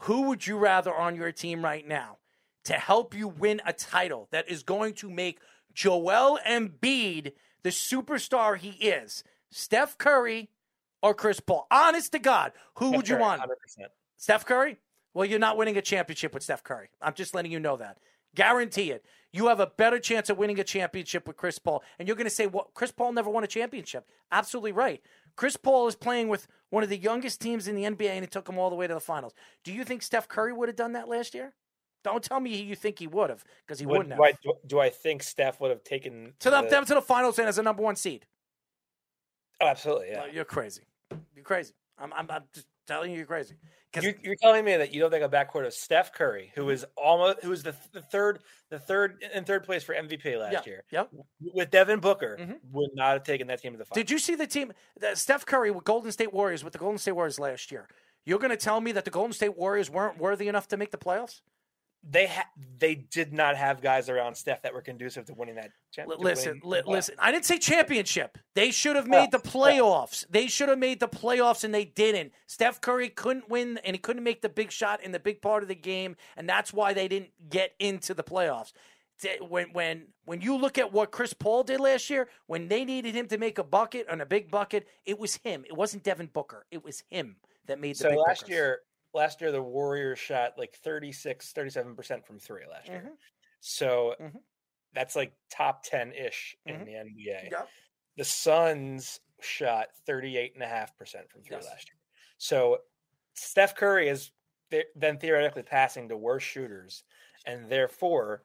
Who 0.00 0.22
would 0.22 0.46
you 0.46 0.56
rather 0.56 0.94
on 0.94 1.14
your 1.14 1.30
team 1.32 1.62
right 1.64 1.86
now 1.86 2.18
to 2.64 2.72
help 2.74 3.14
you 3.14 3.28
win 3.28 3.60
a 3.66 3.72
title 3.72 4.28
that 4.30 4.48
is 4.48 4.62
going 4.62 4.94
to 4.94 5.10
make 5.10 5.40
Joel 5.74 6.38
Embiid 6.46 7.32
the 7.62 7.70
superstar 7.70 8.56
he 8.56 8.70
is? 8.70 9.22
Steph 9.50 9.98
Curry 9.98 10.48
or 11.02 11.14
Chris 11.14 11.38
Paul? 11.40 11.66
Honest 11.70 12.12
to 12.12 12.18
God, 12.18 12.52
who 12.76 12.92
would 12.92 13.08
you 13.08 13.16
Curry, 13.16 13.22
want? 13.22 13.42
100%. 13.42 13.86
Steph 14.16 14.46
Curry? 14.46 14.78
Well, 15.14 15.24
you're 15.24 15.38
not 15.38 15.56
winning 15.56 15.76
a 15.76 15.82
championship 15.82 16.32
with 16.34 16.42
Steph 16.42 16.62
Curry. 16.62 16.88
I'm 17.02 17.14
just 17.14 17.34
letting 17.34 17.50
you 17.52 17.60
know 17.60 17.76
that. 17.76 17.98
Guarantee 18.34 18.92
it. 18.92 19.04
You 19.32 19.48
have 19.48 19.58
a 19.60 19.66
better 19.66 19.98
chance 19.98 20.30
of 20.30 20.38
winning 20.38 20.60
a 20.60 20.64
championship 20.64 21.26
with 21.26 21.36
Chris 21.36 21.58
Paul. 21.58 21.82
And 21.98 22.06
you're 22.06 22.16
going 22.16 22.26
to 22.26 22.30
say, 22.30 22.46
well, 22.46 22.70
Chris 22.74 22.92
Paul 22.92 23.12
never 23.12 23.28
won 23.30 23.42
a 23.44 23.48
championship. 23.48 24.06
Absolutely 24.30 24.72
right. 24.72 25.00
Chris 25.36 25.56
Paul 25.56 25.88
is 25.88 25.96
playing 25.96 26.28
with 26.28 26.46
one 26.70 26.82
of 26.82 26.88
the 26.88 26.96
youngest 26.96 27.40
teams 27.40 27.66
in 27.66 27.74
the 27.74 27.84
NBA, 27.84 28.10
and 28.10 28.24
it 28.24 28.30
took 28.30 28.48
him 28.48 28.58
all 28.58 28.70
the 28.70 28.76
way 28.76 28.86
to 28.86 28.94
the 28.94 29.00
finals. 29.00 29.34
Do 29.64 29.72
you 29.72 29.84
think 29.84 30.02
Steph 30.02 30.28
Curry 30.28 30.52
would 30.52 30.68
have 30.68 30.76
done 30.76 30.92
that 30.92 31.08
last 31.08 31.34
year? 31.34 31.54
Don't 32.02 32.22
tell 32.22 32.40
me 32.40 32.56
you 32.56 32.74
think 32.76 32.98
he 32.98 33.06
would 33.06 33.30
have 33.30 33.44
because 33.66 33.78
he 33.78 33.86
Would- 33.86 33.98
wouldn't 33.98 34.12
have. 34.12 34.18
do, 34.18 34.24
I, 34.24 34.32
do, 34.42 34.52
do 34.66 34.80
I 34.80 34.90
think 34.90 35.22
Steph 35.22 35.60
would 35.60 35.70
have 35.70 35.84
taken 35.84 36.32
To 36.40 36.50
the, 36.50 36.62
them 36.62 36.84
to 36.86 36.94
the 36.94 37.02
finals 37.02 37.38
and 37.38 37.46
as 37.48 37.58
a 37.58 37.62
number 37.62 37.82
one 37.82 37.96
seed. 37.96 38.26
Oh, 39.60 39.66
absolutely. 39.66 40.08
Yeah. 40.10 40.26
You're 40.32 40.44
crazy. 40.46 40.82
You're 41.34 41.44
crazy. 41.44 41.74
I'm, 41.98 42.12
I'm, 42.14 42.30
I'm 42.30 42.44
just 42.54 42.66
telling 42.86 43.10
you, 43.12 43.18
you're 43.18 43.26
crazy. 43.26 43.54
You're, 44.00 44.14
you're 44.22 44.36
telling 44.36 44.64
me 44.64 44.76
that 44.76 44.94
you 44.94 45.00
don't 45.00 45.10
think 45.10 45.24
a 45.24 45.28
backcourt 45.28 45.66
of 45.66 45.74
Steph 45.74 46.12
Curry, 46.12 46.52
who 46.54 46.64
was 46.66 46.84
almost 46.96 47.42
who 47.42 47.50
was 47.50 47.64
the, 47.64 47.74
the 47.92 48.00
third 48.02 48.38
the 48.68 48.78
third 48.78 49.24
in 49.34 49.44
third 49.44 49.64
place 49.64 49.82
for 49.82 49.94
MVP 49.96 50.38
last 50.38 50.52
Yeah, 50.52 50.62
year, 50.64 50.84
Yep. 50.92 51.10
with 51.40 51.70
Devin 51.72 51.98
Booker, 51.98 52.36
Mhm. 52.40 52.58
would 52.70 52.90
not 52.94 53.14
have 53.14 53.24
taken 53.24 53.48
that 53.48 53.60
team 53.60 53.72
to 53.72 53.78
the 53.78 53.84
finals. 53.84 53.96
Did 53.96 54.10
you 54.12 54.20
see 54.20 54.36
the 54.36 54.46
team, 54.46 54.72
the 55.00 55.16
Steph 55.16 55.44
Curry 55.44 55.72
with 55.72 55.82
Golden 55.84 56.12
State 56.12 56.32
Warriors 56.32 56.62
with 56.62 56.72
the 56.72 56.78
Golden 56.78 56.98
State 56.98 57.12
Warriors 57.12 57.40
last 57.40 57.72
year? 57.72 57.88
You're 58.24 58.38
going 58.38 58.50
to 58.52 58.56
tell 58.56 58.80
me 58.80 58.92
that 58.92 59.04
the 59.04 59.10
Golden 59.10 59.32
State 59.32 59.56
Warriors 59.56 59.90
weren't 59.90 60.18
worthy 60.18 60.46
enough 60.46 60.68
to 60.68 60.76
make 60.76 60.92
the 60.92 60.98
playoffs? 60.98 61.40
They 62.02 62.28
ha- 62.28 62.48
they 62.78 62.94
did 62.94 63.32
not 63.32 63.56
have 63.56 63.82
guys 63.82 64.08
around 64.08 64.34
Steph 64.34 64.62
that 64.62 64.72
were 64.72 64.80
conducive 64.80 65.26
to 65.26 65.34
winning 65.34 65.56
that. 65.56 65.70
Championship. 65.92 66.24
listen, 66.24 66.60
li- 66.64 66.82
listen. 66.86 67.14
I 67.18 67.30
didn't 67.30 67.44
say 67.44 67.58
championship. 67.58 68.38
They 68.54 68.70
should 68.70 68.96
have 68.96 69.06
made 69.06 69.30
the 69.32 69.38
playoffs. 69.38 70.24
They 70.30 70.46
should 70.46 70.70
have 70.70 70.78
made 70.78 71.00
the 71.00 71.08
playoffs, 71.08 71.62
and 71.62 71.74
they 71.74 71.84
didn't. 71.84 72.32
Steph 72.46 72.80
Curry 72.80 73.10
couldn't 73.10 73.50
win, 73.50 73.78
and 73.84 73.94
he 73.94 73.98
couldn't 73.98 74.24
make 74.24 74.40
the 74.40 74.48
big 74.48 74.70
shot 74.70 75.02
in 75.02 75.12
the 75.12 75.18
big 75.18 75.42
part 75.42 75.62
of 75.62 75.68
the 75.68 75.74
game, 75.74 76.16
and 76.36 76.48
that's 76.48 76.72
why 76.72 76.94
they 76.94 77.06
didn't 77.06 77.30
get 77.50 77.74
into 77.78 78.14
the 78.14 78.24
playoffs. 78.24 78.72
When 79.46 79.72
when 79.74 80.06
when 80.24 80.40
you 80.40 80.56
look 80.56 80.78
at 80.78 80.92
what 80.94 81.10
Chris 81.10 81.34
Paul 81.34 81.64
did 81.64 81.80
last 81.80 82.08
year, 82.08 82.28
when 82.46 82.68
they 82.68 82.86
needed 82.86 83.14
him 83.14 83.26
to 83.28 83.36
make 83.36 83.58
a 83.58 83.64
bucket 83.64 84.06
and 84.10 84.22
a 84.22 84.26
big 84.26 84.50
bucket, 84.50 84.88
it 85.04 85.18
was 85.18 85.36
him. 85.36 85.64
It 85.66 85.76
wasn't 85.76 86.04
Devin 86.04 86.30
Booker. 86.32 86.64
It 86.70 86.82
was 86.82 87.02
him 87.10 87.36
that 87.66 87.78
made 87.78 87.96
the 87.96 88.04
So 88.04 88.10
last 88.10 88.48
year, 88.48 88.80
last 89.14 89.40
year 89.40 89.52
the 89.52 89.62
Warriors 89.62 90.18
shot 90.18 90.58
like 90.58 90.76
36, 90.76 91.52
37 91.52 91.96
percent 91.96 92.26
from 92.26 92.38
three 92.38 92.66
last 92.68 92.94
year. 92.94 93.02
Mhm. 93.02 93.18
So 93.60 94.16
Mhm. 94.18 94.42
that's 94.92 95.16
like 95.16 95.34
top 95.50 95.82
ten 95.84 96.12
ish 96.12 96.56
in 96.66 96.84
Mhm. 96.84 96.84
the 96.84 96.94
NBA. 96.96 97.50
Yep. 97.50 97.72
The 98.16 98.24
Suns 98.24 99.20
shot 99.40 99.88
38.5% 100.06 101.30
from 101.30 101.42
three 101.42 101.56
Yes. 101.56 101.64
last 101.64 101.90
year. 101.90 101.98
So 102.38 102.84
Steph 103.34 103.76
Curry 103.76 104.08
is 104.08 104.32
th- 104.70 104.88
then 104.94 105.18
theoretically 105.18 105.62
passing 105.62 106.08
to 106.08 106.16
worse 106.16 106.42
shooters. 106.42 107.04
And 107.46 107.70
therefore, 107.70 108.44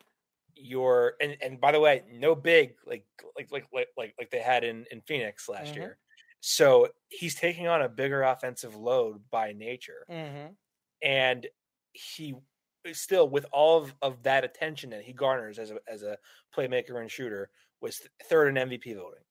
you're 0.55 1.17
and, 1.21 1.37
and 1.41 1.59
by 1.61 1.71
the 1.73 1.79
way, 1.81 2.05
no 2.09 2.35
big 2.35 2.77
like 2.85 3.07
like 3.35 3.51
like 3.51 3.67
like 3.73 3.89
like, 3.97 4.15
like 4.19 4.29
they 4.31 4.41
had 4.41 4.63
in, 4.63 4.85
in 4.91 5.01
Phoenix 5.01 5.49
last 5.49 5.75
Mhm. 5.75 5.75
year. 5.75 5.99
So 6.41 6.89
he's 7.09 7.35
taking 7.35 7.67
on 7.67 7.81
a 7.81 7.89
bigger 7.89 8.23
offensive 8.23 8.75
load 8.75 9.23
by 9.31 9.53
nature. 9.53 10.05
Mhm. 10.09 10.55
And 11.01 11.47
he 11.93 12.35
still 12.93 13.27
with 13.27 13.45
all 13.51 13.79
of, 13.81 13.95
of 14.01 14.23
that 14.23 14.43
attention 14.43 14.91
that 14.91 15.01
he 15.03 15.13
garners 15.13 15.57
as 15.57 15.71
a 15.71 15.79
as 15.87 16.03
a 16.03 16.17
playmaker 16.55 16.99
and 17.01 17.09
shooter 17.09 17.49
was 17.81 18.01
third 18.25 18.49
in 18.55 18.69
MVP 18.69 18.95
voting. 18.95 19.23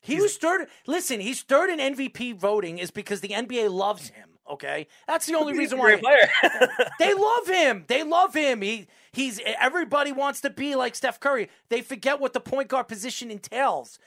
He 0.00 0.20
was 0.20 0.36
third. 0.36 0.68
Listen, 0.86 1.20
he's 1.20 1.42
third 1.42 1.70
in 1.70 1.78
MVP 1.78 2.38
voting 2.38 2.78
is 2.78 2.90
because 2.90 3.20
the 3.20 3.28
NBA 3.28 3.70
loves 3.70 4.08
him. 4.08 4.30
Okay, 4.50 4.86
that's 5.06 5.26
the 5.26 5.34
only 5.34 5.52
He's 5.52 5.58
reason 5.58 5.78
why 5.78 6.00
they 6.98 7.12
love 7.12 7.46
him. 7.46 7.84
They 7.86 8.02
love 8.02 8.34
him. 8.34 8.62
He 8.62 8.86
he's 9.12 9.40
everybody 9.44 10.10
wants 10.10 10.40
to 10.40 10.50
be 10.50 10.74
like 10.74 10.94
Steph 10.94 11.20
Curry. 11.20 11.50
They 11.68 11.82
forget 11.82 12.18
what 12.18 12.32
the 12.32 12.40
point 12.40 12.68
guard 12.68 12.88
position 12.88 13.30
entails. 13.30 13.98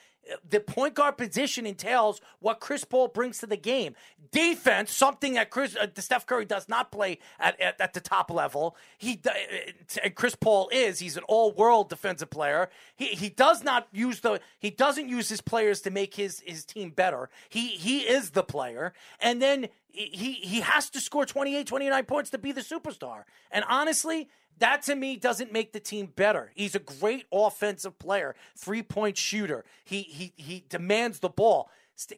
The 0.47 0.59
point 0.59 0.93
guard 0.93 1.17
position 1.17 1.65
entails 1.65 2.21
what 2.39 2.59
Chris 2.59 2.83
Paul 2.83 3.07
brings 3.07 3.39
to 3.39 3.47
the 3.47 3.57
game. 3.57 3.95
Defense, 4.31 4.91
something 4.91 5.33
that 5.33 5.49
Chris 5.49 5.75
uh, 5.75 5.87
Steph 5.95 6.25
Curry 6.25 6.45
does 6.45 6.69
not 6.69 6.91
play 6.91 7.19
at, 7.39 7.59
at, 7.59 7.81
at 7.81 7.93
the 7.93 7.99
top 7.99 8.31
level. 8.31 8.77
He 8.97 9.19
uh, 9.25 10.09
Chris 10.15 10.35
Paul 10.35 10.69
is. 10.71 10.99
He's 10.99 11.17
an 11.17 11.23
all-world 11.27 11.89
defensive 11.89 12.29
player. 12.29 12.69
He 12.95 13.07
he 13.07 13.29
does 13.29 13.63
not 13.63 13.87
use 13.91 14.21
the 14.21 14.39
he 14.59 14.69
doesn't 14.69 15.09
use 15.09 15.27
his 15.27 15.41
players 15.41 15.81
to 15.81 15.89
make 15.89 16.15
his 16.15 16.41
his 16.45 16.65
team 16.65 16.91
better. 16.91 17.29
He 17.49 17.69
he 17.69 18.01
is 18.01 18.31
the 18.31 18.43
player. 18.43 18.93
And 19.19 19.41
then 19.41 19.67
he 19.91 20.33
he 20.33 20.61
has 20.61 20.89
to 20.91 20.99
score 20.99 21.25
28 21.25 21.67
29 21.67 22.05
points 22.05 22.29
to 22.31 22.37
be 22.37 22.51
the 22.51 22.61
superstar. 22.61 23.23
And 23.51 23.65
honestly, 23.67 24.29
that 24.59 24.83
to 24.83 24.95
me 24.95 25.15
doesn't 25.15 25.51
make 25.51 25.73
the 25.73 25.79
team 25.79 26.11
better. 26.15 26.51
He's 26.55 26.75
a 26.75 26.79
great 26.79 27.25
offensive 27.31 27.97
player, 27.99 28.35
three 28.55 28.83
point 28.83 29.17
shooter. 29.17 29.65
He 29.83 30.01
he 30.01 30.33
he 30.37 30.65
demands 30.69 31.19
the 31.19 31.29
ball. 31.29 31.69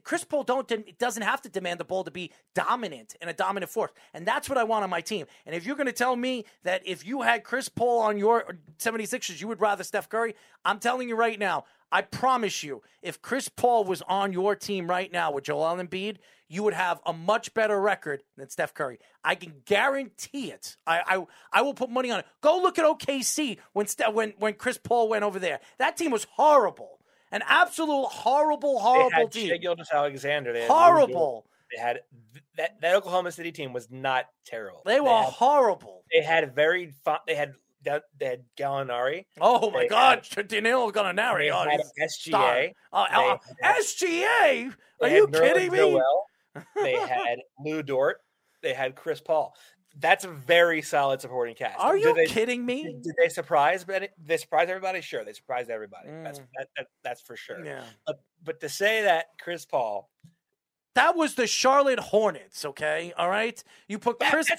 Chris 0.03 0.23
Paul 0.23 0.43
don't 0.43 0.69
doesn't 0.97 1.23
have 1.23 1.41
to 1.41 1.49
demand 1.49 1.79
the 1.79 1.85
ball 1.85 2.03
to 2.03 2.11
be 2.11 2.31
dominant 2.53 3.15
and 3.19 3.29
a 3.29 3.33
dominant 3.33 3.71
force, 3.71 3.91
and 4.13 4.25
that's 4.25 4.47
what 4.47 4.57
I 4.57 4.63
want 4.63 4.83
on 4.83 4.89
my 4.89 5.01
team. 5.01 5.25
And 5.45 5.55
if 5.55 5.65
you're 5.65 5.75
going 5.75 5.87
to 5.87 5.93
tell 5.93 6.15
me 6.15 6.45
that 6.63 6.81
if 6.85 7.05
you 7.05 7.21
had 7.21 7.43
Chris 7.43 7.69
Paul 7.69 7.99
on 7.99 8.17
your 8.17 8.57
76ers, 8.79 9.41
you 9.41 9.47
would 9.47 9.59
rather 9.61 9.83
Steph 9.83 10.09
Curry, 10.09 10.35
I'm 10.63 10.79
telling 10.79 11.09
you 11.09 11.15
right 11.15 11.37
now, 11.37 11.65
I 11.93 12.01
promise 12.01 12.63
you, 12.63 12.81
if 13.03 13.21
Chris 13.21 13.49
Paul 13.49 13.83
was 13.83 14.01
on 14.07 14.33
your 14.33 14.55
team 14.55 14.89
right 14.89 15.11
now 15.11 15.31
with 15.31 15.43
Joel 15.43 15.77
Embiid, 15.77 16.17
you 16.49 16.63
would 16.63 16.73
have 16.73 16.99
a 17.05 17.13
much 17.13 17.53
better 17.53 17.79
record 17.79 18.23
than 18.35 18.49
Steph 18.49 18.73
Curry. 18.73 18.97
I 19.23 19.35
can 19.35 19.61
guarantee 19.65 20.51
it. 20.51 20.75
I 20.87 21.01
I, 21.05 21.25
I 21.59 21.61
will 21.61 21.75
put 21.75 21.91
money 21.91 22.09
on 22.09 22.19
it. 22.19 22.25
Go 22.41 22.57
look 22.57 22.79
at 22.79 22.85
OKC 22.85 23.59
when 23.73 23.85
when 24.11 24.33
when 24.39 24.55
Chris 24.55 24.79
Paul 24.79 25.07
went 25.07 25.23
over 25.23 25.37
there. 25.37 25.59
That 25.77 25.95
team 25.95 26.09
was 26.11 26.25
horrible. 26.31 26.99
An 27.31 27.43
absolute 27.47 28.07
horrible, 28.07 28.75
They 28.75 28.81
horrible 28.81 29.11
had 29.11 29.31
team. 29.31 29.49
Shai 29.61 29.97
Alexander. 29.97 30.51
They 30.51 30.61
had 30.61 30.69
Horrible. 30.69 31.45
They 31.71 31.81
had 31.81 32.01
that, 32.57 32.79
that 32.81 32.95
Oklahoma 32.95 33.31
City 33.31 33.51
team 33.51 33.73
was 33.73 33.89
not 33.89 34.25
terrible. 34.45 34.81
They 34.85 34.99
were 34.99 35.09
had, 35.09 35.33
horrible. 35.33 36.03
they 36.11 36.21
had 36.21 36.53
very 36.53 36.91
fun, 37.03 37.17
they 37.27 37.35
had 37.35 37.53
they 37.83 38.25
had 38.25 38.43
Gallinari. 38.57 39.25
Oh 39.41 39.69
my 39.71 39.81
They 39.83 39.87
God, 39.87 40.27
Danilo 40.47 40.91
Gallinari. 40.91 41.51
Oh, 41.51 41.69
had 41.69 41.81
SGA. 42.01 42.71
Oh, 42.91 43.05
They 43.09 43.15
oh, 43.17 43.39
had- 43.61 43.75
SGA? 43.77 44.73
Are 45.01 45.09
you 45.09 45.25
had 45.25 45.33
Nerlens 45.33 45.41
kidding 45.41 45.71
me? 45.71 46.01
They 46.75 46.93
had 46.93 47.39
Lu 47.59 47.81
Dort. 47.81 48.17
They 48.61 48.73
had 48.73 48.95
Chris 48.95 49.19
Paul. 49.19 49.55
That's 49.99 50.23
a 50.25 50.29
very 50.29 50.81
solid 50.81 51.21
supporting 51.21 51.55
cast. 51.55 51.79
Are 51.79 51.97
you 51.97 52.13
they, 52.13 52.25
kidding 52.25 52.65
me? 52.65 52.83
Did, 52.83 53.01
did 53.03 53.15
they 53.21 53.29
surprise? 53.29 53.85
They 53.85 54.37
surprise 54.37 54.69
everybody? 54.69 55.01
Sure, 55.01 55.23
they 55.23 55.33
surprised 55.33 55.69
everybody. 55.69 56.09
That's 56.23 56.39
Mm. 56.39 56.47
that, 56.57 56.67
that, 56.77 56.87
that's 57.03 57.21
for 57.21 57.35
sure. 57.35 57.63
Yeah. 57.63 57.83
But, 58.07 58.21
but 58.43 58.59
to 58.61 58.69
say 58.69 59.03
that 59.03 59.25
Chris 59.39 59.65
Paul, 59.65 60.09
That 60.95 61.15
was 61.15 61.35
the 61.35 61.47
Charlotte 61.47 61.99
Hornets, 61.99 62.65
okay? 62.65 63.13
All 63.17 63.29
right? 63.29 63.61
You 63.87 63.97
put 63.97 64.19
Chris 64.19 64.49
a 64.49 64.55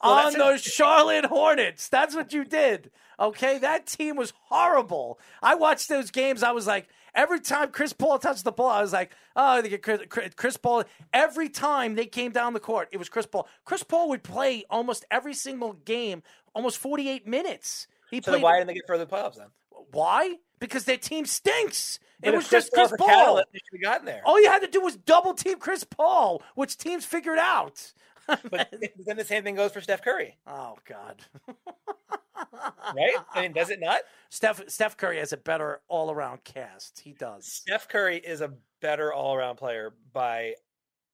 on 0.00 0.32
the 0.32 0.58
Charlotte 0.58 1.24
Hornets. 1.24 1.88
That's 1.88 2.14
what 2.14 2.32
you 2.32 2.44
did, 2.44 2.90
okay? 3.18 3.58
That 3.58 3.86
team 3.86 4.16
was 4.16 4.32
horrible. 4.44 5.18
I 5.42 5.56
watched 5.56 5.88
those 5.88 6.12
games. 6.12 6.44
I 6.44 6.52
was 6.52 6.68
like, 6.68 6.88
every 7.16 7.40
time 7.40 7.70
Chris 7.72 7.92
Paul 7.92 8.20
touched 8.20 8.44
the 8.44 8.52
ball, 8.52 8.70
I 8.70 8.80
was 8.80 8.92
like, 8.92 9.10
oh, 9.34 9.60
they 9.60 9.68
get 9.68 9.82
Chris, 9.82 10.02
Chris- 10.36 10.56
Paul. 10.56 10.84
Every 11.12 11.48
time 11.48 11.96
they 11.96 12.06
came 12.06 12.30
down 12.30 12.52
the 12.52 12.60
court, 12.60 12.88
it 12.92 12.98
was 12.98 13.08
Chris 13.08 13.26
Paul. 13.26 13.48
Chris 13.64 13.82
Paul 13.82 14.08
would 14.10 14.22
play 14.22 14.64
almost 14.70 15.04
every 15.10 15.34
single 15.34 15.72
game, 15.72 16.22
almost 16.54 16.78
48 16.78 17.26
minutes. 17.26 17.88
He 18.10 18.18
so 18.22 18.30
then 18.30 18.40
played. 18.40 18.44
why 18.44 18.58
didn't 18.58 18.68
they 18.68 18.74
get 18.74 18.86
further 18.86 19.06
playoffs 19.06 19.36
then? 19.36 19.48
Why? 19.90 20.36
Because 20.58 20.84
their 20.84 20.96
team 20.96 21.26
stinks. 21.26 21.98
It 22.22 22.26
But 22.26 22.34
if 22.34 22.38
was 22.38 22.48
just 22.48 22.72
Chris 22.72 22.92
Paul. 22.98 23.06
catalyst, 23.08 23.46
They 23.52 23.58
should 23.58 23.84
have 23.84 23.92
gotten 23.92 24.06
there. 24.06 24.22
All 24.24 24.40
you 24.40 24.50
had 24.50 24.60
to 24.62 24.68
do 24.68 24.80
was 24.80 24.96
double 24.96 25.34
team 25.34 25.58
Chris 25.58 25.84
Paul, 25.84 26.42
which 26.54 26.76
teams 26.78 27.04
figured 27.04 27.38
out. 27.38 27.92
But 28.50 28.74
then 29.06 29.16
the 29.16 29.24
same 29.24 29.44
thing 29.44 29.54
goes 29.54 29.70
for 29.70 29.80
Steph 29.80 30.02
Curry, 30.02 30.36
oh 30.48 30.76
God, 30.84 31.22
right? 32.96 33.14
I 33.34 33.42
mean, 33.42 33.52
does 33.52 33.70
it 33.70 33.78
not? 33.80 34.00
Steph 34.30 34.68
Steph 34.68 34.96
Curry 34.96 35.18
has 35.18 35.32
a 35.32 35.36
better 35.36 35.80
all 35.88 36.10
around 36.10 36.42
cast. 36.44 37.00
He 37.00 37.12
does. 37.12 37.46
Steph 37.46 37.88
Curry 37.88 38.16
is 38.18 38.40
a 38.40 38.52
better 38.80 39.12
all 39.12 39.34
around 39.36 39.56
player 39.56 39.94
by, 40.12 40.54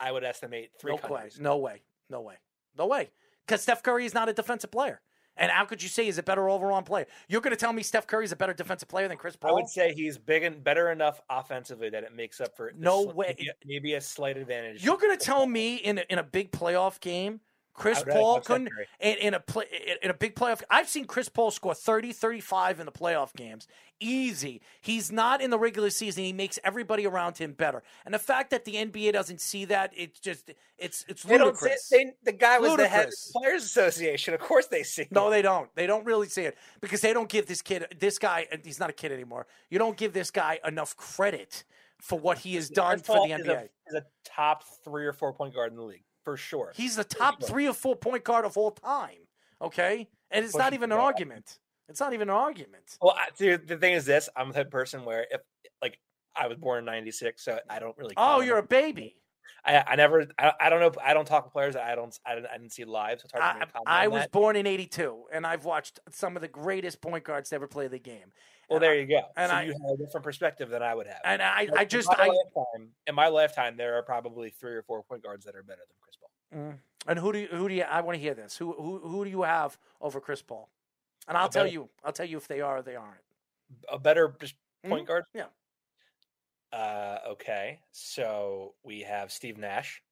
I 0.01 0.10
would 0.12 0.24
estimate, 0.24 0.70
three 0.81 0.93
No 0.93 0.97
way. 0.97 1.01
countries. 1.02 1.39
No 1.40 1.56
way. 1.59 1.82
No 2.09 2.20
way. 2.23 2.36
No 2.78 2.86
way. 2.86 3.10
Because 3.47 3.60
Steph 3.62 3.82
Curry 3.82 4.06
is 4.06 4.14
not 4.14 4.28
a 4.28 4.32
defensive 4.32 4.70
player. 4.70 5.01
And 5.36 5.50
how 5.50 5.64
could 5.64 5.82
you 5.82 5.88
say 5.88 6.04
he's 6.04 6.18
a 6.18 6.22
better 6.22 6.48
overall 6.48 6.82
player? 6.82 7.06
You're 7.28 7.40
going 7.40 7.52
to 7.52 7.56
tell 7.60 7.72
me 7.72 7.82
Steph 7.82 8.06
Curry 8.06 8.24
is 8.24 8.32
a 8.32 8.36
better 8.36 8.52
defensive 8.52 8.88
player 8.88 9.09
than 9.09 9.16
Chris 9.16 9.34
Paul? 9.36 9.50
I 9.50 9.54
would 9.54 9.68
say 9.68 9.94
he's 9.94 10.18
big 10.18 10.42
and 10.42 10.62
better 10.62 10.90
enough 10.92 11.20
offensively 11.30 11.88
that 11.90 12.04
it 12.04 12.14
makes 12.14 12.40
up 12.40 12.54
for 12.56 12.72
No 12.76 13.04
sl- 13.04 13.12
way. 13.12 13.34
maybe, 13.38 13.50
maybe 13.64 13.94
a 13.94 14.00
slight 14.00 14.36
advantage. 14.36 14.84
You're 14.84 14.98
going 14.98 15.16
to 15.16 15.24
tell 15.24 15.46
me 15.46 15.76
in 15.76 15.98
a, 15.98 16.04
in 16.10 16.18
a 16.18 16.22
big 16.22 16.52
playoff 16.52 17.00
game, 17.00 17.40
Chris 17.74 17.98
I 17.98 18.00
would 18.00 18.08
rather 18.08 18.20
Paul 18.20 18.40
couldn't 18.40 18.70
in, 19.00 19.16
in 19.16 19.34
a 19.34 19.40
play 19.40 19.64
in, 20.02 20.10
a 20.10 20.14
big 20.14 20.34
playoff. 20.34 20.62
I've 20.70 20.88
seen 20.88 21.06
Chris 21.06 21.28
Paul 21.28 21.50
score 21.50 21.74
30, 21.74 22.12
35 22.12 22.80
in 22.80 22.86
the 22.86 22.92
playoff 22.92 23.34
games. 23.34 23.66
Easy. 23.98 24.60
He's 24.80 25.10
not 25.10 25.40
in 25.40 25.50
the 25.50 25.58
regular 25.58 25.88
season. 25.88 26.24
He 26.24 26.32
makes 26.32 26.58
everybody 26.64 27.06
around 27.06 27.38
him 27.38 27.52
better. 27.52 27.82
And 28.04 28.12
the 28.12 28.18
fact 28.18 28.50
that 28.50 28.64
the 28.64 28.74
NBA 28.74 29.12
doesn't 29.12 29.40
see 29.40 29.64
that, 29.66 29.92
it's 29.96 30.20
just 30.20 30.50
it's 30.76 31.04
it's 31.08 31.22
They 31.22 31.38
ludicrous. 31.38 31.88
they, 31.88 32.12
the 32.24 32.32
guy 32.32 32.58
was 32.58 32.76
the 32.76 32.88
head 32.88 33.06
of 33.06 33.10
the 33.10 33.40
Players 33.40 33.64
Association. 33.64 34.34
Of 34.34 34.40
course 34.40 34.66
they 34.66 34.82
see. 34.82 35.08
No, 35.10 35.28
it. 35.28 35.30
they 35.30 35.42
don't. 35.42 35.74
They 35.74 35.86
don't 35.86 36.04
really 36.04 36.28
see 36.28 36.42
it 36.42 36.58
because 36.80 37.00
they 37.00 37.14
don't 37.14 37.28
give 37.28 37.46
this 37.46 37.62
kid, 37.62 37.86
this 37.98 38.18
guy, 38.18 38.46
he's 38.64 38.80
not 38.80 38.90
a 38.90 38.94
kid 38.94 39.12
anymore. 39.12 39.46
You 39.70 39.78
don't 39.78 39.96
give 39.96 40.12
this 40.12 40.30
guy 40.30 40.58
enough 40.66 40.96
credit 40.96 41.64
for 42.00 42.18
what 42.18 42.38
he 42.38 42.56
has 42.56 42.68
done 42.68 42.96
Chris 42.96 43.06
for 43.06 43.16
Paul 43.16 43.28
the 43.28 43.34
is 43.34 43.46
NBA. 43.46 43.56
a, 43.56 43.62
is 43.86 43.94
a 43.94 44.04
top 44.24 44.64
three 44.84 45.06
or 45.06 45.12
four 45.12 45.32
point 45.32 45.54
guard 45.54 45.70
in 45.70 45.76
the 45.76 45.84
league 45.84 46.02
for 46.24 46.36
sure. 46.36 46.72
He's 46.74 46.96
the 46.96 47.04
top 47.04 47.42
three 47.42 47.66
or 47.68 47.74
four 47.74 47.96
point 47.96 48.24
guard 48.24 48.44
of 48.44 48.56
all 48.56 48.70
time. 48.70 49.16
Okay, 49.60 50.08
and 50.30 50.44
it's 50.44 50.56
not 50.56 50.72
even 50.74 50.90
an 50.92 50.98
argument. 50.98 51.58
It's 51.88 52.00
not 52.00 52.12
even 52.14 52.28
an 52.28 52.34
argument. 52.34 52.96
Well, 53.00 53.14
I, 53.16 53.28
dude, 53.36 53.66
the 53.68 53.76
thing 53.76 53.94
is 53.94 54.04
this: 54.04 54.28
I'm 54.36 54.50
the 54.52 54.64
person 54.64 55.04
where 55.04 55.26
if 55.30 55.40
like 55.82 55.98
I 56.34 56.46
was 56.48 56.56
born 56.58 56.78
in 56.80 56.84
'96, 56.84 57.44
so 57.44 57.58
I 57.68 57.78
don't 57.78 57.96
really. 57.98 58.14
Oh, 58.16 58.40
you're 58.40 58.58
a 58.58 58.62
baby. 58.62 59.16
I, 59.64 59.84
I 59.86 59.96
never. 59.96 60.26
I, 60.38 60.52
I 60.60 60.70
don't 60.70 60.80
know. 60.80 60.92
I 61.04 61.14
don't 61.14 61.26
talk 61.26 61.44
to 61.44 61.50
players 61.50 61.74
that 61.74 61.84
I 61.84 61.94
don't. 61.94 62.16
I 62.26 62.34
didn't, 62.34 62.46
I 62.52 62.58
didn't 62.58 62.72
see 62.72 62.84
live. 62.84 63.20
So 63.20 63.26
it's 63.26 63.32
hard 63.38 63.68
for 63.70 63.78
me 63.78 63.82
I, 63.86 64.04
I 64.04 64.08
was 64.08 64.22
that. 64.22 64.32
born 64.32 64.56
in 64.56 64.66
'82, 64.66 65.24
and 65.32 65.46
I've 65.46 65.64
watched 65.64 66.00
some 66.10 66.34
of 66.36 66.42
the 66.42 66.48
greatest 66.48 67.00
point 67.00 67.22
guards 67.24 67.50
to 67.50 67.56
ever 67.56 67.68
play 67.68 67.86
the 67.88 67.98
game. 67.98 68.32
Well, 68.70 68.80
there 68.80 68.98
you 68.98 69.06
go. 69.06 69.20
and 69.36 69.50
so 69.50 69.56
I- 69.56 69.62
you 69.64 69.72
have 69.72 70.00
a 70.00 70.02
different 70.02 70.24
perspective 70.24 70.70
than 70.70 70.82
I 70.82 70.94
would 70.94 71.06
have. 71.06 71.18
And 71.24 71.42
I, 71.42 71.64
Like, 71.64 71.78
I 71.78 71.82
in 71.82 71.88
just, 71.90 72.08
my 72.08 72.14
I, 72.24 72.26
lifetime, 72.28 72.88
in 73.06 73.14
my 73.14 73.28
lifetime, 73.28 73.76
there 73.76 73.96
are 73.98 74.02
probably 74.02 74.48
three 74.48 74.72
or 74.72 74.82
four 74.82 75.02
point 75.02 75.22
guards 75.22 75.44
that 75.44 75.54
are 75.54 75.62
better 75.62 75.82
than 75.86 75.96
Chris. 76.00 76.11
Mm. 76.54 76.78
and 77.06 77.18
who 77.18 77.32
do 77.32 77.38
you, 77.40 77.48
who 77.50 77.68
do 77.68 77.74
you? 77.74 77.82
I 77.82 78.00
want 78.02 78.16
to 78.16 78.20
hear 78.20 78.34
this. 78.34 78.56
Who, 78.56 78.72
who, 78.72 78.98
who 78.98 79.24
do 79.24 79.30
you 79.30 79.42
have 79.42 79.78
over 80.00 80.20
Chris 80.20 80.42
Paul? 80.42 80.68
And 81.28 81.36
I'll 81.36 81.48
tell 81.48 81.66
you. 81.66 81.88
I'll 82.04 82.12
tell 82.12 82.26
you 82.26 82.36
if 82.36 82.48
they 82.48 82.60
are 82.60 82.78
or 82.78 82.82
they 82.82 82.96
aren't. 82.96 83.20
A 83.90 83.98
better 83.98 84.34
just 84.40 84.54
point 84.84 85.04
Mhm. 85.04 85.08
guard. 85.08 85.24
Yeah. 85.34 85.46
Uh, 86.72 87.18
okay, 87.32 87.80
so 87.90 88.72
we 88.82 89.02
have 89.02 89.30
Steve 89.30 89.58
Nash, 89.58 90.02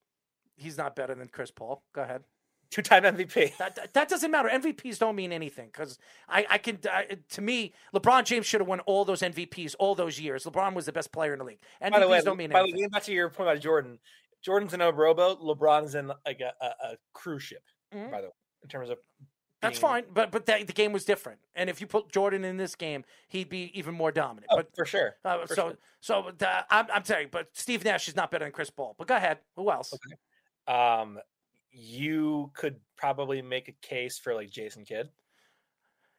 He's 0.56 0.76
not 0.76 0.94
better 0.94 1.14
than 1.14 1.28
Chris 1.28 1.50
Paul. 1.50 1.82
Go 1.94 2.02
ahead. 2.02 2.22
two-time 2.70 3.02
MVP. 3.04 3.56
That, 3.56 3.74
that, 3.76 3.94
that 3.94 4.08
doesn't 4.10 4.30
matter. 4.30 4.48
MVPs 4.50 4.98
don't 4.98 5.16
mean 5.16 5.32
anything 5.32 5.68
because 5.72 5.98
I, 6.28 6.44
I 6.50 6.58
can. 6.58 6.78
I, 6.92 7.16
to 7.30 7.40
me, 7.40 7.72
LeBron 7.94 8.24
James 8.26 8.44
should 8.44 8.60
have 8.60 8.68
won 8.68 8.80
all 8.80 9.06
those 9.06 9.22
MVPs 9.22 9.74
all 9.78 9.94
those 9.94 10.20
years. 10.20 10.44
LeBron 10.44 10.74
was 10.74 10.84
the 10.84 10.92
best 10.92 11.12
player 11.12 11.32
in 11.32 11.38
the 11.38 11.46
league. 11.46 11.60
MVPs 11.82 11.90
by 11.92 11.98
the 12.00 12.08
way, 12.08 12.20
don't 12.20 12.36
mean 12.36 12.50
by 12.50 12.58
the 12.60 12.64
way, 12.66 12.70
anything. 12.72 12.88
back 12.90 13.02
to 13.04 13.12
your 13.12 13.30
point 13.30 13.48
about 13.50 13.62
Jordan, 13.62 13.98
Jordan's 14.42 14.74
in 14.74 14.80
a 14.80 14.90
rowboat. 14.90 15.40
LeBron's 15.40 15.94
in 15.94 16.12
like 16.26 16.40
a, 16.40 16.52
a, 16.64 16.66
a 16.92 16.96
cruise 17.12 17.42
ship. 17.42 17.62
Mhm. 17.94 18.10
By 18.10 18.20
the 18.20 18.28
way, 18.28 18.32
in 18.62 18.68
terms 18.68 18.90
of 18.90 18.98
That's 19.60 19.78
fine, 19.78 20.04
but 20.12 20.30
but 20.30 20.46
that, 20.46 20.66
the 20.66 20.72
game 20.72 20.92
was 20.92 21.04
different. 21.04 21.40
And 21.54 21.68
if 21.68 21.80
you 21.80 21.86
put 21.86 22.10
Jordan 22.10 22.44
in 22.44 22.56
this 22.56 22.74
game, 22.74 23.04
he'd 23.28 23.48
be 23.50 23.70
even 23.78 23.94
more 23.94 24.10
dominant. 24.12 24.46
Oh, 24.50 24.56
but 24.56 24.74
for 24.74 24.86
sure. 24.86 25.16
uh, 25.24 25.46
for 25.46 25.54
so 25.54 25.68
sure. 25.68 25.78
so 26.00 26.30
the, 26.38 26.48
I'm 26.70 26.86
I'm 26.92 27.04
saying, 27.04 27.28
but 27.30 27.48
Steve 27.52 27.84
Nash 27.84 28.08
is 28.08 28.16
not 28.16 28.30
better 28.30 28.44
than 28.44 28.52
Chris 28.52 28.70
Paul. 28.70 28.94
But 28.98 29.08
go 29.08 29.16
ahead. 29.16 29.38
Who 29.56 29.70
else? 29.70 29.92
Um, 30.66 31.18
you 31.72 32.50
could 32.54 32.76
probably 32.96 33.42
make 33.42 33.68
a 33.68 33.72
case 33.86 34.18
for 34.18 34.34
like 34.34 34.50
Jason 34.50 34.84
Kidd. 34.84 35.10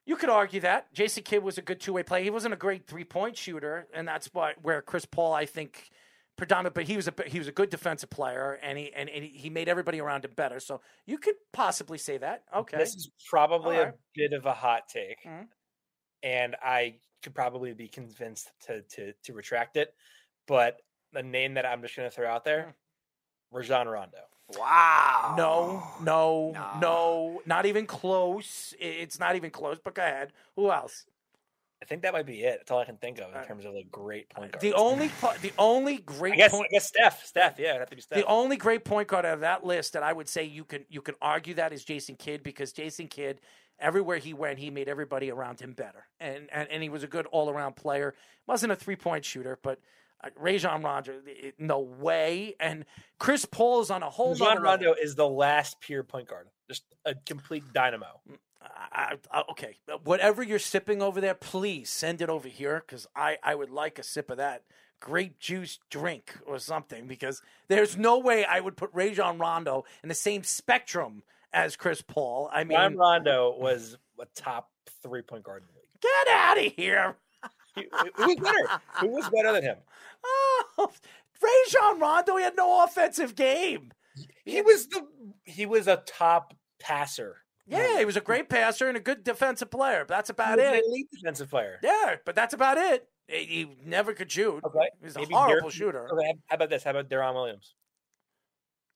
You 0.06 0.16
could 0.16 0.30
argue 0.30 0.62
that 0.62 0.92
Jason 0.94 1.24
Kidd 1.24 1.44
was 1.44 1.58
a 1.58 1.62
good 1.62 1.80
two 1.80 1.94
way 1.94 2.04
player. 2.04 2.24
He 2.24 2.30
wasn't 2.30 2.54
a 2.54 2.58
great 2.58 2.88
three 2.88 3.04
point 3.04 3.38
shooter, 3.38 3.88
and 3.94 4.08
that's 4.08 4.28
what 4.34 4.56
where 4.62 4.82
Chris 4.82 5.06
Paul, 5.06 5.34
I 5.34 5.46
think, 5.46 5.90
predominant. 6.38 6.76
But 6.76 6.86
he 6.86 6.96
was 6.96 7.08
a 7.08 7.14
he 7.28 7.38
was 7.40 7.48
a 7.48 7.52
good 7.52 7.70
defensive 7.70 8.10
player, 8.10 8.60
and 8.62 8.78
he 8.78 8.92
and, 8.94 9.10
and 9.10 9.24
he 9.24 9.50
made 9.50 9.68
everybody 9.70 10.00
around 10.00 10.26
him 10.26 10.32
better. 10.36 10.60
So 10.60 10.82
you 11.06 11.18
could 11.18 11.36
possibly 11.54 11.98
say 11.98 12.18
that. 12.18 12.44
Okay, 12.56 12.78
This 12.78 12.96
is 12.96 13.12
probably 13.30 13.78
Alright. 13.78 13.94
a 13.94 13.98
bit 14.16 14.34
of 14.34 14.46
a 14.46 14.54
hot 14.54 14.88
take, 14.90 15.24
Mhm. 15.26 15.48
and 16.24 16.56
I 16.64 16.96
could 17.24 17.36
probably 17.36 17.74
be 17.74 17.88
convinced 17.88 18.52
to 18.68 18.82
to 18.84 19.14
to 19.24 19.34
retract 19.34 19.78
it. 19.78 19.94
But 20.48 20.82
the 21.14 21.24
name 21.24 21.54
that 21.56 21.66
I'm 21.66 21.82
just 21.82 21.96
going 21.96 22.10
to 22.10 22.16
throw 22.16 22.28
out 22.30 22.44
there, 22.46 22.74
Rajon 23.52 23.88
Rondo. 23.88 24.20
Wow. 24.58 25.36
no, 25.38 25.84
no, 26.04 26.52
No. 26.52 26.80
no, 26.82 27.42
not 27.46 27.66
even 27.66 27.86
close. 27.86 28.74
It's 28.80 29.18
not 29.20 29.38
even 29.38 29.50
close. 29.50 29.78
But 29.84 29.94
go 29.96 30.02
ahead. 30.02 30.34
Who 30.58 30.72
else? 30.72 31.06
I 31.82 31.86
think 31.86 32.04
that 32.04 32.14
might 32.14 32.26
be 32.28 32.44
it. 32.44 32.60
That's 32.60 32.72
all 32.72 32.80
I 32.80 32.86
can 32.86 32.98
think 32.98 33.20
of 33.20 33.32
in 33.32 33.38
Uh, 33.38 33.44
terms 33.44 33.66
of 33.66 33.74
like 33.74 33.90
great 33.90 34.30
point 34.30 34.52
guard. 34.52 34.62
The 34.62 34.74
only 34.74 35.10
the 35.42 35.52
only 35.58 35.96
I 35.96 36.02
great 36.06 36.36
guess, 36.36 36.52
point. 36.52 36.68
I 36.70 36.74
guess 36.74 36.88
Steph. 36.88 37.26
Steph, 37.26 37.58
yeah, 37.60 37.70
it'd 37.70 37.80
have 37.80 37.90
to 37.90 37.96
be 37.96 38.02
Steph. 38.02 38.20
The 38.20 38.26
only 38.26 38.56
great 38.58 38.86
point 38.86 39.08
guard 39.08 39.26
out 39.26 39.34
of 39.34 39.40
that 39.40 39.66
list 39.66 39.94
that 39.94 40.04
I 40.04 40.14
would 40.14 40.30
say 40.30 40.44
you 40.44 40.64
can 40.64 40.86
you 40.90 41.02
can 41.02 41.16
argue 41.22 41.56
that 41.56 41.74
is 41.74 41.84
Jason 41.84 42.16
Kidd 42.16 42.44
because 42.44 42.72
Jason 42.72 43.08
Kidd 43.08 43.42
everywhere 43.80 44.18
he 44.20 44.32
went 44.34 44.60
he 44.60 44.70
made 44.70 44.88
everybody 44.88 45.32
around 45.32 45.60
him 45.60 45.74
better 45.74 46.06
and 46.20 46.48
and, 46.52 46.70
and 46.70 46.84
he 46.84 46.90
was 46.90 47.02
a 47.02 47.08
good 47.08 47.26
all 47.28 47.50
around 47.50 47.76
player 47.76 48.14
wasn't 48.46 48.72
a 48.72 48.76
three 48.76 48.96
point 48.96 49.26
shooter 49.26 49.58
but 49.64 49.80
uh, 50.24 50.30
Rajon 50.38 50.84
Rondo 50.84 51.14
no 51.58 51.80
way 51.80 52.56
and 52.60 52.86
Chris 53.18 53.44
Paul 53.46 53.82
is 53.82 53.90
on 53.90 54.04
a 54.04 54.10
whole 54.12 54.34
Rajon. 54.34 54.62
Rondo 54.62 54.94
is 54.94 55.16
the 55.16 55.28
last 55.28 55.80
pure 55.82 56.04
point 56.04 56.28
guard, 56.28 56.48
just 56.70 56.84
a 57.06 57.16
complete 57.26 57.64
dynamo. 57.74 58.22
I, 58.62 59.16
I, 59.32 59.44
okay, 59.52 59.78
whatever 60.04 60.44
you're 60.44 60.60
sipping 60.60 61.02
over 61.02 61.22
there, 61.22 61.34
please 61.34 61.90
send 61.90 62.22
it 62.22 62.30
over 62.30 62.48
here 62.48 62.84
because 62.86 63.08
I, 63.16 63.38
I 63.44 63.56
would 63.56 63.70
like 63.70 64.00
a 64.00 64.04
sip 64.04 64.30
of 64.30 64.38
that 64.38 64.64
grape 65.00 65.40
juice 65.40 65.80
drink 65.90 66.36
or 66.46 66.60
something 66.60 67.08
because 67.08 67.42
there's 67.68 67.98
no 67.98 68.20
way 68.20 68.46
I 68.46 68.60
would 68.60 68.78
put 68.78 68.92
Rajon 68.94 69.40
Rondo 69.40 69.86
in 70.04 70.10
the 70.10 70.16
same 70.16 70.44
spectrum 70.44 71.24
as 71.54 71.76
Chris 71.76 72.02
Paul. 72.02 72.50
I 72.54 72.64
mean, 72.64 72.78
Rajon 72.78 72.98
Rondo 72.98 73.56
was 73.58 73.98
a 74.20 74.26
top 74.36 74.70
three 75.02 75.22
point 75.22 75.44
guard 75.44 75.64
in 75.64 75.68
the 75.74 75.80
league. 75.80 76.02
get 76.02 76.34
out 76.34 76.58
of 76.58 76.74
here. 76.74 77.16
Who 77.76 78.28
was 78.28 78.36
better? 78.36 78.82
Who 79.00 79.08
was 79.08 79.30
better 79.30 79.54
than 79.54 79.64
him? 79.64 79.78
Oh, 80.24 80.92
Rajon 81.42 82.00
Rondo, 82.00 82.38
he 82.38 82.44
had 82.44 82.56
no 82.56 82.84
offensive 82.84 83.36
game. 83.36 83.92
He 84.46 84.62
was 84.62 84.88
the 84.88 85.08
he 85.44 85.66
was 85.66 85.88
a 85.88 86.04
top 86.06 86.54
passer. 86.80 87.38
Yeah, 87.68 88.00
he 88.00 88.06
was 88.06 88.18
a 88.18 88.22
great 88.22 88.50
passer 88.50 88.88
and 88.88 88.98
a 88.98 89.00
good 89.00 89.24
defensive 89.24 89.70
player. 89.72 90.04
But 90.08 90.16
that's 90.16 90.30
He 90.30 90.34
about 90.34 90.58
was 90.58 90.66
an 90.68 90.74
it. 90.76 90.84
elite 90.86 91.08
defensive 91.12 91.50
player. 91.50 91.80
Yeah, 91.84 92.16
but 92.26 92.36
that's 92.36 92.54
about 92.54 92.78
it. 92.78 93.08
He 93.28 93.46
he 93.46 93.70
never 93.86 94.14
could 94.14 94.32
shoot. 94.32 94.62
Okay, 94.66 94.90
He's 95.02 95.16
a 95.16 95.20
maybe 95.20 95.34
horrible 95.34 95.62
Derek- 95.70 95.74
shooter. 95.74 96.10
Okay, 96.12 96.34
how 96.48 96.56
about 96.56 96.70
this? 96.70 96.84
How 96.84 96.92
about 96.92 97.08
Deron 97.10 97.34
Williams? 97.34 97.76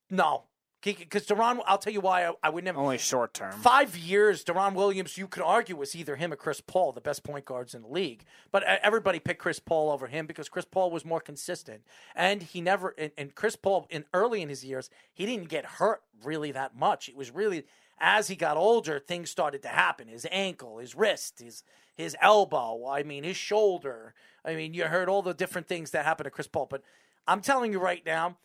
No, 0.10 0.44
because 0.84 1.26
Deron, 1.26 1.62
I'll 1.66 1.78
tell 1.80 1.94
you 1.94 2.02
why 2.02 2.28
I, 2.28 2.34
I 2.44 2.50
would 2.50 2.64
never. 2.64 2.80
Only 2.80 2.98
short 3.00 3.34
term. 3.34 3.54
Five 3.54 3.98
years, 3.98 4.44
Deron 4.44 4.74
Williams, 4.74 5.18
you 5.18 5.28
could 5.28 5.42
argue 5.42 5.76
was 5.76 5.96
either 5.96 6.16
him 6.16 6.32
or 6.32 6.36
Chris 6.36 6.62
Paul, 6.62 6.92
the 6.92 7.02
best 7.02 7.24
point 7.24 7.46
guards 7.46 7.74
in 7.74 7.82
the 7.82 7.88
league. 7.88 8.24
But 8.52 8.68
uh, 8.68 8.78
everybody 8.84 9.20
picked 9.20 9.42
Chris 9.42 9.60
Paul 9.60 9.90
over 9.92 10.08
him 10.08 10.28
because 10.28 10.48
Chris 10.50 10.66
Paul 10.66 10.92
was 10.92 11.04
more 11.06 11.22
consistent, 11.22 11.82
and 12.16 12.44
he 12.44 12.62
never. 12.62 12.94
And, 12.98 13.12
and 13.18 13.34
Chris 13.36 13.56
Paul, 13.56 13.88
in 13.90 14.06
early 14.14 14.42
in 14.42 14.50
his 14.50 14.64
years, 14.66 14.90
he 15.14 15.26
didn't 15.26 15.50
get 15.50 15.66
hurt 15.66 16.02
really 16.24 16.52
that 16.52 16.76
much. 16.76 17.10
It 17.10 17.16
was 17.16 17.32
really 17.32 17.64
as 18.00 18.28
he 18.28 18.36
got 18.36 18.58
older, 18.58 19.00
things 19.00 19.30
started 19.30 19.62
to 19.64 19.68
happen. 19.70 20.08
His 20.08 20.28
ankle, 20.32 20.80
his 20.80 20.96
wrist, 20.96 21.40
his 21.40 21.64
his 21.96 22.16
elbow. 22.22 22.88
I 22.88 23.04
mean, 23.04 23.24
his 23.24 23.38
shoulder. 23.38 24.14
I 24.44 24.56
mean, 24.56 24.74
you 24.74 24.84
heard 24.86 25.10
all 25.10 25.22
the 25.22 25.34
different 25.34 25.68
things 25.68 25.92
that 25.92 26.06
happened 26.06 26.26
to 26.26 26.32
Chris 26.32 26.48
Paul. 26.48 26.68
But 26.70 26.84
I'm 27.28 27.42
telling 27.42 27.72
you 27.72 27.80
right 27.80 28.06
now, 28.06 28.38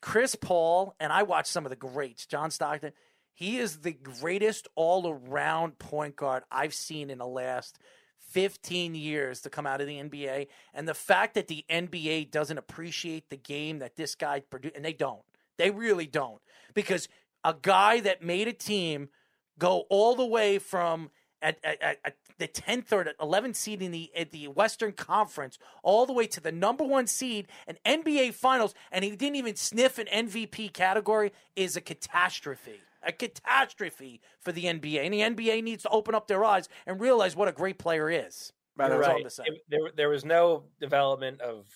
Chris 0.00 0.34
Paul, 0.34 0.94
and 1.00 1.12
I 1.12 1.24
watched 1.24 1.48
some 1.48 1.66
of 1.66 1.70
the 1.70 1.76
greats, 1.76 2.26
John 2.26 2.50
Stockton, 2.50 2.92
he 3.34 3.58
is 3.58 3.80
the 3.80 3.92
greatest 3.92 4.66
all 4.76 5.08
around 5.08 5.78
point 5.78 6.16
guard 6.16 6.44
I've 6.50 6.72
seen 6.72 7.10
in 7.10 7.18
the 7.18 7.26
last 7.26 7.78
15 8.30 8.94
years 8.94 9.42
to 9.42 9.50
come 9.50 9.66
out 9.66 9.80
of 9.80 9.86
the 9.86 10.00
NBA. 10.00 10.46
And 10.72 10.88
the 10.88 10.94
fact 10.94 11.34
that 11.34 11.48
the 11.48 11.64
NBA 11.70 12.30
doesn't 12.30 12.58
appreciate 12.58 13.28
the 13.28 13.36
game 13.36 13.80
that 13.80 13.96
this 13.96 14.14
guy 14.14 14.40
produced, 14.40 14.76
and 14.76 14.84
they 14.84 14.94
don't, 14.94 15.22
they 15.58 15.70
really 15.70 16.06
don't. 16.06 16.40
Because 16.72 17.08
a 17.46 17.54
guy 17.62 18.00
that 18.00 18.22
made 18.22 18.48
a 18.48 18.52
team 18.52 19.08
go 19.58 19.84
all 19.88 20.16
the 20.16 20.26
way 20.26 20.58
from 20.58 21.10
at, 21.40 21.58
at, 21.64 21.98
at, 22.04 22.16
the 22.38 22.48
10th 22.48 22.92
or 22.92 23.04
11th 23.18 23.56
seed 23.56 23.80
in 23.80 23.92
the 23.92 24.10
at 24.14 24.30
the 24.30 24.46
Western 24.48 24.92
Conference, 24.92 25.58
all 25.82 26.04
the 26.04 26.12
way 26.12 26.26
to 26.26 26.38
the 26.38 26.52
number 26.52 26.84
one 26.84 27.06
seed 27.06 27.46
in 27.66 27.78
NBA 27.86 28.34
Finals, 28.34 28.74
and 28.92 29.02
he 29.02 29.12
didn't 29.12 29.36
even 29.36 29.56
sniff 29.56 29.98
an 29.98 30.06
MVP 30.06 30.74
category, 30.74 31.32
is 31.54 31.74
a 31.74 31.80
catastrophe. 31.80 32.80
A 33.02 33.12
catastrophe 33.12 34.20
for 34.40 34.52
the 34.52 34.64
NBA, 34.64 34.98
and 34.98 35.14
the 35.14 35.20
NBA 35.20 35.62
needs 35.62 35.84
to 35.84 35.88
open 35.88 36.14
up 36.14 36.28
their 36.28 36.44
eyes 36.44 36.68
and 36.86 37.00
realize 37.00 37.34
what 37.34 37.48
a 37.48 37.52
great 37.52 37.78
player 37.78 38.10
is. 38.10 38.52
By 38.76 38.88
the 38.88 38.96
You're 38.96 39.04
That's 39.04 39.08
all 39.08 39.14
right. 39.14 39.20
I'm 39.20 39.24
to 39.24 39.30
say. 39.30 39.44
It- 39.46 39.62
there, 39.70 39.90
there 39.96 40.08
was 40.10 40.24
no 40.26 40.64
development 40.78 41.40
of 41.40 41.66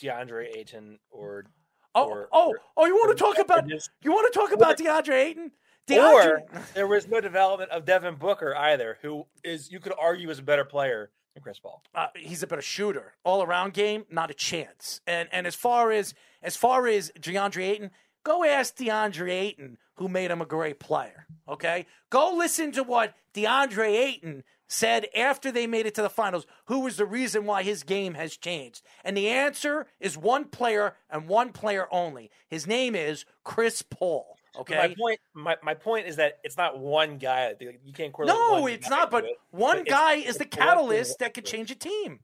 DeAndre 0.00 0.56
Ayton 0.56 1.00
or 1.10 1.46
Oh, 1.94 2.08
or- 2.08 2.28
oh, 2.32 2.48
or- 2.50 2.58
oh! 2.76 2.86
You 2.86 2.94
want 2.96 3.16
to 3.16 3.22
talk 3.24 3.38
about 3.38 3.68
you 3.68 4.12
want 4.12 4.32
to 4.32 4.38
talk 4.38 4.52
about 4.52 4.78
DeAndre 4.78 5.14
Ayton? 5.14 5.44
or 5.90 5.94
DeAndre, 5.94 6.72
there 6.74 6.86
was 6.86 7.06
no 7.08 7.20
development 7.20 7.70
of 7.70 7.84
Devin 7.84 8.14
Booker 8.16 8.54
either, 8.56 8.98
who 9.02 9.26
is 9.44 9.70
you 9.70 9.80
could 9.80 9.92
argue 10.00 10.30
is 10.30 10.38
a 10.38 10.42
better 10.42 10.64
player 10.64 11.10
than 11.34 11.42
Chris 11.42 11.58
Paul. 11.58 11.82
uh, 11.94 12.06
he's 12.16 12.42
a 12.42 12.46
better 12.46 12.62
shooter. 12.62 13.14
All 13.24 13.42
around 13.42 13.74
game, 13.74 14.04
not 14.10 14.30
a 14.30 14.34
chance. 14.34 15.00
And 15.06 15.28
and 15.32 15.46
as 15.46 15.54
far 15.54 15.92
as 15.92 16.14
as 16.42 16.56
far 16.56 16.86
as 16.86 17.12
DeAndre 17.20 17.62
Ayton, 17.68 17.90
go 18.24 18.44
ask 18.44 18.76
DeAndre 18.76 19.30
Ayton 19.30 19.78
who 19.96 20.08
made 20.08 20.30
him 20.30 20.40
a 20.40 20.46
great 20.46 20.80
player. 20.80 21.26
Okay, 21.48 21.86
go 22.10 22.34
listen 22.36 22.72
to 22.72 22.82
what 22.82 23.14
DeAndre 23.34 23.90
Ayton 23.94 24.42
said 24.68 25.06
after 25.16 25.50
they 25.52 25.66
made 25.66 25.86
it 25.86 25.94
to 25.94 26.02
the 26.02 26.10
finals. 26.10 26.46
Who 26.66 26.80
was 26.80 26.96
the 26.96 27.06
reason 27.06 27.44
why 27.44 27.62
his 27.62 27.82
game 27.82 28.14
has 28.14 28.36
changed? 28.36 28.82
And 29.04 29.16
the 29.16 29.28
answer 29.28 29.86
is 30.00 30.16
one 30.16 30.46
player 30.46 30.94
and 31.10 31.28
one 31.28 31.52
player 31.52 31.86
only. 31.90 32.30
His 32.48 32.66
name 32.66 32.94
is 32.94 33.24
Chris 33.44 33.82
Paul. 33.82 34.36
Okay. 34.56 34.76
My 34.76 34.94
point, 34.96 35.20
my, 35.34 35.56
my 35.62 35.74
point 35.74 36.06
is 36.06 36.16
that 36.16 36.38
it's 36.44 36.56
not 36.56 36.78
one 36.78 37.18
guy. 37.18 37.54
You 37.60 37.92
can't 37.92 38.12
correlate. 38.12 38.36
No, 38.36 38.66
it's 38.66 38.88
not. 38.88 39.10
But 39.10 39.24
it, 39.24 39.36
one 39.50 39.78
it's- 39.78 39.92
guy 39.92 40.14
is 40.14 40.36
the 40.36 40.44
catalyst 40.44 41.18
that 41.18 41.34
could 41.34 41.44
change 41.44 41.70
a 41.70 41.74
team. 41.74 42.20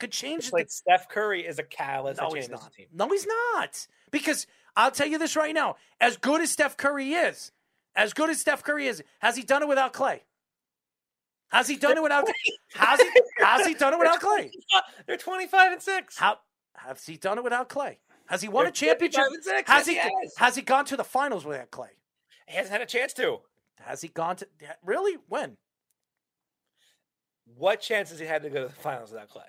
Could 0.00 0.12
change 0.12 0.38
It's 0.38 0.50
the 0.50 0.56
like 0.56 0.70
Steph 0.70 1.08
Curry 1.08 1.44
is 1.44 1.58
a 1.58 1.64
catalyst. 1.64 2.20
No, 2.20 2.30
that 2.30 2.36
he's 2.36 2.48
not. 2.48 2.72
No, 2.92 3.08
he's 3.08 3.26
not. 3.26 3.86
Because 4.12 4.46
I'll 4.76 4.92
tell 4.92 5.08
you 5.08 5.18
this 5.18 5.34
right 5.34 5.52
now: 5.52 5.74
as 6.00 6.16
good 6.16 6.40
as 6.40 6.52
Steph 6.52 6.76
Curry 6.76 7.14
is, 7.14 7.50
as 7.96 8.12
good 8.12 8.30
as 8.30 8.40
Steph 8.40 8.62
Curry 8.62 8.86
is, 8.86 9.02
has 9.18 9.36
he 9.36 9.42
done 9.42 9.62
it 9.62 9.68
without 9.68 9.92
Klay? 9.92 10.20
How's 11.48 11.66
he 11.68 11.76
done 11.76 11.96
it 11.96 12.02
without? 12.02 12.28
How's 12.74 13.00
he? 13.00 13.08
How's 13.38 13.66
he 13.66 13.74
done 13.74 13.94
it 13.94 13.98
without 13.98 14.20
Klay? 14.20 14.50
They're 15.06 15.16
25 15.16 15.72
and 15.72 15.82
six. 15.82 16.16
How 16.18 16.38
has 16.74 17.04
he 17.06 17.16
done 17.16 17.38
it 17.38 17.44
without 17.44 17.68
Klay? 17.68 17.96
Has 18.26 18.42
he 18.42 18.48
won 18.48 18.64
They're 18.64 18.70
a 18.70 18.72
championship? 18.72 19.20
55 19.22 19.32
and 19.34 19.44
six, 19.44 19.70
Has 19.70 19.86
he? 19.86 19.94
yes, 19.94 20.10
has. 20.22 20.34
Has 20.36 20.54
he 20.56 20.62
gone 20.62 20.84
to 20.86 20.96
the 20.96 21.04
finals 21.04 21.44
without 21.46 21.70
Klay? 21.70 21.88
He 22.46 22.56
hasn't 22.56 22.72
had 22.72 22.82
a 22.82 22.86
chance 22.86 23.12
to. 23.14 23.38
Has 23.80 24.02
he 24.02 24.08
gone 24.08 24.36
to? 24.36 24.46
Really? 24.84 25.16
When? 25.28 25.56
What 27.56 27.80
chance 27.80 28.10
has 28.10 28.18
he 28.18 28.26
had 28.26 28.42
to 28.42 28.50
go 28.50 28.62
to 28.62 28.68
the 28.68 28.74
finals 28.80 29.10
without 29.10 29.30
Klay? 29.30 29.42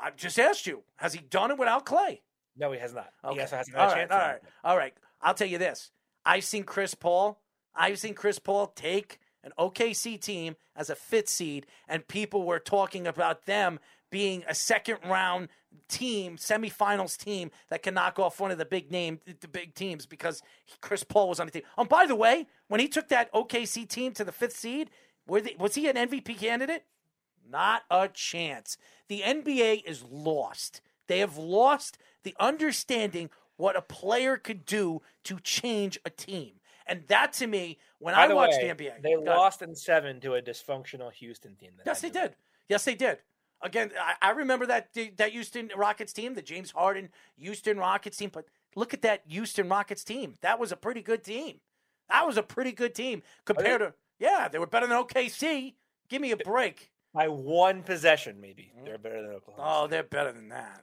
I 0.00 0.10
just 0.10 0.38
asked 0.38 0.66
you. 0.66 0.82
Has 0.96 1.12
he 1.14 1.20
done 1.20 1.50
it 1.52 1.58
without 1.58 1.86
Klay? 1.86 2.20
No, 2.56 2.72
he 2.72 2.78
has 2.80 2.92
not. 2.94 3.10
He 3.22 3.28
Okay. 3.28 3.40
also 3.42 3.56
hasn't 3.56 3.76
all 3.76 3.86
right, 3.86 3.94
chance. 3.96 4.10
all 4.10 4.18
right, 4.18 4.40
all 4.64 4.76
right. 4.76 4.94
I'll 5.22 5.34
tell 5.34 5.46
you 5.48 5.58
this. 5.58 5.90
I've 6.24 6.44
seen 6.44 6.64
Chris 6.64 6.94
Paul. 6.94 7.40
I've 7.74 7.98
seen 7.98 8.14
Chris 8.14 8.38
Paul 8.38 8.68
take 8.68 9.20
an 9.42 9.52
OKC 9.58 10.20
team 10.20 10.56
as 10.74 10.90
a 10.90 10.94
fifth 10.94 11.28
seed, 11.28 11.66
and 11.88 12.06
people 12.08 12.44
were 12.44 12.58
talking 12.58 13.06
about 13.06 13.46
them 13.46 13.78
being 14.10 14.44
a 14.48 14.54
second 14.54 14.98
round 15.04 15.48
team, 15.88 16.36
semifinals 16.36 17.16
team 17.16 17.50
that 17.68 17.82
can 17.82 17.94
knock 17.94 18.18
off 18.18 18.40
one 18.40 18.50
of 18.50 18.58
the 18.58 18.64
big 18.64 18.90
name, 18.90 19.20
the 19.40 19.48
big 19.48 19.74
teams 19.74 20.06
because 20.06 20.42
Chris 20.80 21.04
Paul 21.04 21.28
was 21.28 21.40
on 21.40 21.46
the 21.46 21.52
team. 21.52 21.62
Oh, 21.76 21.84
by 21.84 22.06
the 22.06 22.14
way, 22.14 22.46
when 22.68 22.80
he 22.80 22.88
took 22.88 23.08
that 23.08 23.32
OKC 23.32 23.88
team 23.88 24.12
to 24.12 24.24
the 24.24 24.32
fifth 24.32 24.56
seed, 24.56 24.90
they, 25.28 25.56
was 25.58 25.74
he 25.74 25.88
an 25.88 25.96
MVP 25.96 26.38
candidate? 26.38 26.84
Not 27.48 27.82
a 27.90 28.08
chance. 28.08 28.76
The 29.08 29.20
NBA 29.20 29.84
is 29.84 30.02
lost. 30.02 30.80
They 31.06 31.20
have 31.20 31.36
lost 31.36 31.98
the 32.24 32.34
understanding 32.40 33.30
what 33.56 33.76
a 33.76 33.82
player 33.82 34.36
could 34.36 34.64
do 34.66 35.02
to 35.24 35.38
change 35.40 35.98
a 36.04 36.10
team. 36.10 36.54
And 36.86 37.02
that 37.08 37.32
to 37.34 37.46
me, 37.46 37.78
when 37.98 38.14
By 38.14 38.24
I 38.24 38.32
watched 38.32 38.54
watch 38.54 38.62
way, 38.62 38.72
the 38.72 38.84
NBA, 38.84 39.02
They 39.02 39.16
lost 39.16 39.62
in 39.62 39.74
seven 39.74 40.20
to 40.20 40.34
a 40.34 40.42
dysfunctional 40.42 41.12
Houston 41.12 41.56
team. 41.56 41.72
that 41.78 41.86
Yes, 41.86 42.00
they 42.00 42.10
did. 42.10 42.36
Yes, 42.68 42.84
they 42.84 42.94
did. 42.94 43.18
Again, 43.62 43.90
I, 43.98 44.14
I 44.20 44.30
remember 44.32 44.66
that 44.66 44.88
that 45.16 45.30
Houston 45.32 45.70
Rockets 45.74 46.12
team, 46.12 46.34
the 46.34 46.42
James 46.42 46.70
Harden 46.72 47.08
Houston 47.38 47.78
Rockets 47.78 48.16
team. 48.16 48.30
But 48.32 48.44
look 48.74 48.92
at 48.92 49.02
that 49.02 49.22
Houston 49.26 49.68
Rockets 49.68 50.04
team. 50.04 50.34
That 50.42 50.60
was 50.60 50.72
a 50.72 50.76
pretty 50.76 51.02
good 51.02 51.24
team. 51.24 51.60
That 52.08 52.26
was 52.26 52.36
a 52.36 52.42
pretty 52.42 52.72
good 52.72 52.94
team 52.94 53.22
compared 53.44 53.80
to 53.80 53.94
yeah, 54.18 54.48
they 54.48 54.58
were 54.58 54.66
better 54.66 54.86
than 54.86 54.96
OKC. 54.96 55.74
Give 56.08 56.22
me 56.22 56.30
a 56.30 56.36
break. 56.36 56.90
By 57.12 57.28
one 57.28 57.82
possession, 57.82 58.40
maybe. 58.40 58.72
Mm. 58.78 58.84
They're 58.84 58.98
better 58.98 59.22
than 59.22 59.30
Oklahoma. 59.32 59.64
Oh, 59.66 59.86
they're 59.86 60.02
better 60.02 60.32
than 60.32 60.50
that. 60.50 60.82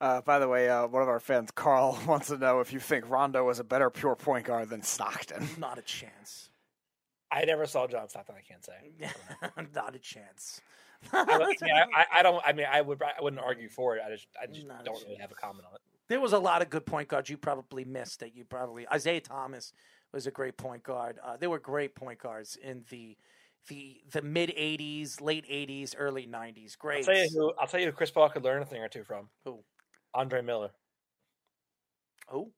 Uh, 0.00 0.20
by 0.20 0.38
the 0.38 0.48
way, 0.48 0.68
uh, 0.68 0.86
one 0.86 1.02
of 1.02 1.08
our 1.08 1.20
fans, 1.20 1.50
Carl, 1.50 1.98
wants 2.06 2.28
to 2.28 2.36
know 2.36 2.60
if 2.60 2.72
you 2.72 2.80
think 2.80 3.08
Rondo 3.08 3.44
was 3.44 3.58
a 3.58 3.64
better 3.64 3.90
pure 3.90 4.16
point 4.16 4.46
guard 4.46 4.68
than 4.68 4.82
Stockton. 4.82 5.48
Not 5.58 5.78
a 5.78 5.82
chance. 5.82 6.50
I 7.30 7.44
never 7.44 7.66
saw 7.66 7.86
John 7.86 8.08
Stockton. 8.08 8.36
I 8.36 8.42
can't 8.42 8.64
say. 8.64 9.10
Not 9.74 9.94
a 9.94 9.98
chance. 9.98 10.60
I, 11.12 11.24
I, 11.28 11.38
mean, 11.38 11.74
I, 11.94 12.04
I 12.18 12.22
don't. 12.22 12.42
I 12.46 12.52
mean, 12.52 12.66
I 12.70 12.80
would. 12.80 13.02
I 13.02 13.20
wouldn't 13.20 13.42
argue 13.42 13.68
for 13.68 13.96
it. 13.96 14.02
I 14.06 14.10
just. 14.10 14.26
I 14.40 14.46
just 14.46 14.66
Not 14.66 14.84
don't 14.84 15.02
really 15.04 15.16
have 15.16 15.32
a 15.32 15.34
comment 15.34 15.66
on 15.68 15.74
it. 15.74 15.80
There 16.08 16.20
was 16.20 16.32
a 16.32 16.38
lot 16.38 16.62
of 16.62 16.70
good 16.70 16.86
point 16.86 17.08
guards 17.08 17.28
you 17.28 17.36
probably 17.36 17.84
missed 17.84 18.20
that 18.20 18.34
you 18.36 18.44
probably 18.44 18.86
Isiah 18.94 19.20
Thomas 19.20 19.72
was 20.12 20.26
a 20.26 20.30
great 20.30 20.56
point 20.56 20.84
guard. 20.84 21.18
Uh, 21.24 21.36
there 21.36 21.50
were 21.50 21.58
great 21.58 21.94
point 21.94 22.20
guards 22.20 22.56
in 22.56 22.84
the 22.90 23.16
the 23.68 24.00
the 24.12 24.22
mid 24.22 24.50
'80s, 24.50 25.20
late 25.20 25.46
'80s, 25.48 25.94
early 25.98 26.26
'90s. 26.26 26.78
Great. 26.78 26.98
I'll 26.98 27.04
Great. 27.04 27.04
tell 27.04 27.16
you 27.16 27.28
who. 27.34 27.52
I'll 27.58 27.66
tell 27.66 27.80
you 27.80 27.86
who 27.86 27.92
Chris 27.92 28.10
Paul 28.10 28.28
could 28.28 28.44
learn 28.44 28.62
a 28.62 28.66
thing 28.66 28.82
or 28.82 28.88
two 28.88 29.04
from. 29.04 29.28
Who? 29.44 29.62
Andre 30.16 30.42
Miller. 30.42 30.70
Who? 32.30 32.52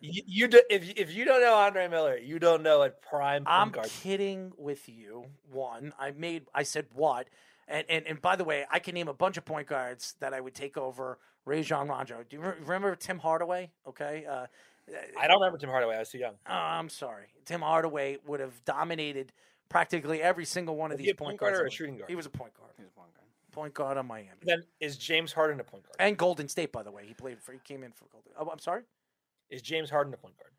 You, 0.00 0.22
you 0.26 0.48
do, 0.48 0.62
if 0.70 0.84
you- 0.86 0.94
if 0.96 1.12
you 1.14 1.24
don't 1.24 1.40
know 1.42 1.54
Andre 1.54 1.86
Miller, 1.88 2.16
you 2.16 2.38
don't 2.38 2.62
know 2.62 2.82
a 2.82 2.90
prime 2.90 3.44
point 3.44 3.46
guard. 3.46 3.60
I'm 3.62 3.70
guard. 3.70 3.88
kidding 4.02 4.52
with 4.56 4.88
you. 4.88 5.26
One, 5.50 5.92
I 5.98 6.10
made. 6.12 6.46
I 6.54 6.62
said 6.62 6.86
what? 6.94 7.28
And, 7.68 7.84
and 7.88 8.06
and 8.06 8.20
by 8.20 8.36
the 8.36 8.44
way, 8.44 8.64
I 8.70 8.78
can 8.78 8.94
name 8.94 9.08
a 9.08 9.14
bunch 9.14 9.36
of 9.36 9.44
point 9.44 9.68
guards 9.68 10.14
that 10.20 10.32
I 10.32 10.40
would 10.40 10.54
take 10.54 10.76
over 10.78 11.18
Rajon 11.44 11.88
Rondo. 11.88 12.24
Do 12.28 12.36
you 12.36 12.42
re- 12.42 12.54
remember 12.60 12.96
Tim 12.96 13.18
Hardaway? 13.18 13.70
Okay. 13.86 14.24
Uh, 14.28 14.46
I 15.20 15.28
don't 15.28 15.38
remember 15.40 15.58
Tim 15.58 15.68
Hardaway. 15.70 15.96
I 15.96 16.00
was 16.00 16.08
too 16.08 16.18
young. 16.18 16.34
Oh, 16.48 16.52
I'm 16.52 16.88
sorry. 16.88 17.26
Tim 17.44 17.60
Hardaway 17.60 18.18
would 18.26 18.40
have 18.40 18.64
dominated 18.64 19.32
practically 19.72 20.22
every 20.22 20.44
single 20.44 20.76
one 20.76 20.92
of 20.92 20.96
Was 20.98 21.00
he 21.00 21.06
these 21.06 21.12
a 21.12 21.16
point 21.16 21.38
guards. 21.38 21.58
or 21.58 21.66
a 21.66 21.70
shooting 21.70 21.94
league. 21.94 22.00
guard? 22.02 22.10
He 22.10 22.16
was 22.16 22.26
a 22.26 22.30
point 22.30 22.52
guard. 22.54 22.70
He 22.76 22.82
was 22.82 22.90
a 22.92 22.94
point 23.00 23.14
guard. 23.14 23.26
Point 23.52 23.74
guard 23.74 23.96
on 23.98 24.06
Miami. 24.06 24.30
Then 24.42 24.62
is 24.80 24.96
James 24.96 25.32
Harden 25.32 25.58
a 25.60 25.64
point 25.64 25.84
guard? 25.84 25.96
And 25.98 26.16
Golden 26.16 26.48
State, 26.48 26.72
by 26.72 26.82
the 26.82 26.90
way, 26.90 27.04
he 27.06 27.14
played 27.14 27.40
for. 27.40 27.52
He 27.52 27.58
came 27.58 27.82
in 27.82 27.92
for 27.92 28.04
Golden. 28.12 28.32
Oh, 28.38 28.48
I'm 28.50 28.58
sorry. 28.58 28.82
Is 29.50 29.60
James 29.62 29.90
Harden 29.90 30.12
a 30.14 30.16
point 30.16 30.34
guard? 30.36 30.50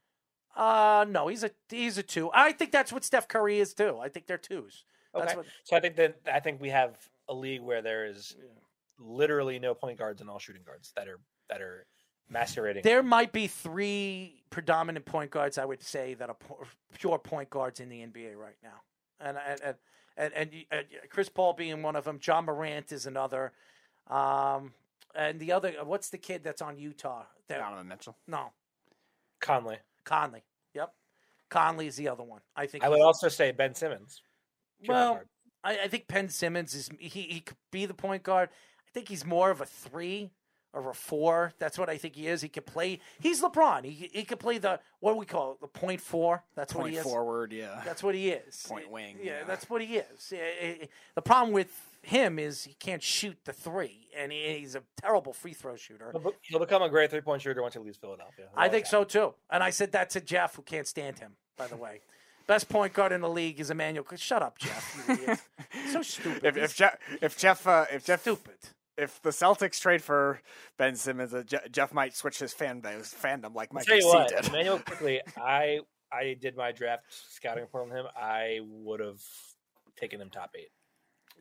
Uh 0.55 1.05
no, 1.09 1.27
he's 1.27 1.43
a 1.43 1.49
he's 1.69 1.97
a 1.97 2.03
two. 2.03 2.29
I 2.33 2.51
think 2.51 2.71
that's 2.71 2.93
what 2.93 3.03
Steph 3.03 3.27
Curry 3.27 3.59
is 3.59 3.73
too. 3.73 3.97
I 3.99 4.09
think 4.09 4.27
they're 4.27 4.37
twos. 4.37 4.83
That's 5.13 5.31
Okay. 5.31 5.37
what. 5.37 5.45
So 5.63 5.75
I 5.75 5.79
think 5.79 5.95
that 5.95 6.17
I 6.31 6.39
think 6.39 6.61
we 6.61 6.69
have 6.69 6.95
a 7.27 7.33
league 7.33 7.61
where 7.61 7.81
there 7.81 8.05
is 8.05 8.35
literally 8.99 9.57
no 9.59 9.73
point 9.73 9.97
guards 9.97 10.21
and 10.21 10.29
all 10.29 10.37
shooting 10.39 10.61
guards 10.63 10.91
that 10.95 11.07
are 11.07 11.19
that 11.49 11.61
are 11.61 11.87
masquerading. 12.29 12.83
There 12.83 13.01
might 13.01 13.31
be 13.31 13.47
three 13.47 14.43
predominant 14.51 15.05
point 15.05 15.31
guards. 15.31 15.57
I 15.57 15.65
would 15.65 15.81
say 15.81 16.13
that 16.15 16.29
are 16.29 16.37
pure 16.99 17.17
point 17.17 17.49
guards 17.49 17.79
in 17.79 17.89
the 17.89 18.01
NBA 18.05 18.35
right 18.35 18.55
now, 18.61 18.81
and 19.23 19.37
and 19.37 19.61
and 19.63 19.75
and, 20.15 20.33
and, 20.33 20.51
y- 20.51 20.65
uh, 20.71 20.81
Chris 21.09 21.29
Paul 21.29 21.53
being 21.53 21.81
one 21.81 21.95
of 21.95 22.03
them. 22.03 22.19
Ja 22.25 22.41
Morant 22.41 22.91
is 22.91 23.05
another, 23.05 23.51
um, 24.09 24.73
and 25.15 25.39
the 25.39 25.51
other. 25.51 25.73
What's 25.83 26.09
the 26.09 26.17
kid 26.17 26.43
that's 26.43 26.61
on 26.61 26.77
Utah? 26.77 27.23
That, 27.47 27.59
Donovan 27.59 27.87
Mitchell. 27.87 28.17
No, 28.27 28.51
Conley. 29.39 29.77
Conley. 30.03 30.43
Yep, 30.73 30.93
Conley 31.49 31.87
is 31.87 31.95
the 31.95 32.09
other 32.09 32.23
one. 32.23 32.41
I 32.55 32.67
think. 32.67 32.83
I 32.83 32.89
would 32.89 33.01
also 33.01 33.29
say 33.29 33.51
Ben 33.51 33.73
Simmons. 33.73 34.21
Well. 34.87 35.21
I, 35.63 35.77
I 35.83 35.87
think 35.87 36.07
Ben 36.07 36.27
Simmons 36.27 36.75
is 36.75 36.89
he, 36.99 37.21
he 37.21 37.39
could 37.39 37.55
be 37.71 37.85
the 37.85 37.93
point 37.93 38.23
guard. 38.23 38.49
I 38.85 38.91
think 38.93 39.07
he's 39.07 39.25
more 39.25 39.49
of 39.49 39.61
a 39.61 39.65
three 39.65 40.25
or 40.25 40.29
a 40.73 40.93
four. 40.93 41.53
That's 41.59 41.77
what 41.77 41.89
I 41.89 41.97
think 41.97 42.15
he 42.15 42.27
is. 42.27 42.41
He 42.41 42.49
could 42.49 42.65
play. 42.65 42.99
He's 43.19 43.41
LeBron. 43.41 43.85
He 43.85 44.09
he 44.11 44.23
could 44.23 44.39
play 44.39 44.57
the 44.57 44.79
what 44.99 45.13
do 45.13 45.17
we 45.19 45.25
call 45.25 45.53
it? 45.53 45.61
The 45.61 45.67
point 45.67 46.01
four. 46.01 46.43
That's 46.55 46.73
what 46.73 46.89
he 46.89 46.97
is. 46.97 47.03
forward, 47.03 47.51
yeah. 47.53 47.81
That's 47.85 48.01
what 48.03 48.15
he 48.15 48.29
is. 48.29 48.65
Point 48.67 48.89
wing, 48.91 49.17
Yeah, 49.21 49.39
yeah. 49.39 49.43
that's 49.45 49.69
what 49.69 49.81
he 49.81 49.97
is. 49.97 50.31
Yeah, 50.31 50.39
eh, 50.39 50.75
eh, 50.81 50.85
The 51.15 51.21
problem 51.21 51.53
with 51.53 51.71
him 52.01 52.37
is 52.39 52.63
he 52.63 52.73
can't 52.73 53.01
shoot 53.03 53.37
the 53.45 53.53
three, 53.53 54.07
and 54.17 54.31
he, 54.31 54.57
he's 54.59 54.75
a 54.75 54.81
terrible 55.01 55.31
free 55.33 55.53
throw 55.53 55.75
shooter. 55.75 56.11
He'll, 56.11 56.33
he'll 56.41 56.59
become 56.59 56.81
a 56.81 56.89
great 56.89 57.09
three 57.11 57.21
point 57.21 57.41
shooter 57.41 57.61
once 57.61 57.73
he 57.75 57.79
leaves 57.79 57.97
Philadelphia. 57.97 58.47
I 58.55 58.67
think 58.69 58.85
so 58.85 59.03
too. 59.03 59.33
And 59.49 59.61
I 59.63 59.69
said 59.69 59.91
that 59.93 60.09
to 60.11 60.21
Jeff, 60.21 60.55
who 60.55 60.61
can't 60.63 60.87
stand 60.87 61.19
him. 61.19 61.33
By 61.57 61.67
the 61.67 61.75
way, 61.77 62.01
best 62.47 62.67
point 62.67 62.93
guard 62.93 63.11
in 63.11 63.21
the 63.21 63.29
league 63.29 63.59
is 63.59 63.69
Immanuel. 63.69 64.05
Shut 64.15 64.41
up, 64.41 64.57
Jeff. 64.57 65.05
You 65.07 65.13
idiot. 65.13 65.39
so 65.91 66.01
stupid. 66.13 66.43
If, 66.43 66.57
if 66.57 66.75
Jeff, 66.75 66.97
if 67.21 67.37
Jeff, 67.37 67.67
uh, 67.67 67.85
if 67.91 68.05
Jeff, 68.05 68.21
stupid. 68.21 68.55
If 68.97 69.21
the 69.21 69.31
Celtics 69.31 69.79
trade 69.79 70.03
for 70.03 70.39
Ben 70.77 70.95
Simmons, 70.95 71.33
uh, 71.33 71.43
Jeff 71.71 71.93
might 71.93 72.15
switch 72.15 72.39
his 72.39 72.53
fan 72.53 72.79
base, 72.79 73.13
fandom 73.13 73.55
like 73.55 73.69
I'll 73.71 73.75
Mike 73.75 73.85
tell 73.85 73.97
you 73.97 74.07
what, 74.07 74.29
did. 74.29 74.47
Immanuel 74.47 74.79
Quickley. 74.85 75.21
I 75.37 75.79
I 76.11 76.37
did 76.39 76.55
my 76.55 76.71
draft 76.71 77.03
scouting 77.09 77.63
report 77.63 77.89
on 77.89 77.97
him. 77.97 78.05
I 78.15 78.59
would 78.63 78.99
have 78.99 79.21
taken 79.95 80.21
him 80.21 80.29
top 80.29 80.51
eight. 80.55 80.69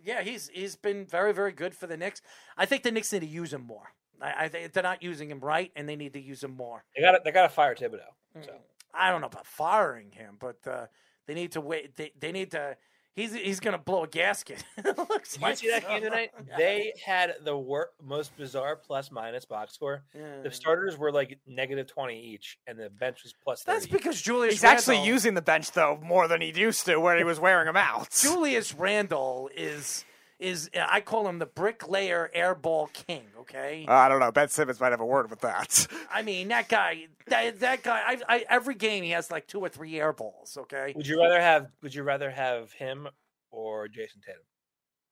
Yeah, 0.03 0.23
he's 0.23 0.49
he's 0.53 0.77
been 0.77 1.05
very 1.05 1.35
very 1.35 1.53
good 1.53 1.75
for 1.75 1.87
the 1.87 1.97
Knicks. 1.97 2.23
I 2.57 2.65
think 2.67 2.83
the 2.83 2.91
Knicks 2.91 3.13
need 3.13 3.21
to 3.21 3.27
use 3.27 3.53
him 3.53 3.67
more. 3.67 3.93
I, 4.21 4.51
I 4.55 4.69
they're 4.73 4.83
not 4.83 5.03
using 5.03 5.31
him 5.31 5.41
right, 5.41 5.71
and 5.77 5.89
they 5.89 5.97
need 5.97 6.15
to 6.15 6.21
use 6.21 6.43
him 6.43 6.57
more. 6.57 6.85
They 6.97 7.03
got 7.03 7.23
they 7.25 7.31
got 7.33 7.43
to 7.43 7.49
fire 7.49 7.75
Thibodeau. 7.75 8.01
So 8.41 8.53
I 8.95 9.11
don't 9.11 9.21
know 9.21 9.27
about 9.27 9.47
firing 9.47 10.11
him, 10.13 10.37
but 10.39 10.57
uh, 10.67 10.87
they 11.27 11.35
need 11.35 11.53
to 11.53 11.61
wait. 11.61 11.97
They, 11.97 12.13
they 12.19 12.33
need 12.33 12.53
to. 12.53 12.77
He's 13.15 13.35
he's 13.35 13.61
gonna 13.61 13.79
blow 13.79 14.05
a 14.05 14.09
gasket. 14.09 14.65
Looks 14.85 15.37
you 15.37 15.43
like 15.43 15.59
see 15.59 15.69
that 15.69 15.83
so. 15.83 15.89
game 15.89 16.03
tonight? 16.03 16.31
They 16.57 16.95
had 17.05 17.35
the 17.45 17.57
wor- 17.57 17.91
most 18.03 18.35
bizarre 18.37 18.77
plus 18.77 19.11
minus 19.11 19.45
box 19.45 19.75
score. 19.75 20.03
Yeah. 20.15 20.43
The 20.43 20.51
starters 20.51 20.97
were 20.97 21.13
like 21.13 21.39
negative 21.47 21.87
twenty 21.87 22.21
each, 22.21 22.59
and 22.67 22.79
the 22.79 22.89
bench 22.89 23.23
was 23.23 23.35
plus 23.45 23.63
thirty. 23.63 23.77
That's 23.81 23.87
because 23.87 24.21
Julius. 24.21 24.55
He's 24.55 24.65
actually 24.65 25.05
using 25.05 25.35
the 25.35 25.43
bench 25.43 25.73
though 25.73 25.99
more 26.03 26.27
than 26.27 26.41
he 26.41 26.53
used 26.59 26.87
to, 26.87 26.99
where 26.99 27.17
he 27.19 27.25
was 27.25 27.39
wearing 27.39 27.67
them 27.67 27.77
out. 27.77 28.11
Julius 28.11 28.75
Randle 28.75 29.51
is 29.55 30.05
is 30.43 30.69
I 30.75 31.01
call 31.01 31.29
him 31.29 31.39
the 31.39 31.47
bricklayer 31.47 32.31
airball 32.37 32.93
king. 32.93 33.23
Okay, 33.41 33.87
Uh, 33.89 33.93
I 33.95 34.09
don't 34.09 34.21
know. 34.21 34.31
Ben 34.33 34.49
Simmons 34.49 34.81
might 34.81 34.91
have 34.91 35.01
a 35.01 35.07
word 35.07 35.31
with 35.31 35.41
that. 35.41 35.87
I 36.13 36.23
mean 36.23 36.49
that 36.49 36.69
guy. 36.69 37.07
That, 37.29 37.61
that 37.61 37.83
guy. 37.83 38.01
I, 38.07 38.19
I, 38.37 38.45
every 38.51 38.75
game 38.75 39.05
he 39.05 39.11
has 39.11 39.31
like 39.31 39.47
two 39.47 39.61
or 39.61 39.69
three 39.69 39.93
airballs. 39.93 40.57
Okay, 40.59 40.93
Would 40.97 41.07
you 41.07 41.21
rather 41.23 41.41
have 41.41 41.71
Would 41.83 41.95
you 41.95 42.03
rather 42.03 42.31
have 42.31 42.73
him 42.73 43.09
or 43.51 43.89
Jayson 43.89 44.21
Tatum? 44.25 44.43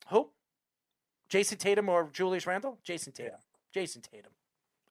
who? 0.09 0.31
Jayson 1.31 1.59
Tatum 1.59 1.89
or 1.89 2.11
Julius 2.13 2.47
Randle? 2.47 2.79
Jayson 2.85 3.13
Tatum. 3.15 3.39
Jayson 3.75 4.03
Tatum. 4.03 4.33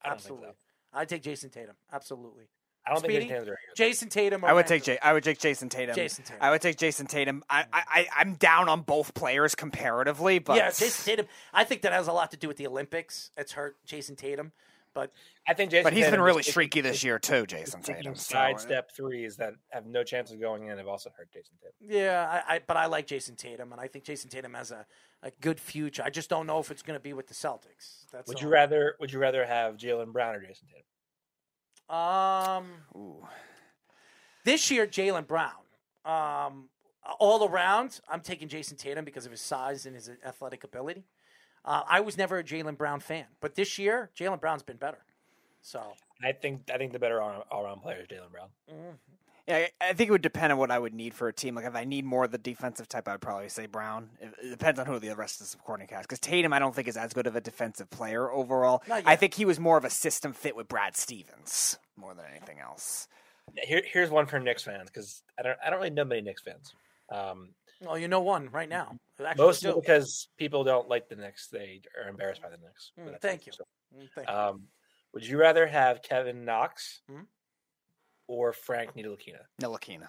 I 0.02 0.10
don't 0.10 0.22
think 0.22 0.32
Absolutely. 0.32 0.48
so. 0.48 0.56
I 0.94 1.06
take 1.06 1.22
Jayson 1.24 1.50
Tatum. 1.52 1.76
Absolutely. 1.92 2.46
I 2.90 2.94
don't 2.94 3.02
think 3.02 3.14
Speedy? 3.14 3.26
Jayson 3.26 3.30
Tatum's 3.30 3.46
very 3.46 3.58
good. 3.68 3.84
Jayson 3.84 4.10
Tatum. 4.10 4.44
Or 4.44 4.48
I 4.50 4.54
would 4.54 4.68
take 4.68 4.88
Randle? 4.88 4.96
J- 4.96 5.00
I 5.10 5.14
would 5.14 5.24
take 5.24 5.40
Jayson 5.40 5.70
Tatum. 5.70 5.96
Jayson 5.96 6.24
Tatum. 6.26 6.38
I 6.42 6.50
would 6.52 6.62
take 6.62 6.78
Jayson 6.78 7.08
Tatum. 7.08 7.44
I, 7.50 7.66
I, 7.72 7.82
I 7.88 8.08
I'm 8.18 8.34
down 8.34 8.68
on 8.70 8.82
both 8.82 9.14
players 9.14 9.56
comparatively, 9.56 10.40
but 10.40 10.58
Yeah, 10.58 10.70
Jayson 10.70 11.06
Tatum. 11.06 11.26
I 11.54 11.64
think 11.64 11.84
that 11.84 11.94
has 11.94 12.08
a 12.08 12.14
lot 12.14 12.32
to 12.32 12.38
do 12.38 12.48
with 12.48 12.58
the 12.58 12.68
Olympics. 12.68 13.32
It's 13.38 13.54
hurt 13.54 13.78
Jayson 13.86 14.16
Tatum, 14.18 14.52
But 14.94 15.12
I 15.48 15.54
think 15.54 15.72
Jason 15.72 15.84
But 15.86 15.94
he's 15.94 16.10
been 16.10 16.22
really 16.22 16.40
is 16.42 16.46
taking- 16.48 16.52
streaky 16.52 16.82
this 16.82 17.04
year 17.04 17.20
too, 17.20 17.46
Jayson 17.46 17.82
Tatum. 17.84 18.16
so- 18.16 18.34
sidestep 18.34 18.92
threes 18.92 19.38
that 19.38 19.54
have 19.70 19.86
no 19.86 20.04
chance 20.04 20.32
of 20.32 20.40
going 20.40 20.68
in 20.68 20.78
have 20.78 20.88
also 20.88 21.10
hurt 21.16 21.30
Jayson 21.32 21.56
Tatum. 21.62 21.76
yeah, 21.96 22.42
I, 22.48 22.56
I 22.56 22.60
but 22.66 22.76
I 22.78 22.88
like 22.88 23.08
Jayson 23.08 23.36
Tatum, 23.36 23.72
and 23.72 23.80
I 23.80 23.88
think 23.88 24.04
Jayson 24.06 24.30
Tatum 24.30 24.54
has 24.56 24.72
a, 24.72 24.86
a 25.24 25.32
good 25.42 25.60
future. 25.60 26.02
I 26.04 26.10
just 26.10 26.30
don't 26.30 26.48
know 26.48 26.60
if 26.60 26.72
it's 26.72 26.82
going 26.82 26.98
to 26.98 27.04
be 27.04 27.14
with 27.14 27.28
the 27.28 27.34
Celtics. 27.34 28.06
That's 28.12 28.28
Would 28.28 28.38
all. 28.38 28.44
you 28.44 28.50
rather? 28.50 28.96
Would 29.00 29.12
you 29.12 29.20
rather 29.20 29.46
have 29.46 29.76
Jaylen 29.78 30.12
Brown 30.14 30.36
or 30.36 30.40
Jayson 30.40 30.68
Tatum? 30.68 30.84
Um, 31.90 32.66
Ooh. 32.96 33.28
this 34.46 34.70
year, 34.70 34.86
Jaylen 34.86 35.28
Brown. 35.28 35.52
Um, 36.06 36.70
all 37.20 37.48
around, 37.48 38.00
I'm 38.10 38.22
taking 38.22 38.48
Jayson 38.48 38.78
Tatum 38.78 39.06
because 39.06 39.26
of 39.26 39.32
his 39.32 39.42
size 39.42 39.86
and 39.86 39.96
his 39.96 40.12
athletic 40.26 40.64
ability. 40.64 41.06
Uh, 41.66 41.84
I 41.88 42.00
was 42.00 42.18
never 42.18 42.38
a 42.38 42.44
Jaylen 42.44 42.78
Brown 42.78 43.00
fan, 43.00 43.26
but 43.42 43.56
this 43.56 43.78
year, 43.78 44.12
Jaylen 44.18 44.40
Brown's 44.40 44.64
been 44.64 44.78
better. 44.78 45.00
So 45.62 45.82
I 46.24 46.32
think 46.32 46.70
I 46.74 46.78
think 46.78 46.94
the 46.94 47.00
better 47.00 47.22
all 47.22 47.46
around 47.66 47.82
player 47.82 48.02
is 48.02 48.08
Jaylen 48.08 48.32
Brown. 48.32 48.50
Yeah, 49.50 49.68
I- 49.82 49.90
I 49.90 49.94
think 49.94 50.10
it 50.10 50.12
would 50.12 50.22
depend 50.22 50.54
on 50.54 50.60
what 50.60 50.70
I 50.70 50.78
would 50.78 50.94
need 50.94 51.14
for 51.16 51.28
a 51.28 51.34
team. 51.34 51.56
Like 51.56 51.66
if 51.66 51.76
I 51.76 51.84
need 51.84 52.06
more 52.06 52.24
of 52.24 52.32
the 52.32 52.38
defensive 52.38 52.88
type, 52.88 53.08
I'd 53.08 53.20
probably 53.20 53.50
say 53.50 53.66
Brown. 53.66 54.12
It, 54.22 54.34
it 54.44 54.50
depends 54.52 54.80
on 54.80 54.86
who 54.86 55.00
the 55.00 55.16
rest 55.16 55.42
of 55.42 55.48
the 55.48 55.50
supporting 55.50 55.88
cast. 55.88 56.08
Because 56.08 56.20
Tatum, 56.20 56.54
I 56.54 56.60
don't 56.60 56.76
think 56.76 56.88
is 56.88 56.96
as 56.96 57.14
good 57.14 57.26
of 57.26 57.36
a 57.36 57.42
defensive 57.42 57.90
player 57.90 58.32
overall. 58.32 58.84
I 58.90 59.16
think 59.16 59.34
he 59.34 59.46
was 59.46 59.60
more 59.60 59.76
of 59.78 59.84
a 59.86 59.90
system 59.90 60.34
fit 60.34 60.56
with 60.56 60.68
Brad 60.68 60.96
Stevens 60.96 61.78
more 61.98 62.14
than 62.14 62.26
anything 62.30 62.60
else. 62.60 63.08
Here, 63.64 63.82
here's 63.84 64.12
one 64.12 64.28
for 64.28 64.40
Knicks 64.40 64.64
fans 64.64 64.90
because 64.90 65.24
I 65.38 65.42
don't 65.42 65.58
I 65.66 65.72
don't 65.72 65.80
really 65.80 65.90
know 65.90 66.06
many 66.06 66.22
Knicks 66.22 66.44
fans. 66.44 66.72
Um, 67.12 67.50
well, 67.82 67.98
you 67.98 68.08
know 68.08 68.20
one 68.22 68.50
right 68.52 68.70
now. 68.70 68.98
Actually, 69.26 69.44
mostly 69.46 69.72
two. 69.72 69.80
because 69.82 70.28
people 70.38 70.64
don't 70.64 70.88
like 70.88 71.10
the 71.10 71.16
Knicks; 71.16 71.48
they 71.48 71.82
are 72.00 72.08
embarrassed 72.08 72.44
by 72.44 72.50
the 72.50 72.58
Knicks. 72.58 72.92
Mm, 73.00 73.20
thank 73.20 73.48
you. 73.48 73.54
So, 73.54 73.64
Mm, 73.98 74.08
thank 74.14 74.30
you. 74.30 74.36
um, 74.36 74.68
would 75.14 75.26
you 75.26 75.40
rather 75.40 75.66
have 75.66 76.04
Kevin 76.04 76.46
Knox 76.46 77.02
Hmm? 77.10 77.22
Or 78.30 78.54
Frank 78.54 78.96
Ntilikina? 78.96 79.42
Nilakina. 79.60 80.08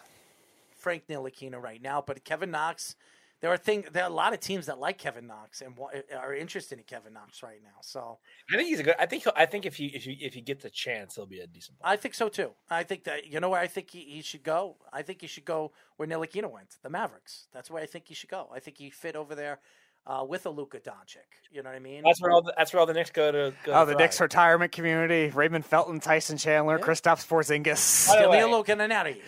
Frank 0.77 1.05
Ntilikina 1.09 1.61
right 1.61 1.83
now, 1.83 2.05
but 2.07 2.23
Kevin 2.25 2.51
Knox. 2.53 2.95
There 3.41 3.51
are 3.51 3.57
thing. 3.57 3.87
There 3.91 4.05
are 4.05 4.11
a 4.11 4.13
lot 4.13 4.35
of 4.35 4.41
teams 4.41 4.67
that 4.67 4.79
like 4.79 4.99
Kevin 4.99 5.27
Knox 5.27 5.63
and 5.63 5.75
wa- 5.75 5.89
are 6.15 6.35
interested 6.35 6.77
in 6.77 6.85
Kevin 6.85 7.15
Knox 7.15 7.43
right 7.43 7.61
now. 7.63 7.79
So 7.81 8.19
I 8.53 8.57
think 8.57 8.69
he's 8.69 8.81
a 8.81 8.83
good. 8.83 8.97
I 8.99 9.07
think 9.07 9.23
he'll, 9.23 9.33
I 9.35 9.47
think 9.47 9.65
if 9.65 9.77
he 9.77 9.87
if 9.87 10.05
he 10.05 10.13
if 10.21 10.35
he 10.35 10.43
gets 10.43 10.67
a 10.67 10.71
chance, 10.71 11.15
he'll 11.15 11.25
be 11.25 11.41
a 11.41 11.47
decent. 11.47 11.79
Player. 11.79 11.93
I 11.95 11.97
think 11.97 12.15
so 12.15 12.29
too. 12.29 12.51
I 12.69 12.83
think 12.83 13.05
that 13.05 13.27
you 13.27 13.41
know 13.41 13.49
where 13.49 13.61
I 13.61 13.67
think 13.67 13.91
he, 13.91 14.01
he 14.01 14.21
should 14.21 14.43
go. 14.43 14.77
I 14.93 15.01
think 15.01 15.23
he 15.23 15.27
should 15.27 15.47
go 15.47 15.73
where 15.97 16.07
Ntilikina 16.07 16.51
went, 16.51 16.77
the 16.83 16.91
Mavericks. 16.91 17.47
That's 17.51 17.71
where 17.71 17.83
I 17.83 17.87
think 17.87 18.09
he 18.09 18.15
should 18.15 18.29
go. 18.29 18.51
I 18.55 18.61
think 18.61 18.77
he 18.77 18.91
fit 18.91 19.17
over 19.17 19.35
there 19.35 19.61
uh, 20.07 20.25
with 20.27 20.47
a 20.47 20.51
Luka 20.51 20.79
Doncic. 20.81 21.19
You 21.53 21.63
know 21.63 21.71
what 21.71 21.77
I 21.77 21.81
mean? 21.81 22.03
That's 22.05 22.21
where 22.21 22.31
all 22.33 22.43
the, 22.43 22.55
that's 22.57 22.73
where 22.73 22.81
all 22.81 22.87
the 22.87 22.95
Knicks 22.95 23.11
go 23.11 23.31
to. 23.31 23.53
Go 23.65 23.73
Oh, 23.73 23.81
to 23.81 23.87
the 23.87 23.93
thrive. 23.93 23.99
Knicks 23.99 24.21
retirement 24.21 24.73
community: 24.73 25.31
Raymond 25.31 25.65
Felton, 25.67 26.01
Tyson 26.01 26.37
Chandler, 26.39 26.79
Yeah. 26.79 26.85
Kristaps 26.85 27.27
Porzingis. 27.27 28.09
By 28.09 28.23
the 28.23 28.29
way- 28.29 28.39
Danilo 28.41 28.63
Gallinari. 28.65 29.21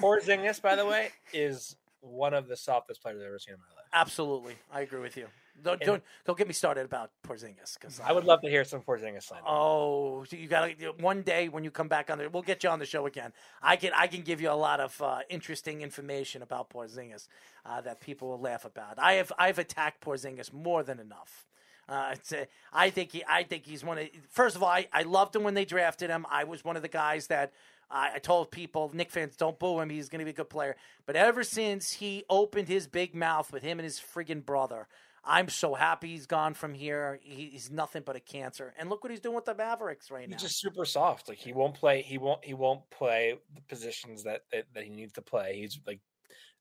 Porzingis, 0.00 0.60
by 0.62 0.76
the 0.76 0.86
way, 0.86 1.10
is 1.32 1.76
one 2.00 2.34
of 2.34 2.48
the 2.48 2.56
softest 2.56 3.02
players 3.02 3.20
I've 3.20 3.26
ever 3.26 3.38
seen 3.38 3.54
in 3.54 3.60
my 3.60 3.66
life. 3.76 3.86
Absolutely, 3.92 4.54
I 4.72 4.80
agree 4.82 5.00
with 5.00 5.16
you. 5.16 5.26
Don't 5.62 5.80
don't, 5.80 6.02
don't 6.24 6.36
get 6.36 6.48
me 6.48 6.52
started 6.52 6.84
about 6.84 7.10
Porzingis 7.26 7.78
because 7.78 8.00
I 8.00 8.12
would 8.12 8.24
love 8.24 8.40
to 8.42 8.50
hear 8.50 8.64
some 8.64 8.80
Porzingis 8.80 9.22
slander. 9.22 9.46
Oh, 9.48 10.24
you 10.30 10.48
got 10.48 10.78
to 10.78 10.94
one 10.98 11.22
day 11.22 11.48
when 11.48 11.64
you 11.64 11.70
come 11.70 11.88
back 11.88 12.10
on 12.10 12.18
the, 12.18 12.28
we'll 12.28 12.42
get 12.42 12.64
you 12.64 12.70
on 12.70 12.78
the 12.78 12.86
show 12.86 13.06
again. 13.06 13.32
I 13.62 13.76
can 13.76 13.92
I 13.94 14.06
can 14.08 14.22
give 14.22 14.40
you 14.40 14.50
a 14.50 14.52
lot 14.52 14.80
of 14.80 15.00
uh, 15.00 15.20
interesting 15.30 15.82
information 15.82 16.42
about 16.42 16.70
Porzingis 16.70 17.28
uh, 17.64 17.80
that 17.82 18.00
people 18.00 18.28
will 18.28 18.40
laugh 18.40 18.64
about. 18.64 18.98
I 18.98 19.14
have 19.14 19.32
I've 19.38 19.58
attacked 19.58 20.04
Porzingis 20.04 20.52
more 20.52 20.82
than 20.82 20.98
enough. 20.98 21.46
Uh, 21.88 22.10
it's 22.12 22.32
a, 22.32 22.46
I 22.72 22.90
think 22.90 23.12
he 23.12 23.22
I 23.28 23.44
think 23.44 23.64
he's 23.64 23.84
one 23.84 23.98
of 23.98 24.08
first 24.30 24.56
of 24.56 24.62
all 24.62 24.70
I, 24.70 24.88
I 24.92 25.02
loved 25.02 25.36
him 25.36 25.44
when 25.44 25.54
they 25.54 25.64
drafted 25.64 26.10
him. 26.10 26.26
I 26.30 26.44
was 26.44 26.64
one 26.64 26.76
of 26.76 26.82
the 26.82 26.88
guys 26.88 27.28
that 27.28 27.52
I, 27.90 28.14
I 28.14 28.18
told 28.18 28.50
people 28.50 28.90
Knick 28.92 29.10
fans 29.10 29.36
don't 29.36 29.58
boo 29.58 29.78
him. 29.80 29.88
He's 29.88 30.08
going 30.08 30.18
to 30.20 30.24
be 30.24 30.30
a 30.32 30.34
good 30.34 30.50
player. 30.50 30.76
But 31.06 31.16
ever 31.16 31.44
since 31.44 31.92
he 31.92 32.24
opened 32.28 32.68
his 32.68 32.86
big 32.86 33.14
mouth 33.14 33.52
with 33.52 33.62
him 33.62 33.78
and 33.78 33.84
his 33.84 34.00
friggin' 34.00 34.44
brother. 34.44 34.88
I'm 35.26 35.48
so 35.48 35.74
happy 35.74 36.08
he's 36.08 36.26
gone 36.26 36.54
from 36.54 36.74
here. 36.74 37.18
He, 37.22 37.50
he's 37.50 37.70
nothing 37.70 38.02
but 38.04 38.16
a 38.16 38.20
cancer. 38.20 38.74
And 38.78 38.90
look 38.90 39.02
what 39.02 39.10
he's 39.10 39.20
doing 39.20 39.34
with 39.34 39.46
the 39.46 39.54
Mavericks 39.54 40.10
right 40.10 40.28
now. 40.28 40.34
He's 40.34 40.42
just 40.42 40.60
super 40.60 40.84
soft. 40.84 41.28
Like 41.28 41.38
he 41.38 41.52
won't 41.52 41.74
play. 41.74 42.02
He 42.02 42.18
won't. 42.18 42.44
He 42.44 42.54
won't 42.54 42.88
play 42.90 43.34
the 43.54 43.62
positions 43.62 44.24
that 44.24 44.42
that, 44.52 44.64
that 44.74 44.84
he 44.84 44.90
needs 44.90 45.12
to 45.14 45.22
play. 45.22 45.58
He's 45.58 45.78
like 45.86 46.00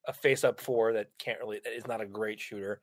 a 0.08 0.14
face 0.14 0.43
up 0.43 0.59
four 0.59 0.93
that 0.93 1.09
can't 1.19 1.40
really. 1.40 1.59
That 1.64 1.74
is 1.74 1.88
not 1.88 2.01
a 2.01 2.06
great 2.06 2.40
shooter. 2.40 2.82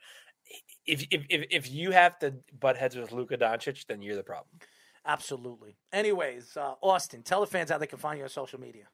If 0.86 1.06
if 1.10 1.22
if, 1.28 1.46
if 1.50 1.70
you 1.70 1.90
have 1.92 2.18
to 2.20 2.34
butt 2.58 2.76
heads 2.76 2.96
with 2.96 3.12
Luka 3.12 3.38
Doncic, 3.38 3.86
then 3.86 4.02
you're 4.02 4.16
the 4.16 4.22
problem. 4.22 4.60
Absolutely. 5.06 5.76
Anyways, 5.92 6.56
uh, 6.56 6.74
Austin, 6.82 7.22
tell 7.22 7.40
the 7.40 7.46
fans 7.46 7.70
how 7.70 7.78
they 7.78 7.86
can 7.86 7.98
find 7.98 8.18
you 8.18 8.24
on 8.24 8.30
social 8.30 8.60
media. 8.60 8.84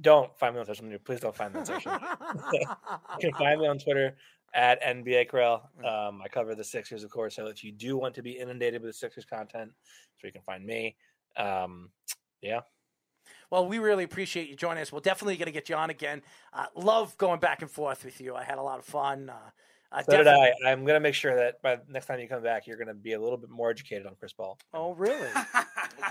Don't 0.00 0.36
find 0.38 0.54
me 0.54 0.60
on 0.60 0.66
social 0.66 0.84
media. 0.84 1.00
Please 1.00 1.20
don't 1.20 1.34
find 1.34 1.52
me 1.52 1.60
on 1.60 1.66
social. 1.66 1.92
media. 1.92 2.16
you 3.20 3.30
can 3.30 3.32
find 3.34 3.60
me 3.60 3.66
on 3.66 3.78
Twitter 3.78 4.16
at 4.54 4.82
NBA 4.82 5.28
Corral. 5.28 5.70
Um, 5.78 6.20
I 6.24 6.28
cover 6.28 6.54
the 6.54 6.64
Sixers, 6.64 7.04
of 7.04 7.10
course. 7.10 7.36
So 7.36 7.46
if 7.46 7.62
you 7.62 7.72
do 7.72 7.96
want 7.96 8.14
to 8.16 8.22
be 8.22 8.32
inundated 8.32 8.82
with 8.82 8.94
Sixers 8.96 9.24
content, 9.24 9.72
so 10.18 10.26
you 10.26 10.32
can 10.32 10.42
find 10.42 10.64
me. 10.64 10.96
Um, 11.36 11.90
yeah. 12.40 12.60
Well, 13.50 13.66
we 13.66 13.78
really 13.78 14.04
appreciate 14.04 14.48
you 14.48 14.56
joining 14.56 14.82
us. 14.82 14.92
We're 14.92 15.00
definitely 15.00 15.36
going 15.36 15.46
to 15.46 15.52
get 15.52 15.68
you 15.68 15.74
on 15.74 15.90
again. 15.90 16.22
Uh, 16.52 16.66
love 16.74 17.16
going 17.18 17.40
back 17.40 17.62
and 17.62 17.70
forth 17.70 18.04
with 18.04 18.20
you. 18.20 18.34
I 18.34 18.44
had 18.44 18.58
a 18.58 18.62
lot 18.62 18.78
of 18.78 18.84
fun. 18.84 19.30
Uh, 19.30 19.50
uh, 19.92 20.02
So 20.02 20.16
did 20.16 20.28
I. 20.28 20.52
I'm 20.66 20.84
gonna 20.84 21.00
make 21.00 21.14
sure 21.14 21.34
that 21.34 21.60
by 21.62 21.76
the 21.76 21.82
next 21.88 22.06
time 22.06 22.20
you 22.20 22.28
come 22.28 22.42
back, 22.42 22.66
you're 22.66 22.76
gonna 22.76 22.94
be 22.94 23.14
a 23.14 23.20
little 23.20 23.36
bit 23.36 23.50
more 23.50 23.70
educated 23.70 24.06
on 24.06 24.14
Chris 24.14 24.32
Paul. 24.32 24.58
Oh, 24.72 24.94
really? 24.94 25.28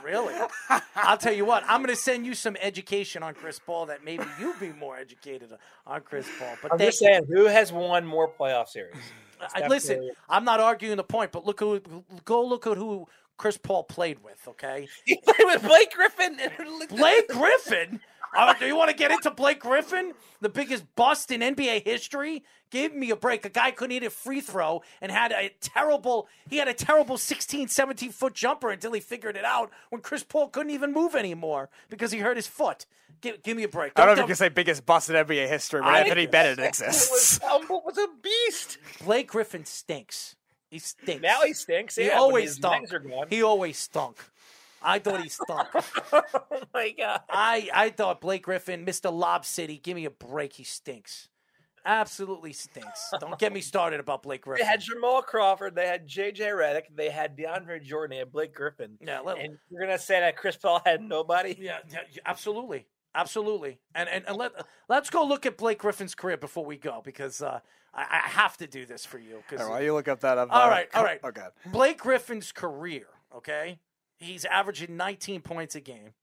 Really? 0.09 0.35
I'll 0.95 1.17
tell 1.17 1.33
you 1.33 1.45
what. 1.45 1.63
I'm 1.67 1.81
going 1.81 1.95
to 1.95 2.01
send 2.01 2.25
you 2.25 2.33
some 2.33 2.57
education 2.61 3.23
on 3.23 3.33
Chris 3.33 3.59
Paul 3.59 3.85
that 3.87 4.03
maybe 4.03 4.23
you'll 4.39 4.59
be 4.59 4.71
more 4.71 4.97
educated 4.97 5.51
on 5.85 6.01
Chris 6.01 6.27
Paul. 6.39 6.55
But 6.61 6.73
I'm 6.73 6.79
just 6.79 6.99
saying, 6.99 7.25
who 7.27 7.45
has 7.45 7.71
won 7.71 8.05
more 8.05 8.27
playoff 8.29 8.67
series? 8.67 8.95
I, 9.55 9.61
uh, 9.61 9.69
listen, 9.69 9.95
definitely- 9.95 10.11
I'm 10.27 10.43
not 10.43 10.59
arguing 10.59 10.97
the 10.97 11.03
point, 11.03 11.31
but 11.31 11.45
look 11.45 11.59
who 11.59 11.81
go 12.25 12.45
look 12.45 12.67
at 12.67 12.77
who 12.77 13.07
Chris 13.37 13.57
Paul 13.57 13.83
played 13.83 14.21
with. 14.23 14.39
Okay, 14.47 14.87
he 15.05 15.15
played 15.23 15.45
with 15.45 15.63
Blake 15.63 15.93
Griffin. 15.93 16.37
Blake 16.89 17.27
Griffin. 17.29 18.01
Uh, 18.37 18.53
do 18.53 18.65
you 18.65 18.75
want 18.75 18.89
to 18.89 18.95
get 18.95 19.11
into 19.11 19.31
Blake 19.31 19.59
Griffin, 19.59 20.13
the 20.41 20.49
biggest 20.49 20.83
bust 20.95 21.31
in 21.31 21.41
NBA 21.41 21.83
history? 21.83 22.43
Give 22.69 22.93
me 22.93 23.09
a 23.09 23.15
break. 23.15 23.45
A 23.45 23.49
guy 23.49 23.71
couldn't 23.71 23.93
hit 23.93 24.03
a 24.03 24.09
free 24.09 24.41
throw 24.41 24.83
and 25.01 25.11
had 25.11 25.31
a 25.31 25.51
terrible. 25.59 26.27
He 26.49 26.57
had 26.57 26.67
a 26.67 26.73
terrible 26.73 27.17
16, 27.17 27.67
17 27.67 28.11
foot 28.11 28.35
jumper 28.35 28.69
until 28.69 28.93
he 28.93 28.99
figured 28.99 29.35
it 29.35 29.45
out 29.45 29.71
when 29.89 30.01
Chris 30.01 30.23
Paul 30.23 30.49
couldn't 30.49 30.71
even 30.71 30.93
move 30.93 31.15
anymore 31.15 31.69
because 31.89 32.11
he 32.11 32.19
hurt 32.19 32.37
his 32.37 32.47
foot. 32.47 32.85
Give, 33.21 33.41
give 33.41 33.57
me 33.57 33.63
a 33.63 33.67
break. 33.67 33.93
I 33.95 34.05
don't 34.05 34.07
know 34.09 34.13
if 34.13 34.19
you 34.19 34.27
can 34.27 34.35
say 34.35 34.49
biggest 34.49 34.85
bust 34.85 35.09
in 35.09 35.15
NBA 35.15 35.47
history, 35.47 35.81
but 35.81 35.89
I- 35.89 36.01
Anthony 36.01 36.27
Bennett 36.27 36.59
was, 36.59 36.67
exists. 36.67 37.39
Humble 37.43 37.81
was 37.85 37.97
a 37.97 38.07
beast. 38.21 38.77
Blake 39.03 39.27
Griffin 39.27 39.65
stinks. 39.65 40.35
He 40.69 40.77
stinks. 40.77 41.23
Now 41.23 41.41
he 41.41 41.53
stinks. 41.53 41.95
He 41.95 42.05
yeah, 42.05 42.19
always 42.19 42.55
stunk. 42.55 42.93
are 42.93 42.99
gone. 42.99 43.27
He 43.29 43.41
always 43.41 43.77
stunk. 43.77 44.17
I 44.81 44.99
thought 44.99 45.21
he 45.21 45.29
stunk. 45.29 45.67
oh 46.13 46.23
my 46.73 46.91
god! 46.97 47.21
I 47.29 47.69
I 47.73 47.89
thought 47.89 48.21
Blake 48.21 48.43
Griffin, 48.43 48.85
Mr. 48.85 49.11
Lob 49.11 49.45
City, 49.45 49.77
give 49.77 49.95
me 49.95 50.05
a 50.05 50.11
break. 50.11 50.53
He 50.53 50.63
stinks. 50.63 51.29
Absolutely 51.85 52.53
stinks. 52.53 53.11
Don't 53.19 53.39
get 53.39 53.53
me 53.53 53.61
started 53.61 53.99
about 53.99 54.21
Blake 54.23 54.41
Griffin. 54.41 54.65
They 54.65 54.69
had 54.69 54.81
Jamal 54.81 55.21
Crawford. 55.21 55.75
They 55.75 55.87
had 55.87 56.05
J.J. 56.05 56.43
Redick. 56.43 56.83
They 56.93 57.09
had 57.09 57.37
DeAndre 57.37 57.81
Jordan. 57.81 58.15
They 58.15 58.19
had 58.19 58.31
Blake 58.31 58.53
Griffin. 58.53 58.97
Yeah, 59.01 59.21
let- 59.21 59.37
and 59.39 59.57
you're 59.69 59.81
gonna 59.81 59.97
say 59.97 60.19
that 60.19 60.35
Chris 60.35 60.55
Paul 60.57 60.81
had 60.85 61.01
nobody? 61.01 61.55
yeah, 61.59 61.79
yeah, 61.89 61.99
yeah, 62.11 62.21
absolutely, 62.25 62.85
absolutely. 63.15 63.79
And 63.95 64.09
and, 64.09 64.25
and 64.27 64.37
let 64.37 64.51
let's 64.89 65.09
go 65.09 65.23
look 65.23 65.45
at 65.45 65.57
Blake 65.57 65.79
Griffin's 65.79 66.15
career 66.15 66.37
before 66.37 66.65
we 66.65 66.77
go 66.77 67.01
because 67.03 67.41
uh, 67.41 67.59
I, 67.93 68.01
I 68.25 68.27
have 68.29 68.57
to 68.57 68.67
do 68.67 68.85
this 68.85 69.05
for 69.05 69.17
you. 69.17 69.41
Because 69.49 69.61
All 69.61 69.67
right, 69.67 69.75
while 69.75 69.83
you 69.83 69.93
look 69.93 70.07
up 70.07 70.19
that 70.19 70.37
up. 70.37 70.49
all 70.51 70.69
right, 70.69 70.89
all 70.93 71.03
right. 71.03 71.19
Okay. 71.25 71.47
Blake 71.67 71.99
Griffin's 71.99 72.51
career. 72.51 73.07
Okay, 73.35 73.79
he's 74.19 74.45
averaging 74.45 74.97
19 74.97 75.41
points 75.41 75.75
a 75.75 75.79
game, 75.81 76.13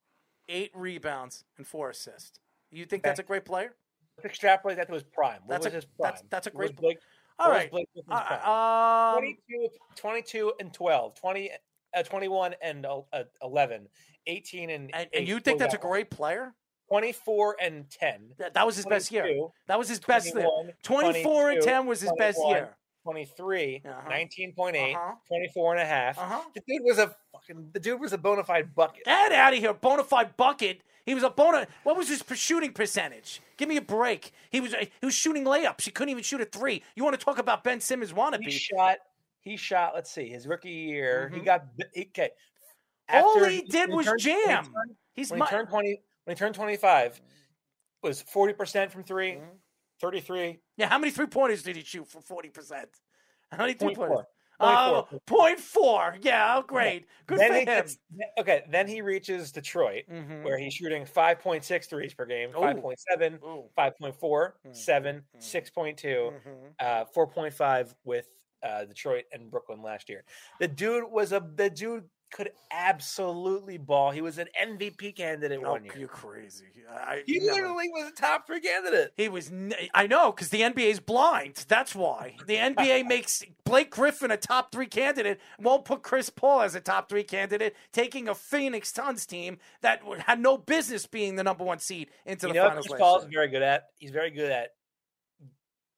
eight 0.48 0.70
rebounds, 0.74 1.44
and 1.56 1.66
four 1.66 1.90
assists. 1.90 2.38
You 2.70 2.84
think 2.84 3.02
that's 3.02 3.20
a 3.20 3.22
great 3.22 3.44
player? 3.44 3.74
Let's 4.16 4.26
extrapolate 4.26 4.76
that 4.78 4.88
to 4.88 4.94
his 4.94 5.02
prime. 5.02 5.40
What 5.44 5.48
That's 5.62 5.66
was 5.66 5.72
a- 5.72 5.76
his 5.76 5.84
prime? 5.84 5.96
that's- 6.00 6.24
that's 6.30 6.46
a 6.46 6.50
great- 6.50 6.76
Blake. 6.76 6.98
All 7.38 7.50
right. 7.50 7.70
Blake 7.70 7.88
Uh, 8.08 9.14
um, 9.16 9.18
22, 9.18 9.68
22 9.94 10.52
and 10.58 10.72
12, 10.72 11.14
20, 11.14 11.50
uh, 11.94 12.02
21 12.02 12.54
and 12.62 12.86
uh, 12.86 13.02
11, 13.42 13.88
18 14.26 14.70
and 14.70 14.94
and, 14.94 15.08
and 15.12 15.28
you 15.28 15.38
think 15.40 15.58
that's 15.58 15.74
a 15.74 15.78
great 15.78 16.10
player? 16.10 16.54
24 16.88 17.56
and 17.60 17.90
10. 17.90 18.32
That, 18.38 18.54
that 18.54 18.64
was 18.64 18.76
his 18.76 18.86
best 18.86 19.10
year. 19.10 19.28
That 19.66 19.78
was 19.78 19.88
his 19.88 20.00
best 20.00 20.26
year. 20.34 20.48
21, 20.82 21.22
24 21.22 21.50
and 21.50 21.62
10 21.62 21.86
was 21.86 22.00
his 22.00 22.12
best 22.16 22.38
year. 22.46 22.76
23, 23.10 23.82
Uh-huh. 23.86 24.10
19.8, 24.10 24.94
Uh-huh. 24.96 25.14
24 25.28 25.74
and 25.74 25.82
a 25.82 25.86
half. 25.86 26.18
Uh-huh. 26.18 26.40
The 26.54 26.60
dude 26.66 26.82
was 26.84 26.98
a 26.98 27.14
fucking 27.32 27.70
the 27.72 27.78
dude 27.80 28.00
was 28.00 28.12
a 28.12 28.18
bona 28.18 28.42
fide 28.42 28.74
bucket. 28.74 29.04
Get 29.04 29.32
out 29.32 29.52
of 29.52 29.58
here, 29.60 29.72
bona 29.72 30.02
fide 30.02 30.36
bucket. 30.36 30.80
He 31.04 31.14
was 31.14 31.22
a 31.22 31.30
bona. 31.30 31.68
What 31.84 31.96
was 31.96 32.08
his 32.08 32.24
shooting 32.34 32.72
percentage? 32.72 33.40
Give 33.58 33.68
me 33.68 33.76
a 33.76 33.80
break. 33.80 34.32
He 34.50 34.60
was 34.60 34.74
he 34.74 35.06
was 35.06 35.14
shooting 35.14 35.44
layups. 35.44 35.82
He 35.82 35.92
couldn't 35.92 36.10
even 36.10 36.24
shoot 36.24 36.40
a 36.40 36.44
three. 36.46 36.82
You 36.96 37.04
want 37.04 37.16
to 37.18 37.24
talk 37.24 37.38
about 37.38 37.62
Ben 37.62 37.80
Simmons 37.80 38.10
He 38.10 38.16
wannabe? 38.16 38.50
shot 38.50 38.96
he 39.40 39.56
shot, 39.56 39.94
let's 39.94 40.10
see, 40.10 40.28
his 40.28 40.48
rookie 40.48 40.68
year, 40.70 41.28
he 41.32 41.38
Mhm. 41.38 41.44
got 41.44 41.64
he, 41.94 42.06
okay. 42.08 42.30
All 43.08 43.44
he 43.44 43.62
did 43.62 43.88
was 43.90 44.06
turned- 44.06 44.20
when 44.24 44.36
he 44.38 44.44
jam. 44.46 44.64
turned- 44.64 44.96
He's 45.14 45.30
when 45.30 45.38
my- 45.38 45.46
he 45.46 45.50
turned 45.50 45.68
twenty. 45.68 46.02
When 46.24 46.34
he 46.34 46.38
turned 46.38 46.56
twenty-five, 46.56 47.20
was 48.02 48.20
forty 48.22 48.52
percent 48.52 48.90
from 48.90 49.04
3 49.04 49.34
Mm-hmm. 49.34 49.56
33 50.00 50.60
Yeah, 50.76 50.88
how 50.88 50.98
many 50.98 51.10
three 51.12 51.26
pointers 51.26 51.62
did 51.62 51.76
he 51.76 51.82
shoot 51.84 52.06
for 52.08 52.20
forty 52.20 52.48
percent? 52.50 52.88
How 53.50 53.58
many 53.58 53.74
three 53.74 53.94
pointers? 53.94 54.26
Oh, 54.58 55.06
Point 55.06 55.10
four. 55.10 55.20
point 55.26 55.60
four. 55.60 56.16
Yeah, 56.22 56.56
oh, 56.56 56.62
great. 56.62 57.06
Good 57.26 57.38
then 57.40 57.48
for 57.50 57.54
he 57.54 57.60
him. 57.60 57.66
gets, 57.66 57.98
okay, 58.38 58.64
then 58.70 58.88
he 58.88 59.02
reaches 59.02 59.52
Detroit, 59.52 60.04
Mhm. 60.10 60.44
where 60.44 60.56
he's 60.58 60.72
shooting 60.72 61.04
5.6 61.04 61.86
threes 61.86 62.14
per 62.14 62.24
game, 62.24 62.50
Ooh. 62.56 62.60
5.7, 62.60 63.38
Ooh. 63.44 63.68
5.4, 63.76 64.54
Mm. 64.64 64.74
7, 64.74 65.28
6.2, 65.38 66.32
Mhm. 66.46 66.74
uh, 66.80 67.04
4.5 67.14 67.94
with 68.04 68.28
uh, 68.62 68.86
Detroit 68.86 69.26
and 69.30 69.50
Brooklyn 69.50 69.82
last 69.82 70.08
year. 70.08 70.24
The 70.58 70.66
dude 70.68 71.04
was 71.10 71.32
a 71.32 71.40
the 71.54 71.68
dude 71.68 72.08
could 72.32 72.50
absolutely 72.72 73.78
ball. 73.78 74.10
He 74.10 74.20
was 74.20 74.38
an 74.38 74.48
MVP 74.60 75.14
candidate 75.16 75.60
Oh, 75.64 75.72
one 75.72 75.84
year. 75.84 75.94
you're 75.98 76.08
crazy. 76.08 76.64
I, 76.90 77.22
He 77.26 77.38
never- 77.40 77.52
literally 77.52 77.88
was 77.90 78.10
a 78.10 78.14
top 78.14 78.46
three 78.46 78.60
candidate. 78.60 79.12
He 79.16 79.28
was. 79.28 79.50
I 79.94 80.06
know 80.06 80.32
because 80.32 80.48
the 80.50 80.60
NBA 80.62 80.90
is 80.90 81.00
blind. 81.00 81.64
That's 81.68 81.94
why 81.94 82.36
the 82.46 82.56
NBA 82.56 83.06
makes 83.08 83.44
Blake 83.64 83.90
Griffin 83.90 84.30
a 84.30 84.36
top 84.36 84.72
three 84.72 84.86
candidate. 84.86 85.40
Won't 85.58 85.84
put 85.84 86.02
Chris 86.02 86.30
Paul 86.30 86.62
as 86.62 86.74
a 86.74 86.80
top 86.80 87.08
three 87.08 87.24
candidate, 87.24 87.74
taking 87.92 88.28
a 88.28 88.34
Phoenix 88.34 88.92
Suns 88.92 89.26
team 89.26 89.58
that 89.80 90.02
had 90.26 90.40
no 90.40 90.56
business 90.58 91.06
being 91.06 91.36
the 91.36 91.44
number 91.44 91.64
one 91.64 91.78
seed 91.78 92.08
into 92.24 92.46
You 92.48 92.52
the 92.52 92.58
know 92.60 92.68
finals. 92.68 92.86
Chris 92.88 93.24
is 93.24 93.32
very 93.32 93.48
good 93.48 93.62
at? 93.62 93.86
He's 93.98 94.10
very 94.10 94.30
good 94.30 94.50
at 94.50 94.70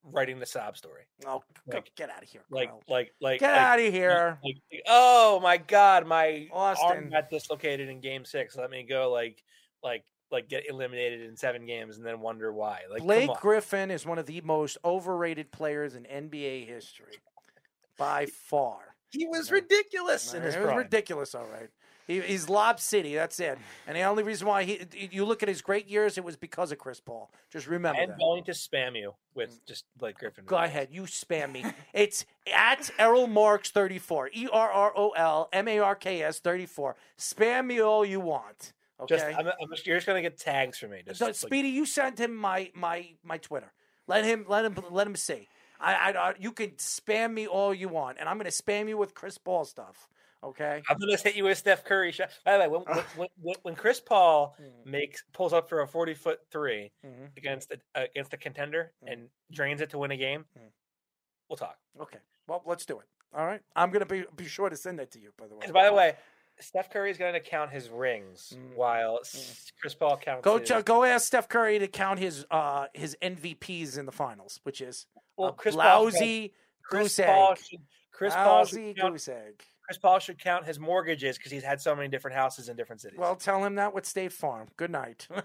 writing 0.03 0.39
the 0.39 0.45
sob 0.45 0.77
story. 0.77 1.03
Oh, 1.25 1.43
Like- 1.67 1.91
get 1.95 2.09
out 2.09 2.23
of 2.23 2.29
here! 2.29 2.41
Like, 2.49 2.71
like, 2.87 3.13
like, 3.21 3.39
get 3.39 3.51
like- 3.51 3.59
out 3.61 3.79
of 3.79 3.93
here! 3.93 4.39
like, 4.43 4.55
like, 4.71 4.81
oh 4.87 5.39
my 5.41 5.57
god, 5.57 6.07
my 6.07 6.47
Austin. 6.51 6.87
arm 6.87 7.09
got 7.09 7.29
dislocated 7.29 7.89
in 7.89 7.99
game 8.01 8.25
six. 8.25 8.55
Let 8.55 8.69
me 8.69 8.83
go 8.83 9.11
like 9.11 9.43
like 9.83 10.03
like 10.31 10.47
get 10.47 10.69
eliminated 10.69 11.21
in 11.21 11.35
seven 11.35 11.65
games 11.65 11.97
and 11.97 12.05
then 12.05 12.19
wonder 12.19 12.53
why. 12.53 12.81
Like 12.89 13.01
Blake. 13.01 13.29
Griffin 13.41 13.89
is 13.91 14.05
one 14.05 14.19
of 14.19 14.25
the 14.25 14.41
most 14.41 14.77
overrated 14.85 15.51
players 15.51 15.95
in 15.95 16.03
NBA 16.03 16.67
history, 16.67 17.13
by 17.97 18.25
far. 18.27 18.95
he 19.11 19.25
was 19.27 19.51
ridiculous 19.51 20.33
in 20.33 20.43
his 20.43 20.53
it 20.55 20.59
was 20.59 20.67
prime. 20.67 20.77
ridiculous, 20.77 21.33
all 21.33 21.45
right. 21.47 21.69
He, 22.09 22.21
he's 22.21 22.49
Lob 22.49 22.79
City. 22.79 23.13
That's 23.13 23.39
it. 23.39 23.59
And 23.85 23.95
the 23.95 24.01
only 24.01 24.23
reason 24.23 24.47
why 24.47 24.63
he, 24.63 24.81
you 25.11 25.25
look 25.25 25.43
at 25.43 25.47
his 25.47 25.61
great 25.61 25.87
years, 25.87 26.17
it 26.17 26.23
was 26.23 26.35
because 26.35 26.71
of 26.71 26.79
Chris 26.79 26.99
Paul. 26.99 27.29
Just 27.51 27.67
remember 27.67 28.01
I'm 28.01 28.09
that. 28.09 28.17
going 28.17 28.43
to 28.45 28.51
spam 28.51 28.97
you 28.97 29.13
with 29.35 29.63
just 29.67 29.85
Blake 29.95 30.17
Griffin. 30.17 30.43
Go 30.47 30.57
ahead, 30.57 30.87
you 30.91 31.03
spam 31.03 31.51
me. 31.51 31.63
It's 31.93 32.25
at 32.51 32.89
Errol 32.97 33.27
Marks 33.27 33.69
thirty 33.69 33.99
four. 33.99 34.31
E 34.33 34.47
R 34.51 34.71
R 34.71 34.91
O 34.95 35.09
L 35.11 35.49
M 35.53 35.67
A 35.67 35.77
R 35.77 35.95
K 35.95 36.23
S 36.23 36.39
thirty 36.39 36.65
four. 36.65 36.95
Spam 37.17 37.67
me 37.67 37.79
all 37.79 38.03
you 38.03 38.19
want. 38.19 38.73
Okay. 38.99 39.15
Just 39.15 39.25
I'm, 39.25 39.47
I'm 39.47 39.69
just, 39.69 39.85
you're 39.85 39.97
just 39.97 40.07
gonna 40.07 40.23
get 40.23 40.39
tags 40.39 40.79
for 40.79 40.87
me. 40.87 41.03
Just 41.05 41.19
So, 41.19 41.27
like- 41.27 41.35
Speedy, 41.35 41.69
you 41.69 41.85
sent 41.85 42.19
him 42.19 42.35
my 42.35 42.71
my 42.73 43.07
my 43.23 43.37
Twitter. 43.37 43.71
Let 44.07 44.25
him 44.25 44.45
let 44.47 44.65
him 44.65 44.75
let 44.89 45.05
him 45.05 45.15
see. 45.15 45.47
I, 45.79 45.93
I, 45.93 46.29
I 46.29 46.33
you 46.39 46.51
can 46.53 46.71
spam 46.71 47.33
me 47.33 47.45
all 47.45 47.71
you 47.71 47.87
want, 47.87 48.17
and 48.19 48.27
I'm 48.27 48.37
going 48.37 48.49
to 48.49 48.63
spam 48.63 48.89
you 48.89 48.97
with 48.97 49.13
Chris 49.13 49.37
Paul 49.37 49.63
stuff. 49.63 50.09
Okay. 50.43 50.81
I'm 50.89 50.97
gonna 50.97 51.17
hit 51.17 51.35
you 51.35 51.43
with 51.43 51.57
Steph 51.57 51.83
Curry 51.83 52.11
shot. 52.11 52.29
By 52.45 52.53
the 52.53 52.59
way, 52.59 52.67
when 52.69 52.81
when, 53.15 53.27
when, 53.41 53.55
when 53.63 53.75
Chris 53.75 53.99
Paul 53.99 54.55
hmm. 54.85 54.89
makes 54.89 55.23
pulls 55.33 55.51
up 55.53 55.67
for 55.67 55.81
a 55.81 55.87
40 55.87 56.13
foot 56.13 56.39
3 56.51 56.91
Mhm. 57.05 57.37
against 57.37 57.71
a, 57.71 57.99
uh, 57.99 58.05
against 58.05 58.33
a 58.33 58.37
contender 58.37 58.93
hmm. 59.01 59.09
and 59.09 59.29
drains 59.51 59.81
it 59.81 59.89
to 59.91 59.97
win 59.97 60.11
a 60.11 60.17
game, 60.17 60.45
hmm. 60.57 60.67
we'll 61.49 61.57
talk. 61.57 61.77
Okay. 62.01 62.19
Well, 62.47 62.63
let's 62.65 62.85
do 62.85 62.99
it. 62.99 63.05
All 63.35 63.45
right. 63.45 63.61
I'm 63.75 63.91
going 63.91 63.99
to 63.99 64.05
be 64.05 64.25
be 64.35 64.47
sure 64.47 64.69
to 64.69 64.77
send 64.77 64.99
that 64.99 65.11
to 65.11 65.19
you. 65.19 65.31
By 65.37 65.47
the 65.47 65.55
way. 65.55 65.61
And 65.65 65.73
by 65.73 65.85
the 65.85 65.93
way, 65.93 66.15
Steph 66.59 66.89
Curry 66.89 67.11
is 67.11 67.17
going 67.17 67.33
to 67.33 67.39
count 67.39 67.71
his 67.71 67.89
rings 67.89 68.57
while 68.75 69.19
S- 69.21 69.71
Chris 69.79 69.93
Paul 69.93 70.17
counts. 70.17 70.43
Go 70.43 70.57
his, 70.57 70.71
go 70.83 71.03
ask 71.03 71.27
Steph 71.27 71.47
Curry 71.47 71.79
to 71.79 71.87
count 71.87 72.19
his 72.19 72.45
uh 72.51 72.87
his 72.93 73.15
MVPs 73.21 73.97
in 73.97 74.05
the 74.05 74.11
finals, 74.11 74.59
which 74.63 74.81
is 74.81 75.05
Well, 75.37 75.49
a 75.49 75.53
Chris 75.53 75.75
Paul 75.75 76.05
lousy 76.05 76.53
Chris 76.83 77.17
goose 77.17 77.25
Paul 77.25 77.51
egg. 77.51 77.57
should 77.63 77.79
Chris 78.11 78.33
Paul 78.33 78.57
lousy 78.57 78.87
should 78.89 78.97
count, 78.97 79.13
goose 79.13 79.27
egg. 79.29 79.63
Chris 79.89 79.97
Paul 79.97 80.19
should 80.19 80.37
count 80.37 80.67
his 80.67 80.79
mortgages 80.79 81.39
because 81.39 81.51
he's 81.51 81.63
had 81.63 81.81
so 81.81 81.95
many 81.95 82.07
different 82.07 82.37
houses 82.37 82.69
in 82.69 82.75
different 82.75 83.01
cities. 83.01 83.17
Well, 83.17 83.35
tell 83.35 83.65
him 83.65 83.73
that 83.75 83.91
with 83.91 84.05
State 84.05 84.31
Farm. 84.31 84.67
Good 84.77 84.91
night. 84.91 85.27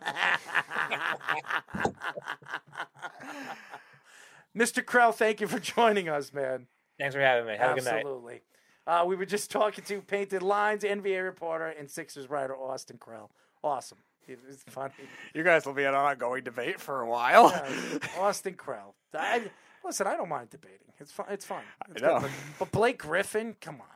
Mr. 4.54 4.84
Krell, 4.84 5.14
thank 5.14 5.40
you 5.40 5.46
for 5.46 5.58
joining 5.58 6.10
us, 6.10 6.34
man. 6.34 6.66
Thanks 6.98 7.14
for 7.14 7.22
having 7.22 7.46
me. 7.46 7.56
Have 7.56 7.70
a 7.70 7.74
good 7.76 7.86
night. 7.86 7.94
Absolutely. 8.00 8.42
Uh, 8.86 9.04
we 9.06 9.16
were 9.16 9.24
just 9.24 9.50
talking 9.50 9.82
to 9.82 10.02
Painted 10.02 10.42
Lines, 10.42 10.84
NBA 10.84 11.24
reporter, 11.24 11.68
and 11.68 11.90
Sixers 11.90 12.28
writer 12.28 12.54
Austin 12.54 12.98
Krell. 12.98 13.30
Awesome. 13.62 13.96
It 14.28 14.40
was 14.46 14.62
funny. 14.68 14.92
You 15.32 15.42
guys 15.42 15.64
will 15.64 15.72
be 15.72 15.84
in 15.84 15.88
an 15.88 15.94
ongoing 15.94 16.44
debate 16.44 16.78
for 16.78 17.00
a 17.00 17.08
while. 17.08 17.48
Yeah, 17.48 17.98
Austin 18.20 18.56
Krell. 18.56 18.92
I, 19.14 19.44
listen, 19.82 20.06
I 20.06 20.18
don't 20.18 20.28
mind 20.28 20.50
debating. 20.50 20.80
It's 21.00 21.12
fun. 21.12 21.26
It's 21.30 21.46
fun. 21.46 21.62
It's 21.92 22.02
know. 22.02 22.18
But, 22.20 22.30
but 22.58 22.72
Blake 22.72 22.98
Griffin, 22.98 23.56
come 23.58 23.80
on. 23.80 23.93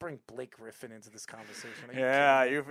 Bring 0.00 0.18
Blake 0.26 0.56
Griffin 0.56 0.92
into 0.92 1.10
this 1.10 1.26
conversation. 1.26 1.90
Yeah, 1.94 2.44
you. 2.44 2.64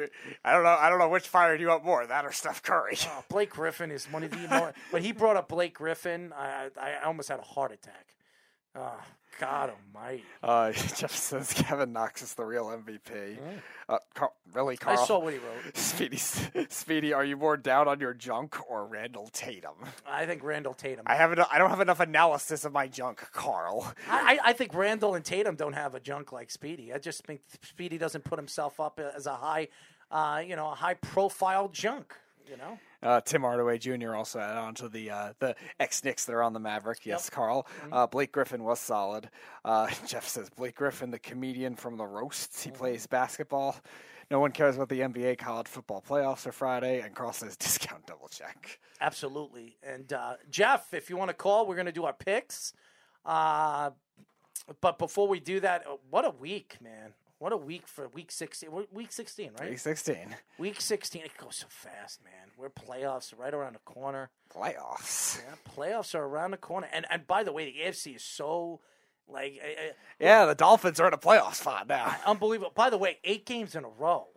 I 0.43 0.51
don't 0.51 0.63
know. 0.63 0.75
I 0.79 0.89
don't 0.89 0.97
know 0.97 1.09
which 1.09 1.27
fired 1.27 1.61
you 1.61 1.71
up 1.71 1.85
more, 1.85 2.05
that 2.05 2.25
or 2.25 2.31
Steph 2.31 2.63
Curry. 2.63 2.97
Oh, 3.05 3.23
Blake 3.29 3.51
Griffin 3.51 3.91
is 3.91 4.05
one 4.11 4.23
of 4.23 4.31
the 4.31 4.47
more. 4.49 4.73
when 4.89 5.03
he 5.03 5.11
brought 5.11 5.37
up 5.37 5.47
Blake 5.47 5.75
Griffin, 5.75 6.33
I 6.35 6.69
I 6.75 7.03
almost 7.05 7.29
had 7.29 7.39
a 7.39 7.43
heart 7.43 7.71
attack. 7.71 8.07
Oh, 8.75 8.99
God 9.39 9.71
Almighty! 9.95 10.23
Uh, 10.43 10.71
Jeff 10.95 11.11
says 11.11 11.53
Kevin 11.53 11.93
Knox 11.93 12.21
is 12.21 12.33
the 12.33 12.43
real 12.43 12.65
MVP. 12.65 13.37
Uh, 13.87 13.97
Car- 14.13 14.31
really, 14.53 14.77
Carl? 14.77 14.99
I 14.99 15.05
saw 15.05 15.19
what 15.19 15.33
he 15.33 15.39
wrote. 15.39 15.75
Speedy, 15.77 16.17
Speedy, 16.17 17.13
are 17.13 17.23
you 17.23 17.37
more 17.37 17.57
down 17.57 17.87
on 17.87 17.99
your 17.99 18.13
junk 18.13 18.57
or 18.69 18.85
Randle 18.85 19.29
Tatum? 19.31 19.75
I 20.07 20.25
think 20.25 20.43
Randle 20.43 20.73
Tatum. 20.73 21.05
I 21.07 21.15
have 21.15 21.37
I 21.51 21.57
don't 21.57 21.69
have 21.69 21.79
enough 21.79 21.99
analysis 21.99 22.65
of 22.65 22.73
my 22.73 22.87
junk, 22.87 23.25
Carl. 23.31 23.91
I, 24.09 24.39
I 24.43 24.49
I 24.49 24.53
think 24.53 24.73
Randle 24.73 25.15
and 25.15 25.23
Tatum 25.25 25.55
don't 25.55 25.73
have 25.73 25.95
a 25.95 25.99
junk 25.99 26.31
like 26.31 26.51
Speedy. 26.51 26.93
I 26.93 26.97
just 26.97 27.23
think 27.23 27.41
Speedy 27.63 27.97
doesn't 27.97 28.23
put 28.25 28.37
himself 28.37 28.79
up 28.79 28.99
as 28.99 29.25
a 29.25 29.35
high, 29.35 29.69
uh, 30.11 30.43
you 30.45 30.55
know, 30.55 30.69
a 30.69 30.75
high 30.75 30.95
profile 30.95 31.69
junk. 31.69 32.13
You 32.49 32.57
know. 32.57 32.79
Uh, 33.03 33.21
Tim 33.21 33.41
Hardaway 33.41 33.77
Jr. 33.77 34.15
also 34.15 34.39
added 34.39 34.57
on 34.57 34.73
to 34.75 34.89
the 34.89 35.11
uh, 35.11 35.33
the 35.39 35.55
ex 35.79 36.03
Knicks 36.03 36.25
that 36.25 36.33
are 36.33 36.41
on 36.41 36.53
the 36.53 36.59
Maverick. 36.59 37.05
Yes, 37.05 37.29
Carl. 37.29 37.67
Uh, 37.91 38.07
Blake 38.07 38.31
Griffin 38.31 38.63
was 38.63 38.79
solid. 38.79 39.29
Uh, 39.63 39.87
Jeff 40.07 40.27
says 40.27 40.49
Blake 40.49 40.75
Griffin, 40.75 41.11
the 41.11 41.19
comedian 41.19 41.75
from 41.75 41.97
the 41.97 42.05
roasts. 42.05 42.63
He 42.63 42.71
plays 42.71 43.05
basketball. 43.05 43.75
No 44.31 44.39
one 44.39 44.51
cares 44.51 44.75
about 44.75 44.89
the 44.89 44.99
NBA 44.99 45.37
college 45.37 45.67
football 45.67 46.03
playoffs 46.07 46.45
are 46.45 46.51
Friday. 46.51 47.01
And 47.01 47.15
Carl 47.15 47.33
says 47.33 47.55
discount 47.57 48.05
double 48.05 48.27
check. 48.27 48.79
Absolutely. 49.01 49.77
And 49.83 50.11
uh, 50.11 50.35
Jeff, 50.49 50.93
if 50.93 51.09
you 51.09 51.17
want 51.17 51.29
to 51.29 51.35
call, 51.35 51.67
we're 51.67 51.75
going 51.75 51.85
to 51.87 51.91
do 51.91 52.05
our 52.05 52.13
picks. 52.13 52.73
Uh, 53.25 53.91
but 54.81 54.97
before 54.99 55.27
we 55.27 55.39
do 55.39 55.59
that, 55.59 55.85
what 56.09 56.25
a 56.25 56.31
week, 56.31 56.77
man! 56.81 57.13
What 57.39 57.53
a 57.53 57.57
week 57.57 57.87
for 57.87 58.09
week 58.09 58.31
sixteen. 58.31 58.69
Week 58.91 59.11
sixteen, 59.13 59.51
right? 59.57 59.69
Week 59.69 59.79
16. 59.79 60.35
Week 60.57 60.81
sixteen. 60.81 61.23
It 61.23 61.37
goes 61.37 61.55
so 61.55 61.67
fast, 61.69 62.21
man. 62.23 62.51
We're 62.57 62.69
playoffs 62.69 63.33
right 63.37 63.53
around 63.53 63.75
the 63.75 63.79
corner. 63.79 64.29
Playoffs. 64.53 65.39
Yeah, 65.39 65.55
playoffs 65.73 66.13
are 66.15 66.23
around 66.25 66.51
the 66.51 66.57
corner. 66.57 66.89
And 66.91 67.05
and 67.09 67.25
by 67.25 67.43
the 67.43 67.53
way, 67.53 67.65
the 67.65 67.79
AFC 67.87 68.17
is 68.17 68.23
so 68.23 68.81
like 69.25 69.57
uh, 69.63 69.67
uh, 69.67 69.93
Yeah, 70.19 70.45
the 70.47 70.55
Dolphins 70.55 70.99
are 70.99 71.07
in 71.07 71.13
a 71.13 71.17
playoff 71.17 71.55
spot 71.55 71.87
now. 71.87 72.13
unbelievable. 72.25 72.73
By 72.75 72.89
the 72.89 72.97
way, 72.97 73.19
eight 73.23 73.45
games 73.45 73.73
in 73.73 73.85
a 73.85 73.89
row. 73.89 74.27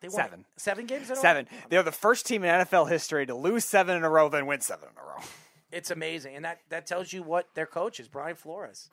They 0.00 0.06
won 0.08 0.16
Seven. 0.16 0.44
Seven 0.56 0.86
games 0.86 1.06
in 1.06 1.12
a 1.12 1.16
row. 1.16 1.22
Seven. 1.22 1.48
They're 1.70 1.82
the 1.82 1.90
first 1.90 2.24
team 2.24 2.44
in 2.44 2.50
NFL 2.50 2.88
history 2.88 3.26
to 3.26 3.34
lose 3.34 3.64
seven 3.64 3.96
in 3.96 4.04
a 4.04 4.10
row, 4.10 4.28
then 4.28 4.46
win 4.46 4.60
seven 4.60 4.90
in 4.92 5.02
a 5.02 5.04
row. 5.04 5.24
It's 5.72 5.90
amazing, 5.90 6.36
and 6.36 6.44
that 6.44 6.60
that 6.68 6.86
tells 6.86 7.12
you 7.12 7.24
what 7.24 7.48
their 7.56 7.66
coach 7.66 7.98
is, 7.98 8.06
Brian 8.06 8.36
Flores. 8.36 8.90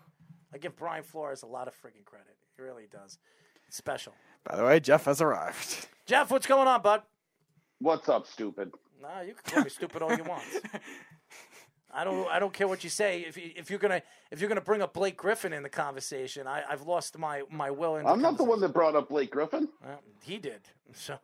I 0.51 0.57
give 0.57 0.75
Brian 0.75 1.03
Flores 1.03 1.43
a 1.43 1.47
lot 1.47 1.67
of 1.67 1.75
freaking 1.75 2.05
credit. 2.05 2.35
He 2.57 2.63
really 2.63 2.87
does. 2.91 3.19
It's 3.71 3.77
special. 3.77 4.11
By 4.43 4.57
the 4.57 4.65
way, 4.65 4.81
Jeff 4.81 5.05
has 5.05 5.21
arrived. 5.21 5.87
Jeff, 6.05 6.29
what's 6.29 6.45
going 6.45 6.67
on, 6.67 6.81
bud? 6.81 7.03
What's 7.79 8.09
up, 8.09 8.27
stupid? 8.27 8.73
Nah, 9.01 9.21
you 9.21 9.33
can 9.33 9.53
call 9.53 9.63
me 9.63 9.69
stupid 9.69 10.01
all 10.01 10.13
you 10.13 10.25
want. 10.25 10.43
I 11.93 12.03
don't. 12.03 12.27
I 12.27 12.37
don't 12.39 12.51
care 12.51 12.67
what 12.67 12.83
you 12.83 12.89
say. 12.89 13.21
If 13.21 13.37
you, 13.37 13.51
if 13.55 13.69
you're 13.69 13.79
gonna 13.79 14.01
if 14.29 14.41
you're 14.41 14.49
gonna 14.49 14.59
bring 14.59 14.81
up 14.81 14.93
Blake 14.93 15.15
Griffin 15.15 15.53
in 15.53 15.63
the 15.63 15.69
conversation, 15.69 16.47
I, 16.47 16.63
I've 16.69 16.81
lost 16.81 17.17
my 17.17 17.43
my 17.49 17.71
will. 17.71 17.95
In 17.95 18.05
I'm 18.05 18.21
not 18.21 18.35
the 18.37 18.43
one 18.43 18.59
that 18.59 18.73
brought 18.73 18.93
up 18.93 19.07
Blake 19.07 19.31
Griffin. 19.31 19.69
Well, 19.81 20.01
he 20.21 20.37
did. 20.37 20.61
So 20.93 21.17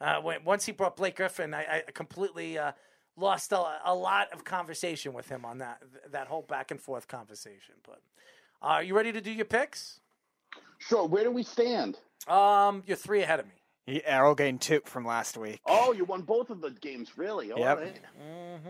uh, 0.00 0.20
when, 0.20 0.44
once 0.44 0.66
he 0.66 0.70
brought 0.70 0.96
Blake 0.96 1.16
Griffin, 1.16 1.52
I, 1.52 1.82
I 1.88 1.90
completely 1.92 2.58
uh, 2.58 2.70
lost 3.16 3.50
a, 3.50 3.80
a 3.84 3.92
lot 3.92 4.32
of 4.32 4.44
conversation 4.44 5.12
with 5.12 5.28
him 5.28 5.44
on 5.44 5.58
that 5.58 5.82
that 6.12 6.28
whole 6.28 6.42
back 6.42 6.70
and 6.70 6.80
forth 6.80 7.08
conversation. 7.08 7.74
But 7.84 8.02
uh, 8.62 8.66
are 8.66 8.82
you 8.84 8.94
ready 8.94 9.10
to 9.10 9.20
do 9.20 9.32
your 9.32 9.46
picks? 9.46 9.98
Sure. 10.78 11.06
Where 11.06 11.24
do 11.24 11.30
we 11.30 11.42
stand? 11.42 11.98
Um, 12.28 12.82
you're 12.86 12.96
three 12.96 13.22
ahead 13.22 13.40
of 13.40 13.46
me. 13.46 13.52
He 13.86 14.04
Arrow 14.04 14.34
gained 14.34 14.60
two 14.60 14.80
from 14.84 15.04
last 15.06 15.36
week. 15.36 15.60
Oh, 15.64 15.92
you 15.92 16.04
won 16.04 16.22
both 16.22 16.50
of 16.50 16.60
the 16.60 16.70
games, 16.70 17.16
really? 17.16 17.52
All 17.52 17.58
Yep. 17.60 17.78
right. 17.78 18.00
Mm-hmm. 18.20 18.68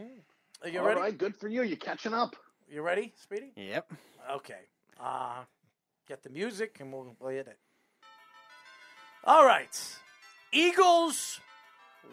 Are 0.63 0.69
you 0.69 0.81
All 0.81 0.87
ready? 0.87 1.01
right, 1.01 1.17
good 1.17 1.35
for 1.37 1.49
you. 1.49 1.63
You're 1.63 1.77
catching 1.79 2.13
up. 2.13 2.37
You 2.69 2.83
ready, 2.83 3.13
Speedy? 3.23 3.53
Yep. 3.57 3.93
Okay. 4.33 4.61
Uh, 5.01 5.45
get 6.09 6.23
the 6.23 6.31
music 6.31 6.79
and 6.81 6.93
we'll, 6.93 7.17
we'll 7.21 7.31
it. 7.31 7.59
All 9.25 9.45
right. 9.47 9.75
Eagles, 10.53 11.41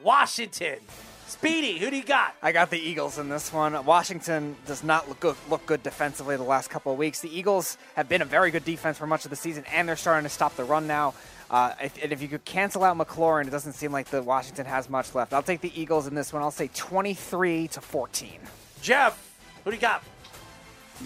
Washington. 0.01 0.79
Speedy, 1.27 1.79
who 1.79 1.89
do 1.89 1.97
you 1.97 2.03
got? 2.03 2.35
I 2.41 2.51
got 2.51 2.69
the 2.69 2.79
Eagles 2.79 3.17
in 3.17 3.27
this 3.27 3.51
one. 3.51 3.85
Washington 3.85 4.55
does 4.65 4.83
not 4.83 5.07
look 5.09 5.19
good, 5.19 5.35
look 5.49 5.65
good 5.65 5.81
defensively 5.81 6.37
the 6.37 6.43
last 6.43 6.69
couple 6.69 6.91
of 6.91 6.97
weeks. 6.97 7.21
The 7.21 7.37
Eagles 7.37 7.77
have 7.95 8.07
been 8.07 8.21
a 8.21 8.25
very 8.25 8.51
good 8.51 8.65
defense 8.65 8.97
for 8.97 9.07
much 9.07 9.25
of 9.25 9.29
the 9.29 9.35
season, 9.35 9.63
and 9.73 9.87
they're 9.87 9.95
starting 9.95 10.23
to 10.23 10.29
stop 10.29 10.55
the 10.55 10.63
run 10.63 10.85
now. 10.85 11.13
Uh, 11.49 11.73
if, 11.81 12.01
and 12.03 12.11
if 12.11 12.21
you 12.21 12.27
could 12.27 12.45
cancel 12.45 12.83
out 12.83 12.97
McLaurin, 12.97 13.47
it 13.47 13.51
doesn't 13.51 13.73
seem 13.73 13.91
like 13.91 14.07
the 14.07 14.21
Washington 14.21 14.65
has 14.65 14.89
much 14.89 15.15
left. 15.15 15.33
I'll 15.33 15.43
take 15.43 15.61
the 15.61 15.71
Eagles 15.79 16.07
in 16.07 16.15
this 16.15 16.33
one. 16.33 16.41
I'll 16.41 16.51
say 16.51 16.69
23 16.73 17.67
to 17.69 17.81
14. 17.81 18.39
Jeff, 18.81 19.37
who 19.63 19.71
do 19.71 19.75
you 19.75 19.81
got? 19.81 20.03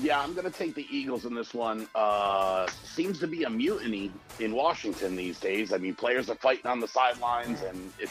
Yeah, 0.02 0.20
I'm 0.20 0.34
going 0.34 0.46
to 0.46 0.58
take 0.58 0.76
the 0.76 0.86
Eagles 0.92 1.26
in 1.26 1.34
this 1.34 1.54
one. 1.54 1.88
Uh, 1.96 2.68
seems 2.84 3.20
to 3.20 3.28
be 3.28 3.44
a 3.44 3.50
mutiny 3.50 4.12
in 4.40 4.54
Washington 4.54 5.16
these 5.16 5.40
days. 5.40 5.74
I 5.74 5.78
mean, 5.78 5.96
players 5.96 6.30
are 6.30 6.36
fighting 6.36 6.68
on 6.68 6.80
the 6.80 6.88
sidelines, 6.88 7.62
and 7.62 7.92
it 8.00 8.10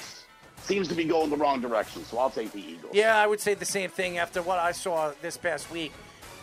seems 0.62 0.88
to 0.88 0.94
be 0.94 1.04
going 1.04 1.30
the 1.30 1.36
wrong 1.36 1.60
direction. 1.60 2.04
So 2.04 2.18
I'll 2.18 2.30
take 2.30 2.52
the 2.52 2.60
Eagles. 2.60 2.94
Yeah, 2.94 3.16
I 3.16 3.26
would 3.26 3.40
say 3.40 3.54
the 3.54 3.64
same 3.64 3.90
thing 3.90 4.18
after 4.18 4.42
what 4.42 4.58
I 4.58 4.72
saw 4.72 5.12
this 5.22 5.36
past 5.36 5.70
week. 5.70 5.92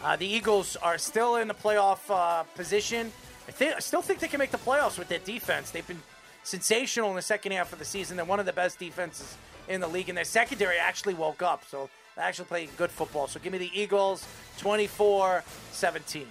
Uh, 0.03 0.15
the 0.15 0.27
Eagles 0.27 0.75
are 0.77 0.97
still 0.97 1.37
in 1.37 1.47
the 1.47 1.53
playoff 1.53 1.99
uh, 2.09 2.43
position. 2.55 3.11
I, 3.47 3.73
I 3.75 3.79
still 3.79 4.01
think 4.01 4.19
they 4.19 4.27
can 4.27 4.39
make 4.39 4.51
the 4.51 4.57
playoffs 4.57 4.97
with 4.97 5.07
their 5.07 5.19
defense. 5.19 5.71
They've 5.71 5.87
been 5.87 6.01
sensational 6.43 7.09
in 7.09 7.15
the 7.15 7.21
second 7.21 7.53
half 7.53 7.73
of 7.73 7.79
the 7.79 7.85
season. 7.85 8.17
They're 8.17 8.25
one 8.25 8.39
of 8.39 8.45
the 8.45 8.53
best 8.53 8.79
defenses 8.79 9.37
in 9.67 9.79
the 9.81 9.87
league, 9.87 10.09
and 10.09 10.17
their 10.17 10.25
secondary 10.25 10.77
actually 10.77 11.13
woke 11.13 11.41
up. 11.41 11.63
So 11.69 11.89
they 12.15 12.21
actually 12.21 12.45
playing 12.45 12.69
good 12.77 12.91
football. 12.91 13.27
So 13.27 13.39
give 13.39 13.53
me 13.53 13.59
the 13.59 13.71
Eagles 13.73 14.27
24 14.57 15.43
17. 15.71 16.27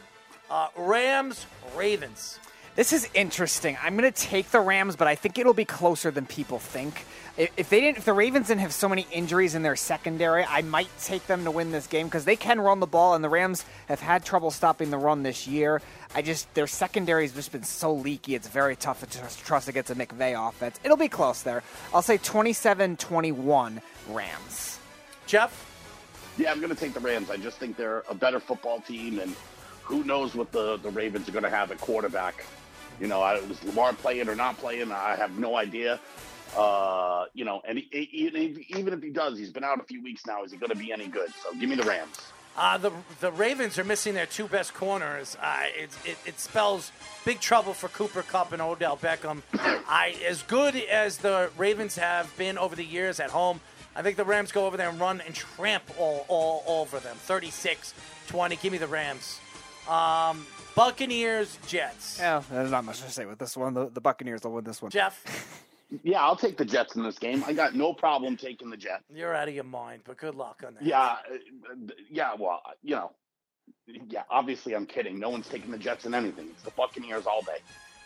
Uh, 0.51 0.69
Rams, 0.77 1.47
Ravens. 1.75 2.39
This 2.75 2.95
is 2.95 3.07
interesting. 3.13 3.77
I'm 3.83 3.99
going 3.99 4.11
to 4.11 4.19
take 4.19 4.51
the 4.51 4.61
Rams, 4.61 4.97
but 4.97 5.07
I 5.07 5.15
think 5.15 5.39
it'll 5.39 5.53
be 5.53 5.67
closer 5.67 6.11
than 6.11 6.25
people 6.25 6.59
think. 6.59 7.05
If 7.37 7.69
they 7.69 7.81
didn't, 7.81 7.99
if 7.99 8.07
the 8.07 8.15
Ravens 8.15 8.49
didn't 8.49 8.63
have 8.63 8.73
so 8.73 8.89
many 8.89 9.07
injuries 9.13 9.55
in 9.55 9.63
their 9.63 9.77
secondary, 9.77 10.43
I 10.45 10.63
might 10.63 10.89
take 10.99 11.27
them 11.27 11.45
to 11.45 11.51
win 11.51 11.71
this 11.71 11.87
game 11.87 12.07
because 12.07 12.25
they 12.25 12.37
can 12.37 12.59
run 12.59 12.81
the 12.81 12.87
ball, 12.87 13.15
and 13.15 13.23
the 13.23 13.29
Rams 13.29 13.67
have 13.89 14.01
had 14.01 14.25
trouble 14.25 14.51
stopping 14.51 14.91
the 14.91 14.97
run 14.97 15.23
this 15.23 15.47
year. 15.47 15.83
I 16.15 16.23
just 16.23 16.53
their 16.55 16.67
secondary 16.67 17.25
has 17.25 17.33
just 17.33 17.53
been 17.53 17.63
so 17.63 17.93
leaky; 17.93 18.35
it's 18.35 18.49
very 18.49 18.77
tough 18.77 19.01
to 19.01 19.19
trust, 19.19 19.45
trust 19.45 19.69
against 19.69 19.91
a 19.91 19.95
McVay 19.95 20.49
offense. 20.49 20.81
It'll 20.83 20.97
be 20.97 21.09
close 21.09 21.43
there. 21.43 21.63
I'll 21.93 22.03
say 22.03 22.19
27-21 22.19 23.81
Rams. 24.09 24.79
Jeff. 25.27 25.69
Yeah, 26.39 26.51
I'm 26.51 26.61
going 26.61 26.75
to 26.75 26.77
take 26.77 26.95
the 26.95 27.01
Rams. 27.01 27.31
I 27.31 27.37
just 27.37 27.59
think 27.59 27.77
they're 27.77 28.05
a 28.09 28.15
better 28.15 28.41
football 28.41 28.81
team, 28.81 29.19
and 29.19 29.35
who 29.83 30.05
knows 30.05 30.35
what 30.35 30.53
the, 30.53 30.79
the 30.79 30.91
Ravens 30.91 31.29
are 31.29 31.33
going 31.33 31.45
to 31.45 31.51
have 31.51 31.71
at 31.71 31.79
quarterback. 31.79 32.45
You 33.01 33.09
know, 33.09 33.21
I, 33.21 33.41
was 33.41 33.63
Lamar 33.65 33.93
playing 33.93 34.29
or 34.29 34.35
not 34.35 34.59
playing? 34.59 34.93
I 34.93 35.17
have 35.17 35.39
no 35.39 35.57
idea. 35.57 35.99
Uh, 36.57 37.25
you 37.33 37.45
know, 37.45 37.63
and 37.67 37.79
he, 37.79 37.89
he, 37.91 38.67
even 38.77 38.93
if 38.93 39.03
he 39.03 39.11
does, 39.11 39.39
he's 39.39 39.51
been 39.51 39.65
out 39.65 39.81
a 39.81 39.85
few 39.85 40.03
weeks 40.03 40.27
now. 40.27 40.45
Is 40.45 40.53
he 40.53 40.59
going 40.59 40.71
to 40.71 40.77
be 40.77 40.93
any 40.93 41.09
good? 41.09 41.31
So 41.43 41.53
give 41.59 41.69
me 41.69 41.77
the 41.77 41.85
Rams. 41.85 42.19
Uh, 42.55 42.77
the 42.77 42.93
the 43.21 43.33
Ravens 43.33 43.79
are 43.79 43.85
missing 43.85 44.13
their 44.13 44.27
two 44.27 44.47
best 44.47 44.75
corners. 44.75 45.39
Uh, 45.41 45.61
it, 45.75 45.91
it, 46.05 46.19
it, 46.27 46.39
spells 46.39 46.93
big 47.25 47.41
trouble 47.41 47.73
for 47.73 47.89
Cooper 47.89 48.23
Kupp 48.23 48.53
and 48.53 48.61
Odell 48.61 48.99
Beckham. 48.99 49.41
I 49.55 50.15
as 50.29 50.43
good 50.43 50.77
as 50.77 51.17
the 51.17 51.49
Ravens 51.57 51.97
have 51.97 52.37
been 52.37 52.59
over 52.59 52.77
the 52.77 52.85
years 52.85 53.21
at 53.21 53.31
home, 53.31 53.63
I 53.97 54.03
think 54.03 54.19
the 54.19 54.25
Rams 54.27 54.53
go 54.53 54.67
over 54.67 54.77
there 54.77 54.91
and 54.91 55.01
run 55.01 55.23
and 55.23 55.35
tramp 55.35 55.85
all, 55.99 56.27
all, 56.29 56.63
all 56.67 56.83
over 56.83 56.99
them. 56.99 57.17
36 57.17 57.95
20. 58.29 58.57
Give 58.57 58.73
me 58.73 58.79
the 58.79 58.87
Rams. 58.87 59.41
Um, 59.89 60.47
Buccaneers, 60.75 61.59
Jets. 61.67 62.19
Yeah, 62.19 62.43
there's 62.51 62.71
not 62.71 62.85
much 62.85 63.01
to 63.01 63.11
say 63.11 63.27
with 63.27 63.39
this 63.39 63.57
one. 63.57 63.75
The, 63.75 63.89
the 63.89 64.01
Buccaneers 64.01 64.43
will 64.43 64.53
win 64.53 64.65
this 64.65 64.81
one. 64.83 64.91
Jeff. 64.91 65.59
Yeah, 66.03 66.23
I'll 66.23 66.37
take 66.37 66.57
the 66.57 66.65
Jets 66.65 66.97
in 66.97 67.03
this 67.03 67.19
game. 67.19 67.45
I 67.47 67.53
got 67.53 67.75
no 67.75 67.93
problem 67.93 68.37
taking 68.37 68.71
the 68.71 68.79
Jets. 68.79 69.05
You're 69.15 69.35
out 69.35 69.49
of 69.49 69.55
your 69.55 69.65
mind, 69.65 70.01
but 70.07 70.17
good 70.17 70.35
luck 70.35 70.63
on 70.67 70.73
that. 70.75 70.83
Yeah, 70.83 71.03
uh, 71.03 71.17
yeah. 72.11 72.31
Well, 72.39 72.63
you 72.83 72.95
know, 72.95 73.13
yeah. 74.09 74.23
Obviously, 74.31 74.75
I'm 74.75 74.87
kidding. 74.87 75.19
No 75.19 75.29
one's 75.29 75.49
taking 75.49 75.71
the 75.71 75.77
Jets 75.77 76.07
in 76.07 76.15
anything. 76.15 76.49
It's 76.51 76.63
the 76.63 76.71
Buccaneers 76.71 77.27
all 77.27 77.43
day. 77.43 77.59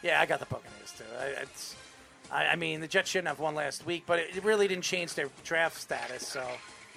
Yeah, 0.03 0.21
I 0.21 0.27
got 0.27 0.41
the 0.41 0.47
Buccaneers 0.47 0.95
too. 0.99 1.05
It's, 1.41 1.77
I, 2.31 2.47
I 2.47 2.57
mean, 2.57 2.81
the 2.81 2.89
Jets 2.89 3.11
shouldn't 3.11 3.29
have 3.29 3.39
won 3.39 3.55
last 3.55 3.87
week, 3.87 4.03
but 4.05 4.19
it 4.19 4.43
really 4.43 4.67
didn't 4.67 4.85
change 4.85 5.15
their 5.15 5.29
draft 5.45 5.81
status. 5.81 6.27
So, 6.27 6.45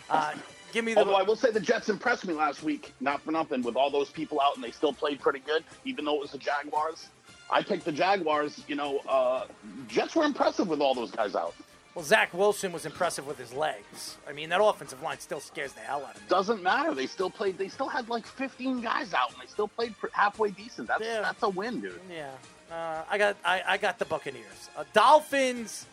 uh, 0.10 0.34
give 0.72 0.86
me 0.86 0.94
the. 0.94 1.00
Although 1.00 1.16
I 1.16 1.24
will 1.24 1.36
say 1.36 1.52
the 1.52 1.60
Jets 1.60 1.90
impressed 1.90 2.26
me 2.26 2.34
last 2.34 2.64
week, 2.64 2.94
not 3.00 3.22
for 3.22 3.32
nothing, 3.32 3.62
with 3.62 3.76
all 3.76 3.90
those 3.90 4.10
people 4.10 4.40
out, 4.42 4.56
and 4.56 4.64
they 4.64 4.72
still 4.72 4.94
played 4.94 5.20
pretty 5.20 5.40
good, 5.40 5.64
even 5.86 6.06
though 6.06 6.16
it 6.16 6.22
was 6.22 6.32
the 6.32 6.38
Jaguars. 6.38 7.08
I 7.52 7.64
picked 7.64 7.86
the 7.86 7.92
Jaguars. 7.92 8.64
You 8.68 8.76
know, 8.76 9.00
uh, 9.08 9.46
Jets 9.88 10.16
were 10.16 10.24
impressive 10.24 10.68
with 10.68 10.82
all 10.82 10.94
those 10.94 11.12
guys 11.12 11.36
out. 11.36 11.56
Well, 11.96 12.06
Zach 12.06 12.34
Wilson 12.34 12.72
was 12.72 12.86
impressive 12.86 13.26
with 13.26 13.38
his 13.38 13.52
legs. 13.52 14.18
I 14.28 14.32
mean, 14.32 14.50
that 14.50 14.64
offensive 14.64 15.02
line 15.02 15.20
still 15.20 15.40
scares 15.40 15.74
the 15.74 15.80
hell 15.80 16.06
out 16.06 16.16
of 16.16 16.22
me. 16.22 16.28
Doesn't 16.30 16.62
matter. 16.62 16.94
They 16.94 17.08
still 17.08 17.32
played. 17.32 17.58
They 17.58 17.68
still 17.68 17.88
had 17.88 18.08
like 18.10 18.26
15 18.26 18.82
guys 18.82 19.14
out, 19.14 19.34
and 19.34 19.42
they 19.42 19.48
still 19.48 19.68
played 19.68 19.96
halfway 20.14 20.52
decent. 20.52 20.88
That's 20.88 21.04
yeah. 21.04 21.22
that's 21.22 21.42
a 21.44 21.50
win, 21.50 21.82
dude. 21.82 22.00
Yeah. 22.10 22.32
Uh, 22.72 23.04
I 23.10 23.18
got 23.18 23.38
I, 23.44 23.64
I 23.68 23.78
got 23.78 23.98
the 23.98 24.06
Buccaneers. 24.06 24.70
Uh, 24.78 24.84
Dolphins. 24.94 25.88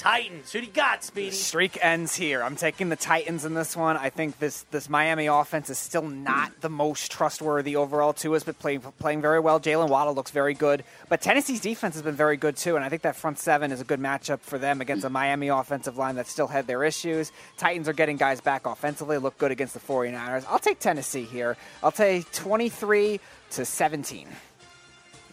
Titans. 0.00 0.50
Who 0.50 0.60
do 0.60 0.66
you 0.66 0.72
got, 0.72 1.04
Speedy? 1.04 1.28
The 1.28 1.36
streak 1.36 1.78
ends 1.84 2.16
here. 2.16 2.42
I'm 2.42 2.56
taking 2.56 2.88
the 2.88 2.96
Titans 2.96 3.44
in 3.44 3.52
this 3.52 3.76
one. 3.76 3.98
I 3.98 4.08
think 4.08 4.38
this 4.38 4.62
this 4.70 4.88
Miami 4.88 5.26
offense 5.26 5.68
is 5.68 5.76
still 5.76 6.08
not 6.08 6.58
the 6.62 6.70
most 6.70 7.12
trustworthy 7.12 7.76
overall 7.76 8.14
to 8.14 8.34
us, 8.34 8.42
but 8.42 8.58
playing 8.58 8.80
playing 8.98 9.20
very 9.20 9.40
well. 9.40 9.60
Jaylen 9.60 9.90
Waddle 9.90 10.14
looks 10.14 10.30
very 10.30 10.54
good, 10.54 10.84
but 11.10 11.20
Tennessee's 11.20 11.60
defense 11.60 11.96
has 11.96 12.02
been 12.02 12.14
very 12.14 12.38
good 12.38 12.56
too, 12.56 12.76
and 12.76 12.84
I 12.84 12.88
think 12.88 13.02
that 13.02 13.14
front 13.14 13.38
seven 13.38 13.72
is 13.72 13.82
a 13.82 13.84
good 13.84 14.00
matchup 14.00 14.40
for 14.40 14.56
them 14.56 14.80
against 14.80 15.04
a 15.04 15.10
Miami 15.10 15.48
offensive 15.48 15.98
line 15.98 16.16
that 16.16 16.28
still 16.28 16.46
had 16.46 16.66
their 16.66 16.82
issues. 16.82 17.30
Titans 17.58 17.86
are 17.86 17.92
getting 17.92 18.16
guys 18.16 18.40
back 18.40 18.64
offensively, 18.64 19.18
look 19.18 19.36
good 19.36 19.50
against 19.50 19.74
the 19.74 19.80
49ers. 19.80 20.46
I'll 20.48 20.58
take 20.58 20.78
Tennessee 20.78 21.24
here. 21.24 21.58
I'll 21.82 21.92
take 21.92 22.32
23 22.32 23.20
to 23.50 23.64
17. 23.66 24.28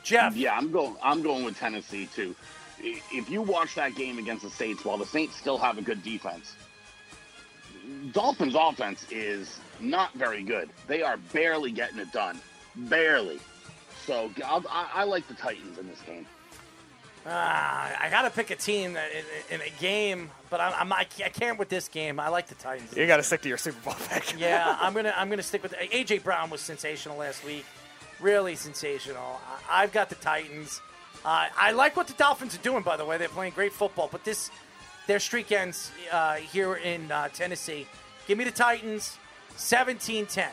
Jeff. 0.03 0.35
Yeah, 0.35 0.57
I'm 0.57 0.73
going. 0.73 0.97
I'm 1.01 1.21
going 1.21 1.45
with 1.45 1.57
Tennessee 1.57 2.07
too 2.13 2.35
if 2.79 3.29
you 3.29 3.41
watch 3.41 3.75
that 3.75 3.95
game 3.95 4.17
against 4.17 4.43
the 4.43 4.49
Saints, 4.49 4.85
while 4.85 4.97
the 4.97 5.05
Saints 5.05 5.35
still 5.35 5.57
have 5.57 5.77
a 5.77 5.81
good 5.81 6.03
defense, 6.03 6.55
Dolphins' 8.11 8.55
offense 8.55 9.05
is 9.11 9.59
not 9.79 10.13
very 10.13 10.43
good. 10.43 10.69
They 10.87 11.01
are 11.01 11.17
barely 11.33 11.71
getting 11.71 11.99
it 11.99 12.11
done, 12.11 12.39
barely. 12.75 13.39
So 14.05 14.31
I, 14.43 14.89
I 14.93 15.03
like 15.03 15.27
the 15.27 15.33
Titans 15.33 15.77
in 15.77 15.87
this 15.87 16.01
game. 16.01 16.25
Uh, 17.25 17.29
I 17.29 18.07
got 18.09 18.21
to 18.21 18.29
pick 18.29 18.51
a 18.51 18.55
team 18.55 18.95
in, 18.95 19.55
in, 19.55 19.59
a 19.59 19.69
game, 19.81 20.29
but 20.49 20.61
I'm, 20.61 20.73
I'm, 20.73 20.93
I 20.93 21.03
can't 21.03 21.59
with 21.59 21.67
this 21.67 21.89
game. 21.89 22.21
I 22.21 22.29
like 22.29 22.47
the 22.47 22.55
Titans. 22.55 22.95
You 22.95 23.05
got 23.05 23.17
to 23.17 23.23
stick 23.23 23.41
to 23.41 23.49
your 23.49 23.57
Super 23.57 23.81
Bowl 23.81 23.95
pick. 24.07 24.35
yeah, 24.39 24.77
I'm 24.79 24.93
gonna 24.93 25.13
I'm 25.13 25.29
gonna 25.29 25.43
stick 25.43 25.61
with 25.61 25.73
AJ 25.73 26.23
Brown 26.23 26.49
was 26.49 26.61
sensational 26.61 27.17
last 27.17 27.43
week, 27.43 27.65
really 28.21 28.55
sensational. 28.55 29.41
I, 29.69 29.83
I've 29.83 29.91
got 29.91 30.07
the 30.07 30.15
Titans. 30.15 30.79
Uh, 31.25 31.47
I 31.57 31.71
like 31.71 31.95
what 31.95 32.07
the 32.07 32.13
Dolphins 32.13 32.55
are 32.55 32.59
doing, 32.59 32.83
by 32.83 32.97
the 32.97 33.05
way. 33.05 33.17
They're 33.17 33.27
playing 33.27 33.53
great 33.53 33.73
football, 33.73 34.09
but 34.11 34.23
this 34.23 34.49
their 35.07 35.19
streak 35.19 35.51
ends 35.51 35.91
uh, 36.11 36.35
here 36.35 36.75
in 36.75 37.11
uh, 37.11 37.29
Tennessee. 37.29 37.87
Give 38.27 38.37
me 38.37 38.43
the 38.43 38.51
Titans, 38.51 39.17
17-10. 39.55 40.47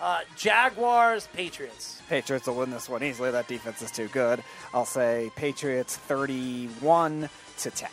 Uh, 0.00 0.20
Jaguars, 0.36 1.28
Patriots. 1.34 2.00
Patriots 2.08 2.46
will 2.46 2.54
win 2.54 2.70
this 2.70 2.88
one 2.88 3.02
easily. 3.02 3.30
That 3.30 3.48
defense 3.48 3.82
is 3.82 3.90
too 3.90 4.08
good. 4.08 4.42
I'll 4.72 4.86
say 4.86 5.30
Patriots 5.36 5.96
31 5.96 7.28
to 7.58 7.70
10. 7.70 7.90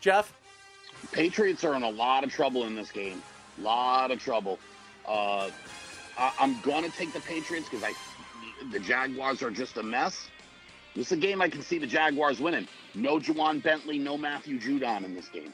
Jeff? 0.00 0.32
Patriots 1.12 1.64
are 1.64 1.74
in 1.74 1.82
a 1.82 1.90
lot 1.90 2.24
of 2.24 2.32
trouble 2.32 2.64
in 2.64 2.74
this 2.74 2.90
game. 2.90 3.22
A 3.58 3.62
lot 3.62 4.10
of 4.10 4.18
trouble. 4.18 4.58
Uh, 5.06 5.50
I- 6.18 6.32
am 6.40 6.58
going 6.62 6.82
to 6.82 6.90
take 6.96 7.12
the 7.12 7.20
Patriots 7.20 7.68
because 7.68 7.84
I 7.84 7.92
the 8.72 8.80
Jaguars 8.80 9.42
are 9.42 9.50
just 9.50 9.76
a 9.76 9.82
mess. 9.82 10.28
This 10.94 11.06
is 11.06 11.12
a 11.12 11.16
game 11.16 11.42
I 11.42 11.48
can 11.48 11.62
see 11.62 11.78
the 11.78 11.86
Jaguars 11.86 12.40
winning. 12.40 12.68
No 12.94 13.18
Ja'Whaun 13.18 13.62
Bentley, 13.62 13.98
no 13.98 14.16
Matthew 14.16 14.60
Judon 14.60 15.04
in 15.04 15.14
this 15.14 15.28
game. 15.28 15.52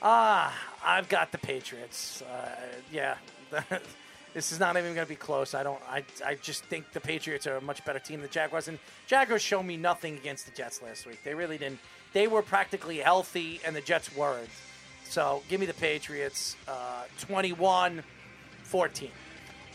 Ah, 0.00 0.56
I've 0.84 1.08
got 1.08 1.32
the 1.32 1.38
Patriots. 1.38 2.22
Uh, 2.22 2.48
yeah, 2.90 3.16
this 4.34 4.52
is 4.52 4.60
not 4.60 4.76
even 4.76 4.94
going 4.94 5.04
to 5.04 5.08
be 5.08 5.16
close. 5.16 5.54
I 5.54 5.62
don't. 5.62 5.80
I, 5.88 6.04
I 6.24 6.36
just 6.36 6.64
think 6.64 6.92
the 6.92 7.00
Patriots 7.00 7.46
are 7.46 7.56
a 7.56 7.60
much 7.60 7.84
better 7.84 7.98
team 7.98 8.20
than 8.20 8.28
the 8.28 8.32
Jaguars. 8.32 8.68
And 8.68 8.78
Jaguars 9.06 9.42
showed 9.42 9.64
me 9.64 9.76
nothing 9.76 10.16
against 10.16 10.46
the 10.46 10.52
Jets 10.52 10.80
last 10.82 11.06
week. 11.06 11.22
They 11.24 11.34
really 11.34 11.58
didn't. 11.58 11.80
They 12.12 12.26
were 12.26 12.42
practically 12.42 12.98
healthy, 12.98 13.60
and 13.66 13.76
the 13.76 13.80
Jets 13.80 14.14
weren't. 14.16 14.48
So 15.04 15.42
give 15.48 15.58
me 15.58 15.66
the 15.66 15.74
Patriots, 15.74 16.56
uh, 16.66 17.04
21 17.20 18.02
14. 18.62 19.10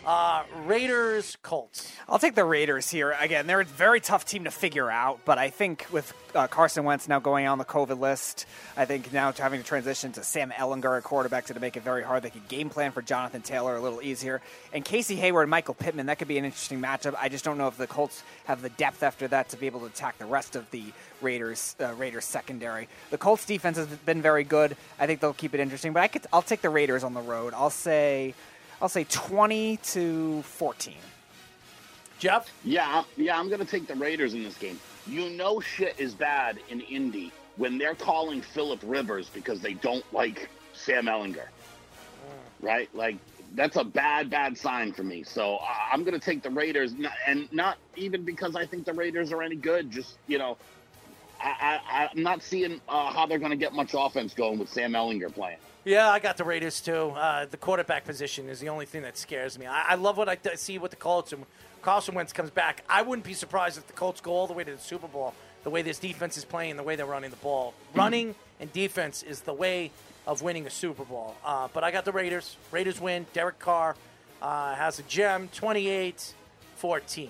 Uh, 0.05 0.43
Raiders, 0.65 1.37
Colts. 1.43 1.89
I'll 2.09 2.19
take 2.19 2.35
the 2.35 2.43
Raiders 2.43 2.89
here. 2.89 3.15
Again, 3.21 3.47
they're 3.47 3.61
a 3.61 3.65
very 3.65 4.01
tough 4.01 4.25
team 4.25 4.43
to 4.43 4.51
figure 4.51 4.91
out, 4.91 5.21
but 5.23 5.37
I 5.37 5.49
think 5.49 5.85
with 5.93 6.13
uh, 6.35 6.47
Carson 6.47 6.83
Wentz 6.83 7.07
now 7.07 7.19
going 7.19 7.47
on 7.47 7.57
the 7.57 7.63
COVID 7.63 7.97
list, 7.97 8.45
I 8.75 8.83
think 8.83 9.13
now 9.13 9.31
having 9.31 9.61
to 9.61 9.65
transition 9.65 10.11
to 10.13 10.23
Sam 10.23 10.51
Ehlinger 10.51 10.97
at 10.97 11.03
quarterback 11.05 11.45
to 11.45 11.57
make 11.57 11.77
it 11.77 11.83
very 11.83 12.03
hard. 12.03 12.21
They 12.21 12.31
could 12.31 12.49
game 12.49 12.69
plan 12.69 12.91
for 12.91 13.01
Jonathan 13.01 13.41
Taylor 13.41 13.77
a 13.77 13.81
little 13.81 14.01
easier. 14.01 14.41
And 14.73 14.83
Casey 14.83 15.15
Hayward 15.15 15.43
and 15.43 15.51
Michael 15.51 15.73
Pittman, 15.73 16.07
that 16.07 16.19
could 16.19 16.27
be 16.27 16.37
an 16.37 16.43
interesting 16.43 16.81
matchup. 16.81 17.15
I 17.17 17.29
just 17.29 17.45
don't 17.45 17.57
know 17.57 17.69
if 17.69 17.77
the 17.77 17.87
Colts 17.87 18.23
have 18.43 18.61
the 18.61 18.69
depth 18.69 19.03
after 19.03 19.29
that 19.29 19.49
to 19.49 19.57
be 19.57 19.67
able 19.67 19.79
to 19.81 19.85
attack 19.85 20.17
the 20.17 20.25
rest 20.25 20.57
of 20.57 20.69
the 20.71 20.83
Raiders 21.21 21.77
uh, 21.79 21.93
Raiders 21.93 22.25
secondary. 22.25 22.89
The 23.09 23.17
Colts 23.17 23.45
defense 23.45 23.77
has 23.77 23.87
been 23.87 24.21
very 24.21 24.43
good. 24.43 24.75
I 24.99 25.07
think 25.07 25.21
they'll 25.21 25.31
keep 25.31 25.53
it 25.53 25.61
interesting, 25.61 25.93
but 25.93 26.03
I 26.03 26.09
could 26.09 26.27
I'll 26.33 26.41
take 26.41 26.61
the 26.61 26.69
Raiders 26.69 27.05
on 27.05 27.13
the 27.13 27.21
road. 27.21 27.53
I'll 27.53 27.69
say 27.69 28.33
I'll 28.83 28.89
say 28.89 29.05
20 29.05 29.77
to 29.77 30.41
14. 30.41 30.93
Jeff? 32.19 32.51
Yeah, 32.65 33.05
yeah, 33.15 33.39
I'm 33.39 33.47
going 33.47 33.61
to 33.61 33.65
take 33.65 33.87
the 33.87 33.95
Raiders 33.95 34.33
in 34.33 34.43
this 34.43 34.57
game. 34.57 34.77
You 35.07 35.29
know, 35.29 35.61
shit 35.61 35.95
is 35.97 36.13
bad 36.13 36.59
in 36.69 36.81
Indy 36.81 37.31
when 37.55 37.77
they're 37.77 37.95
calling 37.95 38.41
Philip 38.41 38.81
Rivers 38.83 39.29
because 39.29 39.61
they 39.61 39.75
don't 39.75 40.03
like 40.11 40.49
Sam 40.73 41.05
Ehlinger, 41.05 41.47
right? 42.59 42.93
Like 42.93 43.15
that's 43.55 43.77
a 43.77 43.85
bad, 43.85 44.29
bad 44.29 44.57
sign 44.57 44.91
for 44.91 45.03
me. 45.03 45.23
So 45.23 45.59
I'm 45.89 46.03
going 46.03 46.19
to 46.19 46.25
take 46.25 46.43
the 46.43 46.49
Raiders, 46.49 46.93
and 47.25 47.51
not 47.53 47.77
even 47.95 48.23
because 48.25 48.57
I 48.57 48.65
think 48.65 48.83
the 48.83 48.93
Raiders 48.93 49.31
are 49.31 49.41
any 49.41 49.55
good. 49.55 49.91
Just 49.91 50.17
you 50.27 50.37
know, 50.37 50.57
I, 51.41 51.79
I, 51.89 52.09
I'm 52.11 52.21
not 52.21 52.43
seeing 52.43 52.81
uh, 52.89 53.13
how 53.13 53.27
they're 53.27 53.39
going 53.39 53.51
to 53.51 53.57
get 53.57 53.71
much 53.71 53.95
offense 53.97 54.33
going 54.33 54.59
with 54.59 54.67
Sam 54.67 54.91
Ehlinger 54.91 55.33
playing. 55.33 55.59
Yeah, 55.85 56.09
I 56.09 56.19
got 56.19 56.37
the 56.37 56.45
Raiders 56.45 56.79
too. 56.79 57.11
Uh, 57.15 57.45
the 57.45 57.57
quarterback 57.57 58.05
position 58.05 58.47
is 58.47 58.61
the 58.61 58.69
only 58.69 58.85
thing 58.85 59.01
that 59.01 59.17
scares 59.17 59.59
me. 59.59 59.65
I, 59.65 59.89
I 59.89 59.95
love 59.95 60.15
what 60.15 60.29
I 60.29 60.35
th- 60.35 60.57
see 60.57 60.77
with 60.77 60.91
the 60.91 60.97
Colts 60.97 61.33
and 61.33 61.45
Carson 61.81 62.15
Wentz 62.15 62.31
comes 62.31 62.51
back. 62.51 62.83
I 62.89 63.01
wouldn't 63.01 63.25
be 63.25 63.33
surprised 63.33 63.77
if 63.77 63.85
the 63.87 63.93
Colts 63.93 64.21
go 64.21 64.31
all 64.31 64.47
the 64.47 64.53
way 64.53 64.63
to 64.63 64.71
the 64.71 64.77
Super 64.77 65.07
Bowl. 65.07 65.33
The 65.65 65.69
way 65.69 65.81
this 65.81 65.99
defense 65.99 66.37
is 66.37 66.45
playing, 66.45 66.77
the 66.77 66.83
way 66.83 66.95
they're 66.95 67.05
running 67.05 67.31
the 67.31 67.35
ball, 67.37 67.73
running 67.95 68.35
and 68.61 68.71
defense 68.71 69.23
is 69.23 69.41
the 69.41 69.53
way 69.53 69.91
of 70.25 70.41
winning 70.41 70.65
a 70.65 70.69
Super 70.69 71.03
Bowl. 71.03 71.35
Uh, 71.43 71.67
but 71.73 71.83
I 71.83 71.91
got 71.91 72.05
the 72.05 72.13
Raiders. 72.13 72.55
Raiders 72.71 73.01
win. 73.01 73.25
Derek 73.33 73.59
Carr 73.59 73.97
uh, 74.41 74.75
has 74.75 74.99
a 74.99 75.03
gem, 75.03 75.49
28-14. 75.49 77.29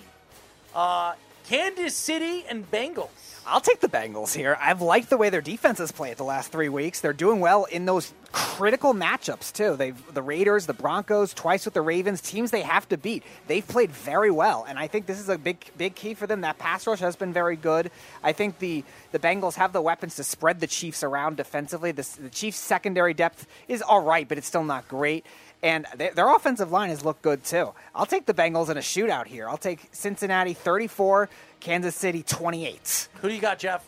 Uh, 0.74 1.14
Kansas 1.48 1.96
City 1.96 2.44
and 2.48 2.70
Bengals. 2.70 3.33
I'll 3.46 3.60
take 3.60 3.80
the 3.80 3.88
Bengals 3.88 4.34
here. 4.34 4.56
I've 4.60 4.80
liked 4.80 5.10
the 5.10 5.16
way 5.18 5.28
their 5.28 5.42
defense 5.42 5.78
has 5.78 5.92
played 5.92 6.16
the 6.16 6.24
last 6.24 6.50
three 6.50 6.68
weeks. 6.70 7.00
They're 7.00 7.12
doing 7.12 7.40
well 7.40 7.64
in 7.64 7.84
those 7.84 8.12
critical 8.32 8.94
matchups 8.94 9.52
too. 9.52 9.76
They've 9.76 10.14
the 10.14 10.22
Raiders, 10.22 10.66
the 10.66 10.72
Broncos, 10.72 11.34
twice 11.34 11.64
with 11.64 11.74
the 11.74 11.82
Ravens, 11.82 12.20
teams 12.20 12.50
they 12.50 12.62
have 12.62 12.88
to 12.88 12.96
beat. 12.96 13.22
They've 13.46 13.66
played 13.66 13.90
very 13.90 14.30
well, 14.30 14.64
and 14.66 14.78
I 14.78 14.88
think 14.88 15.06
this 15.06 15.20
is 15.20 15.28
a 15.28 15.38
big 15.38 15.64
big 15.76 15.94
key 15.94 16.14
for 16.14 16.26
them. 16.26 16.40
That 16.40 16.58
pass 16.58 16.86
rush 16.86 17.00
has 17.00 17.16
been 17.16 17.32
very 17.32 17.56
good. 17.56 17.90
I 18.22 18.32
think 18.32 18.58
the 18.58 18.82
the 19.12 19.18
Bengals 19.18 19.54
have 19.54 19.72
the 19.72 19.82
weapons 19.82 20.16
to 20.16 20.24
spread 20.24 20.60
the 20.60 20.66
Chiefs 20.66 21.02
around 21.02 21.36
defensively. 21.36 21.92
The, 21.92 22.08
the 22.20 22.30
Chiefs' 22.30 22.58
secondary 22.58 23.14
depth 23.14 23.46
is 23.68 23.82
all 23.82 24.00
right, 24.00 24.28
but 24.28 24.38
it's 24.38 24.46
still 24.46 24.64
not 24.64 24.88
great. 24.88 25.24
And 25.64 25.86
they, 25.96 26.10
their 26.10 26.28
offensive 26.28 26.70
line 26.70 26.90
has 26.90 27.06
looked 27.06 27.22
good 27.22 27.42
too. 27.42 27.72
I'll 27.94 28.04
take 28.04 28.26
the 28.26 28.34
Bengals 28.34 28.68
in 28.68 28.76
a 28.76 28.80
shootout 28.80 29.26
here. 29.26 29.48
I'll 29.48 29.56
take 29.56 29.88
Cincinnati 29.92 30.52
34, 30.52 31.30
Kansas 31.58 31.96
City 31.96 32.22
28. 32.22 33.08
Who 33.22 33.28
do 33.30 33.34
you 33.34 33.40
got, 33.40 33.58
Jeff? 33.58 33.82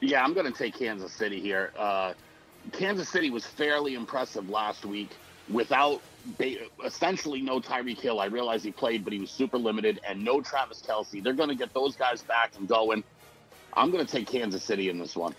Yeah, 0.00 0.22
I'm 0.22 0.32
going 0.32 0.50
to 0.50 0.56
take 0.56 0.78
Kansas 0.78 1.12
City 1.12 1.40
here. 1.40 1.72
Uh, 1.76 2.12
Kansas 2.70 3.08
City 3.08 3.30
was 3.30 3.44
fairly 3.44 3.94
impressive 3.94 4.48
last 4.48 4.84
week 4.86 5.10
without 5.48 6.00
ba- 6.38 6.68
essentially 6.84 7.42
no 7.42 7.58
Tyreek 7.58 7.98
Hill. 7.98 8.20
I 8.20 8.26
realize 8.26 8.62
he 8.62 8.70
played, 8.70 9.02
but 9.02 9.12
he 9.12 9.18
was 9.18 9.32
super 9.32 9.58
limited, 9.58 9.98
and 10.06 10.24
no 10.24 10.40
Travis 10.40 10.80
Kelce. 10.80 11.20
They're 11.20 11.32
going 11.32 11.48
to 11.48 11.56
get 11.56 11.74
those 11.74 11.96
guys 11.96 12.22
back 12.22 12.52
and 12.56 12.68
going. 12.68 13.02
I'm 13.72 13.90
going 13.90 14.06
to 14.06 14.10
take 14.10 14.28
Kansas 14.28 14.62
City 14.62 14.88
in 14.88 15.00
this 15.00 15.16
one. 15.16 15.34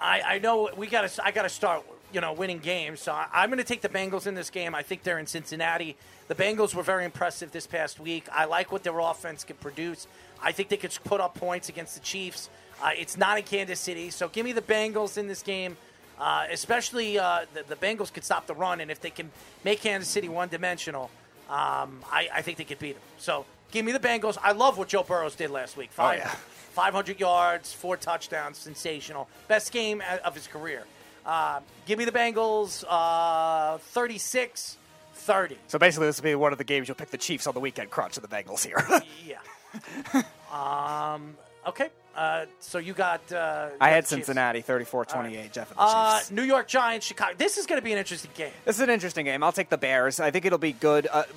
I, 0.00 0.20
I 0.20 0.38
know 0.38 0.70
we 0.76 0.86
got 0.86 1.08
to. 1.08 1.24
I 1.24 1.32
got 1.32 1.42
to 1.42 1.48
start. 1.48 1.82
You 2.14 2.20
know, 2.20 2.32
winning 2.32 2.60
games. 2.60 3.00
So 3.00 3.12
I, 3.12 3.26
I'm 3.32 3.48
going 3.50 3.58
to 3.58 3.64
take 3.64 3.80
the 3.80 3.88
Bengals 3.88 4.28
in 4.28 4.34
this 4.36 4.48
game. 4.48 4.72
I 4.72 4.82
think 4.82 5.02
they're 5.02 5.18
in 5.18 5.26
Cincinnati. 5.26 5.96
The 6.28 6.36
Bengals 6.36 6.72
were 6.72 6.84
very 6.84 7.04
impressive 7.04 7.50
this 7.50 7.66
past 7.66 7.98
week. 7.98 8.28
I 8.32 8.44
like 8.44 8.70
what 8.70 8.84
their 8.84 8.98
offense 9.00 9.42
can 9.42 9.56
produce. 9.56 10.06
I 10.40 10.52
think 10.52 10.68
they 10.68 10.76
could 10.76 10.96
put 11.04 11.20
up 11.20 11.34
points 11.34 11.68
against 11.68 11.94
the 11.94 12.00
Chiefs. 12.00 12.48
Uh, 12.80 12.90
it's 12.96 13.16
not 13.16 13.36
in 13.36 13.42
Kansas 13.44 13.80
City, 13.80 14.10
so 14.10 14.28
give 14.28 14.44
me 14.44 14.52
the 14.52 14.62
Bengals 14.62 15.18
in 15.18 15.26
this 15.26 15.42
game. 15.42 15.76
Uh, 16.18 16.46
especially 16.52 17.18
uh, 17.18 17.40
the, 17.52 17.64
the 17.68 17.74
Bengals 17.74 18.12
could 18.12 18.24
stop 18.24 18.46
the 18.46 18.54
run, 18.54 18.80
and 18.80 18.90
if 18.92 19.00
they 19.00 19.10
can 19.10 19.32
make 19.64 19.80
Kansas 19.80 20.08
City 20.08 20.28
one 20.28 20.48
dimensional, 20.48 21.10
um, 21.50 22.04
I, 22.12 22.28
I 22.32 22.42
think 22.42 22.58
they 22.58 22.64
could 22.64 22.78
beat 22.78 22.92
them. 22.92 23.02
So 23.18 23.44
give 23.72 23.84
me 23.84 23.90
the 23.90 23.98
Bengals. 23.98 24.38
I 24.40 24.52
love 24.52 24.78
what 24.78 24.86
Joe 24.86 25.02
Burrows 25.02 25.34
did 25.34 25.50
last 25.50 25.76
week. 25.76 25.90
Five, 25.90 26.20
yeah. 26.20 26.28
500 26.28 27.18
yards, 27.18 27.72
four 27.72 27.96
touchdowns, 27.96 28.58
sensational. 28.58 29.28
Best 29.48 29.72
game 29.72 30.00
of 30.24 30.34
his 30.34 30.46
career. 30.46 30.84
Uh, 31.26 31.60
give 31.86 31.98
me 31.98 32.04
the 32.04 32.12
Bengals 32.12 32.84
uh, 32.88 33.78
36 33.78 34.76
30. 35.14 35.56
So 35.68 35.78
basically, 35.78 36.06
this 36.08 36.18
will 36.20 36.24
be 36.24 36.34
one 36.34 36.52
of 36.52 36.58
the 36.58 36.64
games 36.64 36.86
you'll 36.88 36.96
pick 36.96 37.10
the 37.10 37.16
Chiefs 37.18 37.46
on 37.46 37.54
the 37.54 37.60
weekend 37.60 37.90
crunch 37.90 38.16
of 38.18 38.22
the 38.22 38.28
Bengals 38.28 38.64
here. 38.64 38.76
yeah. 39.26 40.22
um, 40.52 41.36
okay. 41.66 41.88
Uh, 42.16 42.44
so 42.60 42.78
you 42.78 42.92
got. 42.92 43.20
Uh, 43.32 43.70
I 43.80 43.88
you 43.88 43.94
had 43.94 44.04
got 44.04 44.08
Chiefs. 44.10 44.26
Cincinnati 44.26 44.60
34 44.60 45.04
28, 45.06 45.52
Jeff 45.52 45.70
and 45.70 45.78
the 45.78 45.82
Uh, 45.82 46.18
Chiefs. 46.18 46.30
New 46.30 46.42
York 46.42 46.68
Giants, 46.68 47.04
Chicago. 47.06 47.34
This 47.36 47.58
is 47.58 47.66
going 47.66 47.80
to 47.80 47.84
be 47.84 47.90
an 47.92 47.98
interesting 47.98 48.30
game. 48.36 48.52
This 48.64 48.76
is 48.76 48.82
an 48.82 48.90
interesting 48.90 49.24
game. 49.24 49.42
I'll 49.42 49.50
take 49.50 49.68
the 49.68 49.78
Bears. 49.78 50.20
I 50.20 50.30
think 50.30 50.44
it'll 50.44 50.58
be 50.58 50.72
good, 50.72 51.08
uh, 51.10 51.24
g- 51.24 51.30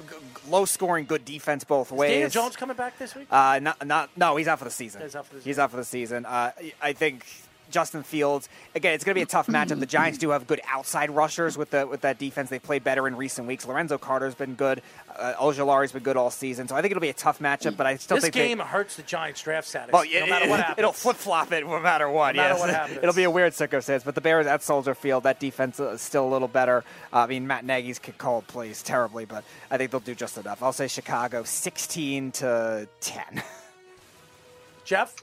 low 0.50 0.66
scoring, 0.66 1.06
good 1.06 1.26
defense 1.26 1.64
both 1.64 1.92
ways. 1.92 2.12
Daniel 2.12 2.30
Jones 2.30 2.56
coming 2.56 2.76
back 2.78 3.00
this 3.00 3.16
week? 3.16 3.28
Uh, 3.32 3.58
not, 3.60 3.88
not, 3.88 4.12
no, 4.16 4.36
he's 4.36 4.48
out 4.48 4.60
for 4.60 4.66
the 4.66 4.70
season. 4.72 5.02
He's 5.02 5.16
out 5.16 5.26
for 5.26 5.36
the 5.36 5.42
He's 5.42 5.58
out 5.58 5.72
for 5.72 5.78
the 5.78 5.86
season. 5.86 6.26
Uh, 6.28 6.52
I 6.80 6.94
think 6.94 7.26
Justin 7.70 8.04
Fields. 8.04 8.50
Again, 8.76 8.94
it's 8.94 9.04
going 9.04 9.14
to 9.14 9.20
be 9.20 9.24
a 9.24 9.26
tough 9.26 9.48
matchup. 9.48 9.80
The 9.80 9.86
Giants 9.86 10.18
do 10.20 10.30
have 10.32 10.48
good 10.48 10.62
outside 10.68 11.10
rushers 11.12 11.58
with 11.58 11.70
the 11.72 11.86
with 11.88 12.02
that 12.02 12.18
defense. 12.20 12.50
They've 12.50 12.62
played 12.62 12.84
better 12.84 13.08
in 13.08 13.16
recent 13.16 13.48
weeks. 13.48 13.68
Lorenzo 13.68 13.98
Carter's 13.98 14.36
been 14.36 14.56
good. 14.56 14.82
Uh, 15.18 15.34
Ojulari's 15.40 15.92
been 15.92 16.04
good 16.04 16.16
all 16.18 16.30
season. 16.30 16.68
So 16.68 16.76
I 16.76 16.82
think 16.82 16.92
it'll 16.92 17.02
be 17.02 17.10
a 17.10 17.14
tough 17.14 17.40
matchup. 17.40 17.76
But 17.78 17.88
I 17.88 17.96
still 17.98 18.18
this 18.18 18.24
think 18.24 18.34
they- 18.36 18.48
game 18.48 18.60
hurts 18.60 18.96
the 18.96 19.04
Giants' 19.04 19.42
draft 19.42 19.68
status. 19.68 19.92
well, 19.94 20.06
yeah, 20.06 20.22
no 20.22 20.28
matter 20.28 20.50
what 20.50 20.60
happens. 20.62 20.78
It'll 20.80 20.92
flip 20.94 21.18
flop 21.18 21.52
it 21.52 21.66
no 21.66 21.80
matter 21.80 22.10
what. 22.10 22.36
No 22.36 22.42
matter 22.42 22.54
yes. 22.54 22.60
what 22.62 22.70
happens. 22.74 23.00
It'll 23.02 23.16
be 23.16 23.24
a 23.24 23.32
weird 23.32 23.54
circumstance. 23.54 24.04
But 24.04 24.16
the 24.16 24.22
Bears 24.22 24.48
at 24.48 24.62
Soldier 24.64 24.94
Field, 24.96 25.24
that 25.24 25.40
defense 25.40 25.80
is 25.80 26.02
still 26.02 26.28
a 26.28 26.32
little 26.32 26.48
better. 26.48 26.84
Uh, 27.12 27.18
I 27.20 27.28
mean, 27.28 27.48
Matt 27.48 27.66
Nagy's 27.66 28.00
could 28.00 28.18
call 28.18 28.42
plays 28.44 28.82
terribly, 28.84 29.26
but 29.26 29.44
I 29.72 29.78
think 29.78 29.92
they'll 29.92 30.00
do 30.00 30.16
just 30.16 30.38
enough. 30.38 30.62
I'll 30.64 30.74
say 30.74 30.88
Chicago 30.88 31.44
16 31.44 32.32
to 32.34 32.88
10. 33.02 33.44
Jeff? 34.86 35.16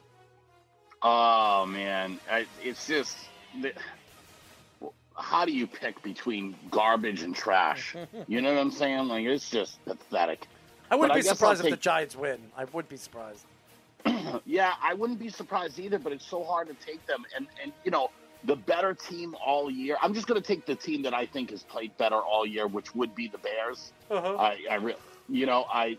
Oh 1.05 1.67
man, 1.67 2.19
I, 2.31 2.47
it's 2.63 2.87
just 2.87 3.17
how 5.17 5.45
do 5.45 5.53
you 5.53 5.67
pick 5.67 6.03
between 6.03 6.57
garbage 6.71 7.23
and 7.23 7.35
trash? 7.37 7.95
You 8.27 8.41
know 8.41 8.55
what 8.55 8.61
I'm 8.61 8.71
saying? 8.71 9.09
Like 9.09 9.27
it's 9.27 9.51
just 9.51 9.85
pathetic. 9.85 10.47
I 10.91 10.97
wouldn't 10.97 11.13
But 11.13 11.23
be 11.23 11.29
I'll 11.29 11.35
surprised 11.35 11.65
if 11.65 11.71
the 11.71 11.77
Giants 11.77 12.17
win. 12.17 12.39
I 12.57 12.65
would 12.65 12.89
be 12.89 12.97
surprised. 12.97 13.45
Yeah, 14.47 14.73
I 14.83 14.95
wouldn't 14.95 15.19
be 15.21 15.29
surprised 15.29 15.79
either, 15.79 15.99
but 15.99 16.13
it's 16.13 16.27
so 16.27 16.43
hard 16.43 16.67
to 16.69 16.75
take 16.85 17.05
them. 17.07 17.25
And 17.37 17.47
and 17.63 17.73
you 17.85 17.91
know, 17.91 18.11
the 18.45 18.57
better 18.57 18.95
team 18.95 19.37
all 19.45 19.71
year. 19.71 19.97
I'm 20.03 20.15
just 20.15 20.27
going 20.27 20.41
to 20.41 20.47
take 20.47 20.67
the 20.67 20.75
team 20.75 21.03
that 21.03 21.15
I 21.15 21.27
think 21.27 21.51
has 21.51 21.63
played 21.63 21.97
better 21.99 22.17
all 22.17 22.47
year, 22.47 22.67
which 22.67 22.95
would 22.95 23.15
be 23.15 23.29
the 23.29 23.39
Bears. 23.39 23.93
Uh-huh. 24.11 24.37
I, 24.37 24.59
I 24.71 24.75
re- 24.77 24.97
you 25.29 25.47
know, 25.47 25.67
I, 25.73 25.99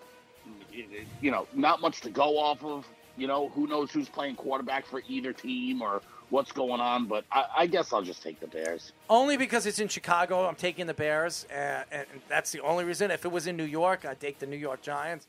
you 1.21 1.31
know, 1.31 1.47
not 1.53 1.81
much 1.81 2.01
to 2.01 2.09
go 2.09 2.37
off 2.37 2.63
of. 2.63 2.85
You 3.17 3.27
know, 3.27 3.49
who 3.49 3.67
knows 3.67 3.91
who's 3.91 4.09
playing 4.09 4.35
quarterback 4.35 4.85
for 4.85 5.01
either 5.07 5.31
team 5.33 5.81
or 5.81 6.01
what's 6.29 6.51
going 6.51 6.81
on? 6.81 7.05
But 7.05 7.23
I, 7.31 7.45
I 7.59 7.67
guess 7.67 7.93
I'll 7.93 8.01
just 8.01 8.21
take 8.21 8.39
the 8.39 8.47
Bears. 8.47 8.91
Only 9.09 9.37
because 9.37 9.65
it's 9.65 9.79
in 9.79 9.87
Chicago, 9.87 10.47
I'm 10.47 10.55
taking 10.55 10.85
the 10.87 10.93
Bears, 10.93 11.45
uh, 11.49 11.83
and 11.91 12.05
that's 12.27 12.51
the 12.51 12.61
only 12.61 12.83
reason. 12.83 13.11
If 13.11 13.23
it 13.25 13.31
was 13.31 13.47
in 13.47 13.55
New 13.55 13.63
York, 13.63 14.05
I'd 14.05 14.19
take 14.19 14.39
the 14.39 14.45
New 14.47 14.57
York 14.57 14.81
Giants. 14.81 15.27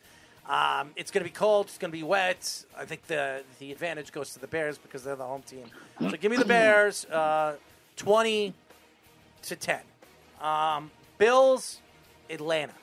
Um, 0.49 0.91
it's 0.97 1.11
going 1.11 1.25
to 1.25 1.31
be 1.31 1.35
cold. 1.35 1.67
It's 1.67 1.79
going 1.79 1.91
to 1.91 1.97
be 1.97 2.05
wet. 2.05 2.65
I 2.77 2.85
think 2.85 3.07
the 3.09 3.43
the 3.59 3.73
advantage 3.73 4.13
goes 4.13 4.33
to 4.35 4.39
the 4.39 4.47
Bears 4.47 4.79
because 4.79 5.03
they're 5.03 5.17
the 5.17 5.25
home 5.25 5.43
team. 5.43 5.65
So 6.01 6.11
give 6.17 6.31
me 6.31 6.37
the 6.37 6.45
Bears, 6.45 7.05
uh, 7.07 7.57
twenty 7.97 8.55
to 9.43 9.57
ten. 9.57 9.81
Um, 10.41 10.91
Bills, 11.19 11.81
Atlanta. 12.31 12.75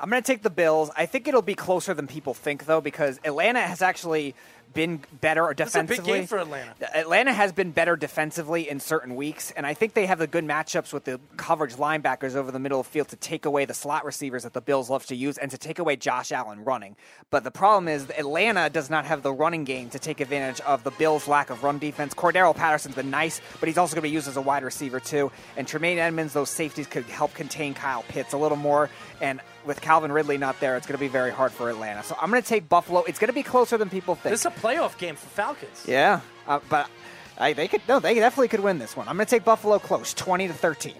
I'm 0.00 0.10
going 0.10 0.22
to 0.22 0.26
take 0.26 0.42
the 0.42 0.50
Bills. 0.50 0.90
I 0.96 1.06
think 1.06 1.26
it'll 1.26 1.42
be 1.42 1.54
closer 1.54 1.94
than 1.94 2.06
people 2.06 2.34
think, 2.34 2.66
though, 2.66 2.80
because 2.80 3.18
Atlanta 3.24 3.60
has 3.60 3.82
actually 3.82 4.34
been 4.74 5.00
better 5.20 5.52
defensively. 5.54 5.94
It's 5.94 6.00
a 6.00 6.02
big 6.02 6.14
game 6.14 6.26
for 6.26 6.38
Atlanta. 6.38 6.74
Atlanta 6.96 7.32
has 7.32 7.52
been 7.52 7.70
better 7.70 7.96
defensively 7.96 8.68
in 8.68 8.80
certain 8.80 9.16
weeks, 9.16 9.50
and 9.52 9.66
I 9.66 9.74
think 9.74 9.94
they 9.94 10.06
have 10.06 10.18
the 10.18 10.26
good 10.26 10.44
matchups 10.44 10.92
with 10.92 11.04
the 11.04 11.18
coverage 11.36 11.76
linebackers 11.76 12.36
over 12.36 12.52
the 12.52 12.58
middle 12.58 12.78
of 12.80 12.86
the 12.86 12.92
field 12.92 13.08
to 13.08 13.16
take 13.16 13.46
away 13.46 13.64
the 13.64 13.74
slot 13.74 14.04
receivers 14.04 14.42
that 14.42 14.52
the 14.52 14.60
Bills 14.60 14.90
love 14.90 15.06
to 15.06 15.16
use 15.16 15.38
and 15.38 15.50
to 15.50 15.58
take 15.58 15.78
away 15.78 15.96
Josh 15.96 16.32
Allen 16.32 16.64
running. 16.64 16.96
But 17.30 17.44
the 17.44 17.50
problem 17.50 17.88
is 17.88 18.08
Atlanta 18.10 18.68
does 18.70 18.90
not 18.90 19.06
have 19.06 19.22
the 19.22 19.32
running 19.32 19.64
game 19.64 19.90
to 19.90 19.98
take 19.98 20.20
advantage 20.20 20.60
of 20.60 20.84
the 20.84 20.90
Bills' 20.92 21.26
lack 21.26 21.50
of 21.50 21.64
run 21.64 21.78
defense. 21.78 22.14
Cordarrelle 22.14 22.54
Patterson's 22.54 22.94
been 22.94 23.10
nice, 23.10 23.40
but 23.60 23.68
he's 23.68 23.78
also 23.78 23.94
going 23.94 24.02
to 24.02 24.08
be 24.08 24.14
used 24.14 24.28
as 24.28 24.36
a 24.36 24.42
wide 24.42 24.64
receiver 24.64 25.00
too. 25.00 25.32
And 25.56 25.66
Tremaine 25.66 25.98
Edmunds, 25.98 26.34
those 26.34 26.50
safeties 26.50 26.86
could 26.86 27.04
help 27.04 27.34
contain 27.34 27.74
Kyle 27.74 28.04
Pitts 28.08 28.34
a 28.34 28.38
little 28.38 28.58
more. 28.58 28.90
And 29.20 29.40
with 29.68 29.80
Calvin 29.80 30.10
Ridley 30.10 30.38
not 30.38 30.58
there, 30.58 30.76
it's 30.76 30.86
going 30.86 30.96
to 30.96 31.00
be 31.00 31.08
very 31.08 31.30
hard 31.30 31.52
for 31.52 31.70
Atlanta. 31.70 32.02
So 32.02 32.16
I'm 32.20 32.30
going 32.30 32.42
to 32.42 32.48
take 32.48 32.68
Buffalo. 32.68 33.04
It's 33.04 33.18
going 33.18 33.28
to 33.28 33.34
be 33.34 33.44
closer 33.44 33.78
than 33.78 33.90
people 33.90 34.16
think. 34.16 34.32
This 34.32 34.40
is 34.40 34.46
a 34.46 34.50
playoff 34.50 34.98
game 34.98 35.14
for 35.14 35.28
Falcons. 35.28 35.84
Yeah, 35.86 36.22
uh, 36.48 36.58
but 36.68 36.90
I, 37.38 37.52
they 37.52 37.68
could 37.68 37.82
no, 37.86 38.00
they 38.00 38.14
definitely 38.14 38.48
could 38.48 38.60
win 38.60 38.78
this 38.78 38.96
one. 38.96 39.06
I'm 39.06 39.16
going 39.16 39.26
to 39.26 39.30
take 39.30 39.44
Buffalo 39.44 39.78
close, 39.78 40.12
20 40.14 40.48
to 40.48 40.54
13. 40.54 40.94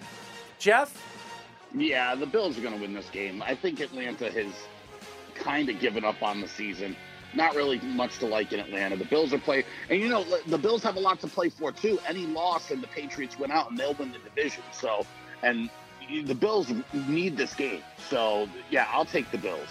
Jeff? 0.59 0.95
Yeah, 1.75 2.15
the 2.15 2.25
Bills 2.25 2.57
are 2.57 2.61
going 2.61 2.75
to 2.75 2.79
win 2.79 2.93
this 2.93 3.09
game. 3.09 3.41
I 3.41 3.55
think 3.55 3.79
Atlanta 3.79 4.31
has 4.31 4.53
kind 5.35 5.69
of 5.69 5.79
given 5.79 6.05
up 6.05 6.21
on 6.23 6.39
the 6.39 6.47
season. 6.47 6.95
Not 7.33 7.55
really 7.55 7.79
much 7.79 8.17
to 8.19 8.25
like 8.25 8.53
in 8.53 8.59
Atlanta. 8.59 8.95
The 8.95 9.05
Bills 9.05 9.33
are 9.33 9.39
playing, 9.39 9.65
and 9.89 9.99
you 9.99 10.09
know 10.09 10.25
the 10.47 10.57
Bills 10.57 10.81
have 10.83 10.95
a 10.95 10.99
lot 10.99 11.19
to 11.21 11.27
play 11.27 11.49
for 11.49 11.71
too. 11.71 11.99
Any 12.07 12.25
loss 12.25 12.71
and 12.71 12.81
the 12.81 12.87
Patriots 12.87 13.37
win 13.37 13.51
out, 13.51 13.69
and 13.69 13.79
they'll 13.79 13.93
win 13.93 14.11
the 14.11 14.17
division. 14.17 14.63
So, 14.71 15.05
and 15.43 15.69
the 16.23 16.35
Bills 16.35 16.71
need 17.07 17.37
this 17.37 17.53
game. 17.53 17.81
So, 18.09 18.47
yeah, 18.69 18.87
I'll 18.91 19.05
take 19.05 19.29
the 19.31 19.37
Bills. 19.37 19.67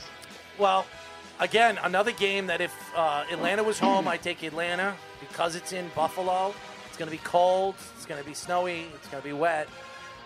Well, 0.59 0.87
again, 1.41 1.79
another 1.83 2.13
game 2.13 2.47
that 2.47 2.61
if 2.61 2.75
uh, 2.97 3.25
Atlanta 3.31 3.63
was 3.63 3.79
home, 3.79 4.09
I 4.09 4.17
take 4.17 4.43
Atlanta 4.43 4.95
because 5.21 5.57
it's 5.57 5.73
in 5.73 5.91
Buffalo. 5.95 6.55
It's 6.87 6.97
going 6.97 7.11
to 7.11 7.17
be 7.17 7.23
cold. 7.23 7.75
It's 7.97 8.07
going 8.07 8.21
to 8.21 8.27
be 8.27 8.35
snowy. 8.35 8.87
It's 8.95 9.09
going 9.09 9.23
to 9.23 9.29
be 9.29 9.35
wet. 9.35 9.69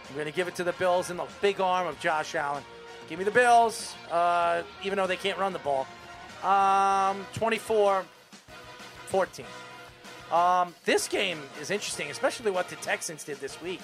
I'm 0.09 0.15
going 0.15 0.27
to 0.27 0.33
give 0.33 0.49
it 0.49 0.55
to 0.57 0.65
the 0.65 0.73
Bills 0.75 1.11
in 1.11 1.17
the 1.17 1.27
big 1.41 1.61
arm 1.61 1.87
of 1.87 1.99
Josh 2.01 2.35
Allen. 2.35 2.63
Give 3.09 3.19
me 3.19 3.25
the 3.25 3.31
Bills, 3.31 3.95
uh, 4.11 4.63
even 4.85 4.97
though 4.97 5.07
they 5.07 5.17
can't 5.17 5.39
run 5.39 5.53
the 5.53 5.59
ball. 5.59 5.87
Um, 6.43 7.27
24 7.35 8.05
14. 9.07 9.45
Um, 10.33 10.75
this 10.87 11.09
game 11.09 11.39
is 11.61 11.71
interesting, 11.71 12.11
especially 12.11 12.51
what 12.51 12.69
the 12.69 12.77
Texans 12.77 13.23
did 13.23 13.39
this 13.39 13.61
week. 13.61 13.81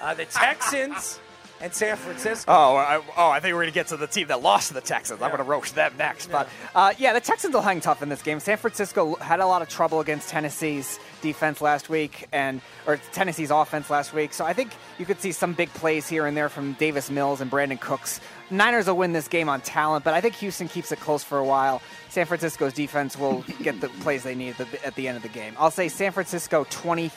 Uh, 0.00 0.12
the 0.14 0.24
Texans 0.24 1.20
and 1.60 1.72
San 1.72 1.96
Francisco. 1.96 2.50
Oh, 2.52 2.76
I, 2.76 3.00
oh, 3.16 3.30
I 3.30 3.40
think 3.40 3.54
we're 3.54 3.62
going 3.62 3.72
to 3.72 3.74
get 3.74 3.88
to 3.88 3.96
the 3.96 4.06
team 4.06 4.28
that 4.28 4.42
lost 4.42 4.68
to 4.68 4.74
the 4.74 4.80
Texans. 4.80 5.22
I'm 5.22 5.30
going 5.30 5.38
to 5.38 5.48
roast 5.48 5.74
them 5.74 5.94
next. 5.98 6.30
But 6.30 6.48
uh, 6.74 6.92
yeah, 6.98 7.12
the 7.12 7.20
Texans 7.20 7.54
will 7.54 7.62
hang 7.62 7.80
tough 7.80 8.02
in 8.02 8.08
this 8.08 8.22
game. 8.22 8.40
San 8.40 8.56
Francisco 8.56 9.14
had 9.16 9.40
a 9.40 9.46
lot 9.46 9.62
of 9.62 9.68
trouble 9.68 10.00
against 10.00 10.28
Tennessee's 10.28 10.98
defense 11.22 11.60
last 11.60 11.88
week, 11.88 12.26
and 12.32 12.60
or 12.86 12.98
Tennessee's 13.12 13.50
offense 13.50 13.88
last 13.90 14.12
week. 14.12 14.32
So 14.32 14.44
I 14.44 14.52
think 14.52 14.72
you 14.98 15.06
could 15.06 15.20
see 15.20 15.32
some 15.32 15.52
big 15.54 15.70
plays 15.70 16.08
here 16.08 16.26
and 16.26 16.36
there 16.36 16.48
from 16.48 16.74
Davis 16.74 17.10
Mills 17.10 17.40
and 17.40 17.50
Brandin 17.50 17.80
Cooks. 17.80 18.20
Niners 18.50 18.86
will 18.86 18.96
win 18.96 19.12
this 19.12 19.28
game 19.28 19.48
on 19.48 19.60
talent, 19.60 20.04
but 20.04 20.12
I 20.14 20.20
think 20.20 20.34
Houston 20.36 20.68
keeps 20.68 20.92
it 20.92 21.00
close 21.00 21.24
for 21.24 21.38
a 21.38 21.44
while. 21.44 21.80
San 22.10 22.26
Francisco's 22.26 22.74
defense 22.74 23.18
will 23.18 23.44
get 23.62 23.80
the 23.80 23.88
plays 23.88 24.22
they 24.22 24.34
need 24.34 24.60
at 24.60 24.70
the, 24.70 24.86
at 24.86 24.94
the 24.96 25.08
end 25.08 25.16
of 25.16 25.22
the 25.22 25.28
game. 25.28 25.54
I'll 25.58 25.70
say 25.70 25.88
San 25.88 26.12
Francisco 26.12 26.66
20, 26.68 27.10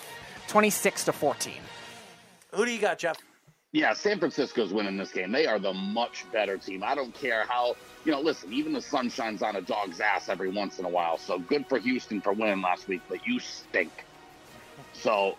26 0.47 1.05
to 1.05 1.11
14. 1.11 1.53
Who 2.53 2.65
do 2.65 2.71
you 2.71 2.79
got, 2.79 2.97
Jeff? 2.97 3.17
Yeah, 3.73 3.93
San 3.93 4.17
Francisco's 4.19 4.71
winning 4.71 4.95
this 4.95 5.11
game. 5.11 5.31
They 5.31 5.45
are 5.45 5.59
the 5.59 5.73
much 5.73 6.25
better 6.31 6.57
team. 6.57 6.83
I 6.83 6.95
don't 6.95 7.13
care 7.13 7.43
how, 7.47 7.75
you 8.05 8.13
know, 8.13 8.21
listen, 8.21 8.53
even 8.53 8.71
the 8.71 8.81
sun 8.81 9.09
shines 9.09 9.41
on 9.41 9.57
a 9.57 9.61
dog's 9.61 9.99
ass 9.99 10.29
every 10.29 10.49
once 10.49 10.79
in 10.79 10.85
a 10.85 10.89
while. 10.89 11.17
So 11.17 11.37
good 11.39 11.67
for 11.67 11.77
Houston 11.77 12.21
for 12.21 12.31
winning 12.31 12.61
last 12.61 12.87
week, 12.87 13.01
but 13.09 13.27
you 13.27 13.39
stink. 13.39 13.91
So 14.93 15.35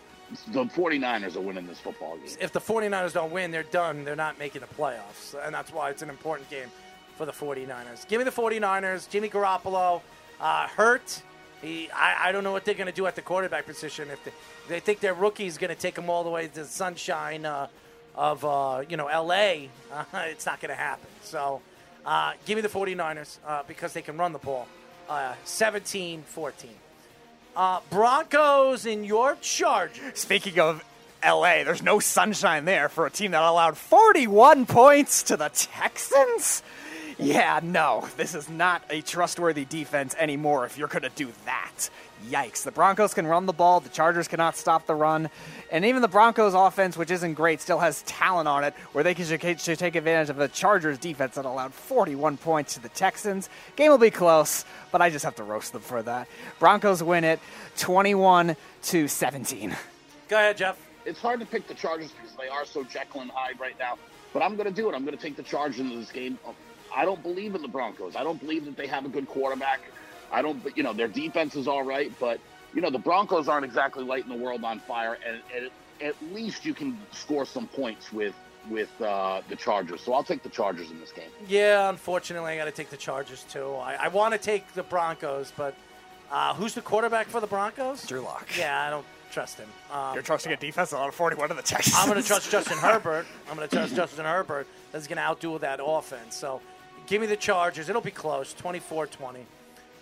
the 0.49 0.65
49ers 0.65 1.35
are 1.37 1.41
winning 1.41 1.65
this 1.65 1.79
football 1.79 2.17
game. 2.17 2.27
If 2.39 2.53
the 2.53 2.59
49ers 2.59 3.13
don't 3.13 3.31
win, 3.31 3.49
they're 3.49 3.63
done. 3.63 4.05
They're 4.05 4.15
not 4.15 4.37
making 4.37 4.61
the 4.61 4.67
playoffs. 4.67 5.35
And 5.43 5.53
that's 5.53 5.73
why 5.73 5.89
it's 5.89 6.03
an 6.03 6.09
important 6.11 6.51
game 6.51 6.69
for 7.17 7.25
the 7.25 7.31
49ers. 7.31 8.07
Give 8.07 8.19
me 8.19 8.25
the 8.25 8.31
49ers. 8.31 9.09
Jimmy 9.09 9.29
Garoppolo, 9.29 10.01
uh, 10.39 10.67
hurt. 10.67 11.23
He, 11.63 11.89
I, 11.89 12.29
I 12.29 12.31
don't 12.31 12.43
know 12.43 12.51
what 12.51 12.63
they're 12.63 12.75
going 12.75 12.87
to 12.87 12.93
do 12.93 13.07
at 13.07 13.15
the 13.15 13.23
quarterback 13.23 13.65
position. 13.65 14.09
If 14.11 14.23
they, 14.23 14.31
they 14.69 14.79
think 14.79 14.99
their 14.99 15.15
rookie 15.15 15.47
is 15.47 15.57
going 15.57 15.73
to 15.73 15.81
take 15.81 15.95
them 15.95 16.11
all 16.11 16.23
the 16.23 16.29
way 16.29 16.47
to 16.47 16.53
the 16.53 16.65
sunshine 16.65 17.43
uh, 17.45 17.67
of, 18.15 18.43
uh, 18.43 18.83
you 18.87 18.97
know, 18.97 19.07
L.A., 19.07 19.69
uh, 19.91 20.03
it's 20.25 20.45
not 20.45 20.59
going 20.59 20.69
to 20.69 20.75
happen. 20.75 21.07
So 21.23 21.61
uh, 22.05 22.33
give 22.45 22.55
me 22.55 22.61
the 22.61 22.69
49ers 22.69 23.37
uh, 23.45 23.63
because 23.67 23.93
they 23.93 24.01
can 24.01 24.17
run 24.17 24.33
the 24.33 24.39
ball. 24.39 24.67
Uh, 25.07 25.33
17 25.43 26.21
14. 26.23 26.69
Uh, 27.55 27.79
Broncos 27.89 28.85
in 28.85 29.03
your 29.03 29.35
Chargers. 29.41 30.19
Speaking 30.19 30.59
of 30.59 30.83
LA, 31.23 31.63
there's 31.63 31.81
no 31.81 31.99
sunshine 31.99 32.65
there 32.65 32.89
for 32.89 33.05
a 33.05 33.09
team 33.09 33.31
that 33.31 33.41
allowed 33.41 33.77
41 33.77 34.65
points 34.65 35.23
to 35.23 35.37
the 35.37 35.49
Texans. 35.49 36.63
Yeah, 37.17 37.59
no, 37.61 38.07
this 38.15 38.33
is 38.33 38.49
not 38.49 38.81
a 38.89 39.01
trustworthy 39.01 39.65
defense 39.65 40.15
anymore 40.17 40.65
if 40.65 40.77
you're 40.77 40.87
going 40.87 41.03
to 41.03 41.09
do 41.09 41.33
that. 41.45 41.89
Yikes. 42.27 42.63
The 42.63 42.71
Broncos 42.71 43.13
can 43.13 43.25
run 43.25 43.45
the 43.45 43.53
ball, 43.53 43.79
the 43.79 43.89
Chargers 43.89 44.27
cannot 44.27 44.57
stop 44.57 44.85
the 44.85 44.95
run. 44.95 45.29
And 45.71 45.85
even 45.85 46.01
the 46.01 46.07
Broncos 46.07 46.53
offense, 46.53 46.97
which 46.97 47.11
isn't 47.11 47.35
great, 47.35 47.61
still 47.61 47.79
has 47.79 48.01
talent 48.03 48.47
on 48.47 48.63
it 48.63 48.73
where 48.91 49.03
they 49.03 49.13
can 49.13 49.25
should, 49.25 49.61
should 49.61 49.79
take 49.79 49.95
advantage 49.95 50.29
of 50.29 50.37
the 50.37 50.47
Chargers 50.47 50.97
defense 50.97 51.35
that 51.35 51.45
allowed 51.45 51.73
41 51.73 52.37
points 52.37 52.73
to 52.75 52.81
the 52.81 52.89
Texans. 52.89 53.49
Game 53.75 53.91
will 53.91 53.97
be 53.97 54.11
close, 54.11 54.65
but 54.91 55.01
I 55.01 55.09
just 55.09 55.25
have 55.25 55.35
to 55.35 55.43
roast 55.43 55.73
them 55.73 55.81
for 55.81 56.01
that. 56.03 56.27
Broncos 56.59 57.01
win 57.01 57.23
it 57.23 57.39
21 57.77 58.55
to 58.83 59.07
17. 59.07 59.75
Go 60.27 60.37
ahead, 60.37 60.57
Jeff. 60.57 60.85
It's 61.05 61.19
hard 61.19 61.39
to 61.39 61.45
pick 61.45 61.67
the 61.67 61.73
Chargers 61.73 62.11
because 62.11 62.35
they 62.35 62.47
are 62.47 62.65
so 62.65 62.83
Jekyll 62.83 63.21
and 63.21 63.31
Hyde 63.31 63.59
right 63.59 63.77
now. 63.79 63.97
But 64.33 64.43
I'm 64.43 64.55
going 64.55 64.67
to 64.67 64.73
do 64.73 64.89
it. 64.89 64.95
I'm 64.95 65.05
going 65.05 65.17
to 65.17 65.21
take 65.21 65.35
the 65.35 65.43
Chargers 65.43 65.79
into 65.79 65.97
this 65.97 66.11
game. 66.11 66.37
I 66.95 67.05
don't 67.05 67.21
believe 67.23 67.55
in 67.55 67.61
the 67.61 67.67
Broncos. 67.67 68.15
I 68.15 68.23
don't 68.23 68.39
believe 68.39 68.65
that 68.65 68.77
they 68.77 68.87
have 68.87 69.05
a 69.05 69.09
good 69.09 69.27
quarterback. 69.27 69.81
I 70.31 70.41
don't, 70.41 70.61
you 70.75 70.83
know, 70.83 70.93
their 70.93 71.07
defense 71.07 71.55
is 71.55 71.67
all 71.67 71.83
right, 71.83 72.11
but 72.19 72.39
you 72.73 72.81
know 72.81 72.89
the 72.89 72.99
Broncos 72.99 73.47
aren't 73.47 73.65
exactly 73.65 74.03
lighting 74.03 74.29
the 74.29 74.43
world 74.43 74.63
on 74.63 74.79
fire, 74.79 75.17
and, 75.25 75.41
and 75.55 75.69
at 76.01 76.15
least 76.33 76.65
you 76.65 76.73
can 76.73 76.97
score 77.11 77.45
some 77.45 77.67
points 77.67 78.13
with 78.13 78.35
with 78.69 78.89
uh, 79.01 79.41
the 79.49 79.55
Chargers. 79.55 80.01
So 80.01 80.13
I'll 80.13 80.23
take 80.23 80.43
the 80.43 80.49
Chargers 80.49 80.91
in 80.91 80.99
this 80.99 81.11
game. 81.11 81.29
Yeah, 81.47 81.89
unfortunately, 81.89 82.53
I 82.53 82.57
got 82.57 82.65
to 82.65 82.71
take 82.71 82.89
the 82.89 82.97
Chargers 82.97 83.43
too. 83.49 83.73
I, 83.75 83.95
I 83.95 84.07
want 84.09 84.33
to 84.33 84.39
take 84.39 84.73
the 84.73 84.83
Broncos, 84.83 85.51
but 85.55 85.73
uh, 86.31 86.53
who's 86.53 86.73
the 86.73 86.81
quarterback 86.81 87.27
for 87.27 87.41
the 87.41 87.47
Broncos? 87.47 88.05
Drew 88.05 88.21
Lock. 88.21 88.47
Yeah, 88.57 88.85
I 88.85 88.89
don't 88.89 89.05
trust 89.31 89.57
him. 89.57 89.69
Um, 89.91 90.13
You're 90.13 90.23
trusting 90.23 90.51
a 90.51 90.57
defense 90.57 90.91
allowed 90.91 91.13
41 91.13 91.49
to 91.49 91.55
the 91.55 91.61
Texans. 91.61 91.95
I'm 91.97 92.09
going 92.09 92.21
to 92.21 92.27
trust 92.27 92.51
Justin 92.51 92.77
Herbert. 92.77 93.25
I'm 93.49 93.55
going 93.55 93.67
to 93.67 93.75
trust 93.75 93.95
Justin 93.95 94.25
Herbert. 94.25 94.67
That's 94.91 95.07
going 95.07 95.17
to 95.17 95.23
outdo 95.23 95.57
that 95.59 95.79
offense. 95.83 96.35
So 96.35 96.61
give 97.07 97.21
me 97.21 97.27
the 97.27 97.37
Chargers. 97.37 97.89
It'll 97.89 98.01
be 98.01 98.11
close, 98.11 98.53
24 98.53 99.07
20. 99.07 99.45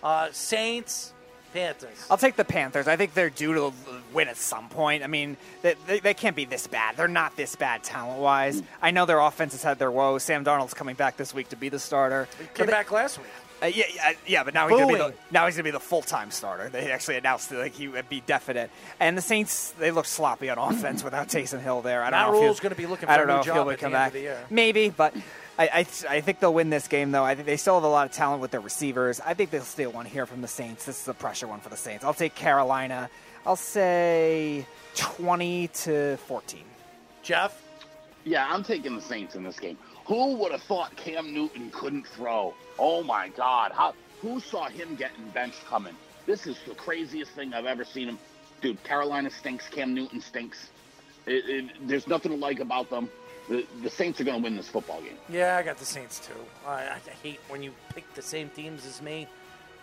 Uh, 0.02 0.28
Saints, 0.32 1.12
Panthers. 1.52 2.06
I'll 2.10 2.16
take 2.18 2.36
the 2.36 2.44
Panthers. 2.44 2.86
I 2.88 2.96
think 2.96 3.14
they're 3.14 3.30
due 3.30 3.54
to 3.54 3.72
win 4.12 4.28
at 4.28 4.36
some 4.36 4.68
point. 4.68 5.02
I 5.02 5.06
mean, 5.06 5.36
they, 5.62 5.74
they, 5.86 6.00
they 6.00 6.14
can't 6.14 6.36
be 6.36 6.44
this 6.44 6.66
bad. 6.66 6.96
They're 6.96 7.08
not 7.08 7.36
this 7.36 7.56
bad 7.56 7.82
talent 7.82 8.20
wise. 8.20 8.62
I 8.82 8.90
know 8.90 9.06
their 9.06 9.20
offense 9.20 9.52
has 9.52 9.62
had 9.62 9.78
their 9.78 9.90
woes. 9.90 10.22
Sam 10.22 10.44
Darnold's 10.44 10.74
coming 10.74 10.94
back 10.94 11.16
this 11.16 11.32
week 11.34 11.48
to 11.50 11.56
be 11.56 11.68
the 11.68 11.78
starter. 11.78 12.28
He 12.38 12.46
came 12.54 12.66
they- 12.66 12.72
back 12.72 12.90
last 12.90 13.18
week. 13.18 13.26
Uh, 13.60 13.66
yeah, 13.66 13.86
yeah, 13.92 14.12
yeah, 14.24 14.44
but 14.44 14.54
now 14.54 14.68
he's 14.68 14.78
gonna 14.78 14.92
be 14.92 14.98
the, 15.00 15.12
now 15.32 15.44
he's 15.46 15.56
gonna 15.56 15.64
be 15.64 15.72
the 15.72 15.80
full 15.80 16.00
time 16.00 16.30
starter. 16.30 16.68
They 16.68 16.92
actually 16.92 17.16
announced 17.16 17.50
that 17.50 17.58
like 17.58 17.74
he 17.74 17.88
would 17.88 18.08
be 18.08 18.20
definite. 18.20 18.70
And 19.00 19.18
the 19.18 19.20
Saints, 19.20 19.72
they 19.80 19.90
look 19.90 20.04
sloppy 20.06 20.48
on 20.48 20.58
offense 20.76 21.02
without 21.02 21.26
Taysom 21.26 21.60
Hill 21.60 21.82
there. 21.82 22.04
I 22.04 22.10
don't 22.10 22.20
Matt 22.20 22.28
know. 22.30 22.36
if 22.38 22.42
Rhule's 22.44 22.60
gonna 22.60 22.76
be 22.76 22.86
looking 22.86 23.08
I 23.08 23.16
for 23.16 23.24
a 23.24 23.26
don't 23.26 23.28
know 23.38 23.42
new 23.42 23.50
if 23.50 23.54
he'll 23.56 23.64
be 23.70 23.74
come 23.76 23.90
back. 23.90 24.14
Maybe, 24.48 24.90
but 24.90 25.12
I, 25.58 25.64
I 25.66 25.86
I 26.08 26.20
think 26.20 26.38
they'll 26.38 26.54
win 26.54 26.70
this 26.70 26.86
game 26.86 27.10
though. 27.10 27.24
I 27.24 27.34
think 27.34 27.46
they 27.46 27.56
still 27.56 27.74
have 27.74 27.82
a 27.82 27.88
lot 27.88 28.06
of 28.06 28.12
talent 28.12 28.40
with 28.40 28.52
their 28.52 28.60
receivers. 28.60 29.20
I 29.20 29.34
think 29.34 29.50
they'll 29.50 29.62
steal 29.62 29.90
one 29.90 30.06
here 30.06 30.24
from 30.24 30.40
the 30.40 30.48
Saints. 30.48 30.86
This 30.86 31.02
is 31.02 31.08
a 31.08 31.14
pressure 31.14 31.48
one 31.48 31.60
for 31.60 31.68
the 31.68 31.76
Saints. 31.76 32.04
I'll 32.04 32.14
take 32.14 32.34
Carolina. 32.34 33.10
I'll 33.44 33.56
say 33.56 34.66
twenty 34.94 35.68
to 35.68 36.16
fourteen. 36.18 36.64
Jeff? 37.22 37.60
Yeah, 38.24 38.46
I'm 38.48 38.62
taking 38.62 38.94
the 38.94 39.02
Saints 39.02 39.34
in 39.34 39.42
this 39.42 39.58
game. 39.58 39.76
Who 40.06 40.36
would 40.36 40.52
have 40.52 40.62
thought 40.62 40.94
Cam 40.96 41.34
Newton 41.34 41.70
couldn't 41.70 42.06
throw? 42.06 42.54
Oh 42.78 43.02
my 43.02 43.28
God! 43.28 43.72
How? 43.72 43.94
Who 44.22 44.40
saw 44.40 44.68
him 44.68 44.94
getting 44.94 45.28
benched 45.30 45.64
coming? 45.66 45.94
This 46.26 46.46
is 46.46 46.56
the 46.66 46.74
craziest 46.74 47.32
thing 47.32 47.54
I've 47.54 47.66
ever 47.66 47.84
seen 47.84 48.08
him. 48.08 48.18
Dude, 48.60 48.82
Carolina 48.84 49.30
stinks. 49.30 49.68
Cam 49.68 49.94
Newton 49.94 50.20
stinks. 50.20 50.70
It, 51.26 51.44
it, 51.48 51.88
there's 51.88 52.06
nothing 52.06 52.32
to 52.32 52.38
like 52.38 52.60
about 52.60 52.90
them. 52.90 53.08
The, 53.48 53.66
the 53.82 53.90
Saints 53.90 54.20
are 54.20 54.24
going 54.24 54.36
to 54.36 54.42
win 54.42 54.56
this 54.56 54.68
football 54.68 55.00
game. 55.00 55.16
Yeah, 55.28 55.56
I 55.56 55.62
got 55.62 55.78
the 55.78 55.84
Saints 55.86 56.20
too. 56.20 56.34
I, 56.66 56.82
I 56.84 56.98
hate 57.22 57.40
when 57.48 57.62
you 57.62 57.72
pick 57.94 58.12
the 58.14 58.22
same 58.22 58.50
teams 58.50 58.84
as 58.86 59.00
me. 59.00 59.26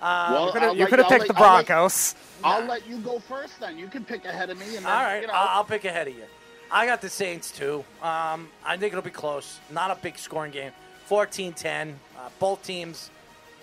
Uh, 0.02 0.30
Well, 0.32 0.46
You 0.48 0.52
could 0.52 0.62
have- 0.62 0.70
I'll 0.72 0.78
you 0.78 0.86
could 0.88 1.00
have 1.00 1.08
picked 1.10 1.28
the 1.28 1.36
I'll 1.38 1.56
let- 1.58 1.66
Broncos. 1.68 2.16
I'll 2.44 2.66
let 2.66 2.88
you 2.88 2.98
go 3.00 3.18
first. 3.20 3.60
Then 3.60 3.78
you 3.78 3.88
can 3.88 4.06
pick 4.06 4.26
ahead 4.26 4.50
of 4.52 4.60
me. 4.60 4.76
And 4.76 4.86
then, 4.86 4.92
All 4.92 5.02
right, 5.04 5.22
you 5.22 5.28
know, 5.28 5.34
I'll, 5.34 5.58
I'll 5.60 5.64
pick 5.64 5.84
ahead 5.86 6.08
of 6.08 6.16
you. 6.16 6.26
I 6.72 6.86
got 6.86 7.02
the 7.02 7.10
Saints 7.10 7.52
too. 7.52 7.84
Um, 8.04 8.50
I 8.64 8.78
think 8.78 8.94
it'll 8.94 9.02
be 9.02 9.10
close. 9.10 9.60
Not 9.72 9.90
a 9.92 9.96
big 9.96 10.18
scoring 10.18 10.52
game. 10.52 10.72
14-10. 11.10 11.94
Uh, 12.18 12.30
both 12.40 12.64
teams 12.64 13.10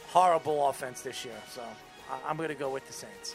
horrible 0.08 0.68
offense 0.68 1.00
this 1.02 1.24
year. 1.24 1.34
So 1.54 1.62
I- 2.10 2.28
I'm 2.28 2.36
going 2.36 2.48
to 2.48 2.54
go 2.54 2.70
with 2.70 2.86
the 2.86 2.92
Saints. 2.92 3.34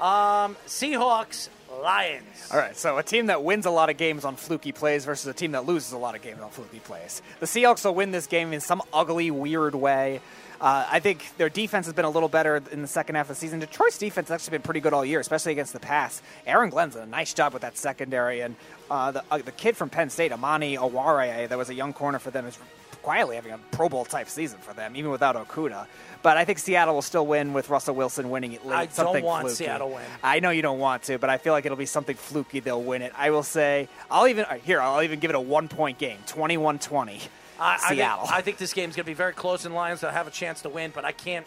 Um, 0.00 0.56
Seahawks, 0.66 1.48
Lions. 1.82 2.24
All 2.50 2.58
right, 2.58 2.76
so 2.76 2.98
a 2.98 3.02
team 3.02 3.26
that 3.26 3.42
wins 3.42 3.66
a 3.66 3.70
lot 3.70 3.90
of 3.90 3.96
games 3.96 4.24
on 4.24 4.36
fluky 4.36 4.72
plays 4.72 5.04
versus 5.04 5.26
a 5.26 5.34
team 5.34 5.52
that 5.52 5.66
loses 5.66 5.92
a 5.92 5.98
lot 5.98 6.14
of 6.14 6.22
games 6.22 6.40
on 6.40 6.50
fluky 6.50 6.78
plays. 6.78 7.22
The 7.40 7.46
Seahawks 7.46 7.84
will 7.84 7.94
win 7.94 8.10
this 8.10 8.26
game 8.26 8.52
in 8.52 8.60
some 8.60 8.82
ugly, 8.92 9.30
weird 9.30 9.74
way. 9.74 10.20
Uh, 10.60 10.86
I 10.90 11.00
think 11.00 11.36
their 11.36 11.50
defense 11.50 11.86
has 11.86 11.94
been 11.94 12.06
a 12.06 12.10
little 12.10 12.30
better 12.30 12.62
in 12.72 12.80
the 12.80 12.88
second 12.88 13.16
half 13.16 13.28
of 13.28 13.36
the 13.36 13.40
season. 13.40 13.60
Detroit's 13.60 13.98
defense 13.98 14.28
has 14.28 14.36
actually 14.36 14.52
been 14.52 14.62
pretty 14.62 14.80
good 14.80 14.94
all 14.94 15.04
year, 15.04 15.20
especially 15.20 15.52
against 15.52 15.74
the 15.74 15.80
pass. 15.80 16.22
Aaron 16.46 16.70
Glenn's 16.70 16.94
done 16.94 17.02
a 17.02 17.10
nice 17.10 17.34
job 17.34 17.52
with 17.52 17.62
that 17.62 17.76
secondary, 17.76 18.40
and 18.40 18.56
uh, 18.90 19.10
the, 19.10 19.24
uh, 19.30 19.38
the 19.38 19.52
kid 19.52 19.76
from 19.76 19.90
Penn 19.90 20.08
State, 20.08 20.32
Amani 20.32 20.76
Aware, 20.76 21.48
that 21.48 21.58
was 21.58 21.68
a 21.68 21.74
young 21.74 21.92
corner 21.92 22.18
for 22.18 22.30
them, 22.30 22.46
is 22.46 22.58
quietly 23.06 23.36
having 23.36 23.52
a 23.52 23.58
Pro 23.70 23.88
Bowl 23.88 24.04
type 24.04 24.28
season 24.28 24.58
for 24.58 24.74
them, 24.74 24.96
even 24.96 25.12
without 25.12 25.36
Okudah. 25.36 25.86
But 26.22 26.36
I 26.36 26.44
think 26.44 26.58
Seattle 26.58 26.92
will 26.92 27.02
still 27.02 27.24
win 27.24 27.52
with 27.52 27.70
Russell 27.70 27.94
Wilson 27.94 28.30
winning 28.30 28.52
it 28.52 28.66
late. 28.66 28.74
I 28.74 28.84
don't 28.86 28.94
something 28.94 29.22
want 29.22 29.42
fluky. 29.42 29.54
Seattle 29.54 29.90
win. 29.90 30.02
I 30.24 30.40
know 30.40 30.50
you 30.50 30.60
don't 30.60 30.80
want 30.80 31.04
to, 31.04 31.16
but 31.16 31.30
I 31.30 31.38
feel 31.38 31.52
like 31.52 31.64
it'll 31.64 31.76
be 31.76 31.86
something 31.86 32.16
fluky. 32.16 32.58
They'll 32.58 32.82
win 32.82 33.02
it. 33.02 33.12
I 33.16 33.30
will 33.30 33.44
say, 33.44 33.88
I'll 34.10 34.26
even, 34.26 34.44
uh, 34.46 34.54
here, 34.54 34.80
I'll 34.80 35.04
even 35.04 35.20
give 35.20 35.30
it 35.30 35.36
a 35.36 35.40
one 35.40 35.68
point 35.68 35.98
game 35.98 36.18
21 36.26 36.80
20. 36.80 37.12
I, 37.12 37.74
I 37.74 37.76
think, 37.76 37.90
Seattle. 37.90 38.26
I 38.28 38.40
think 38.40 38.56
this 38.56 38.72
game's 38.72 38.96
going 38.96 39.04
to 39.04 39.10
be 39.10 39.14
very 39.14 39.34
close, 39.34 39.64
and 39.64 39.72
Lions 39.72 40.02
will 40.02 40.10
have 40.10 40.26
a 40.26 40.32
chance 40.32 40.62
to 40.62 40.68
win. 40.68 40.90
But 40.92 41.04
I 41.04 41.12
can't, 41.12 41.46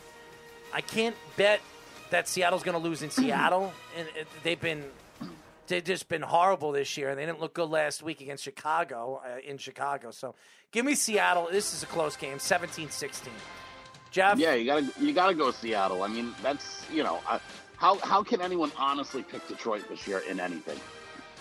I 0.74 0.80
can't 0.80 1.18
bet 1.36 1.60
that 2.12 2.30
Seattle's 2.30 2.64
going 2.64 2.82
to 2.82 2.82
lose 2.82 3.02
in 3.02 3.10
Seattle. 3.10 3.74
and 3.98 4.08
they've 4.44 4.62
been, 4.62 4.86
they've 5.70 5.84
just 5.84 6.10
been 6.10 6.22
horrible 6.22 6.72
this 6.74 6.98
year. 6.98 7.10
And 7.10 7.18
they 7.18 7.26
didn't 7.26 7.40
look 7.40 7.54
good 7.54 7.70
last 7.70 8.04
week 8.04 8.22
against 8.22 8.44
Chicago 8.44 9.22
uh, 9.26 9.40
in 9.40 9.58
Chicago. 9.58 10.12
So 10.12 10.36
give 10.72 10.86
me 10.86 10.96
Seattle. 10.96 11.48
This 11.52 11.74
is 11.74 11.84
a 11.84 11.86
close 11.86 12.18
game, 12.18 12.38
17-16. 12.38 13.30
Jeff. 14.12 14.38
Yeah, 14.40 14.56
you 14.56 14.66
gotta 14.66 14.92
you 15.00 15.14
gotta 15.14 15.36
go 15.36 15.52
Seattle. 15.52 16.02
I 16.02 16.08
mean, 16.08 16.34
that's 16.42 16.84
you 16.92 17.04
know, 17.04 17.20
uh, 17.28 17.40
how 17.78 17.98
how 18.00 18.24
can 18.24 18.42
anyone 18.42 18.72
honestly 18.76 19.24
pick 19.24 19.48
Detroit 19.48 19.88
this 19.88 20.08
year 20.08 20.24
in 20.28 20.40
anything? 20.40 20.80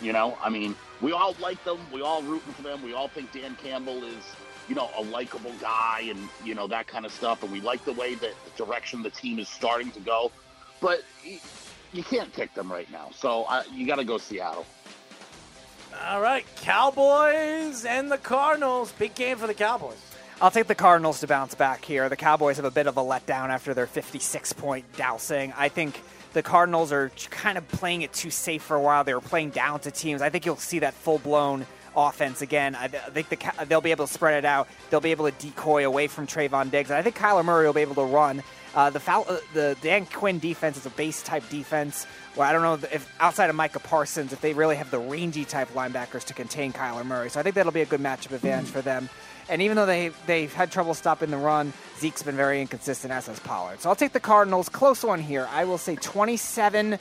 You 0.03 0.13
know, 0.13 0.37
I 0.43 0.51
mean, 0.51 0.77
we 1.01 1.13
all 1.13 1.35
like 1.41 1.63
them. 1.65 1.79
We 1.93 2.03
all 2.03 2.23
rooting 2.23 2.53
for 2.53 2.63
them. 2.63 2.83
We 2.83 2.93
all 2.93 3.09
think 3.09 3.33
Dan 3.33 3.57
Campbell 3.57 4.05
is 4.05 4.23
you 4.69 4.75
know 4.75 4.91
a 4.99 5.03
likable 5.03 5.53
guy 5.61 6.07
and 6.11 6.29
you 6.45 6.55
know 6.55 6.67
that 6.67 6.87
kind 6.87 7.07
of 7.07 7.13
stuff. 7.13 7.43
And 7.43 7.51
we 7.51 7.63
like 7.63 7.85
the 7.87 7.95
way 7.95 8.15
that 8.17 8.35
the 8.45 8.65
direction 8.65 9.03
the 9.03 9.11
team 9.11 9.39
is 9.39 9.49
starting 9.49 9.91
to 9.93 10.01
go. 10.01 10.31
But 10.81 11.03
you 11.93 12.03
can't 12.03 12.33
pick 12.33 12.55
them 12.55 12.71
right 12.71 12.91
now. 12.91 13.11
So 13.15 13.45
uh, 13.45 13.63
you 13.73 13.87
got 13.87 13.97
to 13.97 14.05
go 14.05 14.19
Seattle. 14.19 14.67
All 16.07 16.21
right, 16.21 16.45
Cowboys 16.57 17.85
and 17.85 18.11
the 18.11 18.19
Cardinals. 18.19 18.93
Big 18.93 19.15
game 19.15 19.37
for 19.37 19.47
the 19.47 19.55
Cowboys. 19.55 19.97
I'll 20.41 20.53
take 20.53 20.69
the 20.69 20.75
Cardinals 20.75 21.21
to 21.21 21.27
bounce 21.27 21.57
back 21.57 21.85
here. 21.85 22.09
The 22.09 22.17
Cowboys 22.17 22.57
have 22.57 22.65
a 22.65 22.71
bit 22.71 22.87
of 22.87 22.97
a 22.97 23.01
letdown 23.01 23.49
after 23.49 23.75
their 23.75 23.89
56 23.89 24.53
point 24.53 24.85
dousing. 24.97 25.53
I 25.57 25.69
think 25.69 26.01
the 26.33 26.43
Cardinals 26.43 26.93
are 26.93 27.11
kind 27.31 27.59
of 27.59 27.67
playing 27.67 28.03
it 28.03 28.13
too 28.13 28.31
safe 28.31 28.63
for 28.63 28.77
a 28.77 28.81
while. 28.81 29.03
They 29.03 29.15
were 29.15 29.21
playing 29.21 29.51
down 29.51 29.81
to 29.81 29.91
teams. 29.91 30.23
I 30.23 30.31
think 30.31 30.47
you'll 30.47 30.57
see 30.57 30.79
that 30.81 30.95
full 30.95 31.19
blown 31.19 31.67
offense 31.97 32.43
again. 32.43 32.77
I 32.77 32.85
I 32.85 32.89
think 32.89 33.29
the, 33.31 33.67
they'll 33.67 33.81
be 33.81 33.91
able 33.91 34.07
to 34.07 34.13
spread 34.13 34.39
it 34.39 34.45
out. 34.45 34.69
They'll 34.91 35.01
be 35.01 35.11
able 35.11 35.29
to 35.29 35.37
decoy 35.37 35.85
away 35.85 36.07
from 36.07 36.29
Trevon 36.29 36.71
Diggs. 36.71 36.91
And 36.91 36.99
I 36.99 37.03
think 37.03 37.17
Kyler 37.17 37.45
Murray 37.45 37.67
will 37.67 37.73
be 37.73 37.81
able 37.81 37.97
to 37.97 38.05
run. 38.05 38.45
Uh, 38.75 38.91
the, 38.91 39.01
foul, 39.01 39.25
uh, 39.29 39.39
the 39.55 39.77
Dan 39.81 40.07
Quinn 40.07 40.39
defense 40.39 40.77
is 40.77 40.87
a 40.87 40.91
base 40.91 41.23
type 41.23 41.49
defense. 41.49 42.05
Where 42.35 42.47
I 42.47 42.53
don't 42.53 42.63
know 42.63 42.89
if 42.93 43.13
outside 43.21 43.51
of 43.51 43.57
Micah 43.57 43.81
Parsons, 43.81 44.33
if 44.33 44.41
they 44.41 44.53
really 44.53 44.77
have 44.77 44.91
the 44.91 44.99
rangy 44.99 45.45
type 45.45 45.69
linebackers 45.73 46.25
to 46.25 46.35
contain 46.35 46.73
Kyler 46.73 47.05
Murray. 47.05 47.31
So 47.31 47.41
I 47.41 47.43
think 47.43 47.55
that'll 47.55 47.73
be 47.73 47.81
a 47.81 47.87
good 47.87 48.01
matchup 48.01 48.33
advantage 48.33 48.71
for 48.71 48.83
them. 48.83 49.09
And 49.49 49.63
even 49.63 49.77
though 49.77 49.87
they 49.87 50.11
they've 50.27 50.53
had 50.53 50.71
trouble 50.71 50.95
stopping 50.95 51.31
the 51.31 51.39
run, 51.39 51.73
Zeke's 51.99 52.23
been 52.23 52.37
very 52.37 52.61
inconsistent, 52.61 53.13
as 53.13 53.27
has 53.27 53.41
Pollard. 53.41 53.81
So 53.81 53.89
I'll 53.89 53.97
take 53.97 54.13
the 54.13 54.21
Cardinals. 54.21 54.69
Close 54.69 55.03
one 55.03 55.21
here. 55.21 55.49
I 55.51 55.65
will 55.65 55.79
say 55.79 55.97
27 55.97 56.99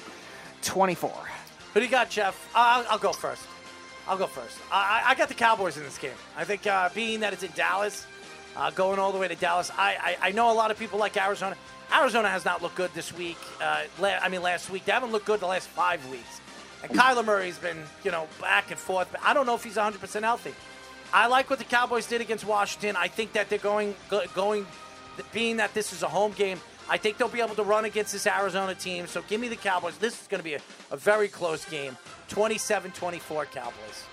24. 0.61 1.11
Who 1.73 1.79
do 1.79 1.85
you 1.85 1.91
got, 1.91 2.09
Jeff? 2.09 2.49
I'll, 2.55 2.85
I'll 2.89 2.97
go 2.97 3.11
first. 3.11 3.43
I'll 4.07 4.17
go 4.17 4.27
first. 4.27 4.57
I, 4.71 5.03
I 5.05 5.11
I 5.11 5.15
got 5.15 5.27
the 5.27 5.33
Cowboys 5.33 5.77
in 5.77 5.83
this 5.83 5.97
game. 5.97 6.11
I 6.37 6.45
think 6.45 6.65
uh, 6.65 6.89
being 6.95 7.19
that 7.19 7.33
it's 7.33 7.43
in 7.43 7.51
Dallas, 7.55 8.07
uh, 8.57 8.71
going 8.71 8.99
all 8.99 9.11
the 9.11 9.19
way 9.19 9.27
to 9.27 9.35
Dallas, 9.35 9.71
I, 9.77 10.17
I, 10.21 10.29
I 10.29 10.31
know 10.31 10.51
a 10.51 10.55
lot 10.55 10.71
of 10.71 10.79
people 10.79 10.97
like 10.97 11.15
Arizona. 11.15 11.55
Arizona 11.93 12.27
has 12.27 12.43
not 12.43 12.61
looked 12.61 12.75
good 12.75 12.91
this 12.93 13.13
week. 13.13 13.37
Uh, 13.61 13.83
la- 13.99 14.19
I 14.21 14.29
mean, 14.29 14.41
last 14.41 14.69
week. 14.69 14.83
They 14.85 14.91
haven't 14.91 15.11
looked 15.11 15.25
good 15.25 15.39
the 15.39 15.47
last 15.47 15.67
five 15.69 16.05
weeks. 16.09 16.41
And 16.83 16.91
Kyler 16.91 17.23
Murray's 17.23 17.57
been, 17.57 17.77
you 18.03 18.11
know, 18.11 18.27
back 18.41 18.71
and 18.71 18.79
forth. 18.79 19.07
But 19.11 19.21
I 19.23 19.33
don't 19.33 19.45
know 19.45 19.55
if 19.55 19.63
he's 19.63 19.75
100% 19.75 20.21
healthy. 20.23 20.53
I 21.13 21.27
like 21.27 21.49
what 21.49 21.59
the 21.59 21.65
Cowboys 21.65 22.07
did 22.07 22.19
against 22.19 22.45
Washington. 22.45 22.95
I 22.97 23.07
think 23.07 23.33
that 23.33 23.49
they're 23.49 23.59
going, 23.59 23.95
going, 24.33 24.65
being 25.31 25.57
that 25.57 25.73
this 25.73 25.93
is 25.93 26.03
a 26.03 26.07
home 26.07 26.33
game, 26.33 26.59
I 26.89 26.97
think 26.97 27.17
they'll 27.17 27.29
be 27.29 27.41
able 27.41 27.55
to 27.55 27.63
run 27.63 27.85
against 27.85 28.11
this 28.11 28.27
Arizona 28.27 28.75
team. 28.75 29.07
So 29.07 29.21
give 29.29 29.39
me 29.39 29.47
the 29.47 29.55
Cowboys. 29.55 29.97
This 29.97 30.19
is 30.21 30.27
going 30.27 30.39
to 30.39 30.43
be 30.43 30.55
a, 30.55 30.61
a 30.91 30.97
very 30.97 31.27
close 31.27 31.63
game 31.65 31.95
27 32.29 32.91
24 32.91 33.45
Cowboys. 33.45 34.05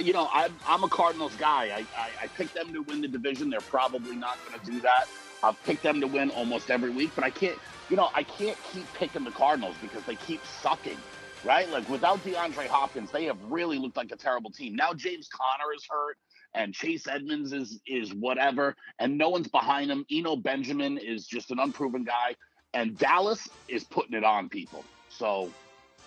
You 0.00 0.12
know, 0.12 0.28
I'm, 0.32 0.54
I'm 0.66 0.82
a 0.82 0.88
Cardinals 0.88 1.34
guy. 1.36 1.66
I, 1.66 1.86
I, 1.96 2.10
I 2.22 2.26
picked 2.26 2.54
them 2.54 2.72
to 2.72 2.82
win 2.82 3.00
the 3.00 3.08
division. 3.08 3.50
They're 3.50 3.60
probably 3.60 4.16
not 4.16 4.38
going 4.46 4.58
to 4.58 4.66
do 4.66 4.80
that. 4.80 5.06
I've 5.42 5.62
picked 5.64 5.82
them 5.82 6.00
to 6.00 6.06
win 6.06 6.30
almost 6.30 6.70
every 6.70 6.90
week, 6.90 7.10
but 7.14 7.24
I 7.24 7.30
can't, 7.30 7.58
you 7.88 7.96
know, 7.96 8.10
I 8.14 8.22
can't 8.22 8.58
keep 8.72 8.92
picking 8.94 9.24
the 9.24 9.30
Cardinals 9.30 9.76
because 9.80 10.02
they 10.04 10.16
keep 10.16 10.44
sucking, 10.44 10.98
right? 11.44 11.68
Like 11.70 11.88
without 11.88 12.22
DeAndre 12.24 12.66
Hopkins, 12.66 13.10
they 13.10 13.24
have 13.24 13.38
really 13.48 13.78
looked 13.78 13.96
like 13.96 14.12
a 14.12 14.16
terrible 14.16 14.50
team. 14.50 14.76
Now 14.76 14.92
James 14.92 15.28
Conner 15.28 15.72
is 15.74 15.86
hurt 15.88 16.16
and 16.54 16.74
Chase 16.74 17.06
Edmonds 17.06 17.52
is 17.52 17.80
is 17.86 18.12
whatever, 18.12 18.74
and 18.98 19.16
no 19.16 19.28
one's 19.28 19.48
behind 19.48 19.90
him. 19.90 20.04
Eno 20.10 20.36
Benjamin 20.36 20.98
is 20.98 21.26
just 21.26 21.50
an 21.50 21.58
unproven 21.58 22.04
guy, 22.04 22.34
and 22.74 22.98
Dallas 22.98 23.48
is 23.68 23.84
putting 23.84 24.14
it 24.14 24.24
on 24.24 24.48
people. 24.48 24.84
So 25.08 25.50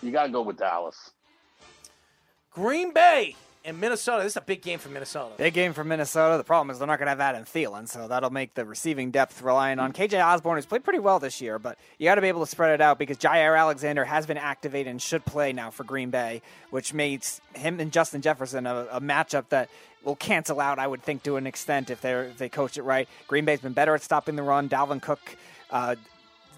you 0.02 0.10
got 0.10 0.24
to 0.24 0.32
go 0.32 0.42
with 0.42 0.58
Dallas. 0.58 1.12
Green 2.50 2.92
Bay 2.92 3.34
and 3.64 3.80
Minnesota. 3.80 4.22
This 4.22 4.32
is 4.32 4.36
a 4.36 4.42
big 4.42 4.60
game 4.60 4.78
for 4.78 4.90
Minnesota. 4.90 5.34
Big 5.38 5.54
game 5.54 5.72
for 5.72 5.84
Minnesota. 5.84 6.36
The 6.36 6.44
problem 6.44 6.70
is 6.70 6.78
they're 6.78 6.86
not 6.86 6.98
going 6.98 7.06
to 7.06 7.10
have 7.10 7.20
Adam 7.20 7.44
Thielen, 7.44 7.88
so 7.88 8.06
that'll 8.06 8.30
make 8.30 8.54
the 8.54 8.64
receiving 8.64 9.10
depth 9.10 9.40
relying 9.40 9.78
on 9.78 9.92
KJ 9.92 10.24
Osborn, 10.24 10.56
who's 10.56 10.66
played 10.66 10.84
pretty 10.84 10.98
well 10.98 11.18
this 11.18 11.40
year, 11.40 11.58
but 11.58 11.78
you 11.98 12.04
got 12.04 12.16
to 12.16 12.20
be 12.20 12.28
able 12.28 12.44
to 12.44 12.50
spread 12.50 12.74
it 12.74 12.80
out 12.82 12.98
because 12.98 13.16
Jaire 13.16 13.58
Alexander 13.58 14.04
has 14.04 14.26
been 14.26 14.36
activated 14.36 14.90
and 14.90 15.00
should 15.00 15.24
play 15.24 15.52
now 15.52 15.70
for 15.70 15.84
Green 15.84 16.10
Bay, 16.10 16.42
which 16.70 16.92
makes 16.92 17.40
him 17.54 17.80
and 17.80 17.90
Justin 17.90 18.20
Jefferson 18.20 18.66
a, 18.66 18.86
a 18.92 19.00
matchup 19.00 19.48
that 19.48 19.70
will 20.04 20.16
cancel 20.16 20.60
out, 20.60 20.78
I 20.78 20.86
would 20.86 21.02
think, 21.02 21.22
to 21.22 21.36
an 21.36 21.46
extent 21.46 21.88
if 21.88 22.02
they 22.02 22.12
if 22.12 22.36
they 22.36 22.50
coach 22.50 22.76
it 22.76 22.82
right. 22.82 23.08
Green 23.28 23.46
Bay's 23.46 23.60
been 23.60 23.72
better 23.72 23.94
at 23.94 24.02
stopping 24.02 24.36
the 24.36 24.42
run. 24.42 24.68
Dalvin 24.68 25.00
Cook. 25.00 25.36
Uh, 25.70 25.96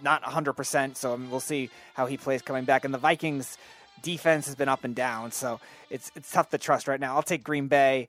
not 0.02 0.22
100%, 0.22 0.94
so 0.94 1.18
we'll 1.30 1.40
see 1.40 1.70
how 1.94 2.04
he 2.04 2.18
plays 2.18 2.42
coming 2.42 2.64
back. 2.64 2.84
And 2.84 2.92
the 2.92 2.98
Vikings 2.98 3.56
defense 4.02 4.46
has 4.46 4.54
been 4.54 4.68
up 4.68 4.84
and 4.84 4.94
down, 4.94 5.32
so 5.32 5.60
it's 5.90 6.10
it's 6.14 6.30
tough 6.30 6.50
to 6.50 6.58
trust 6.58 6.88
right 6.88 7.00
now. 7.00 7.16
I'll 7.16 7.22
take 7.22 7.44
Green 7.44 7.68
Bay. 7.68 8.08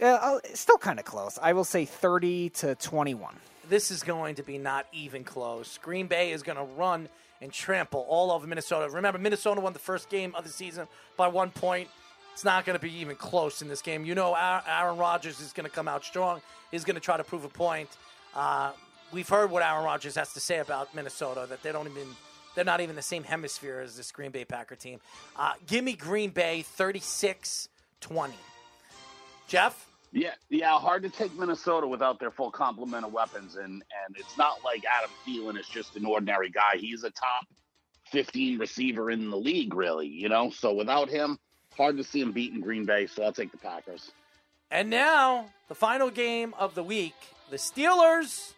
Uh, 0.00 0.18
I'll- 0.20 0.40
still 0.54 0.78
kind 0.78 0.98
of 0.98 1.04
close. 1.04 1.38
I 1.40 1.52
will 1.52 1.64
say 1.64 1.84
30 1.84 2.50
to 2.50 2.74
21. 2.74 3.36
This 3.68 3.90
is 3.90 4.02
going 4.02 4.34
to 4.36 4.42
be 4.42 4.58
not 4.58 4.86
even 4.92 5.24
close. 5.24 5.78
Green 5.78 6.06
Bay 6.06 6.32
is 6.32 6.42
going 6.42 6.58
to 6.58 6.64
run 6.64 7.08
and 7.40 7.52
trample 7.52 8.04
all 8.08 8.30
over 8.32 8.46
Minnesota. 8.46 8.90
Remember, 8.90 9.18
Minnesota 9.18 9.60
won 9.60 9.72
the 9.72 9.78
first 9.78 10.08
game 10.10 10.34
of 10.34 10.44
the 10.44 10.50
season 10.50 10.86
by 11.16 11.28
one 11.28 11.50
point. 11.50 11.88
It's 12.32 12.44
not 12.44 12.64
going 12.64 12.76
to 12.76 12.82
be 12.82 12.92
even 12.98 13.14
close 13.16 13.62
in 13.62 13.68
this 13.68 13.80
game. 13.80 14.04
You 14.04 14.14
know, 14.16 14.34
Aaron 14.34 14.98
Rodgers 14.98 15.38
is 15.40 15.52
going 15.52 15.68
to 15.68 15.70
come 15.74 15.86
out 15.86 16.04
strong. 16.04 16.40
He's 16.72 16.84
going 16.84 16.96
to 16.96 17.00
try 17.00 17.16
to 17.16 17.24
prove 17.24 17.44
a 17.44 17.48
point. 17.48 17.88
Uh, 18.34 18.72
we've 19.12 19.28
heard 19.28 19.50
what 19.52 19.62
Aaron 19.62 19.84
Rodgers 19.84 20.16
has 20.16 20.32
to 20.32 20.40
say 20.40 20.58
about 20.58 20.94
Minnesota 20.94 21.46
that 21.48 21.62
they 21.62 21.70
don't 21.70 21.86
even 21.86 22.08
they're 22.54 22.64
not 22.64 22.80
even 22.80 22.96
the 22.96 23.02
same 23.02 23.24
hemisphere 23.24 23.80
as 23.80 23.96
this 23.96 24.12
Green 24.12 24.30
Bay 24.30 24.44
Packer 24.44 24.76
team. 24.76 25.00
Uh, 25.36 25.52
give 25.66 25.84
me 25.84 25.94
Green 25.94 26.30
Bay 26.30 26.64
36-20. 26.78 27.68
Jeff? 29.48 29.86
Yeah, 30.12 30.30
yeah, 30.48 30.78
hard 30.78 31.02
to 31.02 31.08
take 31.08 31.36
Minnesota 31.36 31.86
without 31.88 32.20
their 32.20 32.30
full 32.30 32.50
complement 32.50 33.04
of 33.04 33.12
weapons, 33.12 33.56
and 33.56 33.82
and 34.06 34.16
it's 34.16 34.38
not 34.38 34.62
like 34.64 34.84
Adam 34.84 35.10
Thielen 35.26 35.58
is 35.58 35.66
just 35.66 35.96
an 35.96 36.06
ordinary 36.06 36.50
guy. 36.50 36.76
He's 36.76 37.02
a 37.02 37.10
top 37.10 37.46
fifteen 38.12 38.60
receiver 38.60 39.10
in 39.10 39.28
the 39.28 39.36
league, 39.36 39.74
really. 39.74 40.06
You 40.06 40.28
know, 40.28 40.50
so 40.50 40.72
without 40.72 41.08
him, 41.08 41.36
hard 41.76 41.96
to 41.96 42.04
see 42.04 42.20
him 42.20 42.30
beating 42.30 42.60
Green 42.60 42.84
Bay. 42.84 43.08
So 43.08 43.24
I'll 43.24 43.32
take 43.32 43.50
the 43.50 43.58
Packers. 43.58 44.12
And 44.70 44.88
now, 44.88 45.46
the 45.66 45.74
final 45.74 46.10
game 46.10 46.54
of 46.60 46.76
the 46.76 46.84
week 46.84 47.14
the 47.50 47.56
Steelers 47.56 48.52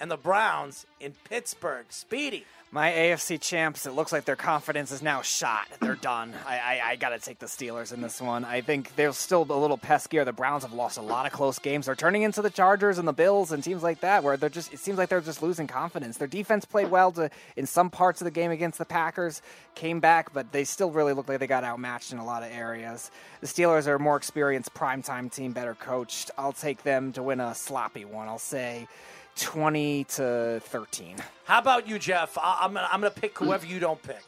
and 0.00 0.10
the 0.10 0.16
Browns 0.16 0.86
in 1.00 1.14
Pittsburgh. 1.24 1.86
Speedy. 1.90 2.44
My 2.74 2.90
AFC 2.90 3.38
champs, 3.38 3.84
it 3.84 3.90
looks 3.90 4.12
like 4.12 4.24
their 4.24 4.34
confidence 4.34 4.92
is 4.92 5.02
now 5.02 5.20
shot. 5.20 5.68
They're 5.82 5.94
done. 5.94 6.32
I, 6.46 6.58
I, 6.58 6.80
I 6.92 6.96
got 6.96 7.10
to 7.10 7.18
take 7.18 7.38
the 7.38 7.44
Steelers 7.44 7.92
in 7.92 8.00
this 8.00 8.18
one. 8.18 8.46
I 8.46 8.62
think 8.62 8.96
they're 8.96 9.12
still 9.12 9.42
a 9.42 9.52
little 9.52 9.76
peskier. 9.76 10.24
The 10.24 10.32
Browns 10.32 10.62
have 10.62 10.72
lost 10.72 10.96
a 10.96 11.02
lot 11.02 11.26
of 11.26 11.32
close 11.32 11.58
games. 11.58 11.84
They're 11.84 11.94
turning 11.94 12.22
into 12.22 12.40
the 12.40 12.48
Chargers 12.48 12.96
and 12.96 13.06
the 13.06 13.12
Bills 13.12 13.52
and 13.52 13.62
teams 13.62 13.82
like 13.82 14.00
that, 14.00 14.24
where 14.24 14.38
they're 14.38 14.48
just. 14.48 14.72
It 14.72 14.78
seems 14.78 14.96
like 14.96 15.10
they're 15.10 15.20
just 15.20 15.42
losing 15.42 15.66
confidence. 15.66 16.16
Their 16.16 16.26
defense 16.26 16.64
played 16.64 16.90
well 16.90 17.12
to 17.12 17.28
in 17.56 17.66
some 17.66 17.90
parts 17.90 18.22
of 18.22 18.24
the 18.24 18.30
game 18.30 18.50
against 18.50 18.78
the 18.78 18.86
Packers, 18.86 19.42
came 19.74 20.00
back, 20.00 20.32
but 20.32 20.50
they 20.52 20.64
still 20.64 20.90
really 20.90 21.12
look 21.12 21.28
like 21.28 21.40
they 21.40 21.46
got 21.46 21.64
outmatched 21.64 22.10
in 22.14 22.16
a 22.20 22.24
lot 22.24 22.42
of 22.42 22.50
areas. 22.52 23.10
The 23.42 23.48
Steelers 23.48 23.86
are 23.86 23.96
a 23.96 24.00
more 24.00 24.16
experienced 24.16 24.72
primetime 24.72 25.30
team, 25.30 25.52
better 25.52 25.74
coached. 25.74 26.30
I'll 26.38 26.54
take 26.54 26.84
them 26.84 27.12
to 27.12 27.22
win 27.22 27.38
a 27.38 27.54
sloppy 27.54 28.06
one. 28.06 28.28
I'll 28.28 28.38
say 28.38 28.88
20 29.36 30.04
to 30.04 30.60
13. 30.64 31.16
How 31.44 31.58
about 31.58 31.88
you, 31.88 31.98
Jeff? 31.98 32.36
I, 32.38 32.58
I'm 32.62 32.74
gonna, 32.74 32.88
I'm 32.90 33.00
gonna 33.00 33.10
pick 33.10 33.38
whoever 33.38 33.66
you 33.66 33.78
don't 33.80 34.02
pick. 34.02 34.22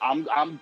I'm, 0.00 0.26
I'm, 0.34 0.60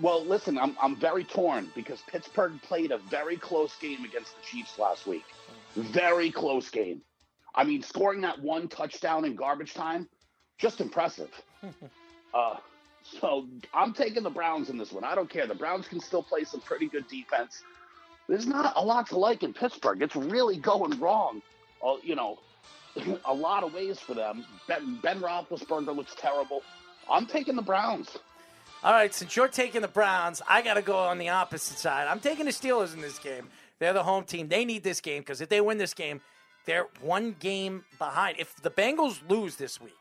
well, 0.00 0.22
listen, 0.24 0.58
I'm, 0.58 0.76
I'm 0.80 0.96
very 0.96 1.24
torn 1.24 1.70
because 1.74 2.02
Pittsburgh 2.06 2.60
played 2.62 2.90
a 2.90 2.98
very 2.98 3.36
close 3.36 3.74
game 3.76 4.04
against 4.04 4.36
the 4.36 4.42
Chiefs 4.46 4.78
last 4.78 5.06
week. 5.06 5.24
Very 5.74 6.30
close 6.30 6.68
game. 6.68 7.00
I 7.54 7.64
mean, 7.64 7.82
scoring 7.82 8.20
that 8.22 8.40
one 8.40 8.68
touchdown 8.68 9.24
in 9.24 9.34
garbage 9.34 9.72
time, 9.72 10.08
just 10.58 10.80
impressive. 10.80 11.30
uh, 12.34 12.56
so 13.02 13.46
I'm 13.72 13.94
taking 13.94 14.22
the 14.22 14.30
Browns 14.30 14.68
in 14.68 14.76
this 14.76 14.92
one. 14.92 15.04
I 15.04 15.14
don't 15.14 15.28
care. 15.28 15.46
The 15.46 15.54
Browns 15.54 15.88
can 15.88 16.00
still 16.00 16.22
play 16.22 16.44
some 16.44 16.60
pretty 16.60 16.86
good 16.86 17.08
defense. 17.08 17.62
There's 18.28 18.46
not 18.46 18.74
a 18.76 18.84
lot 18.84 19.08
to 19.08 19.18
like 19.18 19.42
in 19.42 19.52
Pittsburgh. 19.52 20.02
It's 20.02 20.16
really 20.16 20.56
going 20.56 20.98
wrong. 21.00 21.42
Uh, 21.84 21.96
you 22.02 22.14
know, 22.14 22.38
a 23.24 23.34
lot 23.34 23.62
of 23.64 23.74
ways 23.74 23.98
for 23.98 24.14
them. 24.14 24.44
Ben, 24.68 24.98
ben 25.02 25.20
Roethlisberger 25.20 25.94
looks 25.94 26.14
terrible. 26.16 26.62
I'm 27.10 27.26
taking 27.26 27.56
the 27.56 27.62
Browns. 27.62 28.18
All 28.84 28.92
right, 28.92 29.14
since 29.14 29.36
you're 29.36 29.48
taking 29.48 29.80
the 29.80 29.88
Browns, 29.88 30.42
I 30.48 30.60
got 30.60 30.74
to 30.74 30.82
go 30.82 30.96
on 30.96 31.18
the 31.18 31.28
opposite 31.28 31.78
side. 31.78 32.08
I'm 32.08 32.18
taking 32.18 32.46
the 32.46 32.50
Steelers 32.50 32.94
in 32.94 33.00
this 33.00 33.18
game. 33.18 33.48
They're 33.78 33.92
the 33.92 34.02
home 34.02 34.24
team. 34.24 34.48
They 34.48 34.64
need 34.64 34.82
this 34.82 35.00
game 35.00 35.22
because 35.22 35.40
if 35.40 35.48
they 35.48 35.60
win 35.60 35.78
this 35.78 35.94
game, 35.94 36.20
they're 36.64 36.86
one 37.00 37.36
game 37.38 37.84
behind. 37.98 38.38
If 38.38 38.56
the 38.62 38.70
Bengals 38.70 39.18
lose 39.28 39.56
this 39.56 39.80
week, 39.80 39.92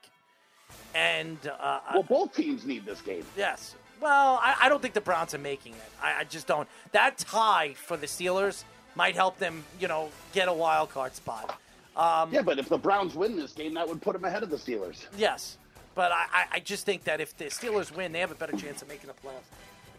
and 0.93 1.37
uh, 1.59 1.79
well, 1.93 2.03
both 2.03 2.35
teams 2.35 2.65
need 2.65 2.85
this 2.85 3.01
game. 3.01 3.23
Yes. 3.37 3.75
Well, 4.01 4.39
I, 4.41 4.55
I 4.61 4.69
don't 4.69 4.81
think 4.81 4.93
the 4.93 5.01
Browns 5.01 5.33
are 5.33 5.39
making 5.39 5.73
it. 5.73 5.91
I, 6.01 6.21
I, 6.21 6.23
just 6.23 6.47
don't. 6.47 6.67
That 6.91 7.19
tie 7.19 7.75
for 7.75 7.97
the 7.97 8.07
Steelers 8.07 8.63
might 8.95 9.15
help 9.15 9.37
them, 9.37 9.63
you 9.79 9.87
know, 9.87 10.09
get 10.33 10.47
a 10.47 10.53
wild 10.53 10.89
card 10.89 11.15
spot. 11.15 11.59
Um, 11.95 12.33
yeah, 12.33 12.41
but 12.41 12.57
if 12.59 12.69
the 12.69 12.77
Browns 12.77 13.15
win 13.15 13.35
this 13.35 13.51
game, 13.53 13.73
that 13.73 13.87
would 13.87 14.01
put 14.01 14.13
them 14.13 14.23
ahead 14.23 14.43
of 14.43 14.49
the 14.49 14.57
Steelers. 14.57 15.05
Yes, 15.17 15.57
but 15.95 16.11
I, 16.11 16.45
I 16.53 16.59
just 16.59 16.85
think 16.85 17.03
that 17.03 17.19
if 17.19 17.35
the 17.37 17.45
Steelers 17.45 17.95
win, 17.95 18.11
they 18.11 18.19
have 18.19 18.31
a 18.31 18.35
better 18.35 18.55
chance 18.55 18.81
of 18.81 18.87
making 18.87 19.07
the 19.07 19.13
playoffs. 19.13 19.43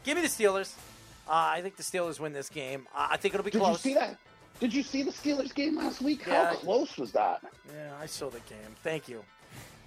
Give 0.04 0.16
me 0.16 0.22
the 0.22 0.28
Steelers. 0.28 0.72
Uh, 1.28 1.32
I 1.32 1.60
think 1.60 1.76
the 1.76 1.82
Steelers 1.82 2.18
win 2.18 2.32
this 2.32 2.48
game. 2.48 2.88
Uh, 2.94 3.08
I 3.10 3.16
think 3.16 3.34
it'll 3.34 3.44
be 3.44 3.50
Did 3.50 3.60
close. 3.60 3.82
Did 3.82 3.90
you 3.90 3.94
see 3.94 4.00
that? 4.00 4.18
Did 4.60 4.74
you 4.74 4.82
see 4.82 5.02
the 5.02 5.10
Steelers 5.10 5.54
game 5.54 5.76
last 5.76 6.00
week? 6.00 6.24
Yeah. 6.26 6.50
How 6.50 6.54
close 6.54 6.96
was 6.96 7.12
that? 7.12 7.42
Yeah, 7.74 7.92
I 8.00 8.06
saw 8.06 8.30
the 8.30 8.40
game. 8.40 8.58
Thank 8.82 9.08
you. 9.08 9.22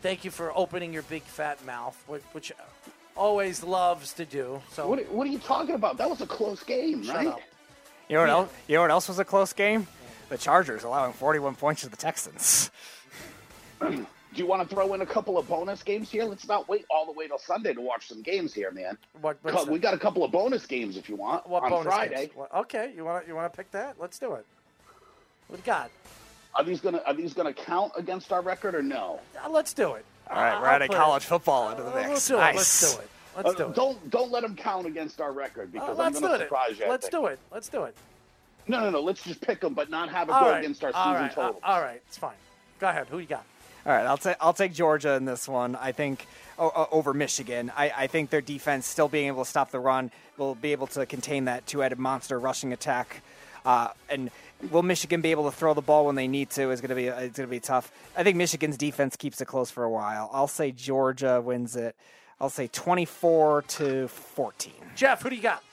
Thank 0.02 0.24
you 0.24 0.32
for 0.32 0.56
opening 0.56 0.94
your 0.94 1.04
big 1.04 1.24
fat 1.24 1.66
mouth, 1.66 1.98
which 2.34 2.52
always 3.16 3.64
loves 3.64 4.14
to 4.14 4.26
do. 4.26 4.62
So 4.72 4.88
what, 4.88 5.10
what 5.10 5.26
are 5.28 5.30
you 5.32 5.40
talking 5.40 5.76
about? 5.76 5.98
That 5.98 6.10
was 6.10 6.22
a 6.22 6.28
close 6.28 6.62
game, 6.64 7.04
Shut 7.04 7.16
right? 7.16 7.28
Up. 7.28 7.42
You 8.10 8.16
know 8.16 8.22
what 8.22 8.30
else? 8.30 8.52
You 8.68 8.76
know 8.76 8.82
what 8.82 8.92
else 8.92 9.08
was 9.08 9.20
a 9.20 9.26
close 9.26 9.54
game? 9.54 9.88
The 10.30 10.38
Chargers 10.38 10.84
allowing 10.84 11.14
41 11.14 11.56
points 11.56 11.82
to 11.82 11.90
the 11.90 11.98
Texans. 11.98 12.72
Do 13.82 14.06
you 14.34 14.48
want 14.48 14.68
to 14.68 14.74
throw 14.76 14.94
in 14.94 15.02
a 15.02 15.06
couple 15.06 15.38
of 15.38 15.48
bonus 15.48 15.84
games 15.84 16.10
here? 16.10 16.24
Let's 16.26 16.48
not 16.48 16.68
wait 16.68 16.86
all 16.90 17.06
the 17.06 17.12
way 17.12 17.28
till 17.28 17.38
Sunday 17.38 17.74
to 17.74 17.82
watch 17.82 18.08
some 18.08 18.22
games 18.22 18.54
here, 18.54 18.72
man. 18.72 18.98
What, 19.22 19.38
we 19.70 19.80
got 19.80 19.94
a 19.94 19.98
couple 19.98 20.24
of 20.24 20.32
bonus 20.32 20.66
games 20.66 20.98
if 20.98 21.08
you 21.08 21.16
want 21.16 21.48
what 21.48 21.64
on 21.72 21.84
Friday. 21.84 22.32
What, 22.34 22.54
okay, 22.54 22.92
you 22.96 23.06
want 23.06 23.24
to 23.24 23.30
you 23.30 23.36
want 23.36 23.52
to 23.52 23.56
pick 23.56 23.72
that? 23.72 23.96
Let's 24.00 24.20
do 24.20 24.34
it. 24.34 24.46
What 25.48 25.58
do 25.58 25.62
you 25.62 25.66
got? 25.66 25.90
Are 26.56 26.64
these 26.64 26.82
gonna 26.82 27.02
are 27.06 27.14
these 27.14 27.34
gonna 27.34 27.54
count 27.54 27.92
against 27.96 28.34
our 28.34 28.42
record 28.42 28.76
or 28.76 28.82
no? 28.82 29.20
Uh, 29.44 29.50
let's 29.50 29.74
do 29.74 29.94
it. 29.94 30.06
All 30.30 30.38
right, 30.38 30.60
we're 30.60 30.68
adding 30.68 30.90
college 30.92 31.24
football 31.24 31.70
into 31.70 31.84
the 31.84 31.92
mix. 31.92 32.10
Let's 32.10 32.28
do 32.28 32.36
nice. 32.38 32.56
it. 32.56 32.58
Let's 32.58 32.96
do 32.96 33.02
it. 33.02 33.10
Let's 33.38 33.50
Uh, 33.50 33.54
do 33.66 33.70
it. 33.72 33.76
Don't 33.76 34.10
don't 34.10 34.32
let 34.32 34.42
them 34.42 34.56
count 34.56 34.88
against 34.88 35.22
our 35.22 35.32
record 35.34 35.72
because 35.72 35.90
Uh, 35.98 36.02
I'm 36.04 36.12
let's 36.14 36.20
going 36.20 36.32
do 36.34 36.38
to 36.40 36.44
it. 36.44 36.48
surprise 36.48 36.80
you. 36.80 36.86
I 36.86 36.90
Let's 36.90 37.06
think. 37.10 37.12
do 37.24 37.26
it. 37.28 37.40
Let's 37.52 37.70
do 37.70 37.84
it. 37.84 37.96
No, 38.68 38.80
no, 38.82 38.90
no. 38.90 39.02
Let's 39.02 39.24
just 39.24 39.42
pick 39.42 39.62
them, 39.62 39.74
but 39.74 39.90
not 39.90 40.10
have 40.10 40.30
it 40.30 40.32
All 40.34 40.44
go 40.46 40.52
right. 40.52 40.60
against 40.60 40.84
our 40.84 40.92
all 40.94 41.14
season 41.14 41.22
right. 41.24 41.32
total. 41.34 41.60
Uh, 41.64 41.68
all 41.68 41.82
right. 41.82 42.02
It's 42.08 42.18
fine. 42.18 42.36
Go 42.80 42.90
ahead. 42.90 43.08
Who 43.10 43.20
you 43.20 43.26
got? 43.28 43.46
All 43.86 43.94
right, 43.94 44.06
I'll 44.08 44.18
take 44.18 44.38
I'll 44.42 44.54
take 44.54 44.74
Georgia 44.74 45.14
in 45.14 45.26
this 45.26 45.48
one. 45.48 45.76
I 45.76 45.92
think 45.92 46.26
over 46.58 47.14
Michigan. 47.14 47.72
I, 47.78 47.92
I 47.96 48.08
think 48.08 48.32
their 48.32 48.42
defense 48.42 48.88
still 48.88 49.08
being 49.08 49.28
able 49.28 49.44
to 49.44 49.50
stop 49.50 49.70
the 49.70 49.80
run 49.80 50.10
will 50.38 50.56
be 50.56 50.72
able 50.72 50.88
to 50.88 51.06
contain 51.06 51.46
that 51.46 51.68
two-headed 51.68 52.00
monster 52.00 52.40
rushing 52.40 52.74
attack. 52.74 53.22
Uh, 53.64 53.90
and 54.10 54.32
will 54.72 54.82
Michigan 54.82 55.22
be 55.22 55.30
able 55.32 55.46
to 55.52 55.56
throw 55.56 55.76
the 55.76 55.82
ball 55.82 56.08
when 56.08 56.16
they 56.16 56.28
need 56.28 56.50
to? 56.52 56.72
Is 56.72 56.82
going 56.82 56.90
to 56.90 56.96
be 56.96 57.06
it's 57.08 57.38
going 57.38 57.48
to 57.48 57.52
be 57.52 57.60
tough. 57.60 57.92
I 58.18 58.24
think 58.24 58.38
Michigan's 58.38 58.78
defense 58.78 59.16
keeps 59.16 59.40
it 59.40 59.46
close 59.46 59.70
for 59.70 59.84
a 59.84 59.90
while. 59.90 60.32
I'll 60.34 60.48
say 60.48 60.72
Georgia 60.72 61.40
wins 61.40 61.76
it. 61.76 61.96
I'll 62.42 62.50
say 62.50 62.68
24 62.68 63.62
to 63.62 64.08
14. 64.08 64.74
Jeff, 64.96 65.22
who 65.22 65.30
do 65.30 65.36
you 65.36 65.42
got? 65.44 65.64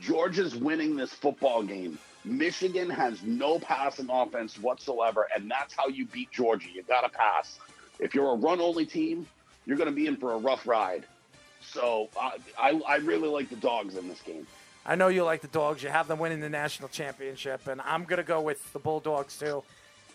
Georgia's 0.00 0.56
winning 0.56 0.96
this 0.96 1.12
football 1.12 1.62
game. 1.62 1.98
Michigan 2.24 2.88
has 2.88 3.22
no 3.22 3.58
passing 3.58 4.08
offense 4.10 4.58
whatsoever, 4.58 5.28
and 5.34 5.50
that's 5.50 5.74
how 5.74 5.88
you 5.88 6.06
beat 6.06 6.30
Georgia. 6.30 6.68
You 6.72 6.82
got 6.82 7.02
to 7.02 7.08
pass. 7.08 7.58
If 7.98 8.14
you're 8.14 8.30
a 8.30 8.36
run 8.36 8.60
only 8.60 8.86
team, 8.86 9.26
you're 9.66 9.76
going 9.76 9.88
to 9.88 9.94
be 9.94 10.06
in 10.06 10.16
for 10.16 10.32
a 10.32 10.38
rough 10.38 10.66
ride. 10.66 11.04
So 11.62 12.08
uh, 12.20 12.32
I, 12.58 12.80
I 12.86 12.96
really 12.96 13.28
like 13.28 13.50
the 13.50 13.56
dogs 13.56 13.96
in 13.96 14.08
this 14.08 14.20
game. 14.20 14.46
I 14.86 14.96
know 14.96 15.08
you 15.08 15.24
like 15.24 15.40
the 15.40 15.48
dogs. 15.48 15.82
You 15.82 15.88
have 15.88 16.08
them 16.08 16.18
winning 16.18 16.40
the 16.40 16.48
national 16.48 16.88
championship, 16.88 17.66
and 17.66 17.80
I'm 17.80 18.04
going 18.04 18.18
to 18.18 18.24
go 18.26 18.40
with 18.40 18.72
the 18.72 18.78
Bulldogs 18.78 19.38
too. 19.38 19.62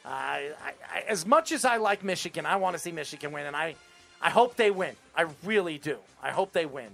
I, 0.06 0.52
I, 0.64 0.74
I, 0.94 1.02
as 1.08 1.26
much 1.26 1.52
as 1.52 1.66
I 1.66 1.78
like 1.78 2.04
Michigan, 2.04 2.46
I 2.46 2.56
want 2.56 2.76
to 2.76 2.80
see 2.80 2.92
Michigan 2.92 3.32
win, 3.32 3.46
and 3.46 3.56
I, 3.56 3.76
I 4.22 4.30
hope 4.30 4.56
they 4.56 4.72
win. 4.72 4.96
I 5.16 5.26
really 5.44 5.78
do. 5.78 5.98
I 6.22 6.32
hope 6.32 6.54
they 6.54 6.66
win. 6.66 6.90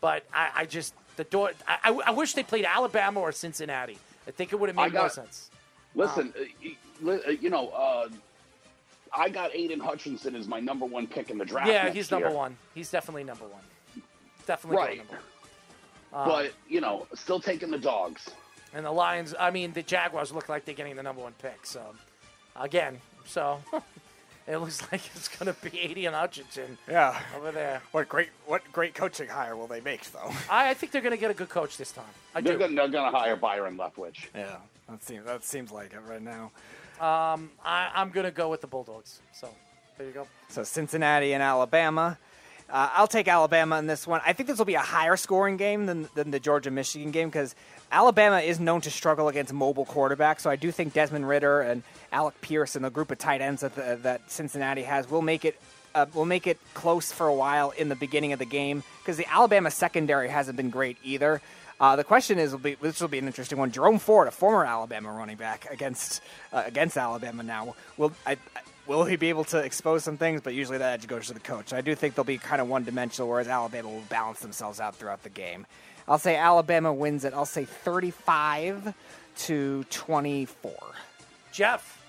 But 0.00 0.24
I, 0.32 0.50
I 0.54 0.64
just 0.66 0.94
the 1.16 1.24
door. 1.24 1.52
I, 1.66 1.90
I 2.06 2.10
wish 2.12 2.34
they 2.34 2.42
played 2.42 2.64
Alabama 2.64 3.20
or 3.20 3.32
Cincinnati. 3.32 3.98
I 4.28 4.30
think 4.30 4.52
it 4.52 4.56
would 4.60 4.68
have 4.68 4.76
made 4.76 4.92
more 4.92 5.08
sense. 5.08 5.50
Listen, 5.94 6.32
uh, 6.38 6.44
y- 7.02 7.10
uh, 7.26 7.30
you 7.30 7.48
know, 7.48 7.68
uh, 7.70 8.08
I 9.16 9.30
got 9.30 9.54
Aidan 9.56 9.80
Hutchinson 9.80 10.36
as 10.36 10.46
my 10.46 10.60
number 10.60 10.84
one 10.84 11.06
pick 11.06 11.30
in 11.30 11.38
the 11.38 11.46
draft. 11.46 11.66
Yeah, 11.68 11.90
he's 11.90 12.10
year. 12.10 12.20
number 12.20 12.36
one. 12.36 12.56
He's 12.74 12.90
definitely 12.90 13.24
number 13.24 13.46
one. 13.46 13.62
Definitely 14.46 14.76
Right. 14.76 14.98
number 14.98 15.14
one. 15.14 16.22
Um, 16.22 16.28
But 16.28 16.52
you 16.68 16.80
know, 16.82 17.06
still 17.14 17.40
taking 17.40 17.70
the 17.70 17.78
dogs. 17.78 18.28
And 18.74 18.84
the 18.84 18.90
Lions, 18.90 19.34
I 19.40 19.50
mean, 19.50 19.72
the 19.72 19.82
Jaguars 19.82 20.30
look 20.30 20.50
like 20.50 20.66
they're 20.66 20.74
getting 20.74 20.94
the 20.94 21.02
number 21.02 21.22
one 21.22 21.32
pick. 21.40 21.64
So, 21.64 21.82
again, 22.54 23.00
so 23.24 23.60
it 24.48 24.56
looks 24.58 24.80
like 24.90 25.02
it's 25.14 25.28
going 25.28 25.52
to 25.54 25.60
be 25.70 25.78
Aidan 25.78 26.14
Hutchinson 26.14 26.78
Yeah. 26.88 27.18
over 27.36 27.52
there. 27.52 27.82
What 27.92 28.08
great 28.08 28.30
what 28.46 28.62
great 28.72 28.94
coaching 28.94 29.28
hire 29.28 29.54
will 29.56 29.66
they 29.66 29.80
make 29.80 30.10
though? 30.12 30.32
I, 30.50 30.70
I 30.70 30.74
think 30.74 30.92
they're 30.92 31.02
going 31.02 31.14
to 31.14 31.20
get 31.20 31.30
a 31.30 31.34
good 31.34 31.48
coach 31.50 31.76
this 31.76 31.92
time. 31.92 32.04
I 32.34 32.40
They're 32.40 32.54
do. 32.54 32.58
gonna, 32.60 32.74
they're 32.76 32.88
gonna 32.88 33.16
hire 33.16 33.36
Byron 33.36 33.76
Leftwich. 33.76 34.26
Yeah, 34.34 34.56
that 34.88 35.02
seems 35.04 35.24
that 35.26 35.44
seems 35.44 35.70
like 35.70 35.92
it 35.92 36.00
right 36.08 36.22
now. 36.22 36.50
Um, 37.00 37.50
I, 37.64 37.90
I'm 37.94 38.10
going 38.10 38.24
to 38.24 38.32
go 38.32 38.48
with 38.48 38.60
the 38.60 38.66
Bulldogs. 38.66 39.20
So, 39.32 39.48
there 39.96 40.06
you 40.08 40.12
go. 40.12 40.26
So 40.48 40.64
Cincinnati 40.64 41.32
and 41.32 41.42
Alabama. 41.42 42.18
Uh, 42.70 42.90
I'll 42.92 43.06
take 43.06 43.28
Alabama 43.28 43.78
in 43.78 43.86
this 43.86 44.04
one. 44.06 44.20
I 44.26 44.32
think 44.32 44.48
this 44.48 44.58
will 44.58 44.64
be 44.66 44.74
a 44.74 44.80
higher 44.80 45.16
scoring 45.16 45.56
game 45.56 45.86
than, 45.86 46.08
than 46.16 46.30
the 46.32 46.40
Georgia 46.40 46.70
Michigan 46.72 47.10
game 47.12 47.28
because 47.28 47.54
Alabama 47.90 48.40
is 48.40 48.60
known 48.60 48.80
to 48.82 48.90
struggle 48.90 49.28
against 49.28 49.52
mobile 49.52 49.86
quarterbacks. 49.86 50.40
So 50.40 50.50
I 50.50 50.56
do 50.56 50.70
think 50.70 50.92
Desmond 50.92 51.28
Ridder 51.28 51.60
and 51.62 51.82
Alec 52.12 52.40
Pierce 52.40 52.76
and 52.76 52.84
the 52.84 52.90
group 52.90 53.10
of 53.10 53.18
tight 53.18 53.40
ends 53.40 53.62
that 53.62 53.74
the, 53.74 53.98
that 54.02 54.30
Cincinnati 54.30 54.82
has 54.82 55.10
will 55.10 55.22
make 55.22 55.44
it 55.44 55.58
uh, 55.94 56.06
will 56.14 56.26
make 56.26 56.46
it 56.46 56.58
close 56.74 57.10
for 57.10 57.26
a 57.26 57.34
while 57.34 57.70
in 57.70 57.88
the 57.88 57.96
beginning 57.96 58.32
of 58.32 58.38
the 58.38 58.44
game 58.44 58.82
because 59.00 59.16
the 59.16 59.26
Alabama 59.30 59.70
secondary 59.70 60.28
hasn't 60.28 60.56
been 60.56 60.70
great 60.70 60.98
either. 61.02 61.40
Uh, 61.80 61.96
the 61.96 62.04
question 62.04 62.38
is, 62.38 62.52
will 62.52 62.58
be 62.58 62.74
this 62.74 63.00
will 63.00 63.08
be 63.08 63.18
an 63.18 63.26
interesting 63.26 63.58
one. 63.58 63.70
Jerome 63.70 63.98
Ford, 63.98 64.28
a 64.28 64.30
former 64.30 64.64
Alabama 64.64 65.12
running 65.12 65.36
back, 65.36 65.66
against 65.70 66.20
uh, 66.52 66.62
against 66.66 66.96
Alabama 66.96 67.42
now. 67.42 67.74
Will 67.96 68.12
I, 68.26 68.36
will 68.86 69.04
he 69.04 69.16
be 69.16 69.28
able 69.28 69.44
to 69.44 69.58
expose 69.58 70.02
some 70.02 70.16
things? 70.16 70.40
But 70.40 70.54
usually 70.54 70.78
that 70.78 71.00
edge 71.00 71.06
goes 71.06 71.28
to 71.28 71.34
the 71.34 71.40
coach. 71.40 71.72
I 71.72 71.80
do 71.80 71.94
think 71.94 72.16
they'll 72.16 72.24
be 72.24 72.38
kind 72.38 72.60
of 72.60 72.68
one 72.68 72.84
dimensional, 72.84 73.28
whereas 73.28 73.48
Alabama 73.48 73.88
will 73.88 74.04
balance 74.08 74.40
themselves 74.40 74.80
out 74.80 74.96
throughout 74.96 75.22
the 75.22 75.30
game. 75.30 75.66
I'll 76.08 76.18
say 76.18 76.36
Alabama 76.36 76.92
wins 76.92 77.24
it. 77.24 77.34
I'll 77.34 77.44
say 77.44 77.64
35 77.64 78.94
to 79.36 79.84
24. 79.84 80.72
Jeff, 81.52 82.02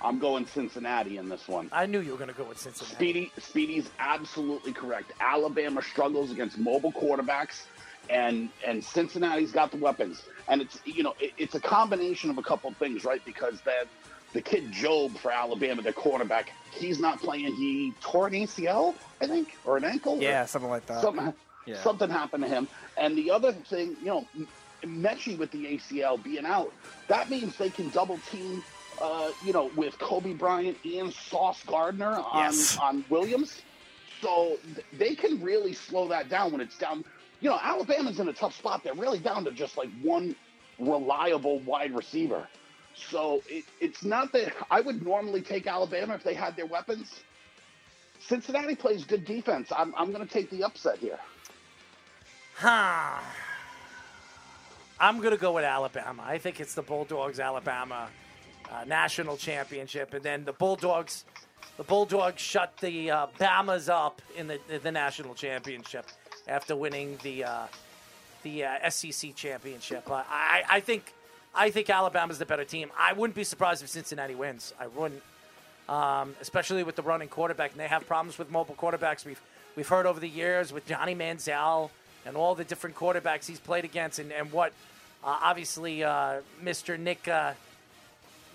I'm 0.00 0.18
going 0.18 0.46
Cincinnati 0.46 1.18
in 1.18 1.28
this 1.28 1.48
one. 1.48 1.68
I 1.72 1.86
knew 1.86 2.00
you 2.00 2.12
were 2.12 2.18
going 2.18 2.30
to 2.30 2.36
go 2.36 2.44
with 2.44 2.58
Cincinnati. 2.58 2.94
Speedy, 2.94 3.32
Speedy's 3.38 3.90
absolutely 3.98 4.72
correct. 4.72 5.12
Alabama 5.20 5.82
struggles 5.82 6.30
against 6.30 6.58
mobile 6.58 6.92
quarterbacks, 6.92 7.64
and 8.08 8.48
and 8.66 8.82
Cincinnati's 8.84 9.52
got 9.52 9.70
the 9.70 9.78
weapons. 9.78 10.22
And 10.48 10.62
it's 10.62 10.78
you 10.84 11.02
know 11.02 11.14
it, 11.18 11.32
it's 11.36 11.54
a 11.54 11.60
combination 11.60 12.30
of 12.30 12.38
a 12.38 12.42
couple 12.42 12.70
things, 12.72 13.04
right? 13.04 13.24
Because 13.24 13.60
that 13.62 13.88
the 14.32 14.42
kid 14.42 14.70
Job 14.70 15.16
for 15.16 15.32
Alabama, 15.32 15.82
their 15.82 15.92
quarterback, 15.92 16.50
he's 16.70 17.00
not 17.00 17.20
playing. 17.20 17.54
He 17.56 17.94
tore 18.00 18.26
an 18.26 18.34
ACL, 18.34 18.94
I 19.20 19.26
think, 19.26 19.56
or 19.64 19.78
an 19.78 19.84
ankle. 19.84 20.14
or 20.14 20.22
Yeah, 20.22 20.44
something 20.44 20.70
like 20.70 20.86
that. 20.86 21.00
Something, 21.00 21.32
Yeah. 21.66 21.82
something 21.82 22.08
happened 22.08 22.44
to 22.44 22.48
him. 22.48 22.68
And 22.96 23.16
the 23.18 23.30
other 23.30 23.52
thing, 23.52 23.96
you 24.00 24.06
know, 24.06 24.26
Metchie 24.84 25.36
with 25.36 25.50
the 25.50 25.66
ACL 25.66 26.22
being 26.22 26.46
out, 26.46 26.72
that 27.08 27.28
means 27.30 27.56
they 27.56 27.70
can 27.70 27.90
double 27.90 28.18
team. 28.30 28.62
Uh, 28.98 29.30
you 29.44 29.52
know, 29.52 29.70
with 29.76 29.98
Coby 29.98 30.36
Bryant 30.38 30.78
and 30.82 31.12
Sauce 31.12 31.62
Gardner 31.66 32.12
on 32.32 32.44
Yes. 32.44 32.78
on 32.78 33.04
Williams, 33.10 33.60
so 34.22 34.56
th- 34.74 34.86
they 34.94 35.14
can 35.14 35.42
really 35.42 35.74
slow 35.74 36.08
that 36.08 36.30
down 36.30 36.50
when 36.52 36.62
it's 36.62 36.78
down. 36.78 37.04
You 37.40 37.50
know, 37.50 37.58
Alabama's 37.62 38.20
in 38.20 38.28
a 38.28 38.32
tough 38.32 38.56
spot. 38.56 38.82
They're 38.82 38.94
really 38.94 39.18
down 39.18 39.44
to 39.44 39.50
just 39.50 39.76
like 39.76 39.90
one 40.02 40.34
reliable 40.78 41.58
wide 41.60 41.94
receiver. 41.94 42.48
So 42.94 43.42
it, 43.48 43.64
it's 43.80 44.02
not 44.02 44.32
that 44.32 44.54
I 44.70 44.80
would 44.80 45.04
normally 45.04 45.42
take 45.42 45.66
Alabama 45.66 46.14
if 46.14 46.22
they 46.24 46.32
had 46.32 46.56
their 46.56 46.64
weapons. 46.64 47.20
Cincinnati 48.18 48.74
plays 48.74 49.04
good 49.04 49.26
defense. 49.26 49.70
I'm, 49.76 49.94
I'm 49.94 50.10
going 50.10 50.26
to 50.26 50.32
take 50.32 50.48
the 50.50 50.64
upset 50.64 50.96
here. 50.98 51.18
Huh. 52.58 53.20
I'm 54.98 55.18
going 55.18 55.32
to 55.32 55.36
go 55.36 55.52
with 55.52 55.64
Alabama. 55.64 56.24
I 56.26 56.38
think 56.38 56.58
it's 56.58 56.74
the 56.74 56.80
Bulldogs 56.80 57.38
Alabama 57.38 58.08
uh, 58.72 58.84
national 58.86 59.36
championship, 59.36 60.14
and 60.14 60.22
then 60.22 60.44
the 60.44 60.54
Bulldogs. 60.54 61.26
The 61.76 61.84
Bulldogs 61.84 62.40
shut 62.40 62.74
the 62.80 63.10
uh, 63.10 63.26
Bamas 63.38 63.90
up 63.90 64.22
in 64.34 64.46
the 64.46 64.58
the 64.82 64.90
national 64.90 65.34
championship 65.34 66.06
after 66.48 66.74
winning 66.74 67.18
the 67.22 67.44
uh, 67.44 67.66
the 68.42 68.64
uh, 68.64 68.88
SEC 68.88 69.34
championship. 69.34 70.10
Uh, 70.10 70.22
I 70.26 70.62
I 70.66 70.80
think 70.80 71.12
I 71.54 71.70
think 71.70 71.90
Alabama's 71.90 72.38
the 72.38 72.46
better 72.46 72.64
team. 72.64 72.90
I 72.98 73.12
wouldn't 73.12 73.36
be 73.36 73.44
surprised 73.44 73.82
if 73.82 73.90
Cincinnati 73.90 74.34
wins. 74.34 74.72
I 74.80 74.86
wouldn't, 74.86 75.22
um, 75.90 76.34
especially 76.40 76.84
with 76.84 76.96
the 76.96 77.02
running 77.02 77.28
quarterback. 77.28 77.72
And 77.72 77.80
they 77.80 77.88
have 77.88 78.06
problems 78.06 78.38
with 78.38 78.50
mobile 78.50 78.76
quarterbacks. 78.76 79.26
We've 79.26 79.42
we've 79.76 79.88
heard 79.88 80.06
over 80.06 80.20
the 80.20 80.28
years 80.30 80.72
with 80.72 80.86
Johnny 80.86 81.14
Manziel 81.14 81.90
and 82.26 82.36
all 82.36 82.54
the 82.54 82.64
different 82.64 82.96
quarterbacks 82.96 83.46
he's 83.46 83.60
played 83.60 83.84
against, 83.84 84.18
and 84.18 84.32
and 84.32 84.52
what 84.52 84.72
uh, 85.24 85.38
obviously 85.42 86.02
uh, 86.04 86.40
Mr. 86.62 86.98
Nick 86.98 87.26
uh, 87.28 87.52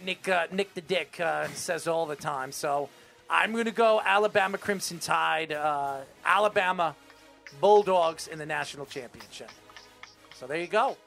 Nick 0.06 0.28
uh, 0.28 0.48
Nick 0.52 0.74
the 0.74 0.82
Dick 0.82 1.20
uh, 1.20 1.48
says 1.50 1.88
all 1.88 2.06
the 2.06 2.16
time. 2.16 2.52
So 2.52 2.90
I'm 3.30 3.52
going 3.54 3.66
to 3.66 3.72
go 3.72 4.02
Alabama 4.04 4.58
Crimson 4.58 5.00
Tide, 5.00 5.52
uh, 5.52 5.98
Alabama 6.26 6.96
Bulldogs 7.60 8.28
in 8.28 8.40
the 8.40 8.46
national 8.46 8.86
championship. 8.86 9.50
So 10.36 10.48
there 10.48 10.58
you 10.58 10.68
go. 10.68 10.98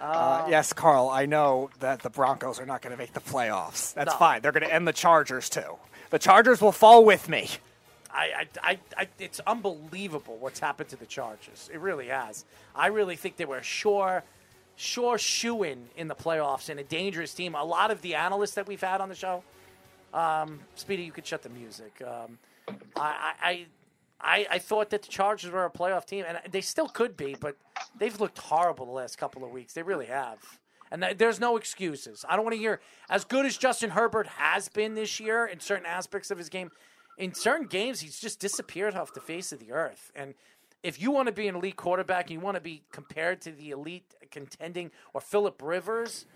Uh, 0.00 0.46
yes, 0.48 0.72
Carl, 0.72 1.08
I 1.08 1.26
know 1.26 1.70
that 1.80 2.02
the 2.02 2.10
Broncos 2.10 2.60
are 2.60 2.66
not 2.66 2.82
going 2.82 2.92
to 2.92 2.96
make 2.96 3.12
the 3.14 3.20
playoffs. 3.20 3.94
That's 3.94 4.12
No. 4.12 4.18
fine. 4.18 4.42
They're 4.42 4.52
going 4.52 4.62
to 4.62 4.72
end 4.72 4.86
the 4.86 4.92
Chargers, 4.92 5.50
too. 5.50 5.76
The 6.10 6.20
Chargers 6.20 6.60
will 6.62 6.70
fall 6.72 7.04
with 7.04 7.28
me. 7.28 7.48
I, 8.18 8.46
I, 8.62 8.78
I, 8.96 9.08
it's 9.18 9.40
unbelievable 9.46 10.36
what's 10.38 10.58
happened 10.58 10.88
to 10.90 10.96
the 10.96 11.06
Chargers. 11.06 11.70
It 11.72 11.80
really 11.80 12.08
has. 12.08 12.44
I 12.74 12.88
really 12.88 13.16
think 13.16 13.36
they 13.36 13.44
were 13.44 13.62
sure, 13.62 14.24
sure 14.76 15.18
shoe 15.18 15.62
in 15.62 15.86
in 15.96 16.08
the 16.08 16.14
playoffs 16.14 16.68
and 16.68 16.80
a 16.80 16.84
dangerous 16.84 17.32
team. 17.32 17.54
A 17.54 17.64
lot 17.64 17.90
of 17.90 18.02
the 18.02 18.16
analysts 18.16 18.54
that 18.54 18.66
we've 18.66 18.80
had 18.80 19.00
on 19.00 19.08
the 19.08 19.14
show, 19.14 19.44
um, 20.12 20.60
Speedy, 20.74 21.04
you 21.04 21.12
could 21.12 21.26
shut 21.26 21.42
the 21.42 21.48
music. 21.48 22.02
Um, 22.02 22.38
I, 22.96 23.32
I, 23.40 23.66
I, 24.20 24.46
I 24.50 24.58
thought 24.58 24.90
that 24.90 25.02
the 25.02 25.08
Chargers 25.08 25.50
were 25.50 25.64
a 25.64 25.70
playoff 25.70 26.04
team, 26.04 26.24
and 26.26 26.38
they 26.50 26.60
still 26.60 26.88
could 26.88 27.16
be, 27.16 27.36
but 27.38 27.56
they've 27.98 28.18
looked 28.20 28.38
horrible 28.38 28.86
the 28.86 28.92
last 28.92 29.16
couple 29.16 29.44
of 29.44 29.50
weeks. 29.50 29.74
They 29.74 29.82
really 29.82 30.06
have. 30.06 30.38
And 30.90 31.02
there's 31.18 31.38
no 31.38 31.56
excuses. 31.56 32.24
I 32.28 32.34
don't 32.34 32.44
want 32.44 32.54
to 32.54 32.58
hear 32.58 32.80
as 33.10 33.24
good 33.24 33.44
as 33.44 33.58
Justin 33.58 33.90
Herbert 33.90 34.26
has 34.26 34.68
been 34.68 34.94
this 34.94 35.20
year 35.20 35.46
in 35.46 35.60
certain 35.60 35.86
aspects 35.86 36.30
of 36.30 36.38
his 36.38 36.48
game. 36.48 36.70
In 37.18 37.34
certain 37.34 37.66
games, 37.66 38.00
he's 38.00 38.18
just 38.20 38.38
disappeared 38.38 38.94
off 38.94 39.12
the 39.12 39.20
face 39.20 39.52
of 39.52 39.58
the 39.58 39.72
earth. 39.72 40.12
And 40.14 40.34
if 40.84 41.02
you 41.02 41.10
want 41.10 41.26
to 41.26 41.32
be 41.32 41.48
an 41.48 41.56
elite 41.56 41.76
quarterback 41.76 42.26
and 42.26 42.30
you 42.30 42.40
want 42.40 42.54
to 42.54 42.60
be 42.60 42.84
compared 42.92 43.40
to 43.42 43.50
the 43.50 43.70
elite 43.70 44.14
contending 44.30 44.92
or 45.12 45.20
Philip 45.20 45.60
Rivers, 45.60 46.26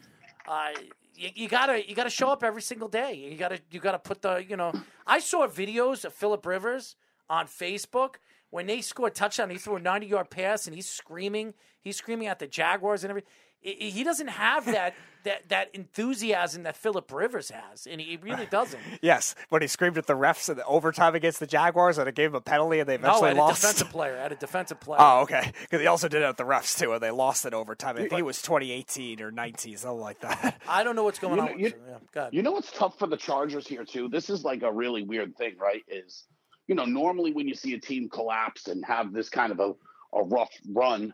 uh, 0.48 0.70
you, 1.14 1.30
you 1.34 1.48
gotta 1.48 1.88
you 1.88 1.94
gotta 1.94 2.10
show 2.10 2.28
up 2.28 2.42
every 2.42 2.62
single 2.62 2.88
day. 2.88 3.14
You 3.14 3.36
gotta 3.36 3.60
you 3.70 3.78
gotta 3.78 4.00
put 4.00 4.22
the 4.22 4.44
you 4.46 4.56
know. 4.56 4.72
I 5.06 5.20
saw 5.20 5.46
videos 5.46 6.04
of 6.04 6.12
Philip 6.12 6.44
Rivers 6.44 6.96
on 7.30 7.46
Facebook 7.46 8.16
when 8.50 8.66
they 8.66 8.80
scored 8.80 9.12
a 9.12 9.14
touchdown. 9.14 9.50
He 9.50 9.58
threw 9.58 9.76
a 9.76 9.80
ninety 9.80 10.08
yard 10.08 10.30
pass 10.30 10.66
and 10.66 10.74
he's 10.74 10.88
screaming. 10.88 11.54
He's 11.80 11.96
screaming 11.96 12.26
at 12.26 12.40
the 12.40 12.48
Jaguars 12.48 13.04
and 13.04 13.10
everything. 13.10 13.30
I- 13.64 13.68
I- 13.80 13.84
He 13.84 14.04
doesn't 14.04 14.28
have 14.28 14.64
that 14.66 14.94
that 15.24 15.48
that 15.50 15.68
enthusiasm 15.72 16.64
that 16.64 16.76
Philip 16.76 17.12
Rivers 17.12 17.50
has, 17.50 17.86
and 17.86 18.00
he 18.00 18.16
really 18.16 18.46
doesn't. 18.46 18.80
Yes, 19.02 19.34
when 19.50 19.62
he 19.62 19.68
screamed 19.68 19.96
at 19.98 20.06
the 20.06 20.14
refs 20.16 20.48
in 20.50 20.56
the 20.56 20.64
overtime 20.66 21.14
against 21.14 21.38
the 21.38 21.46
Jaguars 21.46 21.96
and 21.98 22.08
it 22.08 22.14
gave 22.16 22.30
him 22.30 22.34
a 22.34 22.40
penalty 22.40 22.80
and 22.80 22.88
they 22.88 22.98
No, 22.98 23.08
eventually 23.08 23.30
at 23.30 23.36
a 23.36 23.40
lost. 23.40 23.60
defensive 23.62 23.90
player, 23.90 24.16
at 24.16 24.32
a 24.32 24.34
defensive 24.36 24.80
player. 24.80 24.98
Oh, 25.00 25.20
okay. 25.20 25.52
Because 25.62 25.80
he 25.80 25.86
also 25.86 26.08
did 26.08 26.22
it 26.22 26.24
at 26.24 26.36
the 26.36 26.44
refs, 26.44 26.76
too, 26.78 26.92
and 26.92 27.00
they 27.00 27.10
lost 27.12 27.46
it 27.46 27.54
overtime. 27.54 27.96
I 27.96 28.00
think 28.00 28.12
it 28.14 28.22
was 28.24 28.42
2018 28.42 29.20
or 29.22 29.30
19, 29.30 29.76
something 29.76 30.00
like 30.00 30.20
that. 30.20 30.60
I 30.68 30.82
don't 30.82 30.96
know 30.96 31.04
what's 31.04 31.18
going 31.20 31.36
You 31.36 31.40
on. 31.42 31.46
know- 31.46 31.52
with 31.52 31.60
you- 31.60 31.72
Yeah, 31.88 31.98
go 32.12 32.20
ahead. 32.22 32.34
You 32.34 32.42
know 32.42 32.52
what's 32.52 32.72
tough 32.72 32.98
for 32.98 33.06
the 33.06 33.16
Chargers 33.16 33.66
here 33.68 33.84
too? 33.84 34.08
This 34.08 34.28
is 34.28 34.42
like 34.44 34.62
a 34.62 34.72
really 34.72 35.02
weird 35.04 35.36
thing, 35.36 35.56
right? 35.58 35.82
Is 35.88 36.24
you 36.68 36.74
know, 36.74 36.84
normally 36.84 37.32
when 37.32 37.46
you 37.48 37.54
see 37.54 37.74
a 37.74 37.78
team 37.78 38.08
collapse 38.08 38.66
and 38.68 38.84
have 38.84 39.12
this 39.12 39.28
kind 39.28 39.50
of 39.52 39.58
a, 39.60 39.72
a 40.16 40.22
rough 40.24 40.50
run, 40.72 41.12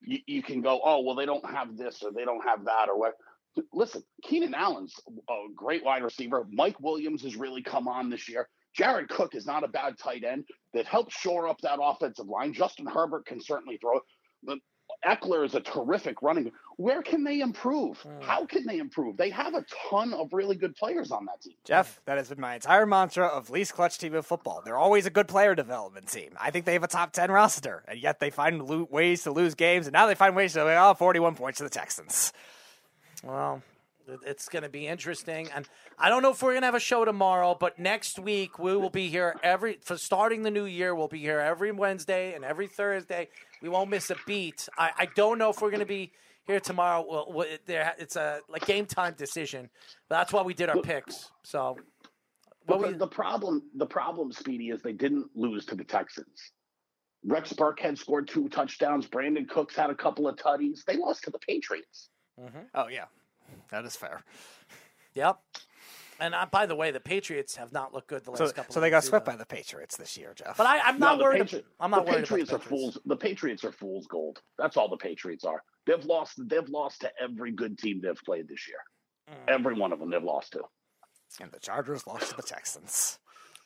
you, 0.00 0.18
you 0.26 0.42
can 0.42 0.60
go, 0.60 0.80
oh 0.84 1.00
well, 1.02 1.14
they 1.14 1.26
don't 1.26 1.48
have 1.48 1.76
this 1.76 2.02
or 2.02 2.12
they 2.12 2.24
don't 2.24 2.44
have 2.44 2.64
that 2.64 2.88
or 2.88 2.98
what. 2.98 3.14
Listen, 3.72 4.04
Keenan 4.22 4.54
Allen's 4.54 4.94
a 5.28 5.34
great 5.56 5.84
wide 5.84 6.04
receiver. 6.04 6.46
Mike 6.52 6.78
Williams 6.80 7.22
has 7.22 7.34
really 7.34 7.62
come 7.62 7.88
on 7.88 8.08
this 8.08 8.28
year. 8.28 8.48
Jared 8.76 9.08
Cook 9.08 9.34
is 9.34 9.46
not 9.46 9.64
a 9.64 9.68
bad 9.68 9.98
tight 9.98 10.22
end 10.22 10.44
that 10.74 10.86
helps 10.86 11.16
shore 11.16 11.48
up 11.48 11.60
that 11.62 11.80
offensive 11.82 12.28
line. 12.28 12.52
Justin 12.52 12.86
Herbert 12.86 13.26
can 13.26 13.40
certainly 13.40 13.76
throw. 13.78 13.98
But 14.44 14.58
Ekeler 15.06 15.44
is 15.44 15.54
a 15.54 15.60
terrific 15.60 16.22
running. 16.22 16.50
Where 16.76 17.02
can 17.02 17.22
they 17.24 17.40
improve? 17.40 17.98
Hmm. 18.00 18.20
How 18.20 18.46
can 18.46 18.66
they 18.66 18.78
improve? 18.78 19.16
They 19.16 19.30
have 19.30 19.54
a 19.54 19.64
ton 19.90 20.12
of 20.12 20.32
really 20.32 20.56
good 20.56 20.74
players 20.76 21.10
on 21.10 21.24
that 21.26 21.40
team. 21.40 21.54
Jeff, 21.64 22.00
that 22.04 22.18
has 22.18 22.28
been 22.28 22.40
my 22.40 22.54
entire 22.56 22.84
mantra 22.86 23.26
of 23.26 23.50
least 23.50 23.74
clutch 23.74 23.98
team 23.98 24.14
in 24.14 24.22
football. 24.22 24.60
They're 24.64 24.76
always 24.76 25.06
a 25.06 25.10
good 25.10 25.28
player 25.28 25.54
development 25.54 26.08
team. 26.08 26.30
I 26.40 26.50
think 26.50 26.64
they 26.64 26.72
have 26.72 26.82
a 26.84 26.88
top 26.88 27.12
10 27.12 27.30
roster, 27.30 27.84
and 27.88 27.98
yet 28.00 28.18
they 28.20 28.30
find 28.30 28.62
lo- 28.64 28.88
ways 28.90 29.22
to 29.24 29.30
lose 29.30 29.54
games, 29.54 29.86
and 29.86 29.92
now 29.92 30.06
they 30.06 30.14
find 30.16 30.34
ways 30.34 30.54
to, 30.54 30.60
oh, 30.62 30.94
41 30.94 31.34
points 31.36 31.58
to 31.58 31.64
the 31.64 31.70
Texans. 31.70 32.32
Well, 33.22 33.56
it- 33.56 33.62
it's 34.24 34.48
going 34.48 34.62
to 34.62 34.68
be 34.68 34.86
interesting, 34.86 35.48
and 35.54 35.68
I 35.98 36.08
don't 36.08 36.22
know 36.22 36.30
if 36.30 36.42
we're 36.42 36.52
going 36.52 36.62
to 36.62 36.66
have 36.66 36.74
a 36.74 36.80
show 36.80 37.04
tomorrow, 37.04 37.56
but 37.58 37.78
next 37.78 38.18
week 38.18 38.58
we 38.58 38.76
will 38.76 38.90
be 38.90 39.08
here 39.08 39.36
every 39.42 39.78
for 39.82 39.96
starting 39.96 40.42
the 40.42 40.50
new 40.50 40.64
year. 40.64 40.94
We'll 40.94 41.08
be 41.08 41.20
here 41.20 41.40
every 41.40 41.72
Wednesday 41.72 42.34
and 42.34 42.44
every 42.44 42.66
Thursday. 42.66 43.28
We 43.62 43.68
won't 43.68 43.90
miss 43.90 44.10
a 44.10 44.16
beat. 44.26 44.68
I, 44.78 44.90
I 44.98 45.06
don't 45.14 45.38
know 45.38 45.50
if 45.50 45.60
we're 45.60 45.70
going 45.70 45.80
to 45.80 45.86
be 45.86 46.12
here 46.46 46.60
tomorrow. 46.60 47.04
Well, 47.08 47.26
well, 47.30 47.46
it- 47.48 47.66
there, 47.66 47.94
it's 47.98 48.16
a 48.16 48.40
like 48.48 48.64
game 48.66 48.86
time 48.86 49.14
decision, 49.16 49.68
but 50.08 50.18
that's 50.18 50.32
why 50.32 50.42
we 50.42 50.54
did 50.54 50.68
our 50.70 50.80
picks. 50.80 51.30
So, 51.42 51.76
But 52.66 52.80
the, 52.82 52.92
the 52.98 53.06
problem, 53.08 53.62
the 53.76 53.86
problem, 53.86 54.32
Speedy, 54.32 54.70
is 54.70 54.82
they 54.82 54.92
didn't 54.92 55.26
lose 55.34 55.64
to 55.66 55.74
the 55.74 55.84
Texans. 55.84 56.52
Rex 57.24 57.52
Burkhead 57.52 57.98
scored 57.98 58.28
two 58.28 58.48
touchdowns. 58.48 59.06
Brandin 59.08 59.48
Cooks 59.48 59.74
had 59.74 59.90
a 59.90 59.94
couple 59.94 60.28
of 60.28 60.36
tutties. 60.36 60.84
They 60.84 60.96
lost 60.96 61.24
to 61.24 61.30
the 61.30 61.38
Patriots. 61.40 62.10
Mm-hmm. 62.40 62.60
Oh, 62.76 62.86
yeah. 62.88 63.06
That 63.70 63.84
is 63.84 63.96
fair. 63.96 64.22
yep. 65.14 65.38
And 66.20 66.34
uh, 66.34 66.46
by 66.50 66.66
the 66.66 66.74
way, 66.74 66.90
the 66.90 66.98
Patriots 67.00 67.54
have 67.56 67.72
not 67.72 67.94
looked 67.94 68.08
good 68.08 68.24
the 68.24 68.30
last 68.32 68.38
So, 68.38 68.50
couple. 68.50 68.72
so 68.72 68.80
of 68.80 68.82
they 68.82 68.90
got 68.90 69.04
swept 69.04 69.24
by 69.24 69.36
the 69.36 69.46
Patriots 69.46 69.96
this 69.96 70.16
year, 70.18 70.32
Jeff. 70.34 70.56
But 70.56 70.66
I, 70.66 70.80
I'm 70.80 70.98
not 70.98 71.18
the 71.18 71.24
worried. 71.24 71.42
Patri- 71.42 71.64
I'm 71.78 71.92
not 71.92 72.04
the 72.06 72.10
worried 72.12 72.22
Patriots 72.24 72.50
about 72.50 72.62
are 72.62 72.64
the 72.64 72.70
Patriots. 72.70 72.94
fools. 72.94 73.02
The 73.06 73.16
Patriots 73.16 73.64
are 73.64 73.72
fools 73.72 74.06
gold. 74.08 74.42
That's 74.58 74.76
all 74.76 74.88
the 74.88 74.96
Patriots 74.96 75.44
are. 75.44 75.62
They've 75.86 76.04
lost. 76.04 76.40
They've 76.48 76.68
lost 76.68 77.02
to 77.02 77.10
every 77.22 77.52
good 77.52 77.78
team 77.78 78.00
they've 78.02 78.20
played 78.24 78.48
this 78.48 78.66
year. 78.68 78.78
Mm. 79.30 79.54
Every 79.54 79.74
one 79.74 79.92
of 79.92 80.00
them 80.00 80.10
they've 80.10 80.22
lost 80.22 80.52
to. 80.54 80.62
And 81.40 81.52
the 81.52 81.60
Chargers 81.60 82.04
lost 82.06 82.30
to 82.30 82.36
the 82.36 82.42
Texans. 82.42 83.18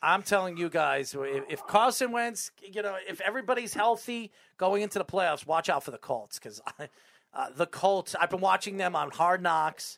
I'm 0.03 0.21
telling 0.21 0.57
you 0.57 0.69
guys, 0.69 1.15
if, 1.17 1.43
if 1.49 1.65
Carson 1.65 2.11
Wentz, 2.11 2.51
you 2.61 2.81
know, 2.81 2.97
if 3.07 3.21
everybody's 3.21 3.73
healthy 3.73 4.31
going 4.57 4.81
into 4.83 4.99
the 4.99 5.05
playoffs, 5.05 5.47
watch 5.47 5.69
out 5.69 5.81
for 5.83 5.91
the 5.91 5.97
Colts 5.97 6.37
because 6.37 6.61
uh, 7.33 7.47
the 7.55 7.65
Colts. 7.65 8.15
I've 8.19 8.29
been 8.29 8.41
watching 8.41 8.77
them 8.77 8.95
on 8.95 9.11
Hard 9.11 9.41
Knocks. 9.41 9.97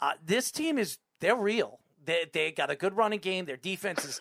Uh, 0.00 0.12
this 0.24 0.50
team 0.50 0.78
is 0.78 0.98
they're 1.20 1.36
real. 1.36 1.80
They 2.04 2.26
they 2.32 2.52
got 2.52 2.70
a 2.70 2.76
good 2.76 2.96
running 2.96 3.20
game. 3.20 3.44
Their 3.44 3.56
defense 3.56 4.04
is 4.04 4.20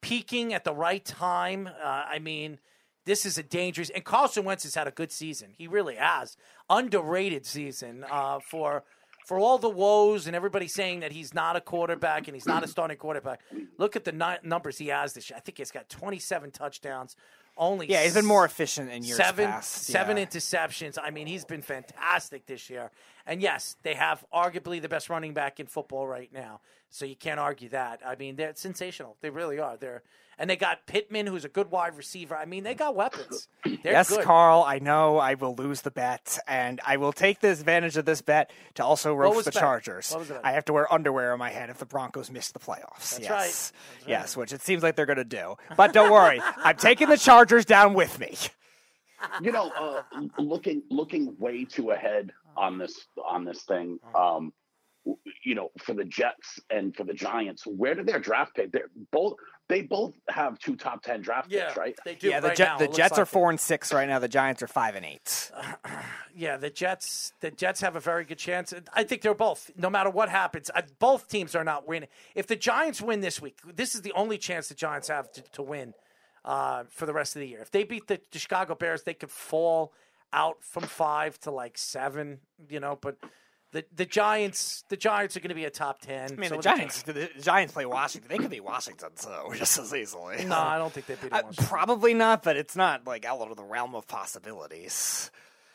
peaking 0.00 0.52
at 0.52 0.64
the 0.64 0.74
right 0.74 1.04
time. 1.04 1.66
Uh, 1.66 2.04
I 2.08 2.18
mean, 2.18 2.58
this 3.06 3.24
is 3.26 3.38
a 3.38 3.42
dangerous. 3.42 3.90
And 3.90 4.04
Carson 4.04 4.44
Wentz 4.44 4.64
has 4.64 4.74
had 4.74 4.86
a 4.86 4.90
good 4.90 5.12
season. 5.12 5.54
He 5.56 5.66
really 5.66 5.96
has 5.96 6.36
underrated 6.68 7.46
season 7.46 8.04
uh, 8.10 8.40
for 8.40 8.84
for 9.26 9.38
all 9.38 9.56
the 9.56 9.70
woes 9.70 10.26
and 10.26 10.36
everybody 10.36 10.68
saying 10.68 11.00
that 11.00 11.10
he's 11.10 11.32
not 11.32 11.56
a 11.56 11.60
quarterback 11.60 12.28
and 12.28 12.36
he's 12.36 12.46
not 12.46 12.62
a 12.62 12.68
starting 12.68 12.98
quarterback. 12.98 13.40
Look 13.78 13.96
at 13.96 14.04
the 14.04 14.38
numbers 14.42 14.76
he 14.76 14.88
has 14.88 15.14
this 15.14 15.30
year. 15.30 15.38
I 15.38 15.40
think 15.40 15.56
he's 15.56 15.70
got 15.70 15.88
27 15.88 16.50
touchdowns. 16.50 17.16
Only 17.56 17.88
Yeah, 17.88 18.02
he's 18.02 18.14
been 18.14 18.26
more 18.26 18.44
efficient 18.44 18.90
in 18.90 19.04
years 19.04 19.16
seven 19.16 19.46
past. 19.46 19.84
seven 19.84 20.16
yeah. 20.16 20.26
interceptions. 20.26 20.98
I 21.00 21.10
mean, 21.10 21.26
he's 21.26 21.44
been 21.44 21.62
fantastic 21.62 22.46
this 22.46 22.68
year. 22.68 22.90
And 23.26 23.40
yes, 23.40 23.76
they 23.82 23.94
have 23.94 24.24
arguably 24.32 24.82
the 24.82 24.88
best 24.88 25.08
running 25.08 25.34
back 25.34 25.60
in 25.60 25.66
football 25.66 26.06
right 26.06 26.32
now. 26.32 26.60
So 26.94 27.04
you 27.06 27.16
can't 27.16 27.40
argue 27.40 27.70
that. 27.70 28.02
I 28.06 28.14
mean, 28.14 28.36
they're 28.36 28.54
sensational. 28.54 29.16
They 29.20 29.28
really 29.28 29.58
are. 29.58 29.76
They're 29.76 30.04
and 30.38 30.48
they 30.48 30.54
got 30.54 30.86
Pittman, 30.86 31.26
who's 31.26 31.44
a 31.44 31.48
good 31.48 31.72
wide 31.72 31.96
receiver. 31.96 32.36
I 32.36 32.44
mean, 32.44 32.62
they 32.62 32.74
got 32.74 32.94
weapons. 32.94 33.48
They're 33.64 33.78
yes, 33.82 34.10
good. 34.10 34.24
Carl, 34.24 34.62
I 34.64 34.78
know 34.78 35.18
I 35.18 35.34
will 35.34 35.56
lose 35.56 35.80
the 35.80 35.90
bet, 35.90 36.38
and 36.46 36.80
I 36.86 36.98
will 36.98 37.12
take 37.12 37.40
the 37.40 37.50
advantage 37.50 37.96
of 37.96 38.04
this 38.04 38.22
bet 38.22 38.52
to 38.74 38.84
also 38.84 39.12
roast 39.12 39.38
the 39.38 39.50
the 39.50 39.54
bet? 39.54 39.60
Chargers. 39.60 40.12
What 40.12 40.20
was 40.20 40.28
the? 40.28 40.46
I 40.46 40.52
have 40.52 40.66
to 40.66 40.72
wear 40.72 40.92
underwear 40.92 41.32
on 41.32 41.38
my 41.40 41.50
head 41.50 41.68
if 41.68 41.78
the 41.78 41.84
Broncos 41.84 42.30
miss 42.30 42.52
the 42.52 42.60
playoffs. 42.60 43.10
That's 43.10 43.20
yes. 43.20 43.30
right. 43.30 43.40
That's 43.40 43.72
Yes, 44.06 44.36
which 44.36 44.52
it 44.52 44.62
seems 44.62 44.84
like 44.84 44.94
they're 44.94 45.04
going 45.04 45.16
to 45.16 45.24
do. 45.24 45.56
But 45.76 45.92
don't 45.92 46.12
worry, 46.12 46.40
I'm 46.58 46.76
taking 46.76 47.08
the 47.08 47.18
Chargers 47.18 47.64
down 47.64 47.94
with 47.94 48.20
me. 48.20 48.36
You 49.42 49.50
know, 49.50 49.72
uh, 49.76 50.02
looking 50.38 50.82
looking 50.90 51.34
way 51.40 51.64
too 51.64 51.90
ahead 51.90 52.32
on 52.56 52.78
this 52.78 53.08
on 53.28 53.44
this 53.44 53.62
thing. 53.62 53.98
Um, 54.14 54.52
you 55.44 55.54
know, 55.54 55.70
for 55.78 55.94
the 55.94 56.04
Jets 56.04 56.60
and 56.70 56.94
for 56.96 57.04
the 57.04 57.12
Giants, 57.14 57.64
where 57.66 57.94
did 57.94 58.06
their 58.06 58.18
draft 58.18 58.54
pick? 58.56 58.72
They're 58.72 58.90
both 59.12 59.34
they 59.68 59.80
both 59.80 60.14
have 60.28 60.58
two 60.58 60.76
top 60.76 61.02
ten 61.02 61.22
draft 61.22 61.50
Yeah, 61.50 61.66
picks, 61.66 61.76
right? 61.78 61.94
they 62.04 62.14
do. 62.16 62.28
Yeah, 62.28 62.40
the, 62.40 62.48
right 62.48 62.56
Jet- 62.56 62.64
now, 62.64 62.78
the 62.78 62.88
Jets 62.88 63.12
like 63.12 63.20
are 63.20 63.22
it. 63.22 63.26
four 63.26 63.48
and 63.50 63.58
six 63.58 63.92
right 63.94 64.06
now. 64.06 64.18
The 64.18 64.28
Giants 64.28 64.62
are 64.62 64.66
five 64.66 64.94
and 64.94 65.04
eight. 65.06 65.50
Yeah, 66.36 66.56
the 66.56 66.68
Jets. 66.68 67.32
The 67.38 67.52
Jets 67.52 67.80
have 67.80 67.94
a 67.94 68.00
very 68.00 68.24
good 68.24 68.38
chance. 68.38 68.74
I 68.92 69.04
think 69.04 69.22
they're 69.22 69.34
both. 69.34 69.70
No 69.76 69.88
matter 69.88 70.10
what 70.10 70.28
happens, 70.28 70.68
I, 70.74 70.82
both 70.98 71.28
teams 71.28 71.54
are 71.54 71.62
not 71.62 71.86
winning. 71.86 72.08
If 72.34 72.48
the 72.48 72.56
Giants 72.56 73.00
win 73.00 73.20
this 73.20 73.40
week, 73.40 73.58
this 73.76 73.94
is 73.94 74.02
the 74.02 74.10
only 74.16 74.36
chance 74.36 74.66
the 74.66 74.74
Giants 74.74 75.06
have 75.06 75.30
to, 75.30 75.42
to 75.42 75.62
win 75.62 75.94
uh, 76.44 76.84
for 76.90 77.06
the 77.06 77.12
rest 77.12 77.36
of 77.36 77.40
the 77.40 77.46
year. 77.46 77.60
If 77.60 77.70
they 77.70 77.84
beat 77.84 78.08
the, 78.08 78.18
the 78.32 78.40
Chicago 78.40 78.74
Bears, 78.74 79.04
they 79.04 79.14
could 79.14 79.30
fall 79.30 79.92
out 80.32 80.56
from 80.64 80.82
five 80.82 81.38
to 81.42 81.52
like 81.52 81.78
seven. 81.78 82.40
You 82.68 82.80
know, 82.80 82.98
but 83.00 83.16
the 83.74 83.84
the 83.94 84.06
Giants, 84.06 84.84
the 84.88 84.96
Giants 84.96 85.36
are 85.36 85.40
going 85.40 85.50
to 85.50 85.54
be 85.54 85.64
a 85.66 85.70
top 85.70 86.00
ten. 86.00 86.32
I 86.32 86.36
mean, 86.36 86.48
So 86.48 86.54
the 86.54 86.56
the 86.56 86.62
Giants. 86.62 87.02
The 87.02 87.28
Giants 87.42 87.72
play 87.74 87.84
Washington. 87.84 88.28
They 88.30 88.38
could 88.38 88.50
be 88.50 88.60
Washington 88.60 89.10
so 89.16 89.52
just 89.54 89.76
as 89.78 89.92
easily. 89.92 90.44
No, 90.46 90.56
I 90.56 90.78
don't 90.78 90.92
think 90.92 91.06
they 91.06 91.16
beat 91.16 91.32
Uh, 91.32 91.42
Washington. 91.44 91.66
probably 91.66 92.14
not, 92.14 92.42
but 92.42 92.56
it's 92.56 92.76
not 92.76 93.06
like 93.06 93.24
out 93.26 93.40
of 93.40 93.56
the 93.56 93.64
realm 93.64 93.94
of 93.94 94.06
possibilities. 94.08 95.30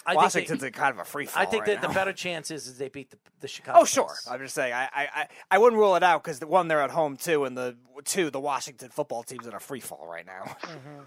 I 0.06 0.12
think 0.14 0.22
Washington's 0.24 0.62
they- 0.62 0.68
in 0.68 0.74
kind 0.74 0.94
of 0.94 1.00
a 1.00 1.04
free 1.06 1.26
fall. 1.26 1.44
I 1.44 1.46
think 1.46 1.68
right 1.68 1.80
that 1.82 1.88
the 1.88 1.94
better 1.94 2.14
chance 2.14 2.50
is, 2.52 2.66
is 2.68 2.78
they 2.78 2.88
beat 2.88 3.12
the, 3.12 3.18
the 3.42 3.48
Chicago. 3.50 3.80
Oh, 3.82 3.86
sure. 3.86 4.06
Bears. 4.08 4.28
I'm 4.32 4.40
just 4.40 4.56
saying. 4.56 4.74
I, 4.74 4.86
I, 4.86 5.08
I, 5.14 5.28
I 5.52 5.58
wouldn't 5.58 5.78
rule 5.80 5.96
it 5.98 6.04
out 6.04 6.24
because 6.24 6.40
the 6.40 6.48
one 6.48 6.68
they're 6.70 6.82
at 6.82 6.90
home 6.90 7.18
too, 7.18 7.44
and 7.44 7.56
the 7.56 7.76
two 8.06 8.32
the 8.32 8.40
Washington 8.40 8.90
football 8.90 9.24
team's 9.24 9.46
in 9.46 9.54
a 9.54 9.60
free 9.60 9.82
fall 9.82 10.08
right 10.10 10.26
now. 10.26 10.56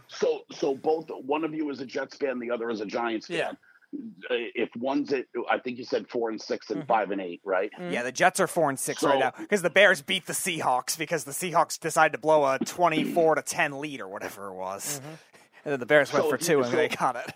So, 0.09 0.43
so 0.53 0.75
both 0.77 1.09
one 1.25 1.43
of 1.43 1.55
you 1.55 1.71
is 1.71 1.81
a 1.81 1.87
Jets 1.87 2.17
fan, 2.17 2.39
the 2.39 2.51
other 2.51 2.71
is 2.71 2.81
a 2.83 2.87
Giants 2.87 3.27
fan. 3.29 3.37
Yeah. 3.39 3.53
Uh, 3.95 3.99
If 4.55 4.71
one's 4.77 5.13
at, 5.13 5.27
I 5.51 5.59
think 5.59 5.79
you 5.79 5.85
said 5.85 6.09
four 6.09 6.31
and 6.31 6.41
six 6.41 6.71
and 6.71 6.87
five 6.87 7.11
and 7.11 7.21
eight, 7.21 7.41
right? 7.45 7.71
Yeah, 7.91 8.03
the 8.03 8.13
Jets 8.13 8.41
are 8.41 8.47
four 8.47 8.69
and 8.71 8.79
six 8.79 9.03
right 9.03 9.19
now 9.19 9.33
because 9.39 9.63
the 9.63 9.71
Bears 9.71 10.01
beat 10.01 10.27
the 10.27 10.33
Seahawks 10.33 10.97
because 10.97 11.25
the 11.25 11.33
Seahawks 11.33 11.79
decided 11.79 12.13
to 12.13 12.19
blow 12.19 12.45
a 12.47 12.59
twenty-four 12.59 13.35
to 13.35 13.43
ten 13.43 13.81
lead 13.81 14.01
or 14.01 14.09
whatever 14.09 14.49
it 14.49 14.55
was, 14.55 15.01
and 15.65 15.73
then 15.73 15.81
the 15.81 15.87
Bears 15.87 16.13
went 16.13 16.25
So 16.25 16.29
for 16.31 16.37
if 16.37 16.41
you- 16.43 16.47
two 16.49 16.59
and 16.63 16.71
so- 16.71 16.77
they 16.77 16.89
got 16.89 17.17
it. 17.17 17.35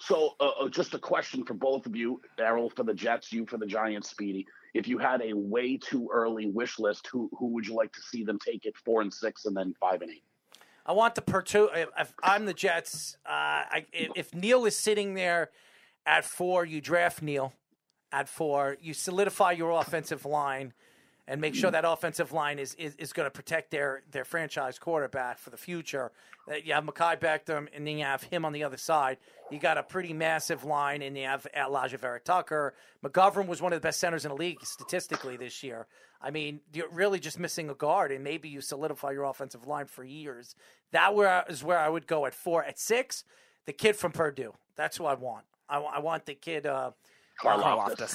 So, 0.00 0.34
uh, 0.38 0.50
uh, 0.60 0.68
just 0.68 0.92
a 0.92 0.98
question 0.98 1.44
for 1.46 1.54
both 1.54 1.86
of 1.86 1.96
you, 1.96 2.20
Errol 2.38 2.68
for 2.68 2.82
the 2.82 2.92
Jets, 2.92 3.32
you 3.32 3.46
for 3.46 3.56
the 3.56 3.64
Giants, 3.66 4.10
Speedy. 4.10 4.46
If 4.74 4.86
you 4.86 4.98
had 4.98 5.22
a 5.22 5.32
way 5.32 5.78
too 5.78 6.10
early 6.12 6.46
wish 6.50 6.78
list, 6.78 7.06
who 7.10 7.30
who 7.38 7.46
would 7.54 7.66
you 7.66 7.74
like 7.74 7.92
to 7.94 8.00
see 8.02 8.22
them 8.22 8.38
take 8.38 8.66
it 8.66 8.74
four 8.84 9.00
and 9.00 9.12
six 9.12 9.46
and 9.46 9.56
then 9.56 9.74
five 9.80 10.02
and 10.02 10.10
eight? 10.10 10.24
I 10.86 10.92
want 10.92 11.14
the 11.14 11.22
Pertu. 11.22 11.68
If 11.74 12.12
I'm 12.22 12.46
the 12.46 12.54
Jets, 12.54 13.16
uh, 13.24 13.30
I, 13.30 13.86
if 13.92 14.34
Neal 14.34 14.66
is 14.66 14.76
sitting 14.76 15.14
there 15.14 15.50
at 16.04 16.24
four, 16.24 16.64
you 16.64 16.80
draft 16.80 17.22
Neal 17.22 17.54
at 18.12 18.28
four. 18.28 18.76
You 18.80 18.92
solidify 18.92 19.52
your 19.52 19.70
offensive 19.70 20.24
line 20.24 20.74
and 21.26 21.40
make 21.40 21.54
sure 21.54 21.70
that 21.70 21.84
offensive 21.86 22.32
line 22.32 22.58
is 22.58 22.74
is, 22.74 22.94
is 22.96 23.12
going 23.12 23.26
to 23.26 23.30
protect 23.30 23.70
their 23.70 24.02
their 24.10 24.24
franchise 24.24 24.78
quarterback 24.78 25.38
for 25.38 25.50
the 25.50 25.56
future. 25.56 26.12
That 26.46 26.66
you 26.66 26.74
have 26.74 26.84
Mekhi 26.84 27.18
Becton, 27.18 27.68
and 27.74 27.86
then 27.86 27.96
you 27.96 28.04
have 28.04 28.22
him 28.22 28.44
on 28.44 28.52
the 28.52 28.64
other 28.64 28.76
side. 28.76 29.16
You 29.50 29.58
got 29.58 29.78
a 29.78 29.82
pretty 29.82 30.12
massive 30.12 30.64
line, 30.64 31.00
and 31.00 31.16
you 31.16 31.24
have 31.24 31.46
Alijah 31.56 31.98
Vera 31.98 32.20
Tucker. 32.20 32.74
McGovern 33.02 33.46
was 33.46 33.62
one 33.62 33.72
of 33.72 33.80
the 33.80 33.86
best 33.86 33.98
centers 33.98 34.26
in 34.26 34.28
the 34.28 34.36
league 34.36 34.58
statistically 34.62 35.38
this 35.38 35.62
year. 35.62 35.86
I 36.20 36.30
mean, 36.30 36.60
you're 36.72 36.90
really 36.90 37.18
just 37.18 37.38
missing 37.38 37.70
a 37.70 37.74
guard, 37.74 38.12
and 38.12 38.22
maybe 38.22 38.50
you 38.50 38.60
solidify 38.60 39.12
your 39.12 39.24
offensive 39.24 39.66
line 39.66 39.86
for 39.86 40.04
years. 40.04 40.54
That 40.92 41.14
where 41.14 41.44
is 41.48 41.64
where 41.64 41.78
I 41.78 41.88
would 41.88 42.06
go 42.06 42.26
at 42.26 42.34
four. 42.34 42.62
At 42.62 42.78
six, 42.78 43.24
the 43.64 43.72
kid 43.72 43.96
from 43.96 44.12
Purdue. 44.12 44.52
That's 44.76 44.98
who 44.98 45.06
I 45.06 45.14
want. 45.14 45.44
I, 45.68 45.78
I 45.78 45.98
want 46.00 46.26
the 46.26 46.34
kid. 46.34 46.66
Uh. 46.66 46.90
Karlaftis. 47.42 48.14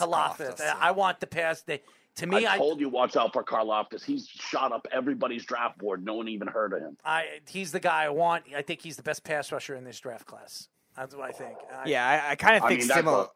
I 0.80 0.92
want 0.92 1.20
the 1.20 1.28
pass. 1.28 1.62
They, 1.62 1.82
to 2.20 2.28
me, 2.28 2.46
I 2.46 2.56
I, 2.56 2.58
told 2.58 2.80
you 2.80 2.90
watch 2.90 3.16
out 3.16 3.34
for 3.34 3.44
Karlaftis. 3.44 4.04
He's 4.04 4.28
shot 4.28 4.72
up 4.72 4.88
everybody's 4.92 5.46
draft 5.46 5.78
board. 5.78 6.04
No 6.06 6.16
one 6.16 6.28
even 6.28 6.48
heard 6.48 6.74
of 6.74 6.80
him. 6.82 6.98
I 7.04 7.26
he's 7.50 7.72
the 7.72 7.80
guy 7.80 8.04
I 8.06 8.10
want. 8.10 8.46
I 8.56 8.62
think 8.62 8.82
he's 8.82 8.98
the 8.98 9.04
best 9.04 9.24
pass 9.24 9.52
rusher 9.52 9.76
in 9.76 9.84
this 9.84 10.00
draft 10.00 10.26
class. 10.26 10.68
That's 10.96 11.16
what 11.16 11.26
I 11.30 11.32
think. 11.32 11.58
I, 11.74 11.88
Yeah, 11.88 12.06
I, 12.28 12.32
I 12.32 12.36
kind 12.36 12.58
of 12.58 12.64
I 12.64 12.68
think 12.70 12.80
mean, 12.82 12.88
that's 12.90 13.00
similar. 13.00 13.24
a- 13.24 13.28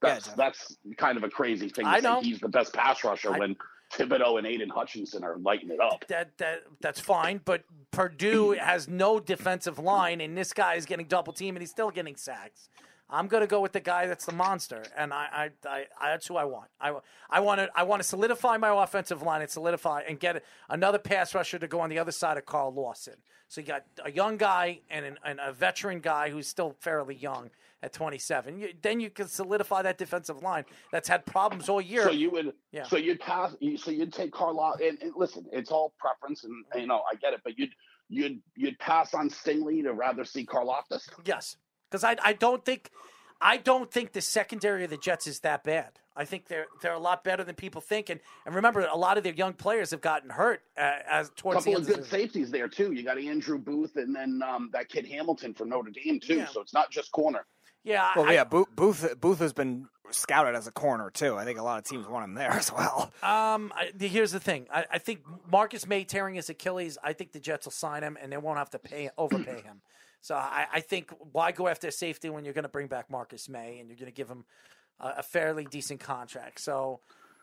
That's 0.00 0.28
that's 0.34 0.76
kind 0.96 1.16
of 1.16 1.24
a 1.24 1.28
crazy 1.28 1.68
thing. 1.68 1.84
To 1.84 1.90
I 1.90 2.00
say 2.00 2.02
know. 2.08 2.20
he's 2.20 2.40
the 2.40 2.48
best 2.48 2.72
pass 2.74 3.04
rusher 3.04 3.32
I- 3.34 3.38
when 3.38 3.56
Thibodeaux 3.92 4.38
and 4.38 4.46
Aidan 4.46 4.70
Hutchinson 4.70 5.22
are 5.22 5.36
lighting 5.36 5.70
it 5.70 5.78
up. 5.80 6.04
that 6.08 6.36
that 6.38 6.62
that's 6.80 6.98
fine, 6.98 7.40
but 7.44 7.62
Purdue 7.90 8.52
has 8.52 8.88
no 8.88 9.20
defensive 9.20 9.78
line, 9.78 10.20
and 10.22 10.36
this 10.36 10.52
guy 10.54 10.74
is 10.74 10.86
getting 10.86 11.06
double 11.06 11.32
team, 11.32 11.54
and 11.56 11.62
he's 11.62 11.70
still 11.70 11.90
getting 11.90 12.16
sacks. 12.16 12.70
I'm 13.12 13.28
going 13.28 13.42
to 13.42 13.46
go 13.46 13.60
with 13.60 13.72
the 13.72 13.80
guy 13.80 14.06
that's 14.06 14.24
the 14.26 14.32
monster, 14.32 14.82
and 14.96 15.12
I, 15.12 15.50
I, 15.64 15.68
I, 15.68 15.84
I 16.00 16.10
that's 16.10 16.26
who 16.26 16.36
I 16.36 16.44
want. 16.44 16.68
I, 16.80 16.94
I 17.30 17.40
want 17.40 17.60
to, 17.60 17.68
I 17.76 17.82
want 17.82 18.00
to 18.02 18.08
solidify 18.08 18.56
my 18.56 18.82
offensive 18.82 19.22
line 19.22 19.42
and 19.42 19.50
solidify 19.50 20.02
and 20.08 20.18
get 20.18 20.42
another 20.70 20.98
pass 20.98 21.34
rusher 21.34 21.58
to 21.58 21.68
go 21.68 21.80
on 21.80 21.90
the 21.90 21.98
other 21.98 22.12
side 22.12 22.38
of 22.38 22.46
Carl 22.46 22.72
Lawson. 22.72 23.14
So 23.48 23.60
you 23.60 23.66
got 23.66 23.84
a 24.02 24.10
young 24.10 24.38
guy 24.38 24.80
and, 24.90 25.04
an, 25.04 25.18
and 25.24 25.38
a 25.44 25.52
veteran 25.52 26.00
guy 26.00 26.30
who's 26.30 26.48
still 26.48 26.74
fairly 26.80 27.14
young 27.14 27.50
at 27.82 27.92
27. 27.92 28.58
You, 28.58 28.68
then 28.80 28.98
you 29.00 29.10
can 29.10 29.28
solidify 29.28 29.82
that 29.82 29.98
defensive 29.98 30.42
line 30.42 30.64
that's 30.90 31.08
had 31.08 31.26
problems 31.26 31.68
all 31.68 31.80
year. 31.80 32.04
So 32.04 32.12
you 32.12 32.30
would, 32.30 32.54
Yeah. 32.70 32.84
so 32.84 32.96
you'd 32.96 33.20
pass, 33.20 33.54
you- 33.60 33.76
so 33.76 33.90
you'd 33.90 34.12
take 34.12 34.32
Carlisle. 34.32 34.76
And, 34.82 34.96
and 35.02 35.12
listen, 35.16 35.44
it's 35.52 35.70
all 35.70 35.92
preference, 35.98 36.44
and 36.44 36.64
you 36.80 36.86
know 36.86 37.02
I 37.10 37.16
get 37.16 37.34
it, 37.34 37.40
but 37.44 37.58
you'd 37.58 37.74
you'd 38.08 38.40
you'd 38.56 38.78
pass 38.78 39.12
on 39.14 39.28
Stingley 39.30 39.82
to 39.82 39.92
rather 39.92 40.24
see 40.24 40.46
Karlaftis. 40.46 41.08
Yes, 41.26 41.56
because 41.92 42.04
I 42.04 42.16
I 42.22 42.32
don't 42.32 42.64
think 42.64 42.90
I 43.40 43.56
don't 43.56 43.90
think 43.90 44.12
the 44.12 44.20
secondary 44.20 44.84
of 44.84 44.90
the 44.90 44.96
Jets 44.96 45.26
is 45.26 45.40
that 45.40 45.64
bad. 45.64 45.90
I 46.16 46.24
think 46.24 46.46
they're 46.46 46.66
they're 46.80 46.92
a 46.92 46.98
lot 46.98 47.24
better 47.24 47.44
than 47.44 47.54
people 47.54 47.80
think. 47.80 48.10
And, 48.10 48.20
and 48.46 48.54
remember, 48.54 48.82
a 48.82 48.96
lot 48.96 49.18
of 49.18 49.24
their 49.24 49.34
young 49.34 49.54
players 49.54 49.90
have 49.90 50.00
gotten 50.00 50.30
hurt 50.30 50.62
uh, 50.76 50.98
as 51.08 51.28
A 51.28 51.32
towards 51.32 51.64
the 51.64 51.72
couple 51.72 51.82
end 51.82 51.82
of 51.82 51.88
of 51.90 51.96
good 51.96 52.04
the 52.04 52.08
safeties 52.08 52.50
there 52.50 52.68
too. 52.68 52.92
You 52.92 53.02
got 53.02 53.18
Andrew 53.18 53.58
Booth 53.58 53.96
and 53.96 54.14
then 54.14 54.42
um, 54.46 54.70
that 54.72 54.88
kid 54.88 55.06
Hamilton 55.06 55.54
from 55.54 55.70
Notre 55.70 55.90
Dame 55.90 56.20
too. 56.20 56.36
Yeah. 56.36 56.46
So 56.46 56.60
it's 56.60 56.74
not 56.74 56.90
just 56.90 57.12
corner. 57.12 57.44
Yeah, 57.84 58.12
Well, 58.14 58.26
I, 58.26 58.34
yeah, 58.34 58.44
Booth, 58.44 58.68
Booth 58.76 59.20
Booth 59.20 59.40
has 59.40 59.52
been 59.52 59.88
scouted 60.10 60.54
as 60.54 60.66
a 60.66 60.70
corner 60.70 61.10
too. 61.10 61.36
I 61.36 61.44
think 61.44 61.58
a 61.58 61.62
lot 61.62 61.78
of 61.78 61.84
teams 61.84 62.06
want 62.06 62.24
him 62.24 62.34
there 62.34 62.50
as 62.52 62.72
well. 62.72 63.10
Um, 63.22 63.72
I, 63.74 63.90
here's 63.98 64.30
the 64.30 64.38
thing. 64.38 64.66
I, 64.72 64.84
I 64.92 64.98
think 64.98 65.20
Marcus 65.50 65.86
Maye 65.86 66.04
tearing 66.04 66.36
his 66.36 66.48
Achilles. 66.48 66.96
I 67.02 67.12
think 67.12 67.32
the 67.32 67.40
Jets 67.40 67.66
will 67.66 67.72
sign 67.72 68.02
him, 68.02 68.16
and 68.20 68.30
they 68.30 68.36
won't 68.36 68.58
have 68.58 68.70
to 68.70 68.78
pay 68.78 69.10
overpay 69.18 69.62
him. 69.64 69.80
So 70.22 70.36
I, 70.36 70.66
I 70.72 70.80
think 70.80 71.12
why 71.32 71.52
go 71.52 71.68
after 71.68 71.90
safety 71.90 72.30
when 72.30 72.44
you're 72.44 72.54
going 72.54 72.62
to 72.62 72.68
bring 72.70 72.86
back 72.86 73.10
Marcus 73.10 73.48
Maye 73.48 73.78
and 73.80 73.88
you're 73.88 73.98
going 73.98 74.10
to 74.10 74.16
give 74.16 74.28
him 74.28 74.44
a, 75.00 75.14
a 75.18 75.22
fairly 75.22 75.64
decent 75.64 76.00
contract. 76.00 76.60
So, 76.60 77.00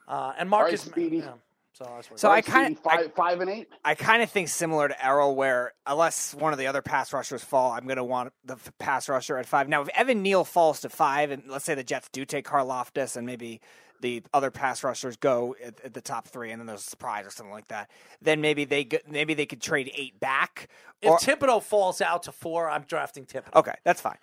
uh, 0.08 0.34
and 0.40 0.50
Marcus, 0.50 0.86
May- 0.86 0.92
Speedy. 0.92 1.18
yeah, 1.18 1.34
so 1.74 1.84
that's 1.94 2.10
what 2.10 2.20
So 2.20 2.30
All 2.30 2.34
I 2.34 2.42
kind 2.42 2.76
of 2.76 2.82
five 2.82 3.14
five 3.14 3.42
and 3.42 3.50
eight. 3.50 3.68
I 3.84 3.96
kind 3.96 4.24
of 4.24 4.32
think 4.32 4.48
similar 4.48 4.88
to 4.88 5.06
Errol, 5.06 5.36
where 5.36 5.74
unless 5.86 6.34
one 6.34 6.54
of 6.54 6.60
the 6.60 6.68
other 6.68 6.82
pass 6.82 7.12
rushers 7.12 7.44
fall, 7.44 7.72
I'm 7.74 7.84
going 7.84 7.98
to 7.98 8.04
want 8.04 8.32
the 8.46 8.58
pass 8.80 9.10
rusher 9.10 9.38
at 9.38 9.46
five. 9.46 9.68
Now, 9.68 9.82
if 9.82 9.90
Evan 9.90 10.22
Neal 10.22 10.46
falls 10.46 10.80
to 10.82 10.90
five, 10.90 11.32
and 11.32 11.44
let's 11.48 11.66
say 11.66 11.76
the 11.76 11.84
Jets 11.84 12.10
do 12.14 12.24
take 12.26 12.48
Karlaftis, 12.48 13.18
and 13.18 13.26
maybe 13.28 13.60
the 14.02 14.24
other 14.34 14.52
pass 14.52 14.84
rushers 14.84 15.18
go 15.18 15.56
at, 15.64 15.80
at 15.84 15.94
the 15.94 16.02
top 16.02 16.28
three, 16.28 16.52
and 16.52 16.60
then 16.60 16.68
there's 16.68 16.82
a 16.82 16.90
surprise 16.90 17.26
or 17.26 17.32
something 17.32 17.54
like 17.54 17.68
that, 17.70 17.90
then 18.22 18.42
maybe 18.42 18.66
they 18.66 18.84
go, 18.84 18.98
maybe 19.10 19.34
they 19.34 19.46
could 19.46 19.62
trade 19.62 19.92
eight 19.96 20.20
back. 20.20 20.68
If 21.02 21.10
Or, 21.10 21.18
Thibodeaux 21.18 21.64
falls 21.64 22.02
out 22.02 22.24
to 22.24 22.32
four, 22.32 22.70
I'm 22.70 22.84
drafting 22.84 23.26
Thibodeaux. 23.26 23.56
okay, 23.56 23.76
that's 23.84 24.02
fine. 24.02 24.18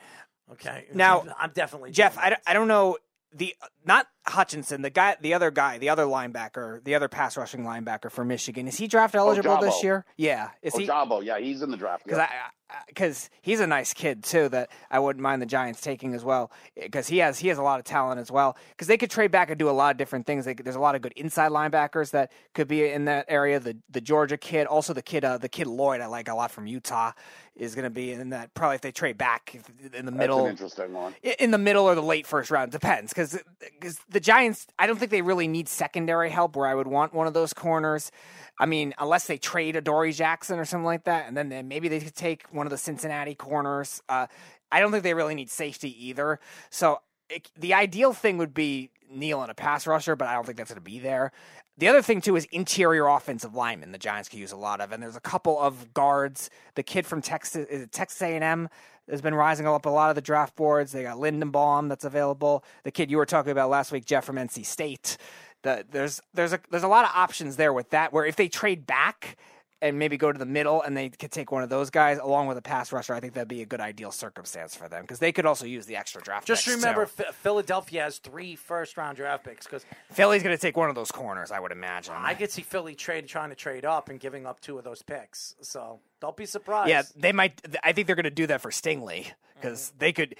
Okay. 0.52 0.86
Now, 0.94 1.24
I'm 1.38 1.50
definitely 1.54 1.90
Jeff, 1.90 2.16
I 2.18 2.30
don't, 2.30 2.42
I 2.46 2.52
don't 2.52 2.68
know 2.68 2.96
the 3.32 3.54
not 3.84 4.06
Hutchinson, 4.26 4.82
the 4.82 4.90
guy, 4.90 5.16
the 5.20 5.34
other 5.34 5.50
guy, 5.50 5.78
the 5.78 5.88
other 5.88 6.04
linebacker, 6.04 6.82
the 6.84 6.94
other 6.94 7.08
pass 7.08 7.36
rushing 7.36 7.64
linebacker 7.64 8.10
for 8.10 8.24
Michigan. 8.24 8.66
Is 8.66 8.76
he 8.78 8.86
draft 8.86 9.14
eligible 9.14 9.58
this 9.60 9.82
year? 9.82 10.04
Yeah, 10.16 10.50
is 10.62 10.74
he? 10.74 10.86
Ojabo, 10.86 11.24
yeah, 11.24 11.38
he's 11.38 11.62
in 11.62 11.70
the 11.70 11.76
draft. 11.76 12.04
because 12.04 12.18
yeah. 12.18 12.78
because 12.88 13.30
he's 13.42 13.60
a 13.60 13.66
nice 13.66 13.92
kid 13.92 14.24
too 14.24 14.48
that 14.48 14.70
I 14.90 14.98
wouldn't 14.98 15.22
mind 15.22 15.42
the 15.42 15.46
Giants 15.46 15.80
taking 15.80 16.14
as 16.14 16.24
well 16.24 16.50
because 16.74 17.08
he 17.08 17.18
has 17.18 17.38
he 17.38 17.48
has 17.48 17.58
a 17.58 17.62
lot 17.62 17.78
of 17.78 17.84
talent 17.84 18.20
as 18.20 18.30
well 18.30 18.56
because 18.70 18.88
they 18.88 18.96
could 18.96 19.10
trade 19.10 19.30
back 19.30 19.50
and 19.50 19.58
do 19.58 19.68
a 19.68 19.72
lot 19.72 19.92
of 19.92 19.96
different 19.96 20.26
things. 20.26 20.44
They, 20.44 20.54
there's 20.54 20.76
a 20.76 20.80
lot 20.80 20.94
of 20.94 21.02
good 21.02 21.12
inside 21.12 21.52
linebackers 21.52 22.10
that 22.10 22.32
could 22.54 22.68
be 22.68 22.88
in 22.88 23.04
that 23.04 23.26
area. 23.28 23.60
The 23.60 23.76
the 23.90 24.00
Georgia 24.00 24.36
kid, 24.36 24.66
also 24.66 24.92
the 24.92 25.02
kid 25.02 25.24
uh, 25.24 25.38
the 25.38 25.48
kid 25.48 25.66
Lloyd 25.66 26.00
I 26.00 26.06
like 26.06 26.28
a 26.28 26.34
lot 26.34 26.50
from 26.50 26.66
Utah 26.66 27.12
is 27.56 27.74
going 27.74 27.84
to 27.84 27.90
be 27.90 28.12
in 28.12 28.30
that. 28.30 28.54
Probably 28.54 28.76
if 28.76 28.82
they 28.82 28.92
trade 28.92 29.18
back 29.18 29.58
in 29.94 30.06
the 30.06 30.12
middle 30.12 30.46
interesting 30.46 30.92
one. 30.92 31.14
in 31.38 31.50
the 31.50 31.58
middle 31.58 31.84
or 31.84 31.94
the 31.94 32.02
late 32.02 32.26
first 32.26 32.50
round 32.50 32.72
depends 32.72 33.12
because 33.12 33.38
because 33.80 33.98
the 34.08 34.20
Giants 34.20 34.66
I 34.78 34.86
don't 34.86 34.98
think 34.98 35.10
they 35.10 35.22
really 35.22 35.48
need 35.48 35.68
secondary 35.68 36.30
help 36.30 36.56
where 36.56 36.66
I 36.66 36.74
would 36.74 36.86
want 36.86 37.14
one 37.14 37.26
of 37.26 37.34
those 37.34 37.52
corners. 37.52 38.10
I 38.58 38.66
mean, 38.66 38.94
unless 38.98 39.26
they 39.26 39.36
trade 39.38 39.76
Adoree' 39.76 40.12
Jackson 40.12 40.58
or 40.58 40.64
something 40.64 40.86
like 40.86 41.04
that, 41.04 41.28
and 41.28 41.36
then 41.36 41.48
they, 41.48 41.62
maybe 41.62 41.88
they 41.88 42.00
could 42.00 42.14
take 42.14 42.46
one 42.52 42.66
of 42.66 42.70
the 42.70 42.78
Cincinnati 42.78 43.34
corners. 43.34 44.02
Uh, 44.08 44.26
I 44.72 44.80
don't 44.80 44.90
think 44.90 45.02
they 45.02 45.14
really 45.14 45.34
need 45.34 45.50
safety 45.50 46.08
either. 46.08 46.40
So 46.70 47.00
it, 47.28 47.50
the 47.56 47.74
ideal 47.74 48.12
thing 48.12 48.38
would 48.38 48.54
be 48.54 48.90
Neal 49.10 49.42
and 49.42 49.50
a 49.50 49.54
pass 49.54 49.86
rusher, 49.86 50.16
but 50.16 50.28
I 50.28 50.34
don't 50.34 50.44
think 50.44 50.58
that's 50.58 50.70
going 50.70 50.76
to 50.76 50.80
be 50.80 50.98
there. 50.98 51.32
The 51.78 51.88
other 51.88 52.02
thing 52.02 52.20
too 52.20 52.36
is 52.36 52.46
interior 52.46 53.06
offensive 53.06 53.54
linemen. 53.54 53.92
The 53.92 53.98
Giants 53.98 54.28
could 54.28 54.38
use 54.38 54.52
a 54.52 54.56
lot 54.56 54.80
of, 54.80 54.92
and 54.92 55.02
there's 55.02 55.16
a 55.16 55.20
couple 55.20 55.58
of 55.58 55.92
guards. 55.92 56.48
The 56.74 56.82
kid 56.82 57.06
from 57.06 57.20
Texas, 57.20 57.88
Texas 57.92 58.22
A&M, 58.22 58.68
has 59.10 59.20
been 59.20 59.34
rising 59.34 59.66
up 59.66 59.86
a 59.86 59.90
lot 59.90 60.10
of 60.10 60.16
the 60.16 60.22
draft 60.22 60.56
boards. 60.56 60.92
They 60.92 61.02
got 61.02 61.18
Linderbaum 61.18 61.88
that's 61.88 62.04
available. 62.04 62.64
The 62.84 62.90
kid 62.90 63.10
you 63.10 63.18
were 63.18 63.26
talking 63.26 63.52
about 63.52 63.70
last 63.70 63.92
week, 63.92 64.04
Jeff 64.04 64.24
from 64.24 64.36
NC 64.36 64.64
State. 64.64 65.16
the, 65.62 65.84
there's 65.90 66.20
there's 66.34 66.52
a 66.52 66.60
there's 66.70 66.82
a 66.82 66.88
lot 66.88 67.04
of 67.04 67.10
options 67.14 67.56
there 67.56 67.72
with 67.72 67.90
that. 67.90 68.12
Where 68.12 68.24
if 68.24 68.36
they 68.36 68.48
trade 68.48 68.86
back 68.86 69.36
and 69.82 69.98
maybe 69.98 70.16
go 70.16 70.32
to 70.32 70.38
the 70.38 70.46
middle 70.46 70.80
and 70.82 70.96
they 70.96 71.10
could 71.10 71.30
take 71.30 71.52
one 71.52 71.62
of 71.62 71.68
those 71.68 71.90
guys 71.90 72.18
along 72.18 72.46
with 72.46 72.56
a 72.56 72.62
pass 72.62 72.92
rusher, 72.92 73.14
I 73.14 73.20
think 73.20 73.34
that'd 73.34 73.48
be 73.48 73.62
a 73.62 73.66
good 73.66 73.80
ideal 73.80 74.10
circumstance 74.10 74.74
for 74.74 74.88
them 74.88 75.02
because 75.02 75.18
they 75.18 75.32
could 75.32 75.44
also 75.46 75.66
use 75.66 75.86
the 75.86 75.96
extra 75.96 76.22
draft. 76.22 76.46
Just 76.46 76.66
remember, 76.66 77.06
too. 77.06 77.24
Ph- 77.24 77.34
Philadelphia 77.34 78.02
has 78.04 78.18
three 78.18 78.56
first 78.56 78.96
round 78.96 79.16
draft 79.16 79.44
picks 79.44 79.66
because 79.66 79.84
Philly's 80.10 80.42
going 80.42 80.56
to 80.56 80.60
take 80.60 80.76
one 80.76 80.88
of 80.88 80.94
those 80.94 81.10
corners, 81.10 81.50
I 81.50 81.60
would 81.60 81.72
imagine. 81.72 82.14
I 82.16 82.34
could 82.34 82.50
see 82.50 82.62
Philly 82.62 82.94
trade 82.94 83.26
trying 83.28 83.50
to 83.50 83.56
trade 83.56 83.84
up 83.84 84.08
and 84.08 84.18
giving 84.18 84.46
up 84.46 84.60
two 84.60 84.78
of 84.78 84.84
those 84.84 85.02
picks. 85.02 85.54
So 85.60 86.00
don't 86.26 86.36
be 86.36 86.46
surprised. 86.46 86.90
Yeah, 86.90 87.02
they 87.14 87.32
might. 87.32 87.60
I 87.84 87.92
think 87.92 88.06
they're 88.06 88.16
going 88.16 88.24
to 88.24 88.30
do 88.30 88.48
that 88.48 88.60
for 88.60 88.70
Stingley 88.70 89.30
because 89.54 89.88
mm-hmm. 89.90 89.98
they 89.98 90.12
could 90.12 90.34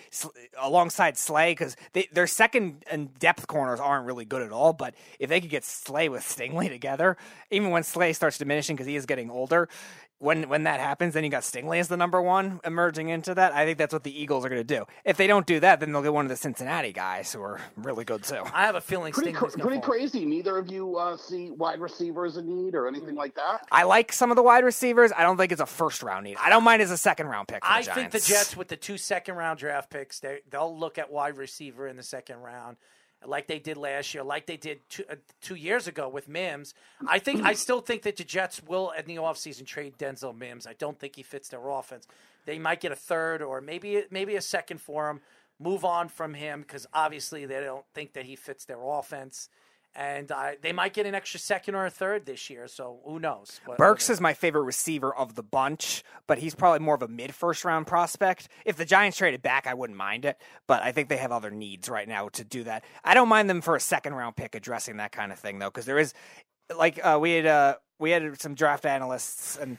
alongside 0.60 1.16
Slay 1.16 1.52
because 1.52 1.76
their 2.12 2.26
second 2.26 2.84
and 2.90 3.16
depth 3.20 3.46
corners 3.46 3.78
aren't 3.78 4.04
really 4.04 4.24
good 4.24 4.42
at 4.42 4.50
all. 4.50 4.72
But 4.72 4.94
if 5.20 5.28
they 5.28 5.40
could 5.40 5.50
get 5.50 5.64
Slay 5.64 6.08
with 6.08 6.22
Stingley 6.22 6.68
together, 6.68 7.16
even 7.52 7.70
when 7.70 7.84
Slay 7.84 8.12
starts 8.12 8.36
diminishing 8.36 8.74
because 8.74 8.88
he 8.88 8.96
is 8.96 9.06
getting 9.06 9.30
older, 9.30 9.68
when 10.18 10.48
when 10.48 10.62
that 10.64 10.80
happens, 10.80 11.14
then 11.14 11.24
you 11.24 11.30
got 11.30 11.42
Stingley 11.42 11.78
as 11.78 11.88
the 11.88 11.96
number 11.96 12.22
one 12.22 12.60
emerging 12.64 13.10
into 13.10 13.34
that. 13.34 13.52
I 13.52 13.66
think 13.66 13.76
that's 13.76 13.92
what 13.92 14.02
the 14.02 14.18
Eagles 14.22 14.44
are 14.46 14.48
going 14.48 14.64
to 14.66 14.74
do. 14.76 14.86
If 15.04 15.16
they 15.18 15.26
don't 15.26 15.46
do 15.46 15.60
that, 15.60 15.80
then 15.80 15.92
they'll 15.92 16.02
get 16.02 16.14
one 16.14 16.24
of 16.24 16.30
the 16.30 16.36
Cincinnati 16.36 16.92
guys 16.92 17.32
who 17.32 17.42
are 17.42 17.60
really 17.76 18.04
good 18.04 18.22
too. 18.22 18.42
I 18.54 18.64
have 18.64 18.74
a 18.76 18.80
feeling 18.80 19.12
Pretty, 19.12 19.32
cr- 19.32 19.44
Stingley's 19.46 19.56
gonna 19.56 19.64
pretty 19.68 19.80
fall. 19.82 19.90
crazy. 19.92 20.24
Neither 20.24 20.56
of 20.56 20.70
you 20.70 20.96
uh, 20.96 21.16
see 21.18 21.50
wide 21.50 21.80
receivers 21.80 22.36
in 22.38 22.46
need 22.48 22.74
or 22.74 22.88
anything 22.88 23.14
like 23.14 23.34
that. 23.34 23.66
I 23.70 23.82
like 23.82 24.12
some 24.12 24.30
of 24.30 24.36
the 24.36 24.42
wide 24.42 24.64
receivers. 24.64 25.12
I 25.16 25.22
don't 25.22 25.36
think 25.36 25.52
it's 25.52 25.60
a 25.60 25.66
first 25.66 26.02
round 26.02 26.24
need. 26.24 26.36
I 26.40 26.48
don't 26.48 26.64
mind 26.64 26.80
as 26.80 26.90
a 26.90 26.96
second 26.96 27.26
round 27.26 27.48
pick. 27.48 27.64
For 27.64 27.68
the 27.82 27.90
I 27.90 27.94
think 27.94 28.10
the 28.12 28.20
Jets 28.20 28.56
with 28.56 28.68
the 28.68 28.76
two 28.76 28.96
second 28.96 29.34
round 29.36 29.58
draft 29.58 29.90
picks, 29.90 30.20
they 30.20 30.40
they'll 30.50 30.78
look 30.78 30.96
at 30.98 31.12
wide 31.12 31.36
receiver 31.36 31.86
in 31.86 31.96
the 31.96 32.02
second 32.02 32.38
round, 32.38 32.78
like 33.28 33.46
they 33.46 33.58
did 33.58 33.76
last 33.76 34.14
year, 34.14 34.22
like 34.22 34.46
they 34.46 34.56
did 34.56 34.80
two, 34.88 35.04
uh, 35.10 35.16
two 35.40 35.54
years 35.54 35.86
ago 35.86 36.08
with 36.08 36.28
Mims. 36.28 36.74
I 37.06 37.18
think 37.18 37.44
I 37.44 37.54
still 37.54 37.80
think 37.80 38.02
that 38.02 38.16
the 38.16 38.24
Jets 38.24 38.62
will 38.62 38.90
in 38.90 39.06
the 39.06 39.16
offseason 39.16 39.66
trade 39.66 39.98
Denzel 39.98 40.36
Mims. 40.36 40.66
I 40.66 40.74
don't 40.74 40.98
think 40.98 41.16
he 41.16 41.22
fits 41.22 41.48
their 41.48 41.68
offense. 41.68 42.06
They 42.44 42.58
might 42.58 42.80
get 42.80 42.92
a 42.92 42.96
third 42.96 43.42
or 43.42 43.60
maybe 43.60 44.04
maybe 44.10 44.36
a 44.36 44.42
second 44.42 44.80
for 44.80 45.10
him. 45.10 45.20
Move 45.58 45.84
on 45.84 46.08
from 46.08 46.34
him 46.34 46.60
because 46.60 46.86
obviously 46.92 47.46
they 47.46 47.60
don't 47.60 47.84
think 47.94 48.12
that 48.12 48.24
he 48.24 48.36
fits 48.36 48.64
their 48.64 48.82
offense. 48.82 49.48
And 49.98 50.30
uh, 50.30 50.50
they 50.60 50.72
might 50.72 50.92
get 50.92 51.06
an 51.06 51.14
extra 51.14 51.40
second 51.40 51.74
or 51.74 51.86
a 51.86 51.90
third 51.90 52.26
this 52.26 52.50
year, 52.50 52.68
so 52.68 53.00
who 53.06 53.18
knows? 53.18 53.62
What- 53.64 53.78
Burks 53.78 54.10
is 54.10 54.20
my 54.20 54.34
favorite 54.34 54.64
receiver 54.64 55.14
of 55.14 55.36
the 55.36 55.42
bunch, 55.42 56.04
but 56.26 56.36
he's 56.38 56.54
probably 56.54 56.80
more 56.80 56.94
of 56.94 57.00
a 57.00 57.08
mid 57.08 57.34
first 57.34 57.64
round 57.64 57.86
prospect. 57.86 58.48
If 58.66 58.76
the 58.76 58.84
Giants 58.84 59.16
traded 59.16 59.40
back, 59.40 59.66
I 59.66 59.72
wouldn't 59.72 59.96
mind 59.96 60.26
it, 60.26 60.36
but 60.66 60.82
I 60.82 60.92
think 60.92 61.08
they 61.08 61.16
have 61.16 61.32
other 61.32 61.50
needs 61.50 61.88
right 61.88 62.06
now 62.06 62.28
to 62.30 62.44
do 62.44 62.64
that. 62.64 62.84
I 63.04 63.14
don't 63.14 63.28
mind 63.28 63.48
them 63.48 63.62
for 63.62 63.74
a 63.74 63.80
second 63.80 64.12
round 64.14 64.36
pick 64.36 64.54
addressing 64.54 64.98
that 64.98 65.12
kind 65.12 65.32
of 65.32 65.38
thing 65.38 65.58
though, 65.58 65.70
because 65.70 65.86
there 65.86 65.98
is 65.98 66.12
like 66.76 67.00
uh, 67.02 67.18
we 67.18 67.32
had 67.32 67.46
uh, 67.46 67.76
we 67.98 68.10
had 68.10 68.38
some 68.38 68.54
draft 68.54 68.84
analysts 68.84 69.56
and 69.56 69.78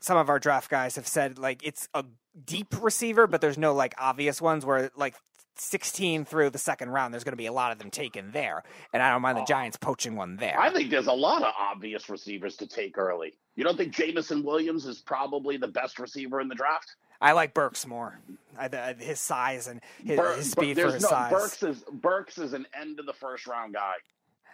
some 0.00 0.16
of 0.16 0.30
our 0.30 0.38
draft 0.38 0.70
guys 0.70 0.96
have 0.96 1.06
said 1.06 1.38
like 1.38 1.62
it's 1.62 1.88
a 1.92 2.04
deep 2.42 2.74
receiver, 2.82 3.26
but 3.26 3.42
there's 3.42 3.58
no 3.58 3.74
like 3.74 3.94
obvious 3.98 4.40
ones 4.40 4.64
where 4.64 4.90
like 4.96 5.14
16 5.60 6.24
through 6.24 6.50
the 6.50 6.58
second 6.58 6.90
round, 6.90 7.12
there's 7.12 7.24
going 7.24 7.32
to 7.32 7.36
be 7.36 7.46
a 7.46 7.52
lot 7.52 7.72
of 7.72 7.78
them 7.78 7.90
taken 7.90 8.30
there, 8.32 8.62
and 8.92 9.02
I 9.02 9.10
don't 9.10 9.22
mind 9.22 9.38
the 9.38 9.42
oh. 9.42 9.46
Giants 9.46 9.76
poaching 9.76 10.16
one 10.16 10.36
there. 10.36 10.58
I 10.58 10.70
think 10.70 10.90
there's 10.90 11.06
a 11.06 11.12
lot 11.12 11.42
of 11.42 11.52
obvious 11.58 12.08
receivers 12.08 12.56
to 12.56 12.66
take 12.66 12.98
early. 12.98 13.34
You 13.56 13.64
don't 13.64 13.76
think 13.76 13.92
Jameson 13.92 14.44
Williams 14.44 14.86
is 14.86 15.00
probably 15.00 15.56
the 15.56 15.68
best 15.68 15.98
receiver 15.98 16.40
in 16.40 16.48
the 16.48 16.54
draft? 16.54 16.94
I 17.20 17.32
like 17.32 17.54
Burks 17.54 17.86
more. 17.86 18.20
I, 18.56 18.68
the, 18.68 18.94
his 18.98 19.20
size 19.20 19.66
and 19.66 19.80
his, 20.04 20.16
Bur- 20.16 20.36
his 20.36 20.50
speed 20.50 20.78
for 20.78 20.92
his 20.92 21.02
no, 21.02 21.08
size. 21.08 21.32
Burks 21.32 21.62
is 21.62 21.84
Burks 21.92 22.38
is 22.38 22.52
an 22.52 22.66
end 22.80 23.00
of 23.00 23.06
the 23.06 23.12
first 23.12 23.46
round 23.46 23.74
guy. 23.74 23.94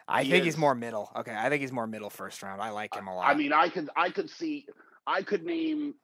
I 0.08 0.22
he 0.22 0.30
think 0.30 0.42
is. 0.42 0.54
he's 0.54 0.58
more 0.58 0.74
middle. 0.74 1.10
Okay, 1.16 1.34
I 1.34 1.48
think 1.48 1.60
he's 1.60 1.72
more 1.72 1.86
middle 1.86 2.10
first 2.10 2.42
round. 2.42 2.60
I 2.60 2.70
like 2.70 2.94
him 2.94 3.06
a 3.06 3.14
lot. 3.14 3.28
I 3.28 3.34
mean, 3.34 3.52
I 3.52 3.68
could 3.68 3.90
I 3.96 4.10
could 4.10 4.30
see 4.30 4.66
I 5.06 5.22
could 5.22 5.44
name 5.44 5.94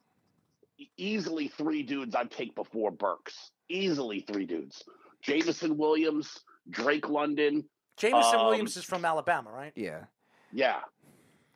easily 0.97 1.47
three 1.47 1.83
dudes 1.83 2.15
I'd 2.15 2.31
take 2.31 2.55
before 2.55 2.91
Burks. 2.91 3.51
Easily 3.69 4.21
three 4.21 4.45
dudes. 4.45 4.83
Jameson 5.21 5.77
Williams, 5.77 6.39
Drake 6.69 7.09
London. 7.09 7.63
Jameson 7.97 8.39
um, 8.39 8.45
Williams 8.47 8.75
is 8.77 8.83
from 8.83 9.05
Alabama, 9.05 9.51
right? 9.51 9.73
yeah. 9.75 10.05
Yeah. 10.51 10.79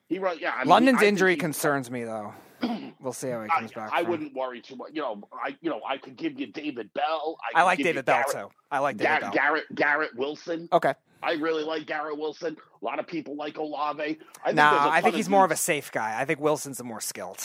He 0.07 0.19
run 0.19 0.37
yeah. 0.39 0.51
I 0.55 0.59
mean, 0.59 0.69
London's 0.69 1.01
I 1.01 1.05
injury 1.05 1.31
he- 1.31 1.37
concerns 1.37 1.89
me 1.89 2.03
though. 2.03 2.33
we'll 3.01 3.11
see 3.11 3.29
how 3.29 3.41
he 3.43 3.49
I, 3.49 3.59
comes 3.59 3.71
back. 3.73 3.89
I 3.91 4.01
from. 4.01 4.11
wouldn't 4.11 4.33
worry 4.35 4.61
too 4.61 4.75
much. 4.75 4.91
You 4.93 5.01
know, 5.01 5.23
I 5.33 5.55
you 5.61 5.69
know 5.69 5.81
I 5.87 5.97
could 5.97 6.15
give 6.15 6.39
you 6.39 6.47
David 6.47 6.93
Bell. 6.93 7.37
I 7.43 7.57
could 7.59 7.65
like 7.65 7.77
give 7.79 7.87
you 7.87 7.93
David 7.93 8.05
Bell 8.05 8.23
Garrett- 8.31 8.47
too. 8.49 8.55
I 8.71 8.79
like 8.79 8.97
David 8.97 9.09
Gar- 9.09 9.19
Bell. 9.21 9.31
Garrett 9.33 9.63
Garrett 9.75 10.15
Wilson. 10.15 10.69
Okay. 10.71 10.93
I 11.23 11.33
really 11.33 11.63
like 11.63 11.87
Garrett 11.87 12.17
Wilson. 12.19 12.55
A 12.81 12.85
lot 12.85 12.99
of 12.99 13.07
people 13.07 13.35
like 13.35 13.57
Olave. 13.57 13.99
I 13.99 14.45
think 14.45 14.55
nah, 14.55 14.71
there's 14.71 14.85
a 14.85 14.89
I 14.89 14.89
ton 14.91 15.01
think 15.01 15.13
of 15.13 15.15
he's 15.15 15.29
more 15.29 15.43
of 15.43 15.51
a 15.51 15.55
safe 15.57 15.91
guy. 15.91 16.15
I 16.21 16.23
think 16.25 16.39
Wilson's 16.39 16.77
the 16.77 16.83
more 16.83 17.01
skilled. 17.01 17.43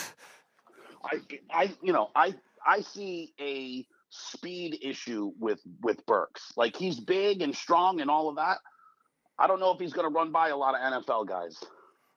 I, 1.05 1.17
I, 1.51 1.75
you 1.83 1.93
know, 1.93 2.11
I, 2.15 2.35
I 2.67 2.81
see 2.83 3.33
a 3.41 3.87
speed 4.11 4.79
issue 4.83 5.33
with 5.39 5.61
with 5.83 6.05
Burks. 6.07 6.53
Like 6.57 6.77
he's 6.77 6.99
big 6.99 7.43
and 7.43 7.55
strong 7.55 8.01
and 8.01 8.11
all 8.11 8.29
of 8.29 8.37
that. 8.37 8.59
I 9.39 9.47
don't 9.47 9.61
know 9.61 9.73
if 9.73 9.81
he's 9.81 9.93
going 9.93 10.07
to 10.11 10.15
run 10.15 10.33
by 10.33 10.49
a 10.49 10.57
lot 10.57 10.75
of 10.75 11.05
NFL 11.05 11.27
guys. 11.29 11.57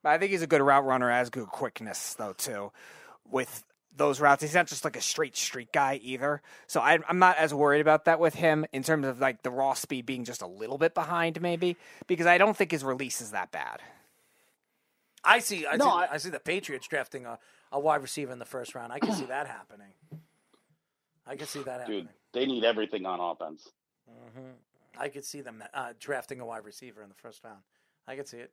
I 0.04 0.18
think 0.18 0.32
he's 0.32 0.42
a 0.42 0.48
good 0.48 0.62
route 0.62 0.86
runner, 0.86 1.10
has 1.10 1.30
good 1.30 1.48
quickness 1.48 2.16
though 2.16 2.34
too. 2.34 2.72
With 3.30 3.64
those 3.96 4.20
routes, 4.20 4.42
he's 4.42 4.56
not 4.56 4.68
just 4.68 4.84
like 4.84 4.98
a 4.98 5.02
straight 5.02 5.38
street 5.38 5.72
guy 5.72 6.00
either. 6.04 6.42
So 6.68 6.82
I, 6.82 6.98
I'm 7.08 7.20
not 7.20 7.38
as 7.38 7.54
worried 7.54 7.80
about 7.82 8.06
that 8.06 8.20
with 8.20 8.34
him 8.34 8.66
in 8.74 8.84
terms 8.84 9.06
of 9.06 9.20
like 9.22 9.44
the 9.44 9.52
raw 9.52 9.76
speed 9.76 10.06
being 10.06 10.26
just 10.26 10.42
a 10.42 10.48
little 10.48 10.78
bit 10.78 10.94
behind, 10.94 11.42
maybe 11.42 11.78
because 12.08 12.26
I 12.26 12.38
don't 12.38 12.58
think 12.58 12.72
his 12.72 12.84
release 12.84 13.22
is 13.22 13.32
that 13.32 13.52
bad. 13.52 13.80
I 15.24 15.40
see. 15.40 15.66
I, 15.66 15.78
No, 15.78 15.86
see, 15.86 15.92
I- 15.92 16.08
I, 16.12 16.18
see 16.18 16.30
the 16.32 16.40
Patriots 16.40 16.88
drafting 16.88 17.26
a, 17.26 17.40
a 17.74 17.80
wide 17.80 18.02
receiver 18.02 18.32
in 18.32 18.40
the 18.40 18.46
first 18.46 18.76
round. 18.76 18.94
I 18.94 19.00
can 19.00 19.12
see 19.14 19.26
that 19.26 19.48
happening. 19.48 19.92
I 21.28 21.36
can 21.36 21.48
see 21.48 21.64
that 21.64 21.80
happening. 21.82 22.02
Dude, 22.04 22.10
they 22.34 22.46
need 22.46 22.64
everything 22.64 23.06
on 23.06 23.20
offense. 23.20 23.68
hmm 24.08 24.52
I 24.98 25.10
could 25.10 25.26
see 25.26 25.42
them 25.42 25.64
uh, 25.74 25.94
drafting 26.00 26.40
a 26.40 26.46
wide 26.46 26.64
receiver 26.66 27.02
in 27.02 27.10
the 27.10 27.16
first 27.16 27.44
round. 27.44 27.62
I 28.08 28.16
could 28.16 28.28
see 28.28 28.38
it. 28.38 28.52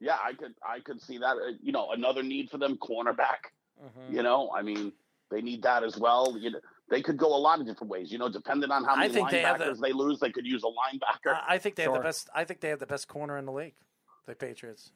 Yeah, 0.00 0.16
I 0.24 0.32
could, 0.32 0.54
I 0.64 0.78
could 0.78 1.02
see 1.02 1.18
that. 1.18 1.36
Uh, 1.36 1.52
You 1.60 1.72
know, 1.72 1.90
another 1.90 2.22
need 2.22 2.50
for 2.50 2.58
them, 2.58 2.76
cornerback. 2.78 3.50
Mhm. 3.82 4.12
You 4.14 4.22
know, 4.22 4.52
I 4.54 4.62
mean, 4.62 4.92
they 5.30 5.40
need 5.42 5.62
that 5.62 5.82
as 5.82 5.96
well. 5.98 6.36
You 6.38 6.50
know, 6.52 6.60
they 6.88 7.02
could 7.02 7.16
go 7.16 7.34
a 7.34 7.40
lot 7.48 7.58
of 7.58 7.66
different 7.66 7.90
ways. 7.90 8.12
You 8.12 8.18
know, 8.18 8.28
depending 8.28 8.70
on 8.70 8.84
how 8.84 8.94
I 8.94 9.00
many 9.08 9.14
think 9.14 9.30
they 9.30 9.40
have 9.40 9.56
linebackers 9.56 9.76
the- 9.76 9.80
they 9.88 9.92
lose, 9.92 10.20
they 10.20 10.30
could 10.30 10.46
use 10.46 10.62
a 10.62 10.66
linebacker. 10.68 11.34
I, 11.34 11.54
I 11.54 11.58
think 11.58 11.74
they 11.74 11.82
have 11.82 11.94
the 11.94 11.98
best. 12.00 12.28
I 12.32 12.44
think 12.44 12.60
they 12.60 12.68
have 12.68 12.78
the 12.78 12.86
best 12.86 13.08
corner 13.08 13.36
in 13.36 13.44
the 13.44 13.52
league. 13.52 13.74
The 14.26 14.36
Patriots. 14.36 14.92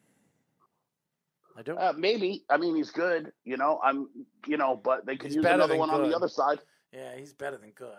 I 1.59 1.63
do. 1.63 1.77
Uh, 1.77 1.93
maybe. 1.97 2.45
I 2.49 2.57
mean, 2.57 2.77
he's 2.77 2.91
good. 2.91 3.33
You 3.45 3.57
know, 3.57 3.81
I'm. 3.83 4.09
You 4.47 4.57
know, 4.57 4.77
but 4.77 5.05
they 5.05 5.17
could 5.17 5.29
He's 5.29 5.37
use 5.37 5.45
another 5.45 5.77
one 5.77 5.91
on 5.91 6.09
the 6.09 6.15
other 6.15 6.29
side. 6.29 6.61
Yeah, 6.93 7.17
he's 7.19 7.35
better 7.35 7.59
than 7.59 7.73
good. 7.73 7.91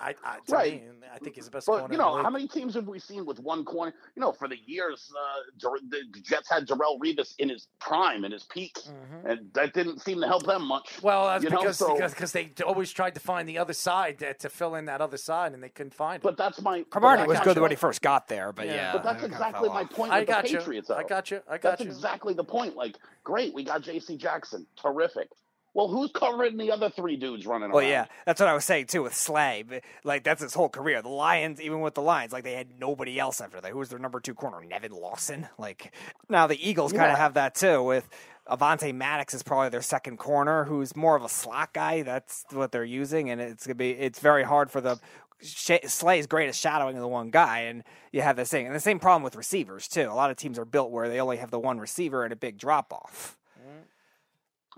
I, 0.00 0.14
I, 0.24 0.36
to 0.46 0.52
Right. 0.54 0.74
me, 0.74 1.06
I 1.12 1.18
think 1.18 1.34
he's 1.34 1.46
the 1.46 1.50
best 1.50 1.66
But 1.66 1.80
corner. 1.80 1.86
you 1.92 1.94
in 1.94 1.98
the 1.98 2.16
know, 2.16 2.22
how 2.22 2.30
many 2.30 2.46
teams 2.46 2.72
have 2.74 2.86
we 2.86 3.00
seen 3.00 3.26
with 3.26 3.40
one 3.40 3.64
corner? 3.64 3.92
You 4.14 4.20
know, 4.22 4.30
for 4.30 4.46
the 4.46 4.58
years, 4.64 5.10
uh, 5.18 5.68
the 5.90 6.20
Jets 6.22 6.48
had 6.48 6.68
Darrelle 6.68 7.00
Revis 7.00 7.34
in 7.40 7.48
his 7.48 7.66
prime, 7.80 8.24
in 8.24 8.30
his 8.30 8.44
peak, 8.44 8.78
and 9.24 9.52
that 9.54 9.72
didn't 9.74 10.00
seem 10.02 10.20
to 10.20 10.28
help 10.28 10.46
them 10.46 10.64
much. 10.64 10.84
Mm-hmm. 10.98 11.06
Well, 11.06 11.26
that's 11.26 11.44
because 11.44 11.78
so- 11.78 11.94
because 11.94 12.14
because 12.14 12.30
they 12.30 12.52
always 12.64 12.92
tried 12.92 13.14
to 13.14 13.20
find 13.20 13.48
the 13.48 13.58
other 13.58 13.72
side 13.72 14.20
to, 14.20 14.32
to 14.34 14.48
fill 14.48 14.76
in 14.76 14.84
that 14.84 15.00
other 15.00 15.16
side, 15.16 15.52
and 15.52 15.60
they 15.60 15.68
couldn't 15.68 15.94
find 15.94 16.16
it. 16.16 16.22
But 16.22 16.36
that's 16.36 16.60
my 16.62 16.84
Cromartie 16.90 17.22
but 17.22 17.28
was 17.30 17.40
good 17.40 17.56
got 17.56 17.62
when 17.62 17.70
he 17.72 17.76
first 17.76 18.02
got 18.02 18.28
there, 18.28 18.52
but 18.52 18.66
yeah. 18.66 18.92
But 18.92 19.02
that's 19.02 19.24
exactly 19.24 19.68
my 19.68 19.82
off. 19.82 19.90
point 19.90 20.12
I 20.12 20.20
with 20.20 20.28
got 20.28 20.44
the 20.44 20.50
you. 20.52 20.58
Patriots. 20.58 20.90
I 20.90 21.02
got 21.02 21.32
you. 21.32 21.40
I 21.48 21.58
got 21.58 21.62
That's 21.62 21.80
you. 21.82 21.88
exactly 21.88 22.34
the 22.34 22.44
point. 22.44 22.76
Like, 22.76 22.96
great, 23.24 23.52
we 23.52 23.64
got 23.64 23.82
J.C. 23.82 24.16
Jackson, 24.16 24.64
terrific. 24.80 25.28
Well, 25.74 25.88
who's 25.88 26.10
covering 26.12 26.56
the 26.56 26.72
other 26.72 26.90
three 26.90 27.16
dudes 27.16 27.46
running 27.46 27.70
Well, 27.70 27.80
around? 27.80 27.90
yeah, 27.90 28.04
that's 28.26 28.40
what 28.40 28.48
I 28.48 28.54
was 28.54 28.64
saying 28.64 28.86
too 28.86 29.02
with 29.02 29.14
Slay. 29.14 29.64
Like 30.02 30.24
that's 30.24 30.42
his 30.42 30.54
whole 30.54 30.68
career. 30.68 31.02
The 31.02 31.08
Lions, 31.08 31.60
even 31.60 31.80
with 31.80 31.94
the 31.94 32.02
Lions, 32.02 32.32
like 32.32 32.44
they 32.44 32.54
had 32.54 32.78
nobody 32.80 33.18
else 33.18 33.40
after 33.40 33.60
that. 33.60 33.70
Who 33.70 33.78
was 33.78 33.88
their 33.88 33.98
number 33.98 34.18
two 34.20 34.34
corner? 34.34 34.64
Nevin 34.64 34.92
Lawson. 34.92 35.48
Like 35.58 35.94
now 36.28 36.46
the 36.46 36.68
Eagles 36.68 36.92
kind 36.92 37.12
of 37.12 37.18
have 37.18 37.34
that 37.34 37.54
too. 37.54 37.82
With 37.82 38.08
Avonte 38.50 38.94
Maddox 38.94 39.34
is 39.34 39.42
probably 39.42 39.68
their 39.68 39.82
second 39.82 40.16
corner, 40.16 40.64
who's 40.64 40.96
more 40.96 41.14
of 41.14 41.22
a 41.22 41.28
slot 41.28 41.72
guy. 41.74 42.02
That's 42.02 42.44
what 42.50 42.72
they're 42.72 42.82
using, 42.84 43.30
and 43.30 43.40
it's 43.40 43.66
gonna 43.66 43.74
be. 43.76 43.90
It's 43.90 44.18
very 44.20 44.42
hard 44.44 44.70
for 44.70 44.80
the. 44.80 44.98
Slay's 45.40 46.26
great 46.26 46.48
at 46.48 46.54
shadowing 46.56 46.96
the 46.96 47.06
one 47.06 47.30
guy, 47.30 47.60
and 47.60 47.84
you 48.10 48.22
have 48.22 48.34
this 48.34 48.50
thing. 48.50 48.66
And 48.66 48.74
the 48.74 48.80
same 48.80 48.98
problem 48.98 49.22
with 49.22 49.36
receivers 49.36 49.86
too. 49.86 50.08
A 50.10 50.12
lot 50.14 50.32
of 50.32 50.36
teams 50.36 50.58
are 50.58 50.64
built 50.64 50.90
where 50.90 51.08
they 51.08 51.20
only 51.20 51.36
have 51.36 51.52
the 51.52 51.60
one 51.60 51.78
receiver 51.78 52.24
and 52.24 52.32
a 52.32 52.36
big 52.36 52.58
drop 52.58 52.92
off. 52.92 53.37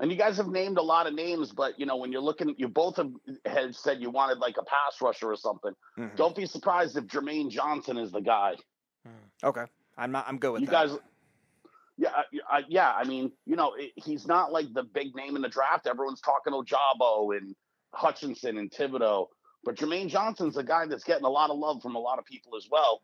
And 0.00 0.10
you 0.10 0.16
guys 0.16 0.38
have 0.38 0.48
named 0.48 0.78
a 0.78 0.82
lot 0.82 1.06
of 1.06 1.12
names, 1.14 1.52
but 1.52 1.78
you 1.78 1.84
know 1.86 1.96
when 1.96 2.10
you're 2.10 2.22
looking, 2.22 2.54
you 2.58 2.68
both 2.68 2.96
have 2.96 3.12
had 3.44 3.74
said 3.76 4.00
you 4.00 4.10
wanted 4.10 4.38
like 4.38 4.56
a 4.56 4.62
pass 4.64 5.00
rusher 5.02 5.30
or 5.30 5.36
something. 5.36 5.72
Mhm. 5.98 6.16
Don't 6.16 6.34
be 6.34 6.46
surprised 6.46 6.96
if 6.96 7.04
Jermaine 7.04 7.50
Johnson 7.50 7.98
is 7.98 8.10
the 8.10 8.20
guy. 8.22 8.56
Okay, 9.44 9.64
I'm 9.98 10.10
not. 10.10 10.26
I'm 10.26 10.38
good 10.38 10.52
with 10.52 10.60
you 10.62 10.66
that. 10.68 10.88
guys, 10.88 10.98
yeah, 11.96 12.10
I- 12.14 12.58
I, 12.58 12.62
yeah. 12.68 12.92
I 12.94 13.04
mean, 13.04 13.32
you 13.46 13.56
know, 13.56 13.74
it, 13.74 13.92
he's 13.96 14.26
not 14.26 14.52
like 14.52 14.72
the 14.72 14.82
big 14.84 15.14
name 15.14 15.36
in 15.36 15.42
the 15.42 15.48
draft. 15.48 15.86
Everyone's 15.86 16.20
talking 16.22 16.52
Ojabo 16.52 17.36
and 17.36 17.54
Hutchinson 17.92 18.56
and 18.58 18.70
Thibodeaux, 18.70 19.26
but 19.64 19.76
Jermaine 19.76 20.08
Johnson's 20.08 20.56
a 20.56 20.62
guy 20.62 20.86
that's 20.86 21.04
getting 21.04 21.24
a 21.24 21.30
lot 21.30 21.50
of 21.50 21.58
love 21.58 21.82
from 21.82 21.94
a 21.94 21.98
lot 21.98 22.18
of 22.18 22.24
people 22.24 22.56
as 22.56 22.66
well. 22.70 23.02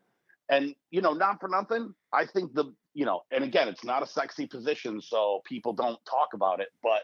And 0.49 0.75
you 0.91 1.01
know, 1.01 1.13
not 1.13 1.39
for 1.39 1.49
nothing, 1.49 1.93
I 2.13 2.25
think 2.25 2.53
the 2.53 2.73
you 2.93 3.05
know, 3.05 3.21
and 3.31 3.43
again, 3.43 3.67
it's 3.67 3.83
not 3.83 4.01
a 4.01 4.07
sexy 4.07 4.47
position, 4.47 5.01
so 5.01 5.41
people 5.45 5.73
don't 5.73 5.99
talk 6.09 6.29
about 6.33 6.59
it, 6.59 6.69
but 6.81 7.03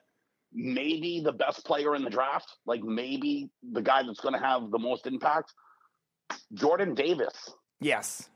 maybe 0.53 1.21
the 1.23 1.31
best 1.31 1.65
player 1.65 1.95
in 1.95 2.03
the 2.03 2.09
draft, 2.09 2.57
like 2.65 2.83
maybe 2.83 3.49
the 3.71 3.81
guy 3.81 4.03
that's 4.03 4.19
going 4.19 4.33
to 4.33 4.39
have 4.39 4.71
the 4.71 4.79
most 4.79 5.07
impact, 5.07 5.53
Jordan 6.53 6.95
Davis. 6.95 7.51
Yes. 7.79 8.29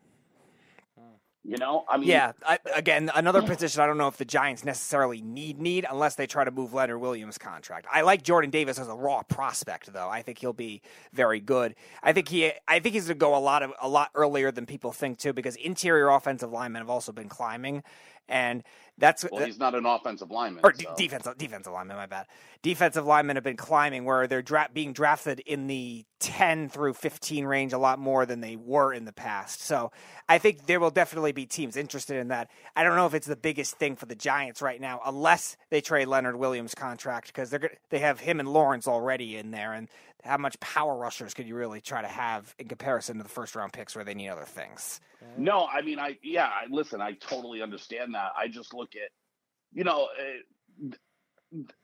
You 1.48 1.56
know, 1.56 1.86
I 1.88 1.96
mean, 1.96 2.10
Yeah, 2.10 2.34
I, 2.46 2.60
again, 2.76 3.10
another 3.16 3.42
position 3.42 3.80
I 3.82 3.86
don't 3.86 3.98
know 3.98 4.10
if 4.10 4.18
the 4.18 4.26
Giants 4.26 4.66
necessarily 4.66 5.22
need 5.22 5.62
need 5.62 5.86
unless 5.90 6.16
they 6.16 6.28
try 6.28 6.44
to 6.44 6.52
move 6.52 6.74
Leonard 6.74 7.00
Williams' 7.00 7.38
contract. 7.38 7.88
I 7.90 8.02
like 8.02 8.22
Jordan 8.22 8.50
Davis 8.50 8.78
as 8.78 8.90
a 8.90 8.94
raw 8.94 9.24
prospect, 9.24 9.94
though. 9.94 10.10
I 10.10 10.24
think 10.24 10.40
he'll 10.40 10.52
be 10.52 10.82
very 11.14 11.40
good. 11.40 11.76
I 12.04 12.12
think 12.12 12.28
he, 12.28 12.52
I 12.68 12.80
think 12.80 12.96
he's 12.96 13.06
going 13.06 13.18
to 13.18 13.20
go 13.20 13.34
a 13.34 13.40
lot 13.40 13.64
of 13.64 13.72
a 13.82 13.88
lot 13.88 14.10
earlier 14.14 14.52
than 14.52 14.66
people 14.66 14.92
think 14.92 15.20
too, 15.20 15.32
because 15.32 15.56
interior 15.56 16.10
offensive 16.10 16.52
linemen 16.52 16.82
have 16.82 16.90
also 16.90 17.14
been 17.14 17.30
climbing, 17.30 17.82
and 18.28 18.62
that's 18.98 19.26
well, 19.32 19.46
he's 19.46 19.60
not 19.60 19.76
an 19.76 19.86
offensive 19.86 20.32
lineman. 20.32 20.62
or 20.64 20.74
so. 20.74 20.80
de- 20.80 21.04
defensive 21.04 21.38
defensive 21.38 21.72
linemen. 21.72 21.98
My 21.98 22.06
bad. 22.06 22.26
Defensive 22.64 23.06
linemen 23.06 23.36
have 23.36 23.44
been 23.44 23.58
climbing 23.58 24.06
where 24.06 24.28
they're 24.28 24.42
dra- 24.42 24.70
being 24.74 24.94
drafted 24.94 25.40
in 25.42 25.68
the 25.68 26.06
ten 26.20 26.70
through 26.70 26.94
fifteen 26.94 27.46
range 27.46 27.74
a 27.74 27.78
lot 27.78 28.00
more 28.00 28.26
than 28.26 28.42
they 28.42 28.56
were 28.56 28.94
in 28.94 29.06
the 29.06 29.14
past. 29.14 29.62
So 29.62 29.92
I 30.28 30.40
think 30.40 30.66
there 30.66 30.80
will 30.80 30.92
definitely 30.92 31.32
be 31.32 31.46
teams 31.46 31.78
interested 31.78 32.18
in 32.18 32.30
that. 32.30 32.50
I 32.76 32.84
don't 32.84 32.96
know 32.96 33.06
if 33.06 33.14
it's 33.14 33.28
the 33.28 33.36
biggest 33.36 33.78
thing 33.78 33.96
for 33.96 34.08
the 34.08 34.16
Giants 34.16 34.62
right 34.62 34.82
now, 34.82 35.00
unless 35.06 35.58
they 35.70 35.82
trade 35.82 36.08
Leonard 36.08 36.36
Williams' 36.38 36.74
contract 36.74 37.28
because 37.28 37.50
they're 37.52 37.72
they 37.90 38.00
have 38.00 38.20
him 38.20 38.40
and 38.40 38.50
Lawrence 38.50 38.88
already 38.88 39.38
in 39.38 39.52
there, 39.52 39.74
and 39.74 39.90
how 40.28 40.38
much 40.38 40.60
power 40.60 40.96
rushers 40.96 41.34
could 41.34 41.48
you 41.48 41.56
really 41.56 41.82
try 41.82 42.02
to 42.02 42.08
have 42.08 42.54
in 42.60 42.68
comparison 42.68 43.18
to 43.18 43.24
the 43.24 43.30
first 43.30 43.56
round 43.56 43.74
picks 43.74 43.96
where 43.96 44.06
they 44.06 44.14
need 44.14 44.30
other 44.30 44.46
things? 44.46 45.00
No, 45.38 45.66
I 45.66 45.82
mean, 45.82 46.00
I 46.00 46.18
yeah, 46.22 46.46
I 46.48 46.66
listen. 46.70 47.02
I 47.02 47.14
totally 47.14 47.62
understand 47.62 48.14
that. 48.14 48.32
I 48.38 48.48
just 48.48 48.74
look 48.74 48.96
at, 48.96 49.10
you 49.74 49.84
know, 49.84 50.04
uh, 50.20 50.88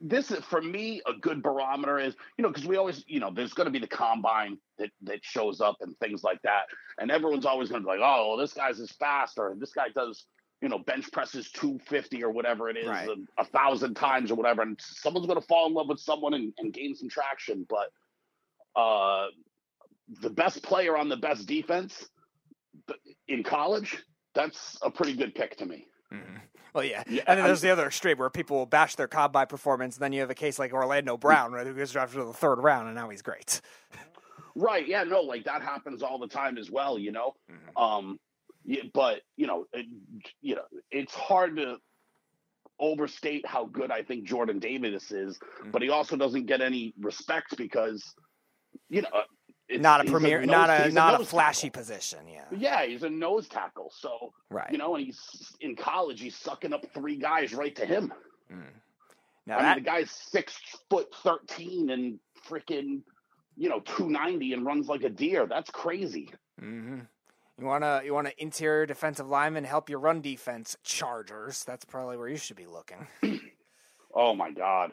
this 0.02 0.30
is 0.32 0.44
for 0.44 0.62
me 0.62 1.02
a 1.08 1.14
good 1.14 1.42
barometer 1.42 1.98
is 1.98 2.16
you 2.38 2.44
know 2.44 2.50
because 2.50 2.66
we 2.66 2.76
always 2.76 3.04
you 3.08 3.20
know 3.20 3.32
there's 3.34 3.54
going 3.54 3.66
to 3.66 3.72
be 3.72 3.80
the 3.80 3.88
combine 3.88 4.58
that 4.78 4.90
that 5.04 5.20
shows 5.24 5.62
up 5.62 5.78
and 5.82 5.98
things 6.00 6.24
like 6.24 6.42
that, 6.44 6.64
and 7.00 7.10
everyone's 7.10 7.46
always 7.46 7.70
going 7.70 7.82
to 7.82 7.86
be 7.86 7.92
like, 7.92 8.02
oh, 8.04 8.30
well, 8.30 8.38
this 8.38 8.54
guy's 8.54 8.80
is 8.80 8.92
fast 8.92 9.38
or 9.38 9.56
this 9.58 9.72
guy 9.72 9.88
does 9.96 10.26
you 10.62 10.70
know 10.70 10.80
bench 10.80 11.12
presses 11.12 11.50
250 11.52 12.24
or 12.24 12.32
whatever 12.32 12.70
it 12.70 12.78
is 12.78 12.88
Right. 12.88 13.08
a, 13.10 13.42
a 13.42 13.46
thousand 13.46 13.96
times 13.96 14.32
or 14.32 14.36
whatever, 14.36 14.62
and 14.62 14.80
someone's 14.82 15.28
going 15.28 15.40
to 15.40 15.48
fall 15.48 15.68
in 15.68 15.74
love 15.74 15.88
with 15.88 16.00
someone 16.00 16.34
and, 16.34 16.54
and 16.58 16.74
gain 16.74 16.94
some 16.96 17.10
traction, 17.10 17.66
but 17.70 17.90
uh, 18.76 19.28
the 20.22 20.30
best 20.30 20.64
player 20.64 20.98
on 20.98 21.10
the 21.10 21.18
best 21.18 21.46
defense 21.48 22.08
in 23.28 23.44
college, 23.44 24.04
that's 24.36 24.78
a 24.82 24.92
pretty 24.92 25.14
good 25.16 25.34
pick 25.36 25.56
to 25.58 25.66
me. 25.66 25.88
Well, 26.74 26.84
yeah. 26.84 27.04
Yeah, 27.08 27.22
and 27.28 27.38
then 27.38 27.46
I- 27.46 27.48
there's 27.48 27.62
the 27.62 27.70
other 27.70 27.86
extreme 27.86 28.18
where 28.18 28.30
people 28.30 28.58
will 28.58 28.66
bash 28.66 28.96
their 28.96 29.08
combine 29.08 29.48
performance, 29.48 29.96
and 29.96 30.04
then 30.04 30.12
you 30.12 30.22
have 30.22 30.30
a 30.32 30.36
case 30.36 30.58
like 30.58 30.74
Orlando 30.74 31.18
Brown, 31.18 31.52
right, 31.52 31.66
who 31.68 31.74
gets 31.74 31.92
drafted 31.92 32.20
to 32.20 32.26
the 32.26 32.34
third 32.34 32.60
round, 32.60 32.88
and 32.88 32.96
now 32.96 33.10
he's 33.10 33.22
great. 33.22 33.62
Right. 34.56 34.88
Yeah. 34.88 35.04
No, 35.04 35.22
like 35.22 35.46
that 35.46 35.62
happens 35.62 36.04
all 36.04 36.20
the 36.20 36.28
time 36.28 36.58
as 36.58 36.70
well, 36.72 36.98
you 37.00 37.12
know? 37.12 37.34
Um, 37.76 38.20
yeah, 38.66 38.84
but, 38.94 39.22
you 39.36 39.46
know, 39.48 39.66
it, 39.74 39.86
you 40.42 40.56
know, 40.56 40.62
it's 40.92 41.14
hard 41.14 41.58
to 41.58 41.78
overstate 42.80 43.46
how 43.48 43.66
good 43.66 43.92
I 43.92 44.02
think 44.04 44.26
Jordan 44.26 44.60
Davis 44.60 45.12
is, 45.12 45.40
but 45.72 45.82
he 45.82 45.90
also 45.90 46.16
doesn't 46.18 46.46
get 46.46 46.62
any 46.62 46.94
respect 47.00 47.56
because, 47.58 48.04
you 48.90 49.02
know, 49.02 49.10
not 49.70 50.06
a 50.06 50.12
premier, 50.12 50.40
nose- 50.40 50.48
not 50.48 50.70
a 50.70 50.92
not 50.92 51.16
a 51.16 51.18
nose 51.20 51.30
flashy 51.30 51.70
tackle. 51.70 51.82
position. 51.82 52.20
Yeah, 52.28 52.44
Yeah, 52.52 52.86
he's 52.86 53.04
a 53.04 53.10
nose 53.10 53.48
tackle. 53.48 53.92
So, 53.96 54.34
right. 54.50 54.72
you 54.72 54.78
know, 54.78 54.96
and 54.96 55.06
he's 55.06 55.56
in 55.62 55.76
college, 55.76 56.20
he's 56.22 56.36
sucking 56.36 56.74
up 56.74 56.86
three 56.94 57.18
guys 57.18 57.54
right 57.54 57.76
to 57.76 57.86
him. 57.86 58.14
now 59.48 59.58
I 59.58 59.62
that 59.62 59.76
mean, 59.78 59.84
the 59.84 59.90
guy's 59.90 60.12
six 60.12 60.60
foot 60.90 61.08
thirteen 61.24 61.90
and 61.90 62.20
freaking, 62.48 63.02
you 63.58 63.70
know, 63.70 63.80
two 63.82 64.10
ninety 64.10 64.54
and 64.54 64.66
runs 64.66 64.88
like 64.88 65.04
a 65.04 65.10
deer. 65.10 65.46
That's 65.48 65.70
crazy. 65.70 66.30
hmm 66.60 67.00
you 67.60 67.68
want 67.68 67.84
to 67.84 68.02
you 68.04 68.16
want 68.16 68.26
an 68.28 68.34
interior 68.40 68.88
defensive 68.88 69.28
lineman 69.30 69.64
help 69.64 69.88
your 69.90 70.00
run 70.00 70.22
defense. 70.22 70.76
Chargers. 70.84 71.64
That's 71.64 71.86
probably 71.86 72.18
where 72.18 72.28
you 72.28 72.36
should 72.38 72.58
be 72.58 72.66
looking. 72.68 73.08
Oh 74.16 74.36
my 74.36 74.52
god, 74.52 74.92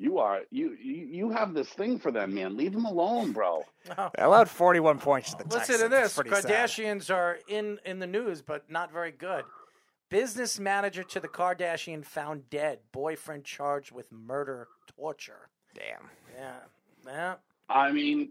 you 0.00 0.18
are 0.18 0.40
you 0.50 0.76
you, 0.82 1.06
you 1.06 1.30
have 1.30 1.52
this 1.52 1.68
thing 1.68 1.98
for 1.98 2.10
them, 2.10 2.34
man. 2.34 2.56
Leave 2.56 2.72
them 2.72 2.86
alone, 2.86 3.32
bro. 3.32 3.62
Oh. 3.98 4.10
They 4.16 4.22
allowed 4.22 4.48
41 4.48 4.98
points 4.98 5.34
to 5.34 5.38
the 5.38 5.44
Listen 5.44 5.58
Texans. 5.58 5.82
to 5.82 5.88
this: 5.88 6.14
pretty 6.14 6.30
sad. 6.30 6.44
Kardashians 6.44 7.14
are 7.14 7.38
in 7.48 7.78
in 7.84 7.98
the 7.98 8.06
news, 8.06 8.40
but 8.40 8.70
not 8.70 8.90
very 8.90 9.12
good. 9.12 9.44
Business 10.08 10.58
manager 10.58 11.02
to 11.04 11.20
the 11.20 11.28
Kardashian 11.28 12.04
found 12.04 12.48
dead. 12.50 12.80
Boyfriend 12.92 13.44
charged 13.44 13.92
with 13.92 14.10
murder, 14.10 14.68
torture. 14.96 15.48
Damn. 15.74 16.08
Yeah, 16.34 16.56
yeah. 17.06 17.34
I 17.68 17.92
mean, 17.92 18.30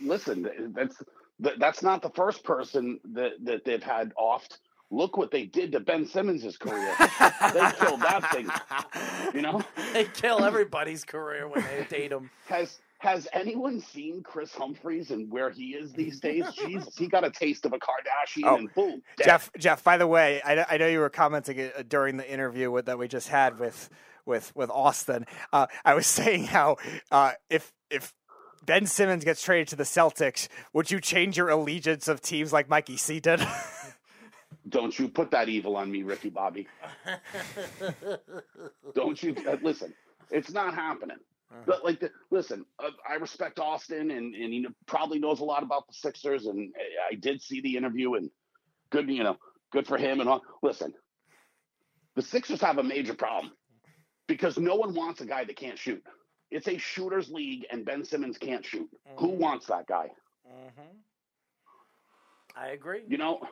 listen, 0.00 0.72
that's 0.74 0.96
that's 1.38 1.82
not 1.82 2.02
the 2.02 2.10
first 2.10 2.42
person 2.44 2.98
that 3.14 3.32
that 3.44 3.64
they've 3.64 3.82
had 3.82 4.12
offed. 4.16 4.58
Look 4.94 5.16
what 5.16 5.32
they 5.32 5.44
did 5.44 5.72
to 5.72 5.80
Ben 5.80 6.06
Simmons' 6.06 6.56
career. 6.56 6.94
they 6.98 7.70
killed 7.80 8.00
that 8.00 8.30
thing. 8.32 8.48
You 9.34 9.42
know, 9.42 9.64
They 9.92 10.04
kill 10.04 10.44
everybody's 10.44 11.04
career 11.04 11.48
when 11.48 11.64
they 11.64 11.84
date 11.90 12.10
them. 12.10 12.30
has 12.46 12.78
has 12.98 13.26
anyone 13.32 13.80
seen 13.80 14.22
Kris 14.22 14.54
Humphries 14.54 15.10
and 15.10 15.30
where 15.30 15.50
he 15.50 15.70
is 15.74 15.92
these 15.92 16.20
days? 16.20 16.44
Jesus, 16.66 16.96
he 16.96 17.08
got 17.08 17.24
a 17.24 17.30
taste 17.30 17.66
of 17.66 17.72
a 17.72 17.78
Kardashian 17.78 18.44
Oh, 18.44 18.56
and 18.56 18.72
boom, 18.74 19.02
dead. 19.16 19.24
Jeff, 19.26 19.50
Jeff. 19.58 19.82
By 19.82 19.96
the 19.98 20.06
way, 20.06 20.40
I, 20.42 20.64
I 20.70 20.76
know 20.78 20.86
you 20.86 21.00
were 21.00 21.10
commenting 21.10 21.60
uh, 21.60 21.82
during 21.86 22.16
the 22.16 22.30
interview 22.32 22.70
with, 22.70 22.86
that 22.86 22.96
we 22.98 23.08
just 23.08 23.28
had 23.28 23.58
with 23.58 23.90
with 24.24 24.54
with 24.54 24.70
Austin. 24.70 25.26
Uh, 25.52 25.66
I 25.84 25.94
was 25.94 26.06
saying 26.06 26.44
how 26.44 26.76
uh, 27.10 27.32
if 27.50 27.72
if 27.90 28.14
Ben 28.64 28.86
Simmons 28.86 29.24
gets 29.24 29.42
traded 29.42 29.68
to 29.68 29.76
the 29.76 29.82
Celtics, 29.84 30.46
would 30.72 30.90
you 30.92 31.00
change 31.00 31.36
your 31.36 31.48
allegiance 31.48 32.06
of 32.06 32.20
teams 32.20 32.52
like 32.52 32.68
Mikey 32.68 32.96
C 32.96 33.18
did? 33.18 33.40
Don't 34.68 34.98
you 34.98 35.08
put 35.08 35.30
that 35.32 35.48
evil 35.48 35.76
on 35.76 35.90
me, 35.90 36.02
Ricky 36.02 36.30
Bobby. 36.30 36.66
Don't 38.94 39.22
you 39.22 39.34
uh, 39.48 39.56
listen? 39.62 39.94
It's 40.30 40.50
not 40.52 40.74
happening. 40.74 41.18
But 41.66 41.84
like, 41.84 42.00
the, 42.00 42.10
listen, 42.30 42.64
uh, 42.82 42.90
I 43.08 43.14
respect 43.14 43.60
Austin, 43.60 44.10
and 44.10 44.34
and 44.34 44.52
he 44.52 44.66
probably 44.86 45.20
knows 45.20 45.38
a 45.40 45.44
lot 45.44 45.62
about 45.62 45.86
the 45.86 45.94
Sixers, 45.94 46.46
and 46.46 46.72
I- 47.10 47.14
did 47.14 47.40
see 47.40 47.60
the 47.60 47.76
interview, 47.76 48.14
and 48.14 48.28
good, 48.90 49.08
you 49.08 49.22
know, 49.22 49.36
good 49.70 49.86
for 49.86 49.96
him. 49.96 50.18
And 50.20 50.28
all. 50.28 50.42
Listen, 50.62 50.92
the 52.16 52.22
Sixers 52.22 52.60
have 52.60 52.78
a 52.78 52.82
major 52.82 53.14
problem 53.14 53.52
because 54.26 54.58
no 54.58 54.74
one 54.74 54.94
wants 54.94 55.20
a 55.20 55.26
guy 55.26 55.44
that 55.44 55.56
can't 55.56 55.78
shoot. 55.78 56.02
It's 56.50 56.66
a 56.66 56.76
shooters 56.76 57.30
league, 57.30 57.66
and 57.70 57.84
Ben 57.84 58.04
Simmons 58.04 58.36
can't 58.36 58.64
shoot. 58.64 58.88
Who 59.18 59.28
wants 59.28 59.66
that 59.66 59.86
guy? 59.86 60.10
Mm-hmm. 60.48 60.96
I 62.56 62.68
agree. 62.68 63.02
you 63.06 63.16
know 63.16 63.46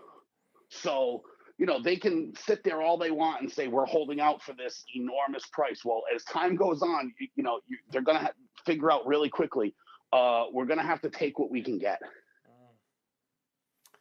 so 0.72 1.22
you 1.58 1.66
know 1.66 1.80
they 1.80 1.96
can 1.96 2.32
sit 2.36 2.64
there 2.64 2.80
all 2.80 2.96
they 2.96 3.10
want 3.10 3.42
and 3.42 3.50
say 3.50 3.68
we're 3.68 3.84
holding 3.84 4.20
out 4.20 4.42
for 4.42 4.54
this 4.54 4.84
enormous 4.94 5.46
price 5.52 5.84
well 5.84 6.02
as 6.14 6.24
time 6.24 6.56
goes 6.56 6.82
on 6.82 7.12
you, 7.20 7.28
you 7.36 7.42
know 7.42 7.60
you, 7.68 7.76
they're 7.90 8.02
going 8.02 8.18
to 8.18 8.24
ha- 8.24 8.32
figure 8.64 8.90
out 8.90 9.06
really 9.06 9.28
quickly 9.28 9.74
uh, 10.12 10.44
we're 10.52 10.66
going 10.66 10.78
to 10.78 10.84
have 10.84 11.00
to 11.00 11.10
take 11.10 11.38
what 11.38 11.50
we 11.50 11.62
can 11.62 11.78
get 11.78 12.00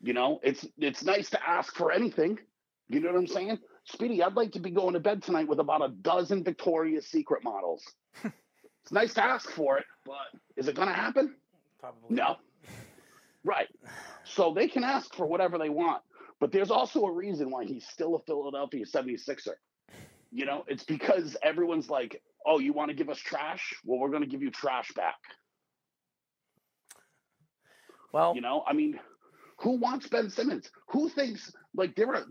you 0.01 0.13
know 0.13 0.39
it's 0.43 0.65
it's 0.77 1.03
nice 1.03 1.29
to 1.29 1.49
ask 1.49 1.75
for 1.75 1.91
anything 1.91 2.39
you 2.89 2.99
know 2.99 3.11
what 3.11 3.17
i'm 3.17 3.27
saying 3.27 3.57
speedy 3.85 4.23
i'd 4.23 4.35
like 4.35 4.51
to 4.51 4.59
be 4.59 4.71
going 4.71 4.93
to 4.93 4.99
bed 4.99 5.21
tonight 5.21 5.47
with 5.47 5.59
about 5.59 5.83
a 5.83 5.89
dozen 6.01 6.43
victoria's 6.43 7.05
secret 7.07 7.43
models 7.43 7.83
it's 8.23 8.91
nice 8.91 9.13
to 9.13 9.23
ask 9.23 9.49
for 9.51 9.77
it 9.77 9.85
but 10.05 10.39
is 10.55 10.67
it 10.67 10.75
going 10.75 10.87
to 10.87 10.93
happen 10.93 11.35
Probably. 11.81 12.15
no. 12.15 12.37
Right. 13.43 13.67
So 14.23 14.53
they 14.53 14.67
can 14.67 14.83
ask 14.83 15.13
for 15.15 15.25
whatever 15.25 15.57
they 15.57 15.67
want. 15.67 16.03
But 16.41 16.51
there's 16.51 16.71
also 16.71 17.05
a 17.05 17.11
reason 17.11 17.51
why 17.51 17.65
he's 17.65 17.87
still 17.87 18.15
a 18.15 18.19
Philadelphia 18.23 18.83
76er. 18.83 19.53
You 20.31 20.45
know, 20.45 20.65
it's 20.67 20.83
because 20.83 21.37
everyone's 21.43 21.89
like, 21.89 22.19
oh, 22.45 22.57
you 22.57 22.73
want 22.73 22.89
to 22.89 22.95
give 22.95 23.09
us 23.09 23.19
trash? 23.19 23.73
Well, 23.85 23.99
we're 23.99 24.09
going 24.09 24.23
to 24.23 24.29
give 24.29 24.41
you 24.41 24.49
trash 24.49 24.91
back. 24.95 25.19
Well, 28.11 28.33
You 28.35 28.41
know, 28.41 28.63
I 28.67 28.73
mean, 28.73 28.99
who 29.59 29.77
wants 29.77 30.07
Ben 30.07 30.29
Simmons? 30.31 30.69
Who 30.89 31.09
thinks 31.09 31.53
like 31.75 31.95
there 31.95 32.13
are, 32.13 32.25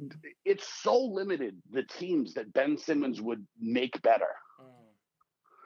it's 0.44 0.68
so 0.82 0.98
limited 0.98 1.56
the 1.70 1.84
teams 1.84 2.34
that 2.34 2.52
Ben 2.52 2.76
Simmons 2.76 3.20
would 3.20 3.46
make 3.60 4.02
better. 4.02 4.28
Mm. 4.60 4.66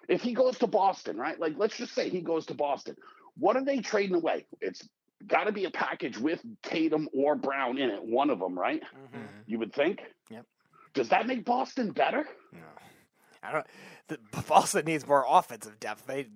If 0.09 0.23
he 0.23 0.35
goes 0.35 0.59
to 0.59 0.67
Boston, 0.67 1.17
right? 1.17 1.41
Like, 1.41 1.55
let's 1.57 1.77
just 1.77 1.95
say 1.95 2.11
he 2.11 2.21
goes 2.21 2.47
to 2.47 2.55
Boston. 2.55 2.95
What 3.37 3.57
are 3.57 3.65
they 3.65 3.79
trading 3.79 4.15
away? 4.15 4.47
It's 4.61 4.87
got 5.27 5.45
to 5.45 5.53
be 5.53 5.65
a 5.65 5.71
package 5.71 6.19
with 6.19 6.41
Tatum 6.63 7.09
or 7.13 7.35
Brown 7.37 7.79
in 7.79 7.91
it, 7.91 8.03
one 8.03 8.31
of 8.31 8.39
them, 8.39 8.59
right? 8.59 8.83
Mm-hmm. 8.83 9.17
Mm-hmm. 9.17 9.27
You 9.47 9.59
would 9.59 9.73
think. 9.73 10.01
Yep. 10.31 10.45
Does 10.95 11.09
that 11.09 11.27
make 11.27 11.45
Boston 11.45 11.91
better? 11.91 12.27
No. 12.53 12.59
I 13.43 13.53
don't. 13.53 13.67
The, 14.09 14.19
Boston 14.49 14.85
needs 14.87 15.07
more 15.07 15.25
offensive 15.29 15.79
depth. 15.81 16.07
They 16.07 16.27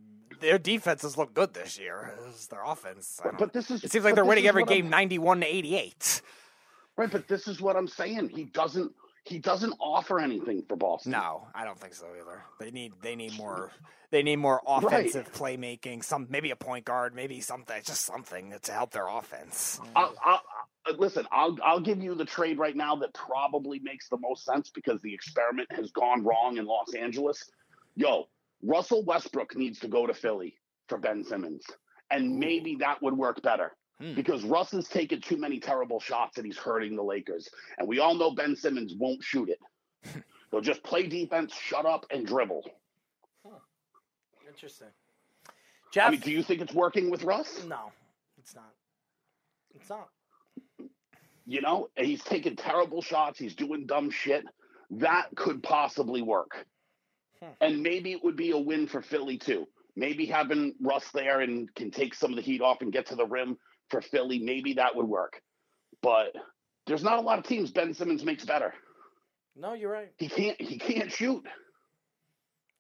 their 0.40 0.58
defenses 0.58 1.16
look 1.18 1.34
good 1.34 1.52
this 1.54 1.78
year. 1.78 2.14
It's 2.28 2.46
their 2.46 2.62
offense. 2.64 3.20
I 3.24 3.28
don't- 3.28 3.38
But 3.38 3.52
this 3.52 3.70
is. 3.70 3.82
it 3.82 3.90
seems 3.90 4.04
like 4.04 4.14
they're 4.14 4.24
winning 4.24 4.46
every 4.46 4.62
what 4.62 4.70
I'm- 4.70 4.82
game, 4.82 4.90
ninety-one 4.90 5.40
to 5.40 5.46
eighty-eight. 5.46 6.22
Right, 6.96 7.10
but 7.10 7.28
this 7.28 7.46
is 7.48 7.60
what 7.60 7.76
I'm 7.76 7.86
saying. 7.88 8.30
He 8.30 8.44
doesn't 8.44 8.92
he 9.28 9.38
doesn't 9.38 9.74
offer 9.78 10.18
anything 10.18 10.62
for 10.68 10.76
Boston. 10.76 11.12
No, 11.12 11.46
I 11.54 11.64
don't 11.64 11.78
think 11.78 11.94
so 11.94 12.06
either. 12.18 12.42
They 12.58 12.70
need 12.70 12.94
they 13.02 13.14
need 13.14 13.36
more 13.36 13.70
they 14.10 14.22
need 14.22 14.36
more 14.36 14.62
offensive 14.66 15.32
playmaking. 15.32 16.02
Some 16.02 16.26
maybe 16.30 16.50
a 16.50 16.56
point 16.56 16.84
guard, 16.84 17.14
maybe 17.14 17.40
something, 17.40 17.80
just 17.84 18.04
something 18.06 18.54
to 18.62 18.72
help 18.72 18.90
their 18.92 19.06
offense. 19.08 19.80
I'll, 19.94 20.14
I'll, 20.24 20.42
listen, 20.96 21.26
I'll 21.30 21.56
I'll 21.62 21.80
give 21.80 22.02
you 22.02 22.14
the 22.14 22.24
trade 22.24 22.58
right 22.58 22.74
now 22.74 22.96
that 22.96 23.12
probably 23.12 23.80
makes 23.80 24.08
the 24.08 24.18
most 24.18 24.44
sense 24.44 24.70
because 24.70 25.02
the 25.02 25.12
experiment 25.12 25.70
has 25.72 25.90
gone 25.90 26.24
wrong 26.24 26.56
in 26.56 26.64
Los 26.64 26.94
Angeles. 26.94 27.50
Yo, 27.96 28.28
Russell 28.62 29.04
Westbrook 29.04 29.56
needs 29.56 29.78
to 29.80 29.88
go 29.88 30.06
to 30.06 30.14
Philly 30.14 30.54
for 30.88 30.96
Ben 30.96 31.22
Simmons, 31.22 31.64
and 32.10 32.38
maybe 32.38 32.76
that 32.76 33.02
would 33.02 33.16
work 33.16 33.42
better. 33.42 33.72
Hmm. 34.00 34.14
Because 34.14 34.44
Russ 34.44 34.70
has 34.72 34.88
taken 34.88 35.20
too 35.20 35.36
many 35.36 35.58
terrible 35.58 35.98
shots 35.98 36.36
and 36.38 36.46
he's 36.46 36.56
hurting 36.56 36.94
the 36.94 37.02
Lakers. 37.02 37.48
And 37.78 37.88
we 37.88 37.98
all 37.98 38.14
know 38.14 38.30
Ben 38.30 38.54
Simmons 38.54 38.94
won't 38.96 39.24
shoot 39.24 39.48
it. 39.48 39.58
He'll 40.50 40.60
just 40.60 40.82
play 40.82 41.06
defense, 41.06 41.52
shut 41.54 41.84
up, 41.84 42.06
and 42.10 42.26
dribble. 42.26 42.64
Interesting. 44.48 44.88
Jeff, 45.92 46.08
I 46.08 46.10
mean, 46.12 46.20
do 46.20 46.30
you 46.30 46.42
think 46.42 46.60
it's 46.60 46.72
working 46.72 47.10
with 47.10 47.22
Russ? 47.22 47.64
no, 47.64 47.92
it's 48.38 48.54
not. 48.54 48.72
It's 49.74 49.90
not. 49.90 50.08
You 51.46 51.60
know, 51.60 51.88
he's 51.96 52.22
taking 52.22 52.56
terrible 52.56 53.00
shots. 53.00 53.38
He's 53.38 53.54
doing 53.54 53.86
dumb 53.86 54.10
shit. 54.10 54.44
That 54.90 55.28
could 55.34 55.62
possibly 55.62 56.22
work. 56.22 56.66
Hmm. 57.42 57.50
And 57.60 57.82
maybe 57.82 58.12
it 58.12 58.22
would 58.24 58.36
be 58.36 58.50
a 58.50 58.58
win 58.58 58.86
for 58.86 59.02
Philly 59.02 59.38
too. 59.38 59.66
Maybe 59.96 60.26
having 60.26 60.74
Russ 60.80 61.10
there 61.12 61.40
and 61.40 61.72
can 61.74 61.90
take 61.90 62.14
some 62.14 62.30
of 62.30 62.36
the 62.36 62.42
heat 62.42 62.60
off 62.60 62.82
and 62.82 62.92
get 62.92 63.06
to 63.06 63.16
the 63.16 63.26
rim 63.26 63.58
for 63.90 64.00
Philly, 64.00 64.38
maybe 64.38 64.74
that 64.74 64.94
would 64.96 65.06
work. 65.06 65.40
But 66.02 66.34
there's 66.86 67.02
not 67.02 67.18
a 67.18 67.22
lot 67.22 67.38
of 67.38 67.44
teams 67.44 67.70
Ben 67.70 67.94
Simmons 67.94 68.24
makes 68.24 68.44
better. 68.44 68.74
No, 69.56 69.74
you're 69.74 69.90
right. 69.90 70.10
He 70.18 70.28
can't 70.28 70.60
he 70.60 70.78
can't 70.78 71.10
shoot. 71.10 71.44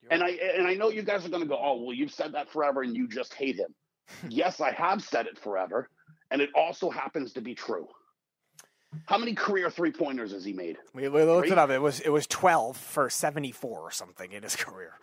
You're 0.02 0.12
And 0.12 0.22
I 0.22 0.30
and 0.30 0.66
I 0.66 0.74
know 0.74 0.90
you 0.90 1.02
guys 1.02 1.26
are 1.26 1.28
going 1.28 1.42
to 1.42 1.48
go, 1.48 1.58
"Oh, 1.60 1.82
well, 1.82 1.92
you've 1.94 2.12
said 2.12 2.32
that 2.32 2.50
forever 2.50 2.82
and 2.82 2.96
you 2.96 3.08
just 3.08 3.34
hate 3.34 3.56
him." 3.56 3.74
yes, 4.28 4.60
I 4.60 4.72
have 4.72 5.02
said 5.02 5.26
it 5.26 5.38
forever, 5.38 5.90
and 6.30 6.40
it 6.40 6.50
also 6.54 6.90
happens 6.90 7.32
to 7.34 7.40
be 7.40 7.54
true. 7.54 7.88
How 9.04 9.18
many 9.18 9.34
career 9.34 9.68
three-pointers 9.70 10.32
has 10.32 10.44
he 10.44 10.54
made? 10.54 10.78
We, 10.94 11.08
we 11.08 11.22
looked 11.22 11.48
Three? 11.48 11.52
it 11.52 11.58
up. 11.58 11.68
It 11.68 11.80
was 11.80 12.00
it 12.00 12.08
was 12.10 12.26
twelve 12.26 12.76
for 12.76 13.10
seventy 13.10 13.52
four 13.52 13.80
or 13.80 13.90
something 13.90 14.32
in 14.32 14.42
his 14.42 14.56
career. 14.64 14.94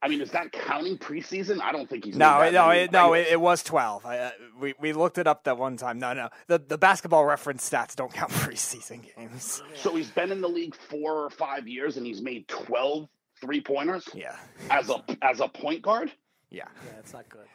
I 0.00 0.08
mean, 0.08 0.20
is 0.20 0.30
that 0.30 0.52
counting 0.52 0.96
preseason? 0.96 1.60
I 1.60 1.72
don't 1.72 1.88
think 1.90 2.04
he's 2.04 2.16
No, 2.16 2.40
it, 2.40 2.52
that 2.52 2.54
no, 2.54 2.70
it, 2.70 2.92
no, 2.92 3.14
it, 3.14 3.26
it 3.32 3.40
was 3.40 3.62
twelve. 3.64 4.06
I, 4.06 4.18
uh, 4.18 4.30
we 4.60 4.74
we 4.78 4.92
looked 4.92 5.18
it 5.18 5.26
up 5.26 5.44
that 5.44 5.58
one 5.58 5.76
time. 5.76 5.98
No, 5.98 6.12
no, 6.12 6.28
the 6.46 6.58
the 6.58 6.78
basketball 6.78 7.24
reference 7.24 7.68
stats 7.68 7.96
don't 7.96 8.12
count 8.12 8.30
preseason 8.32 9.02
games. 9.16 9.60
So 9.74 9.96
he's 9.96 10.10
been 10.10 10.30
in 10.30 10.40
the 10.40 10.48
league 10.48 10.74
four 10.76 11.24
or 11.24 11.30
five 11.30 11.66
years, 11.66 11.96
and 11.96 12.06
he's 12.06 12.20
made 12.22 12.46
12 12.48 13.08
three-pointers 13.40 14.08
Yeah, 14.14 14.36
as 14.70 14.88
a 14.90 15.02
as 15.22 15.40
a 15.40 15.48
point 15.48 15.82
guard. 15.82 16.12
yeah. 16.50 16.64
Yeah, 16.84 16.98
it's 17.00 17.12
not 17.12 17.28
good. 17.28 17.46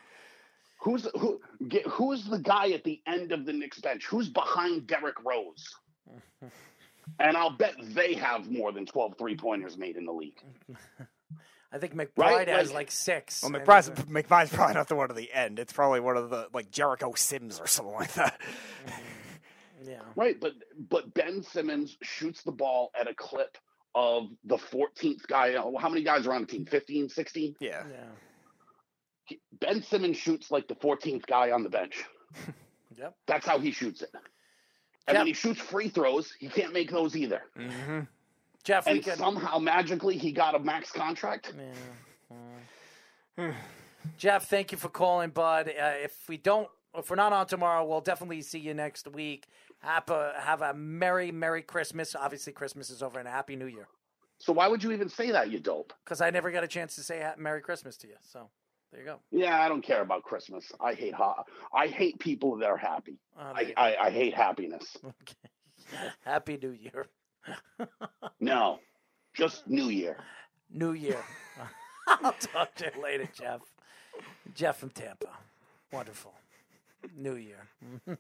Who's 0.82 1.08
who? 1.18 1.40
Get, 1.70 1.88
who's 1.88 2.26
the 2.26 2.40
guy 2.40 2.72
at 2.72 2.84
the 2.84 3.02
end 3.08 3.32
of 3.32 3.46
the 3.46 3.54
Knicks 3.54 3.80
bench? 3.80 4.06
Who's 4.06 4.28
behind 4.28 4.86
Derrick 4.88 5.24
Rose? 5.24 5.66
And 7.20 7.36
I'll 7.36 7.50
bet 7.58 7.76
they 7.94 8.14
have 8.14 8.50
more 8.50 8.72
than 8.72 8.86
12 8.86 9.16
three-pointers 9.18 9.78
made 9.78 9.98
in 9.98 10.06
the 10.06 10.14
league. 10.14 10.40
I 11.74 11.80
think 11.80 11.96
McBride 11.96 12.18
Right, 12.18 12.48
has 12.48 12.68
like- 12.70 12.76
like 12.76 12.92
six. 12.92 13.42
Well, 13.42 13.56
and- 13.56 13.66
McBride's, 13.66 13.90
McBride's 14.06 14.52
probably 14.54 14.76
not 14.76 14.88
the 14.88 14.96
one 14.96 15.10
at 15.10 15.16
the 15.16 15.34
end. 15.34 15.58
It's 15.58 15.74
probably 15.74 16.00
one 16.02 16.16
of 16.18 16.30
the 16.30 16.48
like 16.54 16.70
Jericho 16.70 17.14
Sims 17.16 17.60
or 17.60 17.66
something 17.68 17.96
like 17.96 18.14
that. 18.14 18.40
yeah. 19.84 20.02
Right, 20.16 20.40
but 20.40 20.54
but 20.90 21.14
Ben 21.14 21.42
Simmons 21.44 21.98
shoots 22.04 22.44
the 22.44 22.52
ball 22.52 22.92
at 23.00 23.08
a 23.10 23.14
clip 23.16 23.58
of 23.96 24.30
the 24.44 24.58
14th 24.58 25.26
guy. 25.28 25.54
How 25.54 25.90
many 25.90 26.04
guys 26.04 26.26
are 26.28 26.34
on 26.34 26.42
the 26.42 26.48
team? 26.48 26.66
15, 26.66 27.10
16? 27.10 27.56
Yeah, 27.60 27.84
Yeah. 27.90 29.38
Ben 29.60 29.82
Simmons 29.84 30.18
shoots 30.18 30.52
like 30.52 30.68
the 30.68 30.76
14th 30.76 31.26
guy 31.26 31.52
on 31.52 31.64
the 31.64 31.70
bench. 31.70 32.04
Yep. 32.96 33.16
That's 33.26 33.46
how 33.48 33.58
he 33.58 33.72
shoots 33.72 34.04
it. 34.04 34.12
And 35.08 35.16
Jeff- 35.16 35.18
when 35.22 35.28
he 35.28 35.34
shoots 35.34 35.60
free 35.60 35.90
throws, 35.90 36.32
he 36.40 36.48
can't 36.48 36.74
make 36.74 36.92
those 36.92 37.16
either. 37.16 37.42
hmm 37.58 38.02
Jeff, 38.64 38.86
we 38.86 38.94
And 38.94 39.04
can. 39.04 39.18
somehow 39.18 39.60
magically 39.60 40.18
he 40.18 40.32
got 40.32 40.56
a 40.56 40.60
max 40.60 40.92
contract. 40.92 41.54
Jeff, 44.18 44.50
thank 44.50 44.72
you 44.72 44.78
for 44.78 44.90
calling, 44.90 45.30
bud. 45.32 45.68
Uh, 45.70 45.94
if 46.04 46.28
we 46.28 46.38
don't, 46.38 46.68
if 46.96 47.10
we're 47.10 47.16
not 47.16 47.34
on 47.34 47.48
tomorrow, 47.48 47.86
we'll 47.86 48.02
definitely 48.02 48.42
see 48.42 48.60
you 48.60 48.74
next 48.74 49.08
week. 49.12 49.48
Have 49.80 50.10
a 50.10 50.34
have 50.40 50.62
a 50.62 50.74
merry, 50.74 51.32
merry 51.32 51.62
Christmas. 51.62 52.16
Obviously, 52.16 52.54
Christmas 52.54 52.90
is 52.90 53.02
over, 53.04 53.20
and 53.20 53.28
a 53.28 53.32
happy 53.32 53.56
New 53.56 53.66
Year. 53.66 53.88
So 54.40 54.54
why 54.54 54.68
would 54.68 54.84
you 54.84 54.92
even 54.92 55.10
say 55.10 55.32
that, 55.32 55.52
you 55.52 55.60
dope? 55.60 55.94
Because 56.04 56.20
I 56.22 56.30
never 56.30 56.52
got 56.52 56.64
a 56.64 56.68
chance 56.68 56.96
to 56.96 57.02
say 57.04 57.26
Merry 57.38 57.62
Christmas 57.62 57.96
to 57.98 58.08
you. 58.08 58.16
So 58.22 58.50
there 58.92 59.00
you 59.02 59.06
go. 59.06 59.20
Yeah, 59.32 59.62
I 59.62 59.70
don't 59.70 59.82
care 59.82 60.02
about 60.02 60.24
Christmas. 60.24 60.70
I 60.82 60.94
hate 60.94 61.14
ha- 61.14 61.44
I 61.74 61.88
hate 61.88 62.20
people 62.20 62.58
that 62.58 62.70
are 62.70 62.78
happy. 62.78 63.20
Uh, 63.38 63.54
I, 63.56 63.74
I, 63.78 63.96
I 64.08 64.10
hate 64.10 64.34
happiness. 64.34 64.98
okay. 65.06 66.06
Happy 66.26 66.58
New 66.62 66.72
Year. 66.72 67.08
No, 68.40 68.80
just 69.34 69.68
New 69.68 69.90
Year. 69.90 70.18
New 70.70 70.94
Year. 70.94 71.24
I'll 72.08 72.34
talk 72.34 72.76
to 72.76 72.92
you 72.94 73.02
later, 73.02 73.30
Jeff. 73.34 73.62
Jeff 74.54 74.78
from 74.78 74.90
Tampa. 74.90 75.30
Wonderful. 75.92 76.34
New 77.16 77.36
Year. 77.36 77.68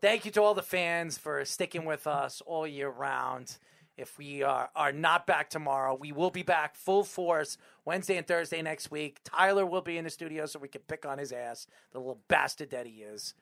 Thank 0.00 0.24
you 0.24 0.30
to 0.32 0.42
all 0.42 0.54
the 0.54 0.62
fans 0.62 1.16
for 1.16 1.44
sticking 1.44 1.84
with 1.84 2.06
us 2.06 2.42
all 2.44 2.66
year 2.66 2.88
round. 2.88 3.56
If 3.96 4.18
we 4.18 4.42
are, 4.42 4.70
are 4.74 4.90
not 4.90 5.26
back 5.26 5.50
tomorrow, 5.50 5.94
we 5.94 6.10
will 6.12 6.30
be 6.30 6.42
back 6.42 6.74
full 6.74 7.04
force 7.04 7.58
Wednesday 7.84 8.16
and 8.16 8.26
Thursday 8.26 8.62
next 8.62 8.90
week. 8.90 9.20
Tyler 9.22 9.66
will 9.66 9.82
be 9.82 9.98
in 9.98 10.04
the 10.04 10.10
studio 10.10 10.46
so 10.46 10.58
we 10.58 10.68
can 10.68 10.80
pick 10.88 11.04
on 11.06 11.18
his 11.18 11.30
ass, 11.30 11.66
the 11.92 11.98
little 11.98 12.20
bastard 12.26 12.70
that 12.70 12.86
he 12.86 13.02
is. 13.02 13.34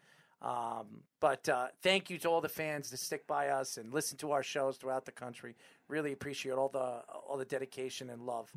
Um, 0.43 1.03
but 1.21 1.49
uh, 1.49 1.69
thank 1.83 2.09
you 2.09 2.19
to 2.19 2.29
all 2.29 2.41
the 2.41 2.49
fans 2.49 2.91
that 2.91 2.97
stick 2.97 3.27
by 3.27 3.49
us 3.49 3.77
and 3.77 3.93
listen 3.93 4.17
to 4.19 4.33
our 4.33 4.43
shows 4.43 4.77
throughout 4.77 5.05
the 5.05 5.13
country. 5.13 5.55
Really 5.89 6.13
appreciate 6.13 6.53
all 6.53 6.69
the 6.69 7.03
all 7.29 7.37
the 7.37 7.45
dedication 7.45 8.09
and 8.11 8.23
love. 8.23 8.51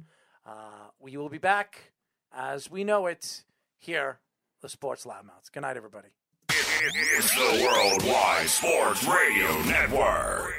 Uh, 0.46 0.88
we 1.00 1.18
will 1.18 1.30
be 1.30 1.38
back 1.38 1.92
as 2.36 2.72
we 2.72 2.84
know 2.84 3.08
it 3.08 3.44
here, 3.78 4.20
the 4.62 4.70
Sports 4.70 5.06
Loudmouths. 5.06 5.52
Good 5.52 5.62
night, 5.62 5.78
everybody. 5.78 6.10
It's 6.50 7.34
the 7.36 7.66
Worldwide 7.66 8.50
Sports 8.50 9.04
Radio 9.06 9.62
Network. 9.64 10.54